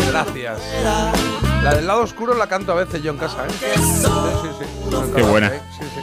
Gracias. 0.09 0.59
La 1.63 1.75
del 1.75 1.85
lado 1.85 2.01
oscuro 2.01 2.33
la 2.33 2.47
canto 2.47 2.71
a 2.71 2.75
veces 2.75 3.03
yo 3.03 3.11
en 3.11 3.17
casa, 3.17 3.45
¿eh? 3.45 3.49
Sí, 3.51 3.75
sí, 3.75 4.49
sí. 4.59 4.65
Qué 5.15 5.21
buena. 5.21 5.49
Sí, 5.49 5.85
sí. 5.95 6.01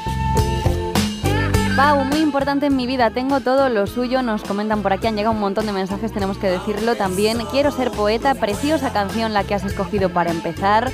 Pau, 1.75 2.05
muy 2.05 2.19
importante 2.19 2.67
en 2.67 2.77
mi 2.77 2.87
vida, 2.87 3.11
tengo 3.11 3.41
todo 3.41 3.69
lo 3.69 3.87
suyo, 3.87 4.23
nos 4.23 4.43
comentan 4.43 4.83
por 4.83 4.93
aquí, 4.93 5.07
han 5.07 5.17
llegado 5.17 5.33
un 5.33 5.41
montón 5.41 5.67
de 5.67 5.73
mensajes, 5.73 6.13
tenemos 6.13 6.37
que 6.39 6.49
decirlo 6.49 6.97
también. 6.97 7.39
Quiero 7.51 7.71
ser 7.71 7.91
poeta, 7.91 8.35
preciosa 8.35 8.93
canción 8.93 9.33
la 9.33 9.45
que 9.45 9.55
has 9.55 9.65
escogido 9.65 10.11
para 10.11 10.31
empezar. 10.31 10.91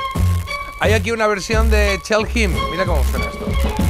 Hay 0.80 0.94
aquí 0.94 1.12
una 1.12 1.26
versión 1.28 1.70
de 1.72 2.00
Tell 2.08 2.28
Him. 2.34 2.52
Mira 2.72 2.86
cómo 2.86 3.02
suena 3.06 3.26
esto. 3.26 3.85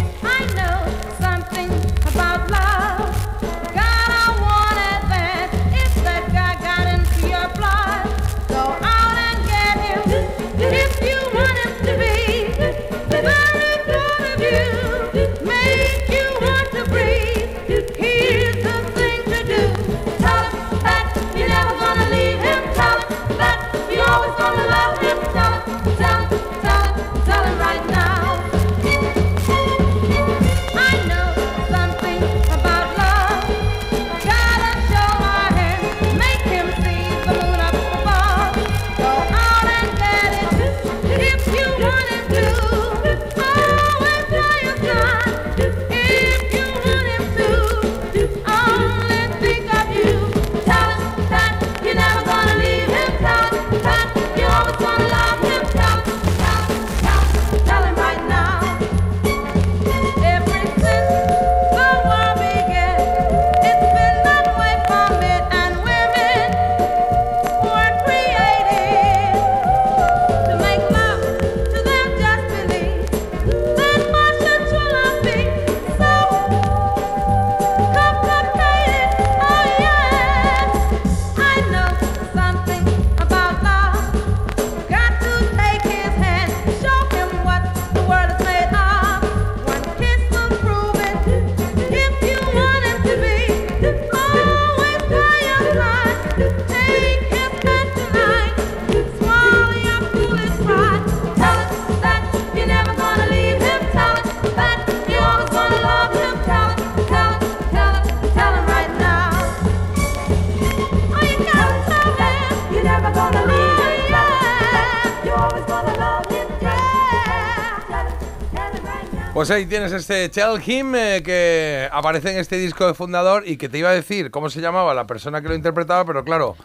Pues 119.46 119.56
ahí 119.56 119.68
tienes 119.68 119.92
este 119.92 120.28
Tell 120.30 120.60
Him 120.66 120.96
eh, 120.96 121.22
que 121.24 121.88
aparece 121.92 122.32
en 122.32 122.40
este 122.40 122.56
disco 122.58 122.88
de 122.88 122.96
fundador 122.96 123.48
y 123.48 123.58
que 123.58 123.70
te 123.70 123.78
iba 123.78 123.90
a 123.90 123.94
decir 123.94 124.32
cómo 124.32 124.50
se 124.50 124.60
llamaba 124.60 124.96
la 124.96 125.06
persona 125.06 125.40
que 125.40 125.50
lo 125.50 125.54
interpretaba, 125.54 126.04
pero 126.04 126.24
claro, 126.24 126.56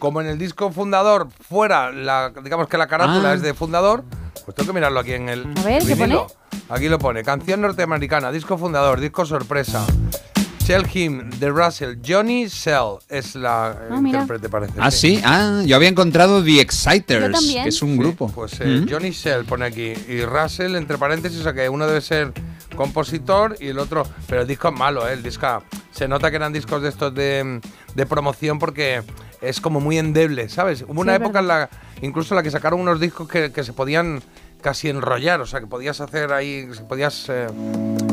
como 0.00 0.20
en 0.20 0.26
el 0.26 0.36
disco 0.36 0.72
fundador 0.72 1.28
fuera, 1.48 1.92
la, 1.92 2.32
digamos 2.42 2.66
que 2.66 2.76
la 2.76 2.88
carátula 2.88 3.30
Ah. 3.30 3.34
es 3.34 3.42
de 3.42 3.54
fundador, 3.54 4.02
pues 4.44 4.56
tengo 4.56 4.66
que 4.66 4.74
mirarlo 4.74 4.98
aquí 4.98 5.12
en 5.12 5.28
el 5.28 5.46
A 5.56 5.62
ver, 5.62 5.84
¿qué 5.86 5.94
vinilo. 5.94 6.26
Aquí 6.70 6.88
lo 6.88 6.98
pone, 6.98 7.22
canción 7.22 7.60
norteamericana, 7.60 8.32
disco 8.32 8.58
fundador, 8.58 8.98
disco 8.98 9.24
sorpresa. 9.24 9.86
Tell 10.66 10.84
Him, 10.94 11.28
The 11.40 11.50
Russell, 11.50 11.96
Johnny 12.06 12.46
Shell 12.48 12.98
es 13.10 13.34
la 13.34 13.66
Ah, 13.90 14.00
mira. 14.00 14.20
intérprete 14.22 14.48
parece. 14.48 14.72
Ah, 14.78 14.90
sí. 14.90 15.20
Ah, 15.22 15.62
yo 15.66 15.76
había 15.76 15.88
encontrado 15.90 16.42
The 16.42 16.60
Exciters, 16.60 17.38
que 17.52 17.68
es 17.68 17.82
un 17.82 17.98
grupo. 17.98 18.30
Pues 18.34 18.58
eh, 18.60 18.64
Mm. 18.80 18.88
Johnny 18.90 19.10
Shell 19.10 19.44
pone 19.44 19.66
aquí 19.66 19.92
y 20.08 20.24
Russell 20.24 20.74
entre 20.76 20.96
paréntesis, 20.96 21.40
o 21.40 21.42
sea 21.42 21.52
que 21.52 21.68
uno 21.68 21.86
debe 21.86 22.00
ser 22.00 22.32
compositor 22.76 23.56
y 23.60 23.68
el 23.68 23.78
otro, 23.78 24.04
pero 24.26 24.40
el 24.42 24.48
disco 24.48 24.68
es 24.68 24.74
malo, 24.74 25.06
¿eh? 25.08 25.12
el 25.12 25.22
disco 25.22 25.62
se 25.92 26.08
nota 26.08 26.30
que 26.30 26.36
eran 26.36 26.52
discos 26.52 26.82
de 26.82 26.88
estos 26.88 27.14
de, 27.14 27.60
de 27.94 28.06
promoción 28.06 28.58
porque 28.58 29.02
es 29.40 29.60
como 29.60 29.80
muy 29.80 29.98
endeble, 29.98 30.48
¿sabes? 30.48 30.82
Hubo 30.88 31.00
una 31.02 31.14
época 31.14 31.38
en 31.40 31.48
la 31.48 31.68
incluso 32.02 32.34
en 32.34 32.36
la 32.36 32.42
que 32.42 32.50
sacaron 32.50 32.80
unos 32.80 32.98
discos 32.98 33.28
que, 33.28 33.52
que 33.52 33.62
se 33.64 33.72
podían 33.74 34.22
casi 34.64 34.88
enrollar, 34.88 35.42
o 35.42 35.46
sea 35.46 35.60
que 35.60 35.66
podías 35.66 36.00
hacer 36.00 36.32
ahí, 36.32 36.66
podías 36.88 37.26
eh, 37.28 37.46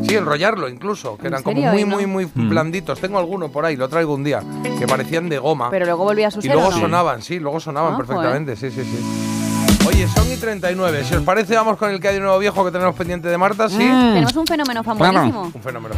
sí 0.06 0.14
enrollarlo 0.14 0.68
incluso, 0.68 1.16
que 1.16 1.22
¿En 1.28 1.32
eran 1.32 1.42
como 1.42 1.56
serio? 1.56 1.72
muy 1.72 1.80
¿Y 1.80 1.84
no? 1.86 1.96
muy 1.96 2.04
muy 2.06 2.26
Mm. 2.26 2.50
blanditos. 2.50 3.00
Tengo 3.00 3.18
alguno 3.18 3.48
por 3.48 3.64
ahí, 3.64 3.74
lo 3.76 3.88
traigo 3.88 4.12
un 4.14 4.22
día, 4.22 4.42
que 4.78 4.86
parecían 4.86 5.30
de 5.30 5.38
goma. 5.38 5.70
Pero 5.70 5.86
luego 5.86 6.04
volvía 6.04 6.28
a 6.28 6.30
su 6.30 6.40
Y 6.40 6.48
luego 6.48 6.68
¿o 6.68 6.70
no? 6.70 6.76
sonaban, 6.78 7.22
sí, 7.22 7.38
luego 7.38 7.58
sonaban 7.58 7.94
Ah, 7.94 7.96
perfectamente, 7.96 8.54
sí, 8.54 8.70
sí, 8.70 8.82
sí. 8.84 9.86
Oye, 9.88 10.06
son 10.08 10.30
y 10.30 10.36
39. 10.36 11.04
Si 11.04 11.14
os 11.14 11.22
parece, 11.22 11.56
vamos 11.56 11.78
con 11.78 11.90
el 11.90 11.98
que 12.00 12.08
hay 12.08 12.14
de 12.14 12.20
nuevo 12.20 12.38
viejo 12.38 12.62
que 12.64 12.70
tenemos 12.70 12.94
pendiente 12.94 13.28
de 13.28 13.38
Marta, 13.38 13.70
¿sí? 13.70 13.78
Mm. 13.82 14.12
Tenemos 14.12 14.36
un 14.36 14.46
fenómeno 14.46 14.84
famosísimo. 14.84 15.50
Un 15.54 15.62
fenómeno. 15.62 15.94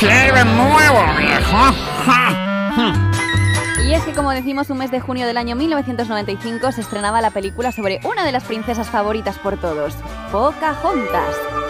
Quiero 0.00 0.44
nuevo, 0.44 1.04
viejo. 1.18 3.15
Y 3.86 3.94
es 3.94 4.02
que, 4.02 4.14
como 4.14 4.32
decimos, 4.32 4.68
un 4.70 4.78
mes 4.78 4.90
de 4.90 4.98
junio 4.98 5.28
del 5.28 5.36
año 5.36 5.54
1995 5.54 6.72
se 6.72 6.80
estrenaba 6.80 7.20
la 7.20 7.30
película 7.30 7.70
sobre 7.70 8.00
una 8.02 8.24
de 8.24 8.32
las 8.32 8.42
princesas 8.42 8.90
favoritas 8.90 9.38
por 9.38 9.60
todos, 9.60 9.94
Pocahontas. 10.32 11.65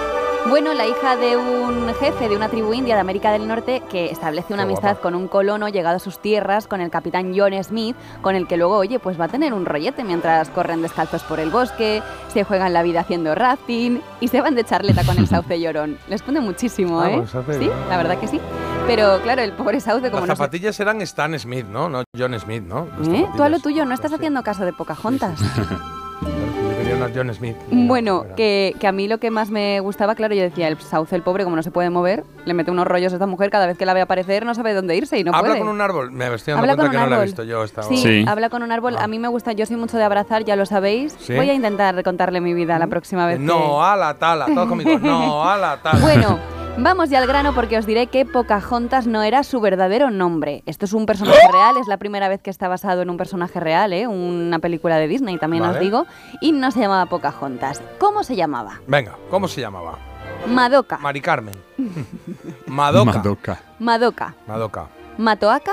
Bueno, 0.49 0.75
la 0.75 0.87
hija 0.87 1.17
de 1.17 1.37
un 1.37 1.93
jefe 1.99 2.29
de 2.29 2.37
una 2.37 2.49
tribu 2.49 2.73
india 2.73 2.95
de 2.95 3.01
América 3.01 3.33
del 3.33 3.49
Norte 3.49 3.83
que 3.91 4.07
establece 4.11 4.55
una 4.55 4.63
Qué 4.63 4.69
amistad 4.69 4.91
guapa. 4.91 5.01
con 5.03 5.15
un 5.17 5.27
colono 5.29 5.69
llegado 5.69 5.97
a 5.97 5.99
sus 5.99 6.19
tierras, 6.21 6.67
con 6.69 6.81
el 6.81 6.89
capitán 6.91 7.33
John 7.37 7.53
Smith, 7.65 7.97
con 8.23 8.37
el 8.37 8.47
que 8.47 8.57
luego, 8.57 8.77
oye, 8.77 8.99
pues 9.01 9.21
va 9.21 9.25
a 9.25 9.29
tener 9.29 9.53
un 9.53 9.67
rollete 9.67 10.05
mientras 10.05 10.49
corren 10.51 10.83
descalzos 10.83 11.25
por 11.25 11.41
el 11.41 11.51
bosque, 11.51 12.01
se 12.29 12.45
juegan 12.45 12.73
la 12.73 12.83
vida 12.83 13.01
haciendo 13.01 13.35
rafting 13.35 14.01
y 14.21 14.29
se 14.29 14.41
van 14.41 14.55
de 14.55 14.65
charleta 14.65 15.05
con 15.05 15.19
el 15.19 15.27
sauce 15.29 15.61
llorón. 15.61 15.99
Les 16.09 16.23
pone 16.23 16.41
muchísimo, 16.41 17.01
Ah, 17.01 17.11
¿eh? 17.11 17.23
pues 17.45 17.59
sí, 17.59 17.69
la 17.89 17.97
verdad 17.97 18.19
que 18.19 18.29
sí. 18.29 18.41
Pero 18.87 19.21
claro, 19.23 19.43
el 19.43 19.53
pobre 19.53 19.81
sauce 19.81 20.11
como 20.11 20.21
Las 20.21 20.29
no 20.29 20.35
se- 20.37 20.39
zapatillas 20.39 20.79
eran 20.79 21.03
Stan 21.03 21.37
Smith, 21.39 21.67
¿no? 21.67 21.89
No 21.89 22.05
John 22.17 22.39
Smith, 22.39 22.63
¿no? 22.63 22.87
¿Eh? 23.13 23.27
Tú 23.37 23.43
a 23.43 23.49
lo 23.49 23.59
tuyo, 23.59 23.85
no 23.85 23.95
estás 23.95 24.13
haciendo 24.13 24.43
caso 24.45 24.65
de 24.65 24.73
Pocahontas. 24.73 25.41
Yo 25.41 25.47
John 27.15 27.33
Smith. 27.35 27.57
Bueno, 27.71 28.25
que, 28.37 28.75
que 28.79 28.87
a 28.87 28.93
mí 28.93 29.09
lo 29.09 29.19
que 29.19 29.31
más 29.31 29.51
me 29.51 29.81
gustaba, 29.81 30.15
claro, 30.15 30.35
yo 30.35 30.43
decía, 30.43 30.69
el 30.69 30.79
sauce, 30.79 31.15
el 31.17 31.23
pobre, 31.23 31.45
como 31.45 31.57
no 31.57 31.63
se 31.63 31.71
puede 31.71 31.91
mover, 31.91 32.25
le 32.45 32.55
mete 32.55 32.71
unos 32.71 32.87
rollos 32.87 33.13
a 33.13 33.17
esta 33.17 33.27
mujer, 33.27 33.51
cada 33.51 33.67
vez 33.67 33.77
que 33.79 33.87
la 33.87 33.95
ve 33.95 34.01
aparecer 34.03 34.45
no 34.45 34.55
sabe 34.55 34.75
dónde 34.75 34.97
irse 34.97 35.19
y 35.19 35.25
no 35.25 35.33
Habla 35.35 35.51
puede. 35.51 35.59
con 35.61 35.69
un 35.69 35.81
árbol. 35.81 36.11
Me 36.13 36.33
estoy 36.35 36.53
dando 36.53 36.63
Habla 36.71 36.77
cuenta 36.77 36.83
con 36.85 36.91
que 36.91 36.97
un 36.97 37.03
no 37.03 37.07
la 37.11 37.17
he 37.17 37.19
árbol. 37.19 37.27
visto 37.27 37.43
yo 37.45 37.65
esta 37.65 37.83
Sí, 37.83 38.25
habla 38.29 38.51
con 38.51 38.63
un 38.63 38.73
árbol. 38.73 38.97
A 38.99 39.07
mí 39.09 39.19
me 39.19 39.29
gusta, 39.29 39.53
yo 39.53 39.67
soy 39.67 39.77
mucho 39.77 39.97
de 39.97 40.05
abrazar, 40.05 40.45
ya 40.45 40.57
lo 40.57 40.67
sabéis. 40.67 41.17
¿Sí? 41.19 41.35
Voy 41.35 41.51
a 41.51 41.55
intentar 41.55 42.03
contarle 42.03 42.41
mi 42.41 42.55
vida 42.55 42.79
la 42.79 42.87
próxima 42.87 43.27
vez. 43.27 43.39
que- 43.39 43.45
No, 43.45 43.85
a 43.85 43.97
la 43.97 44.15
tala, 44.15 44.47
todo 44.47 44.69
conmigo. 44.69 44.99
No, 44.99 45.45
a 45.49 45.57
la 45.57 45.77
tala. 45.83 46.01
Bueno, 46.01 46.39
vamos 46.79 47.11
ya 47.11 47.19
al 47.19 47.27
grano 47.27 47.55
porque 47.55 47.79
os 47.79 47.87
diré 47.87 48.07
que 48.07 48.25
Pocahontas 48.25 49.07
no 49.07 49.23
era 49.23 49.43
su 49.43 49.61
verdadero 49.61 50.11
nombre. 50.11 50.63
Esto 50.67 50.85
es 50.85 50.93
un 50.93 51.07
personaje 51.07 51.39
real, 51.53 51.77
es 51.81 51.87
la 51.89 51.97
primera 51.97 52.29
vez 52.29 52.41
que 52.43 52.51
está 52.51 52.69
basado 52.69 53.03
en 53.03 53.11
un 53.11 53.17
personaje 53.17 53.61
real, 53.61 53.93
¿eh? 53.93 54.07
una 54.07 54.59
película 54.59 54.97
de 54.97 55.09
Disney 55.09 55.39
también 55.39 55.65
os 55.65 55.79
digo, 55.79 56.07
y 56.41 56.53
no 56.53 56.71
se 56.71 56.81
llamaba 56.81 57.07
Pocahontas. 57.07 57.81
¿Cómo 57.99 58.23
se 58.25 58.37
llamaba? 58.37 58.81
Venga, 58.87 59.17
¿cómo 59.31 59.49
se 59.49 59.61
llamaba? 59.61 59.99
Madoka. 60.47 60.99
Mari 60.99 61.21
Carmen. 61.21 61.55
Madoka. 62.67 63.13
Madoka. 63.13 63.61
Madoka. 63.79 64.35
Madoka. 64.47 64.89
Matoaka 65.19 65.73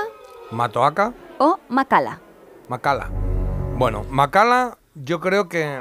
Matoaka. 0.52 1.14
o 1.40 1.60
Macala. 1.70 2.20
Macala. 2.70 3.10
Bueno, 3.78 4.06
Macala, 4.10 4.78
yo 4.96 5.20
creo 5.20 5.50
que. 5.50 5.80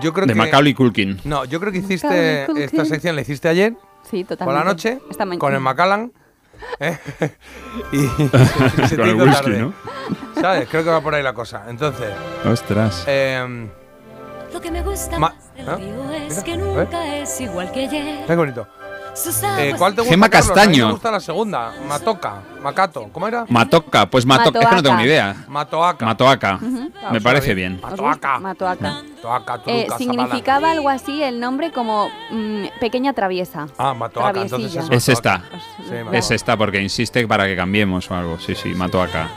Yo 0.00 0.12
creo 0.12 0.26
De 0.26 0.32
que. 0.32 0.38
Macaulay 0.38 0.74
Culkin. 0.74 1.20
No, 1.24 1.44
yo 1.44 1.60
creo 1.60 1.72
que 1.72 1.78
hiciste 1.78 2.46
esta 2.64 2.84
sección, 2.84 3.14
la 3.14 3.22
hiciste 3.22 3.48
ayer, 3.48 3.76
Sí, 4.10 4.24
por 4.24 4.36
totalmente. 4.36 4.58
la 4.58 4.64
noche, 4.72 5.00
Esta 5.10 5.26
con 5.38 5.54
el 5.54 5.60
Macallan. 5.60 6.12
¿eh? 6.80 6.98
y 7.92 8.06
se 8.86 8.96
Con 8.96 9.08
el 9.08 9.14
whisky, 9.16 9.32
tarde. 9.32 9.58
¿no? 9.58 9.72
¿Sabes? 10.40 10.68
Creo 10.68 10.84
que 10.84 10.90
va 10.90 11.00
por 11.00 11.14
ahí 11.14 11.22
la 11.22 11.32
cosa. 11.34 11.64
Entonces. 11.68 12.08
Ostras. 12.44 13.04
Eh, 13.06 13.68
Lo 14.52 14.60
que 14.60 14.70
me 14.70 14.82
gusta 14.82 15.18
Ma- 15.18 15.34
del 15.56 15.68
¿Ah? 15.68 15.76
río 15.76 16.10
es 16.12 16.30
Mira, 16.30 16.42
que 16.44 16.56
nunca 16.56 17.16
es 17.16 17.40
igual 17.40 17.72
que 17.72 17.86
ayer. 17.86 18.26
qué 18.26 18.36
bonito. 18.36 18.66
Eh, 19.16 19.72
aguas 19.72 19.78
¿Cuál 19.78 19.94
te 19.94 20.00
gusta? 20.02 20.10
Gema 20.14 20.28
Carlos? 20.28 20.50
A 20.50 20.52
mí 20.52 20.56
Castaño. 20.60 20.86
me 20.86 20.92
gusta 20.92 21.10
la 21.10 21.20
segunda. 21.20 21.72
Matoca. 21.88 22.42
Macato. 22.62 23.08
¿Cómo 23.12 23.26
era? 23.28 23.46
Matoca, 23.48 24.06
pues 24.10 24.26
Matoca, 24.26 24.58
es 24.60 24.66
que 24.68 24.74
no 24.74 24.82
tengo 24.82 24.94
Matoaca. 24.94 24.96
ni 25.02 25.04
idea. 25.08 25.36
Matoaca. 25.48 26.04
Matoaca. 26.06 26.58
Me 27.12 27.20
parece 27.20 27.54
bien. 27.54 27.80
Matoaca. 27.82 28.38
Matoaka. 28.38 29.02
Matoaca, 29.16 29.60
Eh, 29.66 29.86
significaba 29.96 30.70
algo 30.70 30.88
así 30.88 31.22
el 31.22 31.40
nombre 31.40 31.72
como 31.72 32.08
mm, 32.30 32.64
pequeña 32.80 33.12
traviesa. 33.14 33.66
Ah, 33.78 33.94
Matoaca, 33.94 34.42
entonces 34.42 34.74
es 34.76 34.90
Es 34.90 35.08
esta. 35.08 35.42
Sí, 35.88 35.94
Es 36.12 36.30
esta 36.30 36.56
porque 36.56 36.80
insiste 36.82 37.26
para 37.26 37.46
que 37.46 37.56
cambiemos 37.56 38.10
o 38.10 38.14
algo. 38.14 38.38
Sí, 38.38 38.54
sí, 38.54 38.68
Matoaca. 38.74 39.28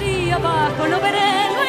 Río 0.00 0.36
abajo 0.36 0.86
lo 0.86 1.00
veré, 1.00 1.20
lo 1.54 1.62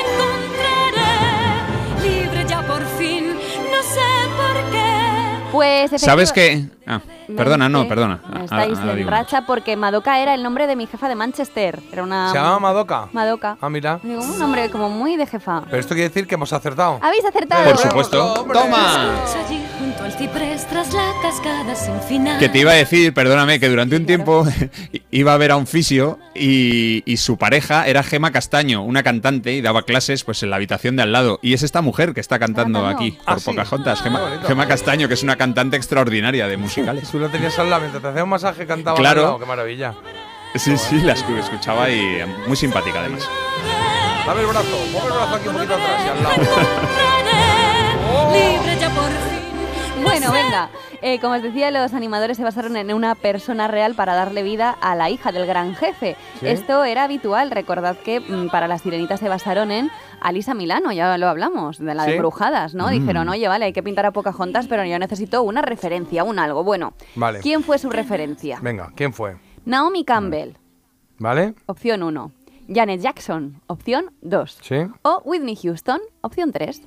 encontraré. 0.94 2.10
Libre 2.10 2.46
ya 2.48 2.62
por 2.62 2.86
fin, 2.98 3.28
no 3.30 3.84
sé 3.84 4.02
por 4.38 4.72
qué. 4.72 4.94
Pues 5.52 6.02
¿Sabes 6.02 6.32
qué? 6.32 6.66
Ah, 6.86 7.00
perdona, 7.36 7.70
no, 7.70 7.88
perdona. 7.88 8.20
Ah, 8.32 8.44
Estáis 8.44 8.78
en 8.80 9.08
racha 9.08 9.46
porque 9.46 9.76
Madoka 9.78 10.20
era 10.20 10.34
el 10.34 10.44
nombre 10.44 10.68
de 10.68 10.76
mi 10.76 10.86
jefa 10.88 11.08
de 11.08 11.16
Manchester. 11.16 11.80
Era 11.92 12.04
una. 12.04 12.30
¿Se 12.30 12.36
llama 12.38 12.60
Madoka? 12.60 13.08
Madoka. 13.14 13.58
Ah, 13.62 13.70
mira. 13.70 14.00
Digo, 14.04 14.22
un 14.22 14.38
nombre 14.38 14.70
como 14.70 14.90
muy 14.90 15.16
de 15.16 15.26
jefa. 15.26 15.62
Pero 15.66 15.78
esto 15.80 15.94
quiere 15.94 16.10
decir 16.10 16.28
que 16.28 16.36
hemos 16.36 16.52
acertado. 16.52 17.00
¿Habéis 17.02 17.24
acertado? 17.26 17.64
Por 17.64 17.78
supuesto. 17.78 18.34
¡Toma! 18.52 19.24
Allí 19.46 19.62
junto 19.80 20.04
al 20.04 20.12
ciprés 20.14 20.68
tras 20.68 20.94
la 20.94 21.12
cascada 21.22 21.74
sin 21.76 22.00
final. 22.02 22.38
Que 22.40 22.50
te 22.50 22.60
iba 22.60 22.72
a 22.72 22.76
decir, 22.76 23.14
perdóname, 23.14 23.60
que 23.60 23.70
durante 23.70 23.96
un 23.96 24.06
tiempo 24.06 24.46
iba 25.12 25.34
a 25.34 25.38
ver 25.38 25.52
a 25.52 25.56
un 25.56 25.68
fisio 25.68 26.20
y, 26.36 27.02
y 27.06 27.18
su 27.18 27.38
pareja 27.38 27.88
era 27.88 28.04
Gema 28.04 28.32
Castaño, 28.32 28.84
una 28.84 29.04
cantante, 29.04 29.54
y 29.54 29.62
daba 29.62 29.84
clases 29.84 30.24
pues 30.24 30.44
en 30.44 30.50
la 30.50 30.58
habitación 30.58 30.96
de 30.98 31.04
al 31.04 31.12
lado. 31.12 31.40
Y 31.42 31.54
es 31.54 31.64
esta 31.64 31.82
mujer 31.82 32.14
que 32.14 32.20
está 32.20 32.40
cantando 32.40 32.86
aquí, 32.88 33.18
Ah, 33.26 33.34
por 33.34 33.40
sí. 33.40 33.46
Pocahontas, 33.52 34.02
Gema, 34.02 34.68
Castaño, 34.68 35.08
que 35.08 35.14
es 35.14 35.24
una 35.24 35.36
cantante 35.38 35.78
extraordinaria 35.78 36.48
de 36.48 36.58
musicales. 36.78 37.10
Tú 37.10 37.20
lo 37.20 37.30
tenías 37.30 37.58
al 37.60 37.70
lado 37.70 37.82
mientras 37.82 38.02
te 38.02 38.10
hacía 38.10 38.24
un 38.24 38.30
masaje 38.30 38.66
cantaba 38.66 38.98
Claro. 38.98 39.20
al 39.22 39.26
lado. 39.28 39.40
Qué 39.40 39.46
maravilla. 39.46 39.94
Sí, 40.56 40.78
sí, 40.78 41.02
la 41.02 41.16
escu- 41.16 41.38
escuchaba 41.38 41.90
y 41.90 42.00
eh, 42.00 42.26
muy 42.48 42.56
simpática 42.56 43.00
además. 43.00 43.28
Dame 44.26 44.42
el 44.42 44.48
brazo. 44.48 44.70
Pon 44.94 45.04
el 45.08 45.14
brazo 45.14 45.36
aquí 45.36 45.48
un 45.48 45.54
poquito 45.56 45.74
atrás 45.74 46.02
y 46.06 46.10
al 46.10 46.24
lado. 46.24 46.36
Libre 48.34 48.78
ya 48.80 48.90
por 48.90 49.06
fin. 49.10 49.33
Bueno, 50.14 50.32
venga. 50.32 50.70
Eh, 51.02 51.20
como 51.20 51.36
os 51.36 51.42
decía, 51.42 51.72
los 51.72 51.94
animadores 51.94 52.38
se 52.38 52.44
basaron 52.44 52.76
en 52.78 52.94
una 52.94 53.16
persona 53.16 53.68
real 53.68 53.96
para 53.96 54.14
darle 54.16 54.44
vida 54.44 54.76
a 54.82 54.96
la 54.96 55.10
hija 55.10 55.32
del 55.32 55.46
gran 55.46 55.76
jefe. 55.76 56.16
Sí. 56.40 56.48
Esto 56.48 56.84
era 56.84 57.04
habitual. 57.04 57.52
Recordad 57.52 57.98
que 57.98 58.20
mm, 58.20 58.50
para 58.50 58.68
la 58.68 58.78
sirenita 58.78 59.18
se 59.18 59.28
basaron 59.30 59.72
en 59.72 59.90
Alisa 60.22 60.54
Milano, 60.54 60.92
ya 60.92 61.18
lo 61.18 61.28
hablamos, 61.28 61.78
de 61.78 61.94
la 61.96 62.06
de. 62.06 62.18
Brujadas, 62.18 62.76
¿no? 62.76 62.88
Mm. 62.88 62.92
Dijeron, 62.92 63.30
oye, 63.30 63.48
vale, 63.48 63.66
hay 63.66 63.74
que 63.74 63.84
pintar 63.84 64.06
a 64.06 64.12
Pocahontas, 64.12 64.68
pero 64.68 64.86
yo 64.86 64.98
necesito 65.00 65.44
una 65.44 65.62
referencia, 65.62 66.24
un 66.24 66.40
algo. 66.40 66.64
Bueno, 66.64 66.94
Vale. 67.16 67.40
¿quién 67.40 67.64
fue 67.64 67.78
su 67.80 67.90
referencia? 67.90 68.60
Venga, 68.62 68.92
¿quién 68.96 69.14
fue? 69.14 69.38
Naomi 69.66 70.04
Campbell, 70.06 70.52
¿Vale? 71.20 71.56
opción 71.66 72.04
1. 72.04 72.32
Janet 72.74 73.02
Jackson, 73.02 73.62
opción 73.68 74.12
2. 74.22 74.60
Sí. 74.62 74.76
O 75.02 75.22
Whitney 75.26 75.56
Houston, 75.58 76.00
opción 76.22 76.52
3. 76.52 76.82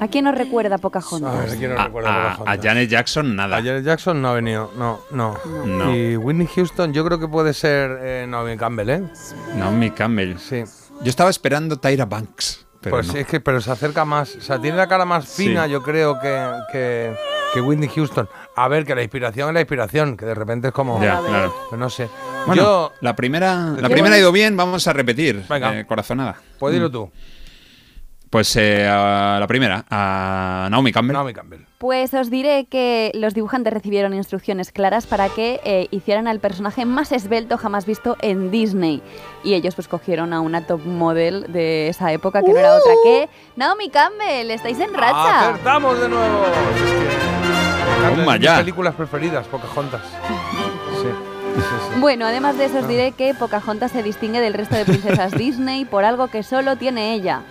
¿A 0.00 0.08
quién 0.08 0.24
nos 0.24 0.34
recuerda 0.34 0.78
Pocahontas? 0.78 1.34
A 1.34 1.40
ver, 1.40 1.56
¿quién 1.58 1.74
no 1.74 1.80
A, 1.80 1.84
recuerda 1.86 2.10
a- 2.10 2.36
Pocahontas? 2.36 2.58
a 2.58 2.62
Janet 2.68 2.88
Jackson 2.90 3.36
nada. 3.36 3.56
A 3.56 3.62
Janet 3.62 3.84
Jackson 3.84 4.20
no 4.22 4.28
ha 4.28 4.34
venido, 4.34 4.70
no, 4.76 5.00
no. 5.10 5.36
No. 5.64 5.94
Y 5.94 6.16
Whitney 6.16 6.46
Houston 6.54 6.92
yo 6.92 7.04
creo 7.04 7.18
que 7.18 7.28
puede 7.28 7.52
ser 7.54 7.98
eh, 8.02 8.26
Naomi 8.28 8.56
Campbell, 8.56 8.90
¿eh? 8.90 9.02
Naomi 9.56 9.90
Campbell. 9.90 10.36
Sí. 10.38 10.64
Yo 11.02 11.08
estaba 11.10 11.30
esperando 11.30 11.78
Tyra 11.78 12.04
Banks. 12.06 12.66
Pero 12.80 12.94
pues 12.96 13.08
no. 13.08 13.12
sí, 13.14 13.18
es 13.18 13.26
que 13.26 13.40
pero 13.40 13.60
se 13.60 13.72
acerca 13.72 14.04
más, 14.04 14.36
o 14.36 14.40
sea, 14.40 14.60
tiene 14.60 14.76
la 14.76 14.86
cara 14.86 15.04
más 15.04 15.24
Sí. 15.24 15.48
fina, 15.48 15.66
yo 15.66 15.82
creo 15.82 16.20
que, 16.20 16.48
que, 16.70 17.12
que 17.52 17.60
Whitney 17.60 17.88
Houston. 17.88 18.28
A 18.54 18.68
ver, 18.68 18.84
que 18.86 18.94
la 18.94 19.02
inspiración 19.02 19.48
es 19.48 19.54
la 19.54 19.60
inspiración, 19.60 20.16
que 20.16 20.24
de 20.26 20.34
repente 20.34 20.68
es 20.68 20.72
como 20.74 21.02
Ya, 21.02 21.18
claro. 21.20 21.52
pues 21.68 21.78
no 21.78 21.90
sé. 21.90 22.08
Bueno, 22.46 22.62
yo 22.62 22.92
la 23.00 23.16
primera, 23.16 23.74
la 23.80 23.88
primera 23.88 24.14
ha 24.14 24.18
ido 24.20 24.30
bien, 24.30 24.56
vamos 24.56 24.86
a 24.86 24.92
repetir. 24.92 25.44
Venga. 25.50 25.76
eh, 25.80 25.86
corazonada. 25.86 26.36
pues 26.60 26.72
dilo 26.72 26.88
Mm. 26.88 26.92
Pues 28.30 28.54
eh, 28.56 28.86
a 28.86 29.38
la 29.40 29.46
primera, 29.46 29.84
a 29.88 30.68
Naomi 30.70 30.92
Campbell. 30.92 31.14
Naomi 31.14 31.32
Campbell. 31.32 31.60
Pues 31.78 32.12
os 32.12 32.28
diré 32.28 32.66
que 32.66 33.10
los 33.14 33.32
dibujantes 33.32 33.72
recibieron 33.72 34.12
instrucciones 34.12 34.70
claras 34.70 35.06
para 35.06 35.28
que 35.30 35.60
eh, 35.64 35.86
hicieran 35.92 36.28
al 36.28 36.38
personaje 36.40 36.84
más 36.84 37.12
esbelto 37.12 37.56
jamás 37.56 37.86
visto 37.86 38.16
en 38.20 38.50
Disney. 38.50 39.00
Y 39.44 39.54
ellos 39.54 39.74
pues 39.76 39.88
cogieron 39.88 40.32
a 40.34 40.40
una 40.40 40.66
top 40.66 40.84
model 40.84 41.46
de 41.52 41.88
esa 41.88 42.12
época 42.12 42.42
que 42.42 42.52
no 42.52 42.58
era 42.58 42.74
otra 42.76 42.92
que 43.02 43.28
Naomi 43.56 43.88
Campbell. 43.88 44.50
Estáis 44.50 44.78
en 44.80 44.92
racha. 44.92 45.50
¡Acertamos 45.50 45.98
de 46.00 46.08
nuevo! 46.08 46.44
Es 46.74 46.82
que- 46.82 47.18
Toma 48.16 48.32
de 48.34 48.38
mis 48.38 48.46
ya. 48.48 48.58
películas 48.58 48.94
preferidas, 48.94 49.46
Pocahontas. 49.46 50.02
Sí. 50.98 51.04
sí, 51.04 51.62
sí. 51.94 52.00
Bueno, 52.00 52.26
además 52.26 52.58
de 52.58 52.64
eso 52.64 52.78
os 52.80 52.88
diré 52.88 53.12
que 53.12 53.32
Pocahontas 53.34 53.92
se 53.92 54.02
distingue 54.02 54.40
del 54.40 54.52
resto 54.54 54.74
de 54.74 54.84
princesas 54.84 55.30
Disney 55.38 55.84
por 55.84 56.04
algo 56.04 56.26
que 56.26 56.42
solo 56.42 56.74
tiene 56.76 57.14
ella. 57.14 57.42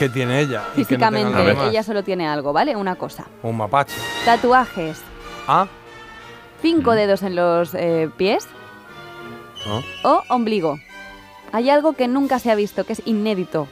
¿Qué 0.00 0.08
tiene 0.08 0.40
ella? 0.40 0.62
Y 0.76 0.86
que 0.86 0.96
no 0.96 1.10
tengan 1.10 1.26
Físicamente, 1.34 1.68
ella 1.68 1.82
solo 1.82 2.02
tiene 2.02 2.26
algo, 2.26 2.54
¿vale? 2.54 2.74
Una 2.74 2.96
cosa. 2.96 3.26
Un 3.42 3.58
mapache. 3.58 3.94
Tatuajes. 4.24 4.98
Ah, 5.46 5.68
Cinco 6.62 6.92
dedos 6.92 7.22
en 7.22 7.36
los 7.36 7.74
eh, 7.74 8.08
pies 8.16 8.46
o 10.02 10.22
ombligo. 10.30 10.78
Hay 11.52 11.68
algo 11.68 11.92
que 11.92 12.08
nunca 12.08 12.38
se 12.38 12.50
ha 12.50 12.54
visto, 12.54 12.84
que 12.84 12.94
es 12.94 13.02
inédito. 13.04 13.68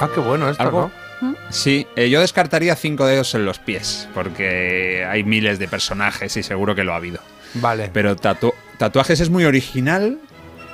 Ah, 0.00 0.08
qué 0.14 0.20
bueno 0.20 0.48
esto, 0.48 0.62
¿Algo? 0.62 0.90
¿no? 1.20 1.34
Sí, 1.50 1.88
eh, 1.96 2.08
yo 2.08 2.20
descartaría 2.20 2.76
cinco 2.76 3.04
dedos 3.04 3.34
en 3.34 3.44
los 3.44 3.58
pies, 3.58 4.08
porque 4.14 5.04
hay 5.10 5.24
miles 5.24 5.58
de 5.58 5.66
personajes 5.66 6.36
y 6.36 6.44
seguro 6.44 6.76
que 6.76 6.84
lo 6.84 6.92
ha 6.92 6.96
habido. 6.96 7.18
Vale. 7.54 7.90
Pero 7.92 8.14
tatu- 8.14 8.54
tatuajes 8.76 9.18
es 9.18 9.28
muy 9.30 9.44
original. 9.44 10.18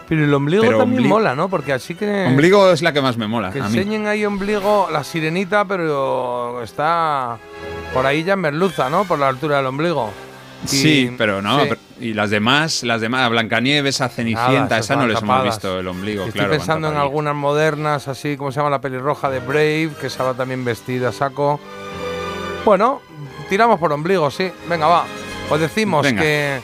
Pero 0.08 0.24
el 0.24 0.34
ombligo 0.34 0.62
Pero 0.64 0.78
también 0.78 1.08
mola, 1.08 1.34
¿no? 1.34 1.48
Porque 1.48 1.72
así 1.72 1.94
que... 1.94 2.26
Ombligo 2.26 2.70
es 2.70 2.82
la 2.82 2.92
que 2.92 3.00
más 3.00 3.16
me 3.16 3.26
mola. 3.26 3.50
Que 3.50 3.60
a 3.60 3.62
mí. 3.68 3.68
enseñen 3.78 4.06
ahí 4.06 4.24
ombligo, 4.26 4.88
la 4.92 5.02
sirenita, 5.02 5.64
pero 5.64 6.62
está 6.62 7.38
por 7.94 8.04
ahí 8.04 8.22
ya 8.22 8.34
en 8.34 8.40
merluza, 8.40 8.90
¿no? 8.90 9.04
Por 9.04 9.18
la 9.18 9.28
altura 9.28 9.58
del 9.58 9.66
ombligo. 9.66 10.10
Y- 10.64 10.68
Sí, 10.68 11.14
pero 11.16 11.40
no. 11.42 11.60
sí. 11.60 11.66
pero- 11.70 11.80
y 12.00 12.12
las 12.12 12.28
demás, 12.30 12.82
las 12.82 13.00
demás, 13.00 13.22
a 13.22 13.28
Blancanieves, 13.28 14.00
a 14.00 14.08
Cenicienta, 14.08 14.60
Nada, 14.62 14.78
esa 14.78 14.96
no 14.96 15.06
les 15.06 15.22
hemos 15.22 15.44
visto 15.44 15.78
el 15.78 15.86
ombligo, 15.86 16.24
Estoy 16.24 16.32
claro. 16.32 16.50
van 16.50 16.58
pensando 16.58 16.88
en 16.90 16.96
algunas 16.96 17.34
modernas, 17.36 18.08
así 18.08 18.36
como 18.36 18.50
se 18.50 18.56
llama 18.58 18.68
la 18.70 18.80
pelirroja 18.80 19.30
de 19.30 19.38
Brave, 19.38 19.90
que 20.00 20.08
estaba 20.08 20.34
también 20.34 20.64
vestida 20.64 21.12
saco. 21.12 21.60
Bueno, 22.64 23.00
tiramos 23.48 23.78
por 23.78 23.92
ombligo, 23.92 24.30
sí. 24.30 24.50
Venga, 24.68 24.86
va. 24.86 25.04
Os 25.50 25.60
decimos 25.60 26.02
Venga. 26.02 26.20
que. 26.22 26.60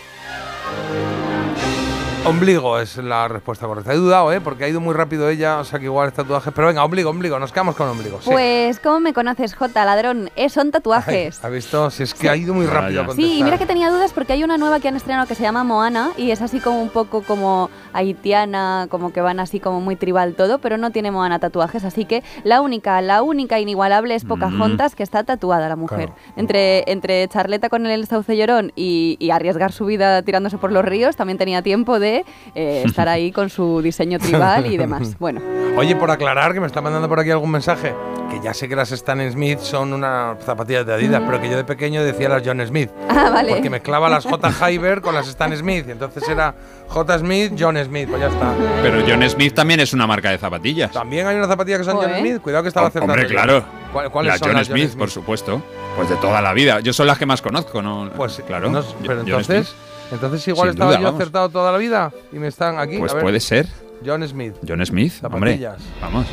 Ombligo 2.26 2.78
es 2.78 2.98
la 2.98 3.28
respuesta 3.28 3.66
correcta. 3.66 3.94
He 3.94 3.97
dudado, 3.97 4.30
¿eh? 4.30 4.42
Porque 4.42 4.64
ha 4.64 4.68
ido 4.68 4.78
muy 4.78 4.94
rápido 4.94 5.30
ella, 5.30 5.59
o 5.59 5.64
sea 5.64 5.78
que 5.78 5.86
igual 5.86 6.09
es 6.09 6.14
tatuaje. 6.14 6.52
Pero 6.52 6.66
venga, 6.66 6.84
ombligo, 6.84 7.09
ombligo, 7.09 7.38
nos 7.38 7.51
quedamos 7.51 7.74
con 7.74 7.88
ombligo. 7.88 8.20
sí. 8.20 8.30
Pues, 8.30 8.78
¿cómo 8.78 9.01
me 9.01 9.14
conoces, 9.14 9.55
J, 9.55 9.84
ladrón? 9.86 10.30
Eh, 10.36 10.51
son 10.51 10.70
tatuajes. 10.70 11.42
¿Ha 11.42 11.48
visto? 11.48 11.90
Si 11.90 12.02
es 12.02 12.12
que 12.12 12.28
ha 12.28 12.36
ido 12.36 12.52
muy 12.52 12.66
rápido. 12.66 13.10
Sí, 13.14 13.38
y 13.38 13.42
mira 13.42 13.56
que 13.56 13.64
tenía 13.64 13.90
dudas 13.90 14.12
porque 14.12 14.34
hay 14.34 14.44
una 14.44 14.59
nueva 14.59 14.80
que 14.80 14.88
han 14.88 14.97
estrenado 14.97 15.26
que 15.26 15.34
se 15.34 15.42
llama 15.42 15.64
Moana 15.64 16.10
y 16.18 16.30
es 16.30 16.42
así 16.42 16.60
como 16.60 16.82
un 16.82 16.90
poco 16.90 17.22
como 17.22 17.70
haitiana, 17.94 18.86
como 18.90 19.14
que 19.14 19.22
van 19.22 19.40
así 19.40 19.59
como 19.59 19.80
muy 19.80 19.97
tribal 19.97 20.34
todo, 20.34 20.59
pero 20.59 20.76
no 20.76 20.90
tiene 20.90 21.10
Moana 21.10 21.38
tatuajes, 21.38 21.84
así 21.84 22.05
que 22.05 22.22
la 22.44 22.60
única, 22.60 23.01
la 23.01 23.22
única 23.22 23.59
inigualable 23.60 24.14
es 24.14 24.26
Pocahontas 24.26 24.94
que 24.94 25.02
está 25.02 25.24
tatuada 25.24 25.70
la 25.70 25.76
mujer. 25.76 26.10
Claro. 26.10 26.14
Entre, 26.36 26.84
entre 26.92 27.26
charleta 27.28 27.70
con 27.70 27.86
el 27.86 28.06
sauce 28.06 28.36
llorón 28.36 28.72
y, 28.76 29.16
y 29.18 29.30
arriesgar 29.30 29.72
su 29.72 29.86
vida 29.86 30.20
tirándose 30.22 30.59
por 30.59 30.70
los 30.70 30.84
ríos, 30.84 31.16
también 31.16 31.38
tenía 31.38 31.62
tiempo 31.62 31.98
de 31.98 32.09
eh, 32.54 32.82
estar 32.86 33.08
ahí 33.08 33.32
con 33.32 33.48
su 33.50 33.80
diseño 33.82 34.18
tribal 34.18 34.66
y 34.66 34.76
demás. 34.76 35.14
Bueno, 35.18 35.40
Oye, 35.76 35.94
por 35.96 36.10
aclarar, 36.10 36.52
que 36.52 36.60
me 36.60 36.66
está 36.66 36.80
mandando 36.80 37.08
por 37.08 37.20
aquí 37.20 37.30
algún 37.30 37.50
mensaje, 37.50 37.94
que 38.30 38.40
ya 38.42 38.52
sé 38.54 38.68
que 38.68 38.74
las 38.76 38.90
Stan 38.92 39.18
Smith 39.30 39.60
son 39.60 39.92
unas 39.92 40.42
zapatillas 40.44 40.84
de 40.84 40.94
Adidas, 40.94 41.22
pero 41.24 41.40
que 41.40 41.48
yo 41.48 41.56
de 41.56 41.64
pequeño 41.64 42.02
decía 42.02 42.28
las 42.28 42.42
John 42.44 42.60
Smith. 42.66 42.90
Ah, 43.08 43.30
vale. 43.32 43.52
Porque 43.52 43.70
mezclaba 43.70 44.08
las 44.08 44.24
J. 44.30 44.50
Hyber 44.70 45.00
con 45.00 45.14
las 45.14 45.28
Stan 45.28 45.56
Smith, 45.56 45.84
y 45.88 45.92
entonces 45.92 46.28
era 46.28 46.54
J. 46.88 47.18
Smith, 47.20 47.52
John 47.58 47.76
Smith, 47.84 48.08
pues 48.08 48.20
ya 48.20 48.28
está. 48.28 48.52
Pero 48.82 49.02
John 49.06 49.28
Smith 49.30 49.54
también 49.54 49.80
es 49.80 49.92
una 49.92 50.06
marca 50.06 50.30
de 50.30 50.38
zapatillas. 50.38 50.90
También 50.92 51.26
hay 51.26 51.36
una 51.36 51.46
zapatilla 51.46 51.78
que 51.78 51.84
son 51.84 51.96
John 51.96 52.06
Joder. 52.06 52.20
Smith, 52.20 52.40
cuidado 52.42 52.62
que 52.64 52.68
estaba 52.68 52.88
acertando. 52.88 53.12
Hombre, 53.14 53.28
claro. 53.28 53.64
¿Cuál- 53.92 54.10
¿Cuáles 54.10 54.32
Las 54.32 54.38
son 54.40 54.48
John 54.48 54.56
las 54.56 54.66
Smith, 54.66 54.96
por 54.96 55.10
supuesto. 55.10 55.62
Pues 55.96 56.08
de 56.08 56.16
toda 56.16 56.40
la 56.40 56.52
vida. 56.52 56.80
Yo 56.80 56.92
son 56.92 57.06
las 57.06 57.18
que 57.18 57.26
más 57.26 57.42
conozco, 57.42 57.80
¿no? 57.82 58.10
Pues 58.16 58.42
claro. 58.46 58.70
no- 58.70 58.82
John- 58.82 58.94
pero 59.02 59.14
John 59.20 59.26
entonces, 59.28 59.68
Smith. 59.68 59.89
Entonces 60.12 60.46
igual 60.48 60.68
Sin 60.68 60.74
estaba 60.74 60.90
duda, 60.90 61.00
yo 61.00 61.04
vamos. 61.06 61.20
acertado 61.20 61.48
toda 61.48 61.72
la 61.72 61.78
vida 61.78 62.12
y 62.32 62.36
me 62.38 62.48
están 62.48 62.78
aquí. 62.78 62.98
Pues 62.98 63.12
a 63.12 63.16
ver. 63.16 63.24
puede 63.24 63.40
ser. 63.40 63.66
John 64.04 64.26
Smith. 64.26 64.54
John 64.66 64.84
Smith, 64.84 65.12
hombre. 65.22 65.52
Zapatillas. 65.58 65.82
Vamos. 66.00 66.26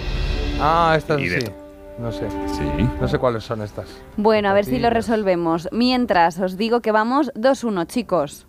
Ah, 0.59 0.95
estas 0.97 1.19
sí. 1.19 1.39
No 1.99 2.11
sé. 2.11 2.29
Sí. 2.29 2.89
No 3.01 3.07
sé 3.07 3.17
cuáles 3.17 3.43
son 3.43 3.61
estas. 3.61 3.87
bueno, 4.17 4.49
a 4.49 4.53
ver 4.53 4.65
si 4.65 4.77
lo 4.79 4.89
resolvemos. 4.89 5.67
Mientras, 5.71 6.39
os 6.39 6.55
digo 6.57 6.81
que 6.81 6.91
vamos 6.91 7.31
2-1, 7.33 7.87
chicos. 7.87 8.45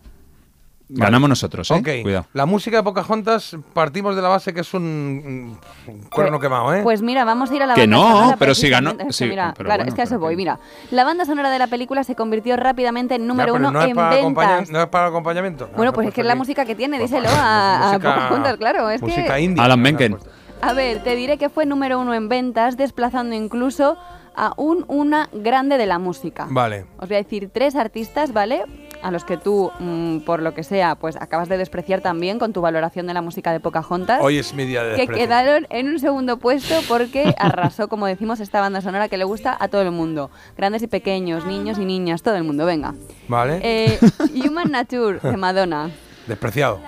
Ganamos 0.91 1.29
nosotros, 1.29 1.71
¿eh? 1.71 1.75
Ok, 1.75 1.89
Cuidado. 2.03 2.27
la 2.33 2.47
música 2.47 2.79
de 2.79 2.83
Pocahontas 2.83 3.57
partimos 3.75 4.17
de 4.17 4.23
la 4.23 4.29
base 4.29 4.55
que 4.55 4.61
es 4.61 4.73
un, 4.75 5.59
un 5.87 6.01
cuerno 6.05 6.41
quemado, 6.41 6.73
¿eh? 6.75 6.81
Pues 6.83 7.03
mira, 7.03 7.25
vamos 7.25 7.51
a 7.51 7.55
ir 7.57 7.63
a 7.63 7.67
la 7.67 7.75
Que 7.75 7.83
banda 7.83 7.97
no, 7.97 8.03
sonora 8.19 8.37
pero 8.39 8.55
si 8.55 8.69
ganó- 8.71 8.97
sí, 9.11 9.27
mira, 9.27 9.53
pero 9.57 9.67
claro, 9.67 9.81
bueno, 9.81 9.89
es 9.91 9.95
que 9.95 10.01
a 10.01 10.05
eso 10.05 10.19
voy, 10.19 10.35
mira. 10.37 10.59
La 10.91 11.05
banda 11.05 11.25
sonora 11.27 11.51
de 11.51 11.59
la 11.59 11.67
película 11.67 12.05
se 12.05 12.15
convirtió 12.15 12.57
rápidamente 12.57 13.17
en 13.17 13.27
número 13.27 13.55
uno 13.55 13.71
no 13.71 13.83
en 13.83 13.95
ventas. 13.95 14.71
no 14.71 14.81
es 14.81 14.87
para 14.89 15.09
acompañamiento. 15.09 15.69
Bueno, 15.77 15.91
Ah, 15.91 15.95
pues 15.95 16.09
es 16.09 16.15
que 16.15 16.23
es 16.23 16.27
la 16.27 16.33
aquí. 16.33 16.39
música 16.39 16.65
que 16.65 16.75
tiene, 16.75 16.97
Pues, 16.99 17.11
díselo 17.11 17.29
pues, 17.29 17.39
a, 17.39 17.91
Pocahontas, 17.95 18.57
claro. 18.57 18.89
Es 18.89 19.03
música 19.03 19.35
que, 19.35 19.41
indie. 19.43 19.63
Alan 19.63 19.81
Menken. 19.81 20.17
a 20.63 20.73
ver, 20.73 21.03
te 21.03 21.15
diré 21.17 21.37
que 21.37 21.51
fue 21.51 21.67
número 21.67 22.01
uno 22.01 22.15
en 22.15 22.29
ventas, 22.31 22.77
desplazando 22.79 23.35
incluso 23.35 23.99
a 24.35 24.55
un 24.57 24.85
una 24.89 25.29
grande 25.33 25.77
de 25.79 25.87
la 25.87 25.99
música. 25.99 26.47
Vale. 26.49 26.87
Os 26.99 27.09
voy 27.09 27.17
a 27.17 27.23
decir 27.23 27.51
tres 27.53 27.75
artistas, 27.77 28.33
¿vale? 28.33 28.65
A 29.01 29.11
los 29.13 29.25
que 29.25 29.37
tú, 29.37 29.71
mm, 29.79 30.19
por 30.21 30.43
lo 30.43 30.55
que 30.55 30.65
sea, 30.65 30.97
pues 30.97 31.15
acabas 31.17 31.49
de 31.49 31.57
despreciar 31.57 32.01
también 32.01 32.39
con 32.41 32.53
tu 32.53 32.61
valoración 32.61 33.07
de 33.07 33.15
la 33.15 33.23
música 33.23 33.53
de 33.53 33.61
Pocahontas. 33.61 34.21
Hoy 34.23 34.39
es 34.39 34.53
mi 34.55 34.65
día 34.65 34.83
de 34.83 34.91
que 34.97 35.03
desprecio. 35.03 35.25
quedaron 35.25 35.67
en 35.71 35.89
un 35.89 36.01
segundo 36.01 36.39
puesto 36.39 36.75
porque 36.89 37.35
arrasó, 37.39 37.89
como 37.89 38.07
decimos, 38.07 38.41
esta 38.41 38.61
banda 38.61 38.81
sonora 38.81 39.09
que 39.09 39.17
le 39.17 39.25
gusta 39.25 39.57
a 39.61 39.69
todo 39.69 39.83
el 39.83 39.93
mundo. 39.93 40.31
Grandes 40.57 40.83
y 40.83 40.89
pequeños, 40.89 41.45
niños 41.47 41.79
y 41.79 41.85
niñas, 41.85 42.23
todo 42.23 42.35
el 42.35 42.43
mundo, 42.45 42.67
venga. 42.67 42.95
Vale. 43.29 43.61
Eh, 43.63 43.99
Human 44.45 44.73
Nature, 44.73 45.21
de 45.23 45.37
Madonna. 45.37 45.91
Despreciado. 46.27 46.81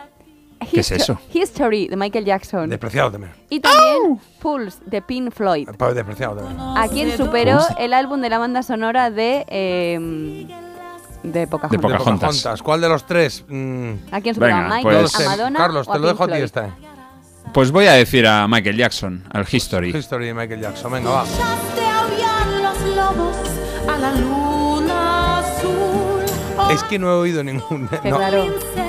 ¿Qué 0.72 0.80
es 0.80 0.90
eso? 0.90 1.18
History, 1.32 1.88
de 1.88 1.96
Michael 1.96 2.24
Jackson. 2.26 2.68
Despreciado 2.68 3.12
también. 3.12 3.32
Y 3.48 3.60
también 3.60 4.20
Pulse, 4.40 4.78
de 4.84 5.00
Pink 5.00 5.32
Floyd. 5.32 5.68
Pa- 5.78 5.94
Despreciado 5.94 6.36
también. 6.36 6.58
A 6.76 6.86
quien 6.88 7.16
superó 7.16 7.60
el 7.78 7.94
álbum 7.94 8.20
de 8.20 8.28
la 8.28 8.38
banda 8.38 8.62
sonora 8.62 9.10
de... 9.10 9.46
eh, 9.48 10.46
de 11.22 11.46
Pocahontas. 11.46 11.80
De 11.82 11.96
Pocahontas. 11.98 12.62
¿Cuál 12.62 12.80
de 12.80 12.88
los 12.88 13.06
tres? 13.06 13.44
Mm, 13.48 13.92
¿A 14.12 14.20
quién 14.20 14.34
superó? 14.34 14.54
Venga, 14.56 14.66
¿A 14.66 14.76
Michael, 14.76 14.98
pues- 15.00 15.14
a 15.26 15.28
Madonna 15.30 15.58
Carlos, 15.58 15.88
o 15.88 15.90
a 15.90 15.94
te 15.94 16.00
lo 16.00 16.08
dejo 16.08 16.22
a 16.24 16.26
ti 16.26 16.32
Floyd? 16.32 16.44
esta. 16.44 16.66
eh. 16.66 16.72
Pues 17.52 17.70
voy 17.72 17.86
a 17.86 17.92
decir 17.92 18.26
a 18.26 18.46
Michael 18.46 18.76
Jackson, 18.76 19.24
al 19.32 19.46
History. 19.50 19.90
History 19.96 20.26
de 20.26 20.34
Michael 20.34 20.60
Jackson. 20.60 20.92
Venga, 20.92 21.10
va. 21.10 21.20
A 21.22 21.24
aullar 22.02 22.46
los 22.62 22.96
lobos 22.96 23.36
a 23.88 23.98
la 23.98 24.08
azul. 24.10 24.49
Es 26.72 26.82
que 26.84 26.98
no 26.98 27.08
he 27.08 27.14
oído 27.14 27.42
ningún. 27.42 27.88
Que 28.02 28.10
No, 28.10 28.16
claro. 28.16 28.44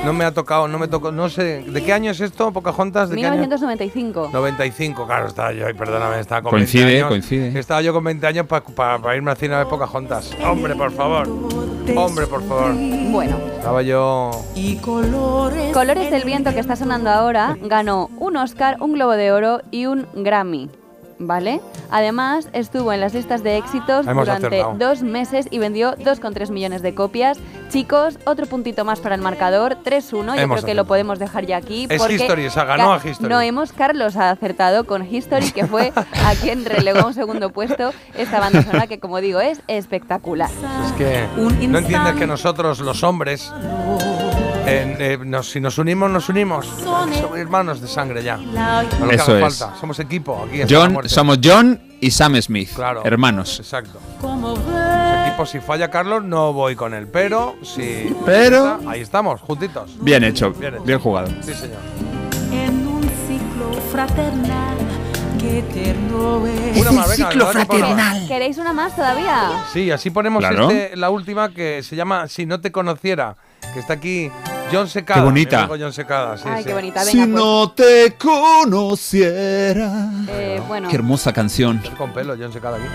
no 0.05 0.13
me 0.13 0.23
ha 0.25 0.31
tocado, 0.33 0.67
no 0.67 0.77
me 0.79 0.87
tocó. 0.87 1.11
No 1.11 1.29
sé. 1.29 1.63
¿De 1.67 1.83
qué 1.83 1.93
año 1.93 2.11
es 2.11 2.19
esto, 2.21 2.51
Pocahontas? 2.51 3.09
¿De 3.09 3.15
qué 3.15 3.25
año? 3.25 3.33
1995. 3.41 4.29
95, 4.31 5.05
claro, 5.07 5.27
estaba 5.27 5.51
yo, 5.53 5.65
perdóname, 5.75 6.19
estaba 6.19 6.41
con 6.41 6.51
Coincide, 6.51 6.83
20 6.85 6.97
años. 6.99 7.09
coincide. 7.09 7.59
Estaba 7.59 7.81
yo 7.81 7.93
con 7.93 8.03
20 8.03 8.25
años 8.27 8.45
para 8.47 9.15
irme 9.15 9.31
al 9.31 9.37
cine 9.37 9.55
a 9.55 9.59
ver 9.59 9.67
Pocahontas. 9.67 10.31
Hombre, 10.45 10.75
por 10.75 10.91
favor. 10.91 11.27
Hombre, 11.95 12.27
por 12.27 12.43
favor. 12.47 12.73
Bueno. 12.73 13.37
Estaba 13.57 13.81
yo. 13.81 14.31
Y 14.55 14.75
colores. 14.77 15.73
Colores 15.73 16.11
del 16.11 16.23
viento 16.23 16.53
que 16.53 16.59
está 16.59 16.75
sonando 16.75 17.09
ahora 17.09 17.57
ganó 17.61 18.09
un 18.17 18.37
Oscar, 18.37 18.77
un 18.79 18.93
Globo 18.93 19.13
de 19.13 19.31
Oro 19.31 19.61
y 19.71 19.85
un 19.87 20.07
Grammy. 20.15 20.69
¿Vale? 21.23 21.61
Además, 21.91 22.49
estuvo 22.52 22.91
en 22.91 22.99
las 22.99 23.14
listas 23.14 23.43
de 23.43 23.57
éxitos 23.57 24.07
Hemos 24.07 24.26
durante 24.26 24.48
acertado. 24.48 24.76
dos 24.77 25.03
meses 25.03 25.48
y 25.52 25.60
vendió 25.60 25.95
2,3 25.98 26.49
millones 26.49 26.81
de 26.81 26.95
copias. 26.95 27.38
Chicos, 27.69 28.18
otro 28.26 28.48
puntito 28.48 28.85
más 28.85 28.99
para 28.99 29.14
el 29.14 29.22
marcador, 29.22 29.77
3-1. 29.84 30.35
Yo 30.35 30.41
Hemos 30.41 30.57
creo 30.57 30.65
que 30.65 30.73
lo 30.73 30.85
podemos 30.85 31.19
dejar 31.19 31.45
ya 31.45 31.57
aquí. 31.57 31.85
Es 31.89 31.99
porque 32.02 32.15
History, 32.15 32.48
o 32.48 32.52
sea, 32.52 32.65
ganó 32.65 32.93
a 32.93 32.98
History. 32.98 33.30
No 33.30 33.39
hemos, 33.39 33.72
Carlos 33.72 34.18
ha 34.18 34.31
acertado 34.31 34.85
con 34.85 35.06
History, 35.06 35.52
que 35.52 35.68
fue 35.68 35.93
a 36.26 36.34
quien 36.41 36.65
relegó 36.65 37.06
un 37.06 37.14
segundo 37.14 37.52
puesto 37.52 37.93
esta 38.18 38.39
banda 38.39 38.64
sonora 38.64 38.88
que, 38.88 38.99
como 38.99 39.22
digo, 39.22 39.39
es 39.39 39.61
espectacular. 39.68 40.49
Es 40.85 40.91
que 40.93 41.27
no 41.68 41.77
entiendes 41.77 42.15
que 42.15 42.26
nosotros, 42.26 42.80
los 42.80 43.03
hombres, 43.03 43.53
eh, 44.73 45.18
nos- 45.23 45.49
si 45.49 45.60
nos 45.60 45.77
unimos, 45.77 46.10
nos 46.11 46.30
unimos. 46.30 46.65
Somos 46.84 47.38
hermanos 47.38 47.81
de 47.81 47.88
sangre 47.88 48.23
ya. 48.23 48.38
No 48.38 48.84
lo 48.84 49.10
que 49.10 49.15
Eso 49.15 49.31
haga 49.34 49.48
es. 49.48 49.57
falta. 49.60 49.80
Somos 49.80 49.99
equipo. 49.99 50.45
Aquí 50.48 50.61
está 50.61 50.73
la 50.73 50.80
John, 50.81 50.93
muerte. 50.93 51.10
somos 51.10 51.39
John 51.43 51.80
y 51.99 52.11
Sam 52.11 52.41
Smith, 52.41 52.69
Claro. 52.76 53.02
hermanos. 53.06 53.60
Exacto. 53.60 53.99
Ese 54.19 55.27
equipo, 55.27 55.45
si 55.45 55.60
falla 55.60 55.89
Carlos, 55.89 56.23
no 56.23 56.53
voy 56.53 56.76
con 56.76 56.93
él. 56.93 57.07
Pero 57.07 57.56
si. 57.64 58.15
Pero- 58.26 58.80
Ahí 58.88 59.02
estamos, 59.02 59.41
juntitos. 59.41 59.91
Bien 60.02 60.23
hecho, 60.23 60.52
Bien 60.52 60.76
hecho. 60.76 60.84
bien 60.84 60.99
jugado. 60.99 61.27
Sí, 61.41 61.53
señor. 61.53 61.80
En 62.52 62.88
un 62.88 63.02
ciclo 63.03 63.72
fraternal 63.91 64.77
qué 65.39 65.60
eterno 65.60 66.45
es. 66.48 66.77
Una 66.77 66.91
más, 66.91 67.18
venga. 67.18 68.14
¿Queréis 68.27 68.57
una 68.57 68.73
más 68.73 68.95
todavía? 68.95 69.64
Sí, 69.73 69.89
así 69.91 70.10
ponemos 70.11 70.39
Claro. 70.39 70.69
este, 70.69 70.95
la 70.95 71.10
última 71.10 71.49
que 71.53 71.81
se 71.84 71.95
llama 71.95 72.27
Si 72.27 72.45
no 72.45 72.61
te 72.61 72.72
conociera, 72.72 73.35
que 73.73 73.80
está 73.80 73.93
aquí 73.93 74.30
John 74.72 74.88
Secada. 74.88 75.19
Qué 75.19 75.26
bonita. 75.26 75.68
John 75.69 75.93
Secada, 75.93 76.38
sí, 76.38 76.43
Ay, 76.48 76.64
sí. 76.64 76.68
qué 76.69 76.73
bonita. 76.73 77.02
Si 77.03 77.18
Venga, 77.19 77.31
pues, 77.34 77.43
no 77.45 77.72
te 77.72 78.15
conociera. 78.18 80.10
eh, 80.30 80.61
bueno. 80.68 80.89
Qué 80.89 80.95
hermosa 80.95 81.34
canción. 81.34 81.81
Con 81.98 82.11
pelo, 82.14 82.35
John 82.39 82.52
Secada 82.53 82.77
aquí. 82.77 82.85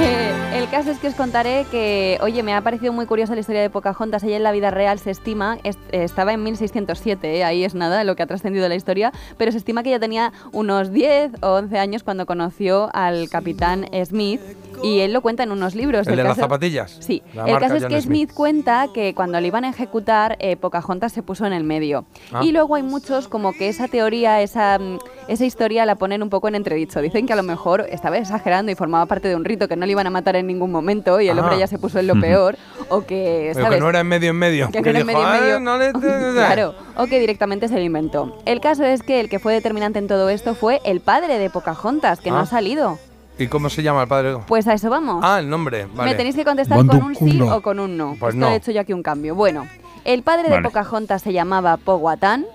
Eh, 0.00 0.32
el 0.54 0.68
caso 0.70 0.90
es 0.90 0.98
que 0.98 1.08
os 1.08 1.14
contaré 1.14 1.66
que, 1.70 2.18
oye, 2.22 2.42
me 2.42 2.54
ha 2.54 2.60
parecido 2.62 2.92
muy 2.92 3.04
curiosa 3.06 3.34
la 3.34 3.40
historia 3.40 3.60
de 3.60 3.68
Pocahontas. 3.70 4.22
Ella 4.22 4.36
en 4.36 4.42
la 4.42 4.52
vida 4.52 4.70
real 4.70 4.98
se 4.98 5.10
estima, 5.10 5.58
est- 5.64 5.78
estaba 5.92 6.32
en 6.32 6.42
1607, 6.42 7.36
eh, 7.38 7.44
ahí 7.44 7.64
es 7.64 7.74
nada 7.74 8.02
lo 8.04 8.16
que 8.16 8.22
ha 8.22 8.26
trascendido 8.26 8.68
la 8.68 8.74
historia, 8.74 9.12
pero 9.36 9.52
se 9.52 9.58
estima 9.58 9.82
que 9.82 9.90
ella 9.90 10.00
tenía 10.00 10.32
unos 10.52 10.92
10 10.92 11.32
o 11.42 11.48
11 11.56 11.78
años 11.78 12.02
cuando 12.02 12.24
conoció 12.26 12.88
al 12.94 13.28
capitán 13.28 13.86
Smith 14.04 14.40
y 14.82 15.00
él 15.00 15.12
lo 15.12 15.20
cuenta 15.20 15.42
en 15.42 15.52
unos 15.52 15.74
libros. 15.74 16.06
El 16.06 16.16
de 16.16 16.22
las 16.24 16.36
zapatillas. 16.36 16.96
Sí, 17.00 17.22
La 17.34 17.44
el 17.46 17.58
caso 17.58 17.74
es 17.76 17.84
que 17.86 18.00
Smith. 18.00 18.28
Smith 18.28 18.32
cuenta 18.34 18.86
que 18.94 19.14
cuando 19.14 19.40
le 19.40 19.46
iban 19.46 19.64
a 19.64 19.70
ejecutar, 19.70 20.36
eh, 20.40 20.56
Pocahontas 20.56 21.12
se 21.12 21.22
puso 21.22 21.46
en 21.46 21.52
el 21.52 21.64
medio. 21.64 22.04
Ah. 22.32 22.40
Y 22.42 22.52
luego 22.52 22.74
hay 22.76 22.82
muchos 22.82 23.28
como 23.28 23.52
que 23.52 23.68
esa 23.68 23.88
teoría, 23.88 24.40
esa, 24.42 24.78
mm, 24.78 24.98
esa 25.28 25.44
historia 25.44 25.86
la 25.86 25.96
ponen 25.96 26.22
un 26.22 26.30
poco 26.30 26.48
en 26.48 26.54
entredicho. 26.54 27.00
Dicen 27.00 27.26
que 27.26 27.32
a 27.32 27.36
lo 27.36 27.42
mejor 27.42 27.86
estaba 27.90 28.18
exagerando 28.18 28.70
y 28.72 28.74
formaba 28.74 29.06
parte 29.06 29.28
de 29.28 29.36
un 29.36 29.44
rito, 29.44 29.68
que 29.68 29.76
no 29.76 29.86
le 29.86 29.92
iban 29.92 30.06
a 30.06 30.10
matar 30.10 30.36
en 30.36 30.46
ningún 30.46 30.70
momento 30.72 31.20
y 31.20 31.28
el 31.28 31.38
Ah. 31.38 31.42
hombre 31.42 31.58
ya 31.58 31.66
se 31.66 31.78
puso 31.78 31.98
en 31.98 32.06
lo 32.06 32.14
peor. 32.20 32.56
O 32.88 33.02
que, 33.06 33.50
Pero 33.54 33.64
¿sabes? 33.66 33.76
que 33.78 33.80
no 33.80 33.88
era 33.88 34.00
en 34.00 34.06
medio 34.08 34.30
en 34.30 34.36
medio. 34.36 34.70
Que 34.70 34.80
no 34.82 34.90
era 34.90 35.00
en 35.00 35.06
medio 35.06 35.20
en 35.20 35.26
"Ah, 35.26 35.40
medio". 35.40 35.60
no 35.60 35.78
le- 35.78 35.92
Claro, 36.34 36.74
o 36.96 37.06
que 37.06 37.20
directamente 37.20 37.68
se 37.68 37.74
lo 37.76 37.80
inventó. 37.82 38.36
El 38.44 38.60
caso 38.60 38.84
es 38.84 39.02
que 39.02 39.20
el 39.20 39.28
que 39.28 39.38
fue 39.38 39.52
determinante 39.54 39.98
en 39.98 40.08
todo 40.08 40.28
esto 40.28 40.54
fue 40.54 40.80
el 40.84 41.00
padre 41.00 41.38
de 41.38 41.50
Pocahontas, 41.50 42.20
que 42.20 42.30
no 42.30 42.38
Ah. 42.38 42.42
ha 42.42 42.46
salido. 42.46 42.98
¿Y 43.42 43.48
cómo 43.48 43.68
se 43.68 43.82
llama 43.82 44.02
el 44.02 44.08
padre? 44.08 44.36
Pues 44.46 44.66
a 44.68 44.74
eso 44.74 44.88
vamos. 44.90 45.20
Ah, 45.24 45.38
el 45.40 45.48
nombre, 45.50 45.86
vale. 45.94 46.10
Me 46.10 46.16
tenéis 46.16 46.34
que 46.36 46.44
contestar 46.44 46.78
con 46.86 47.02
un 47.02 47.14
sí 47.14 47.40
o 47.40 47.60
con 47.60 47.78
un 47.80 47.96
no. 47.96 48.16
Pues 48.18 48.34
Esto 48.34 48.46
no. 48.46 48.52
he 48.52 48.56
hecho 48.56 48.70
yo 48.70 48.80
aquí 48.80 48.92
un 48.92 49.02
cambio. 49.02 49.34
Bueno, 49.34 49.66
¿el 50.04 50.22
padre 50.22 50.48
de. 50.48 50.60
Pocahontas 50.62 51.22
se 51.22 51.32
llamaba 51.32 51.76
Powhatan? 51.76 52.46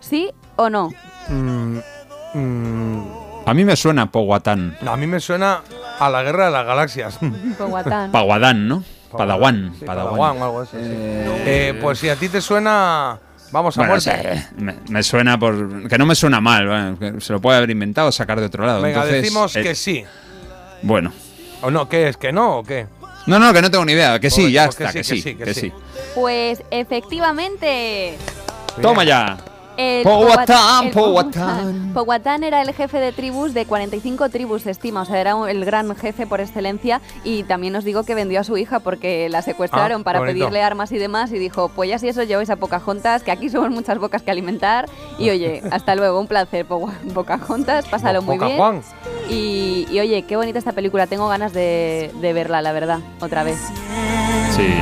¿Sí 0.00 0.30
o 0.56 0.68
no? 0.70 0.90
Mm, 1.28 1.78
mm, 2.34 3.02
A 3.46 3.54
mí 3.54 3.64
me 3.64 3.76
suena 3.76 4.10
Powhatan. 4.10 4.76
a 4.86 4.96
mí 4.96 5.06
me 5.06 5.20
suena 5.20 5.60
a 5.98 6.10
la 6.10 6.22
guerra 6.22 6.46
de 6.46 6.50
las 6.52 6.66
galaxias. 6.66 7.18
Powhatan. 7.58 8.10
Paguadán, 8.12 8.68
¿no? 8.68 8.82
Padawan. 9.16 9.72
Sí, 9.78 9.84
Padawan. 9.84 10.10
Padawan 10.18 10.42
o 10.42 10.44
algo 10.44 10.60
así. 10.60 10.76
sí. 10.76 10.82
Eh, 10.82 11.78
pues 11.80 11.98
si 11.98 12.08
a 12.08 12.16
ti 12.16 12.28
te 12.28 12.40
suena, 12.40 13.18
vamos 13.52 13.76
a 13.76 13.80
Bueno, 13.80 13.92
muerte. 13.94 14.38
sí, 14.48 14.54
me, 14.58 14.74
me 14.88 15.02
suena 15.02 15.38
por. 15.38 15.88
Que 15.88 15.98
no 15.98 16.06
me 16.06 16.14
suena 16.14 16.40
mal, 16.40 16.66
bueno, 16.66 16.98
que 16.98 17.20
se 17.20 17.32
lo 17.32 17.40
puede 17.40 17.58
haber 17.58 17.70
inventado 17.70 18.08
o 18.08 18.12
sacar 18.12 18.38
de 18.40 18.46
otro 18.46 18.66
lado. 18.66 18.82
Venga, 18.82 18.98
Entonces, 19.02 19.22
decimos 19.22 19.56
eh, 19.56 19.62
que 19.62 19.74
sí. 19.74 20.04
Bueno. 20.82 21.12
¿O 21.62 21.70
no? 21.70 21.88
¿Qué 21.88 22.08
es? 22.08 22.16
¿Que 22.16 22.32
no 22.32 22.58
o 22.58 22.62
qué? 22.64 22.86
No, 23.26 23.38
no, 23.38 23.52
que 23.52 23.60
no 23.62 23.70
tengo 23.70 23.84
ni 23.84 23.92
idea. 23.92 24.20
Que 24.20 24.30
sí, 24.30 24.42
Pues- 24.42 24.52
ya 24.52 24.64
pues 24.66 24.76
que 24.76 24.84
está, 24.84 24.92
sí, 24.92 24.98
que 24.98 25.02
que 25.02 25.04
sí, 25.14 25.22
sí, 25.22 25.34
que 25.36 25.44
que 25.44 25.54
sí. 25.54 25.60
sí. 25.60 25.72
Pues 26.14 26.62
efectivamente. 26.70 28.16
Toma 28.80 29.04
ya. 29.04 29.36
El 29.76 30.04
Powhatan, 30.04 30.90
Powhatan. 30.90 31.90
Powhatan 31.92 32.44
era 32.44 32.62
el 32.62 32.72
jefe 32.72 32.98
de 32.98 33.12
tribus 33.12 33.52
de 33.54 33.66
45 33.66 34.28
tribus, 34.30 34.62
se 34.62 34.70
estima. 34.70 35.02
O 35.02 35.04
sea, 35.04 35.20
era 35.20 35.34
el 35.50 35.64
gran 35.64 35.94
jefe 35.96 36.26
por 36.26 36.40
excelencia. 36.40 37.00
Y 37.24 37.42
también 37.44 37.76
os 37.76 37.84
digo 37.84 38.02
que 38.04 38.14
vendió 38.14 38.40
a 38.40 38.44
su 38.44 38.56
hija 38.56 38.80
porque 38.80 39.28
la 39.28 39.42
secuestraron 39.42 40.00
Ah, 40.00 40.04
para 40.04 40.18
bonito. 40.20 40.38
pedirle 40.38 40.62
armas 40.62 40.92
y 40.92 40.98
demás. 40.98 41.30
Y 41.32 41.38
dijo: 41.38 41.68
Pues 41.68 41.90
ya 41.90 41.98
si 41.98 42.08
eso 42.08 42.22
lleváis 42.22 42.50
a 42.50 42.56
Pocahontas, 42.56 43.22
que 43.22 43.30
aquí 43.30 43.48
somos 43.50 43.70
muchas 43.70 43.98
bocas 43.98 44.22
que 44.22 44.30
alimentar. 44.30 44.86
Y 45.18 45.30
oye, 45.30 45.62
hasta 45.70 45.94
luego, 45.94 46.20
un 46.20 46.26
placer, 46.26 46.64
Po- 46.66 46.90
Pocahontas. 47.14 47.86
Pásalo 47.86 48.22
muy 48.22 48.36
Poca 48.36 48.46
bien. 48.46 48.58
Juan. 48.58 48.82
Y, 49.28 49.86
y 49.90 50.00
oye, 50.00 50.22
qué 50.22 50.36
bonita 50.36 50.58
esta 50.58 50.72
película. 50.72 51.06
Tengo 51.06 51.28
ganas 51.28 51.52
de, 51.52 52.10
de 52.20 52.32
verla, 52.32 52.62
la 52.62 52.72
verdad, 52.72 53.00
otra 53.20 53.42
vez. 53.42 53.58
Sí. 54.56 54.74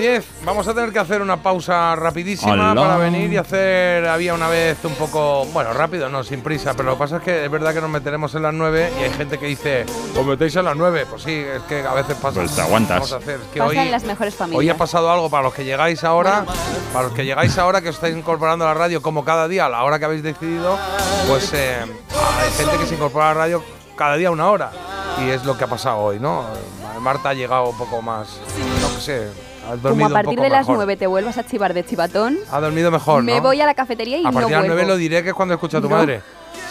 10. 0.00 0.26
Vamos 0.44 0.66
a 0.66 0.74
tener 0.74 0.92
que 0.92 0.98
hacer 0.98 1.20
una 1.22 1.42
pausa 1.42 1.94
rapidísima 1.94 2.52
Hola. 2.72 2.74
para 2.74 2.96
venir 2.96 3.32
y 3.32 3.36
hacer. 3.36 4.06
Había 4.08 4.34
una 4.34 4.48
vez 4.48 4.78
un 4.84 4.94
poco. 4.94 5.44
Bueno, 5.52 5.72
rápido, 5.72 6.08
no, 6.08 6.24
sin 6.24 6.42
prisa. 6.42 6.72
Pero 6.74 6.90
lo 6.90 6.94
que 6.96 6.98
pasa 6.98 7.16
es 7.18 7.22
que 7.22 7.44
es 7.44 7.50
verdad 7.50 7.74
que 7.74 7.80
nos 7.80 7.90
meteremos 7.90 8.34
en 8.34 8.42
las 8.42 8.54
9 8.54 8.92
y 8.98 9.02
hay 9.04 9.12
gente 9.12 9.38
que 9.38 9.46
dice, 9.46 9.84
¿os 10.18 10.26
metéis 10.26 10.56
en 10.56 10.64
las 10.64 10.76
9? 10.76 11.06
Pues 11.08 11.22
sí, 11.22 11.32
es 11.32 11.62
que 11.68 11.82
a 11.86 11.92
veces 11.94 12.16
pasa. 12.16 12.40
Pues 12.40 12.54
te 12.54 12.62
aguantas. 12.62 12.96
Vamos 12.96 13.12
a 13.12 13.16
hacer. 13.16 13.40
Es 13.40 13.46
que 13.52 13.58
Pasan 13.60 13.78
hoy, 13.78 13.88
las 13.90 14.04
mejores 14.04 14.34
familias. 14.34 14.58
hoy 14.58 14.68
ha 14.70 14.76
pasado 14.76 15.10
algo 15.10 15.28
para 15.30 15.44
los 15.44 15.54
que 15.54 15.64
llegáis 15.64 16.02
ahora. 16.02 16.44
Para 16.92 17.04
los 17.06 17.12
que 17.14 17.24
llegáis 17.24 17.56
ahora, 17.58 17.80
que 17.82 17.90
os 17.90 17.94
estáis 17.96 18.16
incorporando 18.16 18.64
a 18.64 18.68
la 18.68 18.74
radio 18.74 19.02
como 19.02 19.24
cada 19.24 19.46
día, 19.48 19.66
a 19.66 19.68
la 19.68 19.84
hora 19.84 19.98
que 19.98 20.06
habéis 20.06 20.22
decidido, 20.22 20.78
pues 21.28 21.52
eh, 21.52 21.76
hay 21.82 22.50
gente 22.56 22.78
que 22.78 22.86
se 22.86 22.94
incorpora 22.94 23.30
a 23.30 23.34
la 23.34 23.40
radio 23.40 23.62
cada 23.96 24.16
día 24.16 24.30
una 24.30 24.50
hora. 24.50 24.72
Y 25.24 25.28
es 25.28 25.44
lo 25.44 25.58
que 25.58 25.64
ha 25.64 25.68
pasado 25.68 25.98
hoy, 25.98 26.18
¿no? 26.18 26.46
Marta 27.00 27.30
ha 27.30 27.34
llegado 27.34 27.68
un 27.68 27.76
poco 27.78 28.00
más. 28.02 28.40
No 28.80 29.00
sé. 29.00 29.28
Ha 29.70 29.76
dormido 29.76 29.90
Como 29.90 30.04
a 30.04 30.08
un 30.08 30.12
partir 30.12 30.30
poco 30.36 30.42
de 30.42 30.50
las 30.50 30.60
mejor. 30.66 30.76
9 30.76 30.96
te 30.96 31.06
vuelvas 31.06 31.38
a 31.38 31.44
chivar 31.46 31.74
de 31.74 31.84
chivatón, 31.86 32.38
Ha 32.50 32.60
dormido 32.60 32.90
mejor, 32.90 33.22
¿no? 33.22 33.32
me 33.32 33.40
voy 33.40 33.60
a 33.60 33.66
la 33.66 33.74
cafetería 33.74 34.18
y 34.18 34.20
a 34.26 34.30
no 34.30 34.32
partir 34.32 34.48
de 34.48 34.52
las 34.54 34.60
vuelvo. 34.62 34.74
9 34.74 34.88
lo 34.88 34.96
diré 34.96 35.22
que 35.22 35.28
es 35.30 35.34
cuando 35.34 35.54
escucha 35.54 35.78
a 35.78 35.80
tu 35.80 35.88
No. 35.88 35.96
madre. 35.96 36.22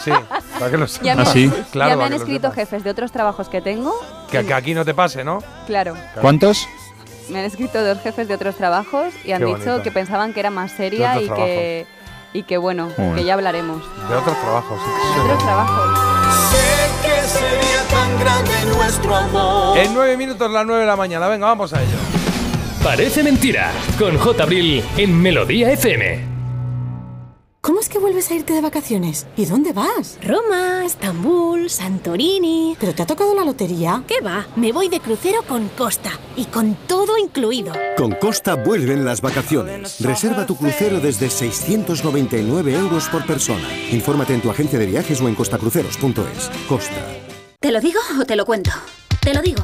Sí, 0.04 0.10
para 0.58 0.70
que 0.70 0.76
lo 0.76 0.86
Ya 1.02 1.14
me, 1.14 1.24
sepas. 1.24 1.28
¿Ah, 1.28 1.32
sí? 1.32 1.52
Claro, 1.72 1.90
ya 1.90 1.96
me 1.96 2.04
han 2.04 2.12
escrito 2.12 2.48
sepas. 2.48 2.54
jefes 2.56 2.84
de 2.84 2.90
otros 2.90 3.12
trabajos 3.12 3.48
que 3.48 3.60
tengo. 3.60 3.94
Que, 4.30 4.44
que 4.44 4.54
aquí 4.54 4.74
no 4.74 4.84
te 4.84 4.92
pase, 4.94 5.24
¿no? 5.24 5.42
Claro, 5.66 5.94
¿Cuántos? 6.20 6.66
me 7.30 7.38
han 7.38 7.44
escrito 7.44 7.82
dos 7.84 8.00
jefes 8.02 8.26
de 8.28 8.34
otros 8.34 8.56
trabajos 8.56 9.14
y 9.24 9.32
han 9.32 9.38
Qué 9.40 9.46
dicho 9.46 9.58
bonito. 9.58 9.82
que 9.82 9.90
pensaban 9.92 10.32
que 10.34 10.40
era 10.40 10.50
más 10.50 10.72
seria 10.72 11.12
De 11.14 11.20
y 11.22 11.24
otros 11.24 11.38
que, 11.38 11.86
y 12.32 12.42
que 12.42 12.58
bueno, 12.58 12.88
Joder. 12.96 13.14
que 13.14 13.24
ya 13.24 13.34
hablaremos. 13.34 13.82
De 14.08 14.16
otros 14.16 14.36
trabajos. 14.40 14.80
sí 14.84 14.90
De 14.90 15.14
sí. 15.14 15.20
otros 15.20 15.38
trabajos. 15.44 15.98
Sé 16.50 17.08
que 17.08 17.20
sería 17.28 17.82
tan 17.90 18.18
grande 18.20 18.76
nuestro 18.76 19.14
amor. 19.16 19.78
En 19.78 19.94
9 19.94 20.16
minutos, 20.16 20.50
las 20.50 20.66
9 20.66 20.80
de 20.80 20.86
la 20.86 20.96
mañana. 20.96 21.28
Venga, 21.28 21.46
vamos 21.46 21.72
a 21.72 21.80
ello. 21.82 21.96
Parece 22.82 23.22
mentira. 23.22 23.72
Con 23.98 24.16
J. 24.16 24.42
Abril 24.42 24.82
en 24.96 25.20
Melodía 25.20 25.70
FM. 25.72 26.30
¿Cómo 27.60 27.78
es 27.78 27.90
que 27.90 27.98
vuelves 27.98 28.30
a 28.30 28.34
irte 28.34 28.54
de 28.54 28.62
vacaciones? 28.62 29.26
¿Y 29.36 29.44
dónde 29.44 29.74
vas? 29.74 30.18
Roma, 30.22 30.86
Estambul, 30.86 31.68
Santorini. 31.68 32.74
¿Pero 32.80 32.94
te 32.94 33.02
ha 33.02 33.06
tocado 33.06 33.34
la 33.34 33.44
lotería? 33.44 34.02
¿Qué 34.08 34.22
va? 34.22 34.46
Me 34.56 34.72
voy 34.72 34.88
de 34.88 34.98
crucero 34.98 35.42
con 35.46 35.68
Costa 35.68 36.10
y 36.36 36.46
con 36.46 36.74
todo 36.86 37.18
incluido. 37.18 37.74
Con 37.98 38.12
Costa 38.12 38.54
vuelven 38.54 39.04
las 39.04 39.20
vacaciones. 39.20 40.00
Reserva 40.00 40.46
tu 40.46 40.56
crucero 40.56 41.00
desde 41.00 41.28
699 41.28 42.74
euros 42.74 43.10
por 43.10 43.26
persona. 43.26 43.68
Infórmate 43.92 44.32
en 44.32 44.40
tu 44.40 44.50
agencia 44.50 44.78
de 44.78 44.86
viajes 44.86 45.20
o 45.20 45.28
en 45.28 45.34
costacruceros.es. 45.34 46.50
Costa. 46.66 47.06
¿Te 47.60 47.72
lo 47.72 47.80
digo 47.82 48.00
o 48.18 48.24
te 48.24 48.36
lo 48.36 48.46
cuento? 48.46 48.70
Te 49.20 49.34
lo 49.34 49.42
digo. 49.42 49.62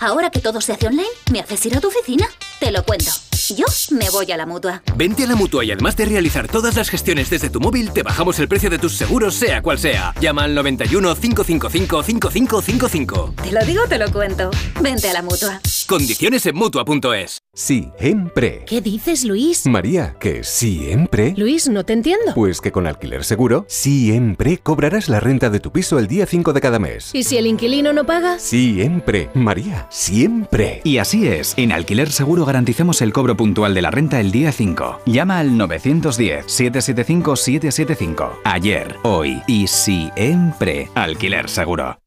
Ahora 0.00 0.30
que 0.30 0.40
todo 0.40 0.60
se 0.60 0.72
hace 0.72 0.86
online, 0.86 1.06
¿me 1.32 1.40
haces 1.40 1.64
ir 1.66 1.76
a 1.76 1.80
tu 1.80 1.88
oficina? 1.88 2.26
Te 2.60 2.70
lo 2.70 2.84
cuento. 2.84 3.10
Yo 3.56 3.64
me 3.90 4.10
voy 4.10 4.30
a 4.32 4.36
la 4.36 4.44
mutua. 4.44 4.82
Vente 4.96 5.22
a 5.22 5.26
la 5.28 5.36
mutua 5.36 5.64
y 5.64 5.70
además 5.70 5.96
de 5.96 6.04
realizar 6.06 6.48
todas 6.48 6.74
las 6.74 6.90
gestiones 6.90 7.30
desde 7.30 7.48
tu 7.48 7.60
móvil, 7.60 7.92
te 7.92 8.02
bajamos 8.02 8.38
el 8.40 8.48
precio 8.48 8.68
de 8.70 8.78
tus 8.78 8.96
seguros, 8.96 9.36
sea 9.36 9.62
cual 9.62 9.78
sea. 9.78 10.12
Llama 10.20 10.44
al 10.44 10.54
91 10.54 11.14
555 11.14 12.02
5555. 12.02 13.34
Te 13.42 13.52
lo 13.52 13.64
digo, 13.64 13.82
te 13.88 13.98
lo 13.98 14.10
cuento. 14.10 14.50
Vente 14.80 15.08
a 15.10 15.12
la 15.12 15.22
mutua. 15.22 15.60
Condiciones 15.86 16.44
en 16.46 16.56
mutua.es. 16.56 17.42
Siempre. 17.54 18.64
¿Qué 18.66 18.80
dices, 18.80 19.24
Luis? 19.24 19.64
María, 19.66 20.16
que 20.18 20.42
siempre. 20.42 21.32
Luis, 21.36 21.68
no 21.68 21.84
te 21.84 21.92
entiendo. 21.92 22.34
Pues 22.34 22.60
que 22.60 22.72
con 22.72 22.88
Alquiler 22.88 23.24
Seguro, 23.24 23.64
siempre 23.68 24.58
cobrarás 24.58 25.08
la 25.08 25.20
renta 25.20 25.48
de 25.50 25.60
tu 25.60 25.70
piso 25.70 26.00
el 26.00 26.08
día 26.08 26.26
5 26.26 26.52
de 26.52 26.60
cada 26.60 26.80
mes. 26.80 27.10
¿Y 27.14 27.22
si 27.22 27.36
el 27.36 27.46
inquilino 27.46 27.92
no 27.92 28.04
paga? 28.04 28.40
Siempre. 28.40 29.30
María, 29.34 29.85
siempre. 29.88 30.82
Y 30.84 30.98
así 30.98 31.26
es, 31.28 31.54
en 31.56 31.72
Alquiler 31.72 32.10
Seguro 32.10 32.44
garantizamos 32.44 33.00
el 33.02 33.12
cobro 33.12 33.36
puntual 33.36 33.74
de 33.74 33.82
la 33.82 33.90
renta 33.90 34.20
el 34.20 34.32
día 34.32 34.52
5. 34.52 35.00
Llama 35.06 35.38
al 35.38 35.52
910-775-775. 35.52 38.40
Ayer, 38.44 38.96
hoy 39.02 39.42
y 39.46 39.66
siempre. 39.66 40.90
Alquiler 40.94 41.48
Seguro. 41.48 41.98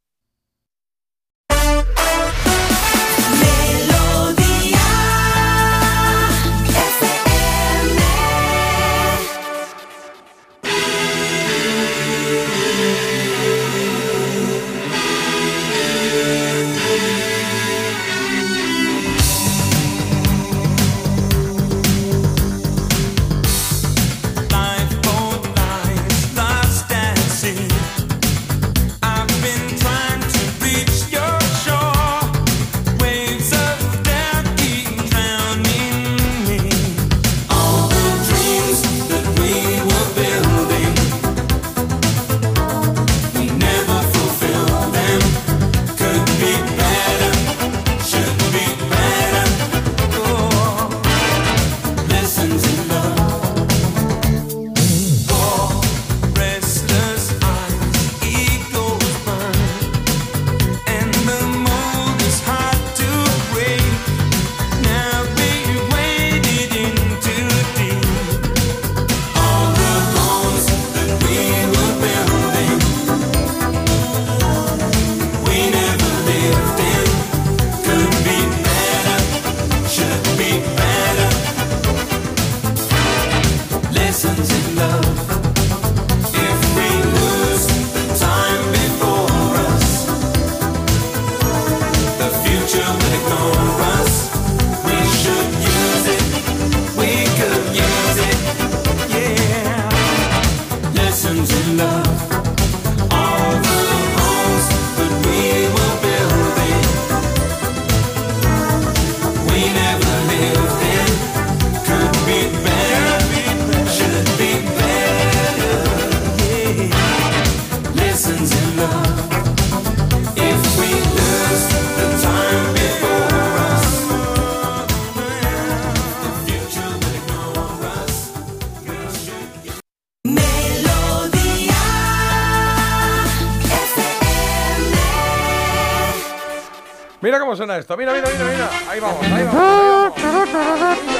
Esto. 137.79 137.97
Mira, 137.97 138.13
mira, 138.13 138.27
mira, 138.29 138.45
mira. 138.45 138.69
Ahí 138.89 138.99
vamos, 138.99 139.25
ahí 139.25 139.43
vamos. 139.45 141.19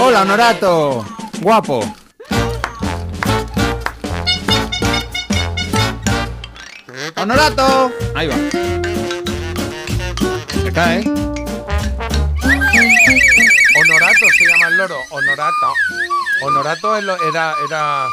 Hola, 0.00 0.22
Honorato. 0.22 1.04
Guapo. 1.40 1.82
Honorato. 7.16 7.92
Ahí 8.14 8.26
va. 8.28 8.34
Se 10.62 10.72
cae. 10.72 11.04
Honorato 13.80 14.26
se 14.38 14.46
llama 14.46 14.68
el 14.68 14.76
loro. 14.76 14.96
Honorato. 15.10 15.72
Honorato 16.42 16.96
es 16.96 17.04
lo- 17.04 17.22
era, 17.28 17.54
era. 17.66 18.04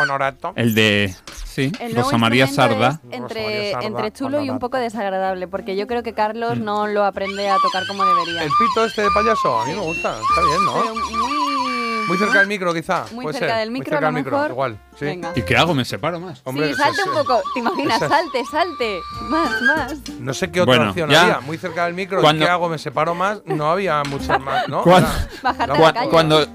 Honorato. 0.00 0.52
El 0.56 0.74
de. 0.74 1.14
Sí, 1.54 1.70
El 1.78 1.94
Rosa 1.94 2.18
María 2.18 2.46
Sarda. 2.48 3.00
es 3.10 3.16
entre, 3.18 3.70
entre 3.72 4.10
chulo 4.12 4.40
y 4.42 4.50
un 4.50 4.58
poco 4.58 4.76
desagradable, 4.76 5.46
porque 5.46 5.76
yo 5.76 5.86
creo 5.86 6.02
que 6.02 6.12
Carlos 6.12 6.58
no 6.58 6.86
lo 6.88 7.04
aprende 7.04 7.48
a 7.48 7.56
tocar 7.58 7.86
como 7.86 8.04
debería. 8.04 8.42
El 8.42 8.50
pito 8.58 8.84
este 8.84 9.02
de 9.02 9.08
payaso, 9.14 9.60
a 9.60 9.66
mí 9.66 9.72
me 9.72 9.80
gusta. 9.80 10.16
Está 10.20 10.40
bien, 10.46 10.64
¿no? 10.64 10.72
Pero 10.74 10.94
muy, 10.94 12.06
Muy 12.08 12.18
cerca 12.18 12.38
del 12.40 12.48
micro, 12.48 12.74
quizá. 12.74 13.04
Muy 13.12 13.22
Puede 13.22 13.38
cerca 13.38 13.54
ser. 13.54 13.60
del 13.60 13.70
Muy 13.70 13.78
micro, 13.80 13.90
cerca 13.96 14.08
a 14.08 14.10
lo 14.10 14.14
del 14.16 14.24
micro, 14.24 14.36
mejor. 14.36 14.50
igual. 14.50 14.78
Sí. 14.98 15.04
Venga. 15.06 15.32
¿Y 15.36 15.42
qué 15.42 15.56
hago? 15.56 15.74
¿Me 15.74 15.84
separo 15.86 16.18
más? 16.20 16.40
Hombre, 16.44 16.68
sí, 16.68 16.74
salte 16.74 17.02
un 17.04 17.08
es- 17.10 17.14
poco. 17.22 17.42
¿Te 17.54 17.60
imaginas? 17.60 17.96
esa- 18.02 18.08
Salte, 18.08 18.44
salte. 18.50 19.00
Más, 19.22 19.62
más. 19.62 19.94
No 20.20 20.34
sé 20.34 20.50
qué 20.50 20.60
otra 20.60 20.74
Bueno, 20.76 20.90
opción 20.90 21.08
ya. 21.08 21.22
había. 21.22 21.40
Muy 21.40 21.56
cerca 21.56 21.84
del 21.86 21.94
micro. 21.94 22.20
Cuando- 22.20 22.44
¿Qué 22.44 22.50
hago? 22.50 22.68
¿Me 22.68 22.78
separo 22.78 23.14
más? 23.14 23.42
No 23.46 23.70
había 23.70 24.02
muchas 24.04 24.38
más, 24.40 24.68
¿no? 24.68 24.82
Cuando, 24.82 25.08
Era- 25.08 25.28
Bajarte 25.42 25.58
la 25.58 25.64
a 25.64 25.66
la 25.68 25.78
guapa. 25.78 25.98
calle. 26.00 26.10
cuando, 26.10 26.46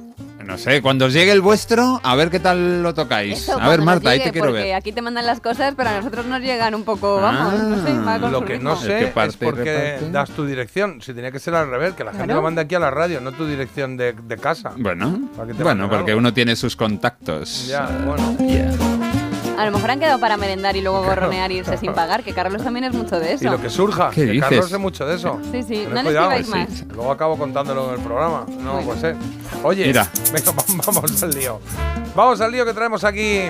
no 0.50 0.58
sé, 0.58 0.82
cuando 0.82 1.06
os 1.06 1.14
llegue 1.14 1.32
el 1.32 1.42
vuestro, 1.42 2.02
a 2.04 2.16
ver 2.16 2.30
qué 2.30 2.40
tal 2.40 2.82
lo 2.84 2.94
tocáis. 2.94 3.44
Eso, 3.44 3.60
a 3.60 3.70
ver, 3.70 3.82
Marta, 3.82 4.10
ahí 4.10 4.18
llegue, 4.18 4.32
te 4.32 4.40
quiero 4.40 4.52
ver. 4.52 4.74
aquí 4.74 4.92
te 4.92 5.02
mandan 5.02 5.26
las 5.26 5.40
cosas, 5.40 5.74
pero 5.78 5.90
a 5.90 5.98
nosotros 5.98 6.26
nos 6.26 6.42
llegan 6.42 6.74
un 6.76 6.84
poco, 6.84 7.22
vamos, 7.22 7.54
no 7.54 7.86
sé, 7.86 7.94
va 8.00 8.20
con 8.20 8.32
Lo 8.32 8.44
que 8.44 8.58
no 8.60 8.76
sé 8.76 8.88
que 8.88 9.06
es 9.06 9.12
parte 9.14 9.36
y 9.40 9.46
por 9.46 9.64
qué 9.64 9.74
reparte. 9.94 10.12
das 10.12 10.30
tu 10.32 10.46
dirección. 10.46 11.02
Si 11.02 11.14
tenía 11.14 11.32
que 11.32 11.40
ser 11.40 11.54
al 11.56 11.70
revés, 11.70 11.94
que 11.94 12.04
la 12.04 12.12
gente 12.12 12.26
Claro. 12.26 12.40
lo 12.42 12.44
mande 12.44 12.62
aquí 12.62 12.76
a 12.76 12.80
la 12.80 12.92
radio, 12.92 13.22
no 13.22 13.32
tu 13.32 13.46
dirección 13.46 13.96
de, 13.96 14.14
de 14.14 14.38
casa. 14.38 14.72
Bueno, 14.78 15.30
Para 15.36 15.48
que 15.48 15.54
te 15.54 15.64
bueno, 15.64 15.88
porque 15.90 16.12
algo. 16.12 16.20
uno 16.20 16.34
tiene 16.34 16.56
sus 16.56 16.76
contactos. 16.76 17.68
Ya, 17.68 17.88
bueno. 18.06 18.36
A 19.60 19.66
lo 19.66 19.72
mejor 19.72 19.92
han 19.92 20.00
quedado 20.00 20.20
para 20.20 20.38
merendar 20.38 20.76
y 20.78 20.82
luego 20.82 21.04
gorronear 21.04 21.52
y 21.52 21.58
irse 21.58 21.78
sin 21.78 21.94
pagar, 21.94 22.24
que 22.24 22.34
Carlos 22.34 22.64
también 22.64 22.86
es 22.86 22.94
mucho 22.94 23.20
de 23.20 23.34
eso. 23.34 23.44
Y 23.46 23.50
lo 23.50 23.60
que 23.62 23.70
surja. 23.70 24.10
¿Qué 24.10 24.26
que 24.26 24.32
dices? 24.32 24.50
Carlos 24.50 24.70
sé 24.70 24.78
mucho 24.78 25.06
de 25.06 25.16
eso. 25.16 25.38
Sí, 25.52 25.64
sí, 25.64 25.86
no 25.90 25.96
le 25.96 26.04
cuidado. 26.04 26.32
escribáis 26.32 26.70
más. 26.70 26.88
Luego 26.96 27.12
acabo 27.12 27.38
contándolo 27.38 27.90
en 27.90 28.00
el 28.00 28.06
programa. 28.06 28.46
No, 28.62 28.80
pues 28.86 29.04
eh. 29.04 29.16
Oye, 29.64 29.86
Mira. 29.88 30.08
venga, 30.34 30.52
va- 30.52 30.64
vamos 30.86 31.24
al 31.24 31.32
lío. 31.32 31.60
Vamos 32.16 32.40
al 32.40 32.52
lío 32.54 32.66
que 32.66 32.74
traemos 32.74 33.04
aquí. 33.04 33.42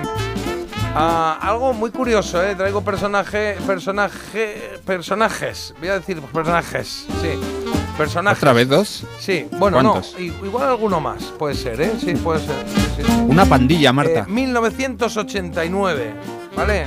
Ah, 0.96 1.38
algo 1.40 1.72
muy 1.72 1.90
curioso, 1.92 2.42
¿eh? 2.44 2.56
Traigo 2.56 2.82
personaje, 2.82 3.56
personaje, 3.64 4.80
personajes. 4.84 5.72
Voy 5.78 5.88
a 5.88 5.94
decir 6.00 6.20
personajes, 6.20 7.06
sí. 7.22 7.69
Personajes. 8.00 8.38
¿Otra 8.38 8.54
vez 8.54 8.66
dos? 8.66 9.04
Sí, 9.18 9.46
bueno, 9.58 9.82
¿Cuántos? 9.82 10.14
no. 10.18 10.46
Igual 10.46 10.68
alguno 10.68 11.00
más, 11.00 11.22
puede 11.38 11.54
ser, 11.54 11.78
¿eh? 11.82 11.92
Sí, 12.00 12.14
puede 12.14 12.40
ser. 12.40 12.56
sí, 12.96 13.02
sí. 13.04 13.12
Una 13.28 13.44
pandilla, 13.44 13.92
Marta. 13.92 14.20
Eh, 14.20 14.24
1989, 14.26 16.14
¿vale? 16.56 16.86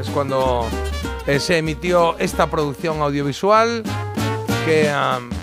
Es 0.00 0.08
cuando 0.08 0.66
eh, 1.26 1.40
se 1.40 1.58
emitió 1.58 2.16
esta 2.18 2.46
producción 2.46 3.02
audiovisual 3.02 3.82
que, 4.66 4.90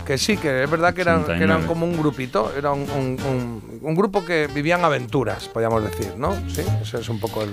que 0.05 0.17
sí, 0.19 0.37
que 0.37 0.63
es 0.63 0.69
verdad 0.69 0.93
que 0.93 1.01
eran, 1.01 1.23
que 1.23 1.31
eran 1.31 1.63
89. 1.63 1.65
como 1.67 1.85
un 1.87 1.97
grupito, 1.97 2.51
era 2.55 2.71
un, 2.71 2.81
un- 2.91 3.17
un- 3.25 3.79
un 3.81 3.95
grupo 3.95 4.23
que 4.23 4.47
vivían 4.47 4.83
aventuras, 4.85 5.47
podríamos 5.49 5.83
decir, 5.83 6.13
¿no? 6.17 6.33
Sí, 6.49 6.61
ese 6.81 6.99
es 6.99 7.09
un 7.09 7.19
poco 7.19 7.41
el, 7.43 7.49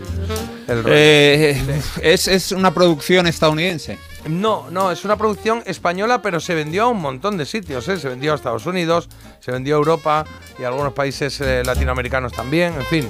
el 0.68 0.82
rollo. 0.82 0.94
Eh, 0.96 1.62
es, 2.02 2.28
es 2.28 2.52
una 2.52 2.72
producción 2.74 3.26
estadounidense. 3.26 3.98
No, 4.28 4.66
no, 4.70 4.90
es 4.92 5.04
una 5.04 5.16
producción 5.16 5.62
española, 5.64 6.20
pero 6.20 6.40
se 6.40 6.54
vendió 6.54 6.84
a 6.84 6.88
un 6.88 7.00
montón 7.00 7.36
de 7.38 7.46
sitios. 7.46 7.88
¿eh? 7.88 7.96
Se 7.98 8.08
vendió 8.10 8.32
a 8.32 8.34
Estados 8.36 8.66
Unidos, 8.66 9.08
se 9.40 9.50
vendió 9.50 9.76
a 9.76 9.78
Europa 9.78 10.24
y 10.58 10.64
a 10.64 10.68
algunos 10.68 10.92
países 10.92 11.40
eh, 11.40 11.62
latinoamericanos 11.64 12.32
también. 12.32 12.74
En 12.74 12.84
fin, 12.86 13.08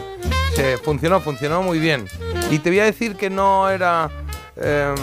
se 0.54 0.78
funcionó, 0.78 1.20
funcionó 1.20 1.62
muy 1.62 1.78
bien. 1.80 2.04
Y 2.50 2.58
te 2.60 2.70
voy 2.70 2.78
a 2.80 2.84
decir 2.84 3.16
que 3.16 3.28
no 3.28 3.68
era. 3.68 4.08
em, 4.56 4.94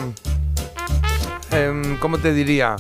em, 1.52 1.98
¿Cómo 1.98 2.18
te 2.18 2.34
diría? 2.34 2.76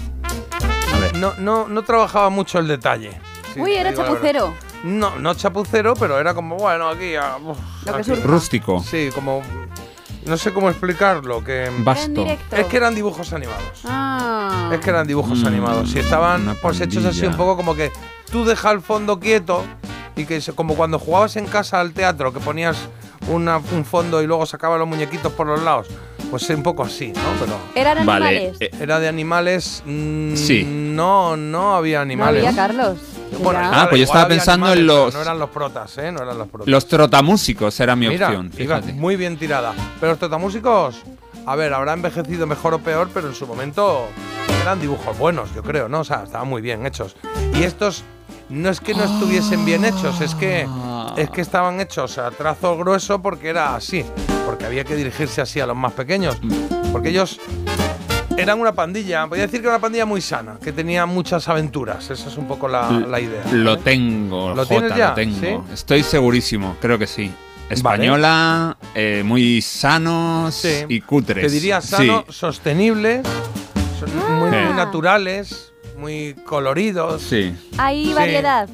No, 1.20 1.34
no, 1.38 1.68
no 1.68 1.84
trabajaba 1.84 2.30
mucho 2.30 2.60
el 2.60 2.68
detalle. 2.68 3.20
Uy, 3.56 3.74
era 3.74 3.94
chapucero. 3.94 4.54
No, 4.84 5.16
no 5.18 5.34
chapucero, 5.34 5.96
pero 5.96 6.20
era 6.20 6.34
como, 6.34 6.56
bueno, 6.58 6.88
aquí. 6.90 7.16
ah, 7.16 7.38
uf, 7.44 7.58
Lo 7.86 7.94
que 7.94 8.00
aquí. 8.00 8.10
surja. 8.10 8.24
Rústico. 8.28 8.80
Sí, 8.84 9.10
como. 9.14 9.42
No 10.26 10.38
sé 10.38 10.54
cómo 10.54 10.70
explicarlo. 10.70 11.44
Que, 11.44 11.72
directo. 12.10 12.56
es 12.56 12.66
que 12.68 12.78
eran 12.78 12.94
dibujos 12.94 13.32
animados. 13.34 13.82
Ah. 13.86 14.70
Es 14.74 14.80
que 14.82 14.90
eran 14.90 15.08
dibujos 15.08 15.40
Mm, 15.40 15.48
animados 15.48 15.96
y 15.96 16.00
estaban 16.00 16.58
pues 16.62 16.82
hechos 16.82 17.06
así 17.06 17.26
un 17.26 17.38
poco 17.38 17.56
como 17.56 17.74
que 17.76 17.92
tú 18.30 18.44
dejas 18.44 18.74
el 18.74 18.82
fondo 18.82 19.20
quieto 19.22 19.64
y 20.18 20.26
que 20.26 20.42
se- 20.42 20.54
como 20.54 20.76
cuando 20.76 21.00
jugabas 21.00 21.38
en 21.38 21.46
casa 21.46 21.80
al 21.80 21.94
teatro 21.94 22.34
que 22.34 22.40
ponías 22.42 22.78
una- 23.30 23.58
un 23.58 23.86
fondo 23.86 24.22
y 24.22 24.28
luego 24.28 24.46
sacabas 24.46 24.80
los 24.80 24.88
muñequitos 24.88 25.32
por 25.32 25.48
los 25.48 25.62
lados. 25.64 25.88
Pues 26.30 26.50
un 26.50 26.62
poco 26.64 26.84
así, 26.84 27.08
¿no? 27.14 27.22
Pero 27.40 27.58
¿Eran 27.74 28.06
Vale. 28.06 28.26
animales? 28.28 28.58
eh, 28.60 28.70
era 28.80 29.00
de 29.00 29.08
animales. 29.08 29.82
mm, 29.86 30.36
Sí. 30.36 30.64
No, 30.66 31.38
no 31.38 31.76
había 31.76 32.00
no 32.00 32.02
animales. 32.04 32.46
había 32.46 32.56
Carlos. 32.56 32.98
Bueno, 33.42 33.60
Ah, 33.64 33.88
pues 33.90 34.00
yo 34.00 34.06
estaba 34.06 34.28
pensando 34.28 34.66
en 34.68 34.74
animales, 34.74 35.04
los- 35.06 35.14
No 35.14 35.22
eran 35.22 35.40
los 35.40 35.50
protas, 35.50 35.98
¿eh? 35.98 36.12
No 36.12 36.24
eran 36.24 36.38
los 36.38 36.48
protas. 36.48 36.68
los 36.68 36.88
trotamúsicos 36.88 37.80
era 37.80 37.96
mi 37.96 38.08
Mira, 38.08 38.28
opción. 38.28 38.52
iba 38.58 38.78
Fíjate. 38.78 38.94
muy 38.94 39.16
bien 39.16 39.38
tirada. 39.38 39.74
Pero 40.00 40.14
los 40.14 40.20
totamúsicos, 40.20 40.96
a 41.46 41.56
ver, 41.56 41.74
habrá 41.74 41.94
envejecido 41.94 42.46
mejor 42.48 42.74
o 42.74 42.80
peor, 42.80 43.10
pero 43.14 43.28
en 43.28 43.36
su 43.36 43.46
momento 43.48 44.08
eran 44.64 44.80
dibujos 44.82 45.18
buenos, 45.18 45.54
yo 45.56 45.64
creo, 45.64 45.88
¿no? 45.88 46.00
O 46.02 46.04
sea, 46.04 46.24
estaban 46.24 46.48
muy 46.50 46.62
bien 46.62 46.86
hechos. 46.86 47.16
Y 47.54 47.64
estos 47.64 48.04
no 48.50 48.70
es 48.70 48.80
que 48.82 48.94
no 48.94 49.04
estuviesen 49.04 49.66
bien 49.66 49.86
hechos, 49.86 50.20
es 50.22 50.34
que 50.36 50.66
es 51.18 51.30
que 51.30 51.42
estaban 51.42 51.80
hechos 51.82 52.18
a 52.18 52.32
trazo 52.32 52.78
grueso 52.78 53.22
porque 53.22 53.50
era 53.50 53.76
así, 53.76 54.06
porque 54.46 54.66
había 54.66 54.84
que 54.84 54.96
dirigirse 54.96 55.42
así 55.42 55.60
a 55.60 55.66
los 55.66 55.76
más 55.76 55.94
pequeños, 55.94 56.38
porque 56.92 57.10
ellos 57.10 57.40
eran 58.38 58.60
una 58.60 58.72
pandilla, 58.74 59.26
voy 59.26 59.40
a 59.40 59.42
decir 59.44 59.60
que 59.62 59.66
era 59.68 59.76
una 59.76 59.82
pandilla 59.82 60.06
muy 60.06 60.22
sana, 60.22 60.58
que 60.64 60.72
tenía 60.72 61.06
muchas 61.08 61.48
aventuras, 61.50 62.10
esa 62.12 62.30
es 62.30 62.38
un 62.38 62.48
poco 62.48 62.68
la, 62.68 62.92
la 62.92 63.20
idea. 63.20 63.44
Lo 63.52 63.80
tengo, 63.80 64.50
¿Lo 64.50 64.64
Jota, 64.64 64.68
tienes 64.70 64.96
ya? 64.96 65.10
lo 65.10 65.16
tengo. 65.16 65.66
¿Sí? 65.68 65.74
Estoy 65.74 66.04
segurísimo, 66.04 66.76
creo 66.80 67.00
que 67.00 67.08
sí. 67.08 67.32
Española, 67.70 68.78
eh, 68.96 69.24
muy 69.26 69.62
sanos 69.62 70.56
Sí. 70.56 70.86
y 70.88 71.02
cutres. 71.02 71.46
Te 71.48 71.52
diría 71.52 71.82
sano, 71.82 72.24
Sí, 72.30 72.34
son 74.00 74.16
muy, 74.40 74.50
muy 74.50 74.58
Ah. 74.58 74.74
naturales, 74.76 75.74
muy 75.98 76.36
coloridos. 76.46 77.22
sí. 77.24 77.54
Hay 77.78 78.06
Sí. 78.06 78.14
variedad. 78.14 78.70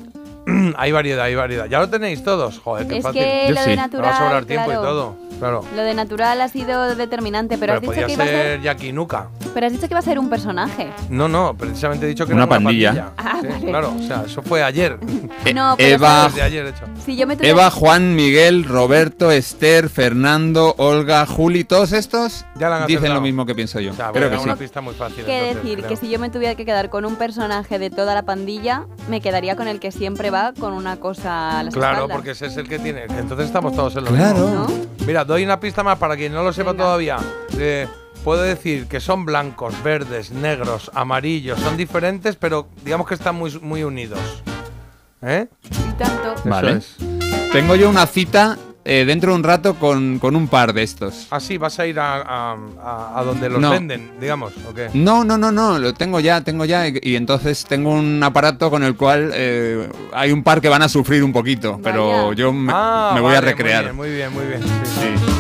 Hay 0.78 0.92
variedad, 0.92 1.26
hay 1.26 1.36
variedad. 1.36 1.66
Ya 1.66 1.80
lo 1.80 1.90
tenéis 1.90 2.24
todos. 2.24 2.60
Joder, 2.60 2.88
qué 2.88 2.98
Es 2.98 3.04
fácil. 3.04 3.22
que 3.22 3.46
Yo 3.50 3.54
lo 3.56 3.62
sí. 3.62 3.70
de 3.70 3.76
Me 3.76 3.76
va 3.76 3.82
a 3.82 3.86
a 3.86 3.88
natural. 3.88 4.16
sobrar 4.18 4.46
tiempo 4.46 4.66
claro, 4.68 4.82
y 4.82 4.86
todo. 4.86 5.16
Claro. 5.40 5.66
Lo 5.76 5.82
de 5.84 5.94
natural 5.94 6.42
ha 6.42 6.48
sido 6.48 6.96
determinante, 6.96 7.58
pero, 7.58 7.74
Pero, 7.74 7.76
has 7.76 7.82
dicho 7.82 7.92
podía 7.94 8.06
que 8.08 8.14
iba 8.14 8.24
a 8.24 8.28
ser. 8.28 8.36
ser 8.54 8.62
Jackie 8.62 8.94
Nuka. 8.94 9.28
Pero 9.54 9.68
has 9.68 9.72
dicho 9.72 9.88
que 9.88 9.94
iba 9.94 10.00
a 10.00 10.04
ser 10.04 10.18
un 10.20 10.30
personaje. 10.30 10.90
No, 11.10 11.28
no, 11.28 11.54
precisamente 11.56 12.06
he 12.06 12.10
dicho 12.10 12.26
que 12.26 12.34
Una 12.34 12.44
era 12.44 12.52
una 12.52 12.64
pandilla. 12.64 13.12
Ah, 13.18 13.38
Sí, 13.42 13.48
vale. 13.48 13.66
Claro, 13.68 13.94
o 14.00 14.02
sea, 14.08 14.24
eso 14.26 14.42
fue 14.42 14.64
ayer. 14.64 14.98
No, 15.54 15.76
pero 15.78 15.96
Eva, 15.96 16.26
ayer, 16.26 16.66
hecho. 16.68 16.86
Si 17.06 17.16
yo 17.18 17.28
me 17.28 17.36
tuviera 17.36 17.52
Eva, 17.62 17.70
Juan, 17.70 18.16
Miguel, 18.16 18.64
Roberto, 18.64 19.30
Esther, 19.30 19.90
Fernando, 19.90 20.74
Olga, 20.78 21.26
Juli, 21.26 21.64
todos 21.66 21.92
estos 21.92 22.46
Ya 22.56 22.70
la 22.70 22.78
han 22.78 22.88
dicen 22.88 23.00
acertado. 23.00 23.16
lo 23.16 23.22
mismo 23.22 23.46
que 23.46 23.54
pienso 23.54 23.80
yo. 23.80 23.92
O 23.92 23.96
sea, 23.96 24.12
creo 24.12 24.30
bueno, 24.30 24.38
que 24.38 24.44
una 24.50 24.54
sí. 24.56 24.60
pista 24.64 24.82
muy 24.82 24.94
fácil. 24.94 25.26
que 25.26 25.50
entonces, 25.50 25.64
decir 25.64 25.78
creo. 25.80 25.90
que 25.90 25.96
si 25.98 26.10
yo 26.10 26.18
me 26.20 26.30
tuviera 26.30 26.56
que 26.56 26.66
quedar 26.66 26.90
con 26.90 27.06
un 27.06 27.16
personaje 27.18 27.78
de 27.78 27.90
toda 27.90 28.14
la 28.16 28.24
pandilla, 28.24 28.86
me 29.10 29.20
quedaría 29.22 29.56
con 29.56 29.68
el 29.68 29.80
que 29.80 29.92
siempre 29.92 30.30
va 30.32 30.54
con 30.58 30.74
una 30.74 30.98
cosa 30.98 31.60
a 31.60 31.64
las 31.64 31.74
Claro, 31.74 31.94
espaldas. 31.96 32.16
porque 32.16 32.32
ese 32.32 32.46
es 32.48 32.58
el 32.58 32.68
que 32.70 32.80
tiene. 32.80 33.04
Entonces 33.20 33.48
estamos 33.48 33.76
todos 33.76 33.96
en 33.98 34.06
lo 34.06 34.12
Claro. 34.12 34.40
mismo. 34.48 34.68
¿No? 34.70 35.06
Mira, 35.06 35.26
doy 35.26 35.44
una 35.44 35.60
pista 35.60 35.84
más 35.84 35.98
para 36.00 36.16
quien 36.16 36.32
no 36.34 36.42
lo 36.44 36.54
sepa 36.54 36.72
Venga. 36.72 36.84
todavía. 36.86 37.18
Eh, 37.58 37.88
puedo 38.24 38.42
decir 38.42 38.88
que 38.88 39.00
son 39.00 39.26
blancos, 39.26 39.74
verdes, 39.84 40.32
negros, 40.32 40.90
amarillos. 40.94 41.60
Son 41.60 41.78
diferentes, 41.78 42.36
pero 42.36 42.68
digamos 42.84 43.08
que 43.08 43.14
están 43.16 43.36
muy, 43.36 43.52
muy 43.62 43.84
unidos. 43.84 44.20
¿Eh? 45.22 45.48
Vale. 46.46 46.78
es. 46.78 46.96
Tengo 47.52 47.76
yo 47.76 47.90
una 47.90 48.06
cita 48.08 48.58
eh, 48.86 49.06
dentro 49.06 49.32
de 49.32 49.38
un 49.38 49.44
rato 49.44 49.76
con, 49.76 50.20
con 50.20 50.36
un 50.36 50.48
par 50.50 50.74
de 50.74 50.84
estos. 50.84 51.28
Así, 51.30 51.58
vas 51.58 51.80
a 51.80 51.86
ir 51.88 51.98
a, 52.00 52.16
a- 52.22 52.58
a- 52.84 53.20
a 53.20 53.24
donde 53.24 53.48
los 53.50 53.62
No. 53.62 53.70
venden, 53.72 54.12
digamos, 54.20 54.52
¿o 54.70 54.74
qué? 54.74 54.90
No, 54.94 55.24
no, 55.24 55.38
no, 55.38 55.52
no, 55.54 55.80
lo 55.80 55.94
tengo 55.94 56.20
ya, 56.20 56.42
tengo 56.42 56.66
ya. 56.66 56.88
Y, 56.88 57.00
y 57.02 57.16
entonces 57.16 57.64
tengo 57.66 57.92
un 57.92 58.22
aparato 58.22 58.70
con 58.70 58.84
el 58.84 58.98
cual 58.98 59.32
eh, 59.34 59.88
hay 60.12 60.32
un 60.34 60.44
par 60.44 60.60
que 60.60 60.68
van 60.68 60.82
a 60.82 60.90
sufrir 60.90 61.24
un 61.24 61.32
poquito, 61.32 61.80
pero 61.82 62.34
yo 62.34 62.52
me, 62.52 62.74
Ah, 62.76 63.12
me 63.14 63.22
voy 63.22 63.32
a 63.32 63.36
vale, 63.36 63.52
recrear. 63.52 63.94
Muy 63.94 64.10
bien, 64.12 64.34
muy 64.34 64.46
bien, 64.46 64.60
muy 64.62 64.70
bien. 64.70 64.86
Sí, 64.86 65.26
sí. 65.26 65.33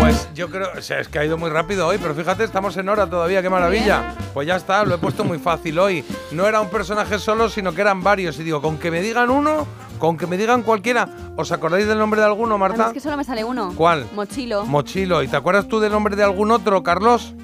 Pues 0.00 0.28
yo 0.34 0.50
creo, 0.50 0.68
o 0.76 0.82
sea, 0.82 1.00
es 1.00 1.08
que 1.08 1.18
ha 1.18 1.24
ido 1.24 1.36
muy 1.38 1.50
rápido 1.50 1.86
hoy, 1.86 1.98
pero 2.00 2.14
fíjate, 2.14 2.44
estamos 2.44 2.76
en 2.76 2.88
hora 2.88 3.08
todavía, 3.08 3.42
qué 3.42 3.50
maravilla. 3.50 4.14
Pues 4.34 4.46
ya 4.46 4.56
está, 4.56 4.84
lo 4.84 4.94
he 4.94 4.98
puesto 4.98 5.24
muy 5.24 5.38
fácil 5.38 5.78
hoy. 5.78 6.04
No 6.32 6.46
era 6.46 6.60
un 6.60 6.68
personaje 6.68 7.18
solo, 7.18 7.48
sino 7.48 7.72
que 7.74 7.80
eran 7.80 8.02
varios. 8.02 8.38
Y 8.38 8.42
digo, 8.44 8.60
con 8.62 8.78
que 8.78 8.90
me 8.90 9.00
digan 9.00 9.30
uno, 9.30 9.66
con 9.98 10.16
que 10.16 10.26
me 10.26 10.36
digan 10.36 10.62
cualquiera. 10.62 11.08
¿Os 11.36 11.52
acordáis 11.52 11.86
del 11.86 11.98
nombre 11.98 12.20
de 12.20 12.26
alguno, 12.26 12.58
Marta? 12.58 12.88
es 12.88 12.92
que 12.92 13.00
solo 13.00 13.16
me 13.16 13.24
sale 13.24 13.44
uno. 13.44 13.72
¿Cuál? 13.76 14.06
Mochilo. 14.14 14.64
Mochilo. 14.66 15.22
¿Y 15.22 15.28
te 15.28 15.36
acuerdas 15.36 15.68
tú 15.68 15.80
del 15.80 15.92
nombre 15.92 16.16
de 16.16 16.24
algún 16.24 16.50
otro, 16.50 16.82
Carlos? 16.82 17.34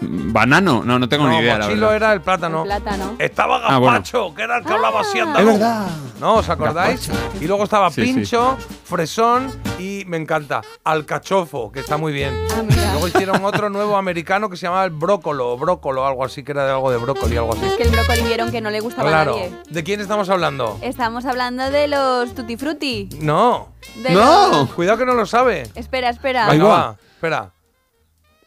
¿Banano? 0.00 0.82
No, 0.84 0.98
no 0.98 1.08
tengo 1.08 1.24
no, 1.24 1.30
ni 1.30 1.38
idea, 1.38 1.58
la 1.58 1.64
Mochilo 1.66 1.88
verdad. 1.88 1.96
era 1.96 2.12
el 2.14 2.20
plátano. 2.20 2.64
Plátano. 2.64 3.14
Estaba 3.18 3.56
Ah, 3.66 3.78
bueno. 3.78 3.92
Gazpacho, 3.98 4.34
que 4.34 4.42
era 4.42 4.58
el 4.58 4.64
que 4.64 4.72
hablaba 4.72 5.00
así 5.00 5.18
Ah. 5.20 5.34
Es 5.38 5.46
verdad. 5.46 5.86
¿No 6.20 6.34
os 6.36 6.48
acordáis? 6.48 7.10
Y 7.40 7.46
luego 7.46 7.64
estaba 7.64 7.90
Sí, 7.90 8.06
sí. 8.06 8.14
Pincho, 8.14 8.56
Fresón 8.84 9.50
y 9.78 10.04
me 10.06 10.16
encanta, 10.16 10.62
Alcachofo, 10.84 11.70
que 11.72 11.80
está 11.80 11.96
muy 11.96 12.12
bien. 12.12 12.34
Ah, 12.52 12.62
Luego 12.92 13.08
hicieron 13.08 13.44
otro 13.44 13.68
nuevo 13.68 13.96
americano 13.96 14.48
que 14.48 14.56
se 14.56 14.62
llamaba 14.66 14.84
el 14.84 14.90
Brócolo, 14.92 15.56
Brócolo, 15.58 16.06
algo 16.06 16.24
así, 16.24 16.42
que 16.42 16.52
era 16.52 16.64
de 16.64 16.72
algo 16.72 16.90
de 16.90 16.96
brócoli, 16.96 17.36
algo 17.36 17.52
así. 17.52 17.66
Es 17.66 17.74
que 17.74 17.82
el 17.82 17.90
brócoli 17.90 18.22
vieron 18.22 18.50
que 18.50 18.60
no 18.62 18.70
le 18.70 18.80
gustaba 18.80 19.08
Claro. 19.10 19.34
a 19.34 19.38
nadie. 19.38 19.52
¿De 19.68 19.84
quién 19.84 20.00
estamos 20.00 20.30
hablando? 20.30 20.78
Estamos 20.80 21.24
hablando 21.26 21.70
de 21.70 21.88
los 21.88 22.34
Tutti 22.34 22.56
Frutti. 22.56 23.08
No. 23.20 23.68
De 24.02 24.14
los- 24.14 24.70
Cuidado 24.70 24.96
que 24.98 25.04
no 25.06 25.14
lo 25.14 25.26
sabe. 25.26 25.64
Espera, 25.74 26.08
espera. 26.10 26.48
Venga, 26.48 26.64
va. 26.64 26.96
Espera. 27.14 27.52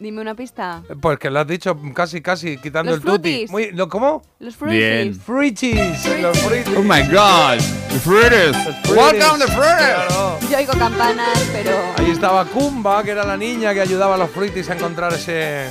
Dime 0.02 0.22
una 0.22 0.34
pista. 0.34 0.82
Pues 1.02 1.20
que 1.20 1.30
lo 1.30 1.42
has 1.42 1.48
dicho 1.48 1.78
casi, 1.94 2.22
casi, 2.22 2.58
quitando 2.58 2.92
Los 2.94 3.02
el 3.02 3.06
tutti. 3.06 3.46
Muy, 3.50 3.72
¿lo, 3.72 3.90
¿Cómo? 3.90 4.22
Los 4.40 4.58
Bien. 4.58 5.14
Fruities. 5.14 6.22
Los 6.22 6.40
fruities. 6.40 6.78
Oh 6.78 6.82
my 6.82 7.02
god, 7.12 7.58
the 7.90 8.00
fruiters. 8.00 8.56
Welcome 8.88 9.40
the 9.40 9.52
fruiters. 9.52 10.08
Claro. 10.08 10.40
Yo 10.50 10.58
oigo 10.58 10.72
campanas, 10.72 11.38
pero. 11.52 11.72
Ahí 11.98 12.12
estaba 12.12 12.46
Kumba, 12.46 13.04
que 13.04 13.12
era 13.12 13.26
la 13.26 13.36
niña 13.36 13.74
que 13.74 13.82
ayudaba 13.82 14.16
a 14.16 14.18
los 14.18 14.30
fruitis 14.32 14.70
a 14.70 14.76
encontrar 14.76 15.12
ese, 15.14 15.70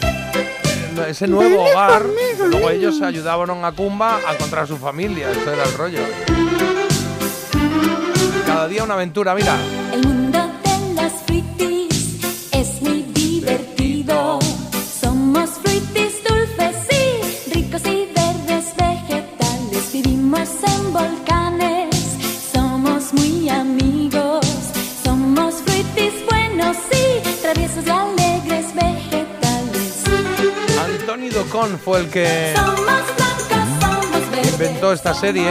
ese 1.08 1.26
nuevo 1.26 1.64
hogar. 1.64 2.04
Luego 2.50 2.68
ellos 2.68 3.00
ayudaban 3.00 3.64
a 3.64 3.72
Kumba 3.72 4.20
a 4.28 4.34
encontrar 4.34 4.64
a 4.64 4.66
su 4.66 4.76
familia. 4.76 5.30
Esto 5.30 5.50
era 5.54 5.64
el 5.64 5.72
rollo. 5.72 6.00
Cada 8.44 8.68
día 8.68 8.84
una 8.84 8.92
aventura, 8.92 9.34
mira. 9.34 9.56
El 9.90 10.06
mundo 10.06 10.38
de 10.64 10.94
las 10.94 11.12
fruitis 11.22 11.87
Fue 31.48 32.00
el 32.00 32.10
que 32.10 32.54
inventó 34.52 34.92
esta 34.92 35.14
serie. 35.14 35.50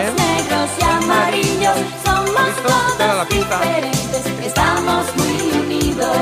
era 2.99 3.15
la 3.15 3.26
pista. 3.26 3.60
estamos 4.45 5.06
muy 5.15 5.60
unidos. 5.60 6.15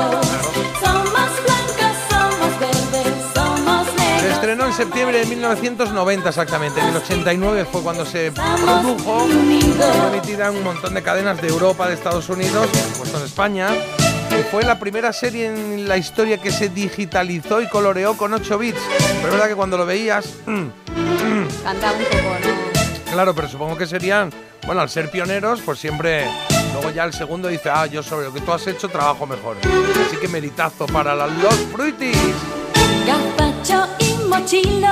Estrenó 4.30 4.66
en 4.66 4.72
septiembre 4.72 5.18
de 5.18 5.26
1990 5.26 6.28
exactamente. 6.28 6.80
En 6.80 6.86
el 6.86 6.96
89 6.96 7.66
fue 7.70 7.82
cuando 7.82 8.06
se 8.06 8.32
produjo. 8.32 9.26
Fue 9.28 10.08
emitida 10.08 10.48
en 10.48 10.56
un 10.56 10.64
montón 10.64 10.94
de 10.94 11.02
cadenas 11.02 11.40
de 11.42 11.48
Europa, 11.48 11.86
de 11.86 11.94
Estados 11.94 12.30
Unidos, 12.30 12.66
por 12.68 12.92
supuesto 12.92 13.18
en 13.18 13.24
España. 13.24 13.68
Fue 14.50 14.62
la 14.62 14.78
primera 14.78 15.12
serie 15.12 15.46
en 15.46 15.88
la 15.88 15.96
historia 15.98 16.38
que 16.38 16.50
se 16.50 16.68
digitalizó 16.68 17.60
y 17.60 17.68
coloreó 17.68 18.16
con 18.16 18.32
8 18.32 18.58
bits. 18.58 18.78
Pero 18.88 19.26
es 19.26 19.32
verdad 19.32 19.48
que 19.48 19.54
cuando 19.56 19.76
lo 19.76 19.84
veías, 19.86 20.34
Canta 20.44 21.92
un 21.92 21.98
poco, 22.04 22.36
¿no? 23.04 23.12
claro, 23.12 23.34
pero 23.34 23.48
supongo 23.48 23.76
que 23.76 23.86
serían, 23.86 24.30
bueno, 24.66 24.80
al 24.80 24.88
ser 24.88 25.10
pioneros, 25.10 25.60
pues 25.64 25.78
siempre. 25.78 26.26
Luego 26.72 26.90
ya 26.90 27.04
el 27.04 27.12
segundo 27.14 27.48
dice, 27.48 27.70
ah, 27.70 27.86
yo 27.86 28.02
sobre 28.02 28.26
lo 28.26 28.32
que 28.34 28.40
tú 28.40 28.52
has 28.52 28.66
hecho 28.66 28.88
trabajo 28.88 29.26
mejor. 29.26 29.56
Así 30.06 30.16
que 30.20 30.28
meritazo 30.28 30.86
para 30.86 31.14
la- 31.14 31.26
los 31.26 31.54
fruitis. 31.72 32.16
Gazpacho 33.06 33.86
y 33.98 34.14
mochilo 34.28 34.88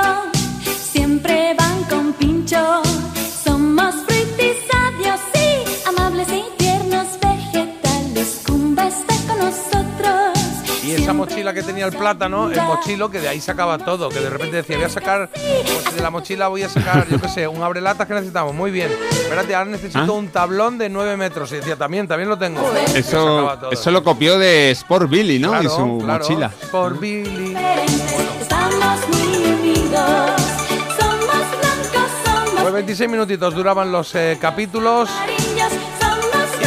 siempre 0.65 1.55
van 1.59 1.83
con 1.85 2.13
pincho. 2.15 2.34
Y 10.97 11.03
esa 11.03 11.13
mochila 11.13 11.53
que 11.53 11.63
tenía 11.63 11.87
el 11.87 11.93
plátano, 11.93 12.51
el 12.51 12.61
mochilo, 12.63 13.11
que 13.11 13.21
de 13.21 13.29
ahí 13.29 13.41
sacaba 13.41 13.79
todo, 13.79 14.09
que 14.09 14.21
de 14.21 14.31
repente 14.31 14.57
decía, 14.59 14.77
voy 14.77 14.85
a 14.85 14.89
sacar, 14.89 15.29
pues 15.33 15.95
de 15.97 16.01
la 16.01 16.11
mochila 16.11 16.49
voy 16.49 16.63
a 16.63 16.69
sacar, 16.69 17.07
yo 17.09 17.21
qué 17.21 17.29
sé, 17.29 17.49
un 17.49 17.63
abrelatas 17.63 18.07
que 18.07 18.15
necesitamos, 18.15 18.55
muy 18.55 18.71
bien. 18.71 18.91
Espérate, 19.11 19.55
ahora 19.55 19.71
necesito 19.71 19.99
¿Ah? 19.99 20.13
un 20.13 20.29
tablón 20.29 20.79
de 20.79 20.89
9 20.89 21.17
metros. 21.17 21.51
Y 21.53 21.57
decía, 21.57 21.77
también, 21.77 22.07
también 22.07 22.29
lo 22.29 22.39
tengo. 22.39 22.61
Y 22.95 22.99
Eso, 22.99 23.59
eso 23.73 23.91
lo 23.91 24.05
copió 24.05 24.39
de 24.39 24.71
Sport 24.71 25.11
Billy, 25.11 25.39
¿no? 25.39 25.49
y 25.57 25.67
Claro, 25.67 25.71
su 25.71 25.99
claro. 26.05 26.23
mochila. 26.25 26.51
Por 26.71 26.99
Billy. 27.01 27.57
Estamos 28.41 29.01
muy 29.09 29.45
unidos. 29.53 30.33
Somos 30.99 31.19
blancos, 31.27 32.11
somos 32.25 32.61
Pues 32.63 32.73
26 32.75 33.11
minutitos 33.11 33.55
duraban 33.55 33.91
los 33.91 34.15
eh, 34.15 34.39
capítulos 34.41 35.09
y 35.39 35.44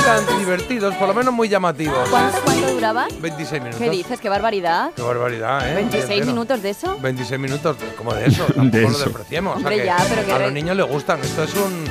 tan 0.07 0.39
divertidos, 0.39 0.95
por 0.95 1.07
lo 1.09 1.13
menos 1.13 1.33
muy 1.33 1.49
llamativos. 1.49 2.07
¿Cuánto, 2.09 2.37
cuánto 2.45 2.71
duraba? 2.71 3.07
26 3.19 3.61
minutos. 3.61 3.81
¿Qué 3.81 3.89
dices? 3.89 4.21
¡Qué 4.21 4.29
barbaridad! 4.29 4.91
Qué 4.95 5.01
barbaridad, 5.01 5.69
¿eh? 5.69 5.75
26 5.75 6.03
Entero. 6.09 6.25
minutos 6.27 6.61
de 6.61 6.69
eso. 6.69 6.97
26 7.01 7.39
minutos, 7.39 7.75
como 7.97 8.13
de 8.13 8.27
eso, 8.27 8.45
tampoco 8.45 8.77
lo 8.83 8.89
eso. 8.89 9.03
despreciemos. 9.03 9.57
o 9.57 9.59
sea 9.59 9.67
Hombre, 9.67 9.85
ya, 9.85 9.97
pero 10.07 10.25
que 10.25 10.31
a 10.33 10.39
los 10.39 10.51
niños 10.53 10.77
les 10.77 10.87
gustan. 10.87 11.19
Esto 11.19 11.43
es 11.43 11.53
un 11.55 11.83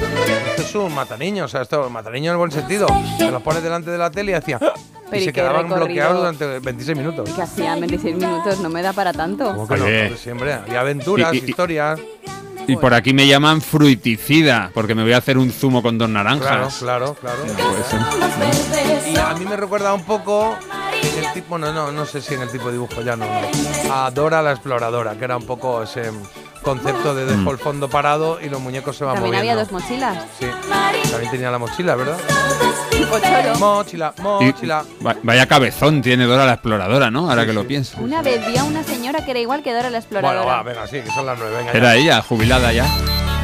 esto 0.57 0.63
es 0.63 0.75
un 0.77 0.95
mataniño, 0.95 1.45
o 1.45 1.49
sea, 1.49 1.61
esto 1.63 1.91
mataniño 1.91 2.31
en 2.31 2.33
el 2.33 2.39
buen 2.39 2.51
sentido. 2.53 2.87
Te 3.19 3.31
los 3.31 3.43
pones 3.43 3.63
delante 3.63 3.91
de 3.91 3.99
la 3.99 4.11
tele 4.11 4.33
y 4.33 4.35
hacía. 4.35 4.59
Pero 4.59 4.73
y 5.13 5.17
¿y 5.17 5.21
se 5.21 5.27
qué 5.27 5.33
quedaban 5.35 5.65
recorrido? 5.65 5.85
bloqueados 5.87 6.17
durante 6.19 6.59
26 6.61 6.97
minutos. 6.99 7.31
Que 7.31 7.43
hacían 7.43 7.81
26 7.81 8.17
minutos, 8.17 8.61
no 8.61 8.71
me 8.71 8.81
da 8.83 8.93
para 8.95 9.13
tanto. 9.13 9.45
¿Cómo 9.55 9.69
que 9.69 9.77
no? 9.77 10.17
Siempre 10.17 10.55
había 10.55 10.81
aventuras, 10.81 11.35
Y- 11.35 11.37
y- 11.39 11.41
y- 11.45 11.51
historias. 11.51 12.01
Y 12.69 12.77
por 12.77 12.95
aquí 12.95 13.13
me 13.13 13.27
llaman 13.27 13.61
fruiticida, 13.61 14.71
porque 14.75 14.95
me 14.95 15.03
voy 15.03 15.13
a 15.13 15.19
hacer 15.19 15.39
un 15.39 15.51
zumo 15.53 15.83
con 15.83 15.99
dos 15.99 16.09
Claro, 16.09 16.25
naranjas. 16.39 16.79
claro, 16.79 17.15
claro. 17.15 17.39
ser. 17.89 19.09
Y 19.13 19.17
a 19.17 19.35
mí 19.35 19.45
me 19.45 19.57
recuerda 19.57 19.95
un 19.95 20.05
poco 20.05 20.57
en 21.03 21.25
el 21.25 21.33
tipo, 21.33 21.59
no, 21.59 21.73
no, 21.73 21.93
no 21.93 22.05
sé 22.07 22.21
si 22.21 22.35
en 22.35 22.43
el 22.43 22.51
tipo 22.51 22.67
de 22.67 22.73
dibujo 22.73 23.03
ya 23.03 23.17
no, 23.17 23.27
no. 23.27 23.95
A 23.95 24.11
Dora 24.11 24.43
la 24.43 24.53
exploradora, 24.53 25.17
que 25.17 25.25
era 25.25 25.37
un 25.37 25.47
poco 25.47 25.83
ese 25.83 26.11
concepto 26.67 27.15
de 27.15 27.25
dejo 27.27 27.53
el 27.53 27.59
fondo 27.59 27.89
parado 27.89 28.41
y 28.43 28.49
los 28.49 28.61
muñecos 28.61 28.97
se 28.97 29.05
van 29.05 29.15
También 29.15 29.37
moviendo. 29.37 29.53
había 29.53 29.65
dos 29.65 29.73
mochilas. 29.73 30.25
Sí, 30.41 30.47
también 31.13 31.31
tenía 31.31 31.51
la 31.53 31.59
mochila, 31.59 31.95
¿verdad? 31.95 32.19
Mochila, 33.61 34.13
Y- 34.19 34.21
mochila. 34.23 34.85
va- 35.07 35.17
vaya 35.23 35.47
cabezón 35.47 36.03
tiene 36.03 36.25
Dora 36.25 36.45
la 36.45 36.55
exploradora, 36.55 37.09
¿no? 37.11 37.31
Ahora 37.31 37.47
que 37.47 37.53
lo 37.53 37.65
pienso. 37.67 37.99
Una 38.01 38.21
vez 38.21 38.45
vi 38.49 38.57
a 38.57 38.65
una 38.65 38.83
señora 38.83 39.25
que 39.25 39.31
era 39.31 39.39
igual 39.41 39.63
que 39.63 39.73
Dora 39.73 39.91
la 39.91 39.99
exploradora. 39.99 40.41
Bueno, 40.43 40.57
va, 40.57 40.63
venga, 40.65 40.87
sí, 40.89 41.01
que 41.03 41.11
son 41.13 41.25
las 41.27 41.39
nueve. 41.39 41.57
Venga, 41.59 41.73
Era 41.73 41.95
ya. 41.95 42.03
ella, 42.03 42.23
jubilada 42.23 42.73
ya. 42.73 42.85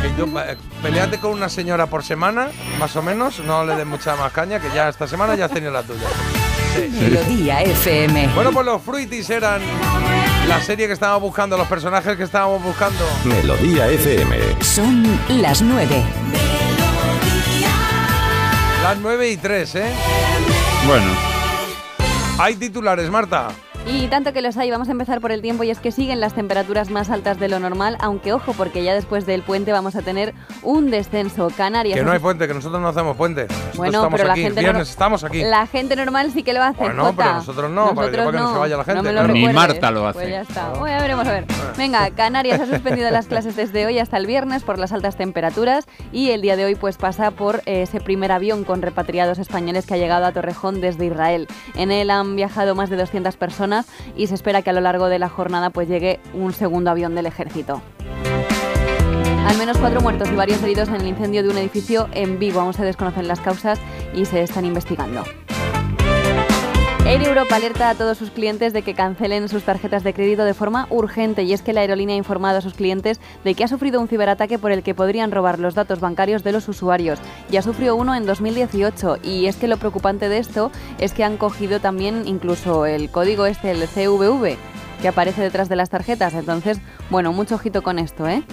Que 0.02 0.10
yo, 0.18 0.26
eh, 0.40 0.56
peleate 0.82 1.18
con 1.18 1.30
una 1.30 1.48
señora 1.48 1.86
por 1.86 2.02
semana, 2.02 2.48
más 2.80 2.96
o 2.96 3.02
menos, 3.02 3.38
no 3.38 3.64
le 3.64 3.76
des 3.76 3.86
mucha 3.86 4.16
más 4.16 4.32
caña, 4.32 4.58
que 4.58 4.68
ya 4.74 4.88
esta 4.88 5.06
semana 5.06 5.36
ya 5.36 5.44
has 5.44 5.52
tenido 5.52 5.70
la 5.70 5.84
tuya. 5.84 6.08
Melodía 7.00 7.62
FM. 7.62 8.28
Bueno, 8.34 8.50
pues 8.52 8.64
los 8.66 8.82
Fruities 8.82 9.28
eran 9.30 9.60
la 10.48 10.60
serie 10.60 10.86
que 10.86 10.92
estábamos 10.92 11.22
buscando, 11.22 11.56
los 11.56 11.66
personajes 11.66 12.16
que 12.16 12.22
estábamos 12.24 12.62
buscando. 12.62 13.04
Melodía 13.24 13.88
FM. 13.88 14.36
Son 14.62 15.18
las 15.28 15.62
9. 15.62 16.02
Las 18.82 18.98
9 18.98 19.30
y 19.30 19.36
3, 19.36 19.74
¿eh? 19.76 19.92
Bueno, 20.86 21.06
Hay 22.38 22.56
titulares, 22.56 23.08
Marta. 23.10 23.48
Y 23.84 24.06
tanto 24.06 24.32
que 24.32 24.42
los 24.42 24.56
hay, 24.56 24.70
vamos 24.70 24.88
a 24.88 24.92
empezar 24.92 25.20
por 25.20 25.32
el 25.32 25.42
tiempo 25.42 25.64
y 25.64 25.70
es 25.70 25.78
que 25.80 25.90
siguen 25.92 26.20
las 26.20 26.34
temperaturas 26.34 26.88
más 26.90 27.10
altas 27.10 27.38
de 27.38 27.48
lo 27.48 27.59
normal, 27.59 27.96
aunque 28.00 28.32
ojo, 28.32 28.52
porque 28.52 28.84
ya 28.84 28.94
después 28.94 29.26
del 29.26 29.42
puente 29.42 29.72
vamos 29.72 29.96
a 29.96 30.02
tener 30.02 30.34
un 30.62 30.90
descenso. 30.90 31.48
Canarias. 31.56 31.98
Que 31.98 32.04
no 32.04 32.12
hay 32.12 32.18
puente, 32.20 32.46
que 32.48 32.54
nosotros 32.54 32.80
no 32.80 32.88
hacemos 32.88 33.16
puente. 33.16 33.42
Nosotros 33.42 33.76
Bueno, 33.76 33.98
estamos 33.98 34.18
pero 34.20 34.28
la 34.28 34.36
gente 34.36 34.60
viernes 34.60 34.86
no- 34.86 34.90
estamos 34.90 35.24
aquí. 35.24 35.42
La 35.42 35.66
gente 35.66 35.96
normal 35.96 36.30
sí 36.32 36.42
que 36.42 36.52
lo 36.52 36.62
hace. 36.62 36.78
Bueno, 36.84 37.04
Jota. 37.06 37.16
pero 37.16 37.34
nosotros 37.34 37.70
no, 37.70 37.84
para- 37.94 38.10
para 38.12 38.26
que 38.30 38.32
no 38.38 38.52
se 38.52 38.59
vaya 38.59 38.76
la 38.76 38.84
gente, 38.84 39.02
me 39.02 39.12
lo 39.12 39.18
claro. 39.20 39.32
Ni. 39.34 39.48
Marta 39.52 39.90
lo 39.90 40.06
hace. 40.06 40.18
Pues 40.20 40.30
ya 40.30 40.40
está. 40.42 40.68
Bueno, 40.78 41.00
veremos 41.00 41.26
a 41.26 41.32
ver. 41.32 41.44
Venga, 41.76 42.10
Canarias 42.10 42.60
ha 42.60 42.66
suspendido 42.66 43.10
las 43.10 43.26
clases 43.26 43.56
desde 43.56 43.84
hoy 43.84 43.98
hasta 43.98 44.16
el 44.16 44.26
viernes 44.26 44.62
por 44.62 44.78
las 44.78 44.92
altas 44.92 45.16
temperaturas 45.16 45.86
y 46.12 46.30
el 46.30 46.40
día 46.40 46.56
de 46.56 46.64
hoy 46.64 46.76
pues 46.76 46.96
pasa 46.96 47.30
por 47.32 47.62
ese 47.66 48.00
primer 48.00 48.30
avión 48.32 48.64
con 48.64 48.80
repatriados 48.80 49.38
españoles 49.38 49.86
que 49.86 49.94
ha 49.94 49.98
llegado 49.98 50.24
a 50.26 50.32
Torrejón 50.32 50.80
desde 50.80 51.06
Israel. 51.06 51.48
En 51.74 51.90
él 51.90 52.10
han 52.10 52.36
viajado 52.36 52.74
más 52.74 52.88
de 52.88 52.96
200 52.96 53.36
personas 53.36 53.71
y 54.16 54.26
se 54.26 54.34
espera 54.34 54.62
que 54.62 54.70
a 54.70 54.72
lo 54.72 54.80
largo 54.80 55.08
de 55.08 55.18
la 55.18 55.28
jornada 55.28 55.70
pues 55.70 55.88
llegue 55.88 56.20
un 56.34 56.52
segundo 56.52 56.90
avión 56.90 57.14
del 57.14 57.26
ejército. 57.26 57.82
Al 59.46 59.58
menos 59.58 59.76
cuatro 59.78 60.00
muertos 60.00 60.30
y 60.30 60.34
varios 60.34 60.62
heridos 60.62 60.88
en 60.88 60.96
el 60.96 61.06
incendio 61.06 61.42
de 61.42 61.50
un 61.50 61.58
edificio 61.58 62.08
en 62.12 62.38
Vigo. 62.38 62.60
Aún 62.60 62.74
se 62.74 62.84
desconocen 62.84 63.28
las 63.28 63.40
causas 63.40 63.78
y 64.14 64.24
se 64.24 64.42
están 64.42 64.64
investigando. 64.64 65.24
Air 67.04 67.24
Europa 67.24 67.56
alerta 67.56 67.90
a 67.90 67.94
todos 67.96 68.16
sus 68.16 68.30
clientes 68.30 68.72
de 68.72 68.82
que 68.82 68.94
cancelen 68.94 69.48
sus 69.48 69.64
tarjetas 69.64 70.04
de 70.04 70.14
crédito 70.14 70.44
de 70.44 70.54
forma 70.54 70.86
urgente 70.88 71.42
y 71.42 71.52
es 71.52 71.60
que 71.60 71.72
la 71.72 71.80
aerolínea 71.80 72.14
ha 72.14 72.18
informado 72.18 72.58
a 72.58 72.60
sus 72.60 72.74
clientes 72.74 73.20
de 73.42 73.54
que 73.54 73.64
ha 73.64 73.68
sufrido 73.68 74.00
un 74.00 74.06
ciberataque 74.06 74.56
por 74.56 74.70
el 74.70 74.84
que 74.84 74.94
podrían 74.94 75.32
robar 75.32 75.58
los 75.58 75.74
datos 75.74 75.98
bancarios 75.98 76.44
de 76.44 76.52
los 76.52 76.68
usuarios. 76.68 77.18
Ya 77.50 77.60
sufrió 77.60 77.96
uno 77.96 78.14
en 78.14 78.24
2018 78.24 79.18
y 79.24 79.46
es 79.46 79.56
que 79.56 79.66
lo 79.66 79.78
preocupante 79.78 80.28
de 80.28 80.38
esto 80.38 80.70
es 81.00 81.12
que 81.12 81.24
han 81.24 81.38
cogido 81.38 81.80
también 81.80 82.22
incluso 82.26 82.86
el 82.86 83.10
código 83.10 83.46
este, 83.46 83.72
el 83.72 83.88
CVV, 83.88 84.56
que 85.02 85.08
aparece 85.08 85.42
detrás 85.42 85.68
de 85.68 85.76
las 85.76 85.90
tarjetas. 85.90 86.34
Entonces, 86.34 86.78
bueno, 87.10 87.32
mucho 87.32 87.56
ojito 87.56 87.82
con 87.82 87.98
esto, 87.98 88.28
¿eh? 88.28 88.44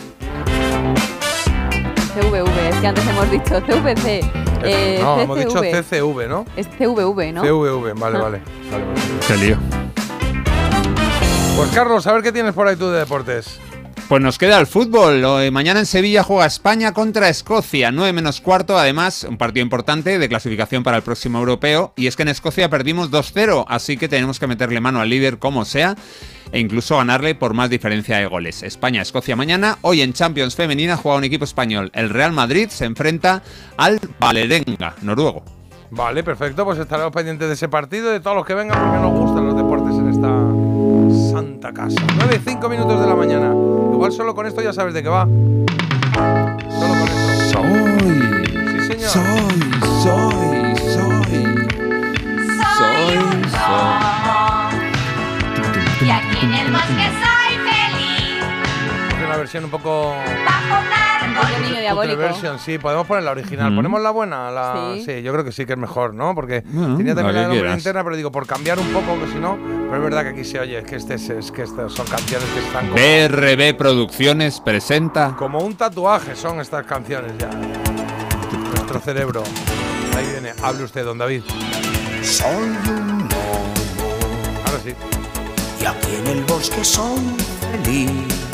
CVV, 2.09 2.69
es 2.69 2.75
que 2.77 2.87
antes 2.87 3.07
hemos 3.07 3.29
dicho 3.31 3.61
CVC. 3.61 4.21
eh, 4.63 4.99
no, 5.01 5.19
hemos 5.21 5.37
dicho 5.37 5.61
CCV. 5.61 5.83
CCV, 5.83 6.27
¿no? 6.27 6.45
Es 6.55 6.67
CVV, 6.67 7.31
¿no? 7.33 7.41
CVV, 7.43 7.93
vale, 7.99 8.17
Ah. 8.17 8.21
vale. 8.21 8.41
vale, 8.71 8.85
vale. 8.85 8.99
Qué 9.27 9.37
lío. 9.37 9.57
Pues 11.55 11.69
Carlos, 11.71 12.07
a 12.07 12.13
ver 12.13 12.23
qué 12.23 12.31
tienes 12.31 12.53
por 12.53 12.67
ahí 12.67 12.75
tú 12.75 12.89
de 12.89 12.99
deportes. 12.99 13.59
Pues 14.07 14.21
nos 14.23 14.37
queda 14.39 14.59
el 14.59 14.65
fútbol. 14.65 15.51
Mañana 15.51 15.81
en 15.81 15.85
Sevilla 15.85 16.23
juega 16.23 16.45
España 16.45 16.93
contra 16.93 17.29
Escocia, 17.29 17.91
9 17.91 18.13
menos 18.13 18.41
cuarto. 18.41 18.77
Además, 18.77 19.23
un 19.23 19.37
partido 19.37 19.63
importante 19.63 20.17
de 20.17 20.29
clasificación 20.29 20.83
para 20.83 20.97
el 20.97 21.03
próximo 21.03 21.37
europeo. 21.37 21.93
Y 21.95 22.07
es 22.07 22.15
que 22.15 22.23
en 22.23 22.29
Escocia 22.29 22.69
perdimos 22.69 23.11
2-0, 23.11 23.65
así 23.67 23.97
que 23.97 24.07
tenemos 24.07 24.39
que 24.39 24.47
meterle 24.47 24.79
mano 24.81 24.99
al 24.99 25.09
líder 25.09 25.37
como 25.37 25.63
sea 25.65 25.95
e 26.51 26.59
incluso 26.59 26.97
ganarle 26.97 27.35
por 27.35 27.53
más 27.53 27.69
diferencia 27.69 28.17
de 28.17 28.25
goles. 28.25 28.63
España-Escocia 28.63 29.35
mañana. 29.35 29.77
Hoy 29.81 30.01
en 30.01 30.13
Champions 30.13 30.55
Femenina 30.55 30.97
juega 30.97 31.19
un 31.19 31.23
equipo 31.23 31.45
español. 31.45 31.91
El 31.93 32.09
Real 32.09 32.31
Madrid 32.31 32.69
se 32.69 32.85
enfrenta 32.85 33.43
al 33.77 33.99
Valerenga, 34.19 34.95
noruego. 35.03 35.43
Vale, 35.91 36.23
perfecto, 36.23 36.65
pues 36.65 36.79
estaremos 36.79 37.11
pendientes 37.11 37.47
de 37.47 37.53
ese 37.53 37.69
partido 37.69 38.09
y 38.09 38.13
de 38.13 38.19
todos 38.19 38.37
los 38.37 38.45
que 38.45 38.53
vengan 38.53 38.79
porque 38.79 38.99
nos 38.99 39.11
gustan 39.11 39.45
los 39.45 39.55
deportes 39.55 39.95
en 39.95 40.09
esta 40.09 40.27
santa 41.59 41.73
casa. 41.73 41.99
9 42.15 42.35
y 42.35 42.49
5 42.49 42.69
minutos 42.69 43.01
de 43.01 43.07
la 43.07 43.15
mañana. 43.15 43.47
Igual 43.47 44.11
solo 44.11 44.33
con 44.33 44.45
esto 44.45 44.61
ya 44.61 44.71
sabes 44.71 44.93
de 44.93 45.03
qué 45.03 45.09
va. 45.09 45.25
Solo 45.25 46.93
con 46.93 47.07
esto. 47.09 47.49
Soy. 47.51 47.99
Sí, 48.71 48.79
señor. 48.87 49.09
Soy, 49.09 49.59
soy, 50.03 50.75
soy. 50.93 51.41
Soy, 52.77 53.19
soy. 53.49 53.93
Y 56.01 56.09
aquí 56.09 56.37
en 56.43 56.53
el 56.53 56.71
bosque 56.71 57.07
soy 57.19 57.53
feliz. 57.67 58.43
Es 59.17 59.25
una 59.25 59.37
versión 59.37 59.65
un 59.65 59.71
poco... 59.71 60.15
Diabólico. 61.93 62.17
Versión, 62.17 62.59
sí, 62.59 62.77
podemos 62.77 63.07
poner 63.07 63.23
la 63.23 63.31
original. 63.31 63.71
Mm. 63.71 63.75
¿Ponemos 63.75 64.01
la 64.01 64.11
buena? 64.11 64.51
La... 64.51 64.95
Sí. 65.03 65.21
yo 65.21 65.31
creo 65.31 65.43
que 65.43 65.51
sí 65.51 65.65
que 65.65 65.73
es 65.73 65.79
mejor, 65.79 66.13
¿no? 66.13 66.35
Porque 66.35 66.63
Bueno, 66.65 66.97
tenía 66.97 67.15
también 67.15 67.35
la 67.35 67.47
de 67.47 67.73
interna, 67.73 68.03
pero 68.03 68.15
digo, 68.15 68.31
por 68.31 68.45
cambiar 68.45 68.79
un 68.79 68.87
poco, 68.87 69.19
que 69.19 69.27
si 69.27 69.39
no... 69.39 69.57
Pero 69.89 69.97
es 69.97 70.03
verdad 70.03 70.23
que 70.23 70.29
aquí 70.29 70.43
se 70.43 70.59
oye, 70.59 70.77
es 70.77 70.85
que, 70.85 70.95
este 70.97 71.15
es, 71.15 71.51
que 71.51 71.63
estas 71.63 71.91
son 71.91 72.05
canciones 72.05 72.47
que 72.49 72.59
están 72.59 72.89
como, 72.89 72.95
BRB 72.95 73.75
Producciones 73.75 74.59
presenta 74.59 75.35
como 75.35 75.59
un 75.59 75.75
tatuaje, 75.75 76.35
son 76.35 76.59
estas 76.59 76.85
canciones 76.85 77.31
ya. 77.37 77.49
Nuestro 78.75 78.99
cerebro. 78.99 79.43
Ahí 80.15 80.27
viene. 80.31 80.53
Hable 80.61 80.83
usted, 80.83 81.03
don 81.05 81.17
David. 81.17 81.41
Soy 82.21 82.55
un 82.55 83.27
lobo 83.29 83.65
Ahora 84.65 84.79
sí. 84.83 84.93
y 85.81 85.85
aquí 85.85 86.15
en 86.19 86.27
el 86.27 86.43
bosque 86.43 86.83
soy 86.83 87.19
feliz. 87.83 88.48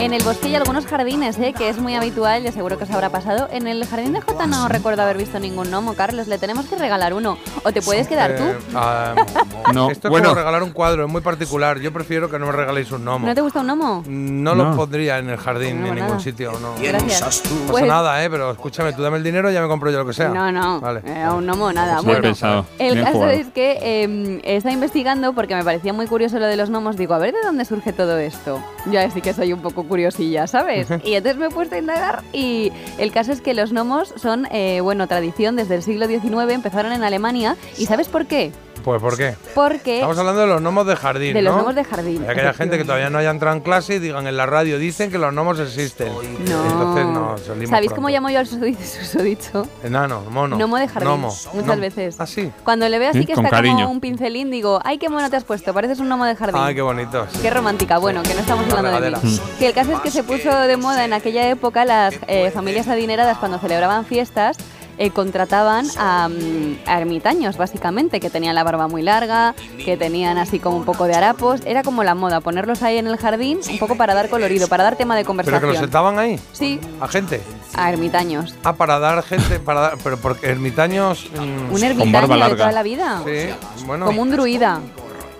En 0.00 0.14
el 0.14 0.22
bosque 0.22 0.46
hay 0.46 0.54
algunos 0.54 0.86
jardines, 0.86 1.38
¿eh? 1.38 1.52
que 1.52 1.68
es 1.68 1.78
muy 1.78 1.96
habitual, 1.96 2.46
y 2.46 2.52
seguro 2.52 2.78
que 2.78 2.84
os 2.84 2.90
habrá 2.92 3.10
pasado. 3.10 3.48
En 3.50 3.66
el 3.66 3.84
jardín 3.84 4.12
de 4.12 4.20
Jota 4.20 4.46
no 4.46 4.68
recuerdo 4.68 5.02
haber 5.02 5.16
visto 5.16 5.40
ningún 5.40 5.70
gnomo, 5.70 5.94
Carlos. 5.94 6.28
Le 6.28 6.38
tenemos 6.38 6.66
que 6.66 6.76
regalar 6.76 7.14
uno. 7.14 7.36
O 7.64 7.72
te 7.72 7.82
puedes 7.82 8.06
quedar 8.06 8.36
tú. 8.36 8.44
Eh, 8.44 8.58
ah, 8.76 9.14
No, 9.74 9.90
esto 9.90 10.06
es 10.08 10.10
bueno. 10.10 10.28
como 10.28 10.36
regalar 10.36 10.62
un 10.62 10.70
cuadro, 10.70 11.04
es 11.04 11.10
muy 11.10 11.20
particular. 11.20 11.80
Yo 11.80 11.92
prefiero 11.92 12.30
que 12.30 12.38
no 12.38 12.46
me 12.46 12.52
regaléis 12.52 12.90
un 12.92 13.04
gnomo. 13.04 13.26
¿No 13.26 13.34
te 13.34 13.40
gusta 13.40 13.60
un 13.60 13.66
gnomo? 13.66 14.04
No 14.06 14.54
lo 14.54 14.70
No. 14.70 14.76
pondría 14.76 15.18
en 15.18 15.30
el 15.30 15.36
jardín 15.36 15.82
ni 15.82 15.88
en 15.88 15.88
No, 15.88 15.94
ningún 15.96 16.08
nada. 16.10 16.20
sitio, 16.20 16.52
no. 16.60 16.74
Gracias. 16.80 17.42
No 17.44 17.50
pasa 17.62 17.72
Pues- 17.72 17.86
nada, 17.86 18.24
¿eh? 18.24 18.30
Pero 18.30 18.52
escúchame, 18.52 18.92
tú 18.92 19.02
dame 19.02 19.16
el 19.16 19.24
dinero 19.24 19.50
y 19.50 19.54
ya 19.54 19.60
me 19.62 19.68
compro 19.68 19.90
yo 19.90 19.98
lo 19.98 20.06
que 20.06 20.12
sea. 20.12 20.28
No, 20.28 20.52
no. 20.52 20.80
Vale. 20.80 21.02
eh, 21.04 21.26
un 21.28 21.44
gnomo, 21.44 21.72
nada. 21.72 21.94
Bien 21.96 22.04
bueno, 22.06 22.22
pensado. 22.22 22.64
el 22.78 22.94
Bien 22.94 23.04
caso 23.04 23.16
jugado. 23.18 23.32
es 23.34 23.48
que 23.48 23.78
eh, 23.82 24.40
estaba 24.44 24.72
investigando 24.72 25.32
porque 25.32 25.56
me 25.56 25.64
parecía 25.64 25.92
muy 25.92 26.06
curioso 26.06 26.38
lo 26.38 26.46
de 26.46 26.56
los 26.56 26.70
gnomos. 26.70 26.96
Digo, 26.96 27.14
a 27.14 27.18
ver 27.18 27.34
de 27.34 27.40
dónde 27.42 27.64
surge 27.64 27.92
todo 27.92 28.16
esto. 28.16 28.62
Ya 28.86 29.10
sí 29.10 29.20
que 29.20 29.34
soy 29.34 29.52
un 29.52 29.60
poco 29.60 29.82
curiosilla, 29.88 30.46
¿sabes? 30.46 30.88
y 31.04 31.14
entonces 31.14 31.38
me 31.38 31.46
he 31.46 31.50
puesto 31.50 31.74
a 31.74 31.78
indagar 31.78 32.22
y 32.32 32.72
el 32.98 33.12
caso 33.12 33.32
es 33.32 33.40
que 33.40 33.54
los 33.54 33.72
gnomos 33.72 34.12
son, 34.16 34.46
eh, 34.50 34.80
bueno, 34.80 35.06
tradición 35.06 35.56
desde 35.56 35.74
el 35.74 35.82
siglo 35.82 36.06
XIX, 36.06 36.52
empezaron 36.52 36.92
en 36.92 37.02
Alemania. 37.02 37.56
¿Y 37.76 37.86
sabes 37.86 38.08
por 38.08 38.26
qué? 38.26 38.52
Pues 38.82 39.00
¿por 39.02 39.16
qué? 39.16 39.34
Porque 39.54 39.96
Estamos 39.96 40.18
hablando 40.18 40.40
de 40.42 40.46
los 40.46 40.60
gnomos 40.60 40.86
de 40.86 40.96
jardín, 40.96 41.34
de 41.34 41.42
los 41.42 41.52
¿no? 41.52 41.58
gnomos 41.60 41.74
de 41.74 41.84
jardín. 41.84 42.22
Hay 42.24 42.30
aquella 42.30 42.52
gente 42.54 42.78
que 42.78 42.84
todavía 42.84 43.10
no 43.10 43.18
haya 43.18 43.30
entrado 43.30 43.56
en 43.56 43.62
clase 43.62 43.96
y 43.96 43.98
digan 43.98 44.26
en 44.26 44.36
la 44.36 44.46
radio, 44.46 44.78
dicen 44.78 45.10
que 45.10 45.18
los 45.18 45.32
gnomos 45.32 45.58
existen. 45.60 46.12
No. 46.12 46.64
Entonces 46.64 47.06
no, 47.06 47.38
salimos 47.38 47.70
¿Sabéis 47.70 47.88
pronto. 47.88 47.94
cómo 47.96 48.08
llamo 48.08 48.30
yo 48.30 48.38
al 48.38 48.46
susodicho? 48.46 49.66
Enano, 49.84 50.22
mono. 50.30 50.56
Gnomo 50.56 50.76
de 50.76 50.88
jardín. 50.88 51.08
Gnomo. 51.08 51.28
Muchas 51.28 51.64
Gnomo. 51.66 51.80
veces. 51.80 52.16
¿Ah, 52.18 52.26
sí? 52.26 52.50
Cuando 52.64 52.88
le 52.88 52.98
veo 52.98 53.10
así 53.10 53.20
Sí, 53.20 53.26
que 53.26 53.34
con 53.34 53.44
está 53.44 53.56
cariño. 53.56 53.78
como 53.80 53.90
un 53.90 54.00
pincelín, 54.00 54.50
digo, 54.50 54.80
ay, 54.84 54.98
qué 54.98 55.08
mono 55.08 55.28
te 55.30 55.36
has 55.36 55.44
puesto, 55.44 55.72
pareces 55.74 55.98
un 56.00 56.08
gnomo 56.08 56.24
de 56.24 56.36
jardín. 56.36 56.60
Ay, 56.62 56.74
qué 56.74 56.82
bonito. 56.82 57.26
sí. 57.32 57.38
Qué 57.42 57.50
romántica, 57.50 57.98
bueno, 57.98 58.22
que 58.22 58.34
no 58.34 58.40
estamos 58.40 58.66
Una 58.66 58.76
hablando 58.78 59.00
de 59.00 59.10
mí. 59.10 59.16
regadera. 59.16 59.42
Que 59.58 59.66
el 59.68 59.74
caso 59.74 59.92
es 59.92 60.00
que 60.00 60.10
se 60.10 60.22
puso 60.22 60.50
de 60.52 60.76
moda 60.76 61.04
en 61.04 61.12
aquella 61.12 61.48
época 61.48 61.84
las 61.84 62.14
eh, 62.28 62.50
familias 62.52 62.88
adineradas 62.88 63.38
cuando 63.38 63.58
celebraban 63.58 64.04
fiestas. 64.04 64.56
Eh, 64.98 65.10
contrataban 65.10 65.86
a, 65.96 66.28
mm, 66.28 66.78
a 66.86 66.98
ermitaños, 67.00 67.56
básicamente, 67.56 68.20
que 68.20 68.30
tenían 68.30 68.54
la 68.54 68.64
barba 68.64 68.88
muy 68.88 69.02
larga, 69.02 69.54
que 69.84 69.96
tenían 69.96 70.38
así 70.38 70.58
como 70.58 70.76
un 70.76 70.84
poco 70.84 71.04
de 71.04 71.14
harapos. 71.14 71.60
Era 71.64 71.82
como 71.82 72.02
la 72.04 72.14
moda, 72.14 72.40
ponerlos 72.40 72.82
ahí 72.82 72.98
en 72.98 73.06
el 73.06 73.16
jardín, 73.16 73.60
un 73.70 73.78
poco 73.78 73.96
para 73.96 74.14
dar 74.14 74.28
colorido, 74.28 74.68
para 74.68 74.84
dar 74.84 74.96
tema 74.96 75.14
de 75.16 75.20
Pero 75.22 75.24
que 75.24 75.26
conversación. 75.28 75.68
los 75.70 75.78
sentaban 75.78 76.18
ahí, 76.18 76.38
Sí, 76.52 76.80
a 77.00 77.08
gente. 77.08 77.40
a 77.74 77.90
ermitaños. 77.90 78.54
Ah, 78.64 78.74
para 78.74 78.98
dar 78.98 79.22
gente, 79.22 79.58
para 79.60 79.80
dar, 79.80 79.98
pero 80.02 80.16
porque 80.18 80.48
ermitaños. 80.48 81.28
mm, 81.34 81.72
Un 81.72 81.82
ermitaño 81.82 82.12
barba 82.28 82.48
de 82.48 82.54
toda 82.56 82.72
la 82.72 82.82
vida. 82.82 83.22
Sí, 83.24 83.84
bueno. 83.86 84.06
Como 84.06 84.22
un 84.22 84.30
druida. 84.30 84.80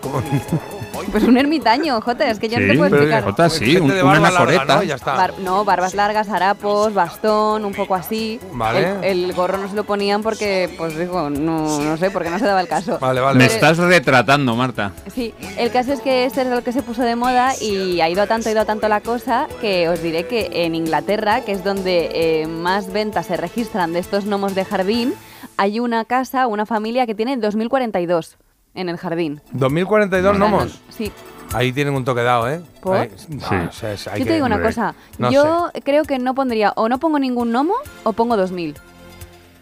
Pues 1.13 1.25
un 1.25 1.37
ermitaño, 1.39 2.01
Jota, 2.01 2.31
es 2.31 2.39
que 2.39 2.49
yo 2.49 2.59
no 2.59 2.67
te 2.67 2.73
Sí, 2.73 2.77
puedo 2.79 2.91
pero 2.91 3.03
explicar. 3.03 3.25
Jota, 3.25 3.51
sí, 3.51 3.77
un- 3.77 3.89
de 3.89 4.03
una 4.03 4.05
barba 4.05 4.31
larga, 4.31 4.39
anacoreta. 4.39 4.77
¿no? 4.77 4.83
Ya 4.83 4.95
está. 4.95 5.15
Bar- 5.15 5.35
no, 5.41 5.65
barbas 5.65 5.95
largas, 5.95 6.29
harapos, 6.29 6.95
bastón, 6.95 7.65
un 7.65 7.73
poco 7.75 7.95
así. 7.95 8.39
Vale. 8.53 8.91
El, 9.03 9.25
el 9.25 9.33
gorro 9.33 9.59
no 9.59 9.69
se 9.69 9.75
lo 9.77 9.85
ponían 9.85 10.23
porque, 10.23 10.71
pues 10.77 10.97
digo, 10.99 11.31
no, 11.31 11.81
no 11.81 11.97
sé, 11.97 12.11
porque 12.11 12.31
no 12.31 12.39
se 12.39 12.45
daba 12.47 12.61
el 12.61 12.69
caso. 12.69 12.99
Vale, 13.01 13.21
vale. 13.21 13.39
Me 13.39 13.47
estás 13.47 13.79
retratando, 13.79 14.55
Marta. 14.57 14.93
Sí, 15.15 15.35
el 15.57 15.71
caso 15.71 15.93
es 15.93 16.01
que 16.01 16.25
este 16.25 16.43
es 16.43 16.47
lo 16.49 16.63
que 16.63 16.73
se 16.73 16.83
puso 16.83 17.03
de 17.03 17.17
moda 17.17 17.53
y 17.61 18.01
ha 18.01 18.09
ido 18.09 18.23
a 18.23 18.27
tanto, 18.27 18.49
ha 18.49 18.53
ido 18.53 18.61
a 18.61 18.65
tanto 18.65 18.89
la 18.89 19.01
cosa 19.01 19.47
que 19.61 19.89
os 19.89 20.03
diré 20.03 20.27
que 20.27 20.49
en 20.53 20.75
Inglaterra, 20.75 21.43
que 21.43 21.53
es 21.53 21.65
donde 21.65 22.11
eh, 22.13 22.47
más 22.47 22.93
ventas 22.93 23.27
se 23.27 23.37
registran 23.37 23.93
de 23.93 24.01
estos 24.01 24.25
gnomos 24.25 24.55
de 24.55 24.65
jardín, 24.65 25.15
hay 25.57 25.81
una 25.81 26.05
casa, 26.05 26.47
una 26.47 26.67
familia 26.67 27.07
que 27.07 27.15
tiene 27.15 27.37
2042 27.37 28.37
en 28.79 28.89
el 28.89 28.97
jardín. 28.97 29.41
2042 29.53 30.31
O 30.31 30.39
sea, 30.39 30.47
gnomos. 30.47 30.65
no- 30.67 30.93
sí. 30.93 31.13
Ahí 31.55 31.73
tienen 31.73 31.95
un 31.95 32.05
toque 32.05 32.23
dado, 32.23 32.49
¿eh? 32.51 32.61
¿Por? 32.83 32.97
Ahí- 32.97 33.11
no, 33.29 33.69
o 33.69 33.73
sea, 33.73 33.93
es- 33.95 34.07
hay 34.07 34.19
Yo 34.21 34.25
que- 34.25 34.29
te 34.31 34.35
digo 34.35 34.47
una 34.47 34.57
hombre, 34.57 34.69
cosa, 34.71 34.95
no 35.19 35.31
yo 35.31 35.71
creo 35.85 36.05
que 36.05 36.19
no 36.19 36.35
pondría, 36.35 36.73
o 36.77 36.89
no 36.91 36.99
pongo 36.99 37.19
ningún 37.19 37.51
gnomo 37.53 37.75
o 38.05 38.13
pongo 38.13 38.37
2000. 38.37 38.75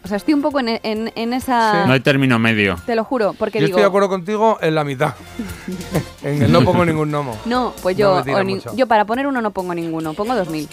O 0.03 0.07
sea, 0.07 0.17
estoy 0.17 0.33
un 0.33 0.41
poco 0.41 0.59
en, 0.61 0.69
en- 0.83 1.11
en 1.15 1.33
esa... 1.33 1.85
No 1.85 1.91
hay 1.93 1.99
término 1.99 2.39
medio. 2.39 2.77
Te 2.85 2.95
lo 2.95 3.03
juro, 3.03 3.33
porque 3.37 3.59
Yo 3.59 3.65
digo... 3.67 3.77
estoy 3.77 3.81
de 3.83 3.87
acuerdo 3.87 4.07
contigo 4.09 4.57
en 4.61 4.75
la 4.75 4.83
mitad. 4.85 5.15
en 6.23 6.43
el 6.43 6.51
no 6.51 6.63
pongo 6.63 6.85
ningún 6.85 7.09
gnomo. 7.09 7.37
No, 7.45 7.73
pues 7.81 7.95
No 7.97 7.99
yo, 7.99 8.15
me 8.17 8.23
tira 8.23 8.37
o 8.37 8.43
ni- 8.43 8.55
mucho. 8.55 8.73
yo 8.75 8.87
para 8.87 9.05
poner 9.05 9.27
uno 9.27 9.41
no 9.41 9.51
pongo 9.51 9.73
ninguno, 9.73 10.13
pongo 10.13 10.35
2000. 10.35 10.67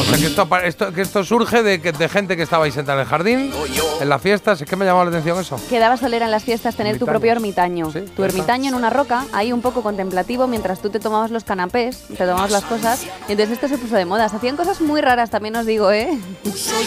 O 0.00 0.04
sea 0.04 0.18
que 0.18 0.26
esto, 0.26 0.48
esto, 0.64 0.92
que 0.92 1.00
esto 1.02 1.24
surge 1.24 1.62
de, 1.62 1.80
que- 1.80 1.92
de 1.92 2.08
gente 2.08 2.36
que 2.36 2.42
estaba 2.42 2.64
ahí 2.64 2.72
sentada 2.72 2.98
en 3.00 3.02
el 3.02 3.08
jardín, 3.10 3.52
en 4.00 4.08
las 4.08 4.22
fiestas. 4.22 4.60
Es 4.60 4.68
que 4.68 4.76
me 4.76 4.84
ha 4.84 4.88
llamado 4.88 5.04
la 5.06 5.10
atención 5.10 5.38
eso. 5.40 5.60
Quedaba 5.68 5.96
solera 5.96 6.24
en 6.26 6.30
las 6.30 6.44
fiestas 6.44 6.74
tener 6.76 6.98
tu 6.98 7.06
propio 7.06 7.32
ermitaño. 7.32 7.90
tu 8.16 8.24
ermitaño 8.24 8.68
en 8.68 8.74
una 8.74 8.90
roca, 8.90 9.24
ahí 9.32 9.52
un 9.52 9.60
poco 9.60 9.82
contemplativo, 9.82 10.46
mientras 10.46 10.80
tú 10.80 10.90
te 10.90 11.00
tomabas 11.00 11.30
los 11.30 11.44
canapés, 11.44 12.04
te 12.08 12.16
tomabas 12.26 12.50
las 12.50 12.64
cosas. 12.64 13.02
Y 13.28 13.32
entonces 13.32 13.54
esto 13.54 13.68
se 13.68 13.78
puso 13.78 13.96
de 13.96 14.04
moda. 14.04 14.28
Se 14.28 14.36
hacían 14.36 14.56
cosas 14.56 14.80
muy 14.80 15.00
raras, 15.00 15.30
también 15.30 15.56
os 15.56 15.66
digo, 15.66 15.90
¿eh? 15.90 16.16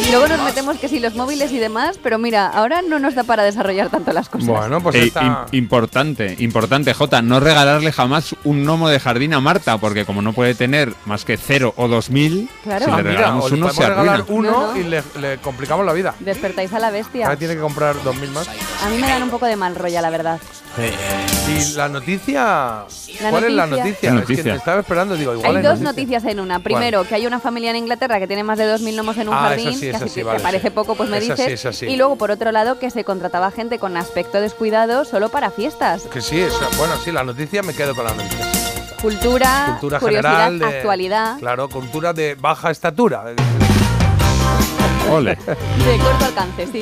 Y 0.08 0.12
luego 0.12 0.28
nos 0.28 0.42
metemos 0.44 0.78
que 0.78 0.88
si 0.88 1.00
los 1.00 1.16
móviles 1.16 1.52
y 1.52 1.60
demás, 1.60 2.00
pero 2.02 2.18
mira, 2.18 2.48
ahora 2.48 2.82
no 2.82 3.00
nos 3.00 3.16
da 3.16 3.24
para 3.24 3.44
desarrollar 3.44 3.90
tanto 3.90 4.12
las 4.14 4.30
cosas. 4.30 4.48
Bueno, 4.48 4.82
pues 4.82 4.96
Ey, 4.96 5.08
está. 5.08 5.22
im- 5.22 5.58
importante, 5.58 6.36
importante, 6.40 6.94
Jota, 6.94 7.22
no 7.22 7.40
regalarle 7.40 7.92
jamás 7.92 8.36
un 8.44 8.64
gnomo 8.64 8.90
de 8.90 9.00
jardín 9.00 9.34
a 9.34 9.40
Marta, 9.42 9.78
porque 9.78 10.06
como 10.06 10.22
no 10.22 10.34
puede 10.34 10.56
tener 10.56 10.94
más 11.06 11.26
que 11.26 11.38
cero 11.38 11.74
o 11.78 11.88
dos 11.88 12.10
mil, 12.10 12.50
Claro. 12.64 12.86
si 12.86 12.92
Ah, 12.92 12.98
le 12.98 13.04
mira, 13.04 13.16
regalamos 13.16 13.46
o 13.46 13.50
le 13.50 13.56
uno 13.62 13.74
se 13.74 13.82
regalar 13.88 14.16
arruina. 14.22 14.26
uno 14.30 14.52
No, 14.52 14.74
no. 14.74 14.78
y 14.80 14.84
le, 14.84 15.04
le 15.20 15.38
complicamos 15.40 15.86
la 15.86 15.94
vida. 15.94 16.14
Despertáis 16.20 16.72
a 16.74 16.80
la 16.80 16.92
bestia. 16.92 17.26
Ahora 17.26 17.38
tiene 17.38 17.56
que 17.56 17.62
comprar 17.62 18.02
dos 18.04 18.16
mil 18.18 18.32
más. 18.32 18.48
A 18.48 18.90
mí 18.90 18.98
me 18.98 19.08
dan 19.08 19.24
un 19.24 19.30
poco 19.30 19.46
de 19.46 19.56
mal 19.56 19.76
rollo, 19.76 20.00
la 20.02 20.10
verdad. 20.10 20.40
Y 21.48 21.74
la 21.76 21.88
noticia. 21.90 22.86
La 23.22 23.30
¿Cuál 23.30 23.44
es 23.46 23.52
la 23.52 23.68
noticia- 23.68 23.84
noticia? 23.86 24.14
La 24.14 24.20
Es 24.22 24.26
que 24.26 24.34
noticia. 24.34 24.52
te 24.54 24.58
estaba 24.58 24.80
esperando, 24.82 25.16
digo, 25.16 25.34
igual 25.34 25.52
Hay 25.52 25.58
hay 25.58 25.62
dos 25.64 25.80
noticia. 25.82 25.92
noticias 25.92 26.26
en 26.26 26.40
una. 26.40 26.60
Primero, 26.60 27.04
que 27.08 27.16
hay 27.16 27.28
una 27.28 27.40
familia 27.40 27.70
en 27.72 27.76
Inglaterra 27.76 28.20
que 28.20 28.28
tiene 28.28 28.44
más 28.44 28.58
de 28.58 28.66
2.000 28.66 28.96
gnomos 28.96 29.18
en 29.18 29.28
un 29.28 29.34
Ah, 29.36 29.38
esa 29.40 29.50
jardín, 29.50 29.74
sí, 29.74 29.80
que 29.82 29.90
esa 29.90 29.98
así 30.06 30.10
sí, 30.10 30.16
que 30.22 30.24
vale, 30.24 30.38
te 30.40 30.44
parece 30.44 30.68
sí. 30.70 30.74
poco, 30.74 30.96
pues 30.96 31.10
me 31.10 31.18
Esa 31.18 31.36
sí, 31.36 31.42
dices. 31.44 31.60
esa 31.60 31.74
sí. 31.74 31.86
Y 31.88 31.96
luego, 31.98 32.16
por 32.16 32.32
otro 32.32 32.52
lado, 32.52 32.80
que 32.80 32.90
se 32.90 33.04
contrataba 33.04 33.52
gente 33.52 33.78
con 33.78 33.98
aspecto 33.98 34.42
descuidado 34.42 35.06
solo 35.06 35.30
para 35.30 35.52
fiestas. 35.52 36.04
Que 36.04 36.22
sí, 36.22 36.40
eso- 36.40 36.60
bueno, 36.78 36.96
sí, 37.04 37.12
la 37.12 37.24
noticia 37.24 37.62
me 37.62 37.74
quedo 37.76 37.94
con 37.94 38.06
la 38.06 38.14
noticia. 38.14 38.43
Cultura, 39.04 39.66
Cultura 39.72 40.00
curiosidad, 40.00 40.46
general. 40.48 40.60
de- 40.60 40.66
actualidad, 40.78 41.38
Claro, 41.40 41.68
cultura 41.68 42.14
de 42.14 42.36
baja 42.36 42.72
estatura. 42.72 43.26
Ole. 45.12 45.36
de 45.36 45.98
corto 46.02 46.24
alcance, 46.26 46.68
sí. 46.68 46.82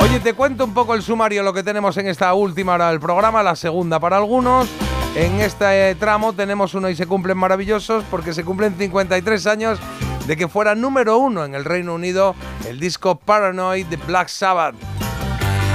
Oye, 0.00 0.18
te 0.20 0.32
cuento 0.32 0.64
un 0.64 0.72
poco 0.72 0.94
el 0.94 1.02
sumario, 1.02 1.42
lo 1.42 1.52
que 1.52 1.62
tenemos 1.62 1.98
en 1.98 2.06
esta 2.08 2.32
última 2.32 2.72
hora 2.72 2.88
del 2.88 3.00
programa, 3.00 3.42
la 3.42 3.54
segunda 3.54 4.00
para 4.00 4.16
algunos. 4.16 4.66
En 5.14 5.42
este 5.42 5.94
tramo 5.96 6.32
tenemos 6.32 6.72
uno 6.72 6.88
y 6.88 6.96
se 6.96 7.06
cumplen 7.06 7.36
maravillosos 7.36 8.02
porque 8.10 8.32
se 8.32 8.42
cumplen 8.42 8.74
53 8.78 9.46
años 9.46 9.78
de 10.26 10.36
que 10.38 10.48
fuera 10.48 10.74
número 10.74 11.18
uno 11.18 11.44
en 11.44 11.54
el 11.54 11.66
Reino 11.66 11.92
Unido 11.94 12.34
el 12.66 12.80
disco 12.80 13.14
Paranoid 13.16 13.84
de 13.86 13.96
Black 13.98 14.28
Sabbath. 14.28 14.74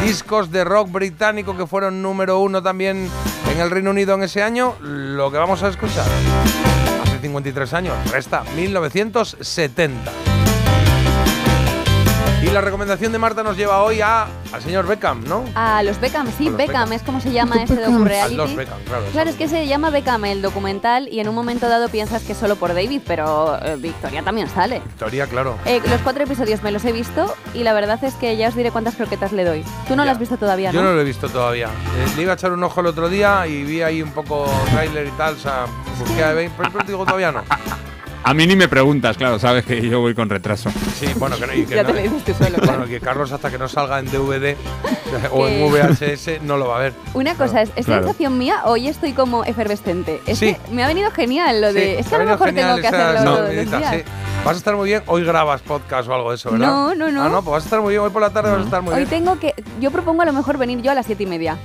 Discos 0.02 0.50
de 0.50 0.64
rock 0.64 0.92
británico 0.92 1.58
que 1.58 1.68
fueron 1.68 2.02
número 2.02 2.40
uno 2.40 2.64
también 2.64 3.10
en 3.52 3.60
el 3.60 3.70
Reino 3.70 3.92
Unido 3.92 4.16
en 4.16 4.24
ese 4.24 4.42
año, 4.42 4.76
lo 4.82 5.30
que 5.30 5.38
vamos 5.38 5.62
a 5.62 5.68
escuchar. 5.68 6.06
Hace 7.04 7.20
53 7.20 7.74
años, 7.74 8.12
resta 8.12 8.44
1970. 8.56 10.29
Y 12.42 12.46
la 12.52 12.62
recomendación 12.62 13.12
de 13.12 13.20
Marta 13.20 13.44
nos 13.44 13.58
lleva 13.58 13.84
hoy 13.84 14.00
a, 14.00 14.26
al 14.54 14.62
señor 14.62 14.88
Beckham, 14.88 15.26
¿no? 15.28 15.44
A 15.56 15.84
los 15.84 16.00
Beckham, 16.00 16.26
sí, 16.38 16.46
los 16.46 16.56
Beckham, 16.56 16.86
Beckham. 16.90 16.94
es 16.94 17.04
como 17.04 17.20
se 17.20 17.32
llama 17.34 17.58
ese 17.64 17.74
A 17.84 17.88
docu-reality. 17.90 18.36
los 18.38 18.56
Beckham, 18.56 18.80
claro. 18.86 19.04
Claro, 19.12 19.30
es 19.30 19.36
que 19.36 19.50
se 19.50 19.68
llama 19.68 19.90
Beckham 19.90 20.24
el 20.24 20.42
documental 20.42 21.10
y 21.12 21.20
en 21.20 21.28
un 21.28 21.36
momento 21.36 21.68
dado 21.68 21.90
piensas 21.90 22.24
que 22.24 22.32
es 22.32 22.38
solo 22.38 22.56
por 22.56 22.74
David, 22.74 23.02
pero 23.06 23.58
eh, 23.62 23.76
Victoria 23.78 24.24
también 24.24 24.48
sale. 24.48 24.80
Victoria, 24.80 25.28
claro. 25.28 25.58
Eh, 25.66 25.82
los 25.90 26.00
cuatro 26.02 26.24
episodios 26.24 26.64
me 26.64 26.72
los 26.72 26.86
he 26.86 26.94
visto 26.94 27.36
y 27.54 27.64
la 27.64 27.74
verdad 27.74 28.02
es 28.06 28.14
que 28.16 28.36
ya 28.38 28.48
os 28.48 28.56
diré 28.56 28.72
cuántas 28.72 28.96
croquetas 28.96 29.34
le 29.34 29.44
doy. 29.44 29.64
Tú 29.90 29.98
no 29.98 30.06
lo 30.06 30.12
has 30.12 30.18
visto 30.20 30.38
todavía, 30.38 30.72
Yo 30.72 30.82
¿no? 30.82 30.90
no 30.90 30.96
lo 30.96 31.02
he 31.02 31.06
visto 31.06 31.28
todavía. 31.28 31.68
Eh, 31.68 32.08
le 32.16 32.22
iba 32.22 32.32
a 32.32 32.36
echar 32.36 32.54
un 32.54 32.64
ojo 32.64 32.80
el 32.80 32.88
otro 32.88 33.10
día 33.10 33.46
y 33.48 33.64
vi 33.64 33.82
ahí 33.82 34.02
un 34.02 34.12
poco 34.12 34.50
trailer 34.72 35.08
y 35.08 35.12
tal, 35.12 35.34
o 35.36 35.40
sea, 35.40 35.66
busqué 36.00 36.24
a 36.24 36.32
ver, 36.32 36.50
pero, 36.58 36.72
pero 36.72 36.86
digo 36.88 37.04
todavía 37.06 37.34
no. 37.34 37.44
A 38.22 38.34
mí 38.34 38.46
ni 38.46 38.56
me 38.56 38.68
preguntas, 38.68 39.18
claro, 39.18 39.40
sabes 39.40 39.66
que 39.66 39.82
yo 39.90 40.02
voy 40.02 40.14
con 40.14 40.30
retraso. 40.30 40.70
Sí, 41.00 41.08
bueno, 41.18 41.38
que 41.38 41.48
no. 41.48 41.54
y 41.54 41.66
que 41.66 41.76
Ya 41.76 41.84
no- 41.84 41.90
te 41.90 41.96
lo 41.96 42.02
dices 42.02 42.24
tú 42.26 42.34
solo, 42.34 42.58
Bueno, 42.58 42.74
claro. 42.74 42.86
que 42.88 43.00
Carlos 43.00 43.32
hasta 43.32 43.50
que 43.50 43.58
no 43.58 43.68
salga 43.68 43.98
en 44.00 44.06
DVD 44.12 44.56
o 45.32 45.48
en 45.48 45.72
VHS 45.72 46.42
no 46.44 46.58
lo 46.58 46.68
va 46.68 46.78
a 46.78 46.80
ver. 46.82 46.94
Una 47.14 47.34
cosa, 47.36 47.62
es, 47.62 47.72
es 47.76 47.86
Claro. 47.86 48.04
sensación 48.04 48.38
mía, 48.38 48.62
hoy 48.66 48.88
estoy 48.88 49.14
como 49.14 49.46
efervescente. 49.46 50.22
Es 50.28 50.38
Sí. 50.38 50.54
que 50.54 50.72
me 50.74 50.84
ha 50.84 50.88
venido 50.88 51.10
genial 51.12 51.62
lo 51.62 51.74
de. 51.74 51.82
Sí, 51.82 51.96
es 52.02 52.08
que 52.08 52.16
a 52.16 52.18
ha 52.18 52.20
lo 52.22 52.26
venido 52.26 52.36
mejor 52.38 52.48
tengo 52.48 52.60
genial 52.76 52.82
que 52.82 52.88
hacerlo 52.88 53.32
dormiditas, 53.42 53.80
días. 53.80 53.96
sí. 53.96 54.02
Vas 54.46 54.54
a 54.56 54.58
estar 54.58 54.76
muy 54.76 54.90
bien. 54.90 55.04
Hoy 55.08 55.24
grabas 55.24 55.62
podcast 55.62 56.08
o 56.10 56.14
algo 56.14 56.30
de 56.30 56.36
eso, 56.36 56.52
¿verdad? 56.52 56.68
No, 56.68 56.96
no, 56.96 57.10
no. 57.12 57.24
Ah, 57.24 57.30
no, 57.30 57.42
pues 57.42 57.52
vas 57.54 57.64
a 57.64 57.66
estar 57.66 57.82
muy 57.82 57.92
bien. 57.94 58.04
Hoy 58.04 58.10
por 58.10 58.22
la 58.22 58.30
tarde 58.30 58.52
vas 58.52 58.62
a 58.62 58.64
estar 58.66 58.82
muy 58.82 58.94
Hoy 58.94 59.00
bien. 59.06 59.10
tengo 59.10 59.40
que. 59.40 59.56
Yo 59.82 59.92
propongo 59.92 60.22
a 60.22 60.26
lo 60.26 60.34
mejor 60.34 60.58
venir 60.58 60.82
yo 60.82 60.92
a 60.92 60.94
las 60.96 61.06
siete 61.06 61.24
y 61.24 61.26
media. 61.26 61.58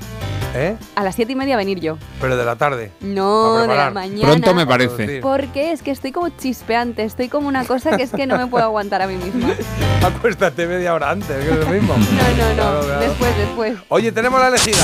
¿Eh? 0.54 0.76
A 0.94 1.02
las 1.02 1.16
siete 1.16 1.32
y 1.32 1.36
media 1.36 1.56
venir 1.56 1.80
yo. 1.80 1.98
Pero 2.20 2.36
de 2.36 2.44
la 2.44 2.54
tarde. 2.56 2.92
No, 3.00 3.58
de 3.58 3.66
la 3.76 3.90
mañana. 3.90 4.28
Pronto 4.28 4.54
me 4.54 4.66
parece. 4.66 5.20
Porque 5.20 5.72
es 5.72 5.82
que 5.82 5.90
estoy 5.90 6.12
como 6.12 6.28
chispeante, 6.28 7.02
estoy 7.02 7.28
como 7.28 7.48
una 7.48 7.64
cosa 7.64 7.96
que 7.96 8.04
es 8.04 8.12
que 8.12 8.26
no 8.26 8.38
me 8.38 8.46
puedo 8.46 8.64
aguantar 8.64 9.02
a 9.02 9.06
mí 9.08 9.16
misma. 9.16 9.52
Acuéstate 10.06 10.66
media 10.66 10.94
hora 10.94 11.10
antes, 11.10 11.28
que 11.28 11.50
es 11.50 11.56
lo 11.58 11.66
mismo. 11.66 11.94
No, 12.14 12.22
no, 12.36 12.48
no. 12.50 12.80
claro. 12.86 13.00
Después, 13.00 13.36
después. 13.36 13.76
Oye, 13.88 14.12
tenemos 14.12 14.40
la 14.40 14.48
elegida. 14.48 14.78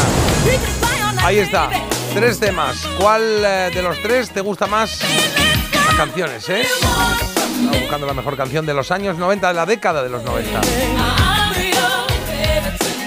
Ahí 1.23 1.39
está. 1.39 1.69
Tres 2.15 2.41
temas. 2.41 2.87
¿Cuál 2.99 3.23
eh, 3.23 3.71
de 3.73 3.83
los 3.83 4.01
tres 4.03 4.31
te 4.31 4.41
gusta 4.41 4.67
más? 4.67 5.01
Las 5.87 5.95
canciones, 5.95 6.49
¿eh? 6.49 6.63
Estamos 6.63 7.81
buscando 7.81 8.07
la 8.07 8.15
mejor 8.15 8.37
canción 8.37 8.67
de 8.67 8.75
los 8.75 8.91
años 8.91 9.17
90, 9.17 9.49
de 9.49 9.55
la 9.55 9.67
década 9.67 10.03
de 10.03 10.09
los 10.11 10.25
90. 10.25 10.61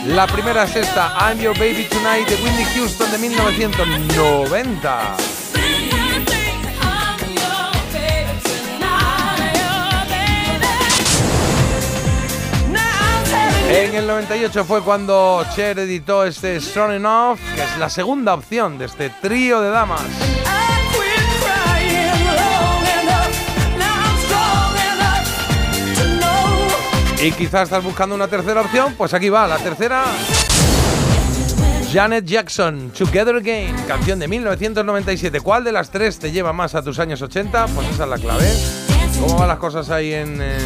La 0.07 0.27
primera 0.27 0.65
es 0.65 0.75
esta, 0.75 1.15
I'm 1.17 1.39
Your 1.39 1.57
Baby 1.57 1.87
Tonight, 1.89 2.27
de 2.27 2.35
Whitney 2.35 2.65
Houston 2.75 3.09
de 3.09 3.17
1990. 3.17 5.15
En 13.69 13.95
el 13.95 14.05
98 14.05 14.65
fue 14.65 14.81
cuando 14.81 15.45
Cher 15.55 15.79
editó 15.79 16.25
este 16.25 16.59
Strong 16.59 16.91
Enough, 16.91 17.39
que 17.55 17.63
es 17.63 17.77
la 17.77 17.89
segunda 17.89 18.33
opción 18.33 18.77
de 18.77 18.85
este 18.85 19.09
trío 19.09 19.61
de 19.61 19.69
damas. 19.69 20.01
Y 27.23 27.31
quizás 27.31 27.63
estás 27.63 27.83
buscando 27.83 28.15
una 28.15 28.27
tercera 28.27 28.61
opción, 28.61 28.93
pues 28.97 29.13
aquí 29.13 29.29
va, 29.29 29.47
la 29.47 29.57
tercera. 29.57 30.03
Janet 31.91 32.25
Jackson, 32.25 32.91
Together 32.97 33.35
Again, 33.37 33.73
canción 33.87 34.19
de 34.19 34.27
1997. 34.27 35.39
¿Cuál 35.41 35.63
de 35.63 35.71
las 35.71 35.89
tres 35.89 36.19
te 36.19 36.31
lleva 36.31 36.51
más 36.51 36.75
a 36.75 36.81
tus 36.83 36.99
años 36.99 37.21
80? 37.21 37.67
Pues 37.67 37.87
esa 37.91 38.03
es 38.03 38.09
la 38.09 38.17
clave. 38.17 38.51
¿Cómo 39.21 39.37
van 39.37 39.47
las 39.47 39.57
cosas 39.59 39.89
ahí 39.89 40.11
en, 40.13 40.39
eh, 40.41 40.57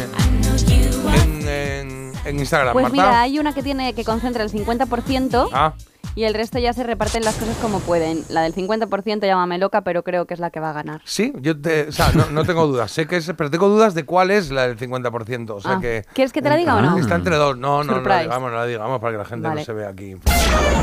en, 1.14 1.48
en- 1.48 2.12
en 2.24 2.38
Instagram, 2.40 2.72
Pues 2.72 2.82
Marta? 2.84 2.92
mira, 2.96 3.20
hay 3.20 3.38
una 3.38 3.54
que 3.54 3.62
tiene 3.62 3.92
que 3.94 4.04
concentra 4.04 4.42
el 4.42 4.50
50% 4.50 5.48
Ah, 5.52 5.72
y 6.18 6.24
el 6.24 6.34
resto 6.34 6.58
ya 6.58 6.72
se 6.72 6.82
reparten 6.82 7.22
las 7.24 7.36
cosas 7.36 7.56
como 7.58 7.78
pueden. 7.78 8.24
La 8.28 8.42
del 8.42 8.52
50% 8.52 9.20
llámame 9.24 9.56
loca, 9.58 9.82
pero 9.82 10.02
creo 10.02 10.26
que 10.26 10.34
es 10.34 10.40
la 10.40 10.50
que 10.50 10.58
va 10.58 10.70
a 10.70 10.72
ganar. 10.72 11.00
sí, 11.04 11.32
yo 11.40 11.58
te, 11.60 11.88
o 11.88 11.92
sea, 11.92 12.10
no, 12.12 12.26
no 12.30 12.44
tengo 12.44 12.66
dudas. 12.66 12.90
Sé 12.90 13.06
que 13.06 13.16
es, 13.18 13.32
pero 13.36 13.50
tengo 13.50 13.68
dudas 13.68 13.94
de 13.94 14.04
cuál 14.04 14.32
es 14.32 14.50
la 14.50 14.66
del 14.66 14.76
50%. 14.76 15.50
O 15.50 15.60
sea 15.60 15.74
Ah, 15.74 15.80
que. 15.80 16.04
¿quieres 16.14 16.32
que 16.32 16.42
te 16.42 16.48
la 16.48 16.56
diga 16.56 16.74
o 16.74 16.82
no? 16.82 16.98
Está 16.98 17.14
entre 17.14 17.36
dos. 17.36 17.56
No, 17.56 17.84
no, 17.84 18.00
no 18.00 18.18
digamos, 18.18 18.50
no 18.50 18.56
la 18.56 18.66
digamos 18.66 19.00
para 19.00 19.12
que 19.12 19.18
la 19.18 19.24
gente 19.24 19.46
Vale. 19.48 19.60
no 19.60 19.64
se 19.64 19.72
vea 19.72 19.88
aquí. 19.90 20.16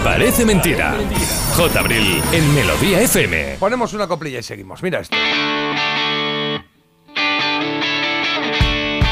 Parece 0.03 0.45
mentira. 0.45 0.95
J. 1.57 1.79
Abril 1.79 2.21
en 2.31 2.55
Melodía 2.55 3.01
FM. 3.01 3.57
Ponemos 3.59 3.93
una 3.93 4.07
coplilla 4.07 4.39
y 4.39 4.43
seguimos. 4.43 4.81
Mira 4.83 4.99
esto. 5.01 5.17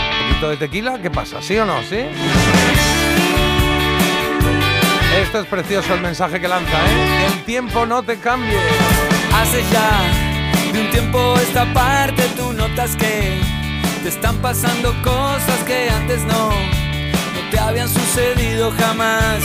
Un 0.05 0.27
poquito 0.29 0.49
de 0.49 0.57
tequila, 0.57 1.01
¿qué 1.01 1.11
pasa? 1.11 1.41
¿Sí 1.41 1.57
o 1.57 1.65
no? 1.65 1.81
¿Sí? 1.83 1.97
Esto 5.22 5.41
es 5.41 5.45
precioso 5.45 5.94
el 5.94 6.02
mensaje 6.02 6.41
que 6.41 6.48
lanza, 6.48 6.72
¿eh? 6.72 7.26
El 7.27 7.44
tiempo 7.44 7.85
no 7.85 8.02
te 8.02 8.18
cambie. 8.18 8.57
Hace 9.35 9.64
ya 9.72 10.72
de 10.72 10.81
un 10.81 10.90
tiempo 10.90 11.35
esta 11.38 11.72
parte 11.72 12.23
tú 12.35 12.52
notas 12.53 12.95
que 12.95 13.40
te 14.02 14.10
están 14.10 14.38
pasando 14.38 14.91
cosas 15.03 15.60
que 15.68 15.90
antes 15.90 16.23
no, 16.23 16.49
no 16.49 17.49
te 17.52 17.60
habían 17.60 17.90
sucedido 17.90 18.72
jamás. 18.72 19.40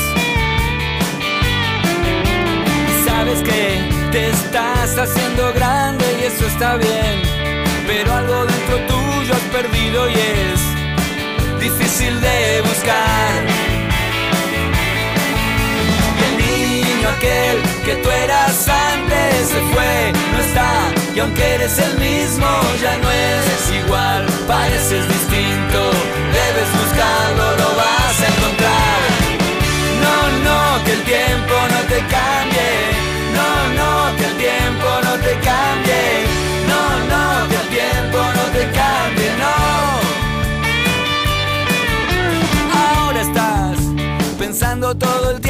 Sabes 3.04 3.42
que 3.42 3.90
te 4.10 4.30
estás 4.30 4.96
haciendo 4.96 5.52
grande 5.52 6.04
y 6.20 6.24
eso 6.24 6.46
está 6.46 6.76
bien, 6.76 7.22
pero 7.86 8.14
algo 8.14 8.46
dentro 8.46 8.78
tuyo 8.86 9.34
has 9.34 9.62
perdido 9.62 10.08
y 10.08 10.14
es 10.14 11.60
difícil 11.60 12.18
de 12.20 12.62
buscar. 12.62 13.57
aquel 17.08 17.62
que 17.84 17.94
tú 17.96 18.10
eras 18.10 18.68
antes 18.68 19.48
se 19.48 19.60
fue, 19.72 20.12
no 20.32 20.38
está, 20.38 20.72
y 21.14 21.20
aunque 21.20 21.54
eres 21.54 21.78
el 21.78 21.98
mismo, 21.98 22.46
ya 22.80 22.96
no 22.98 23.10
eres 23.10 23.72
igual, 23.84 24.26
pareces 24.46 25.08
distinto, 25.08 25.90
debes 26.38 26.70
buscarlo, 26.80 27.56
lo 27.56 27.76
vas 27.76 28.20
a 28.22 28.26
encontrar. 28.32 28.98
No, 30.04 30.14
no, 30.46 30.84
que 30.84 30.92
el 30.92 31.02
tiempo 31.04 31.54
no 31.74 31.80
te 31.92 31.98
cambie, 32.16 32.70
no, 33.36 33.50
no, 33.78 33.90
que 34.16 34.24
el 34.24 34.36
tiempo 34.36 34.88
no 35.04 35.12
te 35.26 35.32
cambie, 35.50 36.04
no, 36.70 36.82
no, 37.12 37.48
que 37.48 37.56
el 37.56 37.68
tiempo 37.78 38.18
no 38.38 38.44
te 38.56 38.62
cambie, 38.80 39.30
no. 39.42 39.56
Ahora 42.78 43.20
estás 43.20 43.78
pensando 44.38 44.94
todo 44.96 45.30
el 45.30 45.40
tiempo 45.40 45.47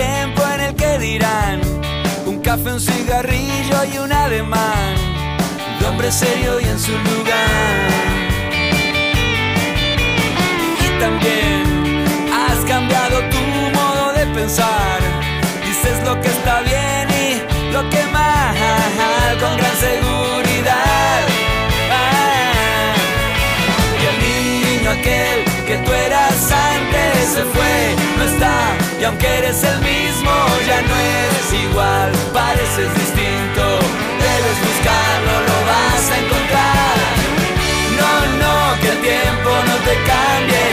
un 2.27 2.41
café, 2.43 2.71
un 2.71 2.81
cigarrillo 2.81 3.83
y 3.91 3.97
un 3.97 4.13
ademán 4.13 4.95
de 5.81 5.87
hombre 5.87 6.13
serio 6.13 6.61
y 6.61 6.65
en 6.65 6.79
su 6.79 6.93
lugar. 6.93 7.89
Y 10.85 11.01
también 11.01 12.05
has 12.31 12.63
cambiado 12.67 13.21
tu 13.31 13.39
modo 13.75 14.13
de 14.13 14.27
pensar. 14.27 15.01
Dices 15.67 15.99
lo 16.05 16.21
que 16.21 16.29
está 16.29 16.61
bien 16.61 17.09
y 17.09 17.73
lo 17.73 17.89
que 17.89 18.05
mal, 18.13 19.39
con 19.41 19.57
gran 19.57 19.77
seguridad. 19.77 21.21
Ah. 21.91 22.95
Y 23.99 24.05
el 24.11 24.77
niño 24.77 24.91
aquel 24.91 25.38
antes 26.53 27.29
se 27.35 27.43
fue, 27.43 27.97
no 28.17 28.25
está. 28.25 28.77
Y 29.01 29.05
aunque 29.05 29.27
eres 29.27 29.63
el 29.65 29.79
mismo, 29.81 30.31
ya 30.67 30.81
no 30.83 30.95
eres 30.97 31.53
igual. 31.69 32.13
Pareces 32.33 32.95
distinto, 32.95 33.65
debes 34.23 34.59
buscarlo, 34.67 35.35
lo 35.49 35.59
vas 35.71 36.05
a 36.11 36.17
encontrar. 36.23 36.97
No, 37.99 38.13
no, 38.43 38.55
que 38.81 38.89
el 38.95 39.01
tiempo 39.01 39.51
no 39.69 39.77
te 39.89 39.95
cambie. 40.13 40.69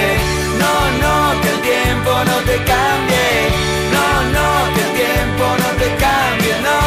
No, 0.61 0.73
no, 1.03 1.15
que 1.41 1.49
el 1.49 1.61
tiempo 1.61 2.11
no 2.29 2.37
te 2.49 2.55
cambie. 2.71 3.29
No, 3.95 4.07
no, 4.35 4.47
que 4.75 4.81
el 4.87 4.93
tiempo 5.03 5.45
no 5.63 5.69
te 5.81 5.87
cambie, 6.05 6.55
no. 6.67 6.79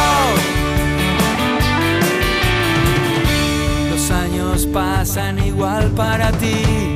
Los 3.91 4.05
años 4.11 4.67
pasan 4.73 5.39
igual 5.45 5.91
para 5.97 6.31
ti. 6.33 6.88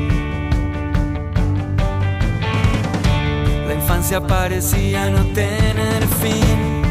Parecía 4.10 5.08
no 5.10 5.24
tener 5.32 6.02
fin. 6.20 6.82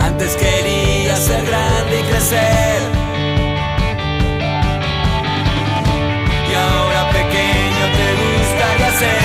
Antes 0.00 0.36
quería 0.36 1.16
ser 1.16 1.44
grande 1.46 2.00
y 2.00 2.02
crecer. 2.04 2.82
Y 6.48 6.54
ahora 6.54 7.10
pequeño 7.10 7.84
te 7.96 8.06
gustaría 8.20 8.90
ser. 9.00 9.22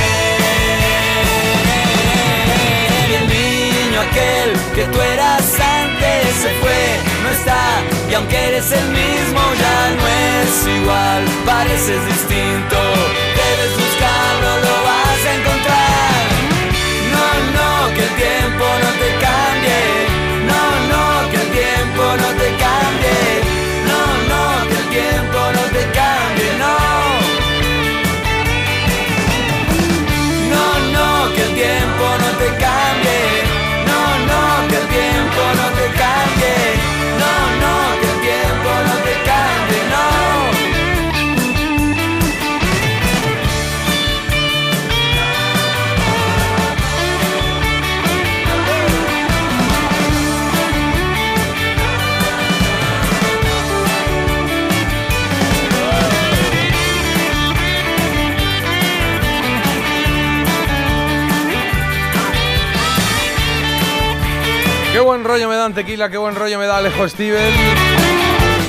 Y 3.09 3.13
el 3.13 3.27
niño 3.27 4.01
aquel 4.01 4.49
que 4.73 4.83
tú 4.91 5.01
eras 5.01 5.59
antes 5.59 6.35
se 6.41 6.49
fue, 6.61 6.83
no 7.21 7.29
está. 7.29 7.63
Y 8.09 8.13
aunque 8.15 8.47
eres 8.47 8.71
el 8.71 8.87
mismo, 8.89 9.41
ya 9.59 9.89
no 9.97 10.07
es 10.07 10.67
igual. 10.81 11.23
Pareces 11.45 12.05
distinto, 12.07 12.77
debes 13.65 13.77
buscarlo, 13.77 14.49
lo 14.59 14.83
vas 14.83 15.25
a 15.25 15.35
encontrar. 15.35 16.25
No, 17.13 17.27
no, 17.57 17.93
que 17.95 18.03
el 18.03 18.15
tiempo 18.15 18.65
no 18.81 18.84
rollo 65.25 65.49
me 65.49 65.55
dan 65.55 65.73
Tequila, 65.73 66.09
qué 66.09 66.17
buen 66.17 66.35
rollo 66.35 66.57
me 66.59 66.65
da 66.65 66.77
Alejo 66.77 67.07
Stivel. 67.09 67.53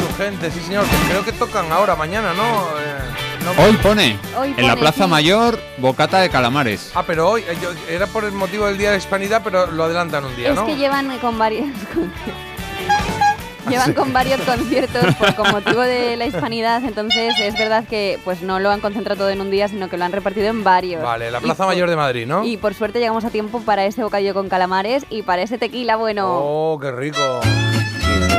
Su 0.01 0.17
gente, 0.17 0.51
sí 0.51 0.61
señor, 0.61 0.85
que 0.87 0.97
creo 1.09 1.25
que 1.25 1.33
tocan 1.33 1.71
ahora, 1.73 1.95
mañana, 1.97 2.33
¿no? 2.35 2.43
Eh, 2.79 3.45
no- 3.45 3.63
Hoy 3.65 3.73
pone, 3.75 4.19
Hoy 4.39 4.55
en 4.57 4.67
la 4.67 4.73
pone, 4.75 4.81
Plaza 4.81 5.05
sí. 5.05 5.11
Mayor, 5.11 5.61
bocata 5.79 6.19
de 6.21 6.31
calamares. 6.31 6.91
Ah, 6.95 7.05
pero 7.07 7.29
hoy, 7.31 7.43
eh, 7.43 7.57
yo- 7.63 7.71
era 7.89 8.07
por 8.07 8.25
el 8.25 8.33
motivo 8.33 8.67
del 8.67 8.79
Día 8.79 8.89
de 8.91 8.97
la 8.97 9.03
Hispanidad, 9.03 9.43
pero 9.45 9.67
lo 9.71 9.85
adelantan 9.85 10.25
un 10.25 10.35
día, 10.37 10.51
Es 10.51 10.55
¿no? 10.57 10.67
que 10.67 10.77
llevan 10.77 11.17
con 11.19 11.39
varios 11.39 11.67
llevan 13.69 13.93
con 13.95 14.13
varios 14.13 14.41
conciertos 14.43 15.15
por 15.17 15.35
con 15.35 15.51
motivo 15.51 15.81
de 15.81 16.17
la 16.17 16.27
hispanidad, 16.27 16.85
entonces 16.85 17.35
es 17.41 17.55
verdad 17.55 17.85
que 17.89 18.19
pues 18.25 18.43
no 18.43 18.59
lo 18.59 18.71
han 18.71 18.81
concentrado 18.81 19.21
todo 19.21 19.31
en 19.31 19.41
un 19.41 19.51
día, 19.51 19.69
sino 19.69 19.89
que 19.89 19.97
lo 19.97 20.05
han 20.05 20.13
repartido 20.13 20.47
en 20.49 20.65
varios. 20.65 21.03
Vale, 21.03 21.31
la 21.31 21.41
Plaza 21.41 21.67
Mayor 21.67 21.91
de 21.91 21.97
Madrid, 21.97 22.27
¿no? 22.27 22.45
Y 22.45 22.57
por 22.57 22.75
suerte 22.75 22.99
llegamos 22.99 23.25
a 23.25 23.31
tiempo 23.31 23.61
para 23.61 23.85
ese 23.85 24.03
bocadillo 24.03 24.35
con 24.35 24.49
calamares 24.49 25.05
y 25.11 25.23
para 25.23 25.43
ese 25.43 25.59
tequila, 25.59 25.97
bueno. 25.97 26.27
Oh, 26.29 26.79
qué 26.81 26.91
rico. 26.93 27.41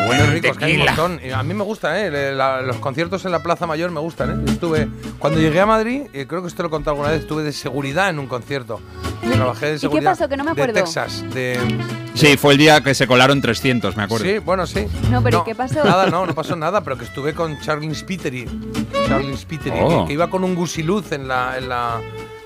Bueno 0.05 0.09
Qué 0.09 0.27
el 0.27 0.31
rico, 0.33 0.47
es 0.47 0.57
que 0.57 0.65
hay 0.65 0.77
un 0.77 0.85
montón. 0.85 1.19
A 1.33 1.43
mí 1.43 1.53
me 1.53 1.63
gusta, 1.63 1.99
¿eh? 2.05 2.33
La- 2.33 2.61
los 2.61 2.77
conciertos 2.77 3.25
en 3.25 3.31
la 3.31 3.43
Plaza 3.43 3.65
Mayor 3.67 3.91
me 3.91 3.99
gustan, 3.99 4.31
¿eh? 4.31 4.43
Yo 4.45 4.53
estuve, 4.53 4.87
cuando 5.19 5.39
llegué 5.39 5.59
a 5.59 5.65
Madrid, 5.65 6.03
y 6.13 6.25
creo 6.25 6.41
que 6.41 6.47
esto 6.47 6.63
lo 6.63 6.67
he 6.67 6.71
contado 6.71 6.91
alguna 6.95 7.11
vez, 7.11 7.21
estuve 7.21 7.43
de 7.43 7.51
seguridad 7.53 8.09
en 8.09 8.19
un 8.19 8.27
concierto. 8.27 8.79
Trabajé 9.31 9.65
de 9.65 9.71
¿Y 9.71 9.75
qué 9.75 9.79
seguridad. 9.79 10.11
pasó? 10.11 10.29
Que 10.29 10.37
no 10.37 10.43
me 10.43 10.53
De 10.53 10.61
acuerdo. 10.61 10.73
Texas, 10.81 11.23
de... 11.33 11.59
Sí, 12.13 12.37
fue 12.37 12.53
el 12.53 12.57
día 12.59 12.81
que 12.81 12.95
se 12.95 13.05
colaron 13.05 13.41
300, 13.41 13.95
me 13.97 14.03
acuerdo. 14.03 14.25
Sí, 14.25 14.39
bueno, 14.39 14.65
sí. 14.65 14.87
No, 15.11 15.21
pero 15.21 15.41
¿y 15.41 15.49
qué 15.49 15.55
pasó? 15.55 15.83
Nada, 15.83 16.07
no, 16.07 16.25
no 16.25 16.33
pasó 16.33 16.55
nada, 16.55 16.81
pero 16.81 16.97
que 16.97 17.05
estuve 17.05 17.33
con 17.33 17.59
Charlie 17.59 17.93
Spiteri. 17.93 18.45
Charlie 19.07 19.37
Spiteri, 19.37 19.77
Oh. 19.81 20.01
que, 20.03 20.07
que 20.07 20.13
iba 20.13 20.29
con 20.29 20.43
un 20.43 20.55
gusiluz 20.55 21.11
en 21.11 21.27
la. 21.27 21.57
En 21.57 21.69
la, 21.69 21.99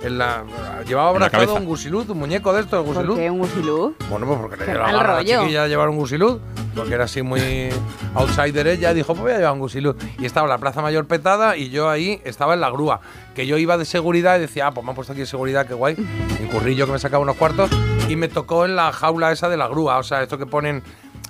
en 0.04 0.18
la 0.18 0.44
llevaba 0.88 1.12
En 1.12 1.24
abrazado 1.24 1.56
un 1.56 1.66
gusiluz, 1.66 2.10
un 2.10 2.20
muñeco 2.20 2.54
de 2.54 2.62
estos, 2.62 2.84
¿Por 2.86 2.96
gusiluz. 2.96 3.18
qué 3.18 3.30
un 3.30 3.38
gusilú? 3.40 3.96
Bueno, 4.10 4.26
pues 4.26 4.40
porque 4.40 4.58
le 4.58 4.66
dio 4.66 4.74
la 4.80 4.92
gana 4.92 5.18
a 5.18 5.24
chiquilla 5.24 5.68
llevar 5.68 5.90
un 5.90 5.98
gusiluz, 5.98 6.40
porque 6.76 6.94
era 6.96 7.04
así 7.06 7.22
muy 7.22 7.70
outsider 8.16 8.68
ella, 8.68 8.94
dijo, 8.94 9.08
pues 9.14 9.22
voy 9.22 9.32
a 9.34 9.38
llevar 9.38 9.54
un 9.54 9.60
gusiluz. 9.60 9.96
Y 10.20 10.26
estaba 10.26 10.48
la 10.48 10.58
Plaza 10.58 10.82
Mayor 10.82 11.06
petada 11.06 11.56
y 11.58 11.70
yo 11.70 11.90
ahí 11.90 12.22
estaba 12.26 12.54
en 12.56 12.62
la 12.62 12.70
grúa, 12.70 13.00
que 13.36 13.46
yo 13.46 13.58
iba 13.58 13.78
de 13.78 13.86
seguridad 13.86 14.38
y 14.38 14.42
decía, 14.42 14.68
ah, 14.68 14.72
pues 14.72 14.84
me 14.84 14.90
han 14.92 14.96
puesto 14.96 15.14
aquí 15.14 15.22
de 15.22 15.28
seguridad, 15.28 15.66
qué 15.68 15.74
guay. 15.74 15.96
Un 15.98 16.48
currillo 16.48 16.86
que 16.88 16.94
me 16.94 17.00
sacaba 17.00 17.22
unos 17.22 17.36
cuartos 17.36 17.70
y 18.10 18.16
me 18.16 18.28
tocó 18.28 18.66
en 18.66 18.76
la 18.76 18.92
jaula 18.92 19.32
esa 19.32 19.50
de 19.50 19.58
la 19.58 19.68
grúa, 19.68 19.98
o 20.00 20.04
sea, 20.04 20.24
esto 20.24 20.38
que 20.38 20.46
ponen 20.46 20.82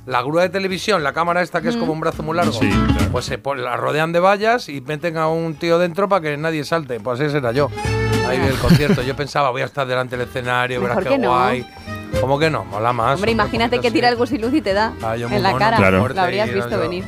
la 0.07 0.23
grúa 0.23 0.41
de 0.41 0.49
televisión, 0.49 1.03
la 1.03 1.13
cámara 1.13 1.43
esta 1.43 1.61
que 1.61 1.69
es 1.69 1.77
como 1.77 1.93
un 1.93 1.99
brazo 1.99 2.23
muy 2.23 2.35
largo, 2.35 2.53
Sí, 2.53 2.67
claro. 2.69 3.11
pues 3.11 3.25
se 3.25 3.39
la 3.57 3.77
rodean 3.77 4.11
de 4.11 4.19
vallas 4.19 4.67
y 4.67 4.81
meten 4.81 5.17
a 5.17 5.27
un 5.27 5.53
tío 5.55 5.77
dentro 5.77 6.09
para 6.09 6.21
que 6.21 6.37
nadie 6.37 6.63
salte. 6.63 6.99
Pues 6.99 7.19
ese 7.19 7.37
era 7.37 7.51
yo. 7.51 7.69
Ahí 8.31 8.39
vi 8.39 8.47
el 8.47 8.57
concierto. 8.59 9.01
Yo 9.01 9.15
pensaba, 9.15 9.49
voy 9.51 9.61
a 9.61 9.65
estar 9.65 9.85
delante 9.87 10.17
del 10.17 10.27
escenario, 10.27 10.81
verás 10.81 10.99
qué 11.03 11.17
no. 11.17 11.29
guay. 11.29 11.65
¿Cómo 12.19 12.37
que 12.37 12.49
no? 12.49 12.65
Mola 12.65 12.91
más. 12.91 13.15
Hombre, 13.15 13.31
imagínate 13.31 13.79
que 13.79 13.89
tira 13.89 14.09
el 14.09 14.15
gusiluz 14.17 14.53
y 14.53 14.61
te 14.61 14.73
da 14.73 14.93
Ah, 15.01 15.15
yo 15.15 15.27
en 15.29 15.41
la 15.41 15.49
mono, 15.51 15.59
cara. 15.59 15.77
Claro. 15.77 16.07
Lo 16.09 16.21
habrías 16.21 16.53
visto 16.53 16.69
yo- 16.71 16.79
venir. 16.79 17.05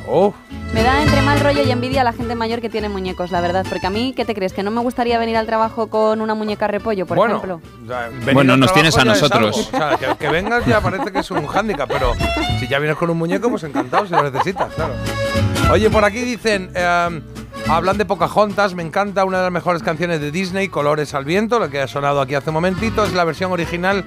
Me 0.72 0.82
da 0.82 1.02
entre 1.02 1.22
mal 1.22 1.38
rollo 1.38 1.62
y 1.62 1.70
envidia 1.70 2.00
a 2.00 2.04
la 2.04 2.12
gente 2.12 2.34
mayor 2.34 2.60
que 2.60 2.68
tiene 2.68 2.88
muñecos, 2.88 3.30
la 3.30 3.40
verdad. 3.40 3.64
Porque 3.68 3.86
a 3.86 3.90
mí, 3.90 4.12
¿qué 4.16 4.24
te 4.24 4.34
crees? 4.34 4.52
¿Que 4.52 4.62
no 4.64 4.70
me 4.72 4.80
gustaría 4.80 5.18
venir 5.18 5.36
al 5.36 5.46
trabajo 5.46 5.86
con 5.88 6.20
una 6.20 6.34
muñeca 6.34 6.66
repollo, 6.66 7.06
por 7.06 7.16
bueno, 7.16 7.36
ejemplo? 7.36 7.60
Bueno, 8.32 8.56
nos 8.56 8.72
tienes 8.72 8.96
a 8.96 9.04
nosotros. 9.04 9.70
O 9.72 9.76
sea, 9.76 9.96
que, 9.98 10.06
que 10.18 10.28
vengas 10.30 10.64
ya 10.66 10.80
parece 10.80 11.12
que 11.12 11.18
es 11.20 11.30
un 11.30 11.46
hándicap, 11.46 11.88
pero 11.88 12.12
si 12.58 12.66
ya 12.66 12.78
vienes 12.80 12.96
con 12.96 13.08
un 13.10 13.18
muñeco, 13.18 13.50
pues 13.50 13.62
encantado 13.62 14.06
si 14.06 14.12
lo 14.12 14.28
necesitas, 14.28 14.72
claro. 14.74 14.94
Oye, 15.70 15.90
por 15.90 16.04
aquí 16.04 16.20
dicen, 16.22 16.70
eh, 16.74 17.20
hablan 17.68 17.96
de 17.98 18.04
Pocahontas, 18.04 18.74
me 18.74 18.82
encanta 18.82 19.24
una 19.24 19.38
de 19.38 19.44
las 19.44 19.52
mejores 19.52 19.82
canciones 19.82 20.20
de 20.20 20.30
Disney, 20.30 20.68
Colores 20.68 21.14
al 21.14 21.24
viento, 21.24 21.58
la 21.58 21.68
que 21.68 21.80
ha 21.80 21.88
sonado 21.88 22.20
aquí 22.20 22.34
hace 22.34 22.50
un 22.50 22.54
momentito, 22.54 23.04
es 23.04 23.12
la 23.14 23.24
versión 23.24 23.52
original. 23.52 24.04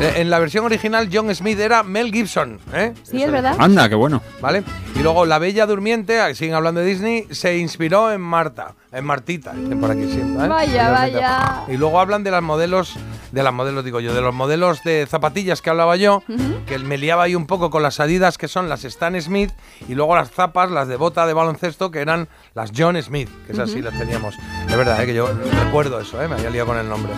eh, 0.00 0.14
en 0.16 0.30
la 0.30 0.38
versión 0.38 0.64
original, 0.64 1.08
John 1.12 1.32
Smith 1.34 1.58
era 1.58 1.82
Mel 1.82 2.12
Gibson, 2.12 2.58
¿eh? 2.72 2.92
Sí, 3.02 3.22
es 3.22 3.30
verdad. 3.30 3.56
Anda, 3.58 3.88
qué 3.88 3.94
bueno. 3.94 4.22
¿Vale? 4.40 4.62
Y 4.94 5.00
luego 5.00 5.24
La 5.26 5.38
Bella 5.38 5.66
Durmiente, 5.66 6.20
ah, 6.20 6.34
siguen 6.34 6.54
hablando 6.54 6.80
de 6.80 6.86
Disney, 6.86 7.26
se 7.30 7.58
inspiró 7.58 8.12
en 8.12 8.20
Marta, 8.20 8.74
en 8.96 9.04
Martita, 9.04 9.52
dicen 9.52 9.80
por 9.80 9.90
aquí 9.90 10.10
siempre. 10.10 10.46
¿eh? 10.46 10.48
Vaya, 10.48 10.88
Realmente. 10.90 11.16
vaya. 11.20 11.62
Y 11.68 11.76
luego 11.76 12.00
hablan 12.00 12.24
de 12.24 12.30
las 12.30 12.42
modelos, 12.42 12.96
de 13.30 13.42
las 13.42 13.52
modelos 13.52 13.84
digo 13.84 14.00
yo, 14.00 14.14
de 14.14 14.20
los 14.22 14.34
modelos 14.34 14.82
de 14.84 15.06
zapatillas 15.06 15.60
que 15.62 15.70
hablaba 15.70 15.96
yo, 15.96 16.22
que 16.66 16.78
me 16.78 16.96
liaba 16.98 17.24
ahí 17.24 17.34
un 17.34 17.46
poco 17.46 17.70
con 17.70 17.82
las 17.82 18.00
Adidas 18.00 18.38
que 18.38 18.48
son 18.48 18.68
las 18.68 18.84
Stan 18.84 19.20
Smith 19.20 19.50
y 19.88 19.94
luego 19.94 20.16
las 20.16 20.30
zapas, 20.30 20.70
las 20.70 20.88
de 20.88 20.96
bota 20.96 21.26
de 21.26 21.34
baloncesto 21.34 21.90
que 21.90 22.00
eran 22.00 22.28
las 22.54 22.72
John 22.76 23.00
Smith, 23.02 23.28
que 23.46 23.52
esas 23.52 23.70
sí 23.70 23.82
las 23.82 23.96
teníamos. 23.98 24.34
Es 24.68 24.76
verdad, 24.76 25.02
¿eh? 25.02 25.06
que 25.06 25.14
yo 25.14 25.28
recuerdo 25.64 26.00
eso, 26.00 26.22
¿eh? 26.22 26.28
me 26.28 26.34
había 26.36 26.50
liado 26.50 26.68
con 26.68 26.78
el 26.78 26.88
nombre. 26.88 27.12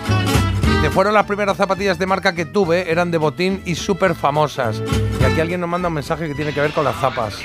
Que 0.82 0.90
fueron 0.90 1.12
las 1.12 1.26
primeras 1.26 1.56
zapatillas 1.56 1.98
de 1.98 2.06
marca 2.06 2.34
que 2.36 2.44
tuve, 2.44 2.88
eran 2.90 3.10
de 3.10 3.18
botín 3.18 3.62
y 3.64 3.74
súper 3.74 4.14
famosas. 4.14 4.80
Y 5.20 5.24
aquí 5.24 5.40
alguien 5.40 5.60
nos 5.60 5.68
manda 5.68 5.88
un 5.88 5.94
mensaje 5.94 6.28
que 6.28 6.34
tiene 6.36 6.52
que 6.54 6.60
ver 6.60 6.72
con 6.72 6.84
las 6.84 6.94
zapas. 6.96 7.36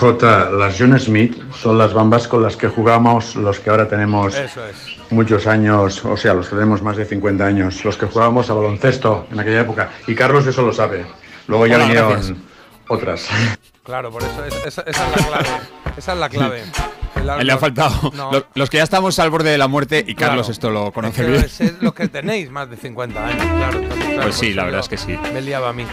J, 0.00 0.50
las 0.50 0.76
John 0.78 0.98
Smith 1.00 1.34
son 1.54 1.78
las 1.78 1.94
bambas 1.94 2.28
con 2.28 2.42
las 2.42 2.56
que 2.58 2.68
jugamos 2.68 3.36
los 3.36 3.58
que 3.58 3.70
ahora 3.74 3.88
tenemos 3.88 4.34
Eso 4.34 4.66
es. 4.66 4.76
muchos 5.10 5.46
años, 5.46 6.04
o 6.04 6.16
sea, 6.16 6.34
los 6.34 6.48
que 6.48 6.54
tenemos 6.56 6.82
más 6.82 6.96
de 6.96 7.04
50 7.04 7.44
años, 7.44 7.84
los 7.84 7.96
que 7.96 8.06
jugábamos 8.06 8.48
a 8.50 8.54
baloncesto 8.54 9.26
en 9.32 9.40
aquella 9.40 9.60
época. 9.60 9.90
Y 10.06 10.14
Carlos 10.14 10.46
eso 10.46 10.62
lo 10.62 10.72
sabe. 10.72 11.04
Luego 11.46 11.66
ya 11.66 11.74
Hola, 11.76 11.84
vinieron 11.84 12.10
gracias. 12.12 12.36
otras. 12.88 13.28
Claro, 13.84 14.10
por 14.10 14.22
eso 14.22 14.44
es- 14.44 14.54
esa, 14.66 14.82
esa 14.82 15.04
es 15.06 15.10
la 15.20 15.26
clave. 15.28 15.48
Esa 15.96 16.12
es 16.14 16.18
la 16.18 16.28
clave. 16.28 16.62
El 17.38 17.46
le 17.46 17.52
ha 17.52 17.58
faltado. 17.58 18.12
No. 18.14 18.32
Los, 18.32 18.44
los 18.54 18.70
que 18.70 18.78
ya 18.78 18.82
estamos 18.82 19.18
al 19.18 19.30
borde 19.30 19.50
de 19.50 19.58
la 19.58 19.68
muerte, 19.68 20.04
y 20.06 20.14
Claro. 20.14 20.32
Carlos 20.32 20.48
esto 20.50 20.70
lo 20.70 20.92
conoce 20.92 21.24
bien. 21.24 21.44
es- 21.44 21.60
es 21.60 21.82
lo 21.82 21.92
que 21.94 22.08
tenéis 22.08 22.50
más 22.50 22.68
de 22.70 22.76
50 22.76 23.26
años, 23.26 23.46
claro. 23.46 23.80
Pues 24.22 24.34
sí, 24.36 24.52
la 24.54 24.62
eso 24.62 24.66
verdad 24.66 24.80
es 24.80 24.88
que 24.88 24.96
sí. 24.96 25.18
Me 25.32 25.40
liaba 25.42 25.68
a 25.70 25.72
mí. 25.72 25.84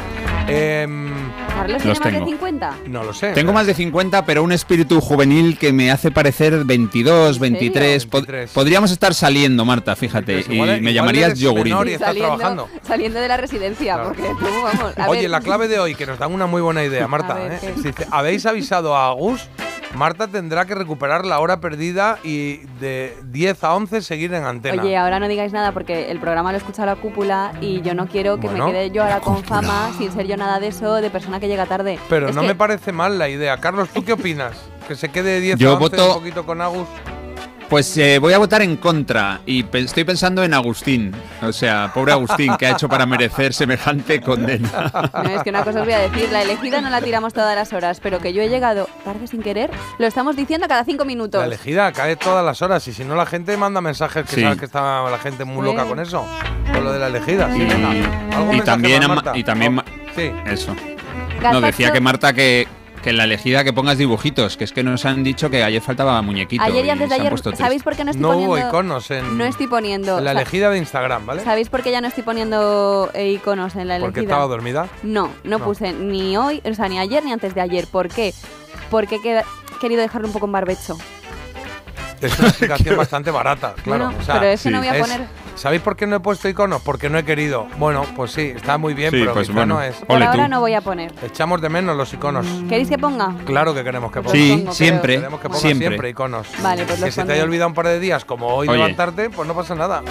Em, 0.48 1.31
¿Carlos 1.56 1.78
tiene 1.78 1.90
Los 1.90 2.00
más 2.00 2.06
de 2.08 2.12
tengo. 2.14 2.26
50? 2.32 2.76
no 2.88 3.04
lo 3.04 3.14
sé. 3.14 3.34
Tengo 3.34 3.54
más 3.54 3.68
de 3.68 3.74
50, 3.74 4.26
pero 4.26 4.44
un 4.44 4.52
espíritu 4.52 5.00
juvenil 5.00 5.58
que 5.60 5.72
me 5.74 5.92
hace 5.92 6.10
parecer 6.10 6.64
22, 6.66 7.38
23. 7.40 8.08
Pod- 8.08 8.12
23. 8.26 8.52
podríamos 8.52 8.92
estar 8.92 9.14
saliendo, 9.14 9.64
Marta, 9.64 9.96
fíjate, 9.96 10.44
y 10.48 10.54
igual- 10.54 10.70
me 10.70 10.78
igual 10.78 10.94
llamarías 10.94 11.28
eres 11.32 11.40
yogurín. 11.40 11.74
menor 11.74 11.88
y 11.90 11.94
estás 11.94 12.08
saliendo, 12.10 12.36
trabajando. 12.38 12.70
saliendo 12.88 13.20
de 13.20 13.28
la 13.28 13.38
residencia, 13.38 14.02
porque 14.04 14.24
tú, 14.24 14.46
vamos. 14.64 14.98
a 14.98 15.10
Oye, 15.10 15.22
ver. 15.22 15.30
la 15.30 15.42
clave 15.42 15.68
de 15.68 15.80
hoy, 15.80 15.94
que 15.96 16.06
nos 16.08 16.18
dan 16.18 16.32
una 16.34 16.48
muy 16.48 16.62
buena 16.62 16.84
idea, 16.84 17.08
Marta. 17.08 17.36
ver, 17.36 17.54
¿eh? 17.54 17.58
¿qué? 17.62 17.74
Dice, 17.74 18.08
¿habéis 18.10 18.46
avisado 18.46 18.96
a 18.96 19.10
Agus? 19.10 19.48
Marta 19.96 20.28
tendrá 20.28 20.66
que 20.66 20.74
recuperar 20.74 21.26
la 21.26 21.40
hora 21.40 21.60
perdida 21.60 22.18
y 22.24 22.58
de 22.80 23.16
10 23.26 23.64
a 23.64 23.76
11 23.76 24.02
seguir 24.02 24.34
en 24.34 24.46
antena. 24.46 24.82
Oye, 24.82 24.96
ahora 24.96 25.20
no 25.20 25.28
digáis 25.28 25.52
nada 25.52 25.74
porque 25.74 26.10
el 26.10 26.20
programa 26.20 26.52
lo 26.52 26.58
escucha 26.58 26.86
la 26.86 26.96
cúpula 26.96 27.52
y 27.62 27.82
yo 27.82 27.94
no 27.94 28.08
quiero 28.08 28.38
que 28.40 28.48
Bueno, 28.48 28.68
me 28.68 28.72
quede 28.72 28.92
yo 28.92 29.04
ahora 29.04 29.20
con 29.20 29.44
fama 29.44 29.92
sin 29.98 30.12
ser 30.12 30.28
yo 30.28 30.38
nada 30.38 30.60
de 30.60 30.68
eso 30.68 30.96
de 30.96 31.10
persona 31.10 31.40
que 31.40 31.48
llega 31.48 31.66
tarde. 31.66 32.00
Pero 32.10 32.30
Es 32.30 32.36
no 32.36 32.42
que- 32.42 32.48
me 32.48 32.56
parece 32.56 32.92
mal 32.94 33.20
la 33.20 33.28
idea. 33.30 33.58
Carlos, 33.60 33.90
¿tú 33.90 34.04
qué 34.06 34.14
opinas? 34.14 34.54
¿Que 34.88 34.96
se 34.96 35.10
quede 35.10 35.32
de 35.36 35.40
10 35.42 35.60
Yo 35.60 35.72
a 35.72 35.74
11 35.76 35.90
voto- 35.98 36.08
un 36.08 36.14
poquito 36.16 36.46
con 36.46 36.62
Agus? 36.62 36.88
Pues 37.72 37.98
eh, 37.98 38.20
voy 38.20 38.34
a 38.34 38.38
votar 38.38 38.62
en 38.64 38.76
contra 38.76 39.40
y 39.46 39.64
pe- 39.64 39.80
estoy 39.80 40.04
pensando 40.04 40.44
en 40.44 40.54
Agustín. 40.54 41.14
O 41.42 41.54
sea, 41.54 41.90
pobre 41.94 42.12
Agustín, 42.12 42.58
que 42.58 42.66
ha 42.66 42.72
hecho 42.72 42.90
para 42.90 43.06
merecer 43.06 43.54
semejante 43.54 44.20
condena? 44.20 44.92
No, 45.24 45.30
es 45.30 45.42
que 45.42 45.52
una 45.52 45.64
cosa 45.64 45.80
os 45.80 45.86
voy 45.86 45.94
a 45.94 46.00
decir, 46.00 46.30
la 46.34 46.42
elegida 46.42 46.82
no 46.82 46.90
la 46.90 47.02
tiramos 47.02 47.32
todas 47.34 47.56
las 47.56 47.72
horas, 47.72 48.02
pero 48.04 48.20
que 48.20 48.34
yo 48.34 48.42
he 48.42 48.50
llegado 48.50 48.90
tarde 49.06 49.26
sin 49.26 49.42
querer, 49.42 49.72
lo 50.00 50.06
estamos 50.06 50.36
diciendo 50.36 50.68
cada 50.68 50.84
cinco 50.84 51.06
minutos. 51.06 51.40
La 51.40 51.48
elegida 51.48 51.94
cae 51.94 52.18
todas 52.18 52.44
las 52.44 52.62
horas 52.62 52.86
y 52.90 52.94
si 52.94 53.06
no 53.06 53.16
la 53.16 53.26
gente 53.26 53.56
manda 53.56 53.80
mensajes 53.80 54.26
que 54.26 54.36
Sí. 54.36 54.42
sabes 54.42 54.60
que 54.60 54.66
está 54.66 55.10
la 55.10 55.18
gente 55.20 55.46
muy 55.46 55.64
loca 55.66 55.86
con 55.86 55.98
eso. 56.02 56.26
Con 56.74 56.84
lo 56.84 56.92
de 56.92 57.00
la 57.00 57.08
elegida. 57.08 57.50
Sí, 57.54 57.62
Y, 57.62 57.66
venga. 57.68 57.90
¿Algún 58.36 58.54
y 58.54 58.58
mensaje 58.58 58.64
también, 58.66 59.04
y 59.34 59.44
también 59.46 59.72
Oh, 59.72 59.76
Ma- 59.76 59.86
Sí. 60.14 60.30
eso. 60.46 60.76
Gazpacho- 61.42 61.54
No, 61.54 61.62
decía 61.62 61.94
que 61.94 62.02
Marta 62.02 62.34
que, 62.34 62.68
que 63.04 63.10
en 63.10 63.18
la 63.18 63.24
elegida 63.24 63.64
que 63.64 63.74
pongas 63.74 63.98
dibujitos, 63.98 64.58
que 64.58 64.64
es 64.64 64.72
que 64.72 64.84
nos 64.84 65.06
han 65.06 65.24
dicho 65.24 65.50
que 65.50 65.64
ayer 65.64 65.82
faltaba 65.82 66.22
muñequito. 66.22 66.64
Ayer 66.64 66.86
y 66.86 66.90
antes 66.92 67.10
de 67.10 67.16
ayer. 67.16 67.34
¿sabéis 67.58 67.82
por 67.84 67.96
qué 67.96 68.04
no 68.04 68.12
estoy 68.12 68.22
No 68.22 68.30
hubo 68.38 68.48
poniendo 68.50 68.68
iconos 68.70 69.12
en, 69.12 69.38
No 69.38 69.46
estoy 69.46 69.68
poniendo 69.68 70.18
en 70.20 70.26
la 70.26 70.32
elegida 70.32 70.70
de 70.70 70.78
Instagram, 70.78 71.26
¿vale? 71.26 71.44
¿Sabéis 71.44 71.70
por 71.70 71.82
qué 71.82 71.92
ya 71.92 72.02
no 72.02 72.08
estoy 72.08 72.24
poniendo 72.24 73.10
eh, 73.14 73.30
iconos 73.32 73.76
en 73.76 73.88
la 73.88 73.96
elegida? 73.96 74.08
Porque 74.12 74.20
estaba 74.22 74.46
dormida. 74.46 74.88
No, 75.04 75.30
no, 75.44 75.58
No. 75.58 75.66
puse 75.66 75.94
ni 75.94 76.38
hoy, 76.38 76.62
o 76.64 76.74
sea, 76.74 76.88
ni 76.90 77.00
ayer 77.00 77.24
ni 77.26 77.32
antes 77.32 77.56
de 77.56 77.62
ayer. 77.62 77.88
¿Por 77.88 78.08
qué? 78.08 78.34
Porque 78.90 79.16
he 79.16 79.80
querido 79.80 80.02
dejarlo 80.02 80.28
un 80.28 80.34
poco 80.34 80.46
en 80.46 80.52
barbecho. 80.52 80.98
Es 82.22 82.38
una 82.38 82.48
explicación 82.50 82.98
bastante 82.98 83.32
barata, 83.32 83.74
claro. 83.84 84.06
Bueno, 84.06 84.20
o 84.20 84.24
sea, 84.24 84.36
pero 84.36 84.48
es 84.52 84.62
que 84.62 84.70
no 84.70 84.78
voy 84.78 84.88
a 84.90 84.96
es- 84.96 85.02
poner- 85.02 85.28
¿Sabéis 85.56 85.82
por 85.82 85.96
qué 85.96 86.08
no 86.08 86.16
he 86.16 86.20
puesto 86.20 86.50
iconos? 86.50 86.82
Porque 86.82 87.10
no 87.10 87.18
he 87.18 87.24
querido. 87.24 87.68
Bueno, 87.78 88.04
pues 88.16 88.32
sí, 88.32 88.54
está 88.56 88.78
muy 88.78 88.94
bien, 88.94 89.12
Sí, 89.12 89.18
pero 89.20 89.34
pues 89.34 89.50
bueno. 89.52 89.76
no 89.76 89.82
es. 89.82 89.96
Por 89.98 90.22
ahora 90.24 90.48
no 90.48 90.60
voy 90.60 90.74
a 90.74 90.82
poner. 90.82 91.14
Echamos 91.24 91.62
de 91.62 91.70
menos 91.70 91.96
los 91.96 92.12
iconos. 92.14 92.46
¿Queréis 92.68 92.90
que 92.90 92.98
ponga? 92.98 93.36
Claro 93.46 93.74
que 93.76 93.84
queremos 93.84 94.12
que 94.12 94.22
pongas. 94.22 94.32
Sí, 94.32 94.56
pongo, 94.58 94.74
siempre, 94.74 95.16
Queremos 95.18 95.40
que 95.40 95.48
pongas 95.50 95.62
siempre. 95.62 95.88
siempre 95.90 96.10
iconos. 96.10 96.48
Vale, 96.64 96.86
pues 96.86 97.04
que 97.04 97.12
si 97.12 97.24
te 97.24 97.34
haya 97.34 97.44
olvidado 97.44 97.68
un 97.68 97.74
par 97.76 97.88
de 97.88 98.00
días, 98.00 98.26
como 98.26 98.48
hoy 98.48 98.68
Oye. 98.70 98.78
levantarte, 98.78 99.30
pues 99.30 99.48
no 99.48 99.54
pasa 99.56 99.76
nada. 99.76 100.02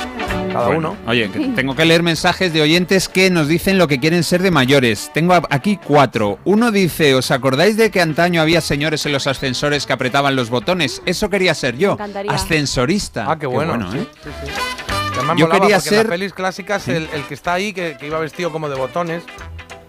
Cada 0.53 0.67
Bueno, 0.67 0.91
uno. 0.91 0.97
Oye, 1.11 1.31
que 1.31 1.39
tengo 1.49 1.75
que 1.75 1.85
leer 1.85 2.03
mensajes 2.03 2.53
de 2.53 2.63
oyentes 2.63 3.09
que 3.09 3.31
nos 3.31 3.49
dicen 3.49 3.79
lo 3.79 3.89
que 3.89 3.99
quieren 3.99 4.23
ser 4.25 4.43
de 4.43 4.51
mayores. 4.51 5.11
Tengo 5.15 5.35
aquí 5.51 5.79
cuatro. 5.85 6.39
Uno 6.45 6.71
dice, 6.71 7.15
¿os 7.15 7.31
acordáis 7.31 7.77
de 7.77 7.91
que 7.91 8.01
antaño 8.01 8.41
había 8.43 8.61
señores 8.61 9.05
en 9.07 9.13
los 9.13 9.27
ascensores 9.27 9.87
que 9.87 9.93
apretaban 9.93 10.37
los 10.37 10.51
botones? 10.51 11.03
Eso 11.07 11.29
quería 11.31 11.55
ser 11.55 11.77
yo. 11.77 11.93
encantaría. 11.93 12.33
Ascensorista. 12.33 13.27
Ah, 13.31 13.39
qué 13.39 13.47
bueno. 13.47 13.75
¿eh? 13.95 14.07
sí, 14.23 14.31
sí, 14.31 14.31
sí. 14.47 14.90
Además 15.21 15.37
Yo 15.39 15.49
quería 15.49 15.61
porque 15.61 15.75
en 15.75 15.81
ser- 15.83 15.97
las 15.99 16.07
pelis 16.07 16.33
clásicas 16.33 16.89
el, 16.89 17.09
el 17.13 17.23
que 17.27 17.35
está 17.35 17.53
ahí, 17.55 17.73
que, 17.73 17.97
que 17.99 18.07
iba 18.07 18.19
vestido 18.19 18.51
como 18.51 18.69
de 18.69 18.77
botones, 18.77 19.23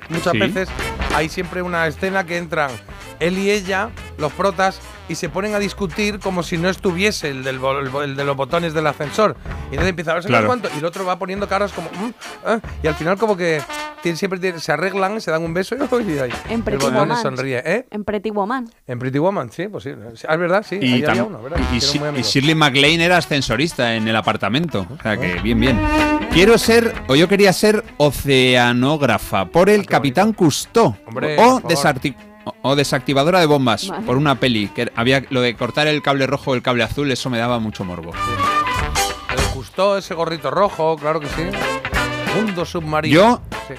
muchas 0.10 0.34
Sí. 0.34 0.40
veces 0.40 0.70
hay 1.16 1.30
siempre 1.30 1.62
una 1.62 1.88
escena 1.88 2.26
que 2.26 2.38
entran 2.38 2.70
él 3.22 3.38
y 3.38 3.50
ella, 3.52 3.90
los 4.18 4.34
protas, 4.34 4.82
y 5.08 5.16
se 5.16 5.30
ponen 5.30 5.56
a 5.56 5.60
discutir 5.60 6.20
como 6.20 6.44
si 6.44 6.58
no 6.58 6.68
estuviese 6.70 7.30
el, 7.30 7.44
del, 7.44 7.56
el 7.64 8.02
el 8.04 8.16
de 8.16 8.24
los 8.26 8.36
botones 8.36 8.74
del 8.74 8.88
ascensor. 8.88 9.36
Y 9.66 9.76
entonces 9.76 9.90
empieza 9.90 10.12
a 10.12 10.16
ver 10.16 10.24
Claro. 10.26 10.48
cuánto, 10.48 10.70
y 10.76 10.80
el 10.80 10.86
otro 10.86 11.06
va 11.06 11.18
poniendo 11.20 11.48
caras 11.48 11.72
como... 11.74 11.90
"Mm, 11.92 12.12
ah", 12.46 12.60
y 12.84 12.88
al 12.88 12.96
final 12.96 13.18
como 13.18 13.36
que 13.38 13.62
tienen- 14.02 14.18
siempre 14.18 14.40
tienen- 14.40 14.60
se 14.60 14.72
arreglan, 14.72 15.20
se 15.22 15.32
dan 15.32 15.44
un 15.44 15.54
beso 15.54 15.76
y, 16.02 16.12
y 16.12 16.20
ahí, 16.20 16.32
En 16.50 16.56
el 16.58 16.64
Pretty 16.64 16.84
botón 16.86 16.96
Woman. 17.10 17.22
sonríe. 17.22 17.62
¿Eh? 17.66 17.88
En 17.92 18.04
Pretty 18.04 18.30
Woman. 18.32 18.70
En 18.88 19.00
Pretty 19.00 19.20
Woman, 19.20 19.52
sí, 19.52 19.68
pues 19.68 19.84
sí. 19.84 19.92
Sí, 20.16 20.26
Es 20.30 20.40
verdad, 20.40 20.66
sí. 20.68 20.80
Y, 20.82 20.94
ahí 20.94 21.06
había 21.06 21.24
uno, 21.26 21.42
¿verdad? 21.44 21.60
y-. 21.74 22.22
Shirley 22.22 22.56
MacLaine 22.56 23.02
era 23.04 23.18
ascensorista 23.18 23.96
en 23.96 24.08
el 24.08 24.16
apartamento. 24.16 24.86
O 24.98 25.02
sea 25.02 25.18
que 25.18 25.36
bien, 25.42 25.60
bien. 25.60 25.80
Quiero 26.32 26.58
ser, 26.58 26.94
o 27.08 27.16
yo 27.16 27.28
quería 27.28 27.52
ser 27.54 27.84
oceanógrafa 27.98 29.46
por 29.46 29.70
el 29.70 29.86
Capitán 29.86 30.34
Cousteau. 30.34 30.96
Hombre, 31.06 31.34
o, 31.34 31.38
por 31.38 31.46
favor. 31.62 31.72
desarti- 31.72 32.16
o- 32.62 32.76
desactivadora 32.76 33.40
de 33.40 33.46
bombas 33.46 33.88
Vale. 33.88 34.06
por 34.06 34.18
una 34.18 34.36
peli. 34.40 34.68
Que 34.70 34.92
había 34.96 35.24
lo 35.30 35.42
de 35.42 35.56
cortar 35.56 35.88
el 35.88 36.02
cable 36.02 36.28
rojo 36.28 36.52
o 36.52 36.56
el 36.56 36.62
cable 36.62 36.84
azul, 36.84 37.12
eso 37.12 37.30
me 37.30 37.38
daba 37.38 37.60
mucho 37.60 37.84
morbo. 37.84 38.12
Le 39.36 39.54
gustó 39.54 39.98
ese 39.98 40.14
gorrito 40.14 40.52
rojo, 40.52 40.96
claro 40.98 41.20
que 41.20 41.28
sí. 41.28 41.44
Mundo 42.36 42.66
submarino. 42.66 43.14
Yo- 43.14 43.42
Sí. 43.68 43.76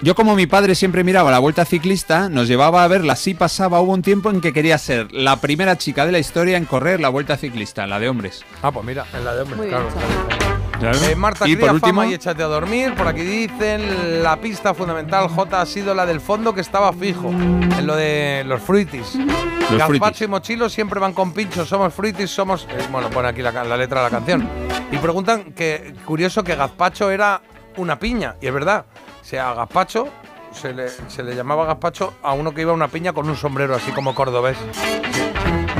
Yo 0.00 0.14
como 0.14 0.36
mi 0.36 0.46
padre 0.46 0.74
siempre 0.76 1.02
miraba 1.02 1.30
la 1.32 1.40
vuelta 1.40 1.64
ciclista, 1.64 2.28
nos 2.28 2.46
llevaba 2.46 2.84
a 2.84 2.88
verla 2.88 3.14
así 3.14 3.34
pasaba. 3.34 3.80
Hubo 3.80 3.92
un 3.92 4.02
tiempo 4.02 4.30
en 4.30 4.40
que 4.40 4.52
quería 4.52 4.78
ser 4.78 5.12
la 5.12 5.40
primera 5.40 5.76
chica 5.76 6.06
de 6.06 6.12
la 6.12 6.18
historia 6.20 6.56
en 6.56 6.66
correr 6.66 7.00
la 7.00 7.08
vuelta 7.08 7.36
ciclista, 7.36 7.86
la 7.88 7.98
de 7.98 8.08
hombres. 8.08 8.44
Ah, 8.62 8.70
pues 8.70 8.84
mira, 8.86 9.06
en 9.12 9.24
la 9.24 9.34
de 9.34 9.42
hombres, 9.42 9.58
Muy 9.58 9.66
bien 9.68 10.41
claro. 10.90 10.98
Eh, 11.06 11.16
Marta, 11.16 11.48
y 11.48 11.54
cría 11.54 11.66
por 11.66 11.74
último, 11.76 12.00
fama 12.00 12.10
y 12.10 12.14
échate 12.14 12.42
a 12.42 12.46
dormir. 12.46 12.94
Por 12.94 13.06
aquí 13.06 13.22
dicen 13.22 14.22
la 14.22 14.36
pista 14.36 14.74
fundamental 14.74 15.28
J 15.28 15.60
ha 15.60 15.66
sido 15.66 15.94
la 15.94 16.06
del 16.06 16.20
fondo 16.20 16.54
que 16.54 16.60
estaba 16.60 16.92
fijo. 16.92 17.30
En 17.30 17.86
lo 17.86 17.96
de 17.96 18.42
los 18.46 18.60
fruitis. 18.60 19.14
Los 19.14 19.78
Gazpacho 19.78 19.86
fruitis. 19.86 20.20
y 20.22 20.26
mochilo 20.26 20.68
siempre 20.68 21.00
van 21.00 21.12
con 21.12 21.32
pinchos. 21.32 21.68
Somos 21.68 21.94
fruitis, 21.94 22.30
somos. 22.30 22.66
eh, 22.70 22.86
bueno, 22.90 23.08
pone 23.10 23.28
aquí 23.28 23.42
la, 23.42 23.52
letra 23.76 24.00
de 24.00 24.04
la 24.04 24.10
canción. 24.10 24.48
Y 24.90 24.98
preguntan 24.98 25.52
que, 25.52 25.94
curioso, 26.04 26.44
que 26.44 26.54
gazpacho 26.56 27.10
era 27.10 27.40
una 27.76 27.98
piña. 27.98 28.36
Y 28.40 28.46
es 28.48 28.52
verdad. 28.52 28.84
O 29.20 29.24
sea, 29.24 29.54
gazpacho. 29.54 30.08
Se 30.52 30.74
le, 30.74 30.90
se 30.90 31.22
le 31.22 31.34
llamaba 31.34 31.64
gazpacho 31.64 32.12
a 32.22 32.34
uno 32.34 32.52
que 32.52 32.60
iba 32.60 32.72
a 32.72 32.74
una 32.74 32.88
piña 32.88 33.14
con 33.14 33.26
un 33.26 33.36
sombrero 33.36 33.74
así 33.74 33.90
como 33.92 34.14
cordobés. 34.14 34.58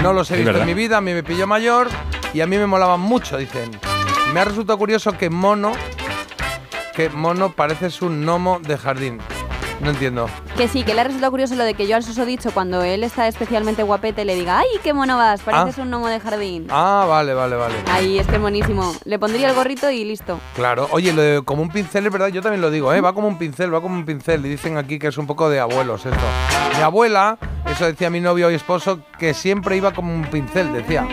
No 0.03 0.15
los 0.15 0.31
he 0.31 0.35
Es 0.41 0.45
visto 0.45 0.59
en 0.59 0.67
mi 0.67 0.73
vida, 0.73 0.97
a 0.97 1.01
mí 1.03 1.13
me 1.13 1.23
pilló 1.23 1.47
mayor 1.47 1.89
y 2.33 2.41
a 2.41 2.47
mí 2.47 2.57
me 2.57 2.67
molaban 2.67 2.99
mucho, 2.99 3.37
dicen. 3.37 3.71
Me 4.33 4.41
ha 4.41 4.45
resultado 4.47 4.79
curioso 4.79 5.13
que 5.13 5.29
mono, 5.29 5.73
que 6.95 7.11
mono 7.11 7.53
pareces 7.53 8.01
un 8.01 8.25
gnomo 8.25 8.61
de 8.61 8.79
jardín. 8.79 9.19
No 9.83 9.91
entiendo. 9.91 10.27
Que 10.57 10.69
sí, 10.69 10.85
que 10.85 10.95
le 10.95 11.01
ha 11.01 11.05
resultado 11.05 11.33
curioso 11.33 11.55
lo 11.55 11.65
de 11.65 11.75
que 11.75 11.87
yo 11.87 11.97
al 11.97 12.03
susodicho, 12.03 12.53
cuando 12.53 12.83
él 12.83 13.05
está 13.05 13.29
especialmente 13.29 13.83
guapete, 13.83 14.25
le 14.25 14.37
diga, 14.37 14.61
¡ay, 14.61 14.69
qué 14.83 14.95
mono 14.95 15.19
vas! 15.19 15.43
Pareces 15.43 15.77
un 15.79 15.91
gnomo 15.91 16.07
de 16.09 16.19
jardín. 16.21 16.69
Ah, 16.71 17.05
vale, 17.07 17.35
vale, 17.35 17.57
vale. 17.57 17.75
Ahí, 17.91 18.19
es 18.19 18.27
que 18.27 18.37
es 18.37 18.41
buenísimo. 18.41 18.95
Le 19.05 19.19
pondría 19.19 19.51
el 19.51 19.55
gorrito 19.55 19.91
y 19.91 20.05
listo. 20.05 20.39
Claro. 20.55 20.89
Oye, 20.93 21.13
lo 21.13 21.21
de 21.21 21.43
como 21.43 21.63
un 21.63 21.69
pincel 21.69 22.07
es 22.07 22.13
verdad, 22.13 22.29
yo 22.29 22.41
también 22.41 22.63
lo 22.63 22.71
digo, 22.71 22.95
¿eh? 22.95 23.03
Va 23.03 23.13
como 23.13 23.29
un 23.29 23.37
pincel, 23.37 23.75
va 23.75 23.83
como 23.83 23.97
un 23.97 24.07
pincel. 24.07 24.47
Y 24.47 24.51
dicen 24.51 24.79
aquí 24.79 24.99
que 24.99 25.09
es 25.09 25.19
un 25.19 25.27
poco 25.27 25.51
de 25.51 25.61
abuelos 25.61 26.07
esto. 26.07 26.25
Mi 26.77 26.83
abuela, 26.83 27.37
eso 27.67 27.85
decía 27.85 28.09
mi 28.09 28.21
novio 28.21 28.51
y 28.51 28.55
esposo, 28.55 29.01
que 29.19 29.35
siempre 29.35 29.77
iba 29.77 29.93
como 29.93 30.15
un 30.15 30.25
pincel, 30.25 30.73
decía. 30.73 31.07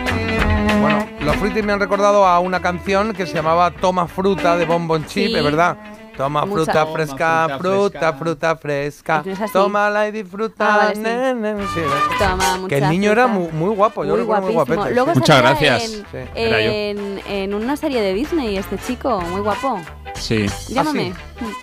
Bueno, 0.80 1.06
los 1.20 1.36
fruitis 1.36 1.64
me 1.64 1.72
han 1.72 1.80
recordado 1.80 2.24
a 2.26 2.38
una 2.40 2.60
canción 2.60 3.12
que 3.12 3.26
se 3.26 3.34
llamaba 3.34 3.70
Toma 3.70 4.06
fruta 4.08 4.56
de 4.56 4.64
Bonbon 4.64 5.04
Chip, 5.06 5.28
Sí. 5.28 5.36
¿es 5.36 5.44
verdad? 5.44 5.76
Toma 6.16 6.46
fruta 6.46 6.72
Toma 6.72 6.92
fresca, 6.92 7.48
fruta 7.58 8.12
fruta, 8.12 8.56
fresca. 8.56 9.22
fruta 9.22 9.22
fresca. 9.22 9.22
No. 9.24 9.48
Tómala 9.52 10.08
y 10.08 10.12
disfruta. 10.12 10.74
Ah, 10.74 10.76
vale, 10.78 10.94
sí. 10.96 11.00
ne, 11.00 11.34
ne, 11.34 11.54
ne, 11.54 11.62
sí, 11.68 11.80
¿ves? 11.80 12.18
Toma 12.18 12.68
Que 12.68 12.78
el 12.78 12.88
niño 12.90 13.12
era 13.12 13.26
muy, 13.26 13.48
muy 13.52 13.74
guapo, 13.74 14.04
yo 14.04 14.10
muy 14.10 14.18
lo 14.18 14.22
recuerdo 14.24 14.42
muy 14.44 14.52
guapete. 14.54 14.94
Luego. 14.94 15.14
Muchas 15.14 15.38
gracias. 15.40 15.82
En, 15.84 15.90
Sí, 15.90 16.30
era 16.34 16.60
yo. 16.60 16.70
en, 16.70 17.20
en 17.26 17.54
una 17.54 17.76
serie 17.76 18.02
de 18.02 18.12
Disney, 18.12 18.56
este 18.58 18.76
chico, 18.78 19.20
muy 19.22 19.40
guapo. 19.40 19.80
Sí. 20.14 20.44
Llámame. 20.68 21.14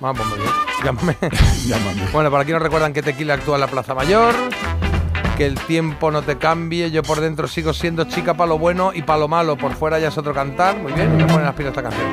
Ah, 0.02 0.14
muy 0.14 0.40
bien. 0.40 0.52
Llámame. 0.84 1.16
Llámame. 1.68 2.02
Bueno, 2.12 2.32
para 2.32 2.44
aquí 2.44 2.52
nos 2.52 2.62
recuerdan 2.62 2.94
que 2.94 3.04
Tequila 3.04 3.36
actúa 3.36 3.56
en 3.56 3.62
la 3.62 3.68
Plaza 3.68 3.94
Mayor. 3.94 4.34
Que 5.38 5.46
el 5.46 5.56
tiempo 5.60 6.10
no 6.10 6.24
te 6.24 6.38
cambie. 6.38 6.90
Yo 6.90 7.04
por 7.04 7.22
dentro 7.22 7.48
sigo 7.48 7.72
siendo 7.72 8.06
chica 8.06 8.34
para 8.34 8.50
lo 8.50 8.58
bueno 8.58 8.92
y 8.94 9.04
para 9.04 9.20
lo 9.20 9.28
malo. 9.28 9.56
Por 9.56 9.74
fuera 9.74 10.00
ya 10.00 10.08
es 10.08 10.18
otro 10.18 10.34
cantar. 10.34 10.78
Muy 10.78 10.92
bien, 10.94 11.14
y 11.14 11.18
me 11.24 11.26
ponen 11.26 11.44
las 11.46 11.54
pilas 11.54 11.70
esta 11.70 11.84
canción. 11.84 12.12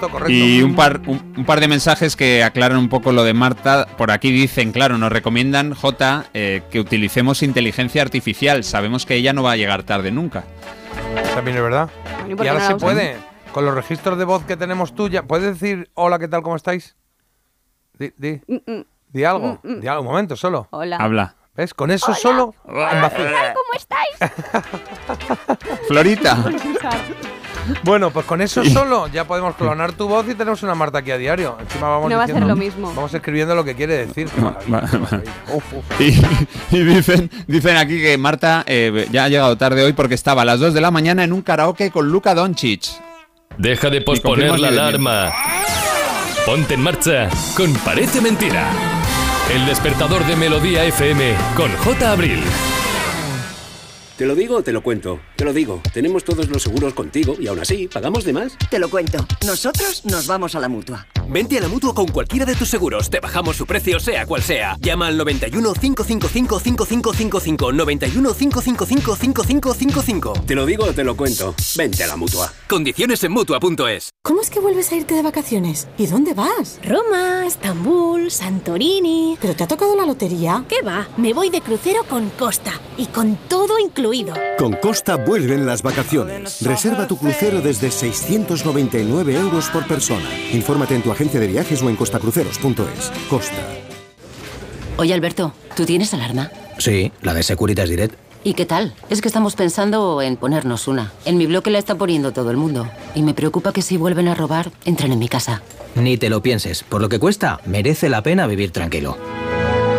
Correcto. 0.00 0.30
Y 0.30 0.62
un 0.62 0.76
par, 0.76 1.00
un, 1.06 1.34
un 1.36 1.44
par 1.44 1.60
de 1.60 1.66
mensajes 1.66 2.14
que 2.14 2.44
aclaran 2.44 2.78
un 2.78 2.88
poco 2.88 3.10
lo 3.12 3.24
de 3.24 3.32
Marta. 3.34 3.86
Por 3.96 4.10
aquí 4.10 4.30
dicen, 4.30 4.70
claro, 4.70 4.98
nos 4.98 5.10
recomiendan, 5.10 5.74
J, 5.74 6.26
eh, 6.34 6.62
que 6.70 6.78
utilicemos 6.78 7.42
inteligencia 7.42 8.02
artificial. 8.02 8.62
Sabemos 8.62 9.06
que 9.06 9.14
ella 9.16 9.32
no 9.32 9.42
va 9.42 9.52
a 9.52 9.56
llegar 9.56 9.82
tarde 9.82 10.12
nunca. 10.12 10.44
También 11.34 11.56
es 11.56 11.62
verdad. 11.62 11.88
¿y 12.28 12.46
ahora 12.46 12.60
se 12.66 12.74
usan? 12.74 12.78
puede. 12.78 13.16
Con 13.52 13.64
los 13.64 13.74
registros 13.74 14.18
de 14.18 14.24
voz 14.24 14.44
que 14.44 14.56
tenemos 14.56 14.94
tú, 14.94 15.08
ya. 15.08 15.22
¿Puedes 15.22 15.58
decir 15.58 15.90
hola, 15.94 16.18
qué 16.18 16.28
tal, 16.28 16.42
cómo 16.42 16.54
estáis? 16.54 16.96
Di, 17.98 18.12
di, 18.16 18.40
Mm, 18.46 18.82
di 19.08 19.24
algo. 19.24 19.58
Di 19.64 19.86
algo, 19.88 20.02
un 20.02 20.08
momento 20.08 20.36
solo. 20.36 20.68
Hola. 20.70 20.98
Habla. 20.98 21.34
¿Ves? 21.58 21.74
Con 21.74 21.90
eso 21.90 22.14
solo. 22.14 22.54
¿Cómo 22.64 22.80
estáis? 23.74 24.32
Florita. 25.88 26.44
Bueno, 27.82 28.12
pues 28.12 28.26
con 28.26 28.40
eso 28.40 28.64
solo 28.64 29.08
ya 29.08 29.24
podemos 29.24 29.56
clonar 29.56 29.90
tu 29.92 30.06
voz 30.06 30.28
y 30.28 30.36
tenemos 30.36 30.62
una 30.62 30.76
Marta 30.76 30.98
aquí 30.98 31.10
a 31.10 31.18
diario. 31.18 31.56
Encima 31.60 31.88
vamos 31.88 32.10
No 32.10 32.16
va 32.16 32.22
a 32.22 32.26
ser 32.28 32.44
lo 32.44 32.54
mismo. 32.54 32.92
Vamos 32.94 33.12
escribiendo 33.12 33.56
lo 33.56 33.64
que 33.64 33.74
quiere 33.74 34.06
decir. 34.06 34.28
Uf, 35.52 35.64
uf. 35.74 36.00
Y, 36.00 36.22
y 36.70 36.84
dicen, 36.84 37.28
dicen 37.48 37.76
aquí 37.76 38.00
que 38.00 38.16
Marta 38.16 38.62
eh, 38.64 39.08
ya 39.10 39.24
ha 39.24 39.28
llegado 39.28 39.58
tarde 39.58 39.82
hoy 39.82 39.94
porque 39.94 40.14
estaba 40.14 40.42
a 40.42 40.44
las 40.44 40.60
2 40.60 40.74
de 40.74 40.80
la 40.80 40.92
mañana 40.92 41.24
en 41.24 41.32
un 41.32 41.42
karaoke 41.42 41.90
con 41.90 42.08
Luka 42.08 42.36
Doncic. 42.36 42.84
Deja 43.56 43.90
de 43.90 44.00
posponer 44.00 44.60
la 44.60 44.68
alarma. 44.68 45.32
Ponte 46.46 46.74
en 46.74 46.82
marcha 46.82 47.28
con 47.56 47.74
Parece 47.74 48.20
Mentira. 48.20 48.97
El 49.50 49.64
despertador 49.64 50.26
de 50.26 50.36
Melodía 50.36 50.84
FM 50.84 51.34
con 51.56 51.74
J. 51.78 52.12
Abril. 52.12 52.42
¿Te 54.18 54.26
lo 54.26 54.34
digo 54.34 54.56
o 54.56 54.62
te 54.62 54.72
lo 54.72 54.82
cuento? 54.82 55.20
Te 55.38 55.44
lo 55.44 55.52
digo. 55.52 55.80
Tenemos 55.94 56.24
todos 56.24 56.48
los 56.48 56.64
seguros 56.64 56.94
contigo 56.94 57.36
y 57.38 57.46
aún 57.46 57.60
así, 57.60 57.86
¿pagamos 57.86 58.24
de 58.24 58.32
más? 58.32 58.58
Te 58.70 58.80
lo 58.80 58.90
cuento. 58.90 59.24
Nosotros 59.46 60.04
nos 60.04 60.26
vamos 60.26 60.56
a 60.56 60.58
la 60.58 60.68
mutua. 60.68 61.06
Vente 61.28 61.58
a 61.58 61.60
la 61.60 61.68
mutua 61.68 61.94
con 61.94 62.08
cualquiera 62.08 62.44
de 62.44 62.56
tus 62.56 62.68
seguros. 62.68 63.08
Te 63.08 63.20
bajamos 63.20 63.54
su 63.54 63.64
precio, 63.64 64.00
sea 64.00 64.26
cual 64.26 64.42
sea. 64.42 64.76
Llama 64.80 65.06
al 65.06 65.16
91 65.16 65.74
555 65.74 66.58
5555. 66.58 67.72
91 67.72 68.34
555 68.34 69.14
5555. 69.14 70.32
Te 70.44 70.56
lo 70.56 70.66
digo 70.66 70.86
o 70.86 70.92
te 70.92 71.04
lo 71.04 71.16
cuento. 71.16 71.54
Vente 71.76 72.02
a 72.02 72.08
la 72.08 72.16
mutua. 72.16 72.52
Condiciones 72.66 73.22
en 73.22 73.30
mutua.es. 73.30 74.10
¿Cómo 74.24 74.40
es 74.40 74.50
que 74.50 74.58
vuelves 74.58 74.90
a 74.90 74.96
irte 74.96 75.14
de 75.14 75.22
vacaciones? 75.22 75.86
¿Y 75.98 76.06
dónde 76.06 76.34
vas? 76.34 76.80
Roma, 76.82 77.46
Estambul, 77.46 78.32
Santorini. 78.32 79.38
¿Pero 79.40 79.54
te 79.54 79.62
ha 79.62 79.68
tocado 79.68 79.94
la 79.94 80.04
lotería? 80.04 80.64
¿Qué 80.68 80.82
va? 80.82 81.06
Me 81.16 81.32
voy 81.32 81.50
de 81.50 81.60
crucero 81.60 82.02
con 82.08 82.28
Costa 82.30 82.72
y 82.96 83.06
con 83.06 83.36
todo 83.48 83.78
incluido. 83.78 84.34
Con 84.58 84.72
Costa 84.72 85.27
vuelven 85.28 85.66
las 85.66 85.82
vacaciones. 85.82 86.62
Reserva 86.62 87.06
tu 87.06 87.18
crucero 87.18 87.60
desde 87.60 87.90
699 87.90 89.34
euros 89.34 89.68
por 89.68 89.86
persona. 89.86 90.24
Infórmate 90.54 90.94
en 90.94 91.02
tu 91.02 91.12
agencia 91.12 91.38
de 91.38 91.46
viajes 91.46 91.82
o 91.82 91.90
en 91.90 91.96
costacruceros.es. 91.96 93.12
Costa. 93.28 93.62
Oye, 94.96 95.12
Alberto, 95.12 95.52
¿tú 95.76 95.84
tienes 95.84 96.14
alarma? 96.14 96.50
Sí, 96.78 97.12
la 97.20 97.34
de 97.34 97.42
Securitas 97.42 97.90
Direct. 97.90 98.14
¿Y 98.42 98.54
qué 98.54 98.64
tal? 98.64 98.94
Es 99.10 99.20
que 99.20 99.28
estamos 99.28 99.54
pensando 99.54 100.22
en 100.22 100.38
ponernos 100.38 100.88
una. 100.88 101.12
En 101.26 101.36
mi 101.36 101.46
bloque 101.46 101.70
la 101.70 101.78
está 101.78 101.96
poniendo 101.96 102.32
todo 102.32 102.50
el 102.50 102.56
mundo. 102.56 102.88
Y 103.14 103.22
me 103.22 103.34
preocupa 103.34 103.74
que 103.74 103.82
si 103.82 103.98
vuelven 103.98 104.28
a 104.28 104.34
robar, 104.34 104.72
entren 104.86 105.12
en 105.12 105.18
mi 105.18 105.28
casa. 105.28 105.60
Ni 105.94 106.16
te 106.16 106.30
lo 106.30 106.40
pienses. 106.40 106.82
Por 106.84 107.02
lo 107.02 107.10
que 107.10 107.18
cuesta, 107.18 107.60
merece 107.66 108.08
la 108.08 108.22
pena 108.22 108.46
vivir 108.46 108.70
tranquilo. 108.70 109.18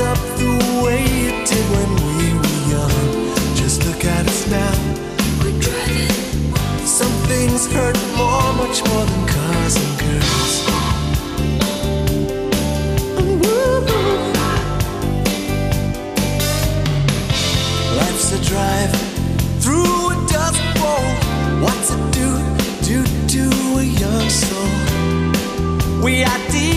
Up 0.00 0.18
the 0.36 0.82
way 0.84 1.04
it 1.04 1.46
did 1.48 1.64
when 1.74 1.90
we 2.06 2.32
were 2.36 2.60
young? 2.68 3.34
Just 3.54 3.84
look 3.86 4.04
at 4.04 4.26
us 4.26 4.46
now. 4.50 4.74
We're 5.40 5.58
driving. 5.58 6.54
Some 6.84 7.12
things 7.30 7.66
hurt 7.72 7.96
more, 8.16 8.52
much 8.54 8.84
more 8.88 9.04
than 9.04 9.26
cars 9.26 9.76
and 9.76 9.98
girls. 10.00 10.54
Life's 17.96 18.32
a 18.32 18.40
drive 18.44 18.92
through 19.62 20.10
a 20.12 20.26
dust 20.28 20.62
bowl. 20.76 21.08
What's 21.62 21.90
it 21.90 22.02
do, 22.12 22.28
do, 22.86 22.98
do 23.26 23.50
a 23.78 23.84
young 23.84 24.28
soul? 24.28 26.02
We 26.02 26.22
are 26.24 26.38
deeply 26.50 26.75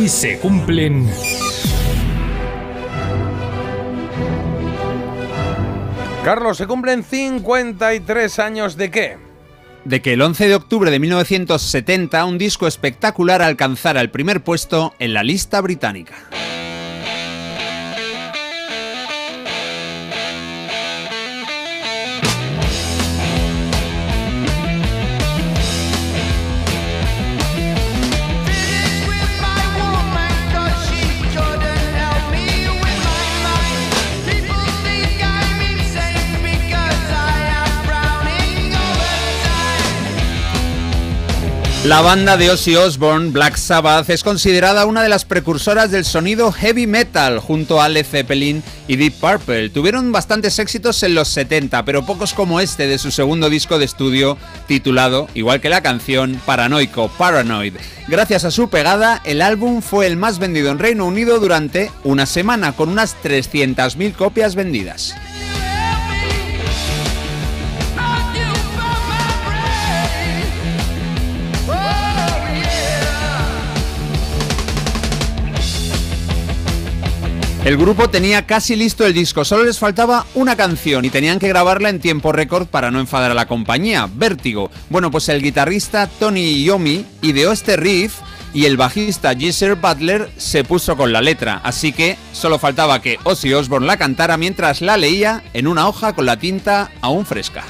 Hoy 0.00 0.08
se 0.08 0.38
cumplen 0.38 1.06
Carlos, 6.24 6.56
se 6.56 6.66
cumplen 6.66 7.04
53 7.04 8.38
años 8.38 8.78
de 8.78 8.90
qué? 8.90 9.18
De 9.84 10.00
que 10.00 10.14
el 10.14 10.22
11 10.22 10.48
de 10.48 10.54
octubre 10.54 10.90
de 10.90 10.98
1970 11.00 12.24
un 12.24 12.38
disco 12.38 12.66
espectacular 12.66 13.42
alcanzara 13.42 14.00
el 14.00 14.10
primer 14.10 14.42
puesto 14.42 14.94
en 14.98 15.12
la 15.12 15.22
lista 15.22 15.60
británica. 15.60 16.14
La 41.84 42.02
banda 42.02 42.36
de 42.36 42.50
Ozzy 42.50 42.76
Osbourne, 42.76 43.30
Black 43.30 43.56
Sabbath, 43.56 44.10
es 44.10 44.22
considerada 44.22 44.84
una 44.84 45.02
de 45.02 45.08
las 45.08 45.24
precursoras 45.24 45.90
del 45.90 46.04
sonido 46.04 46.52
heavy 46.52 46.86
metal 46.86 47.38
junto 47.38 47.80
a 47.80 47.88
Led 47.88 48.04
Zeppelin 48.04 48.62
y 48.86 48.96
Deep 48.96 49.14
Purple. 49.14 49.70
Tuvieron 49.70 50.12
bastantes 50.12 50.58
éxitos 50.58 51.02
en 51.04 51.14
los 51.14 51.28
70, 51.28 51.82
pero 51.86 52.04
pocos 52.04 52.34
como 52.34 52.60
este 52.60 52.86
de 52.86 52.98
su 52.98 53.10
segundo 53.10 53.48
disco 53.48 53.78
de 53.78 53.86
estudio 53.86 54.36
titulado, 54.66 55.26
igual 55.32 55.62
que 55.62 55.70
la 55.70 55.82
canción, 55.82 56.38
Paranoico, 56.44 57.08
Paranoid. 57.16 57.72
Gracias 58.08 58.44
a 58.44 58.50
su 58.50 58.68
pegada, 58.68 59.22
el 59.24 59.40
álbum 59.40 59.80
fue 59.80 60.06
el 60.06 60.18
más 60.18 60.38
vendido 60.38 60.70
en 60.70 60.80
Reino 60.80 61.06
Unido 61.06 61.40
durante 61.40 61.90
una 62.04 62.26
semana, 62.26 62.72
con 62.72 62.90
unas 62.90 63.16
300.000 63.22 64.12
copias 64.12 64.54
vendidas. 64.54 65.14
El 77.64 77.76
grupo 77.76 78.08
tenía 78.08 78.46
casi 78.46 78.74
listo 78.74 79.04
el 79.04 79.12
disco, 79.12 79.44
solo 79.44 79.64
les 79.64 79.78
faltaba 79.78 80.24
una 80.34 80.56
canción 80.56 81.04
y 81.04 81.10
tenían 81.10 81.38
que 81.38 81.48
grabarla 81.48 81.90
en 81.90 82.00
tiempo 82.00 82.32
récord 82.32 82.66
para 82.66 82.90
no 82.90 83.00
enfadar 83.00 83.32
a 83.32 83.34
la 83.34 83.46
compañía, 83.46 84.08
Vértigo. 84.10 84.70
Bueno, 84.88 85.10
pues 85.10 85.28
el 85.28 85.42
guitarrista 85.42 86.06
Tony 86.06 86.64
Yomi 86.64 87.04
ideó 87.20 87.52
este 87.52 87.76
riff 87.76 88.14
y 88.54 88.64
el 88.64 88.78
bajista 88.78 89.34
Geezer 89.34 89.74
Butler 89.74 90.30
se 90.38 90.64
puso 90.64 90.96
con 90.96 91.12
la 91.12 91.20
letra, 91.20 91.60
así 91.62 91.92
que 91.92 92.16
solo 92.32 92.58
faltaba 92.58 93.02
que 93.02 93.18
Ozzy 93.24 93.52
Osbourne 93.52 93.86
la 93.86 93.98
cantara 93.98 94.38
mientras 94.38 94.80
la 94.80 94.96
leía 94.96 95.42
en 95.52 95.66
una 95.66 95.86
hoja 95.86 96.14
con 96.14 96.24
la 96.24 96.38
tinta 96.38 96.90
aún 97.02 97.26
fresca. 97.26 97.64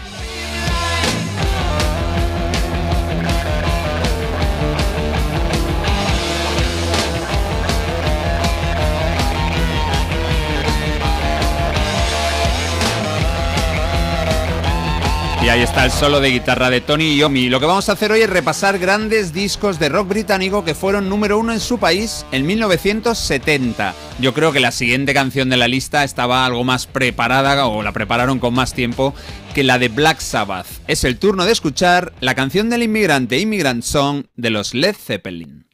Y 15.43 15.49
ahí 15.49 15.63
está 15.63 15.87
el 15.87 15.91
solo 15.91 16.21
de 16.21 16.33
guitarra 16.33 16.69
de 16.69 16.83
Tony 16.83 17.17
Yomi. 17.17 17.49
Lo 17.49 17.61
que 17.61 17.67
vamos 17.67 17.89
a 17.89 17.93
hacer 17.93 18.13
hoy 18.13 18.21
es 18.21 18.29
repasar 18.29 18.79
grandes 18.79 19.33
discos 19.33 19.79
de 19.79 19.89
rock 19.89 20.09
británico 20.09 20.67
que 20.67 20.75
fueron 20.75 21.09
número 21.09 21.39
uno 21.39 21.55
en 21.55 21.61
su 21.61 21.79
país 21.79 22.27
en 22.31 22.45
1970. 22.45 23.95
Yo 24.21 24.35
creo 24.35 24.53
que 24.53 24.61
la 24.61 24.71
siguiente 24.71 25.15
canción 25.15 25.49
de 25.49 25.57
la 25.57 25.67
lista 25.67 26.05
estaba 26.05 26.45
algo 26.45 26.63
más 26.63 26.87
preparada 26.87 27.67
o 27.69 27.83
la 27.83 27.93
prepararon 27.93 28.39
con 28.39 28.53
más 28.53 28.75
tiempo 28.75 29.15
que 29.55 29.65
la 29.65 29.79
de 29.79 29.89
Black 29.89 30.21
Sabbath. 30.21 30.67
Es 30.89 31.05
el 31.05 31.19
turno 31.19 31.47
de 31.47 31.53
escuchar 31.53 32.13
la 32.21 32.35
canción 32.35 32.69
del 32.69 32.83
inmigrante 32.83 33.39
Immigrant 33.39 33.83
Song 33.83 34.25
de 34.37 34.51
los 34.51 34.75
Led 34.75 34.95
Zeppelin. 34.95 35.70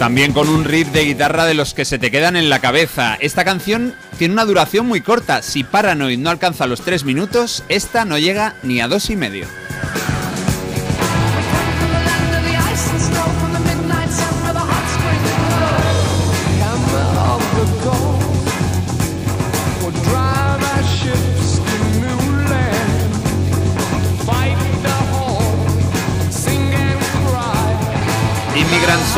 También 0.00 0.32
con 0.32 0.48
un 0.48 0.64
riff 0.64 0.88
de 0.92 1.04
guitarra 1.04 1.44
de 1.44 1.52
los 1.52 1.74
que 1.74 1.84
se 1.84 1.98
te 1.98 2.10
quedan 2.10 2.34
en 2.34 2.48
la 2.48 2.60
cabeza. 2.60 3.18
Esta 3.20 3.44
canción 3.44 3.94
tiene 4.16 4.32
una 4.32 4.46
duración 4.46 4.86
muy 4.86 5.02
corta. 5.02 5.42
Si 5.42 5.62
Paranoid 5.62 6.18
no 6.18 6.30
alcanza 6.30 6.66
los 6.66 6.80
3 6.80 7.04
minutos, 7.04 7.64
esta 7.68 8.06
no 8.06 8.16
llega 8.16 8.54
ni 8.62 8.80
a 8.80 8.88
dos 8.88 9.10
y 9.10 9.16
medio. 9.16 9.46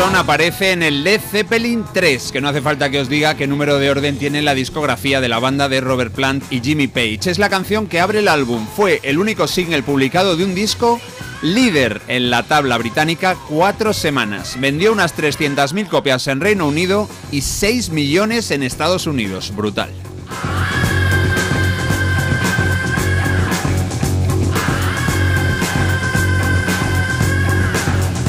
Aparece 0.03 0.73
en 0.73 0.83
el 0.83 1.05
Led 1.05 1.21
Zeppelin 1.21 1.85
3, 1.93 2.33
que 2.33 2.41
no 2.41 2.49
hace 2.49 2.61
falta 2.61 2.91
que 2.91 3.01
os 3.01 3.09
diga 3.09 3.37
qué 3.37 3.47
número 3.47 3.79
de 3.79 3.91
orden 3.91 4.19
tiene 4.19 4.41
la 4.41 4.55
discografía 4.55 5.21
de 5.21 5.29
la 5.29 5.39
banda 5.39 5.69
de 5.69 5.81
Robert 5.81 6.15
Plant 6.15 6.45
y 6.51 6.61
Jimmy 6.61 6.87
Page. 6.87 7.21
Es 7.27 7.39
la 7.39 7.49
canción 7.49 7.87
que 7.87 7.99
abre 7.99 8.21
el 8.21 8.29
álbum. 8.29 8.67
Fue 8.77 9.01
el 9.03 9.19
único 9.19 9.49
single 9.49 9.83
publicado 9.83 10.37
de 10.37 10.45
un 10.45 10.55
disco 10.55 11.01
líder 11.43 12.03
en 12.09 12.31
la 12.31 12.45
tabla 12.45 12.79
británica 12.79 13.37
cuatro 13.49 13.93
semanas. 13.93 14.57
Vendió 14.61 14.93
unas 14.93 15.17
300.000 15.17 15.89
copias 15.89 16.29
en 16.29 16.41
Reino 16.41 16.69
Unido 16.69 17.09
y 17.33 17.41
6 17.41 17.91
millones 17.91 18.51
en 18.51 18.63
Estados 18.63 19.07
Unidos. 19.07 19.53
Brutal. 19.57 19.91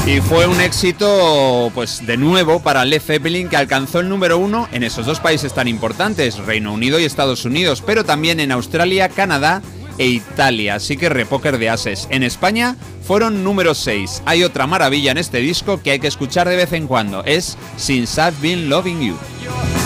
Y 0.05 0.19
fue 0.19 0.47
un 0.47 0.59
éxito, 0.59 1.71
pues 1.73 2.05
de 2.05 2.17
nuevo, 2.17 2.59
para 2.59 2.83
Led 2.83 3.01
Zeppelin, 3.01 3.47
que 3.47 3.55
alcanzó 3.55 4.01
el 4.01 4.09
número 4.09 4.37
uno 4.37 4.67
en 4.73 4.83
esos 4.83 5.05
dos 5.05 5.21
países 5.21 5.53
tan 5.53 5.69
importantes, 5.69 6.39
Reino 6.39 6.73
Unido 6.73 6.99
y 6.99 7.05
Estados 7.05 7.45
Unidos, 7.45 7.81
pero 7.85 8.03
también 8.03 8.41
en 8.41 8.51
Australia, 8.51 9.07
Canadá 9.07 9.61
e 9.97 10.07
Italia. 10.07 10.75
Así 10.75 10.97
que 10.97 11.07
repóker 11.07 11.57
de 11.57 11.69
ases. 11.69 12.09
En 12.11 12.23
España 12.23 12.75
fueron 13.07 13.45
número 13.45 13.73
6. 13.73 14.23
Hay 14.25 14.43
otra 14.43 14.67
maravilla 14.67 15.11
en 15.11 15.19
este 15.19 15.37
disco 15.37 15.81
que 15.81 15.91
hay 15.91 15.99
que 15.99 16.07
escuchar 16.07 16.49
de 16.49 16.57
vez 16.57 16.73
en 16.73 16.87
cuando. 16.87 17.23
Es 17.23 17.57
Since 17.77 18.21
I've 18.21 18.35
Been 18.41 18.67
Loving 18.67 19.01
You. 19.01 19.82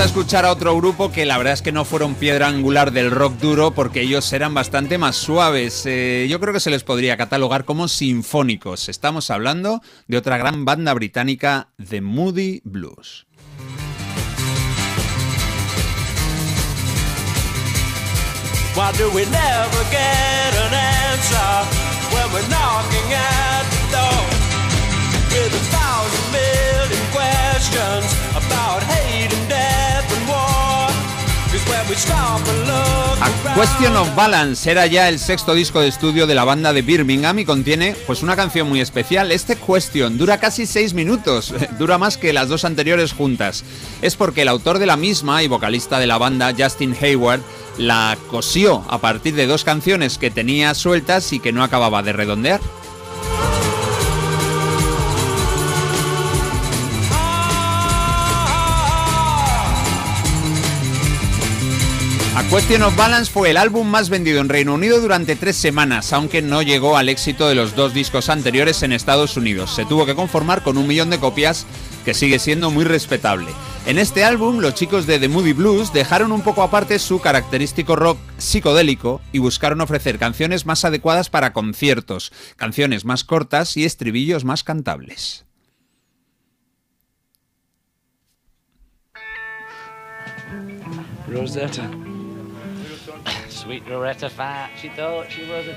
A 0.00 0.04
escuchar 0.04 0.44
a 0.44 0.52
otro 0.52 0.76
grupo 0.76 1.10
que 1.10 1.26
la 1.26 1.38
verdad 1.38 1.54
es 1.54 1.62
que 1.62 1.72
no 1.72 1.84
fueron 1.84 2.14
piedra 2.14 2.46
angular 2.46 2.92
del 2.92 3.10
rock 3.10 3.34
duro 3.38 3.72
porque 3.72 4.02
ellos 4.02 4.32
eran 4.32 4.54
bastante 4.54 4.96
más 4.96 5.16
suaves. 5.16 5.82
Eh, 5.86 6.28
yo 6.30 6.38
creo 6.38 6.52
que 6.52 6.60
se 6.60 6.70
les 6.70 6.84
podría 6.84 7.16
catalogar 7.16 7.64
como 7.64 7.88
sinfónicos. 7.88 8.88
Estamos 8.88 9.30
hablando 9.30 9.80
de 10.06 10.16
otra 10.16 10.36
gran 10.36 10.64
banda 10.64 10.94
británica, 10.94 11.70
The 11.88 12.00
Moody 12.00 12.60
Blues. 12.64 13.26
Why 18.76 18.92
do 18.96 19.10
we 19.10 19.24
never 19.24 19.82
get 19.90 20.54
an 20.54 20.74
answer 20.74 21.66
when 22.12 22.32
we're 22.32 22.48
knocking 22.48 23.12
at 23.14 23.64
the 23.70 23.96
door? 23.96 24.24
With 25.32 25.54
a 25.54 25.64
thousand 25.74 26.32
million 26.32 27.04
questions 27.10 28.06
about 28.36 28.82
A 31.90 33.54
Question 33.54 33.96
of 33.96 34.14
Balance 34.14 34.70
era 34.70 34.86
ya 34.86 35.08
el 35.08 35.18
sexto 35.18 35.54
disco 35.54 35.80
de 35.80 35.88
estudio 35.88 36.26
de 36.26 36.34
la 36.34 36.44
banda 36.44 36.74
de 36.74 36.82
Birmingham 36.82 37.38
y 37.38 37.46
contiene 37.46 37.96
pues 38.06 38.22
una 38.22 38.36
canción 38.36 38.68
muy 38.68 38.82
especial. 38.82 39.32
Este 39.32 39.56
Question 39.56 40.18
dura 40.18 40.38
casi 40.38 40.66
seis 40.66 40.92
minutos, 40.92 41.54
dura 41.78 41.96
más 41.96 42.18
que 42.18 42.34
las 42.34 42.50
dos 42.50 42.66
anteriores 42.66 43.14
juntas. 43.14 43.64
Es 44.02 44.16
porque 44.16 44.42
el 44.42 44.48
autor 44.48 44.78
de 44.78 44.84
la 44.84 44.98
misma 44.98 45.42
y 45.42 45.48
vocalista 45.48 45.98
de 45.98 46.06
la 46.06 46.18
banda, 46.18 46.52
Justin 46.56 46.94
Hayward, 47.00 47.40
la 47.78 48.18
cosió 48.30 48.84
a 48.90 48.98
partir 48.98 49.34
de 49.34 49.46
dos 49.46 49.64
canciones 49.64 50.18
que 50.18 50.30
tenía 50.30 50.74
sueltas 50.74 51.32
y 51.32 51.40
que 51.40 51.52
no 51.52 51.62
acababa 51.62 52.02
de 52.02 52.12
redondear. 52.12 52.60
Question 62.50 62.82
of 62.82 62.96
Balance 62.96 63.30
fue 63.30 63.50
el 63.50 63.56
álbum 63.58 63.86
más 63.86 64.08
vendido 64.08 64.40
en 64.40 64.48
Reino 64.48 64.74
Unido 64.74 65.00
durante 65.00 65.36
tres 65.36 65.54
semanas, 65.54 66.12
aunque 66.14 66.40
no 66.40 66.62
llegó 66.62 66.96
al 66.96 67.08
éxito 67.08 67.46
de 67.46 67.54
los 67.54 67.76
dos 67.76 67.92
discos 67.92 68.30
anteriores 68.30 68.82
en 68.82 68.92
Estados 68.92 69.36
Unidos. 69.36 69.74
Se 69.74 69.84
tuvo 69.84 70.06
que 70.06 70.14
conformar 70.14 70.62
con 70.62 70.78
un 70.78 70.86
millón 70.86 71.10
de 71.10 71.20
copias, 71.20 71.66
que 72.06 72.14
sigue 72.14 72.38
siendo 72.38 72.70
muy 72.70 72.84
respetable. 72.84 73.52
En 73.86 73.98
este 73.98 74.24
álbum, 74.24 74.58
los 74.58 74.74
chicos 74.74 75.06
de 75.06 75.18
The 75.18 75.28
Moody 75.28 75.52
Blues 75.52 75.92
dejaron 75.92 76.32
un 76.32 76.40
poco 76.40 76.62
aparte 76.62 76.98
su 76.98 77.20
característico 77.20 77.96
rock 77.96 78.18
psicodélico 78.38 79.20
y 79.30 79.38
buscaron 79.38 79.82
ofrecer 79.82 80.18
canciones 80.18 80.64
más 80.64 80.84
adecuadas 80.84 81.28
para 81.28 81.52
conciertos, 81.52 82.32
canciones 82.56 83.04
más 83.04 83.24
cortas 83.24 83.76
y 83.76 83.84
estribillos 83.84 84.44
más 84.44 84.64
cantables. 84.64 85.44
Rosetta. 91.28 91.90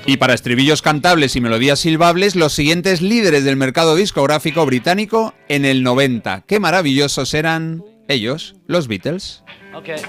Y 0.06 0.16
para 0.16 0.34
estribillos 0.34 0.82
cantables 0.82 1.36
y 1.36 1.40
melodías 1.40 1.80
silbables, 1.80 2.36
los 2.36 2.52
siguientes 2.52 3.02
líderes 3.02 3.44
del 3.44 3.56
mercado 3.56 3.96
discográfico 3.96 4.64
británico 4.66 5.34
en 5.48 5.64
el 5.64 5.82
90. 5.82 6.44
Qué 6.46 6.60
maravillosos 6.60 7.34
eran 7.34 7.84
ellos, 8.08 8.56
los 8.66 8.88
Beatles. 8.88 9.42
Okay. 9.74 10.00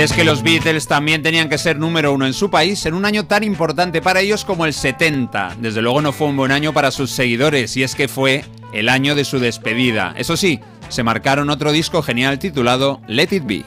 Y 0.00 0.02
es 0.02 0.14
que 0.14 0.24
los 0.24 0.42
Beatles 0.42 0.86
también 0.86 1.22
tenían 1.22 1.50
que 1.50 1.58
ser 1.58 1.78
número 1.78 2.14
uno 2.14 2.24
en 2.24 2.32
su 2.32 2.48
país 2.48 2.86
en 2.86 2.94
un 2.94 3.04
año 3.04 3.26
tan 3.26 3.44
importante 3.44 4.00
para 4.00 4.20
ellos 4.20 4.46
como 4.46 4.64
el 4.64 4.72
70. 4.72 5.56
Desde 5.60 5.82
luego 5.82 6.00
no 6.00 6.14
fue 6.14 6.28
un 6.28 6.38
buen 6.38 6.52
año 6.52 6.72
para 6.72 6.90
sus 6.90 7.10
seguidores 7.10 7.76
y 7.76 7.82
es 7.82 7.94
que 7.94 8.08
fue 8.08 8.46
el 8.72 8.88
año 8.88 9.14
de 9.14 9.26
su 9.26 9.38
despedida. 9.38 10.14
Eso 10.16 10.38
sí, 10.38 10.58
se 10.88 11.02
marcaron 11.02 11.50
otro 11.50 11.70
disco 11.70 12.00
genial 12.00 12.38
titulado 12.38 13.02
Let 13.08 13.28
It 13.32 13.44
Be. 13.44 13.64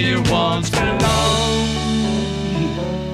You 0.00 0.22
once 0.30 0.70
belonged. 0.70 1.01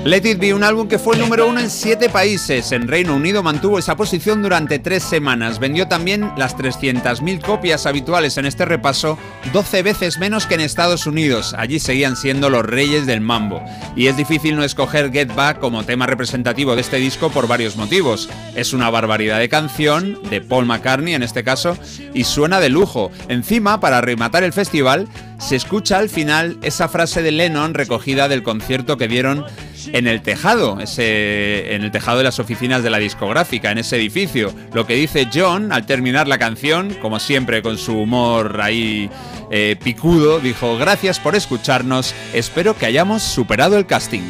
Let 0.08 0.24
It 0.24 0.38
Be, 0.38 0.54
un 0.54 0.64
álbum 0.64 0.88
que 0.88 0.98
fue 0.98 1.18
número 1.18 1.46
uno 1.46 1.60
en 1.60 1.68
siete 1.68 2.08
países. 2.08 2.72
En 2.72 2.88
Reino 2.88 3.14
Unido 3.14 3.42
mantuvo 3.42 3.78
esa 3.78 3.94
posición 3.94 4.42
durante 4.42 4.78
tres 4.78 5.02
semanas. 5.02 5.58
Vendió 5.58 5.86
también 5.86 6.32
las 6.38 6.56
300.000 6.56 7.42
copias 7.42 7.84
habituales 7.84 8.38
en 8.38 8.46
este 8.46 8.64
repaso, 8.64 9.18
12 9.52 9.82
veces 9.82 10.18
menos 10.18 10.46
que 10.46 10.54
en 10.54 10.62
Estados 10.62 11.06
Unidos. 11.06 11.54
Allí 11.58 11.78
seguían 11.78 12.16
siendo 12.16 12.48
los 12.48 12.64
reyes 12.64 13.04
del 13.04 13.20
mambo. 13.20 13.62
Y 13.96 14.06
es 14.06 14.16
difícil 14.16 14.56
no 14.56 14.64
escoger 14.64 15.12
Get 15.12 15.34
Back 15.34 15.58
como 15.58 15.84
tema 15.84 16.06
representativo 16.06 16.74
de 16.74 16.80
este 16.80 16.96
disco 16.96 17.28
por 17.28 17.46
varios 17.46 17.76
motivos. 17.76 18.30
Es 18.56 18.72
una 18.72 18.88
barbaridad 18.88 19.38
de 19.38 19.50
canción, 19.50 20.18
de 20.30 20.40
Paul 20.40 20.64
McCartney 20.64 21.16
en 21.16 21.22
este 21.22 21.44
caso, 21.44 21.76
y 22.14 22.24
suena 22.24 22.60
de 22.60 22.70
lujo. 22.70 23.10
Encima, 23.28 23.78
para 23.78 24.00
rematar 24.00 24.42
el 24.42 24.54
festival, 24.54 25.06
se 25.38 25.56
escucha 25.56 25.98
al 25.98 26.08
final 26.08 26.56
esa 26.62 26.88
frase 26.88 27.20
de 27.20 27.30
Lennon 27.30 27.74
recogida 27.74 28.26
del 28.26 28.42
concierto 28.42 28.96
que 28.96 29.06
dieron 29.06 29.44
en 29.92 30.06
el 30.06 30.22
tejado, 30.22 30.80
ese, 30.80 31.74
en 31.74 31.82
el 31.82 31.90
tejado 31.90 32.18
de 32.18 32.24
las 32.24 32.38
oficinas 32.38 32.82
de 32.82 32.90
la 32.90 32.98
discográfica, 32.98 33.70
en 33.70 33.78
ese 33.78 33.96
edificio. 33.96 34.52
Lo 34.72 34.86
que 34.86 34.94
dice 34.94 35.28
John 35.32 35.72
al 35.72 35.86
terminar 35.86 36.28
la 36.28 36.38
canción, 36.38 36.94
como 37.00 37.18
siempre 37.18 37.62
con 37.62 37.78
su 37.78 37.98
humor 37.98 38.60
ahí 38.62 39.10
eh, 39.50 39.76
picudo, 39.82 40.40
dijo, 40.40 40.76
gracias 40.76 41.18
por 41.18 41.34
escucharnos, 41.34 42.14
espero 42.32 42.76
que 42.76 42.86
hayamos 42.86 43.22
superado 43.22 43.78
el 43.78 43.86
casting. 43.86 44.22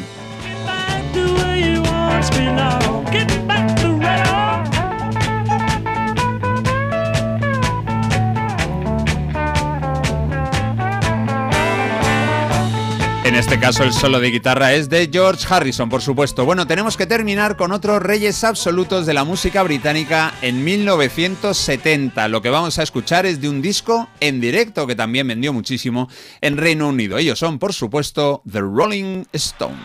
Este 13.39 13.57
caso 13.57 13.85
el 13.85 13.93
solo 13.93 14.19
de 14.19 14.31
guitarra 14.31 14.73
es 14.73 14.89
de 14.89 15.09
George 15.11 15.45
Harrison, 15.49 15.87
por 15.87 16.01
supuesto. 16.01 16.43
Bueno, 16.43 16.67
tenemos 16.67 16.97
que 16.97 17.05
terminar 17.05 17.55
con 17.55 17.71
otros 17.71 18.03
reyes 18.03 18.43
absolutos 18.43 19.05
de 19.05 19.13
la 19.13 19.23
música 19.23 19.63
británica 19.63 20.33
en 20.41 20.61
1970. 20.61 22.27
Lo 22.27 22.41
que 22.41 22.49
vamos 22.49 22.79
a 22.79 22.83
escuchar 22.83 23.25
es 23.25 23.39
de 23.39 23.47
un 23.47 23.61
disco 23.61 24.09
en 24.19 24.41
directo 24.41 24.85
que 24.85 24.95
también 24.95 25.25
vendió 25.29 25.53
muchísimo 25.53 26.09
en 26.41 26.57
Reino 26.57 26.89
Unido. 26.89 27.17
Ellos 27.17 27.39
son, 27.39 27.59
por 27.59 27.73
supuesto, 27.73 28.41
The 28.51 28.59
Rolling 28.59 29.23
Stones. 29.31 29.79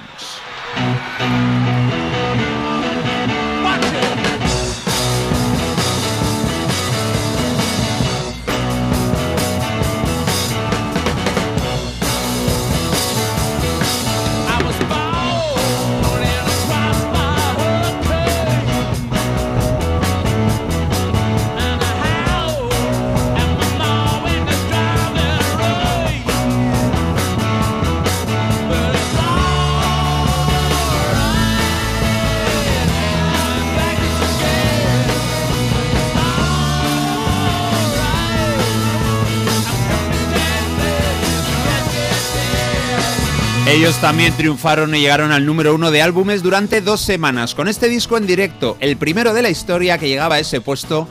Ellos 43.74 44.00
también 44.00 44.32
triunfaron 44.34 44.94
y 44.94 45.00
llegaron 45.00 45.32
al 45.32 45.44
número 45.44 45.74
uno 45.74 45.90
de 45.90 46.00
álbumes 46.00 46.44
durante 46.44 46.80
dos 46.80 47.00
semanas, 47.00 47.56
con 47.56 47.66
este 47.66 47.88
disco 47.88 48.16
en 48.16 48.24
directo, 48.24 48.76
el 48.78 48.96
primero 48.96 49.34
de 49.34 49.42
la 49.42 49.50
historia 49.50 49.98
que 49.98 50.06
llegaba 50.06 50.36
a 50.36 50.38
ese 50.38 50.60
puesto 50.60 51.08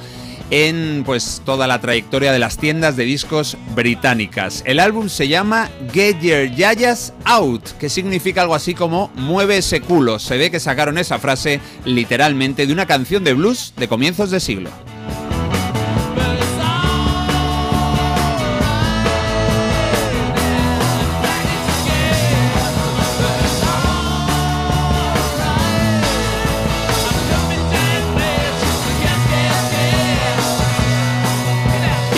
en 0.49 1.03
pues 1.05 1.41
toda 1.43 1.67
la 1.67 1.81
trayectoria 1.81 2.31
de 2.31 2.39
las 2.39 2.57
tiendas 2.57 2.95
de 2.95 3.03
discos 3.03 3.57
británicas. 3.75 4.63
El 4.65 4.79
álbum 4.79 5.09
se 5.09 5.27
llama 5.27 5.69
Get 5.91 6.21
Your 6.21 6.55
Yayas 6.55 7.13
Out, 7.25 7.71
que 7.79 7.89
significa 7.89 8.43
algo 8.43 8.55
así 8.55 8.73
como 8.73 9.11
mueve 9.13 9.57
ese 9.57 9.81
culo. 9.81 10.17
Se 10.17 10.37
ve 10.37 10.49
que 10.49 10.61
sacaron 10.61 10.97
esa 10.97 11.19
frase 11.19 11.59
literalmente 11.83 12.65
de 12.65 12.71
una 12.71 12.85
canción 12.85 13.25
de 13.25 13.33
blues 13.33 13.73
de 13.75 13.89
comienzos 13.89 14.31
de 14.31 14.39
siglo. 14.39 14.69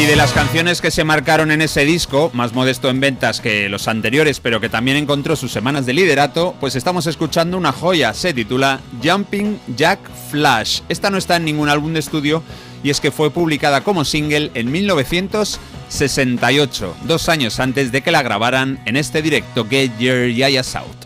Y 0.05 0.07
de 0.07 0.15
las 0.15 0.31
canciones 0.33 0.81
que 0.81 0.91
se 0.91 1.03
marcaron 1.03 1.49
en 1.49 1.63
ese 1.63 1.83
disco, 1.83 2.29
más 2.35 2.53
modesto 2.53 2.91
en 2.91 2.99
ventas 2.99 3.41
que 3.41 3.69
los 3.69 3.87
anteriores, 3.87 4.39
pero 4.39 4.61
que 4.61 4.69
también 4.69 4.97
encontró 4.97 5.35
sus 5.35 5.51
semanas 5.51 5.87
de 5.87 5.93
liderato, 5.93 6.53
pues 6.59 6.75
estamos 6.75 7.07
escuchando 7.07 7.57
una 7.57 7.71
joya, 7.71 8.13
se 8.13 8.31
titula 8.31 8.81
Jumping 9.03 9.59
Jack 9.75 9.99
Flash. 10.29 10.81
Esta 10.89 11.09
no 11.09 11.17
está 11.17 11.37
en 11.37 11.45
ningún 11.45 11.69
álbum 11.69 11.93
de 11.93 12.01
estudio 12.01 12.43
y 12.83 12.91
es 12.91 12.99
que 12.99 13.09
fue 13.09 13.31
publicada 13.31 13.81
como 13.81 14.05
single 14.05 14.51
en 14.53 14.71
1968, 14.71 16.95
dos 17.05 17.27
años 17.27 17.59
antes 17.59 17.91
de 17.91 18.03
que 18.03 18.11
la 18.11 18.21
grabaran 18.21 18.79
en 18.85 18.97
este 18.97 19.23
directo 19.23 19.65
Get 19.67 19.97
Your 19.97 20.27
Yayas 20.27 20.75
Out. 20.75 21.04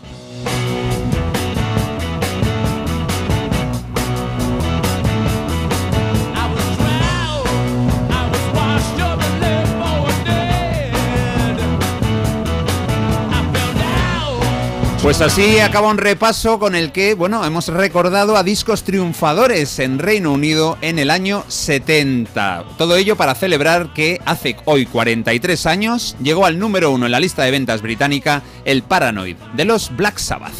Pues 15.02 15.22
así 15.22 15.58
acaba 15.60 15.88
un 15.88 15.96
repaso 15.96 16.58
con 16.58 16.74
el 16.74 16.92
que, 16.92 17.14
bueno, 17.14 17.42
hemos 17.46 17.68
recordado 17.68 18.36
a 18.36 18.42
discos 18.42 18.84
triunfadores 18.84 19.78
en 19.78 19.98
Reino 19.98 20.30
Unido 20.30 20.76
en 20.82 20.98
el 20.98 21.10
año 21.10 21.42
70. 21.48 22.64
Todo 22.76 22.96
ello 22.96 23.16
para 23.16 23.34
celebrar 23.34 23.94
que 23.94 24.20
hace 24.26 24.56
hoy 24.66 24.84
43 24.84 25.64
años 25.64 26.16
llegó 26.22 26.44
al 26.44 26.58
número 26.58 26.90
uno 26.90 27.06
en 27.06 27.12
la 27.12 27.20
lista 27.20 27.44
de 27.44 27.50
ventas 27.50 27.80
británica 27.80 28.42
el 28.66 28.82
Paranoid 28.82 29.36
de 29.54 29.64
los 29.64 29.96
Black 29.96 30.18
Sabbath. 30.18 30.52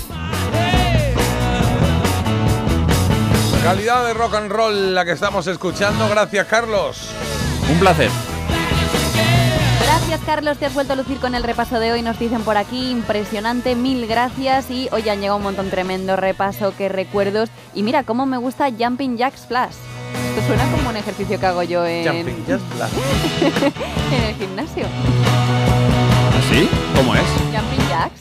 Calidad 3.63 4.07
de 4.07 4.15
rock 4.15 4.35
and 4.37 4.51
roll 4.51 4.95
la 4.95 5.05
que 5.05 5.13
estamos 5.13 5.47
escuchando. 5.49 6.09
Gracias, 6.09 6.47
Carlos. 6.47 7.11
Un 7.71 7.79
placer. 7.79 8.11
Gracias, 10.09 10.21
Carlos. 10.27 10.59
Te 10.59 10.67
has 10.67 10.75
vuelto 10.75 10.93
a 10.95 10.97
lucir 10.97 11.19
con 11.19 11.35
el 11.35 11.43
repaso 11.43 11.79
de 11.79 11.93
hoy. 11.93 12.03
Nos 12.03 12.19
dicen 12.19 12.43
por 12.43 12.57
aquí, 12.57 12.91
impresionante, 12.91 13.77
mil 13.77 14.07
gracias. 14.07 14.71
Y 14.71 14.89
hoy 14.93 15.09
han 15.09 15.21
llegado 15.21 15.37
un 15.37 15.43
montón 15.45 15.71
tremendo 15.71 16.17
repaso, 16.17 16.75
qué 16.77 16.89
recuerdos. 16.89 17.49
Y 17.75 17.83
mira 17.83 18.03
cómo 18.03 18.27
me 18.27 18.37
gusta 18.39 18.69
Jumping 18.77 19.17
Jacks 19.17 19.47
Flash. 19.47 19.75
Esto 20.37 20.47
suena 20.49 20.69
como 20.73 20.89
un 20.91 20.97
ejercicio 20.97 21.39
que 21.39 21.47
hago 21.47 21.63
yo 21.63 21.87
en, 21.87 22.07
Jumping 22.07 22.45
Jacks 22.47 22.63
Flash. 22.75 22.91
en 24.13 24.23
el 24.25 24.35
gimnasio. 24.35 24.85
¿Sí? 26.51 26.69
¿Cómo 26.97 27.15
es? 27.15 27.23
Jumping 27.23 27.89
Jacks. 27.89 28.21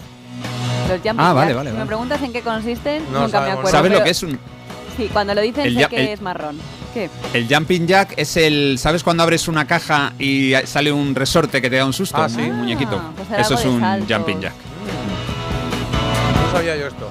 Los 0.90 0.98
Jumping 0.98 1.20
Ah, 1.20 1.34
vale, 1.34 1.48
Jacks. 1.54 1.58
vale, 1.58 1.72
Si 1.72 1.78
me 1.78 1.86
preguntas 1.86 2.22
en 2.22 2.34
qué 2.34 2.42
consisten, 2.42 3.04
No 3.12 3.22
nunca 3.22 3.26
me 3.26 3.32
sabemos. 3.32 3.60
acuerdo. 3.60 3.72
¿Sabes 3.78 3.92
lo 3.92 4.04
que 4.04 4.10
es 4.12 4.24
un, 4.24 4.40
Sí, 4.98 5.10
cuando 5.12 5.34
lo 5.34 5.42
dicen 5.42 5.66
El 5.66 5.74
sé 5.76 5.80
ya- 5.80 5.88
que 5.90 6.02
el- 6.02 6.08
es 6.10 6.22
marrón. 6.22 6.60
¿Qué? 6.94 7.10
El 7.34 7.48
jumping 7.54 7.88
jack 7.88 8.14
es 8.18 8.36
el. 8.38 8.78
¿Sabes 8.80 9.04
cuando 9.04 9.24
abres 9.24 9.48
una 9.48 9.66
caja 9.66 10.14
y 10.20 10.54
sale 10.66 10.92
un 10.92 11.16
resorte 11.16 11.62
que 11.62 11.70
te 11.70 11.78
da 11.78 11.86
un 11.86 11.94
susto? 11.94 12.18
Ah, 12.18 12.30
sí. 12.30 12.42
Un 12.42 12.58
muñequito. 12.58 13.02
pues 13.16 13.40
Eso 13.40 13.54
es 13.56 13.66
un 13.66 13.82
jumping 14.08 14.42
jack. 14.42 14.54
No 16.46 16.52
sabía 16.52 16.76
yo 16.76 16.88
esto. 16.88 17.10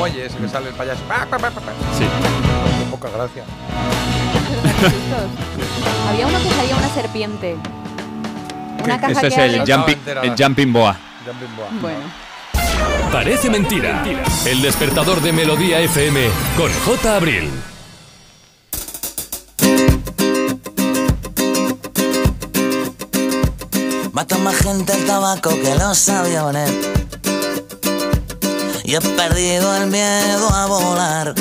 Oye, 0.00 0.26
ese 0.26 0.36
que 0.36 0.48
sale 0.48 0.68
el 0.68 0.74
payaso. 0.74 1.00
Pa, 1.08 1.24
pa, 1.26 1.38
pa, 1.38 1.50
pa, 1.50 1.60
pa. 1.60 1.72
Sí. 1.96 2.04
Qué 2.04 2.90
poca 2.90 3.08
gracia. 3.08 3.44
Había 6.10 6.26
uno 6.26 6.38
que 6.42 6.50
salía 6.50 6.76
una 6.76 6.88
serpiente. 6.88 7.56
Una 8.84 9.00
caja 9.00 9.12
Este 9.12 9.26
es 9.28 9.38
el 9.38 9.58
jumping, 9.60 9.96
el 10.22 10.34
jumping 10.36 10.72
boa. 10.72 10.96
Jumping 11.24 11.56
boa. 11.56 11.68
Bueno. 11.80 12.00
Parece 13.10 13.48
mentira. 13.50 14.04
El 14.44 14.60
despertador 14.62 15.20
de 15.22 15.32
Melodía 15.32 15.80
FM 15.80 16.20
con 16.56 16.70
J. 16.84 17.16
Abril. 17.16 17.50
Mata 24.16 24.38
más 24.38 24.56
gente 24.56 24.94
el 24.94 25.04
tabaco 25.04 25.50
que 25.50 25.74
los 25.74 26.08
aviones. 26.08 26.72
Y 28.82 28.94
he 28.94 29.00
perdido 29.02 29.76
el 29.76 29.88
miedo 29.88 30.48
a 30.54 30.64
volar. 30.64 31.34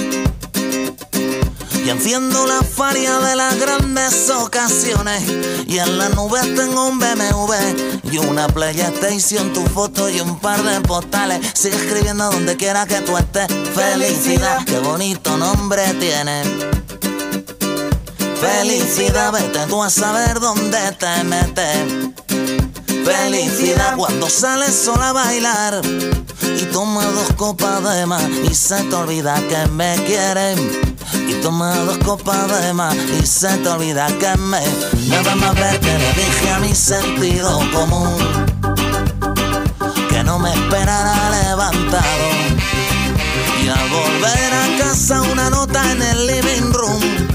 Y 1.86 1.90
enciendo 1.90 2.45
la 2.45 2.62
faria 2.62 3.18
de 3.20 3.38
las 3.38 3.58
grandes 3.58 4.30
ocasiones. 4.30 5.24
Y 5.66 5.78
en 5.78 5.98
la 5.98 6.10
nube 6.10 6.42
tengo 6.54 6.88
un 6.90 7.00
BMW 7.00 8.12
y 8.12 8.18
una 8.18 8.50
PlayStation, 8.50 9.54
tu 9.54 9.66
foto 9.68 10.10
y 10.10 10.20
un 10.20 10.38
par 10.42 10.62
de 10.62 10.82
postales. 10.82 11.40
Sigue 11.54 11.78
escribiendo 11.78 12.30
donde 12.30 12.58
quiera 12.58 12.86
que 12.86 13.00
tú 13.00 13.18
estés. 13.18 13.48
Felicidad, 13.74 14.66
qué 14.66 14.80
bonito 14.80 15.38
nombre 15.38 15.82
tiene. 15.94 16.44
Felicidad, 18.42 19.32
vete 19.32 19.66
tú 19.70 19.82
a 19.82 19.90
saber 19.90 20.42
dónde 20.42 20.92
te 21.00 21.24
metes. 21.24 22.16
Felicidad 23.06 23.95
cuando 23.98 24.27
sales 24.27 24.74
sola 24.74 25.09
a 25.09 25.14
bailar 25.14 25.82
y 26.42 26.66
toma 26.74 27.06
dos 27.06 27.34
copas 27.38 27.84
de 27.84 28.08
más 28.08 28.27
y 28.50 28.56
se 28.56 28.82
te 28.84 28.95
olvida 28.95 29.35
que 29.48 29.69
me 29.69 29.95
quieren. 30.08 30.58
Y 31.27 31.34
toma 31.35 31.75
dos 31.75 32.00
copas 32.00 32.61
de 32.61 32.74
más 32.74 32.95
y 32.95 33.24
se 33.24 33.56
te 33.59 33.69
olvida 33.69 34.08
que 34.08 34.35
me. 34.38 34.61
Nada 35.08 35.35
más 35.35 35.53
ver 35.53 35.80
que 35.80 35.98
le 36.00 36.14
dije 36.14 36.50
a 36.50 36.59
mi 36.59 36.74
sentido 36.74 37.59
común 37.72 38.17
que 40.09 40.24
no 40.24 40.40
me 40.40 40.51
esperara 40.51 41.30
levantado. 41.30 42.27
Y 43.64 43.67
al 43.67 43.90
volver 43.90 44.53
a 44.53 44.84
casa 44.84 45.22
una 45.22 45.51
nota 45.51 45.92
en 45.92 46.01
el 46.01 46.25
living 46.25 46.74
room 46.74 47.34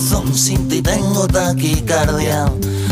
Sin 0.00 0.68
ti 0.68 0.82
tengo 0.82 1.26
taquicardia. 1.28 2.46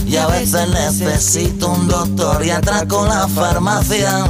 Y 0.07 0.17
a 0.17 0.27
veces 0.29 0.69
necesito 0.69 1.69
un 1.71 1.89
doctor 1.89 2.45
y 2.45 2.51
atraco 2.51 3.07
la 3.07 3.27
farmacia. 3.27 4.25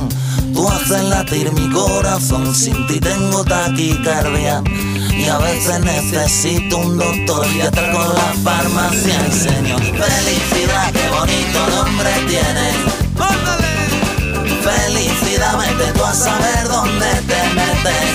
Tú 0.55 0.69
haces 0.69 1.05
latir 1.05 1.53
mi 1.53 1.69
corazón, 1.71 2.55
sin 2.55 2.87
ti 2.87 2.99
tengo 2.99 3.45
taquicardia. 3.45 4.63
Y 5.11 5.29
a 5.29 5.39
veces 5.39 5.81
necesito 5.81 6.79
un 6.79 6.99
doctor 6.99 7.47
y 7.55 7.61
atraco 7.61 8.15
la 8.15 8.33
farmacia. 8.43 9.21
Y 9.29 9.33
señor, 9.33 9.83
felicidad, 9.83 10.93
qué 10.93 11.09
bonito 11.11 11.67
nombre 11.77 12.11
tienes. 12.27 12.75
Felicidad, 14.63 15.59
vete 15.59 15.93
tú 15.93 16.05
a 16.05 16.15
saber 16.15 16.69
dónde 16.69 17.07
te 17.27 17.43
metes. 17.55 18.13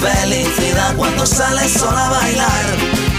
Felicidad 0.00 0.96
cuando 0.96 1.26
sales 1.26 1.72
sola 1.72 2.06
a 2.06 2.10
bailar 2.10 3.17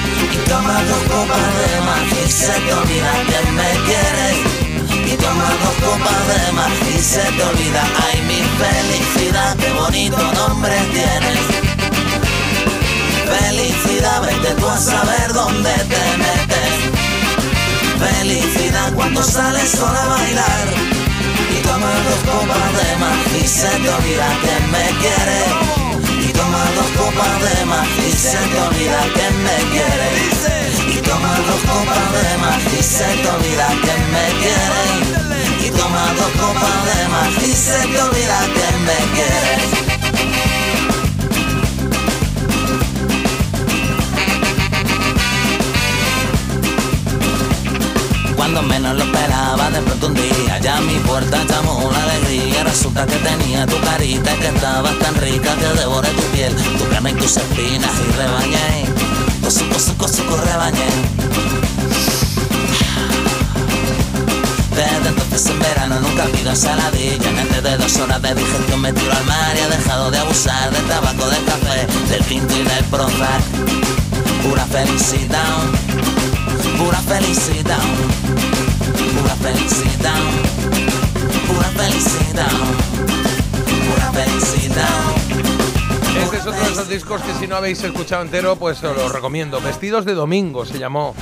y 0.50 0.52
tomas 0.52 0.88
dos 0.88 1.04
copas 1.04 1.48
de 1.60 1.82
más 1.82 2.26
y 2.26 2.32
se 2.32 2.52
te 2.52 2.74
olvida 2.74 3.12
que 3.30 3.52
me 3.52 3.70
quieres. 3.86 4.38
Y 5.06 5.16
tomas 5.18 5.54
dos 5.64 5.76
copas 5.86 6.28
de 6.28 6.52
más 6.54 6.72
y 6.92 7.00
se 7.00 7.22
te 7.22 7.44
olvida, 7.44 7.84
ay 8.08 8.22
mi 8.24 8.42
felicidad, 8.58 9.56
qué 9.58 9.72
bonito 9.74 10.18
nombre 10.34 10.76
tienes. 10.92 11.40
Felicidad, 13.38 14.22
vete 14.24 14.56
tú 14.60 14.68
a 14.68 14.78
saber 14.78 15.34
dónde 15.34 15.72
te 15.92 16.18
metes. 16.18 16.74
Felicidad 18.00 18.92
cuando 18.94 19.22
sales 19.22 19.70
sola 19.70 20.02
a 20.02 20.08
bailar 20.08 20.68
y 21.56 21.62
tomas 21.62 22.04
dos 22.06 22.34
copas 22.34 22.72
de 22.80 22.96
más 22.98 23.44
y 23.44 23.48
se 23.48 23.68
te 23.68 23.90
olvida 23.90 24.28
que 24.42 24.68
me 24.72 25.00
quieres. 25.00 25.79
Y 26.60 26.62
toma 26.62 26.76
dos 26.76 26.92
copas 26.98 27.42
de 27.42 27.66
más 27.66 27.88
y 27.88 28.12
se 28.12 28.38
te 28.38 28.60
olvida 28.60 29.02
que 29.16 29.30
me 29.32 29.58
quieres. 29.72 30.94
Y 30.94 31.02
toma 31.02 31.38
dos 31.48 31.62
copas 31.62 32.12
de 32.12 32.38
más 32.38 32.74
y 32.78 32.84
se 32.84 33.06
te 33.06 33.30
olvida 33.30 33.68
que 33.68 33.96
me 34.12 34.26
quieres. 34.42 35.66
Y 35.66 35.70
toma 35.70 36.14
dos 36.18 36.32
copas 36.32 36.80
de 36.86 37.08
más 37.08 37.44
y 37.44 37.54
se 37.54 37.80
te 37.88 38.02
olvida 38.02 38.40
que 38.56 38.70
me 38.88 38.98
quieres. 39.16 40.39
Cuando 48.52 48.68
menos 48.68 48.98
lo 48.98 49.04
esperaba, 49.04 49.70
de 49.70 49.80
pronto 49.80 50.08
un 50.08 50.16
día 50.16 50.58
ya 50.60 50.78
a 50.78 50.82
mi 50.82 50.96
puerta 51.02 51.38
llamó 51.48 51.88
la 51.92 52.02
alegría. 52.02 52.64
Resulta 52.64 53.06
que 53.06 53.18
tenía 53.18 53.68
tu 53.68 53.80
carita 53.82 54.34
que 54.38 54.48
estabas 54.48 54.98
tan 54.98 55.14
rica 55.18 55.54
que 55.54 55.80
devoré 55.80 56.10
tu 56.10 56.24
piel, 56.34 56.56
tu 56.56 56.90
carne 56.90 57.12
y 57.12 57.14
tus 57.14 57.38
espinas 57.38 57.92
y 58.08 58.12
rebañé. 58.18 58.86
Cosu, 59.44 59.70
cosu, 59.70 59.96
cosu, 59.98 60.24
rebañé. 60.46 60.90
Desde 64.72 65.10
entonces 65.10 65.46
en 65.46 65.60
verano 65.60 66.00
nunca 66.00 66.24
pido 66.26 66.50
ensaladilla 66.50 67.30
Antes 67.42 67.64
de 67.64 67.78
dos 67.78 67.98
horas 67.98 68.22
de 68.22 68.34
digestión 68.34 68.82
me 68.82 68.94
tiro 68.94 69.12
al 69.12 69.26
mar 69.26 69.54
Y 69.56 69.60
he 69.60 69.78
dejado 69.78 70.10
de 70.10 70.18
abusar 70.18 70.72
del 70.72 70.86
tabaco, 70.86 71.30
del 71.30 71.44
café 71.44 71.86
Del 72.10 72.24
tinto 72.24 72.56
y 72.56 72.64
del 72.64 72.86
Prozac 72.86 73.42
Pura 74.42 74.66
felicidad 74.66 75.44
Pura 76.78 77.00
felicidad 77.02 78.29
Pura 79.20 79.36
felicidad 79.36 80.16
Pura 81.48 81.68
felicidad 81.76 82.52
Pura 83.88 84.12
felicidad 84.12 84.90
Este 86.24 86.38
es 86.38 86.46
otro 86.46 86.62
de 86.62 86.72
esos 86.72 86.90
discos 86.90 87.22
que 87.22 87.34
si 87.34 87.48
no 87.48 87.56
habéis 87.56 87.84
escuchado 87.84 88.22
entero, 88.22 88.56
pues 88.56 88.84
os 88.84 88.96
lo 88.96 89.10
recomiendo. 89.10 89.62
Vestidos 89.62 90.06
de 90.06 90.14
domingo 90.14 90.66
se 90.66 90.78
llamó. 90.78 91.16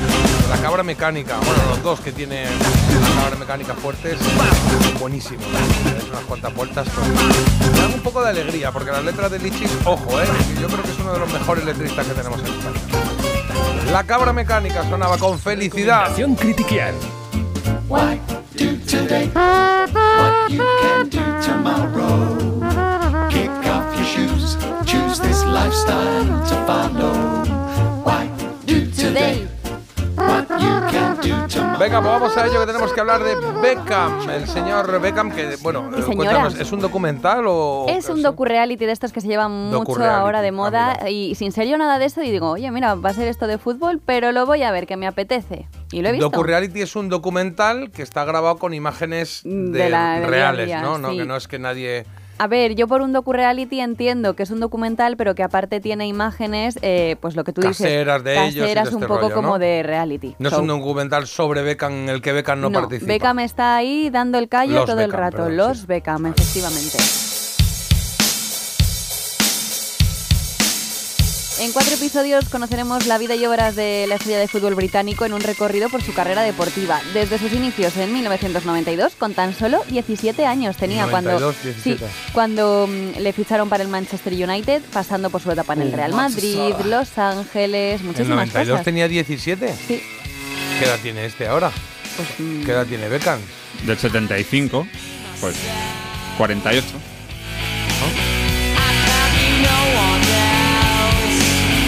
La 0.49 0.57
cabra 0.57 0.83
mecánica. 0.83 1.37
Bueno, 1.37 1.63
los 1.69 1.83
dos 1.83 1.99
que 1.99 2.11
tiene 2.11 2.45
la 2.45 3.21
cabra 3.21 3.37
mecánica 3.37 3.73
fuertes. 3.73 4.17
Buenísimo. 4.99 5.41
Es 5.97 6.09
unas 6.09 6.23
cuantas 6.23 6.53
vueltas. 6.55 6.87
Me 7.71 7.79
dan 7.79 7.93
un 7.93 8.01
poco 8.01 8.23
de 8.23 8.29
alegría, 8.29 8.71
porque 8.71 8.91
las 8.91 9.03
letras 9.03 9.31
de 9.31 9.39
Lichis, 9.39 9.71
ojo, 9.85 10.21
eh. 10.21 10.25
Yo 10.59 10.67
creo 10.67 10.83
que 10.83 10.91
es 10.91 10.99
uno 10.99 11.13
de 11.13 11.19
los 11.19 11.31
mejores 11.31 11.65
letristas 11.65 12.05
que 12.05 12.13
tenemos 12.13 12.39
en 12.39 12.47
España. 12.47 12.81
La 13.91 14.03
cabra 14.03 14.33
mecánica 14.33 14.83
sonaba 14.89 15.17
con 15.17 15.39
felicidad. 15.39 16.09
Recomendación 16.09 16.35
Critiquian. 16.35 17.16
Why 17.87 18.19
do 18.55 18.77
today 18.79 19.27
what 19.27 20.51
you 20.51 20.59
can 20.59 21.07
do 21.07 21.23
tomorrow? 21.41 22.37
Kick 23.29 23.49
off 23.49 23.95
your 23.95 24.05
shoes, 24.05 24.57
choose 24.85 25.19
this 25.21 25.45
lifestyle 25.45 26.25
to 26.25 26.55
follow. 26.65 27.13
Why 28.03 28.27
do 28.65 28.91
today 28.91 29.47
what 30.15 30.49
you? 30.61 30.86
Venga, 31.79 32.01
pues 32.01 32.11
vamos 32.11 32.35
a 32.35 32.47
ello 32.47 32.59
que 32.61 32.65
tenemos 32.65 32.91
que 32.91 32.99
hablar 32.99 33.23
de 33.23 33.35
Beckham, 33.61 34.29
el 34.31 34.47
señor 34.47 34.99
Beckham, 34.99 35.31
que, 35.31 35.57
bueno, 35.61 35.91
eh, 35.95 36.01
cuéntanos, 36.03 36.59
¿es 36.59 36.71
un 36.71 36.79
documental 36.79 37.45
o...? 37.47 37.85
Es 37.87 38.09
un 38.09 38.23
docu-reality 38.23 38.85
de 38.85 38.91
estos 38.91 39.13
que 39.13 39.21
se 39.21 39.27
llevan 39.27 39.51
mucho 39.69 40.03
ahora 40.03 40.41
de 40.41 40.47
ah, 40.47 40.53
moda 40.53 41.09
y 41.09 41.35
sin 41.35 41.51
ser 41.51 41.67
yo 41.67 41.77
nada 41.77 41.99
de 41.99 42.05
esto 42.05 42.23
y 42.23 42.31
digo, 42.31 42.49
oye, 42.49 42.71
mira, 42.71 42.95
va 42.95 43.11
a 43.11 43.13
ser 43.13 43.27
esto 43.27 43.45
de 43.45 43.59
fútbol, 43.59 44.01
pero 44.03 44.31
lo 44.31 44.47
voy 44.47 44.63
a 44.63 44.71
ver, 44.71 44.87
que 44.87 44.97
me 44.97 45.05
apetece. 45.05 45.67
Y 45.91 46.01
lo 46.01 46.09
he 46.09 46.13
visto. 46.13 46.29
Docu-reality 46.29 46.81
es 46.81 46.95
un 46.95 47.09
documental 47.09 47.91
que 47.91 48.01
está 48.01 48.25
grabado 48.25 48.57
con 48.57 48.73
imágenes 48.73 49.41
de, 49.43 49.71
De 49.71 49.89
la- 49.89 50.19
del 50.19 50.29
reales, 50.29 50.81
¿no? 50.81 50.97
no. 50.97 51.09
Que 51.11 51.25
no 51.25 51.35
es 51.35 51.47
que 51.47 51.59
nadie... 51.59 52.05
A 52.39 52.47
ver, 52.47 52.75
yo 52.75 52.87
por 52.87 53.01
un 53.01 53.13
docu-reality 53.13 53.79
entiendo 53.79 54.35
que 54.35 54.43
es 54.43 54.51
un 54.51 54.59
documental, 54.59 55.17
pero 55.17 55.33
que 55.33 55.43
aparte 55.43 55.79
tiene 55.79 56.07
imágenes, 56.07 56.77
eh, 56.81 57.15
pues 57.19 57.35
lo 57.35 57.43
que 57.43 57.51
tú 57.51 57.61
Caseras 57.61 58.23
dices, 58.23 58.35
de 58.35 58.47
ellos 58.47 58.63
caseras 58.63 58.85
este 58.85 58.95
un 58.95 59.01
poco 59.01 59.21
rollo, 59.21 59.35
como 59.35 59.47
¿no? 59.49 59.59
de 59.59 59.81
reality. 59.83 60.35
No 60.37 60.49
es 60.49 60.55
un 60.55 60.67
documental 60.67 61.25
sobre 61.25 61.63
Beckham 61.63 61.93
en 61.93 62.09
el 62.09 62.21
que 62.21 62.31
Beckham 62.33 62.61
no, 62.61 62.71
participa. 62.71 63.11
Beckham 63.11 63.39
está 63.39 63.75
ahí 63.75 64.09
dando 64.11 64.37
el 64.37 64.49
callo 64.49 64.75
Los 64.75 64.85
todo 64.85 65.01
el 65.01 65.11
rato. 65.11 65.37
perdón, 65.37 65.57
Los 65.57 65.87
Beckham, 65.87 66.27
efectivamente. 66.27 66.97
En 71.59 71.71
cuatro 71.71 71.95
episodios 71.95 72.49
conoceremos 72.49 73.07
la 73.07 73.17
vida 73.17 73.33
y 73.35 73.43
obras 73.47 73.75
de 73.75 74.05
la 74.07 74.15
estrella 74.15 74.37
de 74.37 74.47
fútbol 74.47 74.75
británico 74.75 75.25
en 75.25 75.33
un 75.33 75.41
recorrido 75.41 75.89
por 75.89 76.03
su 76.03 76.13
carrera 76.13 76.43
deportiva. 76.43 77.01
Desde 77.15 77.39
sus 77.39 77.51
inicios 77.51 77.97
en 77.97 78.13
1992, 78.13 79.15
con 79.15 79.33
tan 79.33 79.55
solo 79.55 79.83
17 79.89 80.45
años 80.45 80.77
tenía 80.77 81.07
92, 81.07 81.41
cuando, 81.41 81.51
17. 81.63 81.97
sí, 81.97 82.13
cuando 82.31 82.87
mm, 82.87 83.19
le 83.21 83.33
ficharon 83.33 83.69
para 83.69 83.81
el 83.83 83.89
Manchester 83.89 84.33
United, 84.33 84.83
pasando 84.93 85.31
por 85.31 85.41
su 85.41 85.51
etapa 85.51 85.73
en 85.73 85.81
el 85.81 85.87
Uh, 85.93 85.95
Real 85.95 86.13
Madrid. 86.13 86.73
Los 86.85 87.17
Ángeles, 87.17 88.01
¿En 88.01 88.07
muchísimas 88.07 88.29
92 88.37 88.69
cosas. 88.69 88.85
tenía 88.85 89.07
17? 89.07 89.75
Sí. 89.87 90.03
¿Qué 90.79 90.85
edad 90.85 90.99
tiene 91.01 91.25
este 91.25 91.47
ahora? 91.47 91.71
Pues, 92.17 92.27
mm, 92.37 92.65
¿Qué 92.65 92.71
edad 92.71 92.85
tiene 92.85 93.09
Beckham? 93.09 93.39
Del 93.83 93.97
75, 93.97 94.87
pues 95.41 95.55
48. 96.37 96.85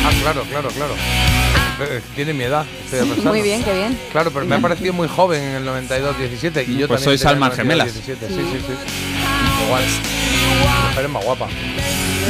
Ah, 0.09 0.21
claro, 0.21 0.41
claro, 0.49 0.69
claro. 0.69 0.93
Eh, 1.81 2.01
Tiene 2.15 2.33
mi 2.33 2.43
edad. 2.43 2.65
estoy 2.85 2.99
pensando. 3.01 3.29
Muy 3.29 3.41
bien, 3.41 3.63
qué 3.63 3.73
bien. 3.73 3.97
Claro, 4.11 4.31
pero 4.31 4.45
me 4.45 4.55
ha 4.55 4.59
parecido 4.59 4.91
muy 4.93 5.07
joven 5.07 5.41
en 5.41 5.55
el 5.57 5.65
92, 5.65 6.17
17. 6.17 6.63
Y 6.63 6.77
yo 6.77 6.87
Pues 6.87 7.01
también 7.01 7.19
sois 7.19 7.21
tenía 7.21 7.33
almas 7.33 7.57
92, 7.57 7.57
gemelas. 7.57 7.93
17, 7.93 8.27
Sí, 8.27 8.33
sí, 8.33 8.65
sí. 8.67 9.65
Igual. 9.65 9.83
Mi 9.83 10.89
mujer 10.89 11.05
es 11.05 11.09
más 11.11 11.23
guapa. 11.25 11.47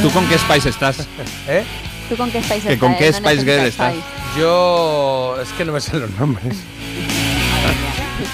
¿Tú 0.02 0.10
con 0.10 0.26
qué 0.28 0.38
Spice 0.38 0.68
estás? 0.68 0.98
¿Eh? 1.48 1.64
¿Tú 2.08 2.16
con 2.16 2.30
qué 2.30 2.42
Spice 2.42 2.68
¿Que 2.68 2.78
con 2.78 2.96
qué 2.96 3.08
eh? 3.08 3.12
Spice 3.12 3.36
Girl 3.44 3.46
necesitas 3.62 3.66
estás? 3.66 3.92
Spice. 3.94 4.40
Yo. 4.40 5.36
Es 5.42 5.48
que 5.50 5.64
no 5.64 5.72
me 5.72 5.80
sé 5.80 5.96
los 5.98 6.10
nombres. 6.18 6.56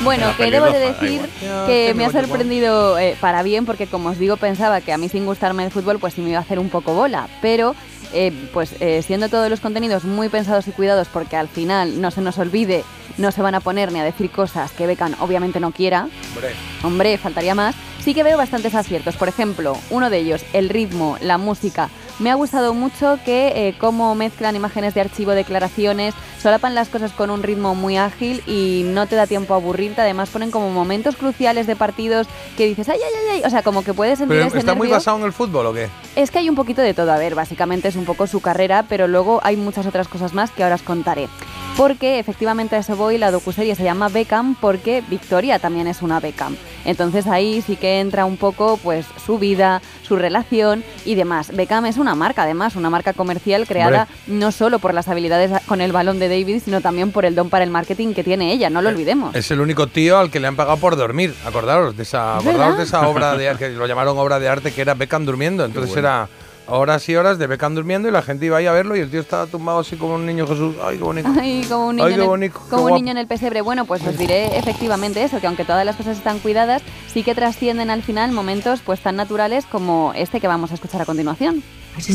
Bueno, 0.02 0.26
La 0.26 0.36
que 0.36 0.50
debo 0.50 0.66
de 0.66 0.72
pelirroja, 0.72 0.98
da 1.00 1.00
decir 1.00 1.30
igual. 1.42 1.66
que 1.66 1.94
me 1.94 2.04
ha 2.04 2.08
tengo 2.10 2.20
sorprendido 2.26 2.98
eh, 2.98 3.16
para 3.20 3.44
bien, 3.44 3.64
porque 3.66 3.86
como 3.86 4.08
os 4.08 4.18
digo, 4.18 4.36
pensaba 4.36 4.80
que 4.80 4.92
a 4.92 4.98
mí 4.98 5.08
sin 5.08 5.24
gustarme 5.26 5.64
el 5.64 5.70
fútbol, 5.70 6.00
pues 6.00 6.14
sí 6.14 6.20
me 6.22 6.30
iba 6.30 6.38
a 6.38 6.42
hacer 6.42 6.58
un 6.58 6.70
poco 6.70 6.92
bola. 6.92 7.28
Pero, 7.40 7.76
eh, 8.12 8.32
pues 8.52 8.74
eh, 8.80 9.02
siendo 9.02 9.28
todos 9.28 9.50
los 9.50 9.60
contenidos 9.60 10.04
muy 10.04 10.28
pensados 10.28 10.68
y 10.68 10.72
cuidados, 10.72 11.08
porque 11.12 11.36
al 11.36 11.48
final, 11.48 12.00
no 12.00 12.10
se 12.10 12.20
nos 12.20 12.38
olvide, 12.38 12.84
no 13.18 13.32
se 13.32 13.42
van 13.42 13.54
a 13.54 13.60
poner 13.60 13.92
ni 13.92 14.00
a 14.00 14.04
decir 14.04 14.30
cosas 14.30 14.72
que 14.72 14.86
Beckham 14.86 15.14
obviamente 15.20 15.60
no 15.60 15.72
quiera. 15.72 16.08
Hombre. 16.34 16.54
Hombre, 16.82 17.18
faltaría 17.18 17.54
más. 17.54 17.74
Sí 18.00 18.14
que 18.14 18.22
veo 18.22 18.38
bastantes 18.38 18.74
aciertos. 18.74 19.16
Por 19.16 19.28
ejemplo, 19.28 19.76
uno 19.90 20.10
de 20.10 20.18
ellos, 20.18 20.44
el 20.52 20.68
ritmo, 20.68 21.16
la 21.20 21.38
música. 21.38 21.88
Me 22.18 22.30
ha 22.30 22.34
gustado 22.34 22.72
mucho 22.72 23.18
que 23.26 23.68
eh, 23.68 23.74
cómo 23.78 24.14
mezclan 24.14 24.56
imágenes 24.56 24.94
de 24.94 25.02
archivo, 25.02 25.32
declaraciones, 25.32 26.14
solapan 26.40 26.74
las 26.74 26.88
cosas 26.88 27.12
con 27.12 27.28
un 27.28 27.42
ritmo 27.42 27.74
muy 27.74 27.98
ágil 27.98 28.42
y 28.46 28.84
no 28.86 29.06
te 29.06 29.16
da 29.16 29.26
tiempo 29.26 29.52
a 29.52 29.58
aburrirte. 29.58 30.00
Además 30.00 30.30
ponen 30.30 30.50
como 30.50 30.70
momentos 30.70 31.16
cruciales 31.16 31.66
de 31.66 31.76
partidos 31.76 32.26
que 32.56 32.66
dices, 32.66 32.88
ay, 32.88 33.00
ay, 33.04 33.12
ay, 33.20 33.28
ay. 33.36 33.42
O 33.44 33.50
sea, 33.50 33.62
como 33.62 33.84
que 33.84 33.92
puedes 33.92 34.18
sentir 34.18 34.38
¿Pero 34.38 34.48
ese 34.48 34.58
está 34.58 34.74
muy 34.74 34.88
basado 34.88 35.18
en 35.18 35.24
el 35.24 35.32
fútbol 35.34 35.66
o 35.66 35.74
qué? 35.74 35.88
Es 36.14 36.30
que 36.30 36.38
hay 36.38 36.48
un 36.48 36.54
poquito 36.54 36.80
de 36.80 36.94
todo. 36.94 37.12
A 37.12 37.18
ver, 37.18 37.34
básicamente 37.34 37.88
es 37.88 37.96
un 37.96 38.06
poco 38.06 38.26
su 38.26 38.40
carrera, 38.40 38.86
pero 38.88 39.08
luego 39.08 39.40
hay 39.42 39.56
muchas 39.56 39.84
otras 39.84 40.08
cosas 40.08 40.32
más 40.32 40.50
que 40.50 40.62
ahora 40.62 40.76
os 40.76 40.82
contaré. 40.82 41.28
Porque 41.76 42.18
efectivamente 42.18 42.74
a 42.74 42.78
eso 42.78 42.96
voy, 42.96 43.18
la 43.18 43.30
docuserie 43.30 43.74
se 43.74 43.84
llama 43.84 44.08
Beckham 44.08 44.54
porque 44.54 45.02
Victoria 45.10 45.58
también 45.58 45.86
es 45.86 46.00
una 46.00 46.20
Beckham. 46.20 46.56
Entonces 46.86 47.26
ahí 47.26 47.60
sí 47.60 47.76
que 47.76 48.00
entra 48.00 48.24
un 48.24 48.38
poco 48.38 48.78
pues 48.82 49.04
su 49.26 49.38
vida, 49.38 49.82
su 50.02 50.16
relación 50.16 50.82
y 51.04 51.16
demás. 51.16 51.54
Beckham 51.54 51.84
es 51.84 51.98
una 51.98 52.05
marca, 52.14 52.42
además, 52.42 52.76
una 52.76 52.90
marca 52.90 53.12
comercial 53.12 53.66
creada 53.66 54.08
no 54.26 54.52
solo 54.52 54.78
por 54.78 54.94
las 54.94 55.08
habilidades 55.08 55.50
con 55.66 55.80
el 55.80 55.92
balón 55.92 56.18
de 56.18 56.28
David, 56.28 56.62
sino 56.64 56.80
también 56.80 57.12
por 57.12 57.24
el 57.24 57.34
don 57.34 57.50
para 57.50 57.64
el 57.64 57.70
marketing 57.70 58.14
que 58.14 58.24
tiene 58.24 58.52
ella, 58.52 58.70
no 58.70 58.82
lo 58.82 58.88
olvidemos. 58.88 59.34
Es 59.34 59.50
el 59.50 59.60
único 59.60 59.86
tío 59.86 60.18
al 60.18 60.30
que 60.30 60.40
le 60.40 60.46
han 60.46 60.56
pagado 60.56 60.76
por 60.78 60.96
dormir. 60.96 61.34
Acordaros 61.44 61.96
de 61.96 62.02
esa, 62.02 62.38
¿Es 62.38 62.46
acordaros 62.46 62.78
de 62.78 62.84
esa 62.84 63.08
obra 63.08 63.36
de 63.36 63.56
que 63.56 63.70
lo 63.70 63.86
llamaron 63.86 64.18
obra 64.18 64.38
de 64.38 64.48
arte 64.48 64.72
que 64.72 64.80
era 64.80 64.94
Beckham 64.94 65.24
durmiendo. 65.24 65.64
Entonces 65.64 65.92
bueno. 65.92 66.08
era 66.08 66.28
horas 66.68 67.08
y 67.08 67.16
horas 67.16 67.38
de 67.38 67.46
Beckham 67.46 67.74
durmiendo 67.74 68.08
y 68.08 68.12
la 68.12 68.22
gente 68.22 68.46
iba 68.46 68.58
ahí 68.58 68.66
a 68.66 68.72
verlo 68.72 68.96
y 68.96 69.00
el 69.00 69.10
tío 69.10 69.20
estaba 69.20 69.46
tumbado 69.46 69.80
así 69.80 69.96
como 69.96 70.14
un 70.14 70.26
niño 70.26 70.46
Jesús. 70.46 70.74
Ay, 70.82 70.98
qué 70.98 71.04
bonito. 71.04 71.28
Ay, 71.40 71.64
como 71.68 71.86
un 71.88 71.96
niño, 71.96 72.06
Ay, 72.06 72.12
en 72.12 72.18
qué 72.18 72.22
el- 72.24 72.28
bonito, 72.28 72.60
qué 72.64 72.70
como 72.70 72.84
un 72.86 72.94
niño 72.94 73.10
en 73.12 73.18
el 73.18 73.26
pesebre. 73.26 73.60
Bueno, 73.60 73.84
pues 73.84 74.06
os 74.06 74.16
diré 74.18 74.56
efectivamente 74.58 75.22
eso, 75.22 75.40
que 75.40 75.46
aunque 75.46 75.64
todas 75.64 75.84
las 75.84 75.96
cosas 75.96 76.16
están 76.16 76.38
cuidadas, 76.40 76.82
sí 77.12 77.22
que 77.22 77.34
trascienden 77.34 77.90
al 77.90 78.02
final 78.02 78.32
momentos 78.32 78.80
pues 78.84 79.00
tan 79.00 79.16
naturales 79.16 79.64
como 79.66 80.12
este 80.16 80.40
que 80.40 80.48
vamos 80.48 80.70
a 80.70 80.74
escuchar 80.74 81.02
a 81.02 81.04
continuación. 81.04 81.62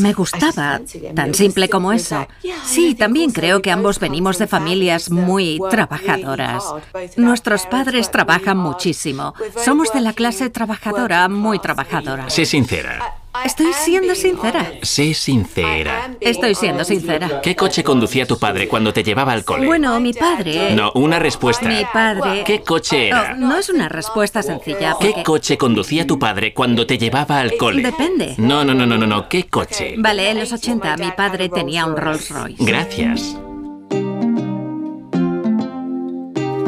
Me 0.00 0.12
gustaba, 0.12 0.80
tan 1.16 1.34
simple 1.34 1.68
como 1.68 1.92
eso. 1.92 2.24
Sí, 2.64 2.94
también 2.94 3.32
creo 3.32 3.62
que 3.62 3.72
ambos 3.72 3.98
venimos 3.98 4.38
de 4.38 4.46
familias 4.46 5.10
muy 5.10 5.60
trabajadoras. 5.70 6.62
Nuestros 7.16 7.66
padres 7.66 8.10
trabajan 8.10 8.58
muchísimo. 8.58 9.34
Somos 9.56 9.92
de 9.92 10.00
la 10.02 10.12
clase 10.12 10.50
trabajadora, 10.50 11.28
muy 11.28 11.58
trabajadora. 11.58 12.30
Sé 12.30 12.44
sincera. 12.46 13.16
Estoy 13.44 13.72
siendo 13.72 14.14
sincera. 14.14 14.72
Sé 14.82 15.14
sincera. 15.14 16.14
Estoy 16.20 16.54
siendo 16.54 16.84
sincera. 16.84 17.40
¿Qué 17.40 17.56
coche 17.56 17.82
conducía 17.82 18.26
tu 18.26 18.38
padre 18.38 18.68
cuando 18.68 18.92
te 18.92 19.02
llevaba 19.02 19.32
al 19.32 19.44
cole? 19.44 19.66
Bueno, 19.66 19.98
mi 20.00 20.12
padre... 20.12 20.74
No, 20.74 20.92
una 20.94 21.18
respuesta. 21.18 21.66
Mi 21.66 21.82
padre... 21.92 22.44
¿Qué 22.44 22.62
coche 22.62 23.08
era? 23.08 23.32
Oh, 23.32 23.36
no 23.40 23.56
es 23.56 23.68
una 23.70 23.88
respuesta 23.88 24.42
sencilla. 24.42 24.96
¿Qué 25.00 25.08
porque- 25.08 25.22
coche 25.22 25.58
conducía 25.58 26.06
tu 26.06 26.18
padre 26.18 26.52
cuando 26.52 26.86
te 26.86 26.98
llevaba 26.98 27.40
al 27.40 27.56
cole? 27.56 27.82
Depende. 27.82 28.34
No, 28.38 28.64
no, 28.64 28.74
no, 28.74 28.84
no, 28.86 28.98
no, 28.98 29.06
no. 29.06 29.28
¿Qué 29.28 29.44
coche? 29.44 29.94
Vale, 29.98 30.30
en 30.30 30.38
los 30.38 30.52
80 30.52 30.96
mi 30.98 31.10
padre 31.12 31.48
tenía 31.48 31.86
un 31.86 31.96
Rolls 31.96 32.30
Royce. 32.30 32.62
Gracias. 32.64 33.36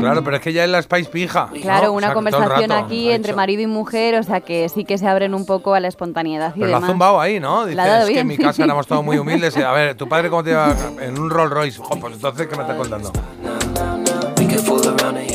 Claro, 0.05 0.25
pero 0.25 0.37
es 0.37 0.43
que 0.43 0.53
ya 0.53 0.65
es 0.65 0.71
la 0.71 0.81
Spice 0.83 1.11
pija. 1.11 1.49
Claro, 1.63 1.87
¿no? 1.87 1.93
O 1.93 1.97
una 1.97 2.07
sea, 2.09 2.15
conversación 2.15 2.71
rato 2.71 2.75
aquí 2.85 3.11
ha 3.11 3.15
entre 3.15 3.33
marido 3.35 3.63
y 3.63 3.67
mujer, 3.67 4.15
o 4.17 4.23
sea 4.23 4.41
que 4.41 4.69
sí 4.69 4.85
que 4.85 4.99
se 4.99 5.07
abren 5.09 5.35
un 5.35 5.47
poco 5.47 5.75
a 5.75 5.81
la 5.81 5.89
espontaneidad 5.89 6.55
y 6.55 6.61
Pero 6.61 6.71
lo 6.71 6.77
ha 6.77 6.79
demás. 6.81 6.91
zumbado 6.91 7.21
ahí, 7.21 7.41
¿no? 7.41 7.65
Dice, 7.65 7.77
La 7.77 7.85
ha 7.85 7.89
dado 7.89 8.07
es 8.09 8.11
que 8.15 8.21
en 8.21 8.27
mi 8.27 8.39
casa 8.39 8.65
éramos 8.65 8.87
todos 8.87 9.05
muy 9.05 9.19
humildes. 9.19 9.57
y, 9.57 9.63
A 9.63 9.73
ver, 9.73 9.97
¿tu 9.97 10.09
padre 10.09 10.31
cómo 10.31 10.43
te 10.45 10.51
lleva 10.51 10.75
en 11.01 11.19
un 11.19 11.31
Rolls 11.31 11.53
Royce? 11.53 11.81
Jo, 11.83 11.99
pues 12.01 12.15
entonces, 12.15 12.47
¿qué 12.47 12.57
me 12.57 12.63
estás 12.63 12.77
contando? 12.77 13.13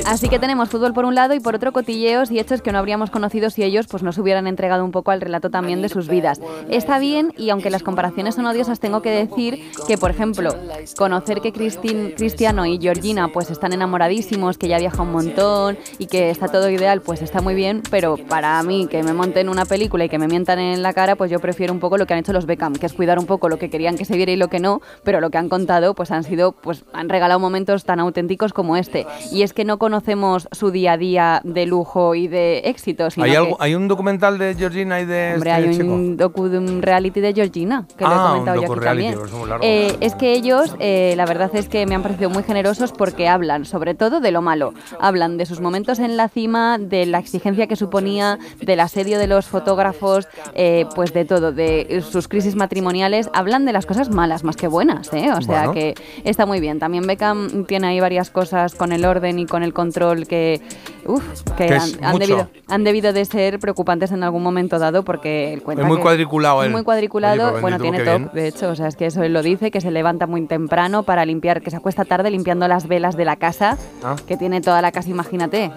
Así 0.05 0.29
que 0.29 0.39
tenemos 0.39 0.69
fútbol 0.69 0.93
por 0.93 1.05
un 1.05 1.15
lado 1.15 1.33
y 1.33 1.39
por 1.39 1.55
otro 1.55 1.71
cotilleos 1.71 2.31
y 2.31 2.39
hechos 2.39 2.61
que 2.61 2.71
no 2.71 2.79
habríamos 2.79 3.09
conocido 3.09 3.49
si 3.49 3.63
ellos 3.63 3.87
pues 3.87 4.03
nos 4.03 4.17
hubieran 4.17 4.47
entregado 4.47 4.83
un 4.85 4.91
poco 4.91 5.11
al 5.11 5.21
relato 5.21 5.49
también 5.49 5.81
de 5.81 5.89
sus 5.89 6.07
vidas. 6.07 6.39
Está 6.69 6.99
bien 6.99 7.33
y 7.37 7.49
aunque 7.49 7.69
las 7.69 7.83
comparaciones 7.83 8.35
son 8.35 8.45
odiosas 8.45 8.79
tengo 8.79 9.01
que 9.01 9.11
decir 9.11 9.71
que 9.87 9.97
por 9.97 10.11
ejemplo 10.11 10.55
conocer 10.97 11.41
que 11.41 11.53
Cristin- 11.53 12.15
Cristiano 12.15 12.65
y 12.65 12.79
Georgina 12.79 13.29
pues 13.33 13.49
están 13.51 13.73
enamoradísimos, 13.73 14.57
que 14.57 14.67
ya 14.67 14.77
viaja 14.79 15.01
un 15.03 15.11
montón 15.11 15.77
y 15.97 16.07
que 16.07 16.29
está 16.29 16.47
todo 16.47 16.69
ideal 16.69 17.01
pues 17.01 17.21
está 17.21 17.41
muy 17.41 17.55
bien, 17.55 17.81
pero 17.89 18.17
para 18.17 18.61
mí 18.63 18.87
que 18.89 19.03
me 19.03 19.13
monten 19.13 19.49
una 19.49 19.65
película 19.65 20.05
y 20.05 20.09
que 20.09 20.17
me 20.19 20.27
mientan 20.27 20.59
en 20.59 20.81
la 20.81 20.93
cara 20.93 21.15
pues 21.15 21.31
yo 21.31 21.39
prefiero 21.39 21.73
un 21.73 21.79
poco 21.79 21.97
lo 21.97 22.05
que 22.05 22.13
han 22.13 22.19
hecho 22.19 22.33
los 22.33 22.45
Beckham, 22.45 22.73
que 22.73 22.85
es 22.85 22.93
cuidar 22.93 23.19
un 23.19 23.25
poco 23.25 23.49
lo 23.49 23.57
que 23.59 23.69
querían 23.69 23.97
que 23.97 24.05
se 24.05 24.15
viera 24.15 24.31
y 24.31 24.35
lo 24.35 24.47
que 24.47 24.59
no, 24.59 24.81
pero 25.03 25.21
lo 25.21 25.29
que 25.29 25.37
han 25.37 25.49
contado 25.49 25.93
pues 25.93 26.11
han 26.11 26.23
sido 26.23 26.51
pues 26.53 26.83
han 26.93 27.09
regalado 27.09 27.39
momentos 27.39 27.83
tan 27.83 27.99
auténticos 27.99 28.53
como 28.53 28.75
este 28.77 29.05
y 29.31 29.43
es 29.43 29.53
que 29.53 29.58
no 29.65 29.77
conocemos 29.79 30.47
su 30.51 30.71
día 30.71 30.93
a 30.93 30.97
día 30.97 31.41
de 31.43 31.65
lujo 31.65 32.15
y 32.15 32.27
de 32.27 32.59
éxito, 32.65 33.09
sino 33.09 33.25
¿Hay, 33.25 33.31
que, 33.31 33.37
algo, 33.37 33.57
¿Hay 33.59 33.75
un 33.75 33.87
documental 33.87 34.37
de 34.37 34.55
Georgina 34.55 34.99
y 35.01 35.05
de 35.05 35.33
hombre, 35.35 35.51
este 35.51 35.63
hay 35.69 35.77
chico? 35.77 35.93
un 35.93 36.17
docu 36.17 36.43
un 36.43 36.81
reality 36.81 37.19
de 37.21 37.33
Georgina, 37.33 37.85
que 37.97 38.03
lo 38.03 38.11
he 38.11 38.13
Ah, 38.13 38.27
comentado 38.31 38.61
yo 38.61 38.73
aquí 38.73 38.81
también. 38.83 39.15
pues. 39.15 39.31
Eh, 39.61 39.97
es 40.01 40.15
que 40.15 40.33
ellos, 40.33 40.75
eh, 40.79 41.13
la 41.17 41.25
verdad 41.25 41.49
es 41.53 41.67
que 41.69 41.85
me 41.85 41.95
han 41.95 42.01
parecido 42.03 42.29
muy 42.29 42.43
generosos 42.43 42.91
porque 42.91 43.27
hablan 43.27 43.65
sobre 43.65 43.93
todo 43.95 44.19
de 44.19 44.31
lo 44.31 44.41
malo. 44.41 44.73
Hablan 44.99 45.37
de 45.37 45.45
sus 45.45 45.61
momentos 45.61 45.99
en 45.99 46.17
la 46.17 46.29
cima, 46.29 46.77
de 46.77 47.05
la 47.05 47.19
exigencia 47.19 47.67
que 47.67 47.75
suponía, 47.75 48.39
del 48.61 48.79
asedio 48.79 49.19
de 49.19 49.27
los 49.27 49.45
fotógrafos, 49.47 50.27
eh, 50.55 50.85
pues 50.95 51.13
de 51.13 51.25
todo, 51.25 51.51
de 51.51 52.03
sus 52.09 52.27
crisis 52.27 52.55
matrimoniales. 52.55 53.29
Hablan 53.33 53.65
de 53.65 53.73
las 53.73 53.85
cosas 53.85 54.09
malas 54.09 54.43
más 54.43 54.55
que 54.55 54.67
buenas, 54.67 55.11
¿eh? 55.13 55.31
O 55.35 55.41
sea 55.41 55.65
Bueno. 55.67 55.73
que 55.73 55.95
está 56.23 56.45
muy 56.45 56.59
bien. 56.59 56.79
También 56.79 57.05
Beckham 57.05 57.65
tiene 57.65 57.87
ahí 57.87 57.99
varias 57.99 58.29
cosas 58.29 58.75
con 58.75 58.91
el 58.91 59.05
orden 59.05 59.39
y 59.39 59.45
con 59.49 59.63
el 59.63 59.73
control 59.73 60.27
que, 60.27 60.61
uf, 61.05 61.23
que 61.57 61.67
Que 61.67 61.73
han, 61.75 61.89
han 62.03 62.17
debido, 62.19 62.47
han 62.67 62.83
debido 62.83 63.11
de 63.13 63.25
ser 63.25 63.59
preocupantes 63.59 64.11
en 64.11 64.23
algún 64.23 64.43
momento 64.43 64.79
dado 64.79 65.03
porque 65.03 65.53
él 65.53 65.61
cuenta 65.63 65.81
Es 65.83 65.87
muy 65.87 65.97
que- 65.97 66.03
cuadriculado 66.03 66.63
él. 66.63 66.71
Muy 66.71 66.83
cuadriculado. 66.83 67.41
Oye, 67.43 67.51
pues 67.51 67.61
bueno, 67.61 67.79
tiene 67.79 67.99
TOC, 67.99 68.31
de 68.33 68.47
hecho, 68.47 68.69
o 68.69 68.75
sea, 68.75 68.87
es 68.87 68.95
que 68.95 69.07
eso 69.07 69.23
él 69.23 69.33
lo 69.33 69.41
dice, 69.41 69.71
que 69.71 69.81
se 69.81 69.91
levanta 69.91 70.27
muy 70.27 70.45
temprano 70.47 71.03
para 71.03 71.25
limpiar, 71.25 71.61
que 71.61 71.71
se 71.71 71.77
acuesta 71.77 72.05
tarde 72.05 72.29
limpiando 72.31 72.67
las 72.67 72.87
velas 72.87 73.17
de 73.17 73.25
la 73.25 73.35
casa, 73.35 73.77
Ah. 74.03 74.15
que 74.27 74.37
tiene 74.37 74.61
toda 74.61 74.81
la 74.81 74.91
casa, 74.91 75.09
imagínate, 75.09 75.71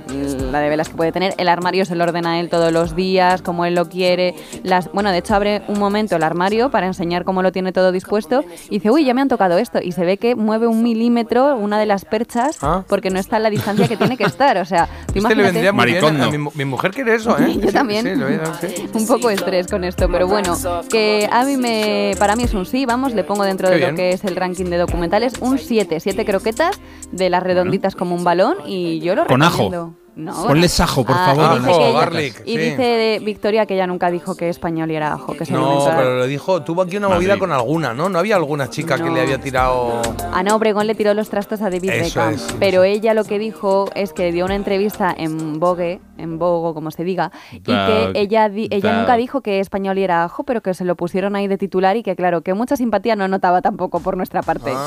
la 0.52 0.60
de 0.60 0.68
velas 0.68 0.88
que 0.88 0.94
puede 0.96 1.12
tener. 1.12 1.34
El 1.38 1.48
armario 1.48 1.84
se 1.84 1.94
lo 1.96 2.04
ordena 2.04 2.38
él 2.38 2.48
todos 2.50 2.70
los 2.72 2.94
días, 2.94 3.42
como 3.42 3.64
él 3.64 3.74
lo 3.74 3.88
quiere. 3.88 4.34
Las, 4.62 4.92
bueno, 4.92 5.10
de 5.10 5.18
hecho 5.18 5.34
abre 5.34 5.62
un 5.68 5.78
momento 5.78 6.16
el 6.16 6.22
armario 6.22 6.70
para 6.70 6.86
enseñar 6.86 7.24
cómo 7.24 7.42
lo 7.42 7.52
tiene 7.52 7.72
todo 7.72 7.90
dispuesto 7.92 8.44
y 8.68 8.74
dice, 8.76 8.90
uy, 8.90 9.04
ya 9.04 9.14
me 9.14 9.20
han 9.22 9.28
tocado 9.28 9.58
esto. 9.58 9.78
Y 9.82 9.92
se 9.92 10.04
ve 10.04 10.18
que 10.18 10.34
mueve 10.36 10.66
un 10.66 10.82
milímetro 10.82 11.56
una 11.56 11.78
de 11.78 11.86
las 11.86 12.04
perchas 12.04 12.58
Ah. 12.62 12.84
porque 12.88 13.10
no 13.10 13.18
está 13.18 13.38
en 13.38 13.44
la 13.44 13.50
distancia 13.62 13.88
que 13.88 13.96
tiene 13.96 14.16
que 14.16 14.24
estar. 14.24 14.58
O 14.58 14.64
sea, 14.64 14.88
tú 15.12 15.18
Este 15.18 15.34
le 15.34 15.42
vendría 15.42 15.72
muy 15.72 15.86
bien. 15.86 16.04
a 16.20 16.30
Mi, 16.30 16.38
mi 16.54 16.64
mujer 16.64 16.90
quiere 16.90 17.14
eso, 17.14 17.38
¿eh? 17.38 17.54
Yo 17.60 17.68
Sí, 17.68 17.72
también. 17.72 18.04
sí, 18.04 18.22
a- 18.34 18.54
sí. 18.68 18.88
un 18.92 19.06
poco 19.06 19.30
estrés 19.30 19.66
con 19.68 19.84
esto, 19.84 20.08
pero 20.10 20.26
bueno, 20.26 20.56
que 20.90 21.28
a 21.30 21.44
mí 21.44 21.56
me, 21.56 22.14
para 22.18 22.36
mí 22.36 22.42
es 22.44 22.54
un 22.54 22.66
sí, 22.66 22.84
vamos, 22.86 23.14
le 23.14 23.24
pongo 23.24 23.44
dentro 23.44 23.68
Qué 23.68 23.74
de 23.74 23.78
bien. 23.78 23.90
lo 23.92 23.96
que 23.96 24.10
es 24.10 24.24
el 24.24 24.36
ranking 24.36 24.66
de 24.66 24.76
documentales 24.78 25.34
un 25.40 25.58
7, 25.58 26.00
7 26.00 26.24
croquetas 26.24 26.80
de 27.10 27.30
las 27.30 27.42
redonditas 27.42 27.94
como 27.94 28.14
un 28.14 28.24
balón 28.24 28.56
y 28.66 29.00
yo 29.00 29.14
lo 29.14 29.26
Con 29.26 29.42
ajo. 29.42 29.94
No, 30.14 30.46
Ponle 30.46 30.68
sajo, 30.68 31.04
por 31.06 31.16
Ah, 31.18 31.34
favor. 31.34 31.60
ella- 31.66 31.92
patatas. 31.94 32.42
Y 32.44 32.58
dice 32.58 33.18
Victoria 33.24 33.64
que 33.64 33.74
ella 33.74 33.86
nunca 33.86 34.10
dijo 34.10 34.34
que 34.36 34.50
español 34.50 34.90
y 34.90 34.94
era 34.96 35.14
ajo, 35.14 35.32
que 35.32 35.46
se 35.46 35.54
No, 35.54 35.84
pero 35.96 36.18
lo 36.18 36.26
dijo, 36.26 36.62
tuvo 36.62 36.82
aquí 36.82 36.98
una 36.98 37.08
movida 37.08 37.38
con 37.38 37.50
alguna, 37.50 37.94
¿no? 37.94 38.10
No 38.10 38.18
había 38.18 38.36
alguna 38.36 38.68
chica 38.68 38.98
que 38.98 39.08
le 39.08 39.22
había 39.22 39.38
tirado. 39.38 40.02
Ana 40.32 40.54
Obregón 40.54 40.86
le 40.86 40.94
tiró 40.94 41.14
los 41.14 41.30
trastos 41.30 41.62
a 41.62 41.70
David 41.70 41.90
Eso 41.90 42.04
Beckham, 42.20 42.34
es, 42.34 42.42
sí, 42.42 42.54
pero 42.60 42.84
ella 42.84 43.14
lo 43.14 43.24
que 43.24 43.38
dijo 43.38 43.86
es 43.94 44.12
que 44.12 44.32
dio 44.32 44.44
una 44.44 44.54
entrevista 44.54 45.14
en 45.16 45.58
Vogue, 45.58 46.00
en 46.18 46.38
Vogue, 46.38 46.74
como 46.74 46.90
se 46.90 47.04
diga, 47.04 47.32
y 47.50 47.60
que 47.60 48.10
ella, 48.14 48.50
di- 48.50 48.68
ella 48.70 48.98
nunca 48.98 49.16
dijo 49.16 49.40
que 49.40 49.60
español 49.60 49.96
y 49.96 50.04
era 50.04 50.24
ajo, 50.24 50.44
pero 50.44 50.60
que 50.60 50.74
se 50.74 50.84
lo 50.84 50.94
pusieron 50.94 51.36
ahí 51.36 51.46
de 51.48 51.56
titular 51.56 51.96
y 51.96 52.02
que 52.02 52.16
claro, 52.16 52.42
que 52.42 52.52
mucha 52.52 52.76
simpatía 52.76 53.16
no 53.16 53.28
notaba 53.28 53.62
tampoco 53.62 54.00
por 54.00 54.18
nuestra 54.18 54.42
parte. 54.42 54.72
Ah. 54.74 54.86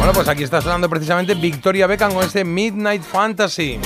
Bueno, 0.00 0.14
pues 0.14 0.28
aquí 0.28 0.44
está 0.44 0.62
sonando 0.62 0.88
precisamente 0.88 1.34
Victoria 1.34 1.86
Beckham 1.86 2.14
con 2.14 2.24
este 2.24 2.42
Midnight 2.42 3.02
Fantasy. 3.02 3.78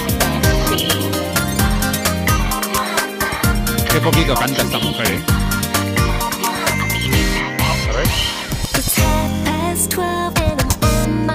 Qué 3.91 4.01
poquito 4.01 4.35
canta 4.35 4.63
esta 4.63 4.79
mujer, 4.79 5.07
¿eh? 5.09 5.21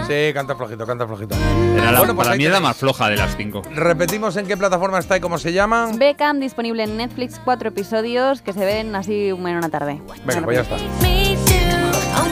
Sí, 0.07 0.33
canta 0.33 0.55
flojito, 0.55 0.87
canta 0.87 1.05
flojito. 1.05 1.35
Era 1.75 1.91
la, 1.91 1.99
Bueno, 1.99 2.15
pues 2.15 2.27
para 2.27 2.37
mí 2.37 2.45
es 2.45 2.51
la 2.51 2.61
más 2.61 2.77
floja 2.77 3.09
de 3.09 3.17
las 3.17 3.35
cinco. 3.35 3.61
Repetimos 3.75 4.37
en 4.37 4.47
qué 4.47 4.55
plataforma 4.55 4.97
está 4.97 5.17
y 5.17 5.19
cómo 5.19 5.37
se 5.37 5.51
llama. 5.51 5.91
Beckham 5.93 6.39
disponible 6.39 6.83
en 6.83 6.95
Netflix, 6.95 7.39
cuatro 7.43 7.67
episodios 7.67 8.41
que 8.41 8.53
se 8.53 8.63
ven 8.63 8.95
así 8.95 9.27
en 9.27 9.45
una 9.45 9.69
tarde. 9.69 10.01
Venga, 10.25 10.41
pues 10.41 10.55
ya 10.55 10.61
está. 10.63 10.77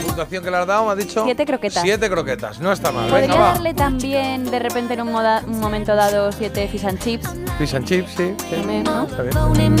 Puntuación 0.02 0.44
que 0.44 0.50
le 0.50 0.56
has 0.56 0.66
dado? 0.66 0.86
¿Me 0.86 0.92
has 0.92 0.98
dicho? 0.98 1.24
Siete 1.24 1.44
croquetas. 1.46 1.82
Siete 1.82 2.08
croquetas, 2.10 2.60
no 2.60 2.72
está 2.72 2.92
mal. 2.92 3.08
Podría 3.08 3.28
Venga, 3.28 3.40
va. 3.40 3.52
darle 3.54 3.74
también 3.74 4.50
de 4.50 4.58
repente 4.58 4.94
en 4.94 5.02
un, 5.02 5.12
moda- 5.12 5.42
un 5.46 5.60
momento 5.60 5.94
dado 5.94 6.32
siete 6.32 6.68
fish 6.68 6.84
and 6.86 6.98
chips. 7.02 7.28
Fish 7.58 7.74
and 7.74 7.86
chips, 7.86 8.10
sí. 8.16 8.34
sí. 8.48 8.56
También, 8.56 8.84
¿no? 8.84 9.04
Está 9.06 9.22
bien. 9.22 9.76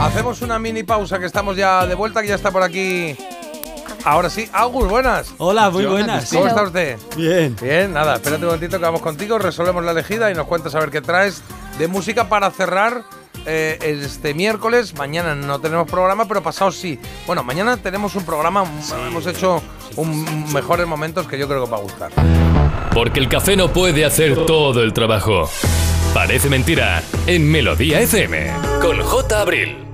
Hacemos 0.00 0.42
una 0.42 0.58
mini 0.58 0.82
pausa 0.82 1.18
que 1.18 1.26
estamos 1.26 1.56
ya 1.56 1.86
de 1.86 1.94
vuelta, 1.94 2.20
que 2.22 2.28
ya 2.28 2.34
está 2.34 2.50
por 2.50 2.62
aquí. 2.62 3.16
Ahora 4.04 4.28
sí, 4.28 4.48
Agus, 4.52 4.86
buenas. 4.88 5.32
Hola, 5.38 5.70
muy 5.70 5.86
buenas. 5.86 6.28
¿Cómo 6.30 6.46
está 6.46 6.62
usted? 6.64 6.98
Bien. 7.16 7.56
Bien, 7.60 7.92
nada, 7.92 8.16
espérate 8.16 8.42
un 8.42 8.48
momentito 8.48 8.76
que 8.78 8.84
vamos 8.84 9.00
contigo, 9.00 9.38
resolvemos 9.38 9.82
la 9.82 9.92
elegida 9.92 10.30
y 10.30 10.34
nos 10.34 10.46
cuentas 10.46 10.74
a 10.74 10.80
ver 10.80 10.90
qué 10.90 11.00
traes 11.00 11.42
de 11.78 11.88
música 11.88 12.28
para 12.28 12.50
cerrar 12.50 13.02
eh, 13.46 13.78
este 13.80 14.34
miércoles. 14.34 14.94
Mañana 14.94 15.34
no 15.34 15.60
tenemos 15.60 15.90
programa, 15.90 16.26
pero 16.26 16.42
pasado 16.42 16.72
sí. 16.72 16.98
Bueno, 17.26 17.42
mañana 17.42 17.76
tenemos 17.76 18.14
un 18.14 18.24
programa, 18.24 18.64
hemos 19.06 19.26
hecho 19.26 19.62
un 19.96 20.52
mejores 20.52 20.86
momentos 20.86 21.26
que 21.26 21.38
yo 21.38 21.46
creo 21.46 21.60
que 21.60 21.64
os 21.64 21.72
va 21.72 21.76
a 21.78 21.82
gustar. 21.82 22.12
Porque 22.92 23.20
el 23.20 23.28
café 23.28 23.56
no 23.56 23.72
puede 23.72 24.04
hacer 24.04 24.46
todo 24.46 24.82
el 24.82 24.92
trabajo. 24.92 25.48
Parece 26.12 26.48
mentira 26.48 27.02
en 27.26 27.50
Melodía 27.50 28.00
FM 28.00 28.52
con 28.80 29.00
J. 29.00 29.40
Abril. 29.40 29.93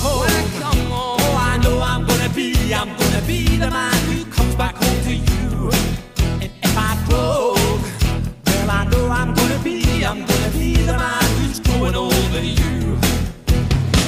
oh, 0.00 1.36
I 1.38 1.58
know 1.58 1.80
I'm 1.80 2.06
gonna 2.06 2.28
be, 2.30 2.72
I'm 2.72 2.88
gonna 2.96 3.22
be 3.26 3.56
the 3.56 3.70
man 3.70 3.94
who 4.06 4.24
comes 4.30 4.54
back 4.54 4.74
home 4.76 5.02
to 5.04 5.14
you. 5.14 5.70
And 6.40 6.50
if 6.62 6.76
I 6.76 6.96
drove, 7.08 7.82
well, 8.46 8.70
I 8.70 8.84
know 8.90 9.08
I'm 9.08 9.34
gonna 9.34 9.58
be, 9.62 10.04
I'm 10.04 10.24
gonna 10.24 10.50
be 10.52 10.74
the 10.74 10.92
man 10.92 11.24
who's 11.38 11.60
growing 11.60 11.94
over 11.94 12.40
you. 12.40 12.98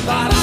But 0.06 0.32
I 0.34 0.39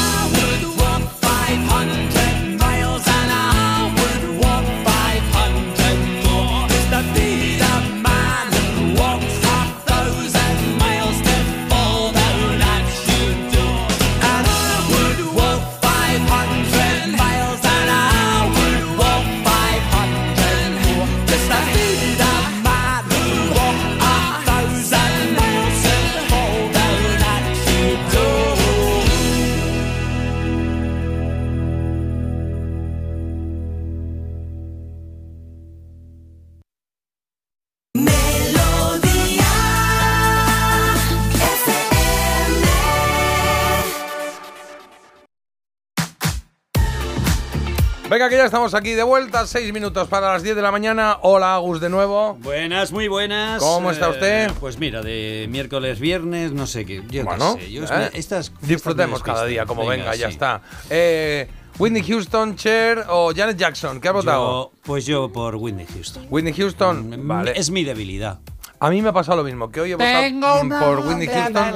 Venga, 48.17 48.29
que 48.29 48.37
ya 48.37 48.45
estamos 48.45 48.73
aquí 48.73 48.93
de 48.93 49.03
vuelta, 49.03 49.45
seis 49.45 49.71
minutos 49.71 50.07
para 50.07 50.33
las 50.33 50.41
10 50.41 50.55
de 50.55 50.61
la 50.63 50.71
mañana. 50.71 51.19
Hola, 51.21 51.53
Agus, 51.53 51.79
de 51.79 51.87
nuevo. 51.87 52.33
Buenas, 52.41 52.91
muy 52.91 53.07
buenas. 53.07 53.61
¿Cómo 53.61 53.91
está 53.91 54.07
Eh, 54.07 54.09
usted? 54.09 54.51
pues 54.59 54.79
mira, 54.79 55.03
de 55.03 55.45
miércoles, 55.51 55.99
viernes, 55.99 56.51
no 56.51 56.65
sé 56.65 56.83
qué. 56.83 57.03
Yo 57.03 57.07
qué 57.11 57.21
Bueno, 57.21 57.53
sé, 57.59 57.71
yo- 57.71 57.83
¿eh? 57.83 58.09
estas, 58.15 58.51
disfrutemos 58.61 59.19
estas 59.19 59.35
cada 59.35 59.45
día 59.45 59.67
como 59.67 59.85
venga, 59.85 60.15
ya 60.15 60.29
sí. 60.29 60.33
está. 60.33 60.63
Eh, 60.89 61.47
Whitney 61.77 62.01
Houston, 62.01 62.55
Cher 62.55 63.05
o 63.07 63.33
Janet 63.35 63.55
Jackson, 63.55 64.01
¿qué 64.01 64.07
has 64.07 64.13
votado? 64.15 64.71
Yo- 64.73 64.79
pues 64.81 65.05
yo 65.05 65.31
por 65.31 65.55
Whitney 65.57 65.85
Houston. 65.85 66.25
Whitney 66.31 66.53
Houston, 66.53 67.27
vale. 67.27 67.53
Es 67.55 67.69
mi 67.69 67.83
debilidad. 67.83 68.39
A 68.79 68.89
mí 68.89 68.99
me 69.03 69.09
ha 69.09 69.13
pasado 69.13 69.37
lo 69.37 69.43
mismo, 69.43 69.69
que 69.71 69.81
hoy 69.81 69.91
he 69.91 69.95
votado 69.95 70.63
mm, 70.63 70.69
por 70.79 70.99
Whitney 71.05 71.27
Houston, 71.27 71.75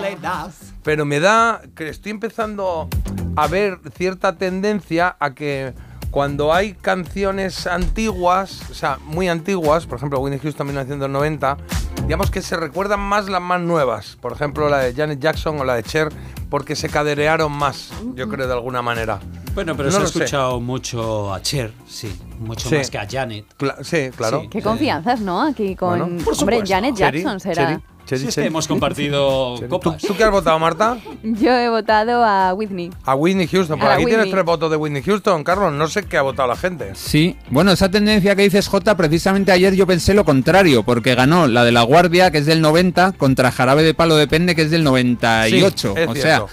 pero 0.82 1.06
me 1.06 1.20
da 1.20 1.62
que 1.76 1.90
estoy 1.90 2.10
empezando 2.10 2.88
a 3.36 3.46
ver 3.48 3.78
cierta 3.96 4.38
tendencia 4.40 5.16
a 5.20 5.36
que 5.36 5.74
cuando 6.12 6.54
hay 6.54 6.74
canciones 6.74 7.66
antiguas, 7.68 8.62
o 8.70 8.74
sea, 8.74 9.00
muy 9.06 9.28
antiguas, 9.30 9.86
por 9.86 9.98
ejemplo, 9.98 10.20
Whitney 10.20 10.40
Houston 10.40 10.68
1990, 10.68 11.58
digamos 12.04 12.30
que 12.30 12.42
se 12.42 12.58
recuerdan 12.58 13.00
más 13.00 13.30
las 13.30 13.42
más 13.42 13.62
nuevas, 13.62 14.18
por 14.22 14.34
ejemplo, 14.34 14.70
la 14.70 14.80
de 14.80 14.94
Janet 14.94 15.20
Jackson 15.20 15.60
o 15.60 15.64
la 15.64 15.76
de 15.76 15.84
Cher, 15.84 16.10
porque 16.50 16.76
se 16.76 16.90
caderearon 16.90 17.52
más, 17.52 17.92
yo 18.14 18.28
creo, 18.28 18.46
de 18.46 18.54
alguna 18.54 18.82
manera. 18.82 19.20
Bueno, 19.56 19.76
pero 19.76 19.90
No 19.90 19.98
se 19.98 20.04
ha 20.04 20.08
sé. 20.08 20.20
escuchado 20.20 20.60
mucho 20.60 21.34
a 21.34 21.42
Cher, 21.42 21.74
sí. 21.88 22.14
Mucho 22.40 22.68
Sí. 22.70 22.76
más 22.76 22.90
que 22.90 22.98
a 22.98 23.08
Janet. 23.10 23.46
Cla- 23.58 23.82
sí, 23.84 24.10
claro. 24.16 24.44
Qué 24.50 24.62
confianzas, 24.62 25.20
¿no? 25.22 25.42
Aquí 25.42 25.76
con. 25.76 26.00
Bueno, 26.00 26.24
por 26.26 26.34
Hombre. 26.40 26.64
Janet 26.66 26.96
Cheri, 26.96 27.20
Jackson 27.22 27.40
será. 27.40 27.68
Cheri, 27.68 27.84
Cheri, 28.06 28.28
Cheri. 28.28 28.48
hemos 28.48 28.68
compartido 28.68 29.56
¿Tú, 29.60 29.68
copas. 29.68 30.02
tú 30.02 30.16
qué 30.16 30.24
has 30.24 30.32
votado, 30.32 30.58
Marta? 30.60 30.98
Yo 31.24 31.52
he 31.52 31.70
votado 31.70 32.24
a 32.24 32.54
Whitney. 32.54 32.92
A 33.06 33.16
Whitney 33.16 33.48
Houston. 33.48 33.80
Por 33.80 33.90
A 33.90 33.96
aquí 33.96 34.06
tienes 34.06 34.30
tres 34.30 34.44
votos 34.44 34.70
de 34.70 34.78
Whitney 34.78 35.02
Houston, 35.04 35.44
Carlos. 35.44 35.74
No 35.74 35.88
sé 35.88 36.04
qué 36.04 36.18
ha 36.18 36.22
votado 36.22 36.50
la 36.50 36.56
gente. 36.56 36.92
Sí, 36.96 37.38
bueno, 37.50 37.72
esa 37.72 37.90
tendencia 37.90 38.36
que 38.36 38.44
dices, 38.44 38.68
J, 38.68 38.96
precisamente 38.96 39.52
ayer 39.52 39.76
yo 39.76 39.88
pensé 39.88 40.14
lo 40.14 40.26
contrario, 40.26 40.84
porque 40.84 41.16
ganó 41.16 41.48
la 41.48 41.64
de 41.64 41.72
La 41.72 41.84
Guardia, 41.84 42.32
que 42.32 42.40
es 42.40 42.46
del 42.46 42.62
90, 42.62 43.14
contra 43.14 43.52
Jarabe 43.52 43.84
de 43.84 43.94
Palo 43.94 44.16
Depende, 44.16 44.56
que 44.56 44.64
es 44.64 44.72
del 44.72 44.84
98. 44.84 45.94
Sí, 45.96 46.02
es 46.02 46.08
o 46.10 46.16
sea. 46.16 46.46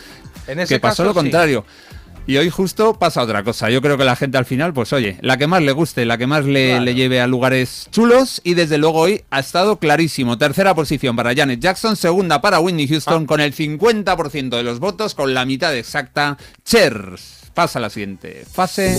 En 0.46 0.60
ese 0.60 0.74
que 0.74 0.80
pasó 0.80 1.04
caso, 1.04 1.04
lo 1.04 1.12
sí. 1.12 1.60
Y 2.28 2.36
hoy 2.36 2.50
justo 2.50 2.92
pasa 2.92 3.22
otra 3.22 3.42
cosa. 3.42 3.70
Yo 3.70 3.80
creo 3.80 3.96
que 3.96 4.04
la 4.04 4.14
gente 4.14 4.36
al 4.36 4.44
final, 4.44 4.74
pues 4.74 4.92
oye, 4.92 5.16
la 5.22 5.38
que 5.38 5.46
más 5.46 5.62
le 5.62 5.72
guste, 5.72 6.04
la 6.04 6.18
que 6.18 6.26
más 6.26 6.44
le, 6.44 6.78
le 6.78 6.94
lleve 6.94 7.22
a 7.22 7.26
lugares 7.26 7.88
chulos 7.90 8.42
y 8.44 8.52
desde 8.52 8.76
luego 8.76 8.98
hoy 9.00 9.24
ha 9.30 9.40
estado 9.40 9.78
clarísimo. 9.78 10.36
Tercera 10.36 10.74
posición 10.74 11.16
para 11.16 11.34
Janet 11.34 11.58
Jackson, 11.58 11.96
segunda 11.96 12.42
para 12.42 12.60
Whitney 12.60 12.84
Ah. 12.84 12.88
Houston 12.90 13.24
con 13.24 13.40
el 13.40 13.54
50% 13.54 14.50
de 14.58 14.62
los 14.62 14.78
votos, 14.78 15.14
con 15.14 15.32
la 15.32 15.46
mitad 15.46 15.74
exacta. 15.74 16.36
Cher 16.66 17.12
pasa 17.54 17.78
a 17.78 17.82
la 17.82 17.88
siguiente 17.88 18.44
fase 18.52 18.98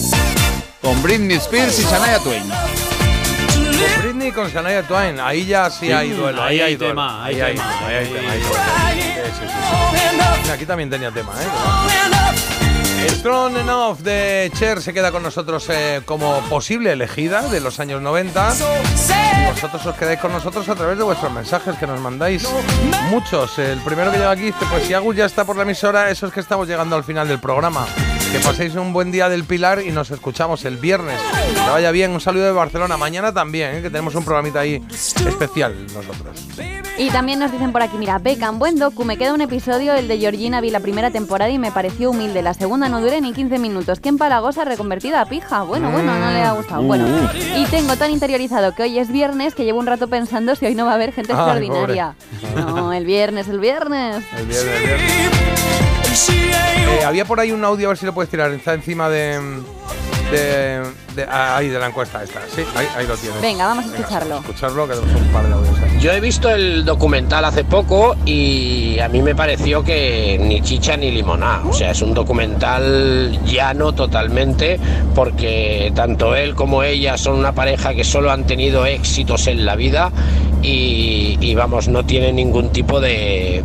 con 0.81 0.99
Britney 1.03 1.37
Spears 1.37 1.79
y 1.79 1.83
Shania 1.83 2.17
Twain. 2.23 2.43
Con 2.49 4.01
Britney 4.01 4.29
y 4.29 4.31
con 4.31 4.49
Shania 4.49 4.81
Twain. 4.87 5.19
Ahí 5.19 5.45
ya 5.45 5.69
sí, 5.69 5.85
Sí, 5.85 5.91
hay 5.91 6.09
duelo. 6.09 6.41
ahí 6.41 6.55
Ahí, 6.55 6.61
hay 6.61 6.65
hay 6.71 6.75
duelo. 6.77 6.93
tema, 6.93 7.23
ahí 7.25 7.39
hay 7.41 7.53
tema, 7.55 7.87
ahí 7.87 7.95
hay 7.95 8.07
tema. 8.07 8.33
Aquí 10.51 10.65
también 10.65 10.89
tenía 10.89 11.11
tema, 11.11 11.31
¿eh? 11.39 11.45
Strong 13.07 13.57
Enough 13.57 13.99
de 13.99 14.51
Cher 14.55 14.81
se 14.81 14.93
queda 14.93 15.11
con 15.11 15.23
nosotros 15.23 15.65
eh, 15.69 16.01
como 16.05 16.39
posible 16.49 16.91
elegida 16.91 17.41
de 17.49 17.59
los 17.59 17.79
años 17.79 18.01
90. 18.01 18.53
Y 19.41 19.51
vosotros 19.51 19.85
os 19.85 19.95
quedáis 19.95 20.19
con 20.19 20.31
nosotros 20.31 20.67
a 20.69 20.75
través 20.75 20.97
de 20.97 21.03
vuestros 21.03 21.31
mensajes 21.31 21.75
que 21.77 21.87
nos 21.87 21.99
mandáis 21.99 22.47
muchos. 23.09 23.57
El 23.59 23.79
primero 23.79 24.11
que 24.11 24.17
llega 24.17 24.31
aquí 24.31 24.43
dice, 24.43 24.65
pues 24.69 24.85
si 24.85 24.93
Agus 24.93 25.15
ya 25.15 25.25
está 25.25 25.45
por 25.45 25.55
la 25.55 25.63
emisora, 25.63 26.09
eso 26.09 26.27
es 26.27 26.33
que 26.33 26.39
estamos 26.39 26.67
llegando 26.67 26.95
al 26.95 27.03
final 27.03 27.27
del 27.27 27.39
programa. 27.39 27.85
Que 28.31 28.39
paséis 28.39 28.75
un 28.75 28.93
buen 28.93 29.11
día 29.11 29.27
del 29.27 29.43
Pilar 29.43 29.81
y 29.81 29.91
nos 29.91 30.11
escuchamos 30.11 30.63
el 30.63 30.77
viernes. 30.77 31.19
Que 31.53 31.69
vaya 31.71 31.89
bien, 31.89 32.11
un 32.11 32.21
saludo 32.21 32.45
de 32.45 32.51
Barcelona. 32.51 32.95
Mañana 32.95 33.33
también, 33.33 33.77
¿eh? 33.77 33.81
que 33.81 33.89
tenemos 33.89 34.13
un 34.13 34.23
programita 34.23 34.59
ahí 34.59 34.83
especial 34.91 35.87
nosotros. 35.87 36.47
Y 36.99 37.09
también 37.11 37.39
nos 37.39 37.51
dicen 37.51 37.71
por 37.71 37.81
aquí, 37.81 37.97
mira, 37.97 38.19
Beckham, 38.19 38.59
buen 38.59 38.77
docu, 38.77 39.05
me 39.05 39.17
queda 39.17 39.33
un 39.33 39.39
episodio, 39.39 39.93
el 39.93 40.09
de 40.09 40.17
Georgina, 40.17 40.59
vi 40.59 40.69
la 40.69 40.81
primera 40.81 41.09
temporada 41.09 41.49
y 41.49 41.57
me 41.57 41.71
pareció 41.71 42.11
humilde. 42.11 42.41
La 42.41 42.53
segunda 42.53 42.88
no 42.89 43.01
duré 43.01 43.21
ni 43.21 43.33
15 43.33 43.59
minutos. 43.59 43.99
¿Qué 43.99 44.09
empalagosa 44.09 44.65
reconvertida 44.65 45.21
a 45.21 45.25
pija? 45.25 45.61
Bueno, 45.63 45.91
bueno, 45.91 46.13
no 46.17 46.31
le 46.31 46.41
ha 46.41 46.51
gustado. 46.53 46.81
Bueno, 46.83 47.05
y 47.57 47.65
tengo 47.65 47.95
tan 47.95 48.11
interiorizado 48.11 48.73
que 48.75 48.83
hoy 48.83 48.99
es 48.99 49.11
viernes 49.11 49.55
que 49.55 49.63
llevo 49.63 49.79
un 49.79 49.85
rato 49.87 50.07
pensando 50.07 50.55
si 50.55 50.65
hoy 50.65 50.75
no 50.75 50.85
va 50.85 50.91
a 50.91 50.95
haber 50.95 51.13
gente 51.13 51.33
Ay, 51.33 51.37
extraordinaria. 51.39 52.15
No, 52.55 52.91
el 52.93 53.05
viernes, 53.05 53.47
el 53.47 53.59
viernes. 53.59 54.23
El 54.37 54.45
viernes, 54.45 54.75
el 54.75 54.85
viernes. 54.85 56.29
Eh, 56.29 57.05
había 57.05 57.25
por 57.25 57.39
ahí 57.39 57.51
un 57.51 57.63
audio, 57.63 57.87
a 57.87 57.89
ver 57.89 57.97
si 57.97 58.05
lo 58.05 58.13
puedes 58.13 58.29
tirar. 58.29 58.51
Está 58.51 58.73
encima 58.73 59.09
de. 59.09 59.39
de, 60.31 60.83
de- 61.15 61.23
ah, 61.29 61.57
ahí, 61.57 61.69
de 61.69 61.79
la 61.79 61.87
encuesta 61.87 62.23
esta. 62.23 62.41
Sí, 62.53 62.63
ahí, 62.75 62.87
ahí 62.97 63.07
lo 63.07 63.15
tienes. 63.15 63.41
Venga, 63.41 63.67
vamos 63.67 63.85
a 63.85 63.95
escucharlo. 63.95 64.37
Escucharlo, 64.39 64.87
que 64.87 64.95
tenemos 64.95 65.21
un 65.21 65.27
par 65.31 65.47
de 65.47 65.53
audios 65.53 65.79
ahí. 65.79 65.88
Yo 65.99 66.13
he 66.13 66.21
visto 66.21 66.49
el 66.49 66.85
documental 66.85 67.43
hace 67.43 67.65
poco 67.65 68.15
y 68.25 68.97
a 68.99 69.09
mí 69.09 69.21
me 69.21 69.35
pareció 69.35 69.83
que 69.83 70.39
ni 70.41 70.61
chicha 70.61 70.95
ni 70.95 71.11
limonada. 71.11 71.65
O 71.65 71.73
sea, 71.73 71.91
es 71.91 72.01
un 72.01 72.13
documental 72.13 73.37
llano 73.43 73.93
totalmente 73.93 74.79
porque 75.13 75.91
tanto 75.93 76.37
él 76.37 76.55
como 76.55 76.83
ella 76.83 77.17
son 77.17 77.37
una 77.37 77.51
pareja 77.51 77.93
que 77.93 78.05
solo 78.05 78.31
han 78.31 78.47
tenido 78.47 78.85
éxitos 78.85 79.47
en 79.47 79.65
la 79.65 79.75
vida 79.75 80.13
y, 80.61 81.53
vamos, 81.55 81.89
no 81.89 82.05
tienen 82.05 82.37
ningún 82.37 82.69
tipo 82.69 83.01
de, 83.01 83.61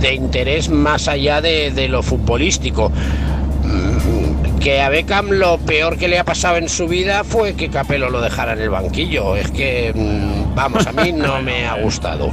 de 0.00 0.14
interés 0.14 0.68
más 0.68 1.06
allá 1.06 1.40
de, 1.40 1.86
lo 1.88 2.02
futbolístico. 2.02 2.90
Que 4.58 4.82
a 4.82 4.88
Beckham 4.88 5.30
lo 5.30 5.58
peor 5.58 5.96
que 5.96 6.08
le 6.08 6.18
ha 6.18 6.24
pasado 6.24 6.56
en 6.56 6.68
su 6.68 6.88
vida 6.88 7.22
fue 7.22 7.54
que 7.54 7.70
Capello 7.70 8.10
lo 8.10 8.20
dejara 8.20 8.52
en 8.52 8.60
el 8.60 8.68
banquillo. 8.68 9.36
Es 9.36 9.50
que, 9.50 9.92
mm, 9.94 10.39
vamos, 10.54 10.86
a 10.86 10.92
mí 10.92 11.12
no 11.12 11.40
me 11.42 11.66
ha 11.66 11.74
gustado. 11.74 12.30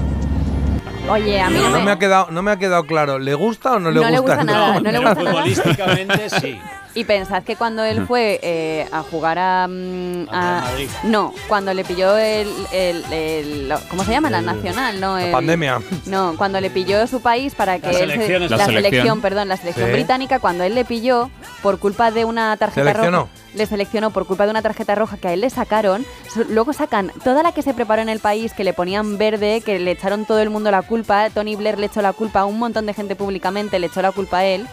Oye, 1.09 1.39
a 1.41 1.49
mí 1.49 1.57
no 1.57 1.69
No 1.69 1.77
me, 1.79 1.85
me 1.85 1.91
ha 1.91 1.99
quedado, 1.99 2.27
no 2.31 2.41
me 2.41 2.51
ha 2.51 2.57
quedado 2.57 2.83
claro. 2.85 3.17
¿Le 3.19 3.33
gusta 3.33 3.73
o 3.73 3.79
no 3.79 3.91
le 3.91 4.01
No 4.01 4.09
le 4.09 4.19
gusta? 4.19 4.35
gusta 4.37 4.43
nada, 4.43 4.79
no 4.79 4.91
le 4.91 4.97
gusta 4.99 5.13
nada. 5.15 5.31
Futbolísticamente 5.31 6.29
sí. 6.41 6.59
Y 6.97 7.03
pensad 7.03 7.43
que 7.43 7.55
cuando 7.55 7.83
él 7.83 8.07
fue 8.07 8.39
eh, 8.41 8.87
a 8.91 9.03
jugar 9.03 9.37
a, 9.37 9.67
mm, 9.67 10.27
A. 10.31 10.63
No, 11.03 11.31
cuando 11.47 11.71
le 11.71 11.83
pilló 11.83 12.17
el... 12.17 12.47
el- 12.71 13.71
¿Cómo 13.87 14.03
se 14.03 14.09
llama? 14.09 14.31
La 14.31 14.41
nacional, 14.41 14.99
¿no? 14.99 15.19
La 15.19 15.31
pandemia. 15.31 15.79
No, 16.07 16.33
cuando 16.37 16.59
le 16.59 16.71
pilló 16.71 17.05
su 17.05 17.21
país 17.21 17.53
para 17.53 17.77
que 17.77 17.85
La 17.85 17.91
él 17.91 17.97
se- 17.97 18.01
selección, 18.15 18.41
la, 18.49 18.57
la 18.57 18.65
selección, 18.65 18.83
selección. 18.91 19.21
perdón, 19.21 19.47
la 19.47 19.57
selección 19.57 19.85
Sí. 19.89 19.93
británica, 19.93 20.39
cuando 20.39 20.63
él 20.63 20.73
le 20.73 20.85
pilló 20.85 21.29
por 21.61 21.77
culpa 21.77 22.09
de 22.09 22.25
una 22.25 22.57
tarjeta 22.57 22.81
¿Seleccionó? 22.93 23.17
roja. 23.19 23.31
Le 23.53 23.65
seleccionó 23.67 24.09
por 24.09 24.25
culpa 24.25 24.45
de 24.45 24.51
una 24.51 24.63
tarjeta 24.63 24.95
roja 24.95 25.17
que 25.17 25.27
a 25.27 25.33
él 25.33 25.41
le 25.41 25.51
sacaron. 25.51 26.03
Luego 26.49 26.73
sacan 26.73 27.11
toda 27.23 27.43
la 27.43 27.51
que 27.51 27.61
se 27.61 27.75
preparó 27.75 28.01
en 28.01 28.09
el 28.09 28.19
país, 28.19 28.53
que 28.53 28.63
le 28.63 28.73
ponían 28.73 29.19
verde, 29.19 29.61
que 29.63 29.77
le 29.77 29.91
echaron 29.91 30.25
todo 30.25 30.39
el 30.39 30.49
mundo 30.49 30.71
la 30.71 30.81
culpa. 30.81 31.29
Tony 31.29 31.55
Blair 31.55 31.77
le 31.77 31.85
echó 31.85 32.01
la 32.01 32.13
culpa 32.13 32.39
a 32.39 32.45
un 32.45 32.57
montón 32.57 32.87
de 32.87 32.95
gente 32.95 33.15
públicamente, 33.15 33.77
le 33.77 33.85
echó 33.85 34.01
la 34.01 34.11
culpa 34.11 34.39
a 34.39 34.45
él. 34.45 34.67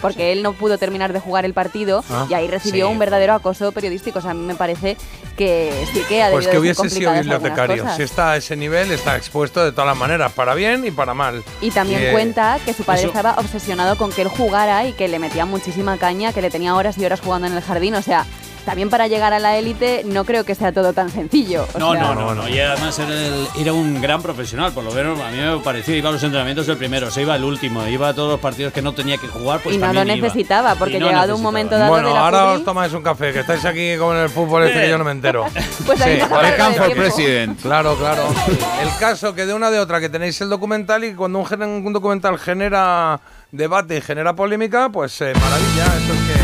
Porque 0.00 0.32
él 0.32 0.42
no 0.42 0.52
pudo 0.54 0.78
terminar 0.78 1.12
de 1.12 1.20
jugar 1.20 1.44
el 1.44 1.52
partido 1.54 2.02
Ah, 2.10 2.26
y 2.28 2.34
ahí 2.34 2.48
recibió 2.48 2.86
sí. 2.86 2.92
un 2.92 2.98
verdadero 2.98 3.34
acoso 3.34 3.72
periodístico. 3.72 4.18
O 4.18 4.22
sea, 4.22 4.30
a 4.30 4.34
mí 4.34 4.44
me 4.44 4.54
parece 4.54 4.96
que 5.36 5.72
sí 5.92 6.02
que 6.08 6.22
ha 6.22 6.30
Pues 6.30 6.46
que 6.46 6.48
de 6.48 6.52
ser 6.52 6.60
hubiese 6.60 6.88
sido 6.90 7.10
complicadas 7.10 7.18
algunas 7.18 7.42
bibliotecario. 7.42 7.96
Si 7.96 8.02
está 8.02 8.32
a 8.32 8.36
ese 8.36 8.56
nivel, 8.56 8.90
está 8.90 9.16
expuesto 9.16 9.64
de 9.64 9.72
todas 9.72 9.86
las 9.86 9.96
maneras, 9.96 10.32
para 10.32 10.54
bien 10.54 10.86
y 10.86 10.90
para 10.90 11.14
mal. 11.14 11.42
Y 11.60 11.70
también 11.70 12.02
Eh, 12.02 12.12
cuenta 12.12 12.58
que 12.64 12.72
su 12.72 12.82
padre 12.84 13.00
eso- 13.00 13.08
estaba 13.08 13.34
obsesionado 13.38 13.96
con 13.96 14.10
que 14.12 14.22
él 14.22 14.28
jugara 14.28 14.86
y 14.86 14.92
que 14.92 15.08
le 15.08 15.18
metía 15.18 15.44
muchísima 15.44 15.96
caña, 15.98 16.32
que 16.32 16.42
le 16.42 16.50
tenía 16.50 16.74
horas 16.74 16.96
y 16.98 17.04
horas 17.04 17.20
jugando 17.20 17.46
en 17.46 17.54
el 17.54 17.62
jardín. 17.62 17.94
O 17.94 18.02
sea, 18.02 18.24
también 18.70 18.88
para 18.88 19.08
llegar 19.08 19.32
a 19.32 19.40
la 19.40 19.56
élite 19.58 20.02
no 20.04 20.24
creo 20.24 20.44
que 20.44 20.54
sea 20.54 20.70
todo 20.72 20.92
tan 20.92 21.10
sencillo. 21.10 21.66
O 21.74 21.78
No, 21.80 21.92
sea, 21.92 22.02
no, 22.02 22.14
no, 22.14 22.34
no. 22.36 22.48
Y 22.48 22.60
además 22.60 22.96
era, 23.00 23.10
el- 23.12 23.48
era 23.58 23.72
un 23.72 24.00
gran 24.00 24.22
profesional, 24.22 24.72
por 24.72 24.84
lo 24.84 24.92
menos 24.92 25.18
a 25.20 25.28
mí 25.30 25.38
me 25.38 25.58
pareció. 25.58 25.96
Iba 25.96 26.08
a 26.10 26.12
los 26.12 26.22
entrenamientos 26.22 26.68
el 26.68 26.76
primero, 26.76 27.10
se 27.10 27.22
iba 27.22 27.34
el 27.34 27.42
último, 27.42 27.84
iba 27.88 28.08
a 28.08 28.14
todos 28.14 28.30
los 28.30 28.38
partidos 28.40 28.72
que 28.72 28.80
no 28.80 28.92
tenía 28.92 29.18
que 29.18 29.26
jugar, 29.26 29.58
pues 29.60 29.74
y 29.74 29.78
no 29.78 29.92
lo 29.92 30.04
necesitaba, 30.04 30.76
porque 30.76 31.00
no 31.00 31.08
llegado 31.08 31.34
un 31.34 31.42
momento 31.42 31.76
dado 31.76 31.90
Bueno, 31.90 32.08
de 32.08 32.14
la 32.14 32.20
ahora 32.20 32.44
os 32.52 32.64
tomáis 32.64 32.92
un 32.92 33.02
café, 33.02 33.32
que 33.32 33.40
estáis 33.40 33.64
aquí 33.64 33.96
con 33.98 34.16
el 34.16 34.28
fútbol 34.28 34.62
este 34.62 34.82
que 34.82 34.88
yo 34.88 34.98
no 34.98 35.04
me 35.04 35.10
entero. 35.10 35.46
pues 35.86 36.00
ahí 36.00 36.12
Sí, 36.12 36.16
tiempo. 36.18 36.94
president. 36.94 37.60
Claro, 37.60 37.96
claro. 37.96 38.22
El 38.82 38.88
caso 39.00 39.34
que 39.34 39.46
de 39.46 39.54
una 39.54 39.70
de 39.70 39.80
otra 39.80 39.98
que 40.00 40.08
tenéis 40.08 40.40
el 40.40 40.48
documental 40.48 41.02
y 41.04 41.14
cuando 41.14 41.40
un, 41.40 41.86
un 41.86 41.92
documental 41.92 42.38
genera 42.38 43.20
debate 43.50 43.96
y 43.96 44.00
genera 44.00 44.34
polémica, 44.34 44.88
pues 44.90 45.20
eh, 45.22 45.32
maravilla, 45.34 45.84
eso 45.86 46.14
es 46.14 46.20
que 46.36 46.39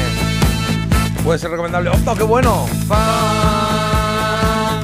puede 1.27 1.39
ser 1.41 1.51
recomendable. 1.51 1.91
¡Opa, 1.91 2.15
qué 2.17 2.23
bueno! 2.23 2.67
Fan, 2.87 2.99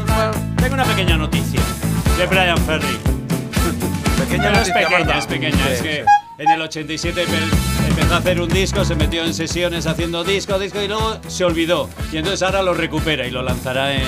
fan. 0.06 0.56
Tengo 0.56 0.74
una 0.74 0.84
pequeña 0.84 1.16
noticia 1.16 1.60
de 2.18 2.26
Brian 2.26 2.58
Ferry. 2.58 2.98
Pequeña 4.18 4.42
Pero 4.50 4.60
es 4.62 4.68
pequeña, 4.70 4.88
Marta. 4.98 5.18
es 5.18 5.26
pequeña. 5.26 5.56
Sí, 5.66 5.72
es 5.72 5.82
que 5.82 6.04
sí. 6.04 6.42
en 6.42 6.50
el 6.50 6.60
87 6.62 7.24
empe- 7.26 7.86
empezó 7.88 8.14
a 8.14 8.16
hacer 8.18 8.40
un 8.40 8.48
disco, 8.48 8.84
se 8.84 8.96
metió 8.96 9.24
en 9.24 9.34
sesiones 9.34 9.86
haciendo 9.86 10.24
disco, 10.24 10.58
disco 10.58 10.82
y 10.82 10.88
luego 10.88 11.18
se 11.28 11.44
olvidó. 11.44 11.88
Y 12.12 12.16
entonces 12.16 12.42
ahora 12.42 12.62
lo 12.62 12.74
recupera 12.74 13.24
y 13.24 13.30
lo 13.30 13.42
lanzará 13.42 13.92
en, 13.94 14.02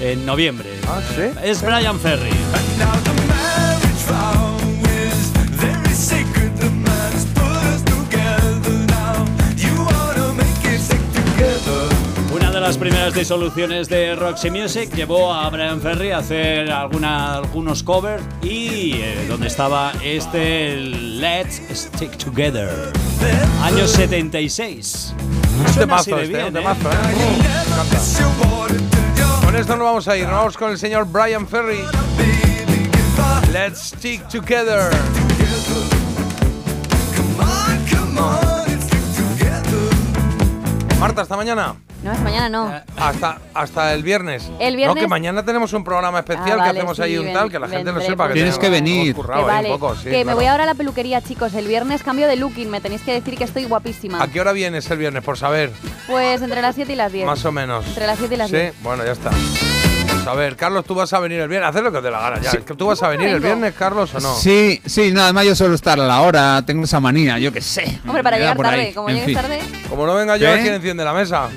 en 0.00 0.26
noviembre. 0.26 0.68
Ah, 0.88 0.98
¿sí? 1.14 1.30
Es 1.44 1.62
Brian 1.62 1.98
Ferry. 2.00 2.30
Las 12.68 12.76
primeras 12.76 13.14
disoluciones 13.14 13.88
de 13.88 14.14
Roxy 14.14 14.50
Music 14.50 14.94
llevó 14.94 15.32
a 15.32 15.48
Brian 15.48 15.80
Ferry 15.80 16.10
a 16.10 16.18
hacer 16.18 16.70
alguna- 16.70 17.36
algunos 17.36 17.82
covers 17.82 18.22
y 18.42 18.92
eh, 19.00 19.24
donde 19.26 19.46
estaba 19.46 19.90
este 20.04 20.76
Let's 20.76 21.62
Stick 21.72 22.18
Together. 22.18 22.68
Año 23.62 23.88
76. 23.88 25.14
Un 25.66 25.74
temazo 25.76 26.18
este, 26.18 26.28
bien, 26.28 26.42
un 26.42 26.48
¿eh? 26.48 26.60
temazo, 26.60 26.90
¿eh? 26.90 26.94
Encanta. 27.70 27.98
Con 29.46 29.56
esto 29.56 29.76
nos 29.78 29.84
vamos 29.86 30.08
a 30.08 30.16
ir, 30.18 30.24
nos 30.24 30.32
vamos 30.32 30.56
con 30.58 30.70
el 30.70 30.78
señor 30.78 31.06
Brian 31.10 31.48
Ferry. 31.48 31.80
Let's 33.50 33.80
stick 33.96 34.28
together. 34.28 34.90
Marta, 41.00 41.22
hasta 41.22 41.34
mañana. 41.34 41.76
No, 42.02 42.12
es 42.12 42.20
mañana 42.20 42.48
no. 42.48 42.72
Hasta, 42.96 43.38
hasta 43.54 43.92
el 43.92 44.02
viernes. 44.04 44.50
El 44.60 44.74
No, 44.74 44.76
viernes- 44.78 45.02
que 45.02 45.08
mañana 45.08 45.44
tenemos 45.44 45.72
un 45.72 45.82
programa 45.82 46.20
especial 46.20 46.60
Ah, 46.60 46.64
que 46.64 46.70
hacemos 46.78 46.96
sí, 46.96 47.02
ahí 47.02 47.18
un 47.18 47.24
ven- 47.26 47.34
tal, 47.34 47.50
que 47.50 47.58
la 47.58 47.66
gente 47.68 47.84
lo 47.86 47.94
vendré, 47.94 48.06
sepa. 48.12 48.28
Que 48.28 48.34
Tienes 48.34 48.58
tenemos- 48.58 48.76
que 48.76 48.82
venir. 48.82 49.14
currado 49.16 49.40
Que 49.42 49.46
vale, 49.50 49.72
un 49.72 49.78
poco, 49.80 49.96
sí, 49.96 50.08
que 50.08 50.24
me 50.24 50.34
voy 50.34 50.46
ahora 50.46 50.62
a 50.62 50.66
la 50.66 50.74
peluquería, 50.74 51.20
chicos. 51.22 51.52
El 51.54 51.66
viernes 51.66 52.02
cambio 52.04 52.28
de 52.28 52.36
looking. 52.36 52.70
Me 52.70 52.80
tenéis 52.80 53.02
que 53.02 53.12
decir 53.12 53.36
que 53.36 53.44
estoy 53.44 53.64
guapísima. 53.64 54.22
¿A 54.22 54.28
qué 54.28 54.40
hora 54.40 54.52
vienes 54.52 54.88
el 54.90 54.98
viernes? 54.98 55.24
Por 55.24 55.36
saber, 55.38 55.72
Pues 56.06 56.40
entre 56.40 56.62
las 56.62 56.76
7 56.76 56.92
y 56.92 56.96
las 56.96 57.10
10. 57.12 57.26
más 57.26 57.44
o 57.44 57.50
menos. 57.52 57.84
Entre 57.88 58.06
las 58.06 58.16
7 58.18 58.34
y 58.34 58.38
las 58.38 58.50
Sí, 58.50 58.56
10. 58.56 58.74
bueno, 58.82 59.04
ya 59.04 59.12
está. 59.12 59.30
Pues 59.30 60.26
a 60.26 60.34
ver, 60.34 60.56
Carlos, 60.56 60.84
tú 60.84 60.94
vas 60.94 61.12
a 61.12 61.20
venir 61.20 61.40
el 61.40 61.48
viernes. 61.48 61.68
Haz 61.74 61.82
lo 61.82 61.90
que 61.92 61.98
te 61.98 62.04
dé 62.04 62.10
la 62.10 62.20
gana 62.20 62.40
ya. 62.40 62.50
Sí. 62.50 62.56
Es 62.58 62.64
que 62.64 62.74
¿Tú 62.74 62.86
vas 62.86 63.02
a 63.02 63.08
venir 63.08 63.28
el 63.28 63.40
viernes, 63.40 63.74
Carlos, 63.74 64.14
o 64.14 64.20
no? 64.20 64.34
Sí, 64.36 64.80
sí, 64.84 65.10
nada 65.12 65.32
más 65.32 65.44
yo 65.44 65.54
suelo 65.54 65.74
estar 65.74 65.98
a 66.00 66.06
la 66.06 66.20
hora, 66.22 66.62
tengo 66.66 66.84
esa 66.84 67.00
manía, 67.00 67.38
yo 67.38 67.52
qué 67.52 67.60
sé. 67.60 68.00
Hombre, 68.06 68.22
para 68.22 68.36
llegar 68.38 68.56
tarde. 68.56 68.80
ahí. 68.88 68.92
Como 68.94 69.08
En 69.08 69.14
llegues 69.16 69.26
fin. 69.26 69.34
tarde. 69.36 69.60
Como 69.88 70.06
no 70.06 70.14
venga 70.14 70.36
yo, 70.36 70.52
¿Qué? 70.54 70.62
¿quién 70.62 70.74
enciende 70.74 71.04
la 71.04 71.12
mesa? 71.12 71.46